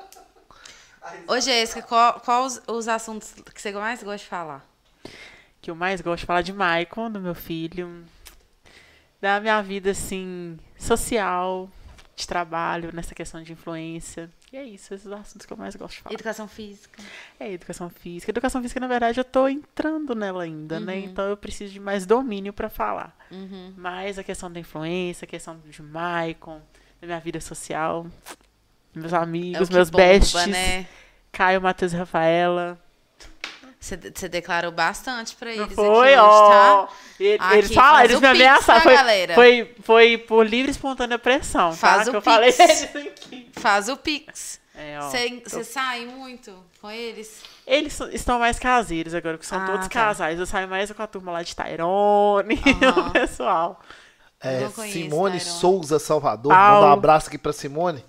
Ô, 1.27 1.39
Jéssica, 1.41 1.83
qual, 1.83 2.21
qual 2.21 2.45
os, 2.45 2.61
os 2.67 2.89
assuntos 2.89 3.33
que 3.55 3.61
você 3.61 3.73
mais 3.73 4.03
gosta 4.03 4.19
de 4.19 4.27
falar? 4.27 4.65
Que 5.63 5.71
eu 5.71 5.77
mais 5.77 6.01
gosto 6.01 6.21
de 6.21 6.27
falar 6.27 6.43
de 6.43 6.53
Maicon, 6.53 7.09
do 7.09 7.21
meu 7.21 7.37
filho, 7.37 8.05
da 9.21 9.41
minha 9.41 9.63
vida, 9.63 9.93
assim, 9.93 10.59
social, 10.77 11.71
de 12.17 12.27
trabalho, 12.27 12.91
nessa 12.93 13.15
questão 13.15 13.41
de 13.41 13.53
influência. 13.53 14.29
E 14.53 14.57
é 14.57 14.65
isso, 14.65 14.93
esses 14.93 15.11
assuntos 15.11 15.47
que 15.47 15.53
eu 15.53 15.57
mais 15.57 15.77
gosto 15.77 15.95
de 15.95 16.03
falar. 16.03 16.15
Educação 16.15 16.49
física. 16.49 17.01
É 17.39 17.53
educação 17.53 17.89
física. 17.89 18.33
Educação 18.33 18.61
física, 18.61 18.81
na 18.81 18.89
verdade, 18.89 19.21
eu 19.21 19.25
tô 19.25 19.47
entrando 19.47 20.17
nela 20.17 20.43
ainda, 20.43 20.81
né? 20.81 20.99
Então 20.99 21.25
eu 21.27 21.37
preciso 21.37 21.73
de 21.73 21.81
mais 21.81 22.05
domínio 22.05 22.53
para 22.53 22.69
falar. 22.69 23.17
Uhum. 23.31 23.73
Mas 23.77 24.19
a 24.19 24.25
questão 24.25 24.51
da 24.53 24.59
influência, 24.59 25.25
a 25.25 25.29
questão 25.29 25.59
de 25.65 25.81
Maicon, 25.81 26.61
da 27.01 27.07
minha 27.07 27.21
vida 27.21 27.41
social, 27.41 28.05
meus 28.93 29.15
amigos, 29.15 29.71
É 29.71 29.73
meus 29.73 29.89
bomba, 29.89 30.05
bestes, 30.05 30.47
né? 30.49 30.87
Caio, 31.31 31.63
Matheus 31.63 31.93
e 31.93 31.97
Rafaela. 31.97 32.79
Você, 33.83 33.97
você 33.97 34.29
declarou 34.29 34.71
bastante 34.71 35.35
pra 35.35 35.51
eles 35.51 35.75
foi, 35.75 36.15
aqui 36.15 36.21
ó. 36.23 36.29
hoje, 36.45 36.53
tá? 36.53 36.89
Ele- 37.19 37.39
Aqui, 37.43 37.57
eles 37.57 37.75
falaram, 37.75 38.05
eles 38.05 38.21
me 38.21 38.29
pix, 38.29 38.41
ameaçaram. 38.41 38.79
tá, 38.81 38.85
Foi, 38.85 38.95
galera? 38.95 39.35
foi, 39.35 39.75
foi 39.83 40.19
por 40.19 40.47
livre 40.47 40.71
e 40.71 40.71
espontânea 40.71 41.19
pressão, 41.19 41.73
Faz 41.73 42.05
tá? 42.05 42.09
o 42.09 42.11
que 42.13 42.17
eu 42.19 42.23
falei 42.23 42.53
pix. 42.53 42.61
eles 42.93 43.07
aqui. 43.07 43.51
Faz 43.57 43.89
o 43.89 43.97
Pix. 43.97 44.61
É. 44.75 45.01
Você 45.01 45.43
você 45.45 45.65
sai 45.65 46.07
muito 46.07 46.55
com 46.81 46.89
eles? 46.91 47.43
Eles 47.67 47.99
estão 48.13 48.39
mais 48.39 48.59
caseiros 48.59 49.15
agora, 49.15 49.37
que 49.37 49.45
são 49.45 49.59
Ah, 49.61 49.67
todos 49.67 49.87
tá. 49.89 49.93
casais. 49.93 50.39
Eu 50.39 50.47
saio 50.47 50.69
mais 50.69 50.91
com 50.93 51.03
a 51.03 51.07
turma 51.09 51.33
lá 51.33 51.43
de 51.43 51.55
Tairone, 51.55 52.59
Aham. 52.83 53.09
o 53.09 53.11
pessoal. 53.11 53.81
É, 54.41 54.69
conheço, 54.75 54.93
Simone 54.99 55.39
Tyrone. 55.41 55.59
Souza 55.61 55.99
Salvador. 55.99 56.53
Paulo. 56.53 56.75
Mandou 56.75 56.89
um 56.89 56.93
abraço 56.93 57.29
aqui 57.29 57.37
pra 57.37 57.53
Simone. 57.53 58.05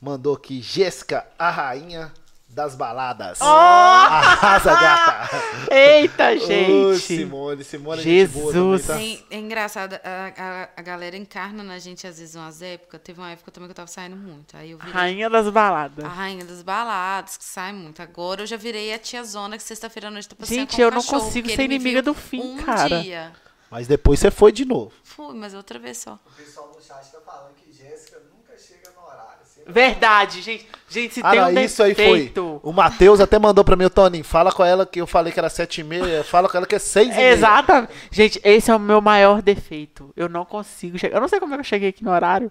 Mandou 0.00 0.34
aqui, 0.34 0.62
Jéssica, 0.62 1.26
a 1.38 1.50
rainha 1.50 2.10
das 2.52 2.74
baladas. 2.74 3.38
Oh! 3.40 3.44
Arrasa, 3.44 4.74
gata. 4.74 5.30
Eita, 5.72 6.32
Ô, 6.32 6.38
gente! 6.38 6.98
Simone, 7.00 7.64
Simone 7.64 8.00
é 8.00 8.02
gente 8.02 8.32
boa 8.32 8.52
Jesus. 8.52 8.86
também, 8.86 9.16
tá? 9.16 9.24
É, 9.30 9.36
é 9.36 9.38
engraçado, 9.38 9.94
a, 9.94 9.98
a, 10.36 10.68
a 10.76 10.82
galera 10.82 11.16
encarna 11.16 11.62
na 11.62 11.78
gente 11.78 12.06
às 12.06 12.18
vezes 12.18 12.34
umas 12.34 12.60
épocas. 12.60 13.00
Teve 13.02 13.20
uma 13.20 13.30
época 13.30 13.50
também 13.50 13.68
que 13.68 13.72
eu 13.72 13.76
tava 13.76 13.88
saindo 13.88 14.16
muito. 14.16 14.56
Aí 14.56 14.72
eu 14.72 14.78
virei 14.78 14.92
Rainha 14.92 15.30
das 15.30 15.48
baladas. 15.48 16.04
a 16.04 16.08
rainha 16.08 16.44
das 16.44 16.62
baladas, 16.62 17.36
que 17.36 17.44
sai 17.44 17.72
muito. 17.72 18.02
Agora 18.02 18.42
eu 18.42 18.46
já 18.46 18.56
virei 18.56 18.92
a 18.92 18.98
tia 18.98 19.22
Zona 19.24 19.56
que 19.56 19.62
sexta-feira 19.62 20.08
à 20.08 20.10
noite 20.10 20.28
tá 20.28 20.34
passeando 20.36 20.60
Gente, 20.62 20.76
com 20.76 20.82
o 20.82 20.84
eu 20.84 20.90
não 20.90 21.00
cachorro, 21.02 21.22
consigo 21.22 21.48
ser 21.50 21.62
inimiga 21.62 22.02
do 22.02 22.14
fim, 22.14 22.40
um 22.40 22.62
cara. 22.64 23.00
Dia. 23.00 23.32
Mas 23.70 23.86
depois 23.86 24.18
você 24.18 24.30
foi 24.30 24.50
de 24.50 24.64
novo. 24.64 24.92
Fui, 25.04 25.32
mas 25.34 25.54
outra 25.54 25.78
vez 25.78 25.98
só. 25.98 26.14
O 26.26 26.30
pessoal 26.36 26.72
no 26.74 26.82
chat 26.82 27.08
tá 27.12 27.20
falando 27.24 27.54
que 27.54 27.72
Jéssica 27.72 28.18
nunca 28.34 28.58
chega 28.58 28.90
no 28.96 29.06
horário. 29.06 29.38
Sempre 29.44 29.59
Verdade, 29.72 30.42
gente. 30.42 30.66
Gente, 30.88 31.14
se 31.14 31.20
Ah, 31.22 31.30
tem 31.30 31.40
não, 31.40 31.48
um 31.48 31.58
isso 31.60 31.82
aí 31.82 31.94
foi. 31.94 32.04
defeito... 32.04 32.60
O 32.64 32.72
Matheus 32.72 33.20
até 33.20 33.38
mandou 33.38 33.64
pra 33.64 33.76
mim, 33.76 33.84
o 33.84 33.90
Toninho, 33.90 34.24
fala 34.24 34.50
com 34.50 34.64
ela 34.64 34.84
que 34.84 35.00
eu 35.00 35.06
falei 35.06 35.32
que 35.32 35.38
era 35.38 35.48
sete 35.48 35.82
e 35.82 35.84
meia, 35.84 36.24
fala 36.24 36.48
com 36.48 36.56
ela 36.56 36.66
que 36.66 36.74
é 36.74 36.80
seis 36.80 37.08
e 37.08 37.16
meia. 37.16 37.32
Exatamente. 37.32 37.92
Gente, 38.10 38.40
esse 38.42 38.70
é 38.70 38.74
o 38.74 38.78
meu 38.80 39.00
maior 39.00 39.40
defeito. 39.40 40.12
Eu 40.16 40.28
não 40.28 40.44
consigo 40.44 40.98
chegar. 40.98 41.16
Eu 41.16 41.20
não 41.20 41.28
sei 41.28 41.38
como 41.38 41.54
é 41.54 41.56
que 41.56 41.60
eu 41.60 41.64
cheguei 41.64 41.90
aqui 41.90 42.02
no 42.04 42.10
horário. 42.10 42.50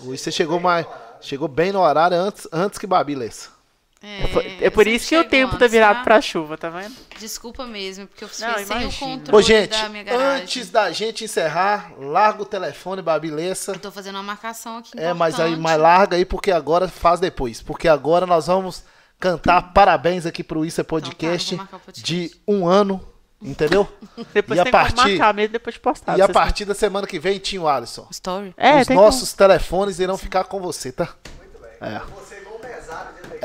Hoje 0.00 0.18
você 0.22 0.32
chegou 0.32 0.58
mais, 0.58 0.86
chegou 1.20 1.48
bem 1.48 1.70
no 1.70 1.80
horário 1.80 2.16
antes, 2.16 2.48
antes 2.50 2.78
que 2.78 2.86
Babi 2.86 3.14
lesse. 3.14 3.48
É, 4.08 4.28
Foi- 4.28 4.44
é 4.46 4.66
eu 4.66 4.70
por 4.70 4.84
sempre 4.84 4.94
isso 4.94 5.08
que 5.08 5.18
o 5.18 5.24
tempo 5.24 5.56
tá 5.56 5.64
antes, 5.64 5.72
virado 5.72 5.96
tá? 5.96 6.04
pra 6.04 6.20
chuva, 6.20 6.56
tá 6.56 6.70
vendo? 6.70 6.94
Desculpa 7.18 7.66
mesmo, 7.66 8.06
porque 8.06 8.22
eu 8.22 8.28
fiz 8.28 8.38
Não, 8.38 8.54
sem 8.64 8.86
o 8.86 8.92
controle 8.92 9.36
Ô, 9.36 9.42
gente, 9.42 9.70
da 9.70 9.88
minha 9.88 10.04
garagem. 10.04 10.42
antes 10.44 10.70
da 10.70 10.92
gente 10.92 11.24
encerrar, 11.24 11.90
larga 11.98 12.42
o 12.42 12.46
telefone, 12.46 13.02
Babi 13.02 13.30
Lessa. 13.30 13.72
Eu 13.72 13.78
tô 13.80 13.90
fazendo 13.90 14.14
uma 14.14 14.22
marcação 14.22 14.78
aqui 14.78 14.92
É, 14.96 15.12
mas 15.12 15.34
aí, 15.40 15.46
importante. 15.48 15.60
mais 15.62 15.80
larga 15.80 16.16
aí, 16.16 16.24
porque 16.24 16.52
agora 16.52 16.86
faz 16.86 17.18
depois. 17.18 17.60
Porque 17.60 17.88
agora 17.88 18.26
nós 18.26 18.46
vamos 18.46 18.84
cantar 19.18 19.72
parabéns 19.72 20.24
aqui 20.24 20.44
pro 20.44 20.64
Isso 20.64 20.80
é 20.80 20.84
Podcast, 20.84 21.54
Então 21.54 21.66
tá, 21.66 21.78
podcast. 21.78 22.02
de 22.04 22.30
um 22.46 22.64
ano, 22.68 23.04
entendeu? 23.42 23.88
Depois 24.32 24.56
E 24.56 24.60
a 24.60 24.62
tem 24.64 24.72
partir- 24.72 24.94
como 24.96 25.08
marcar 25.08 25.34
mesmo 25.34 25.52
depois 25.52 25.74
de 25.74 25.80
postar. 25.80 26.16
e 26.16 26.22
a 26.22 26.28
partir 26.28 26.64
da 26.64 26.74
semana 26.74 27.06
que 27.08 27.18
vem, 27.18 27.38
tinha 27.40 27.60
o 27.60 27.66
Alisson. 27.66 28.06
Story? 28.12 28.54
É, 28.56 28.80
Os 28.82 28.88
nossos 28.88 29.32
telefones 29.32 29.98
irão 29.98 30.16
ficar 30.16 30.44
com 30.44 30.60
você, 30.60 30.92
tá? 30.92 31.08
muito 31.38 31.58
bem. 31.58 31.70
É. 31.80 32.00
Você 32.20 32.35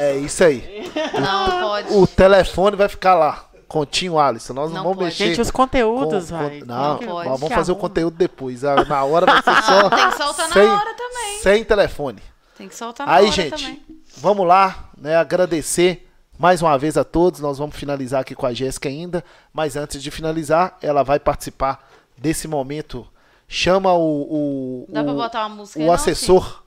é 0.04 0.16
isso 0.18 0.44
aí. 0.44 0.92
Não, 1.20 1.62
pode. 1.62 1.94
O 1.94 2.08
telefone 2.08 2.76
vai 2.76 2.88
ficar 2.90 3.16
lá, 3.16 3.46
com 3.68 3.80
o 3.80 3.86
Tinho 3.86 4.18
Alisson. 4.20 4.54
Nós 4.54 4.70
não, 4.70 4.78
Não 4.78 4.84
vamos 4.84 4.98
pode. 4.98 5.06
mexer. 5.10 5.28
Gente, 5.28 5.42
os 5.42 5.52
conteúdos, 5.52 6.30
com- 6.30 6.38
vai. 6.38 6.62
Não, 6.66 6.98
que- 6.98 7.06
pode. 7.06 7.30
nós 7.30 7.40
vamos 7.40 7.48
que 7.50 7.56
fazer 7.56 7.72
o 7.72 7.76
arruma? 7.76 7.90
conteúdo 7.90 8.16
depois. 8.18 8.64
Ah, 8.66 8.84
Na 8.86 9.04
hora 9.04 9.26
vai 9.26 9.42
ser 9.42 9.62
só. 9.64 9.90
Tem 9.90 10.10
que 10.10 10.18
soltar 10.18 10.48
na 10.50 10.54
sem, 10.54 10.68
hora 10.68 10.94
também. 10.96 11.38
Sem 11.42 11.64
telefone. 11.64 12.20
Tem 12.58 12.68
que 12.68 12.76
soltar 12.76 13.08
na 13.08 13.14
Aí, 13.14 13.26
hora 13.26 13.32
gente, 13.34 13.64
também. 13.64 13.82
vamos 14.18 14.46
lá, 14.48 14.90
né? 14.98 15.16
Agradecer 15.16 16.08
mais 16.38 16.62
uma 16.62 16.78
vez 16.78 16.98
a 16.98 17.04
todos. 17.04 17.40
Nós 17.40 17.58
vamos 17.58 17.76
finalizar 17.76 18.22
aqui 18.22 18.36
com 18.36 18.46
a 18.46 18.54
Jéssica 18.54 18.90
ainda. 18.90 19.24
Mas 19.54 19.76
antes 19.76 20.02
de 20.04 20.12
finalizar, 20.12 20.78
ela 20.82 21.04
vai 21.04 21.20
participar 21.20 21.88
desse 22.18 22.48
momento. 22.48 23.08
Chama 23.48 23.94
o. 23.94 24.86
o 24.86 24.86
Dá 24.90 25.04
pra 25.04 25.12
o- 25.12 25.16
botar 25.16 25.46
uma 25.48 25.56
música 25.58 25.80
aí, 25.80 25.84
O 25.86 25.88
não, 25.88 25.94
assessor. 25.94 26.64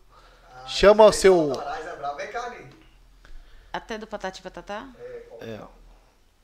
Chama 0.66 1.04
o 1.04 1.12
seu. 1.12 1.52
É. 1.52 2.16
Vem 2.16 2.28
cá. 2.32 2.53
Até 3.74 3.98
do 3.98 4.06
Patati 4.06 4.40
Patatá? 4.40 4.88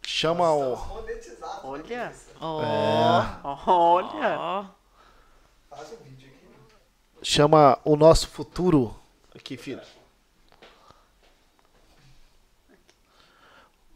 Chama 0.04 0.52
o. 0.52 0.76
Olha. 1.62 2.12
Ó. 2.40 2.60
É. 2.60 3.40
Olha. 3.68 4.70
Faz 5.70 5.92
um 5.92 5.96
vídeo 6.02 6.28
aqui. 6.28 6.48
Chama 7.22 7.78
o 7.84 7.94
nosso 7.94 8.26
futuro. 8.26 8.96
Aqui, 9.32 9.56
filho. 9.56 9.80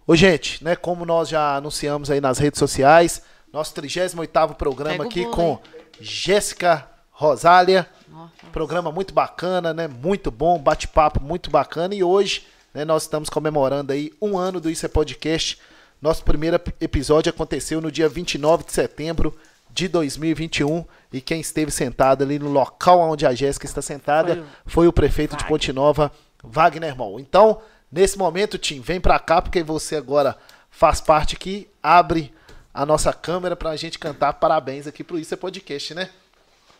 Ô, 0.06 0.14
gente, 0.14 0.62
né? 0.62 0.76
Como 0.76 1.04
nós 1.04 1.28
já 1.28 1.56
anunciamos 1.56 2.12
aí 2.12 2.20
nas 2.20 2.38
redes 2.38 2.60
sociais, 2.60 3.20
nosso 3.52 3.74
38º 3.74 4.54
programa 4.54 4.98
Pega 4.98 5.08
aqui 5.08 5.22
bolo 5.24 5.34
com 5.34 5.62
Jéssica 6.00 6.88
Rosália. 7.10 7.90
Ó. 8.14 8.28
Programa 8.52 8.92
muito 8.92 9.12
bacana, 9.12 9.74
né? 9.74 9.88
Muito 9.88 10.30
bom, 10.30 10.56
bate-papo 10.56 11.20
muito 11.20 11.50
bacana. 11.50 11.96
E 11.96 12.04
hoje, 12.04 12.53
né, 12.74 12.84
nós 12.84 13.04
estamos 13.04 13.30
comemorando 13.30 13.92
aí 13.92 14.12
um 14.20 14.36
ano 14.36 14.60
do 14.60 14.68
Isso 14.70 14.84
é 14.84 14.88
Podcast. 14.88 15.58
Nosso 16.02 16.22
primeiro 16.24 16.56
ep- 16.56 16.74
episódio 16.80 17.30
aconteceu 17.30 17.80
no 17.80 17.90
dia 17.90 18.08
29 18.08 18.64
de 18.64 18.72
setembro 18.72 19.34
de 19.70 19.88
2021. 19.88 20.84
E 21.12 21.20
quem 21.20 21.40
esteve 21.40 21.70
sentado 21.70 22.22
ali 22.24 22.38
no 22.38 22.50
local 22.50 23.00
onde 23.00 23.24
a 23.24 23.32
Jéssica 23.34 23.64
está 23.66 23.80
sentada 23.80 24.34
Foi 24.34 24.42
o- 24.42 24.46
foi 24.66 24.88
o 24.88 24.92
prefeito 24.92 25.30
de 25.30 25.36
Wagner. 25.44 25.48
Ponte 25.48 25.72
Nova, 25.72 26.12
Wagner 26.42 26.96
Mol. 26.96 27.18
Então, 27.20 27.60
nesse 27.90 28.18
momento, 28.18 28.58
Tim, 28.58 28.80
vem 28.80 29.00
pra 29.00 29.18
cá, 29.18 29.40
porque 29.40 29.62
você 29.62 29.96
agora 29.96 30.36
faz 30.70 31.00
parte 31.00 31.36
aqui, 31.36 31.68
abre 31.82 32.34
a 32.72 32.84
nossa 32.84 33.12
câmera 33.12 33.54
pra 33.54 33.76
gente 33.76 33.98
cantar 33.98 34.32
parabéns 34.34 34.86
aqui 34.86 35.04
pro 35.04 35.18
Isso 35.18 35.32
é 35.32 35.36
Podcast, 35.36 35.94
né? 35.94 36.10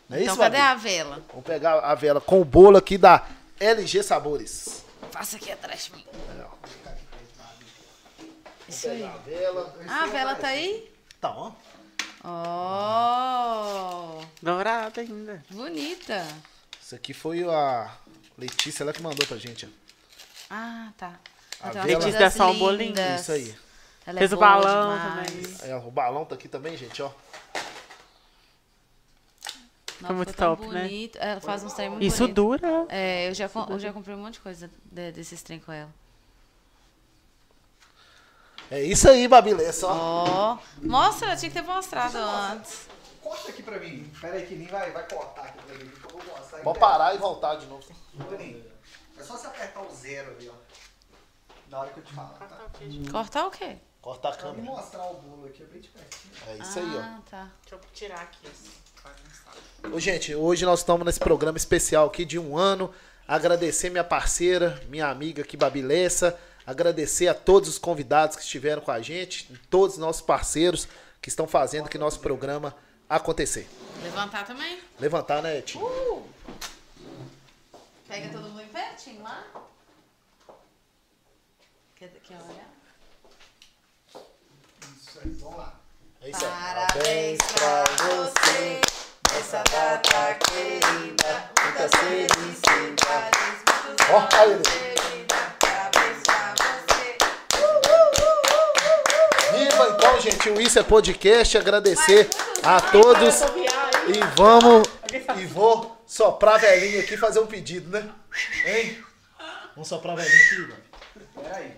Não 0.09 0.17
é 0.19 0.23
Então 0.23 0.35
isso, 0.35 0.43
cadê 0.43 0.57
Wagner? 0.59 0.73
a 0.73 0.75
vela? 0.75 1.23
Vamos 1.31 1.47
pegar 1.47 1.79
a 1.79 1.95
vela 1.95 2.21
com 2.21 2.41
o 2.41 2.45
bolo 2.45 2.77
aqui 2.77 2.99
da 2.99 3.25
LG 3.61 4.03
Sabores. 4.03 4.84
Passa 5.15 5.37
aqui 5.37 5.51
atrás 5.53 5.85
de 5.87 5.93
mim. 5.93 6.05
É. 6.11 6.45
Isso 8.69 8.89
aí. 8.89 9.03
Ah, 9.89 10.03
a 10.03 10.07
vela 10.07 10.35
tá 10.35 10.49
aí? 10.49 10.93
Tá, 11.21 11.31
ó. 11.31 11.53
Ó. 12.25 14.21
Dourada 14.43 15.01
ainda. 15.01 15.43
bonita. 15.51 16.27
Isso 16.83 16.95
aqui 16.97 17.15
foi 17.15 17.45
a 17.45 17.95
Letícia, 18.37 18.83
ela 18.83 18.93
que 18.93 19.01
mandou 19.03 19.25
pra 19.27 19.37
gente. 19.37 19.67
ó. 19.67 19.69
Ah, 20.51 20.89
tá. 20.99 21.13
A 21.61 21.67
umas 21.71 21.85
vela- 21.85 21.99
Letícia, 22.05 22.31
só 22.31 22.51
um 22.51 22.59
bolinho. 22.59 22.95
Isso 23.17 23.31
aí. 23.33 23.55
Ela 24.07 24.19
é 24.19 24.21
Fez 24.21 24.33
o 24.33 24.37
boa 24.37 24.49
balão 24.49 24.99
demais. 24.99 25.31
também. 25.31 25.57
Aí, 25.63 25.73
ó, 25.73 25.79
o 25.79 25.91
balão 25.91 26.25
tá 26.27 26.35
aqui 26.35 26.49
também, 26.49 26.77
gente, 26.77 27.01
ó. 27.03 27.11
Nossa, 30.05 30.15
muito 30.15 30.35
top, 30.35 30.67
né? 30.69 30.83
bonito. 30.83 31.19
Ela 31.19 31.41
faz 31.41 31.63
uns 31.65 31.73
trem 31.75 31.91
muito 31.91 32.05
Isso 32.05 32.19
bonito. 32.19 32.35
dura. 32.35 32.87
É, 32.89 33.29
eu 33.29 33.35
já, 33.35 33.51
eu 33.69 33.79
já 33.79 33.93
comprei 33.93 34.15
um 34.15 34.19
monte 34.21 34.35
de 34.35 34.41
coisa 34.41 34.71
de- 34.91 35.13
desses 35.13 35.43
trem 35.43 35.59
com 35.61 35.73
ela. 35.73 35.91
É 38.71 38.83
isso 38.83 39.09
aí, 39.09 39.29
Babilessa, 39.29 39.87
ó. 39.87 40.25
Ó. 40.55 40.59
Mostra, 40.83 41.33
eu 41.33 41.37
tinha 41.37 41.51
que 41.51 41.61
ter 41.61 41.67
mostrado 41.67 42.17
antes. 42.17 42.89
Corta 43.23 43.51
aqui 43.51 43.63
pra 43.63 43.79
mim. 43.79 44.11
Pera 44.21 44.37
aí 44.37 44.47
que 44.47 44.55
Ninho 44.55 44.71
vai, 44.71 44.91
vai 44.91 45.07
cortar 45.09 45.43
aqui 45.45 45.59
pra 45.63 45.75
mim. 45.77 45.91
Que 45.91 46.05
eu 46.05 46.11
vou 46.11 46.23
mostrar. 46.37 46.63
Vamos 46.63 46.79
parar 46.79 47.15
e 47.15 47.19
voltar 47.19 47.55
de 47.57 47.67
novo. 47.67 47.85
É 49.19 49.23
só 49.23 49.37
você 49.37 49.47
apertar 49.47 49.81
o 49.83 49.95
zero 49.95 50.33
ali, 50.33 50.49
ó. 50.49 50.55
Na 51.71 51.81
hora 51.81 51.91
que 51.91 52.01
eu 52.01 52.05
te 52.05 52.13
falar, 52.13 52.31
tá? 52.31 52.59
Cortar 53.11 53.47
o 53.47 53.51
quê? 53.51 53.77
Corta 54.01 54.29
a 54.29 54.37
câmera. 54.37 54.63
mostrar 54.63 55.07
o 55.07 55.15
bolo 55.15 55.47
aqui, 55.47 55.63
é 55.63 55.67
bem 55.67 55.81
de 55.81 55.89
pertinho. 55.89 56.33
É 56.49 56.57
isso 56.59 56.79
aí, 56.79 56.97
ó. 56.97 57.01
Ah, 57.01 57.21
tá. 57.31 57.51
Deixa 57.63 57.75
eu 57.77 57.81
tirar 57.95 58.21
aqui. 58.21 58.49
Ô, 59.93 60.01
gente, 60.01 60.35
hoje 60.35 60.65
nós 60.65 60.81
estamos 60.81 61.05
nesse 61.05 61.21
programa 61.21 61.59
especial 61.59 62.07
aqui 62.07 62.25
de 62.25 62.39
um 62.39 62.57
ano. 62.57 62.93
Agradecer 63.29 63.91
minha 63.91 64.03
parceira, 64.03 64.83
minha 64.89 65.07
amiga 65.09 65.43
aqui, 65.43 65.57
Babilessa. 65.57 66.39
Agradecer 66.67 67.29
a 67.29 67.35
todos 67.35 67.69
os 67.69 67.79
convidados 67.79 68.37
que 68.37 68.43
estiveram 68.43 68.81
com 68.83 68.91
a 68.91 69.01
gente, 69.01 69.53
todos 69.71 69.95
os 69.95 70.01
nossos 70.01 70.23
parceiros 70.23 70.89
que 71.21 71.29
estão 71.29 71.47
fazendo 71.47 71.89
que 71.89 71.99
nosso 71.99 72.21
programa 72.21 72.75
acontecer. 73.09 73.69
Levantar 74.03 74.47
também? 74.47 74.81
Levantar, 74.99 75.43
né, 75.43 75.61
Tim? 75.61 75.79
Pega 78.09 78.29
todo 78.31 78.49
mundo 78.49 78.63
em 78.63 78.69
pé, 78.69 78.95
Tim, 78.95 79.19
lá. 79.19 79.45
Quer, 81.97 82.09
quer 82.23 82.37
olhar? 82.37 82.71
Isso 84.99 85.21
aí, 85.23 85.31
vamos 85.31 85.57
lá. 85.59 85.81
É 86.21 86.31
isso 86.31 86.45
aí. 86.45 86.51
Parabéns 86.51 87.39
pra 87.53 87.85
você 88.17 88.94
nessa 89.35 89.63
data 89.65 90.35
querida. 90.35 91.51
Muitas 91.63 91.91
felicidades, 91.91 93.41
muitos 93.85 94.07
Ó, 94.11 94.29
aí, 94.33 94.53
anos 94.53 94.69
de 94.69 94.79
vida. 94.79 95.35
Parabéns 95.59 96.23
pra 96.23 96.55
você. 96.87 97.19
Viva 99.53 99.89
então, 99.97 100.21
gente, 100.21 100.51
o 100.51 100.61
Isso 100.61 100.79
é 100.79 100.83
Podcast. 100.83 101.59
Agradecer 101.59 102.29
a 102.63 102.81
todos. 102.81 103.41
E 104.07 104.21
vamos. 104.37 104.89
E 105.37 105.47
vou 105.47 106.01
soprar 106.07 106.55
a 106.55 106.59
velhinha 106.59 107.01
aqui 107.01 107.15
e 107.15 107.19
fazer 107.19 107.41
um 107.41 107.47
pedido, 107.47 107.91
né? 107.91 108.09
Hein? 108.67 109.05
Vamos 109.75 109.89
soprar 109.89 110.13
a 110.13 110.23
velhinha 110.23 110.45
aqui, 110.45 110.59
mano. 110.61 110.85
Peraí. 111.35 111.77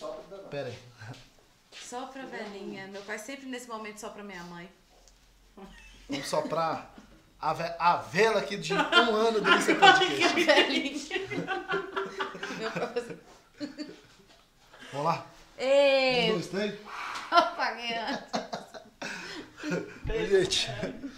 Não 0.00 0.12
ainda 0.12 0.36
não. 0.36 0.48
Pera 0.48 0.68
aí. 0.68 0.78
Só 1.72 2.06
pra 2.06 2.22
velhinha. 2.24 2.86
Meu 2.88 3.02
pai 3.02 3.18
sempre 3.18 3.46
nesse 3.46 3.68
momento 3.68 4.00
só 4.00 4.08
pra 4.08 4.22
minha 4.22 4.42
mãe. 4.44 4.68
Vamos 6.08 6.26
soprar 6.28 6.94
a, 7.40 7.52
ve- 7.52 7.74
a 7.78 7.96
vela 7.96 8.40
aqui 8.40 8.56
de 8.56 8.72
um 8.74 9.14
ano 9.14 9.40
do 9.40 9.54
Isso 9.56 9.70
é 9.70 9.74
Podcast. 9.74 11.28
Meu 12.58 12.70
professor. 12.70 13.16
Vamos 14.92 15.06
lá? 15.06 15.26
Um, 15.58 15.62
Ei, 15.62 16.30
dois, 16.32 16.46
três. 16.46 16.74
Oi, 20.08 20.26
gente. 20.26 20.70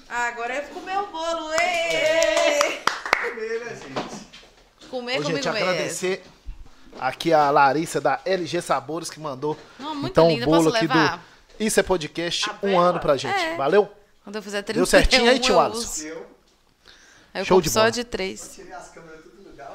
Ah, 0.08 0.26
agora 0.28 0.54
é 0.54 0.60
comer 0.62 0.98
o 0.98 1.06
bolo. 1.06 1.52
Ei! 1.52 2.80
Primeiro, 3.22 3.64
né, 3.66 3.76
gente? 3.76 4.26
Comer 4.90 5.20
Ô, 5.20 5.22
comigo 5.22 5.36
gente, 5.36 5.48
agradecer 5.48 6.24
aqui 6.98 7.32
a 7.32 7.48
Larissa 7.50 8.00
da 8.00 8.20
LG 8.24 8.60
Sabores 8.60 9.08
que 9.08 9.20
mandou 9.20 9.56
Não, 9.78 10.04
então 10.06 10.28
linda. 10.28 10.46
o 10.46 10.50
bolo 10.50 10.74
aqui 10.74 10.88
do 10.88 11.20
Isso 11.60 11.78
é 11.78 11.82
Podcast 11.84 12.50
A 12.50 12.54
um 12.54 12.70
vela? 12.70 12.82
ano 12.86 12.98
pra 12.98 13.16
gente. 13.16 13.38
É. 13.38 13.56
Valeu? 13.56 13.88
Quando 14.30 14.36
eu 14.36 14.42
fizer 14.42 14.62
31, 14.62 14.78
Deu 14.78 14.86
certinho 14.86 15.28
aí, 15.28 15.40
tio 15.40 15.58
Alisson? 15.58 16.02
Eu 16.04 16.26
Aí 17.34 17.40
eu 17.40 17.44
Show 17.44 17.56
compro 17.56 17.62
de 17.68 17.70
só 17.70 17.80
bola. 17.80 17.90
de 17.90 18.04
três. 18.04 18.52
tirei 18.54 18.72
as 18.72 18.88
câmeras 18.90 19.22
tudo 19.24 19.42
do 19.42 19.50
lugar. 19.50 19.72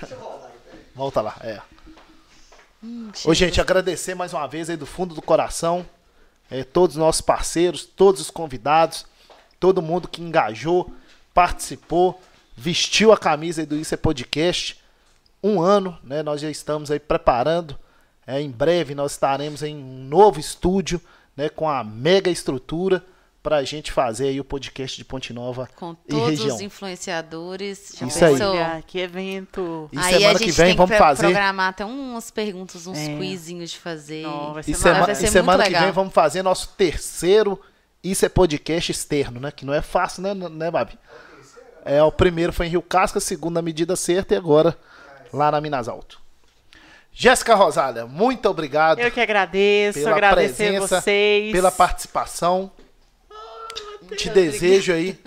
Deixa 0.00 0.14
eu 0.16 0.18
voltar 0.18 0.46
aqui, 0.48 0.58
peraí. 0.64 0.80
Volta 0.96 1.20
lá, 1.20 1.36
é. 1.42 1.62
Hum, 2.82 3.12
Ô, 3.24 3.32
gente, 3.32 3.60
agradecer 3.60 4.16
mais 4.16 4.32
uma 4.32 4.48
vez 4.48 4.68
aí 4.68 4.76
do 4.76 4.84
fundo 4.84 5.14
do 5.14 5.22
coração, 5.22 5.88
é, 6.50 6.64
todos 6.64 6.96
os 6.96 7.00
nossos 7.00 7.20
parceiros, 7.20 7.84
todos 7.84 8.20
os 8.20 8.30
convidados, 8.30 9.06
todo 9.60 9.80
mundo 9.80 10.08
que 10.08 10.20
engajou, 10.20 10.92
participou, 11.32 12.20
vestiu 12.56 13.12
a 13.12 13.16
camisa 13.16 13.62
aí 13.62 13.66
do 13.66 13.76
Isso 13.76 13.94
é 13.94 13.96
Podcast. 13.96 14.82
Um 15.40 15.62
ano, 15.62 15.96
né? 16.02 16.20
Nós 16.20 16.40
já 16.40 16.50
estamos 16.50 16.90
aí 16.90 16.98
preparando. 16.98 17.78
É, 18.26 18.40
em 18.40 18.50
breve 18.50 18.92
nós 18.92 19.12
estaremos 19.12 19.62
em 19.62 19.76
um 19.76 20.04
novo 20.04 20.40
estúdio, 20.40 21.00
né? 21.36 21.48
Com 21.48 21.68
a 21.70 21.84
mega 21.84 22.28
estrutura 22.28 23.00
para 23.44 23.56
a 23.56 23.62
gente 23.62 23.92
fazer 23.92 24.28
aí 24.28 24.40
o 24.40 24.44
podcast 24.44 24.96
de 24.96 25.04
Ponte 25.04 25.30
Nova 25.30 25.68
Com 25.76 25.92
e 25.92 26.10
todos 26.10 26.30
região. 26.30 26.56
os 26.56 26.62
influenciadores. 26.62 27.94
Já 28.00 28.06
Isso 28.06 28.24
aí. 28.24 28.32
pensou? 28.32 28.56
Olha, 28.56 28.82
que 28.86 28.98
evento. 28.98 29.88
E 29.92 29.98
Aí 29.98 30.02
a 30.02 30.18
semana 30.18 30.38
gente 30.38 30.44
que 30.46 30.50
vem 30.52 30.66
tem 30.68 30.76
vamos 30.76 30.90
que 30.92 30.98
fazer. 30.98 31.22
programar 31.26 31.68
até 31.68 31.84
umas 31.84 32.30
perguntas, 32.30 32.86
uns 32.86 32.96
É. 32.98 33.16
quizinhos 33.18 33.70
de 33.72 33.78
fazer. 33.78 34.22
Não, 34.22 34.54
vai 34.54 34.62
ser 34.62 34.70
E, 34.70 34.74
Vai 34.74 34.94
sema- 34.94 35.14
ser 35.14 35.24
e 35.26 35.28
semana 35.28 35.62
que 35.62 35.68
legal. 35.68 35.82
vem 35.84 35.92
vamos 35.92 36.14
fazer 36.14 36.42
nosso 36.42 36.68
terceiro 36.76 37.60
Isso 38.02 38.24
é 38.26 38.28
Podcast 38.28 38.90
externo, 38.92 39.40
né? 39.40 39.50
Que 39.50 39.64
não 39.66 39.72
é 39.74 39.80
fácil, 39.82 40.22
né, 40.22 40.34
né 40.34 40.70
Babi? 40.70 40.98
É, 41.86 42.02
o 42.02 42.10
primeiro 42.12 42.52
foi 42.52 42.66
em 42.66 42.70
Rio 42.70 42.82
Casca, 42.82 43.20
segundo 43.20 43.54
na 43.54 43.62
medida 43.62 43.94
certa 43.96 44.34
e 44.34 44.36
agora 44.38 44.76
lá 45.32 45.50
na 45.50 45.60
Minas 45.60 45.86
Alto. 45.88 46.18
Jéssica 47.12 47.54
Rosália, 47.54 48.06
muito 48.06 48.48
obrigado 48.48 48.98
Eu 48.98 49.10
que 49.10 49.20
agradeço, 49.20 49.98
pela 50.00 50.12
agradecer 50.12 50.70
presença, 50.72 51.00
vocês. 51.02 51.52
pela 51.52 51.70
participação. 51.70 52.70
Te 54.16 54.30
desejo 54.30 54.92
aí 54.92 55.18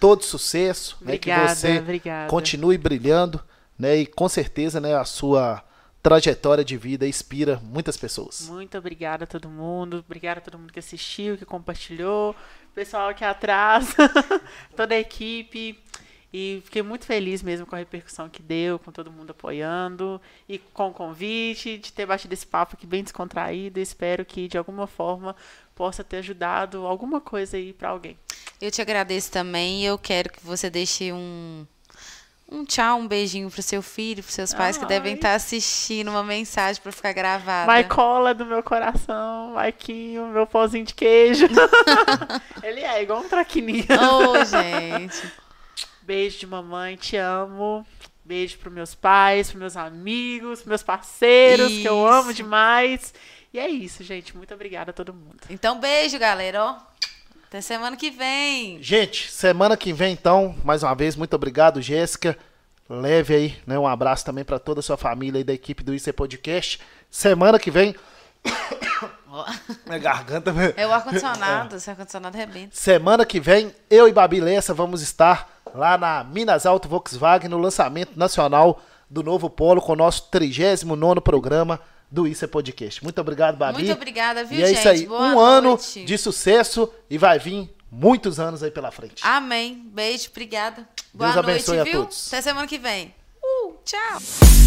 todo 0.00 0.22
sucesso, 0.22 0.96
né? 1.00 1.18
Que 1.18 1.30
Obrigada, 1.30 1.54
você 1.54 1.78
obrigada. 1.78 2.30
continue 2.30 2.78
brilhando, 2.78 3.42
né? 3.78 3.96
E 3.96 4.06
com 4.06 4.28
certeza, 4.28 4.80
né, 4.80 4.94
a 4.94 5.04
sua 5.04 5.62
trajetória 6.02 6.64
de 6.64 6.76
vida 6.76 7.06
inspira 7.06 7.60
muitas 7.64 7.96
pessoas. 7.96 8.48
Muito 8.48 8.78
obrigada 8.78 9.24
a 9.24 9.26
todo 9.26 9.48
mundo. 9.48 10.04
Obrigada 10.06 10.38
a 10.38 10.42
todo 10.42 10.58
mundo 10.58 10.72
que 10.72 10.78
assistiu, 10.78 11.36
que 11.36 11.44
compartilhou. 11.44 12.30
O 12.70 12.74
pessoal 12.74 13.08
aqui 13.08 13.24
atrás, 13.24 13.94
toda 14.76 14.94
a 14.94 15.00
equipe. 15.00 15.76
E 16.32 16.60
fiquei 16.64 16.82
muito 16.82 17.06
feliz 17.06 17.42
mesmo 17.42 17.66
com 17.66 17.74
a 17.74 17.78
repercussão 17.78 18.28
que 18.28 18.42
deu, 18.42 18.78
com 18.78 18.92
todo 18.92 19.10
mundo 19.10 19.30
apoiando 19.30 20.20
e 20.48 20.58
com 20.58 20.88
o 20.88 20.92
convite, 20.92 21.78
de 21.78 21.92
ter 21.92 22.04
batido 22.04 22.34
esse 22.34 22.46
papo 22.46 22.76
aqui 22.76 22.86
bem 22.86 23.02
descontraído. 23.02 23.80
Espero 23.80 24.24
que 24.24 24.46
de 24.46 24.58
alguma 24.58 24.86
forma 24.86 25.34
possa 25.76 26.02
ter 26.02 26.16
ajudado 26.16 26.86
alguma 26.86 27.20
coisa 27.20 27.56
aí 27.58 27.72
pra 27.72 27.90
alguém. 27.90 28.18
Eu 28.60 28.70
te 28.70 28.80
agradeço 28.80 29.30
também 29.30 29.82
e 29.82 29.84
eu 29.84 29.98
quero 29.98 30.32
que 30.32 30.44
você 30.44 30.70
deixe 30.70 31.12
um, 31.12 31.66
um 32.50 32.64
tchau, 32.64 32.98
um 32.98 33.06
beijinho 33.06 33.50
pro 33.50 33.62
seu 33.62 33.82
filho, 33.82 34.22
pros 34.22 34.34
seus 34.34 34.54
pais 34.54 34.78
que 34.78 34.86
devem 34.86 35.14
estar 35.14 35.34
assistindo, 35.34 36.08
uma 36.08 36.24
mensagem 36.24 36.82
pra 36.82 36.90
ficar 36.90 37.12
gravada. 37.12 37.66
Vai 37.66 37.84
cola 37.84 38.32
do 38.32 38.46
meu 38.46 38.62
coração, 38.62 39.52
Maiquinho, 39.52 40.28
meu 40.28 40.46
pozinho 40.46 40.86
de 40.86 40.94
queijo. 40.94 41.46
Ele 42.64 42.80
é 42.80 43.02
igual 43.02 43.20
um 43.20 43.28
traquininho. 43.28 43.84
Ô, 43.84 44.44
gente. 44.44 45.30
Beijo 46.00 46.38
de 46.38 46.46
mamãe, 46.46 46.96
te 46.96 47.16
amo. 47.18 47.86
Beijo 48.24 48.58
pros 48.58 48.72
meus 48.72 48.94
pais, 48.94 49.48
pros 49.48 49.60
meus 49.60 49.76
amigos, 49.76 50.60
pros 50.60 50.66
meus 50.66 50.82
parceiros, 50.82 51.68
que 51.68 51.84
eu 51.84 52.04
amo 52.04 52.30
Isso. 52.30 52.36
demais. 52.38 53.14
E 53.56 53.58
é 53.58 53.70
isso, 53.70 54.04
gente. 54.04 54.36
Muito 54.36 54.52
obrigada 54.52 54.90
a 54.90 54.92
todo 54.92 55.14
mundo. 55.14 55.38
Então, 55.48 55.80
beijo, 55.80 56.18
galera, 56.18 56.62
ó. 56.62 56.76
Até 57.48 57.62
semana 57.62 57.96
que 57.96 58.10
vem. 58.10 58.82
Gente, 58.82 59.32
semana 59.32 59.78
que 59.78 59.94
vem, 59.94 60.12
então, 60.12 60.54
mais 60.62 60.82
uma 60.82 60.94
vez, 60.94 61.16
muito 61.16 61.32
obrigado, 61.34 61.80
Jéssica. 61.80 62.36
Leve 62.86 63.34
aí, 63.34 63.58
né, 63.66 63.78
um 63.78 63.86
abraço 63.86 64.26
também 64.26 64.44
para 64.44 64.58
toda 64.58 64.80
a 64.80 64.82
sua 64.82 64.98
família 64.98 65.38
aí 65.38 65.44
da 65.44 65.54
equipe 65.54 65.82
do 65.82 65.94
é 65.94 66.12
Podcast. 66.12 66.78
Semana 67.10 67.58
que 67.58 67.70
vem. 67.70 67.96
Minha 69.86 69.98
garganta. 70.00 70.52
É 70.76 70.86
o 70.86 70.92
ar-condicionado, 70.92 71.76
esse 71.76 71.88
ar-condicionado 71.88 72.36
arrebenta. 72.36 72.76
Semana 72.76 73.24
que 73.24 73.40
vem, 73.40 73.74
eu 73.88 74.06
e 74.06 74.12
Babi 74.12 74.38
Lessa 74.38 74.74
vamos 74.74 75.00
estar 75.00 75.62
lá 75.74 75.96
na 75.96 76.22
Minas 76.22 76.66
Alto 76.66 76.90
Volkswagen 76.90 77.48
no 77.48 77.56
lançamento 77.56 78.18
nacional 78.18 78.82
do 79.08 79.22
novo 79.22 79.48
Polo 79.48 79.80
com 79.80 79.92
o 79.92 79.96
nosso 79.96 80.28
39 80.30 81.22
programa 81.22 81.80
do 82.10 82.26
Isso 82.26 82.44
é 82.44 82.48
Podcast. 82.48 83.02
Muito 83.02 83.20
obrigado, 83.20 83.56
Babi. 83.56 83.78
Muito 83.78 83.92
obrigada, 83.92 84.44
viu, 84.44 84.58
e 84.58 84.62
é 84.62 84.66
gente? 84.66 84.78
isso 84.78 84.88
aí, 84.88 85.06
Boa 85.06 85.20
um 85.34 85.38
ano 85.38 85.68
noite. 85.70 86.04
de 86.04 86.18
sucesso 86.18 86.92
e 87.10 87.18
vai 87.18 87.38
vir 87.38 87.70
muitos 87.90 88.38
anos 88.38 88.62
aí 88.62 88.70
pela 88.70 88.90
frente. 88.90 89.22
Amém. 89.22 89.82
Beijo, 89.92 90.28
obrigada. 90.30 90.86
Boa 91.12 91.30
abençoe 91.30 91.74
a 91.74 91.78
noite, 91.78 91.90
viu? 91.92 92.02
todos. 92.02 92.28
Até 92.28 92.42
semana 92.42 92.66
que 92.66 92.78
vem. 92.78 93.14
Uh, 93.42 93.74
tchau. 93.84 94.65